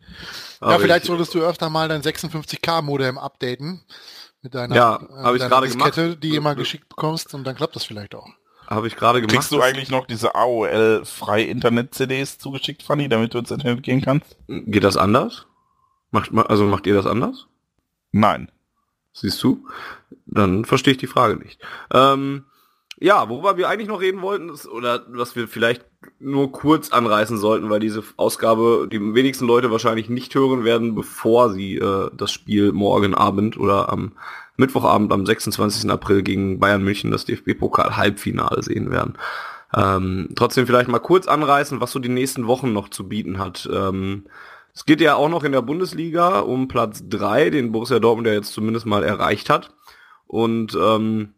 Ja, 0.62 0.80
vielleicht 0.80 1.04
ich, 1.04 1.08
solltest 1.08 1.36
du 1.36 1.42
öfter 1.42 1.70
mal 1.70 1.90
dein 1.90 2.02
56K-Modem 2.02 3.18
updaten. 3.18 3.84
Mit 4.42 4.56
deiner, 4.56 4.74
ja, 4.74 4.96
äh, 4.96 5.36
ich 5.36 5.42
gerade 5.42 5.68
gemacht. 5.68 6.24
die 6.24 6.36
immer 6.38 6.56
geschickt 6.56 6.88
bekommst 6.88 7.34
und 7.34 7.44
dann 7.44 7.58
klappt 7.58 7.76
das 7.76 7.84
vielleicht 7.84 8.16
auch. 8.16 8.30
Habe 8.68 8.88
ich 8.88 8.96
gerade 8.96 9.20
gemacht. 9.20 9.36
Kriegst 9.36 9.52
du 9.52 9.60
eigentlich 9.60 9.90
noch 9.90 10.06
diese 10.06 10.34
AOL 10.34 11.04
frei 11.04 11.42
Internet-CDs 11.42 12.38
zugeschickt, 12.38 12.84
Fanny, 12.84 13.10
damit 13.10 13.34
du 13.34 13.40
ins 13.40 13.52
Internet 13.52 13.84
gehen 13.84 14.02
kannst? 14.02 14.38
Geht 14.48 14.86
das 14.86 14.96
anders? 14.96 15.46
Macht, 16.12 16.32
also 16.34 16.64
macht 16.64 16.88
ihr 16.88 16.94
das 16.94 17.06
anders? 17.06 17.48
Nein. 18.14 18.50
Siehst 19.16 19.42
du? 19.44 19.66
Dann 20.26 20.66
verstehe 20.66 20.92
ich 20.92 20.98
die 21.00 21.08
Frage 21.08 21.38
nicht. 21.38 21.60
Ähm, 21.94 22.44
Ja, 23.00 23.28
worüber 23.30 23.58
wir 23.58 23.68
eigentlich 23.70 23.90
noch 23.90 24.02
reden 24.02 24.22
wollten, 24.22 24.50
ist, 24.50 24.68
oder 24.68 25.06
was 25.10 25.36
wir 25.36 25.48
vielleicht 25.50 25.86
nur 26.20 26.52
kurz 26.52 26.92
anreißen 26.92 27.38
sollten, 27.38 27.70
weil 27.70 27.80
diese 27.82 28.04
Ausgabe 28.18 28.88
die 28.92 29.02
wenigsten 29.16 29.46
Leute 29.48 29.70
wahrscheinlich 29.72 30.10
nicht 30.10 30.34
hören 30.36 30.64
werden, 30.64 30.96
bevor 30.96 31.52
sie 31.52 31.76
äh, 31.78 32.10
das 32.16 32.32
Spiel 32.32 32.72
morgen 32.72 33.14
Abend 33.16 33.58
oder 33.58 33.90
am 33.92 34.14
Mittwochabend 34.58 35.12
am 35.12 35.26
26. 35.26 35.90
April 35.92 36.24
gegen 36.24 36.60
Bayern 36.60 36.84
München 36.84 37.12
das 37.12 37.26
DFB-Pokal-Halbfinale 37.26 38.64
sehen 38.64 38.92
werden. 38.92 39.18
Ähm, 39.74 40.30
trotzdem 40.36 40.66
vielleicht 40.68 40.88
mal 40.88 41.00
kurz 41.00 41.28
anreißen, 41.28 41.82
was 41.82 41.92
so 41.92 42.00
die 42.00 42.10
nächsten 42.10 42.48
Wochen 42.48 42.72
noch 42.72 42.90
zu 42.90 43.08
bieten 43.10 43.40
hat. 43.40 43.70
Ähm, 43.74 44.26
es 44.76 44.86
geht 44.86 45.00
ja 45.00 45.16
auch 45.16 45.30
noch 45.30 45.46
in 45.46 45.54
der 45.54 45.62
Bundesliga 45.62 46.40
um 46.42 46.68
Platz 46.68 47.04
3, 47.08 47.50
den 47.50 47.72
Borussia 47.72 48.00
Dortmund 48.00 48.28
ja 48.28 48.34
jetzt 48.34 48.52
zumindest 48.52 48.86
mal 48.86 49.04
erreicht 49.04 49.50
hat. 49.50 49.74
Und 50.28 50.78
ähm, 50.80 51.34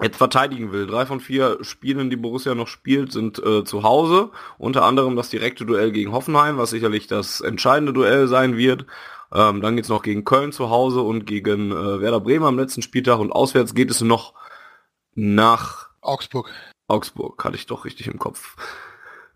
jetzt 0.00 0.16
verteidigen 0.16 0.72
will. 0.72 0.86
Drei 0.86 1.04
von 1.04 1.20
vier 1.20 1.58
Spielen, 1.60 2.08
die 2.08 2.16
Borussia 2.16 2.54
noch 2.54 2.68
spielt, 2.68 3.12
sind 3.12 3.38
äh, 3.38 3.64
zu 3.64 3.82
Hause. 3.82 4.30
Unter 4.56 4.84
anderem 4.84 5.14
das 5.14 5.28
direkte 5.28 5.66
Duell 5.66 5.92
gegen 5.92 6.12
Hoffenheim, 6.12 6.56
was 6.56 6.70
sicherlich 6.70 7.06
das 7.06 7.42
entscheidende 7.42 7.92
Duell 7.92 8.28
sein 8.28 8.56
wird. 8.56 8.86
Ähm, 9.30 9.60
dann 9.60 9.76
geht's 9.76 9.90
noch 9.90 10.02
gegen 10.02 10.24
Köln 10.24 10.52
zu 10.52 10.70
Hause 10.70 11.02
und 11.02 11.26
gegen 11.26 11.70
äh, 11.70 12.00
Werder 12.00 12.20
Bremen 12.20 12.46
am 12.46 12.58
letzten 12.58 12.80
Spieltag. 12.80 13.18
Und 13.18 13.30
auswärts 13.30 13.74
geht 13.74 13.90
es 13.90 14.00
noch 14.00 14.32
nach 15.14 15.90
Augsburg. 16.00 16.50
Augsburg, 16.86 17.44
hatte 17.44 17.56
ich 17.56 17.66
doch 17.66 17.84
richtig 17.84 18.06
im 18.06 18.18
Kopf. 18.18 18.56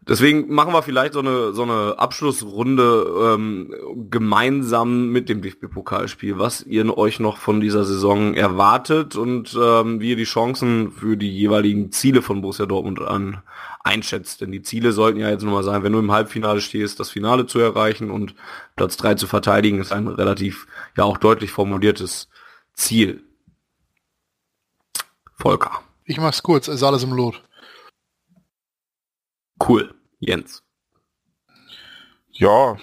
Deswegen 0.09 0.53
machen 0.53 0.73
wir 0.73 0.83
vielleicht 0.83 1.13
so 1.13 1.21
eine, 1.21 1.53
so 1.53 1.63
eine 1.63 1.95
Abschlussrunde 1.97 3.35
ähm, 3.35 3.73
gemeinsam 4.11 5.11
mit 5.11 5.29
dem 5.29 5.43
DFB-Pokalspiel, 5.43 6.41
was 6.41 6.63
ihr 6.63 6.99
euch 6.99 7.21
noch 7.21 7.37
von 7.37 7.61
dieser 7.61 7.85
Saison 7.85 8.35
erwartet 8.35 9.15
und 9.15 9.57
ähm, 9.61 10.01
wie 10.01 10.11
ihr 10.11 10.17
die 10.17 10.25
Chancen 10.25 10.91
für 10.91 11.17
die 11.17 11.31
jeweiligen 11.31 11.93
Ziele 11.93 12.21
von 12.21 12.41
Borussia 12.43 12.67
Dortmund 12.67 13.01
an 13.01 13.43
einschätzt. 13.85 14.41
Denn 14.41 14.51
die 14.51 14.63
Ziele 14.63 14.91
sollten 14.91 15.21
ja 15.21 15.31
jetzt 15.31 15.45
nochmal 15.45 15.63
sein, 15.63 15.85
wenn 15.85 15.93
du 15.93 16.01
im 16.01 16.11
Halbfinale 16.11 16.61
stehst, 16.61 16.99
das 16.99 17.11
Finale 17.11 17.47
zu 17.47 17.61
erreichen 17.61 18.11
und 18.11 18.35
Platz 18.75 18.97
3 18.97 19.15
zu 19.15 19.29
verteidigen, 19.29 19.81
ist 19.81 19.93
ein 19.93 20.09
relativ, 20.09 20.67
ja 20.97 21.05
auch 21.05 21.17
deutlich 21.17 21.53
formuliertes 21.53 22.29
Ziel. 22.75 23.23
Volker. 25.37 25.81
Ich 26.05 26.19
mach's 26.19 26.43
kurz, 26.43 26.67
ist 26.67 26.83
alles 26.83 27.05
im 27.05 27.13
Lot. 27.13 27.43
Cool. 29.69 29.95
Jens. 30.21 30.63
Ja, 32.33 32.77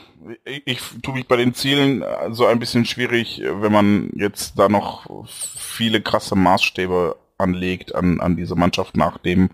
ich, 0.45 0.61
ich 0.65 0.81
tue 1.01 1.15
mich 1.15 1.27
bei 1.27 1.35
den 1.35 1.53
Zielen 1.53 2.03
so 2.31 2.45
ein 2.45 2.60
bisschen 2.60 2.85
schwierig, 2.85 3.41
wenn 3.43 3.72
man 3.72 4.11
jetzt 4.15 4.60
da 4.60 4.69
noch 4.69 5.26
viele 5.26 6.01
krasse 6.01 6.35
Maßstäbe 6.35 7.15
anlegt 7.38 7.95
an, 7.95 8.19
an 8.19 8.35
diese 8.35 8.56
Mannschaft 8.56 8.95
nach 8.95 9.18
dem, 9.18 9.49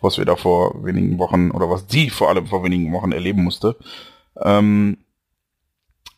was 0.00 0.18
wir 0.18 0.24
da 0.24 0.36
vor 0.36 0.84
wenigen 0.84 1.18
Wochen 1.18 1.50
oder 1.50 1.70
was 1.70 1.86
die 1.86 2.10
vor 2.10 2.28
allem 2.28 2.46
vor 2.46 2.64
wenigen 2.64 2.92
Wochen 2.92 3.12
erleben 3.12 3.44
musste. 3.44 3.76
Ähm, 4.42 4.98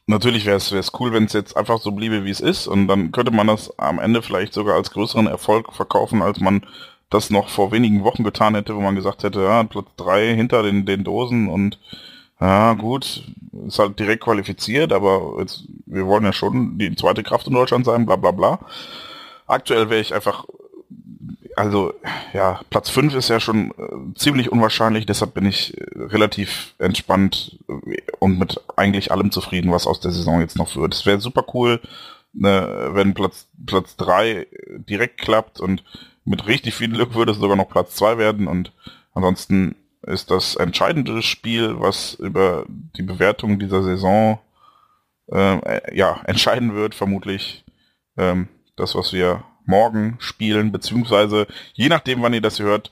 natürlich 0.06 0.46
wäre 0.46 0.56
es 0.56 0.92
cool, 0.98 1.12
wenn 1.12 1.24
es 1.24 1.32
jetzt 1.32 1.56
einfach 1.56 1.80
so 1.80 1.92
bliebe, 1.92 2.24
wie 2.24 2.30
es 2.30 2.40
ist 2.40 2.66
und 2.66 2.88
dann 2.88 3.12
könnte 3.12 3.32
man 3.32 3.46
das 3.46 3.78
am 3.78 3.98
Ende 3.98 4.22
vielleicht 4.22 4.54
sogar 4.54 4.76
als 4.76 4.90
größeren 4.90 5.26
Erfolg 5.26 5.72
verkaufen, 5.74 6.22
als 6.22 6.40
man 6.40 6.64
das 7.10 7.30
noch 7.30 7.48
vor 7.48 7.72
wenigen 7.72 8.04
Wochen 8.04 8.24
getan 8.24 8.54
hätte, 8.54 8.76
wo 8.76 8.80
man 8.80 8.94
gesagt 8.94 9.22
hätte, 9.22 9.42
ja, 9.42 9.62
Platz 9.64 9.86
drei 9.96 10.34
hinter 10.34 10.62
den, 10.62 10.84
den 10.84 11.04
Dosen 11.04 11.48
und 11.48 11.78
ja, 12.40 12.74
gut, 12.74 13.24
ist 13.66 13.78
halt 13.78 13.98
direkt 13.98 14.22
qualifiziert, 14.22 14.92
aber 14.92 15.36
jetzt, 15.40 15.64
wir 15.86 16.06
wollen 16.06 16.24
ja 16.24 16.32
schon 16.32 16.78
die 16.78 16.94
zweite 16.94 17.22
Kraft 17.24 17.46
in 17.48 17.54
Deutschland 17.54 17.84
sein, 17.84 18.06
bla 18.06 18.16
bla 18.16 18.30
bla. 18.30 18.60
Aktuell 19.46 19.90
wäre 19.90 20.00
ich 20.00 20.14
einfach, 20.14 20.44
also 21.56 21.92
ja, 22.32 22.60
Platz 22.70 22.90
fünf 22.90 23.14
ist 23.14 23.28
ja 23.28 23.40
schon 23.40 23.72
äh, 23.72 24.14
ziemlich 24.14 24.52
unwahrscheinlich, 24.52 25.06
deshalb 25.06 25.34
bin 25.34 25.46
ich 25.46 25.76
äh, 25.76 25.84
relativ 25.96 26.74
entspannt 26.78 27.58
und 28.20 28.38
mit 28.38 28.60
eigentlich 28.76 29.10
allem 29.10 29.32
zufrieden, 29.32 29.72
was 29.72 29.88
aus 29.88 29.98
der 29.98 30.12
Saison 30.12 30.40
jetzt 30.40 30.58
noch 30.58 30.76
wird. 30.76 30.94
Es 30.94 31.06
wäre 31.06 31.20
super 31.20 31.44
cool, 31.54 31.80
ne, 32.34 32.90
wenn 32.92 33.14
Platz 33.14 33.48
Platz 33.66 33.96
drei 33.96 34.46
direkt 34.68 35.18
klappt 35.18 35.58
und 35.58 35.82
mit 36.28 36.46
richtig 36.46 36.74
viel 36.74 36.88
Glück 36.88 37.14
würde 37.14 37.32
es 37.32 37.38
sogar 37.38 37.56
noch 37.56 37.68
Platz 37.68 37.94
zwei 37.94 38.18
werden 38.18 38.46
und 38.46 38.72
ansonsten 39.14 39.74
ist 40.02 40.30
das 40.30 40.56
entscheidende 40.56 41.22
Spiel, 41.22 41.80
was 41.80 42.14
über 42.14 42.64
die 42.68 43.02
Bewertung 43.02 43.58
dieser 43.58 43.82
Saison 43.82 44.38
äh, 45.32 45.96
ja 45.96 46.20
entscheiden 46.24 46.74
wird, 46.74 46.94
vermutlich 46.94 47.64
ähm, 48.16 48.48
das, 48.76 48.94
was 48.94 49.12
wir 49.12 49.44
morgen 49.64 50.16
spielen, 50.18 50.72
beziehungsweise 50.72 51.46
je 51.74 51.88
nachdem, 51.88 52.22
wann 52.22 52.32
ihr 52.32 52.40
das 52.40 52.58
hört, 52.58 52.90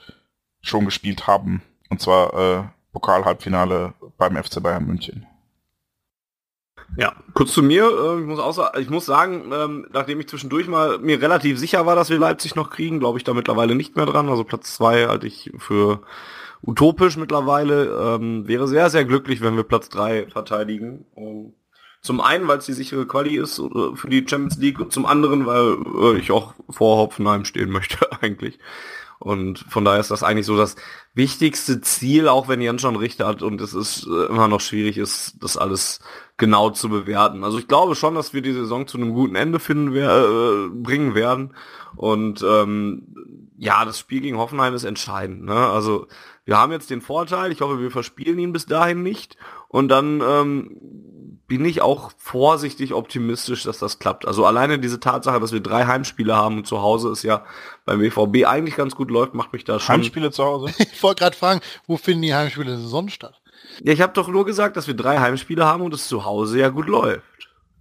schon 0.61 0.85
gespielt 0.85 1.27
haben. 1.27 1.63
Und 1.89 2.01
zwar 2.01 2.35
äh, 2.35 2.65
Pokal-Halbfinale 2.93 3.95
beim 4.19 4.43
FC 4.43 4.63
Bayern 4.63 4.87
München. 4.87 5.27
Ja, 6.97 7.15
kurz 7.35 7.53
zu 7.53 7.63
mir. 7.63 7.85
Äh, 7.85 8.21
ich 8.21 8.27
muss, 8.27 8.39
auch, 8.39 8.75
ich 8.75 8.91
muss 8.91 9.07
sagen, 9.07 9.51
ähm, 9.53 9.87
nachdem 9.93 10.21
ich 10.21 10.29
zwischendurch 10.29 10.69
mal 10.69 10.99
mir 10.99 11.21
relativ 11.21 11.59
sicher 11.59 11.85
war, 11.87 11.97
dass 11.97 12.11
wir 12.11 12.19
Leipzig 12.19 12.55
noch 12.55 12.71
kriegen, 12.71 13.01
glaube 13.01 13.19
ich 13.19 13.25
da 13.25 13.35
mittlerweile 13.35 13.75
nicht 13.75 13.97
mehr 13.97 14.07
dran. 14.07 14.29
Also 14.29 14.45
Platz 14.45 14.75
zwei 14.75 15.07
halte 15.07 15.27
ich 15.27 15.53
für 15.59 16.03
utopisch 16.63 17.17
mittlerweile. 17.17 18.17
Ähm, 18.17 18.49
wäre 18.49 18.69
sehr, 18.69 18.91
sehr 18.91 19.05
glücklich, 19.05 19.41
wenn 19.41 19.57
wir 19.57 19.65
Platz 19.65 19.89
drei 19.89 20.27
verteidigen. 20.29 21.05
Um, 21.15 21.55
zum 22.01 22.21
einen, 22.21 22.47
weil 22.47 22.59
es 22.59 22.67
die 22.67 22.73
sichere 22.73 23.07
Quali 23.07 23.37
ist 23.37 23.59
äh, 23.59 23.97
für 23.97 24.09
die 24.09 24.25
Champions 24.27 24.59
League 24.59 24.79
und 24.79 24.93
zum 24.93 25.07
anderen, 25.07 25.45
weil 25.45 25.77
äh, 26.15 26.19
ich 26.19 26.31
auch 26.31 26.55
vor 26.71 26.99
Hoffenheim 26.99 27.45
stehen 27.45 27.71
möchte 27.73 28.11
eigentlich. 28.23 28.59
Und 29.18 29.60
von 29.68 29.84
daher 29.84 30.01
ist 30.01 30.10
das 30.10 30.22
eigentlich 30.22 30.47
so 30.47 30.56
das 30.56 30.76
wichtigste 31.14 31.80
Ziel, 31.80 32.28
auch 32.28 32.48
wenn 32.48 32.60
Jens 32.60 32.82
schon 32.82 32.97
recht 32.97 33.20
hat 33.20 33.43
und 33.43 33.60
es 33.60 33.72
ist 33.72 34.06
äh, 34.06 34.26
immer 34.26 34.48
noch 34.48 34.60
schwierig 34.60 34.98
ist, 34.98 35.36
das 35.40 35.56
alles 35.56 36.01
genau 36.36 36.70
zu 36.70 36.88
bewerten. 36.88 37.43
Also 37.43 37.59
ich 37.59 37.69
glaube 37.69 37.95
schon, 37.95 38.14
dass 38.14 38.35
wir 38.35 38.43
die 38.43 38.53
Saison 38.53 38.86
zu 38.86 38.98
einem 38.98 39.14
guten 39.14 39.35
Ende 39.35 39.59
finden 39.59 39.96
äh, 39.96 40.69
bringen 40.69 41.14
werden. 41.14 41.54
Und 41.96 42.45
ähm, 42.46 43.48
ja, 43.56 43.85
das 43.86 43.98
Spiel 43.98 44.20
gegen 44.20 44.36
Hoffenheim 44.36 44.74
ist 44.74 44.85
entscheidend. 44.85 45.45
Ne? 45.45 45.54
Also 45.54 46.09
wir 46.45 46.59
haben 46.59 46.72
jetzt 46.72 46.90
den 46.90 47.01
Vorteil, 47.01 47.51
ich 47.51 47.62
hoffe, 47.62 47.80
wir 47.80 47.90
verspielen 47.90 48.38
ihn 48.38 48.53
bis 48.53 48.66
dahin 48.66 49.03
nicht. 49.03 49.38
Und 49.69 49.88
dann 49.88 50.20
ähm, 50.20 50.77
bin 51.49 51.65
ich 51.65 51.81
auch 51.81 52.11
vorsichtig 52.16 52.93
optimistisch, 52.93 53.65
dass 53.65 53.79
das 53.79 53.99
klappt. 53.99 54.27
Also 54.27 54.45
alleine 54.45 54.79
diese 54.79 54.99
Tatsache, 54.99 55.41
dass 55.41 55.53
wir 55.53 55.61
drei 55.61 55.87
Heimspiele 55.87 56.35
haben 56.35 56.59
und 56.59 56.66
zu 56.66 56.83
Hause 56.83 57.11
ist 57.11 57.23
ja 57.23 57.45
beim 57.85 58.01
BVB 58.01 58.47
eigentlich 58.47 58.77
ganz 58.77 58.97
gut 58.97 59.11
läuft, 59.11 59.35
macht 59.35 59.53
mich 59.53 59.65
da 59.65 59.79
schon. 59.79 59.97
Heimspiele 59.97 60.31
zu 60.31 60.45
Hause? 60.45 60.75
Ich 60.97 61.03
wollte 61.03 61.21
gerade 61.21 61.37
fragen, 61.37 61.61
wo 61.87 61.97
finden 61.97 62.23
die 62.23 62.35
Heimspiele 62.35 62.79
sonst 62.79 63.13
statt? 63.13 63.41
Ja, 63.83 63.93
ich 63.93 64.01
habe 64.01 64.13
doch 64.13 64.29
nur 64.29 64.45
gesagt, 64.45 64.77
dass 64.77 64.87
wir 64.87 64.95
drei 64.95 65.19
Heimspiele 65.19 65.65
haben 65.65 65.83
und 65.83 65.95
es 65.95 66.09
zu 66.09 66.25
Hause 66.25 66.59
ja 66.59 66.69
gut 66.69 66.87
läuft. 66.87 67.23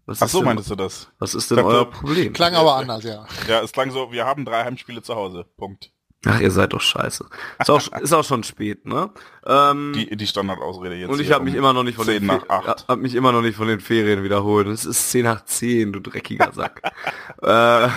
Was 0.06 0.22
Ach 0.22 0.27
so, 0.27 0.40
denn, 0.40 0.45
meintest 0.45 0.69
du 0.69 0.76
das? 0.76 1.10
Was 1.18 1.34
ist 1.34 1.50
denn 1.50 1.60
euer 1.60 1.90
Problem? 1.90 2.34
Klang 2.34 2.53
aber 2.53 2.76
anders, 2.76 3.03
ja. 3.03 3.26
Ja, 3.48 3.61
es 3.61 3.72
klang 3.72 3.90
so, 3.92 4.11
wir 4.11 4.26
haben 4.26 4.45
drei 4.45 4.64
Heimspiele 4.64 5.02
zu 5.02 5.16
Hause. 5.16 5.45
Punkt. 5.58 5.92
Ach, 6.25 6.39
ihr 6.39 6.51
seid 6.51 6.73
doch 6.73 6.81
scheiße. 6.81 7.25
Ist 7.59 7.69
auch, 7.69 7.81
ist 8.01 8.13
auch 8.13 8.23
schon 8.23 8.43
spät, 8.43 8.85
ne? 8.85 9.11
Ähm, 9.45 9.93
die, 9.95 10.15
die 10.15 10.27
Standardausrede 10.27 10.95
jetzt. 10.95 11.09
Und 11.09 11.21
ich 11.21 11.31
habe 11.31 11.45
mich 11.45 11.55
immer 11.55 11.73
noch 11.73 11.83
nicht 11.83 11.95
von 11.95 12.05
10 12.05 12.19
den 12.19 12.27
nach 12.27 12.49
8. 12.49 12.87
hab 12.87 12.99
mich 12.99 13.15
immer 13.15 13.31
noch 13.31 13.41
nicht 13.41 13.55
von 13.55 13.67
den 13.67 13.79
Ferien 13.79 14.23
wiederholt. 14.23 14.67
Es 14.67 14.85
ist 14.85 15.11
10 15.11 15.23
nach 15.23 15.45
10, 15.45 15.93
du 15.93 15.99
dreckiger 15.99 16.51
Sack. 16.53 16.81
äh, 17.41 17.87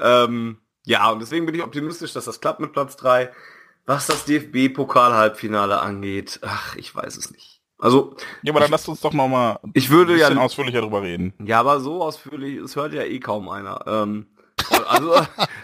ähm, 0.00 0.58
ja, 0.84 1.10
und 1.10 1.20
deswegen 1.20 1.46
bin 1.46 1.54
ich 1.54 1.62
optimistisch, 1.62 2.12
dass 2.12 2.24
das 2.24 2.40
klappt 2.40 2.60
mit 2.60 2.72
Platz 2.72 2.96
3. 2.96 3.30
Was 3.84 4.06
das 4.06 4.24
DFB-Pokal-Halbfinale 4.26 5.80
angeht, 5.80 6.40
ach, 6.42 6.76
ich 6.76 6.94
weiß 6.94 7.16
es 7.16 7.30
nicht. 7.30 7.62
Also. 7.78 8.16
Ja, 8.42 8.52
aber 8.52 8.60
dann 8.60 8.70
lasst 8.70 8.88
uns 8.88 9.00
doch 9.00 9.12
noch 9.12 9.28
mal 9.28 9.60
ich 9.72 9.90
würde 9.90 10.12
ein 10.12 10.18
bisschen 10.18 10.36
ja, 10.36 10.42
ausführlicher 10.42 10.80
drüber 10.80 11.02
reden. 11.02 11.32
Ja, 11.44 11.60
aber 11.60 11.80
so 11.80 12.02
ausführlich, 12.02 12.56
es 12.56 12.76
hört 12.76 12.92
ja 12.92 13.02
eh 13.02 13.20
kaum 13.20 13.48
einer. 13.48 13.84
Ähm, 13.86 14.26
also, 14.86 15.14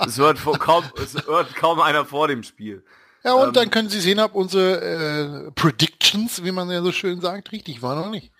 es 0.07 0.19
hört, 0.19 0.39
kaum, 0.59 0.85
es 1.03 1.15
hört 1.27 1.55
kaum 1.57 1.81
einer 1.81 2.05
vor 2.05 2.29
dem 2.29 2.43
Spiel. 2.43 2.83
Ja, 3.25 3.33
und 3.35 3.49
ähm, 3.49 3.53
dann 3.55 3.71
können 3.71 3.89
Sie 3.89 4.01
sehen, 4.01 4.21
ob 4.21 4.35
unsere 4.35 5.47
äh, 5.47 5.51
Predictions, 5.53 6.45
wie 6.45 6.53
man 6.53 6.71
ja 6.71 6.83
so 6.83 6.93
schön 6.93 7.21
sagt, 7.21 7.53
richtig 7.53 7.83
waren 7.83 7.99
oder 7.99 8.11
nicht. 8.11 8.33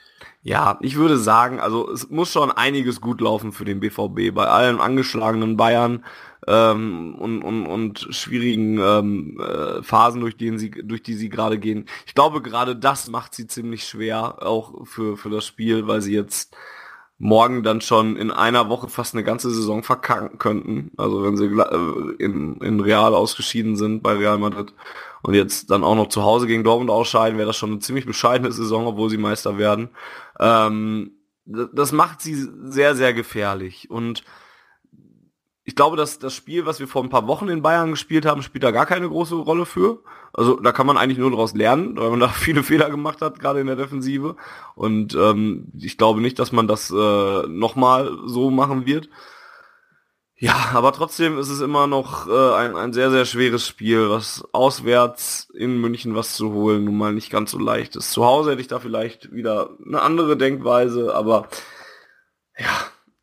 Ja, 0.43 0.79
ich 0.83 0.97
würde 0.97 1.17
sagen, 1.17 1.59
also 1.59 1.91
es 1.91 2.11
muss 2.11 2.31
schon 2.31 2.51
einiges 2.51 3.01
gut 3.01 3.23
laufen 3.23 3.53
für 3.53 3.65
den 3.65 3.81
BVB. 3.81 4.35
Bei 4.35 4.47
allen 4.47 4.79
angeschlagenen 4.79 5.57
Bayern 5.57 6.05
ähm, 6.47 7.15
und, 7.15 7.43
und, 7.43 7.67
und 7.67 8.07
schwierigen 8.11 8.79
ähm, 8.79 9.41
äh, 9.41 9.83
Phasen, 9.83 10.21
durch, 10.21 10.37
denen 10.37 10.59
sie, 10.59 10.71
durch 10.71 11.03
die 11.03 11.15
sie 11.15 11.31
gerade 11.31 11.59
gehen. 11.59 11.87
Ich 12.07 12.15
glaube, 12.15 12.43
gerade 12.43 12.77
das 12.77 13.09
macht 13.09 13.35
sie 13.35 13.47
ziemlich 13.47 13.85
schwer, 13.85 14.43
auch 14.43 14.87
für, 14.87 15.17
für 15.17 15.31
das 15.31 15.47
Spiel, 15.47 15.87
weil 15.87 16.03
sie 16.03 16.13
jetzt 16.13 16.55
morgen 17.19 17.63
dann 17.63 17.81
schon 17.81 18.17
in 18.17 18.31
einer 18.31 18.69
Woche 18.69 18.89
fast 18.89 19.15
eine 19.15 19.25
ganze 19.25 19.51
Saison 19.51 19.83
verkacken 19.83 20.39
könnten. 20.39 20.91
Also 20.97 21.23
wenn 21.23 21.37
sie 21.37 21.47
äh, 21.47 22.23
in, 22.23 22.57
in 22.57 22.81
Real 22.81 23.15
ausgeschieden 23.15 23.77
sind 23.77 24.03
bei 24.03 24.15
Real 24.15 24.39
Madrid 24.39 24.73
und 25.23 25.35
jetzt 25.35 25.71
dann 25.71 25.85
auch 25.85 25.95
noch 25.95 26.09
zu 26.09 26.23
Hause 26.23 26.47
gegen 26.47 26.65
Dortmund 26.65 26.91
ausscheiden, 26.91 27.39
wäre 27.39 27.47
das 27.47 27.57
schon 27.57 27.71
eine 27.71 27.79
ziemlich 27.79 28.07
bescheidene 28.07 28.53
Saison, 28.53 28.87
obwohl 28.87 29.11
sie 29.11 29.19
Meister 29.19 29.59
werden. 29.59 29.91
Ähm, 30.41 31.13
das 31.47 31.93
macht 31.93 32.21
sie 32.21 32.49
sehr, 32.65 32.97
sehr 32.97 33.13
gefährlich. 33.15 33.91
Und 33.91 34.25
ich 35.67 35.75
glaube, 35.75 35.97
dass 35.97 36.19
das 36.19 36.35
Spiel, 36.35 36.67
was 36.67 36.79
wir 36.79 36.87
vor 36.87 37.03
ein 37.03 37.09
paar 37.09 37.27
Wochen 37.27 37.49
in 37.49 37.63
Bayern 37.63 37.91
gespielt 37.91 38.27
haben, 38.27 38.43
spielt 38.43 38.65
da 38.65 38.71
gar 38.71 38.85
keine 38.85 39.09
große 39.09 39.35
Rolle 39.35 39.65
für. 39.65 40.03
Also 40.35 40.61
da 40.61 40.73
kann 40.73 40.87
man 40.87 40.99
eigentlich 40.99 41.19
nur 41.19 41.31
daraus 41.31 41.55
lernen, 41.55 41.97
weil 41.97 42.11
man 42.11 42.21
da 42.21 42.29
viele 42.35 42.63
Fehler 42.63 42.91
gemacht 42.91 43.23
hat, 43.23 43.39
gerade 43.39 43.61
in 43.61 43.67
der 43.67 43.77
Defensive. 43.77 44.37
Und 44.75 45.15
ähm, 45.15 45.69
ich 45.79 45.97
glaube 45.97 46.21
nicht, 46.21 46.39
dass 46.39 46.53
man 46.53 46.69
das 46.69 46.91
äh, 46.91 47.49
nochmal 47.49 48.11
so 48.27 48.51
machen 48.51 48.85
wird. 48.85 49.09
Ja, 50.37 50.73
aber 50.75 50.93
trotzdem 50.93 51.39
ist 51.39 51.49
es 51.49 51.63
immer 51.63 51.87
noch 51.87 52.29
äh, 52.29 52.55
ein, 52.55 52.77
ein 52.77 52.93
sehr, 52.93 53.11
sehr 53.11 53.25
schweres 53.25 53.67
Spiel, 53.67 54.11
was 54.11 54.45
auswärts 54.53 55.49
in 55.55 55.81
München 55.81 56.15
was 56.15 56.35
zu 56.35 56.53
holen 56.53 56.85
nun 56.85 56.99
mal 56.99 57.15
nicht 57.15 57.31
ganz 57.31 57.53
so 57.53 57.59
leicht 57.59 57.97
ist. 57.97 58.11
Zu 58.11 58.27
Hause 58.27 58.51
hätte 58.51 58.61
ich 58.61 58.69
da 58.69 58.81
vielleicht 58.81 59.33
wieder 59.33 59.71
eine 59.87 60.03
andere 60.03 60.37
Denkweise, 60.37 61.15
aber 61.15 61.49
ja, 62.59 62.69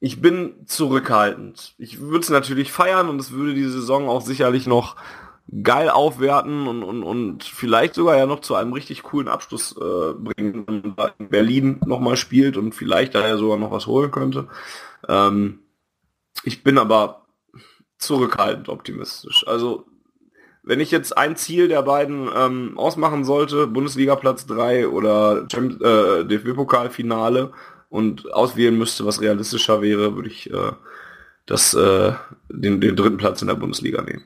ich 0.01 0.19
bin 0.19 0.55
zurückhaltend. 0.65 1.75
Ich 1.77 2.01
würde 2.01 2.21
es 2.21 2.29
natürlich 2.29 2.71
feiern 2.71 3.07
und 3.07 3.21
es 3.21 3.31
würde 3.31 3.53
die 3.53 3.63
Saison 3.63 4.09
auch 4.09 4.21
sicherlich 4.21 4.65
noch 4.65 4.95
geil 5.63 5.89
aufwerten 5.89 6.67
und, 6.67 6.83
und, 6.83 7.03
und 7.03 7.43
vielleicht 7.43 7.93
sogar 7.93 8.17
ja 8.17 8.25
noch 8.25 8.39
zu 8.39 8.55
einem 8.55 8.73
richtig 8.73 9.03
coolen 9.03 9.27
Abschluss 9.27 9.75
äh, 9.77 10.13
bringen, 10.13 10.65
wenn 10.67 10.93
man 10.97 11.11
in 11.19 11.29
Berlin 11.29 11.79
nochmal 11.85 12.17
spielt 12.17 12.57
und 12.57 12.73
vielleicht 12.73 13.13
daher 13.13 13.37
sogar 13.37 13.57
noch 13.57 13.69
was 13.69 13.85
holen 13.85 14.09
könnte. 14.09 14.47
Ähm, 15.07 15.59
ich 16.43 16.63
bin 16.63 16.79
aber 16.79 17.27
zurückhaltend 17.99 18.69
optimistisch. 18.69 19.45
Also 19.47 19.85
wenn 20.63 20.79
ich 20.79 20.89
jetzt 20.89 21.15
ein 21.15 21.35
Ziel 21.35 21.67
der 21.67 21.83
beiden 21.83 22.27
ähm, 22.35 22.77
ausmachen 22.77 23.23
sollte, 23.23 23.67
Bundesliga 23.67 24.15
Platz 24.15 24.47
3 24.47 24.87
oder 24.87 25.43
äh, 25.43 26.25
DFB-Pokalfinale, 26.25 27.51
und 27.91 28.33
auswählen 28.33 28.77
müsste, 28.77 29.05
was 29.05 29.19
realistischer 29.19 29.81
wäre, 29.81 30.15
würde 30.15 30.29
ich 30.29 30.49
äh, 30.49 30.71
das, 31.45 31.73
äh, 31.73 32.13
den, 32.49 32.79
den 32.79 32.95
dritten 32.95 33.17
Platz 33.17 33.41
in 33.41 33.49
der 33.49 33.55
Bundesliga 33.55 34.01
nehmen. 34.01 34.23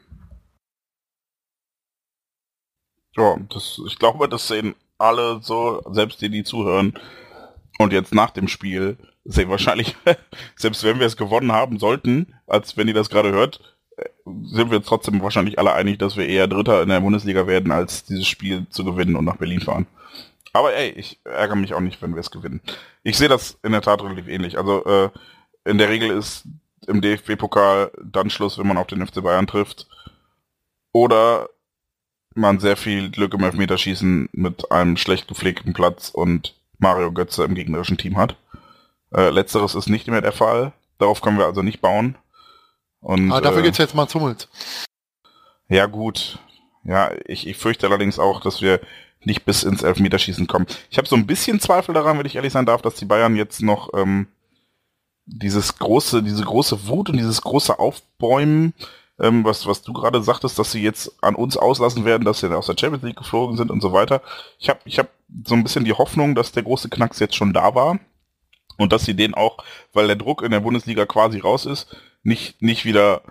Ja, 3.17 3.37
das, 3.49 3.81
ich 3.87 3.97
glaube, 3.97 4.29
das 4.29 4.47
sehen 4.47 4.75
alle 4.99 5.39
so, 5.41 5.81
selbst 5.91 6.21
die, 6.21 6.29
die 6.29 6.43
zuhören. 6.43 6.93
Und 7.79 7.91
jetzt 7.91 8.13
nach 8.13 8.29
dem 8.29 8.47
Spiel 8.47 8.97
sehen 9.23 9.49
wahrscheinlich, 9.49 9.95
selbst 10.55 10.83
wenn 10.83 10.99
wir 10.99 11.07
es 11.07 11.17
gewonnen 11.17 11.51
haben 11.51 11.79
sollten, 11.79 12.35
als 12.45 12.77
wenn 12.77 12.87
ihr 12.87 12.93
das 12.93 13.09
gerade 13.09 13.31
hört, 13.31 13.61
sind 14.25 14.69
wir 14.69 14.83
trotzdem 14.83 15.23
wahrscheinlich 15.23 15.57
alle 15.57 15.73
einig, 15.73 15.97
dass 15.97 16.17
wir 16.17 16.27
eher 16.27 16.47
Dritter 16.47 16.83
in 16.83 16.89
der 16.89 17.01
Bundesliga 17.01 17.47
werden, 17.47 17.71
als 17.71 18.03
dieses 18.03 18.27
Spiel 18.27 18.67
zu 18.69 18.85
gewinnen 18.85 19.15
und 19.15 19.25
nach 19.25 19.37
Berlin 19.37 19.61
fahren. 19.61 19.87
Aber 20.55 20.73
ey, 20.73 20.91
ich 20.91 21.19
ärgere 21.25 21.57
mich 21.57 21.73
auch 21.73 21.81
nicht, 21.81 22.01
wenn 22.01 22.15
wir 22.15 22.21
es 22.21 22.31
gewinnen. 22.31 22.61
Ich 23.03 23.17
sehe 23.17 23.27
das 23.27 23.59
in 23.61 23.73
der 23.73 23.81
Tat 23.81 24.01
relativ 24.01 24.29
ähnlich. 24.29 24.57
Also 24.57 24.85
äh, 24.85 25.09
in 25.65 25.77
der 25.77 25.89
Regel 25.89 26.09
ist 26.11 26.45
im 26.87 27.01
DFB-Pokal 27.01 27.91
dann 28.01 28.29
Schluss, 28.29 28.57
wenn 28.57 28.65
man 28.65 28.77
auf 28.77 28.87
den 28.87 29.05
FC 29.05 29.21
Bayern 29.21 29.47
trifft. 29.47 29.85
Oder 30.93 31.49
man 32.35 32.61
sehr 32.61 32.77
viel 32.77 33.11
Glück 33.11 33.33
im 33.33 33.43
Elfmeterschießen 33.43 34.29
mit 34.31 34.71
einem 34.71 34.95
schlecht 34.95 35.27
gepflegten 35.27 35.73
Platz 35.73 36.07
und 36.07 36.55
Mario 36.77 37.11
Götze 37.11 37.43
im 37.43 37.53
gegnerischen 37.53 37.97
Team 37.97 38.15
hat. 38.15 38.37
Äh, 39.13 39.31
letzteres 39.31 39.75
ist 39.75 39.89
nicht 39.89 40.07
mehr 40.07 40.21
der 40.21 40.31
Fall. 40.31 40.71
Darauf 40.99 41.19
können 41.19 41.37
wir 41.37 41.47
also 41.47 41.63
nicht 41.63 41.81
bauen. 41.81 42.17
Und, 43.01 43.29
Aber 43.29 43.41
dafür 43.41 43.59
äh, 43.59 43.63
geht's 43.63 43.77
jetzt 43.77 43.93
mal 43.93 44.07
zum 44.07 44.21
Hummels. 44.21 44.47
Ja 45.67 45.85
gut. 45.87 46.39
Ja, 46.85 47.11
ich, 47.25 47.45
ich 47.45 47.57
fürchte 47.57 47.87
allerdings 47.87 48.19
auch, 48.19 48.39
dass 48.39 48.61
wir 48.61 48.79
nicht 49.25 49.45
bis 49.45 49.63
ins 49.63 49.83
Elfmeterschießen 49.83 50.47
kommen. 50.47 50.67
Ich 50.89 50.97
habe 50.97 51.07
so 51.07 51.15
ein 51.15 51.27
bisschen 51.27 51.59
Zweifel 51.59 51.93
daran, 51.93 52.17
wenn 52.17 52.25
ich 52.25 52.35
ehrlich 52.35 52.53
sein 52.53 52.65
darf, 52.65 52.81
dass 52.81 52.95
die 52.95 53.05
Bayern 53.05 53.35
jetzt 53.35 53.61
noch 53.61 53.89
ähm, 53.93 54.27
dieses 55.25 55.77
große, 55.77 56.23
diese 56.23 56.43
große 56.43 56.87
Wut 56.87 57.09
und 57.09 57.17
dieses 57.17 57.41
große 57.41 57.79
Aufbäumen, 57.79 58.73
ähm, 59.19 59.43
was, 59.43 59.65
was 59.65 59.81
du 59.81 59.93
gerade 59.93 60.21
sagtest, 60.21 60.59
dass 60.59 60.71
sie 60.71 60.81
jetzt 60.81 61.11
an 61.21 61.35
uns 61.35 61.57
auslassen 61.57 62.05
werden, 62.05 62.25
dass 62.25 62.39
sie 62.39 62.55
aus 62.55 62.67
der 62.67 62.77
Champions 62.77 63.03
League 63.03 63.17
geflogen 63.17 63.57
sind 63.57 63.71
und 63.71 63.81
so 63.81 63.93
weiter. 63.93 64.21
Ich 64.59 64.69
habe 64.69 64.79
ich 64.85 64.99
hab 64.99 65.09
so 65.45 65.55
ein 65.55 65.63
bisschen 65.63 65.85
die 65.85 65.93
Hoffnung, 65.93 66.35
dass 66.35 66.51
der 66.51 66.63
große 66.63 66.89
Knacks 66.89 67.19
jetzt 67.19 67.35
schon 67.35 67.53
da 67.53 67.75
war 67.75 67.99
und 68.77 68.91
dass 68.91 69.05
sie 69.05 69.15
den 69.15 69.33
auch, 69.33 69.57
weil 69.93 70.07
der 70.07 70.15
Druck 70.15 70.41
in 70.41 70.51
der 70.51 70.59
Bundesliga 70.59 71.05
quasi 71.05 71.39
raus 71.39 71.65
ist, 71.65 71.95
nicht, 72.23 72.61
nicht 72.61 72.85
wieder 72.85 73.21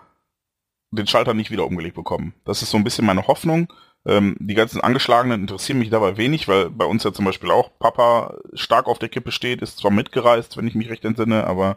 den 0.91 1.07
Schalter 1.07 1.35
nicht 1.35 1.51
wieder 1.51 1.67
umgelegt 1.67 1.97
bekommen. 1.97 2.35
Das 2.45 2.63
ist 2.63 2.71
so 2.71 2.77
ein 2.77 2.85
bisschen 2.85 3.05
meine 3.05 3.27
Hoffnung. 3.27 3.73
Ähm, 4.07 4.37
die 4.39 4.55
ganzen 4.55 4.81
Angeschlagenen 4.81 5.41
interessieren 5.41 5.79
mich 5.79 5.91
dabei 5.91 6.17
wenig, 6.17 6.47
weil 6.47 6.71
bei 6.71 6.85
uns 6.85 7.05
ja 7.05 7.13
zum 7.13 7.25
Beispiel 7.25 7.51
auch 7.51 7.71
Papa 7.79 8.37
stark 8.53 8.87
auf 8.87 8.99
der 8.99 9.09
Kippe 9.09 9.33
steht, 9.33 9.63
ist 9.63 9.79
zwar 9.79 9.91
mitgereist, 9.91 10.57
wenn 10.57 10.67
ich 10.67 10.75
mich 10.75 10.91
recht 10.91 11.05
entsinne, 11.05 11.47
aber 11.47 11.77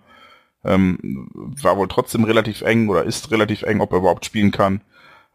ähm, 0.65 1.29
war 1.33 1.77
wohl 1.77 1.87
trotzdem 1.87 2.25
relativ 2.25 2.61
eng 2.61 2.89
oder 2.89 3.03
ist 3.03 3.31
relativ 3.31 3.63
eng, 3.63 3.79
ob 3.79 3.93
er 3.93 3.99
überhaupt 3.99 4.25
spielen 4.25 4.51
kann. 4.51 4.81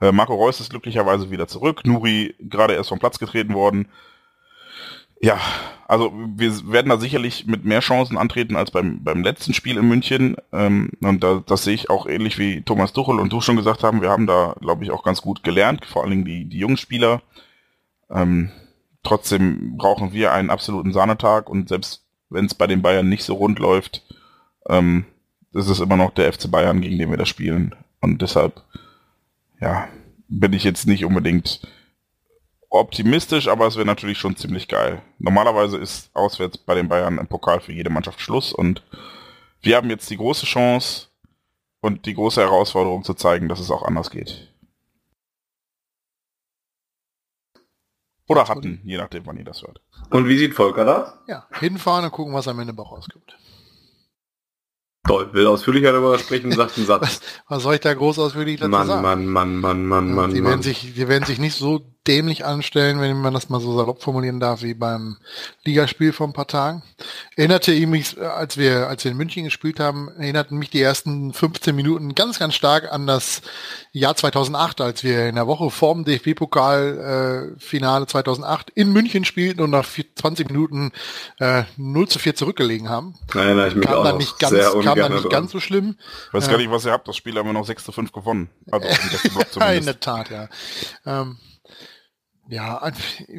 Äh, 0.01 0.13
Marco 0.13 0.35
Reus 0.35 0.61
ist 0.61 0.71
glücklicherweise 0.71 1.31
wieder 1.31 1.49
zurück, 1.49 1.87
Nuri 1.87 2.35
gerade 2.41 2.75
erst 2.75 2.91
vom 2.91 2.99
Platz 2.99 3.19
getreten 3.19 3.55
worden. 3.55 3.89
Ja, 5.23 5.39
also 5.87 6.13
wir 6.37 6.73
werden 6.73 6.89
da 6.89 6.99
sicherlich 6.99 7.47
mit 7.47 7.65
mehr 7.65 7.81
Chancen 7.81 8.19
antreten 8.19 8.57
als 8.57 8.73
beim, 8.73 9.05
beim 9.05 9.23
letzten 9.23 9.55
Spiel 9.55 9.77
in 9.77 9.87
München. 9.87 10.37
Ähm, 10.53 10.91
und 11.01 11.23
da, 11.23 11.43
das 11.47 11.63
sehe 11.63 11.75
ich 11.75 11.91
auch 11.91 12.07
ähnlich 12.07 12.39
wie 12.39 12.63
Thomas 12.63 12.93
Tuchel 12.93 13.21
und 13.21 13.33
du 13.33 13.41
schon 13.41 13.57
gesagt 13.57 13.85
haben. 13.85 14.03
Wir 14.03 14.11
haben 14.11 14.27
da, 14.27 14.57
glaube 14.61 14.83
ich, 14.83 14.91
auch 14.91 15.05
ganz 15.05 15.23
gut 15.23 15.45
gelernt, 15.45 15.85
vor 15.87 16.03
allen 16.03 16.11
Dingen 16.11 16.25
die, 16.25 16.47
die 16.47 16.59
jungen 16.59 16.77
Spieler. 16.77 17.23
Ähm, 18.11 18.51
trotzdem 19.05 19.77
brauchen 19.77 20.13
wir 20.13 20.33
einen 20.33 20.51
absoluten 20.51 20.93
Sahnetag 20.93 21.49
und 21.49 21.69
selbst 21.69 22.05
wenn 22.31 22.47
es 22.47 22.55
bei 22.55 22.67
den 22.67 22.83
Bayern 22.83 23.09
nicht 23.09 23.23
so 23.23 23.35
rund 23.35 23.61
läuft, 23.61 24.03
ähm, 24.69 25.05
ist 25.53 25.69
es 25.69 25.81
immer 25.81 25.97
noch 25.97 26.11
der 26.11 26.33
FC 26.33 26.51
Bayern, 26.51 26.81
gegen 26.81 26.99
den 26.99 27.11
wir 27.11 27.17
da 27.19 27.27
spielen. 27.27 27.77
Und 28.01 28.23
deshalb, 28.23 28.63
ja, 29.61 29.87
bin 30.29 30.53
ich 30.53 30.65
jetzt 30.65 30.87
nicht 30.87 31.05
unbedingt 31.05 31.61
optimistisch, 32.73 33.49
aber 33.49 33.67
es 33.67 33.77
wäre 33.77 33.87
natürlich 33.87 34.19
schon 34.19 34.37
ziemlich 34.37 34.69
geil. 34.69 35.03
Normalerweise 35.19 35.77
ist 35.79 36.11
auswärts 36.15 36.59
bei 36.59 36.75
den 36.75 36.89
Bayern 36.89 37.19
im 37.19 37.27
Pokal 37.27 37.61
für 37.61 37.73
jede 37.73 37.91
Mannschaft 37.91 38.21
Schluss 38.21 38.53
und 38.53 38.83
wir 39.61 39.77
haben 39.77 39.91
jetzt 39.91 40.11
die 40.11 40.17
große 40.17 40.47
Chance 40.47 41.09
und 41.81 42.07
die 42.07 42.15
große 42.15 42.41
Herausforderung 42.41 43.05
zu 43.05 43.15
zeigen, 43.15 43.49
dass 43.49 43.61
es 43.61 43.71
auch 43.71 43.83
anders 43.83 44.11
geht. 44.11 44.49
Oder 48.29 48.49
hatten, 48.49 48.81
je 48.85 48.97
nachdem, 48.97 49.27
wann 49.27 49.37
ihr 49.37 49.45
das 49.45 49.63
hört. 49.63 49.81
Und 50.11 50.27
wie 50.27 50.39
sieht 50.39 50.55
Volker 50.55 50.85
da? 50.85 51.19
Ja, 51.27 51.47
hinfahren 51.59 52.05
und 52.07 52.13
gucken, 52.13 52.33
was 52.33 52.49
am 52.49 52.59
Ende 52.61 52.75
rauskommt. 52.75 53.37
Toll, 55.07 55.33
will 55.35 55.47
ausführlicher 55.47 55.93
darüber 55.93 56.19
sprechen, 56.19 56.53
sagt 56.53 56.79
ein 56.79 56.87
Satz. 56.87 57.03
Was, 57.03 57.21
was 57.49 57.63
soll 57.65 57.75
ich 57.75 57.81
da 57.81 57.93
groß 57.93 58.19
ausführlich 58.21 58.61
dazu 58.61 58.71
Mann, 58.71 58.87
sagen? 58.87 59.03
Mann, 59.03 59.27
Mann, 59.27 59.57
Mann, 59.57 59.85
Mann, 59.85 60.15
Mann, 60.15 60.33
die 60.33 60.41
Mann. 60.41 60.51
werden 60.51 60.63
sich, 60.63 60.95
die 60.95 61.09
werden 61.09 61.25
sich 61.25 61.39
nicht 61.39 61.57
so 61.57 61.92
dämlich 62.07 62.45
anstellen, 62.45 63.01
wenn 63.01 63.21
man 63.21 63.33
das 63.33 63.49
mal 63.49 63.61
so 63.61 63.77
salopp 63.77 64.03
formulieren 64.03 64.41
darf, 64.41 64.63
wie 64.63 64.75
beim 64.75 65.19
Ligaspiel 65.65 66.13
vor 66.13 66.27
ein 66.27 66.33
paar 66.33 66.49
Tagen. 66.49 66.83
Erinnerte 67.37 67.73
ich 67.73 67.87
mich, 67.87 68.21
als 68.21 68.57
wir, 68.57 68.89
als 68.89 69.05
wir 69.05 69.13
in 69.13 69.17
München 69.17 69.45
gespielt 69.45 69.79
haben, 69.79 70.09
erinnerten 70.19 70.59
mich 70.59 70.71
die 70.71 70.83
ersten 70.83 71.33
15 71.33 71.77
Minuten 71.77 72.15
ganz, 72.15 72.41
ganz 72.41 72.55
stark 72.55 72.93
an 72.93 73.07
das 73.07 73.43
Jahr 73.93 74.17
2008, 74.17 74.81
als 74.81 75.05
wir 75.05 75.29
in 75.29 75.37
der 75.37 75.47
Woche 75.47 75.71
vorm 75.71 76.05
DFB-Pokal-Finale 76.05 78.05
äh, 78.05 78.09
2008 78.09 78.71
in 78.71 78.93
München 78.93 79.25
spielten 79.25 79.61
und 79.61 79.71
nach 79.71 79.87
20 79.87 80.49
Minuten 80.49 80.91
äh, 81.39 81.63
0 81.77 82.09
zu 82.09 82.19
4 82.19 82.35
zurückgelegen 82.35 82.89
haben. 82.89 83.15
Nein, 83.33 83.57
nein, 83.57 83.69
ich 83.69 83.75
mich 83.77 83.87
kam 83.87 83.99
auch 83.99 84.05
dann 84.05 84.19
nicht 84.19 84.39
ganz, 84.41 84.51
sehr 84.51 84.71
kam 84.71 84.83
dann 84.83 84.89
ungern 84.89 85.13
nicht 85.13 85.25
dran. 85.25 85.31
ganz 85.31 85.53
so 85.53 85.61
schlimm. 85.61 85.97
Ich 86.29 86.35
weiß 86.35 86.49
gar 86.49 86.57
nicht, 86.57 86.71
was 86.71 86.85
ihr 86.85 86.93
habt. 86.93 87.07
Das 87.07 87.17
Spiel 87.17 87.37
haben 87.37 87.49
wir 87.49 87.53
noch 87.53 87.67
6 87.67 87.85
zu 87.85 87.93
5 87.93 88.11
gewonnen. 88.11 88.51
Also 88.71 88.89
in 89.73 89.85
der 89.85 90.01
Tat, 90.01 90.31
ja. 90.31 90.49
Ähm, 91.07 91.39
ja, 92.53 92.93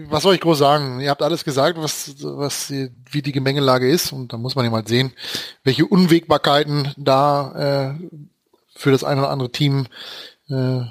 was 0.08 0.24
soll 0.24 0.34
ich 0.34 0.42
groß 0.42 0.58
sagen? 0.58 1.00
Ihr 1.00 1.12
habt 1.12 1.22
alles 1.22 1.44
gesagt, 1.46 1.78
was, 1.78 2.16
was 2.24 2.72
wie 2.72 3.22
die 3.22 3.32
Gemengelage 3.32 3.88
ist 3.88 4.12
und 4.12 4.34
da 4.34 4.38
muss 4.38 4.56
man 4.56 4.66
ja 4.66 4.72
mal 4.72 4.88
sehen, 4.88 5.14
welche 5.64 5.86
Unwägbarkeiten 5.86 6.92
da 6.98 7.94
äh, 7.94 8.10
für 8.76 8.90
das 8.90 9.04
eine 9.04 9.22
oder 9.22 9.30
andere 9.30 9.52
Team 9.52 9.86
äh, 10.50 10.82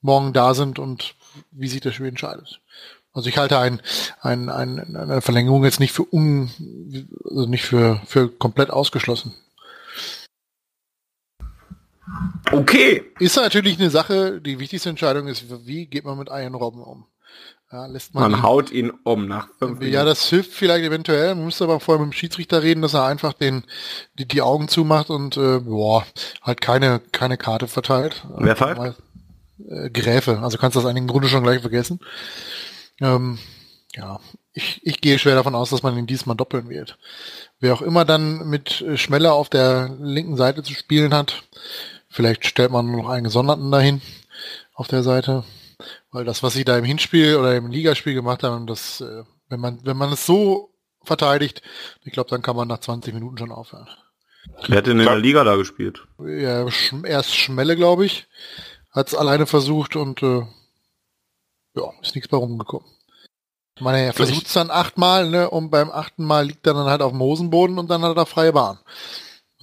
morgen 0.00 0.32
da 0.32 0.54
sind 0.54 0.78
und 0.78 1.16
wie 1.50 1.66
sich 1.66 1.80
das 1.80 1.94
Spiel 1.94 2.06
entscheidet. 2.06 2.60
Also 3.12 3.28
ich 3.28 3.36
halte 3.36 3.58
ein, 3.58 3.82
ein, 4.20 4.48
ein, 4.48 4.94
eine 4.94 5.20
Verlängerung 5.20 5.64
jetzt 5.64 5.80
nicht 5.80 5.92
für 5.92 6.06
un, 6.14 6.50
also 7.28 7.46
nicht 7.46 7.64
für, 7.64 8.00
für 8.06 8.28
komplett 8.28 8.70
ausgeschlossen. 8.70 9.34
Okay. 12.52 13.02
Ist 13.18 13.34
natürlich 13.34 13.80
eine 13.80 13.90
Sache, 13.90 14.40
die 14.40 14.60
wichtigste 14.60 14.90
Entscheidung 14.90 15.26
ist, 15.26 15.66
wie 15.66 15.86
geht 15.86 16.04
man 16.04 16.16
mit 16.16 16.28
Ian 16.28 16.54
Robben 16.54 16.80
um? 16.80 17.06
Ja, 17.74 17.86
lässt 17.86 18.14
man, 18.14 18.30
Man 18.30 18.40
ihn- 18.40 18.42
haut 18.44 18.70
ihn 18.70 18.92
um 19.02 19.26
nach 19.26 19.48
fünf 19.58 19.80
ja, 19.80 19.86
Minuten. 19.88 20.06
das 20.06 20.28
hilft 20.28 20.52
vielleicht 20.52 20.84
eventuell. 20.84 21.34
Man 21.34 21.46
müsste 21.46 21.64
aber 21.64 21.80
vorher 21.80 22.04
mit 22.04 22.12
dem 22.12 22.16
Schiedsrichter 22.16 22.62
reden, 22.62 22.82
dass 22.82 22.94
er 22.94 23.04
einfach 23.04 23.32
den 23.32 23.64
die, 24.16 24.28
die 24.28 24.42
Augen 24.42 24.68
zumacht 24.68 25.10
und 25.10 25.36
äh, 25.36 25.58
boah, 25.58 26.06
halt 26.40 26.60
keine 26.60 27.00
keine 27.10 27.36
Karte 27.36 27.66
verteilt. 27.66 28.24
Wer 28.38 28.54
pfeift? 28.54 28.96
Äh, 29.68 29.90
Gräfe. 29.90 30.38
Also 30.40 30.56
kannst 30.56 30.76
du 30.76 30.80
das 30.80 30.88
eigentlich 30.88 31.02
im 31.02 31.08
Grunde 31.08 31.26
schon 31.26 31.42
gleich 31.42 31.62
vergessen. 31.62 31.98
Ähm, 33.00 33.38
ja, 33.96 34.20
ich, 34.52 34.80
ich 34.84 35.00
gehe 35.00 35.18
schwer 35.18 35.34
davon 35.34 35.56
aus, 35.56 35.70
dass 35.70 35.82
man 35.82 35.98
ihn 35.98 36.06
diesmal 36.06 36.36
doppeln 36.36 36.68
wird. 36.68 36.96
Wer 37.58 37.74
auch 37.74 37.82
immer 37.82 38.04
dann 38.04 38.48
mit 38.48 38.82
äh, 38.82 38.96
Schmeller 38.96 39.32
auf 39.32 39.48
der 39.48 39.90
linken 40.00 40.36
Seite 40.36 40.62
zu 40.62 40.74
spielen 40.74 41.12
hat, 41.12 41.42
Vielleicht 42.08 42.46
stellt 42.46 42.70
man 42.70 42.92
noch 42.92 43.08
einen 43.08 43.24
Gesonderten 43.24 43.72
dahin 43.72 44.00
auf 44.74 44.86
der 44.86 45.02
Seite. 45.02 45.42
Weil 46.10 46.24
das, 46.24 46.42
was 46.42 46.54
sie 46.54 46.64
da 46.64 46.78
im 46.78 46.84
Hinspiel 46.84 47.36
oder 47.36 47.56
im 47.56 47.70
Ligaspiel 47.70 48.14
gemacht 48.14 48.42
haben, 48.42 48.66
das, 48.66 49.00
äh, 49.00 49.24
wenn 49.48 49.60
man, 49.60 49.80
wenn 49.84 49.96
man 49.96 50.12
es 50.12 50.26
so 50.26 50.74
verteidigt, 51.02 51.62
ich 52.02 52.12
glaube, 52.12 52.30
dann 52.30 52.42
kann 52.42 52.56
man 52.56 52.68
nach 52.68 52.80
20 52.80 53.14
Minuten 53.14 53.38
schon 53.38 53.52
aufhören. 53.52 53.88
Wer 54.68 54.78
hat 54.78 54.86
denn 54.86 54.98
in 54.98 55.06
der 55.06 55.16
Liga 55.16 55.44
da 55.44 55.56
gespielt? 55.56 56.06
Ja, 56.18 56.66
erst 57.04 57.34
Schmelle, 57.34 57.76
glaube 57.76 58.06
ich, 58.06 58.26
hat 58.90 59.08
es 59.08 59.14
alleine 59.14 59.46
versucht 59.46 59.96
und 59.96 60.22
äh, 60.22 60.42
ja, 61.74 61.92
ist 62.02 62.14
nichts 62.14 62.28
bei 62.28 62.36
rumgekommen. 62.36 62.88
Ich 63.76 63.82
meine, 63.82 64.02
er 64.02 64.12
versucht 64.12 64.46
es 64.46 64.52
dann 64.52 64.70
achtmal, 64.70 65.28
ne, 65.28 65.50
und 65.50 65.70
beim 65.70 65.90
achten 65.90 66.24
Mal 66.24 66.46
liegt 66.46 66.64
er 66.66 66.74
dann 66.74 66.86
halt 66.86 67.02
auf 67.02 67.10
dem 67.10 67.20
Hosenboden 67.20 67.78
und 67.78 67.90
dann 67.90 68.02
hat 68.02 68.16
er 68.16 68.26
freie 68.26 68.52
Bahn. 68.52 68.78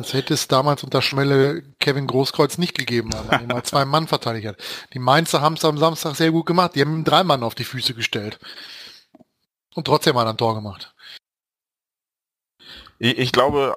Das 0.01 0.13
hätte 0.13 0.33
es 0.33 0.47
damals 0.47 0.83
unter 0.83 1.01
Schmelle 1.01 1.61
Kevin 1.79 2.07
Großkreuz 2.07 2.57
nicht 2.57 2.77
gegeben, 2.77 3.11
weil 3.27 3.45
mal 3.45 3.63
zwei 3.63 3.85
Mann 3.85 4.07
verteidigt 4.07 4.47
hat. 4.47 4.57
Die 4.93 4.99
Mainzer 4.99 5.41
haben 5.41 5.53
es 5.53 5.65
am 5.65 5.77
Samstag 5.77 6.15
sehr 6.15 6.31
gut 6.31 6.45
gemacht. 6.45 6.75
Die 6.75 6.81
haben 6.81 6.93
ihm 6.93 7.03
drei 7.03 7.23
Mann 7.23 7.43
auf 7.43 7.55
die 7.55 7.63
Füße 7.63 7.93
gestellt. 7.93 8.39
Und 9.75 9.85
trotzdem 9.85 10.17
hat 10.17 10.25
er 10.25 10.31
ein 10.31 10.37
Tor 10.37 10.55
gemacht. 10.55 10.93
Ich, 12.99 13.17
ich 13.17 13.31
glaube 13.31 13.75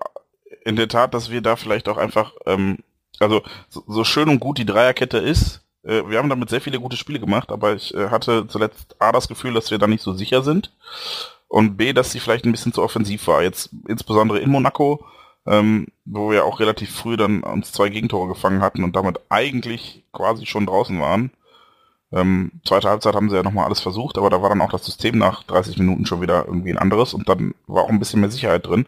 in 0.64 0.76
der 0.76 0.88
Tat, 0.88 1.12
dass 1.12 1.30
wir 1.30 1.42
da 1.42 1.56
vielleicht 1.56 1.88
auch 1.88 1.98
einfach, 1.98 2.32
ähm, 2.46 2.78
also 3.20 3.42
so, 3.68 3.84
so 3.86 4.04
schön 4.04 4.28
und 4.28 4.40
gut 4.40 4.58
die 4.58 4.66
Dreierkette 4.66 5.18
ist, 5.18 5.60
äh, 5.82 6.02
wir 6.08 6.18
haben 6.18 6.30
damit 6.30 6.48
sehr 6.48 6.62
viele 6.62 6.80
gute 6.80 6.96
Spiele 6.96 7.20
gemacht, 7.20 7.52
aber 7.52 7.74
ich 7.74 7.94
äh, 7.94 8.08
hatte 8.08 8.46
zuletzt 8.48 8.96
A 8.98 9.12
das 9.12 9.28
Gefühl, 9.28 9.52
dass 9.52 9.70
wir 9.70 9.78
da 9.78 9.86
nicht 9.86 10.02
so 10.02 10.14
sicher 10.14 10.42
sind 10.42 10.72
und 11.48 11.76
B, 11.76 11.92
dass 11.92 12.12
sie 12.12 12.20
vielleicht 12.20 12.46
ein 12.46 12.52
bisschen 12.52 12.72
zu 12.72 12.82
offensiv 12.82 13.26
war. 13.26 13.42
Jetzt 13.42 13.70
insbesondere 13.86 14.40
in 14.40 14.50
Monaco 14.50 15.04
ähm, 15.46 15.88
wo 16.04 16.30
wir 16.30 16.44
auch 16.44 16.60
relativ 16.60 16.94
früh 16.94 17.16
dann 17.16 17.42
uns 17.42 17.72
zwei 17.72 17.88
Gegentore 17.88 18.28
gefangen 18.28 18.62
hatten 18.62 18.84
und 18.84 18.96
damit 18.96 19.20
eigentlich 19.28 20.04
quasi 20.12 20.46
schon 20.46 20.66
draußen 20.66 21.00
waren. 21.00 21.30
Ähm, 22.12 22.52
zweite 22.64 22.88
Halbzeit 22.88 23.14
haben 23.14 23.28
sie 23.28 23.36
ja 23.36 23.42
nochmal 23.42 23.66
alles 23.66 23.80
versucht, 23.80 24.18
aber 24.18 24.30
da 24.30 24.40
war 24.40 24.48
dann 24.48 24.60
auch 24.60 24.70
das 24.70 24.84
System 24.84 25.18
nach 25.18 25.42
30 25.42 25.78
Minuten 25.78 26.06
schon 26.06 26.20
wieder 26.20 26.46
irgendwie 26.46 26.70
ein 26.70 26.78
anderes 26.78 27.12
und 27.12 27.28
dann 27.28 27.54
war 27.66 27.84
auch 27.84 27.88
ein 27.88 27.98
bisschen 27.98 28.20
mehr 28.20 28.30
Sicherheit 28.30 28.66
drin. 28.66 28.86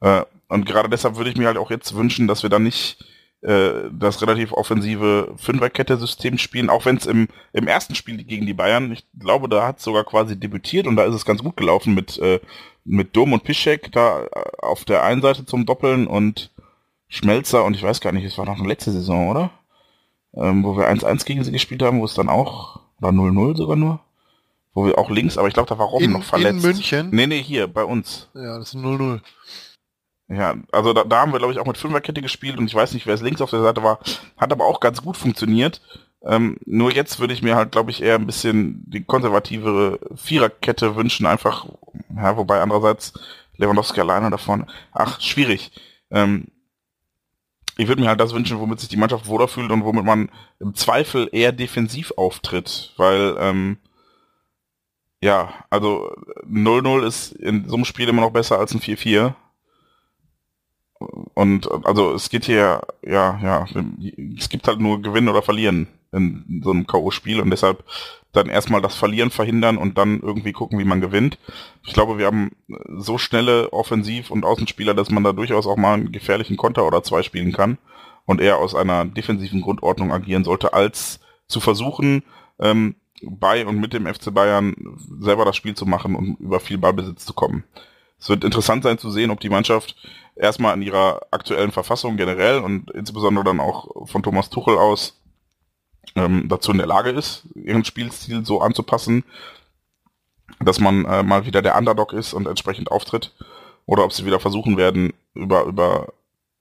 Äh, 0.00 0.22
und 0.48 0.66
gerade 0.66 0.88
deshalb 0.88 1.16
würde 1.16 1.30
ich 1.30 1.36
mir 1.36 1.46
halt 1.46 1.58
auch 1.58 1.70
jetzt 1.70 1.94
wünschen, 1.94 2.28
dass 2.28 2.42
wir 2.42 2.50
dann 2.50 2.62
nicht 2.62 3.04
äh, 3.42 3.88
das 3.92 4.20
relativ 4.20 4.52
offensive 4.52 5.32
Fünferkette-System 5.36 6.38
spielen, 6.38 6.70
auch 6.70 6.84
wenn 6.84 6.96
es 6.96 7.06
im, 7.06 7.28
im 7.52 7.66
ersten 7.66 7.94
Spiel 7.94 8.22
gegen 8.22 8.46
die 8.46 8.54
Bayern, 8.54 8.92
ich 8.92 9.04
glaube, 9.18 9.48
da 9.48 9.66
hat 9.66 9.78
es 9.78 9.84
sogar 9.84 10.04
quasi 10.04 10.38
debütiert 10.38 10.86
und 10.86 10.96
da 10.96 11.04
ist 11.04 11.14
es 11.14 11.24
ganz 11.24 11.42
gut 11.42 11.56
gelaufen 11.56 11.94
mit 11.94 12.18
äh, 12.18 12.40
mit 12.90 13.16
Dom 13.16 13.32
und 13.32 13.44
Piszek 13.44 13.92
da 13.92 14.24
äh, 14.24 14.28
auf 14.58 14.84
der 14.84 15.04
einen 15.04 15.22
Seite 15.22 15.44
zum 15.46 15.64
Doppeln 15.64 16.06
und 16.06 16.50
Schmelzer 17.08 17.64
und 17.64 17.74
ich 17.74 17.82
weiß 17.82 18.00
gar 18.00 18.12
nicht, 18.12 18.24
es 18.24 18.38
war 18.38 18.44
noch 18.44 18.58
eine 18.58 18.68
letzte 18.68 18.92
Saison, 18.92 19.28
oder? 19.28 19.50
Ähm, 20.34 20.62
wo 20.64 20.76
wir 20.76 20.90
1-1 20.90 21.24
gegen 21.24 21.42
sie 21.42 21.52
gespielt 21.52 21.82
haben, 21.82 22.00
wo 22.00 22.04
es 22.04 22.14
dann 22.14 22.28
auch, 22.28 22.80
oder 23.00 23.10
0-0 23.10 23.56
sogar 23.56 23.76
nur, 23.76 24.00
wo 24.74 24.86
wir 24.86 24.98
auch 24.98 25.10
links, 25.10 25.38
aber 25.38 25.48
ich 25.48 25.54
glaube, 25.54 25.68
da 25.68 25.78
war 25.78 25.86
Robben 25.86 26.12
noch 26.12 26.22
verletzt. 26.22 26.64
In 26.64 26.70
München? 26.70 27.08
Nee, 27.12 27.26
nee, 27.26 27.42
hier, 27.42 27.66
bei 27.66 27.84
uns. 27.84 28.28
Ja, 28.34 28.58
das 28.58 28.74
ist 28.74 28.80
0-0. 28.80 29.20
Ja, 30.28 30.54
also 30.70 30.92
da, 30.92 31.02
da 31.02 31.20
haben 31.20 31.32
wir, 31.32 31.38
glaube 31.38 31.52
ich, 31.52 31.58
auch 31.58 31.66
mit 31.66 31.78
Fünferkette 31.78 32.22
gespielt 32.22 32.58
und 32.58 32.66
ich 32.66 32.74
weiß 32.74 32.94
nicht, 32.94 33.06
wer 33.06 33.14
es 33.14 33.22
links 33.22 33.40
auf 33.40 33.50
der 33.50 33.62
Seite 33.62 33.82
war, 33.82 33.98
hat 34.36 34.52
aber 34.52 34.66
auch 34.66 34.78
ganz 34.78 35.02
gut 35.02 35.16
funktioniert. 35.16 35.80
Ähm, 36.22 36.58
nur 36.66 36.92
jetzt 36.92 37.18
würde 37.18 37.34
ich 37.34 37.42
mir 37.42 37.56
halt, 37.56 37.72
glaube 37.72 37.90
ich, 37.90 38.02
eher 38.02 38.14
ein 38.16 38.26
bisschen 38.26 38.84
die 38.86 39.02
konservativere 39.02 39.98
Viererkette 40.14 40.94
wünschen, 40.94 41.26
einfach, 41.26 41.66
ja, 42.16 42.36
wobei 42.36 42.60
andererseits 42.60 43.12
Lewandowski 43.56 44.00
alleine 44.00 44.30
davon, 44.30 44.66
ach, 44.92 45.20
schwierig. 45.20 45.70
Ähm, 46.10 46.48
ich 47.76 47.88
würde 47.88 48.02
mir 48.02 48.08
halt 48.08 48.20
das 48.20 48.34
wünschen, 48.34 48.58
womit 48.58 48.80
sich 48.80 48.88
die 48.88 48.96
Mannschaft 48.96 49.26
wohler 49.26 49.48
fühlt 49.48 49.70
und 49.70 49.84
womit 49.84 50.04
man 50.04 50.30
im 50.58 50.74
Zweifel 50.74 51.28
eher 51.32 51.52
defensiv 51.52 52.12
auftritt, 52.16 52.92
weil, 52.96 53.36
ähm, 53.38 53.78
ja, 55.22 55.52
also 55.70 56.10
0-0 56.46 57.06
ist 57.06 57.32
in 57.32 57.68
so 57.68 57.76
einem 57.76 57.84
Spiel 57.84 58.08
immer 58.08 58.22
noch 58.22 58.32
besser 58.32 58.58
als 58.58 58.74
ein 58.74 58.80
4-4. 58.80 59.34
Und 61.34 61.70
also 61.86 62.12
es 62.14 62.28
geht 62.28 62.44
hier, 62.44 62.82
ja, 63.02 63.38
ja, 63.42 63.66
es 64.38 64.48
gibt 64.50 64.68
halt 64.68 64.80
nur 64.80 65.00
Gewinnen 65.00 65.28
oder 65.28 65.42
Verlieren 65.42 65.88
in 66.12 66.60
so 66.64 66.70
einem 66.70 66.86
K.O.-Spiel 66.86 67.40
und 67.40 67.50
deshalb 67.50 67.84
dann 68.32 68.48
erstmal 68.48 68.80
das 68.80 68.94
Verlieren 68.94 69.30
verhindern 69.30 69.76
und 69.76 69.98
dann 69.98 70.20
irgendwie 70.20 70.52
gucken, 70.52 70.78
wie 70.78 70.84
man 70.84 71.00
gewinnt. 71.00 71.38
Ich 71.84 71.92
glaube, 71.92 72.18
wir 72.18 72.26
haben 72.26 72.52
so 72.98 73.18
schnelle 73.18 73.72
Offensiv- 73.72 74.30
und 74.30 74.44
Außenspieler, 74.44 74.94
dass 74.94 75.10
man 75.10 75.24
da 75.24 75.32
durchaus 75.32 75.66
auch 75.66 75.76
mal 75.76 75.94
einen 75.94 76.12
gefährlichen 76.12 76.56
Konter 76.56 76.86
oder 76.86 77.02
zwei 77.02 77.22
spielen 77.22 77.52
kann 77.52 77.78
und 78.26 78.40
eher 78.40 78.58
aus 78.58 78.74
einer 78.74 79.04
defensiven 79.04 79.60
Grundordnung 79.60 80.12
agieren 80.12 80.44
sollte, 80.44 80.72
als 80.72 81.20
zu 81.48 81.58
versuchen, 81.60 82.22
ähm, 82.60 82.94
bei 83.22 83.66
und 83.66 83.80
mit 83.80 83.92
dem 83.92 84.06
FC 84.06 84.32
Bayern 84.32 84.74
selber 85.20 85.44
das 85.44 85.56
Spiel 85.56 85.74
zu 85.74 85.84
machen 85.84 86.14
und 86.14 86.40
über 86.40 86.60
viel 86.60 86.78
Ballbesitz 86.78 87.26
zu 87.26 87.34
kommen. 87.34 87.64
Es 88.18 88.28
wird 88.28 88.44
interessant 88.44 88.84
sein 88.84 88.98
zu 88.98 89.10
sehen, 89.10 89.30
ob 89.30 89.40
die 89.40 89.48
Mannschaft 89.48 89.96
erstmal 90.36 90.74
in 90.74 90.82
ihrer 90.82 91.20
aktuellen 91.30 91.72
Verfassung 91.72 92.16
generell 92.16 92.58
und 92.58 92.90
insbesondere 92.90 93.44
dann 93.44 93.60
auch 93.60 94.08
von 94.08 94.22
Thomas 94.22 94.50
Tuchel 94.50 94.76
aus 94.76 95.19
ähm, 96.14 96.48
dazu 96.48 96.72
in 96.72 96.78
der 96.78 96.86
Lage 96.86 97.10
ist, 97.10 97.44
ihren 97.54 97.84
Spielstil 97.84 98.44
so 98.44 98.60
anzupassen, 98.60 99.24
dass 100.60 100.80
man 100.80 101.04
äh, 101.04 101.22
mal 101.22 101.46
wieder 101.46 101.62
der 101.62 101.76
Underdog 101.76 102.12
ist 102.12 102.32
und 102.32 102.46
entsprechend 102.46 102.90
auftritt, 102.90 103.32
oder 103.86 104.04
ob 104.04 104.12
sie 104.12 104.26
wieder 104.26 104.40
versuchen 104.40 104.76
werden, 104.76 105.12
über, 105.34 105.64
über 105.64 106.12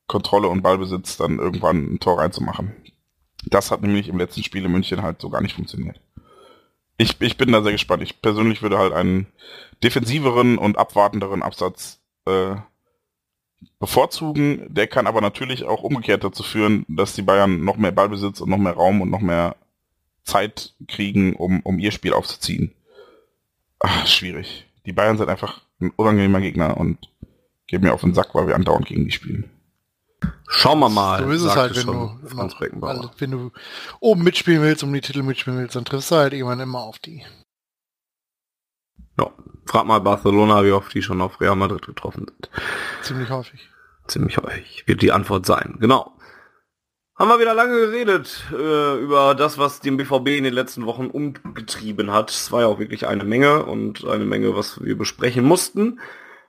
Kontrolle 0.07 0.47
und 0.47 0.61
Ballbesitz 0.61 1.17
dann 1.17 1.39
irgendwann 1.39 1.93
ein 1.93 1.99
Tor 1.99 2.19
reinzumachen. 2.19 2.75
Das 3.45 3.71
hat 3.71 3.81
nämlich 3.81 4.07
im 4.09 4.17
letzten 4.17 4.43
Spiel 4.43 4.65
in 4.65 4.71
München 4.71 5.01
halt 5.01 5.21
so 5.21 5.29
gar 5.29 5.41
nicht 5.41 5.55
funktioniert. 5.55 5.99
Ich, 6.97 7.21
ich 7.21 7.37
bin 7.37 7.51
da 7.51 7.61
sehr 7.61 7.71
gespannt. 7.71 8.03
Ich 8.03 8.21
persönlich 8.21 8.61
würde 8.61 8.77
halt 8.77 8.93
einen 8.93 9.27
defensiveren 9.83 10.57
und 10.57 10.77
abwartenderen 10.77 11.43
Absatz 11.43 12.01
äh, 12.25 12.55
bevorzugen. 13.79 14.73
Der 14.73 14.87
kann 14.87 15.07
aber 15.07 15.21
natürlich 15.21 15.63
auch 15.63 15.83
umgekehrt 15.83 16.23
dazu 16.23 16.43
führen, 16.43 16.85
dass 16.87 17.13
die 17.13 17.21
Bayern 17.21 17.63
noch 17.63 17.77
mehr 17.77 17.91
Ballbesitz 17.91 18.41
und 18.41 18.49
noch 18.49 18.57
mehr 18.57 18.73
Raum 18.73 19.01
und 19.01 19.09
noch 19.09 19.21
mehr 19.21 19.55
Zeit 20.23 20.73
kriegen, 20.87 21.35
um, 21.35 21.61
um 21.61 21.79
ihr 21.79 21.91
Spiel 21.91 22.13
aufzuziehen. 22.13 22.73
Ach, 23.79 24.05
schwierig. 24.07 24.67
Die 24.85 24.93
Bayern 24.93 25.17
sind 25.17 25.29
einfach 25.29 25.61
ein 25.79 25.91
unangenehmer 25.95 26.41
Gegner 26.41 26.77
und 26.77 27.09
geben 27.67 27.85
mir 27.85 27.93
auf 27.93 28.01
den 28.01 28.13
Sack, 28.13 28.35
weil 28.35 28.47
wir 28.47 28.55
andauernd 28.55 28.87
gegen 28.87 29.05
die 29.05 29.11
spielen. 29.11 29.49
Schauen 30.49 30.79
wir 30.79 30.89
mal. 30.89 31.23
So 31.23 31.29
ist 31.29 31.43
es 31.43 31.55
halt, 31.55 31.75
wenn 31.75 31.85
du, 31.85 32.19
immer, 32.29 33.11
wenn 33.17 33.31
du 33.31 33.51
oben 33.99 34.23
mitspielen 34.23 34.61
willst, 34.61 34.83
um 34.83 34.91
die 34.91 35.01
Titel 35.01 35.23
mitspielen 35.23 35.59
willst, 35.59 35.75
dann 35.75 35.85
triffst 35.85 36.11
du 36.11 36.15
halt 36.15 36.33
irgendwann 36.33 36.59
immer 36.59 36.81
auf 36.81 36.99
die. 36.99 37.23
Ja, 39.17 39.31
frag 39.69 39.85
mal 39.85 39.99
Barcelona, 39.99 40.65
wie 40.65 40.71
oft 40.71 40.93
die 40.93 41.03
schon 41.03 41.21
auf 41.21 41.39
Real 41.39 41.55
Madrid 41.55 41.85
getroffen 41.85 42.25
sind. 42.27 42.49
Ziemlich 43.03 43.29
häufig. 43.29 43.69
Ziemlich 44.07 44.37
häufig 44.37 44.83
wird 44.87 45.01
die 45.01 45.11
Antwort 45.11 45.45
sein. 45.45 45.77
Genau. 45.79 46.13
Haben 47.15 47.29
wir 47.29 47.39
wieder 47.39 47.53
lange 47.53 47.77
geredet 47.77 48.45
äh, 48.51 48.97
über 48.97 49.35
das, 49.35 49.57
was 49.57 49.81
den 49.81 49.97
BVB 49.97 50.29
in 50.29 50.45
den 50.45 50.53
letzten 50.53 50.85
Wochen 50.85 51.07
umgetrieben 51.07 52.11
hat. 52.11 52.31
Es 52.31 52.51
war 52.51 52.61
ja 52.61 52.67
auch 52.67 52.79
wirklich 52.79 53.07
eine 53.07 53.25
Menge 53.25 53.65
und 53.65 54.05
eine 54.07 54.25
Menge, 54.25 54.55
was 54.55 54.83
wir 54.83 54.97
besprechen 54.97 55.43
mussten. 55.43 55.99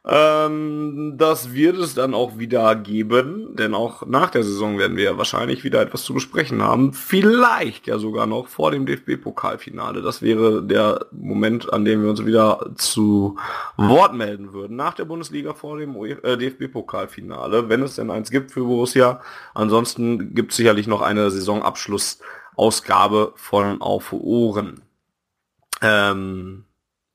Ähm, 0.03 1.19
das 1.19 1.53
wird 1.53 1.77
es 1.77 1.95
dann 1.95 2.15
auch 2.15 2.39
wieder 2.39 2.75
geben, 2.75 3.55
denn 3.55 3.75
auch 3.75 4.07
nach 4.07 4.31
der 4.31 4.43
Saison 4.43 4.79
werden 4.79 4.97
wir 4.97 5.19
wahrscheinlich 5.19 5.63
wieder 5.63 5.83
etwas 5.83 6.05
zu 6.05 6.15
besprechen 6.15 6.63
haben. 6.63 6.95
Vielleicht 6.95 7.87
ja 7.87 7.99
sogar 7.99 8.27
noch 8.27 8.49
vor 8.49 8.71
dem 8.71 8.87
DFB-Pokalfinale. 8.87 10.01
Das 10.01 10.23
wäre 10.23 10.63
der 10.63 11.05
Moment, 11.13 11.71
an 11.71 11.85
dem 11.85 12.03
wir 12.03 12.09
uns 12.09 12.25
wieder 12.25 12.71
zu 12.77 13.37
Wort 13.77 14.15
melden 14.15 14.55
würden. 14.55 14.75
Nach 14.75 14.95
der 14.95 15.05
Bundesliga 15.05 15.53
vor 15.53 15.79
dem 15.79 15.95
äh, 16.03 16.39
DFB-Pokalfinale, 16.39 17.69
wenn 17.69 17.83
es 17.83 17.97
denn 17.97 18.11
eins 18.11 18.31
gibt 18.31 18.53
für 18.53 18.65
Borussia. 18.65 19.21
Ansonsten 19.53 20.35
gibt 20.35 20.53
es 20.53 20.57
sicherlich 20.57 20.87
noch 20.87 21.03
eine 21.03 21.31
Saisonabschlussausgabe 21.31 23.35
von 23.37 23.83
Auf 23.83 24.15
Ohren. 24.15 24.81
Ähm, 25.83 26.65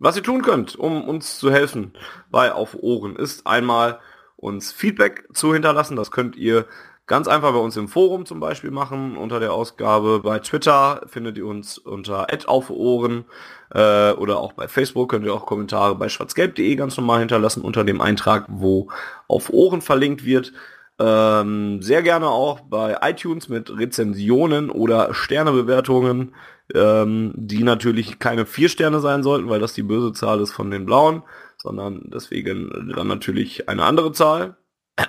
was 0.05 0.15
ihr 0.15 0.23
tun 0.23 0.43
könnt, 0.43 0.75
um 0.75 1.03
uns 1.03 1.39
zu 1.39 1.51
helfen 1.51 1.91
bei 2.29 2.53
Auf 2.53 2.77
Ohren, 2.79 3.15
ist 3.15 3.47
einmal 3.47 3.99
uns 4.35 4.71
Feedback 4.71 5.27
zu 5.33 5.51
hinterlassen. 5.51 5.95
Das 5.95 6.11
könnt 6.11 6.35
ihr 6.35 6.65
ganz 7.07 7.27
einfach 7.27 7.53
bei 7.53 7.57
uns 7.57 7.75
im 7.75 7.87
Forum 7.87 8.27
zum 8.27 8.39
Beispiel 8.39 8.69
machen, 8.69 9.17
unter 9.17 9.39
der 9.39 9.51
Ausgabe. 9.51 10.19
Bei 10.19 10.37
Twitter 10.37 11.01
findet 11.07 11.37
ihr 11.37 11.47
uns 11.47 11.79
unter 11.79 12.27
@aufeohren 12.45 13.25
äh, 13.73 14.11
oder 14.11 14.37
auch 14.37 14.53
bei 14.53 14.67
Facebook 14.67 15.09
könnt 15.09 15.25
ihr 15.25 15.33
auch 15.33 15.47
Kommentare 15.47 15.95
bei 15.95 16.07
schwarzgelb.de 16.07 16.75
ganz 16.75 16.95
normal 16.97 17.19
hinterlassen 17.19 17.63
unter 17.63 17.83
dem 17.83 17.99
Eintrag, 17.99 18.45
wo 18.47 18.89
auf 19.27 19.49
Ohren 19.49 19.81
verlinkt 19.81 20.23
wird. 20.23 20.53
Ähm, 20.99 21.81
sehr 21.81 22.03
gerne 22.03 22.29
auch 22.29 22.61
bei 22.61 22.97
iTunes 23.01 23.49
mit 23.49 23.75
Rezensionen 23.75 24.69
oder 24.69 25.15
Sternebewertungen 25.15 26.35
ähm, 26.73 27.33
die 27.35 27.63
natürlich 27.63 28.19
keine 28.19 28.45
vier 28.45 28.69
Sterne 28.69 28.99
sein 28.99 29.23
sollten, 29.23 29.49
weil 29.49 29.59
das 29.59 29.73
die 29.73 29.83
böse 29.83 30.13
Zahl 30.13 30.39
ist 30.39 30.51
von 30.51 30.71
den 30.71 30.85
Blauen, 30.85 31.23
sondern 31.57 32.01
deswegen 32.05 32.93
dann 32.95 33.07
natürlich 33.07 33.69
eine 33.69 33.83
andere 33.83 34.11
Zahl. 34.11 34.57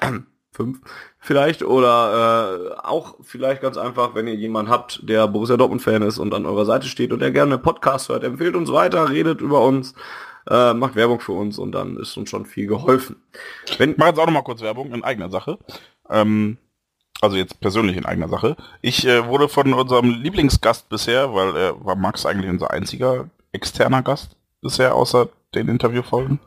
fünf 0.57 0.81
vielleicht 1.18 1.62
oder 1.62 2.73
äh, 2.75 2.81
auch 2.83 3.17
vielleicht 3.23 3.60
ganz 3.60 3.76
einfach, 3.76 4.15
wenn 4.15 4.26
ihr 4.26 4.35
jemanden 4.35 4.70
habt, 4.70 5.09
der 5.09 5.28
Borussia 5.28 5.57
Dortmund 5.57 5.83
Fan 5.83 6.02
ist 6.02 6.18
und 6.18 6.35
an 6.35 6.47
eurer 6.47 6.65
Seite 6.65 6.89
steht 6.89 7.12
und 7.12 7.20
der 7.20 7.31
gerne 7.31 7.59
Podcast 7.59 8.09
hört, 8.09 8.25
empfehlt 8.25 8.57
uns 8.57 8.73
weiter, 8.73 9.10
redet 9.10 9.41
über 9.41 9.60
uns, 9.60 9.94
äh, 10.49 10.73
macht 10.73 10.97
Werbung 10.97 11.20
für 11.20 11.33
uns 11.33 11.59
und 11.59 11.73
dann 11.73 11.97
ist 11.97 12.17
uns 12.17 12.31
schon 12.31 12.47
viel 12.47 12.67
geholfen. 12.67 13.17
Wenn 13.78 13.91
ich 13.91 13.99
mache 13.99 14.10
jetzt 14.10 14.18
auch 14.18 14.26
noch 14.26 14.33
mal 14.33 14.43
kurz 14.43 14.62
Werbung 14.62 14.93
in 14.93 15.05
eigener 15.05 15.31
Sache. 15.31 15.59
Ähm, 16.09 16.57
also 17.20 17.36
jetzt 17.36 17.61
persönlich 17.61 17.97
in 17.97 18.07
eigener 18.07 18.28
Sache. 18.28 18.57
Ich 18.83 19.07
äh, 19.07 19.27
wurde 19.27 19.49
von 19.49 19.73
unserem 19.73 20.11
Lieblingsgast 20.11 20.89
bisher, 20.89 21.33
weil 21.35 21.57
er 21.57 21.85
war 21.85 21.97
Max 21.97 22.27
eigentlich 22.27 22.51
unser 22.51 22.70
einziger 22.70 23.28
externer 23.53 24.03
Gast 24.03 24.36
bisher, 24.61 24.95
außer 24.95 25.28
den 25.55 25.69
Interviewfolgen. 25.69 26.41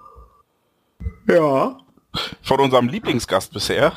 Ja 1.27 1.77
von 2.41 2.59
unserem 2.59 2.89
Lieblingsgast 2.89 3.53
bisher 3.53 3.93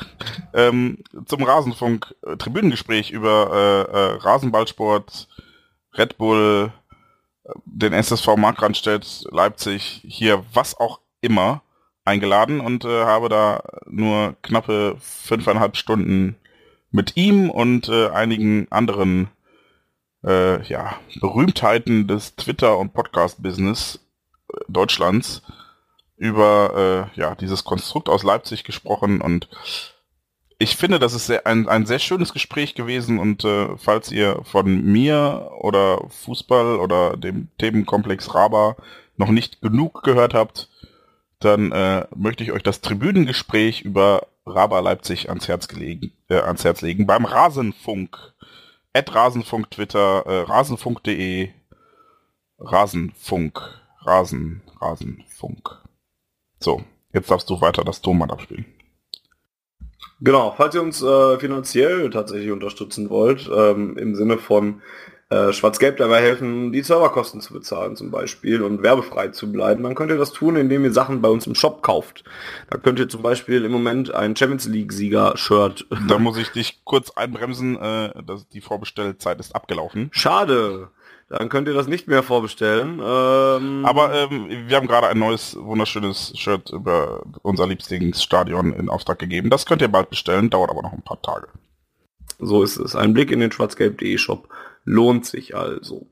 ähm, 0.53 0.99
zum 1.25 1.43
Rasenfunk 1.43 2.13
äh, 2.25 2.37
Tribünengespräch 2.37 3.11
über 3.11 3.49
äh, 3.51 3.91
äh, 3.91 4.17
Rasenballsport, 4.17 5.27
Red 5.97 6.17
Bull, 6.17 6.71
äh, 7.43 7.51
den 7.65 7.93
SSV 7.93 8.35
Markranstädt, 8.37 9.25
Leipzig, 9.31 10.01
hier 10.07 10.43
was 10.53 10.79
auch 10.79 10.99
immer 11.21 11.61
eingeladen 12.05 12.59
und 12.59 12.85
äh, 12.85 13.05
habe 13.05 13.29
da 13.29 13.63
nur 13.87 14.35
knappe 14.41 14.95
fünfeinhalb 14.99 15.77
Stunden 15.77 16.35
mit 16.93 17.17
ihm 17.17 17.49
und 17.49 17.89
äh, 17.89 18.09
einigen 18.09 18.71
anderen 18.71 19.27
äh, 20.23 20.63
ja, 20.63 20.95
Berühmtheiten 21.19 22.07
des 22.07 22.35
Twitter- 22.35 22.77
und 22.77 22.93
Podcast-Business 22.93 23.99
äh, 24.47 24.57
Deutschlands 24.69 25.41
über 26.15 27.09
äh, 27.15 27.19
ja, 27.19 27.35
dieses 27.35 27.65
Konstrukt 27.65 28.07
aus 28.07 28.23
Leipzig 28.23 28.63
gesprochen 28.63 29.19
und 29.21 29.49
ich 30.59 30.77
finde, 30.77 30.99
das 30.99 31.13
ist 31.13 31.25
sehr, 31.25 31.47
ein, 31.47 31.67
ein 31.67 31.87
sehr 31.87 31.99
schönes 31.99 32.31
Gespräch 32.31 32.75
gewesen 32.75 33.17
und 33.17 33.43
äh, 33.43 33.75
falls 33.75 34.11
ihr 34.11 34.39
von 34.43 34.85
mir 34.85 35.49
oder 35.59 35.99
Fußball 36.07 36.79
oder 36.79 37.17
dem 37.17 37.49
Themenkomplex 37.57 38.33
Raba 38.35 38.77
noch 39.17 39.29
nicht 39.29 39.61
genug 39.61 40.03
gehört 40.03 40.35
habt, 40.35 40.69
dann 41.39 41.71
äh, 41.71 42.05
möchte 42.15 42.43
ich 42.43 42.51
euch 42.51 42.63
das 42.63 42.81
Tribünengespräch 42.81 43.81
über 43.81 44.27
Raba 44.45 44.79
Leipzig 44.79 45.29
ans 45.29 45.47
Herz, 45.47 45.67
gelegen, 45.67 46.11
äh, 46.29 46.35
ans 46.35 46.63
Herz 46.63 46.81
legen 46.81 47.05
beim 47.05 47.25
Rasenfunk. 47.25 48.17
At 48.93 49.15
Rasenfunk 49.15 49.71
Twitter, 49.71 50.23
äh, 50.25 50.41
rasenfunk.de, 50.41 51.49
Rasenfunk, 52.59 53.59
Rasen, 54.01 54.61
Rasenfunk. 54.79 55.81
So, 56.59 56.83
jetzt 57.11 57.31
darfst 57.31 57.49
du 57.49 57.59
weiter 57.59 57.83
das 57.83 58.01
Tonband 58.01 58.31
abspielen. 58.31 58.65
Genau, 60.21 60.53
falls 60.55 60.75
ihr 60.75 60.81
uns 60.81 61.01
äh, 61.01 61.39
finanziell 61.39 62.09
tatsächlich 62.09 62.51
unterstützen 62.51 63.09
wollt, 63.09 63.49
ähm, 63.53 63.97
im 63.97 64.15
Sinne 64.15 64.37
von 64.37 64.81
äh, 65.33 65.53
Schwarz-Gelb 65.53 65.97
dabei 65.97 66.21
helfen, 66.21 66.71
die 66.71 66.81
Serverkosten 66.81 67.41
zu 67.41 67.53
bezahlen 67.53 67.95
zum 67.95 68.11
Beispiel 68.11 68.61
und 68.61 68.83
werbefrei 68.83 69.29
zu 69.29 69.51
bleiben, 69.51 69.83
dann 69.83 69.95
könnt 69.95 70.11
ihr 70.11 70.17
das 70.17 70.31
tun, 70.31 70.55
indem 70.55 70.83
ihr 70.83 70.93
Sachen 70.93 71.21
bei 71.21 71.29
uns 71.29 71.47
im 71.47 71.55
Shop 71.55 71.81
kauft. 71.81 72.23
Da 72.69 72.77
könnt 72.77 72.99
ihr 72.99 73.09
zum 73.09 73.21
Beispiel 73.21 73.65
im 73.65 73.71
Moment 73.71 74.13
ein 74.13 74.35
Champions 74.35 74.67
League-Sieger-Shirt. 74.67 75.87
Da 76.07 76.19
muss 76.19 76.37
ich 76.37 76.49
dich 76.49 76.81
kurz 76.83 77.11
einbremsen, 77.11 77.77
äh, 77.77 78.23
dass 78.23 78.47
die 78.49 78.61
Vorbestellzeit 78.61 79.39
ist 79.39 79.55
abgelaufen. 79.55 80.09
Schade. 80.11 80.89
Dann 81.29 81.49
könnt 81.49 81.67
ihr 81.67 81.73
das 81.73 81.87
nicht 81.87 82.07
mehr 82.07 82.21
vorbestellen. 82.21 82.99
Ähm, 82.99 83.85
Aber 83.85 84.13
ähm, 84.13 84.47
wir 84.67 84.75
haben 84.75 84.87
gerade 84.87 85.07
ein 85.07 85.17
neues, 85.17 85.57
wunderschönes 85.59 86.33
Shirt 86.37 86.69
über 86.71 87.23
unser 87.41 87.65
Lieblingsstadion 87.65 88.73
in 88.73 88.89
Auftrag 88.89 89.17
gegeben. 89.17 89.49
Das 89.49 89.65
könnt 89.65 89.81
ihr 89.81 89.87
bald 89.87 90.09
bestellen, 90.09 90.49
dauert 90.49 90.69
aber 90.69 90.81
noch 90.81 90.93
ein 90.93 91.01
paar 91.01 91.21
Tage. 91.21 91.47
So 92.39 92.61
ist 92.61 92.77
es. 92.77 92.95
Ein 92.95 93.13
Blick 93.13 93.31
in 93.31 93.39
den 93.39 93.51
schwarzgelb.de 93.51 94.17
Shop 94.17 94.49
lohnt 94.83 95.25
sich 95.25 95.55
also. 95.55 96.07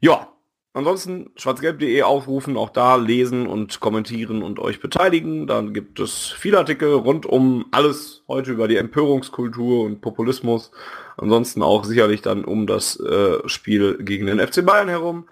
Ja, 0.00 0.34
Ansonsten 0.76 1.30
schwarzgelb.de 1.36 2.02
aufrufen, 2.02 2.56
auch 2.56 2.70
da 2.70 2.96
lesen 2.96 3.46
und 3.46 3.78
kommentieren 3.78 4.42
und 4.42 4.58
euch 4.58 4.80
beteiligen. 4.80 5.46
Dann 5.46 5.72
gibt 5.72 6.00
es 6.00 6.34
viele 6.36 6.58
Artikel 6.58 6.92
rund 6.94 7.26
um 7.26 7.66
alles 7.70 8.24
heute 8.26 8.50
über 8.50 8.66
die 8.66 8.76
Empörungskultur 8.76 9.84
und 9.84 10.00
Populismus. 10.00 10.72
Ansonsten 11.16 11.62
auch 11.62 11.84
sicherlich 11.84 12.22
dann 12.22 12.44
um 12.44 12.66
das 12.66 12.98
äh, 12.98 13.48
Spiel 13.48 14.02
gegen 14.02 14.26
den 14.26 14.40
FC 14.40 14.66
Bayern 14.66 14.88
herum 14.88 15.28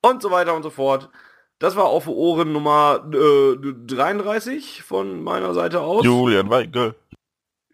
und 0.00 0.22
so 0.22 0.30
weiter 0.30 0.54
und 0.54 0.62
so 0.62 0.70
fort. 0.70 1.08
Das 1.58 1.74
war 1.74 1.86
auf 1.86 2.06
Ohren 2.06 2.52
Nummer 2.52 3.04
äh, 3.12 3.56
33 3.56 4.84
von 4.84 5.24
meiner 5.24 5.54
Seite 5.54 5.80
aus. 5.80 6.04
Julian 6.04 6.50
Weigel. 6.50 6.94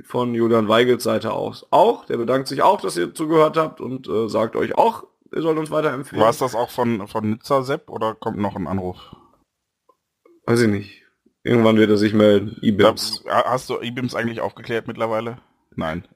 Von 0.05 0.35
Julian 0.35 0.69
Weigels 0.69 1.03
Seite 1.03 1.33
aus 1.33 1.67
auch. 1.71 2.05
Der 2.07 2.17
bedankt 2.17 2.49
sich 2.49 2.63
auch, 2.63 2.81
dass 2.81 2.97
ihr 2.97 3.15
zugehört 3.15 3.57
habt 3.57 3.81
und 3.81 4.09
äh, 4.09 4.29
sagt 4.29 4.57
euch 4.57 4.77
auch, 4.77 5.05
ihr 5.35 5.43
sollt 5.43 5.59
uns 5.59 5.71
weiterempfehlen. 5.71 6.23
War 6.23 6.31
es 6.31 6.39
das 6.39 6.55
auch 6.55 6.71
von, 6.71 7.07
von 7.09 7.31
Nizza 7.31 7.63
Sepp 7.63 7.91
oder 7.91 8.15
kommt 8.15 8.39
noch 8.39 8.57
ein 8.57 8.67
Anruf? 8.67 8.99
Weiß 10.47 10.63
ich 10.63 10.69
nicht. 10.69 11.03
Irgendwann 11.43 11.77
wird 11.77 11.91
er 11.91 11.97
sich 11.97 12.13
melden. 12.13 12.57
IBIMS. 12.61 13.25
Hast 13.27 13.71
du 13.71 13.81
IBIMS 13.81 14.15
eigentlich 14.15 14.41
aufgeklärt 14.41 14.87
mittlerweile? 14.87 15.39
Nein. 15.75 16.07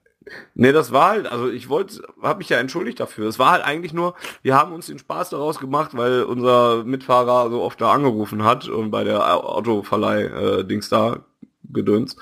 Nee, 0.55 0.73
das 0.73 0.93
war 0.93 1.11
halt, 1.11 1.27
also 1.27 1.51
ich 1.51 1.69
wollte, 1.69 2.03
habe 2.23 2.39
mich 2.39 2.49
ja 2.49 2.59
entschuldigt 2.59 2.99
dafür. 3.01 3.29
Es 3.29 3.39
war 3.39 3.53
halt 3.53 3.65
eigentlich 3.65 3.93
nur, 3.93 4.15
wir 4.43 4.57
haben 4.57 4.73
uns 4.73 4.87
den 4.87 4.99
Spaß 4.99 5.31
daraus 5.31 5.59
gemacht, 5.59 5.97
weil 5.97 6.23
unser 6.23 6.85
Mitfahrer 6.85 7.51
so 7.51 7.63
oft 7.63 7.81
da 7.81 7.93
angerufen 7.93 8.45
hat 8.45 8.69
und 8.69 8.91
bei 8.91 9.05
der 9.05 9.45
Autoverleih-Dings 9.45 10.87
äh, 10.87 10.91
da 10.91 11.25
gedöns. 11.75 12.17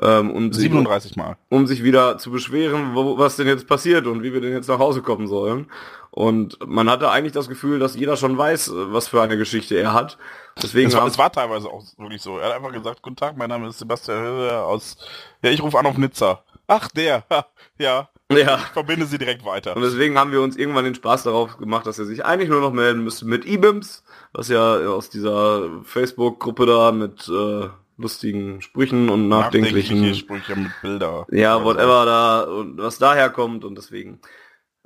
Ähm, 0.00 0.30
um 0.30 0.52
37 0.52 1.16
Mal. 1.16 1.36
Um 1.48 1.66
sich 1.66 1.82
wieder 1.82 2.18
zu 2.18 2.30
beschweren, 2.30 2.94
wo, 2.94 3.18
was 3.18 3.36
denn 3.36 3.46
jetzt 3.46 3.66
passiert 3.66 4.06
und 4.06 4.22
wie 4.22 4.32
wir 4.32 4.40
denn 4.40 4.52
jetzt 4.52 4.68
nach 4.68 4.78
Hause 4.78 5.02
kommen 5.02 5.26
sollen. 5.26 5.66
Und 6.10 6.58
man 6.66 6.88
hatte 6.90 7.10
eigentlich 7.10 7.32
das 7.32 7.48
Gefühl, 7.48 7.78
dass 7.78 7.96
jeder 7.96 8.16
schon 8.16 8.36
weiß, 8.38 8.72
was 8.74 9.08
für 9.08 9.22
eine 9.22 9.36
Geschichte 9.36 9.76
er 9.76 9.92
hat. 9.92 10.18
Deswegen 10.62 10.88
es 10.88 10.96
war, 10.96 11.06
es 11.06 11.18
war 11.18 11.30
teilweise 11.30 11.68
auch 11.68 11.84
wirklich 11.96 12.22
so. 12.22 12.38
Er 12.38 12.48
hat 12.48 12.56
einfach 12.56 12.72
gesagt, 12.72 13.02
guten 13.02 13.16
Tag, 13.16 13.36
mein 13.36 13.48
Name 13.48 13.68
ist 13.68 13.78
Sebastian 13.78 14.20
Höhe 14.20 14.62
aus, 14.62 14.96
ja, 15.42 15.50
ich 15.50 15.62
rufe 15.62 15.78
an 15.78 15.86
auf 15.86 15.98
Nizza. 15.98 16.42
Ach, 16.66 16.88
der, 16.88 17.24
ja. 17.78 18.08
Ja. 18.30 18.58
Ich 18.58 18.72
verbinde 18.72 19.06
sie 19.06 19.16
direkt 19.16 19.44
weiter. 19.46 19.74
Und 19.74 19.82
deswegen 19.82 20.18
haben 20.18 20.32
wir 20.32 20.42
uns 20.42 20.56
irgendwann 20.56 20.84
den 20.84 20.94
Spaß 20.94 21.22
darauf 21.22 21.56
gemacht, 21.56 21.86
dass 21.86 21.98
er 21.98 22.04
sich 22.04 22.26
eigentlich 22.26 22.50
nur 22.50 22.60
noch 22.60 22.72
melden 22.72 23.02
müsste 23.02 23.24
mit 23.24 23.46
IBIMS, 23.46 24.04
was 24.32 24.48
ja 24.48 24.76
aus 24.76 25.08
dieser 25.08 25.82
Facebook-Gruppe 25.84 26.66
da 26.66 26.92
mit 26.92 27.26
äh, 27.28 27.68
lustigen 27.98 28.62
Sprüchen 28.62 29.10
und 29.10 29.28
nachdenklichen 29.28 30.14
Sprüche 30.14 30.56
mit 30.56 30.70
Bilder. 30.80 31.26
Ja, 31.30 31.62
whatever 31.62 32.06
da 32.06 32.42
und 32.42 32.78
was 32.78 32.98
daher 32.98 33.28
kommt 33.28 33.64
und 33.64 33.76
deswegen 33.76 34.20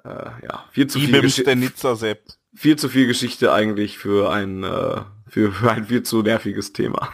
äh, 0.04 0.08
ja, 0.08 0.64
viel 0.72 0.86
zu 0.88 0.98
viel 0.98 1.28
selbst. 1.28 2.38
Viel 2.54 2.76
zu 2.76 2.88
viel 2.88 3.06
Geschichte 3.06 3.52
eigentlich 3.52 3.98
für 3.98 4.30
ein 4.30 4.64
äh, 4.64 5.02
für, 5.28 5.52
für 5.52 5.70
ein 5.70 5.86
viel 5.86 6.02
zu 6.02 6.22
nerviges 6.22 6.72
Thema. 6.72 7.08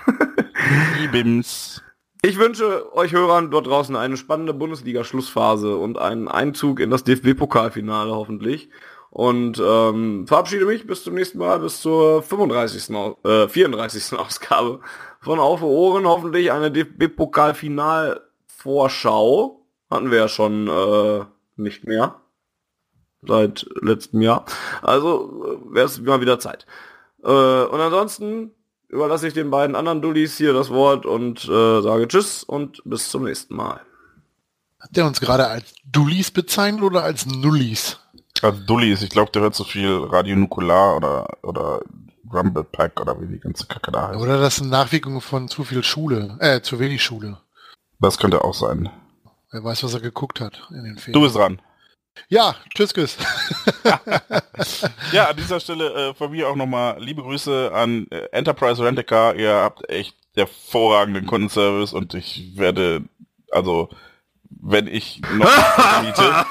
IBIMS. 1.04 1.82
Ich 2.22 2.38
wünsche 2.38 2.92
euch 2.96 3.12
Hörern 3.12 3.50
dort 3.50 3.68
draußen 3.68 3.94
eine 3.94 4.16
spannende 4.16 4.52
Bundesliga-Schlussphase 4.52 5.76
und 5.76 5.98
einen 5.98 6.26
Einzug 6.26 6.80
in 6.80 6.90
das 6.90 7.04
DFB-Pokalfinale 7.04 8.12
hoffentlich. 8.12 8.70
Und 9.10 9.62
ähm, 9.64 10.26
verabschiede 10.26 10.66
mich 10.66 10.86
bis 10.86 11.04
zum 11.04 11.14
nächsten 11.14 11.38
Mal, 11.38 11.60
bis 11.60 11.80
zur 11.80 12.22
35. 12.22 12.94
Äh, 13.24 13.48
34. 13.48 14.18
Ausgabe 14.18 14.80
von 15.20 15.38
Auf 15.38 15.62
Ohren. 15.62 16.06
Hoffentlich 16.06 16.50
eine 16.52 16.70
DFB-Pokalfinal-Vorschau. 16.70 19.64
Hatten 19.90 20.10
wir 20.10 20.18
ja 20.18 20.28
schon 20.28 20.68
äh, 20.68 21.24
nicht 21.56 21.84
mehr. 21.84 22.16
Seit 23.22 23.66
letztem 23.80 24.20
Jahr. 24.22 24.44
Also 24.82 25.44
äh, 25.44 25.58
wäre 25.74 25.86
es 25.86 26.00
mal 26.00 26.20
wieder 26.20 26.38
Zeit. 26.38 26.66
Äh, 27.22 27.28
und 27.28 27.80
ansonsten 27.80 28.52
überlasse 28.88 29.28
ich 29.28 29.34
den 29.34 29.50
beiden 29.50 29.76
anderen 29.76 30.02
Dullis 30.02 30.36
hier 30.36 30.52
das 30.52 30.70
Wort 30.70 31.06
und 31.06 31.44
äh, 31.44 31.82
sage 31.82 32.08
Tschüss 32.08 32.42
und 32.44 32.82
bis 32.84 33.10
zum 33.10 33.24
nächsten 33.24 33.54
Mal. 33.54 33.80
Hat 34.80 34.96
der 34.96 35.06
uns 35.06 35.20
gerade 35.20 35.48
als 35.48 35.74
Dullis 35.84 36.30
bezeichnet 36.30 36.82
oder 36.82 37.02
als 37.02 37.26
Nullis? 37.26 37.98
Als 38.42 38.64
Dullis, 38.64 39.02
ich 39.02 39.10
glaube, 39.10 39.32
der 39.32 39.42
hört 39.42 39.54
so 39.54 39.64
viel 39.64 40.04
Radio 40.04 40.36
Nukular 40.36 40.96
oder, 40.96 41.26
oder 41.42 41.80
Rumble 42.32 42.64
Pack 42.64 43.00
oder 43.00 43.20
wie 43.20 43.26
die 43.26 43.40
ganze 43.40 43.66
Kacke 43.66 43.90
da 43.92 44.08
heißt. 44.08 44.20
Oder 44.20 44.38
das 44.38 44.56
sind 44.56 44.70
Nachwirkungen 44.70 45.20
von 45.20 45.48
zu 45.48 45.64
viel 45.64 45.82
Schule, 45.82 46.36
äh, 46.40 46.60
zu 46.60 46.78
wenig 46.78 47.02
Schule. 47.02 47.38
Das 48.00 48.18
könnte 48.18 48.44
auch 48.44 48.54
sein. 48.54 48.90
Wer 49.50 49.64
weiß, 49.64 49.82
was 49.84 49.94
er 49.94 50.00
geguckt 50.00 50.40
hat 50.40 50.68
in 50.70 50.84
den 50.84 50.98
Filmen. 50.98 51.14
Du 51.14 51.22
bist 51.22 51.36
dran. 51.36 51.60
Ja, 52.28 52.56
tschüss, 52.74 52.92
tschüss. 52.92 53.16
ja, 55.12 55.26
an 55.26 55.36
dieser 55.36 55.60
Stelle 55.60 56.10
äh, 56.10 56.14
von 56.14 56.32
mir 56.32 56.48
auch 56.48 56.56
nochmal 56.56 57.02
liebe 57.02 57.22
Grüße 57.22 57.70
an 57.72 58.06
äh, 58.10 58.28
Enterprise 58.32 58.82
Rent-A-Car. 58.82 59.36
Ihr 59.36 59.54
habt 59.54 59.88
echt 59.88 60.16
hervorragenden 60.34 61.26
Kundenservice 61.26 61.92
und 61.92 62.14
ich 62.14 62.56
werde, 62.56 63.04
also 63.50 63.88
wenn 64.50 64.86
ich 64.86 65.20
noch 65.32 66.02
miete, 66.02 66.44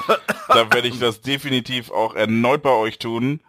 dann 0.48 0.72
werde 0.72 0.88
ich 0.88 0.98
das 0.98 1.20
definitiv 1.20 1.90
auch 1.90 2.14
erneut 2.14 2.62
bei 2.62 2.70
euch 2.70 2.98
tun. 2.98 3.40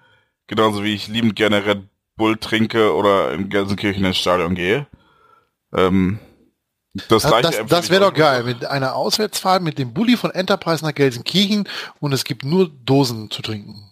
Genauso 0.48 0.84
wie 0.84 0.94
ich 0.94 1.08
liebend 1.08 1.36
gerne 1.36 1.66
Red 1.66 1.84
Bull 2.20 2.38
trinke 2.38 2.94
oder 2.94 3.34
in 3.34 3.50
Gelsenkirchen 3.50 4.06
ins 4.06 4.18
Stadion 4.18 4.54
gehe. 4.54 4.86
Ähm, 5.76 6.20
Das, 7.08 7.24
Das, 7.24 7.42
das, 7.42 7.66
das 7.68 7.90
wäre 7.90 8.02
doch 8.02 8.14
geil. 8.14 8.44
Mit 8.44 8.66
einer 8.66 8.96
Auswärtsfahrt 8.96 9.64
mit 9.64 9.80
dem 9.80 9.94
Bulli 9.94 10.18
von 10.18 10.32
Enterprise 10.32 10.86
nach 10.86 10.94
Gelsenkirchen 10.94 11.68
und 12.00 12.14
es 12.14 12.24
gibt 12.24 12.44
nur 12.46 12.70
Dosen 12.84 13.32
zu 13.32 13.42
trinken. 13.42 13.90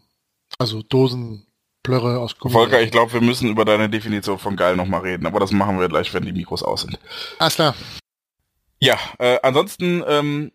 Also 0.59 0.81
Dosenplörre 0.83 2.19
aus 2.19 2.37
Gummi. 2.37 2.53
Volker, 2.53 2.81
ich 2.81 2.91
glaube, 2.91 3.13
wir 3.13 3.21
müssen 3.21 3.49
über 3.49 3.65
deine 3.65 3.89
Definition 3.89 4.37
von 4.39 4.55
geil 4.55 4.75
nochmal 4.75 5.01
reden, 5.01 5.25
aber 5.25 5.39
das 5.39 5.51
machen 5.51 5.79
wir 5.79 5.87
gleich, 5.87 6.13
wenn 6.13 6.25
die 6.25 6.33
Mikros 6.33 6.63
aus 6.63 6.81
sind. 6.81 6.99
Alles 7.39 7.55
klar. 7.55 7.75
Ja, 8.79 8.97
äh, 9.19 9.39
ansonsten 9.43 10.03
ähm, 10.07 10.51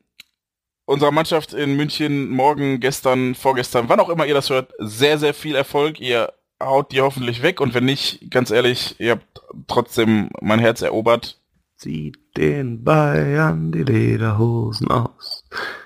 unserer 0.85 1.13
Mannschaft 1.13 1.53
in 1.55 1.77
München 1.77 2.29
morgen, 2.29 2.81
gestern, 2.81 3.35
vorgestern, 3.35 3.89
wann 3.89 4.01
auch 4.01 4.09
immer 4.09 4.27
ihr 4.27 4.35
das 4.35 4.51
hört, 4.51 4.73
sehr, 4.79 5.19
sehr 5.19 5.35
viel 5.35 5.55
Erfolg. 5.55 6.01
Ihr 6.01 6.33
haut 6.65 6.93
die 6.93 7.01
hoffentlich 7.01 7.43
weg 7.43 7.61
und 7.61 7.75
wenn 7.75 7.85
nicht, 7.85 8.31
ganz 8.31 8.51
ehrlich, 8.51 8.97
ihr 8.99 9.13
habt 9.13 9.43
trotzdem 9.67 10.31
mein 10.41 10.59
Herz 10.59 10.83
erobert. 10.83 11.39
Zieht 11.77 12.19
den 12.37 12.85
Bayern 12.85 13.73
die 13.73 13.83
Lederhosen 13.83 14.89
aus. 14.89 15.45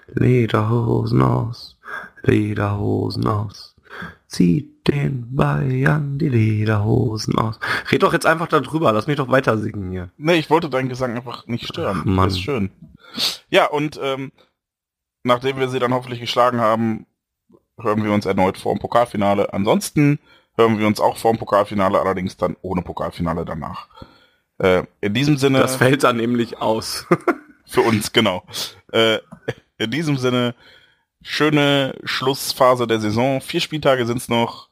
Lederhosen 0.08 1.22
aus. 1.22 1.78
Lederhosen 2.22 3.26
aus. 3.26 3.74
Zieht 4.26 4.88
den 4.88 5.34
Bayern 5.34 6.18
die 6.18 6.28
Lederhosen 6.28 7.38
aus. 7.38 7.58
Red 7.90 8.02
doch 8.02 8.12
jetzt 8.12 8.26
einfach 8.26 8.48
darüber, 8.48 8.92
lass 8.92 9.06
mich 9.06 9.16
doch 9.16 9.28
weiter 9.28 9.58
singen 9.58 9.90
hier. 9.90 10.10
Nee, 10.16 10.34
ich 10.34 10.50
wollte 10.50 10.68
deinen 10.68 10.88
Gesang 10.88 11.16
einfach 11.16 11.46
nicht 11.46 11.66
stören. 11.66 11.98
Ach, 12.00 12.04
Mann. 12.04 12.28
Das 12.28 12.34
ist 12.34 12.42
schön. 12.42 12.70
Ja, 13.48 13.66
und 13.66 13.98
ähm, 14.02 14.32
nachdem 15.22 15.58
wir 15.58 15.68
sie 15.68 15.78
dann 15.78 15.94
hoffentlich 15.94 16.20
geschlagen 16.20 16.60
haben, 16.60 17.06
hören 17.80 18.04
wir 18.04 18.12
uns 18.12 18.26
erneut 18.26 18.58
vor 18.58 18.74
dem 18.74 18.80
Pokalfinale. 18.80 19.52
Ansonsten 19.52 20.18
hören 20.56 20.78
wir 20.78 20.86
uns 20.86 21.00
auch 21.00 21.16
vor 21.16 21.32
dem 21.32 21.38
Pokalfinale, 21.38 22.00
allerdings 22.00 22.36
dann 22.36 22.56
ohne 22.62 22.82
Pokalfinale 22.82 23.44
danach. 23.44 23.88
Äh, 24.58 24.84
in 25.00 25.14
diesem 25.14 25.36
Sinne, 25.36 25.60
Das 25.60 25.76
fällt 25.76 26.04
dann 26.04 26.16
nämlich 26.16 26.58
aus. 26.58 27.06
für 27.66 27.82
uns, 27.82 28.12
genau. 28.12 28.42
Äh, 28.92 29.18
in 29.78 29.90
diesem 29.90 30.16
Sinne, 30.16 30.54
schöne 31.22 31.94
Schlussphase 32.04 32.86
der 32.86 33.00
Saison. 33.00 33.40
Vier 33.40 33.60
Spieltage 33.60 34.06
sind's 34.06 34.28
noch. 34.28 34.68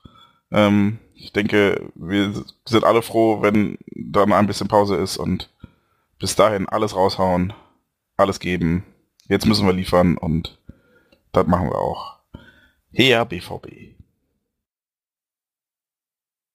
Ähm, 0.51 0.99
ich 1.15 1.33
denke, 1.33 1.91
wir 1.95 2.33
sind 2.67 2.85
alle 2.85 3.03
froh, 3.03 3.43
wenn 3.43 3.79
dann 3.95 4.33
ein 4.33 4.47
bisschen 4.47 4.69
Pause 4.69 4.97
ist 4.97 5.17
und 5.17 5.51
bis 6.19 6.37
dahin 6.37 6.69
alles 6.69 6.95
raushauen, 6.95 7.53
alles 8.17 8.41
geben. 8.41 8.85
Jetzt 9.27 9.47
müssen 9.47 9.67
wir 9.67 9.73
liefern 9.73 10.17
und 10.17 10.59
das 11.33 11.47
machen 11.47 11.69
wir 11.69 11.79
auch. 11.79 12.19
Her 12.93 13.25
BVB. 13.25 13.94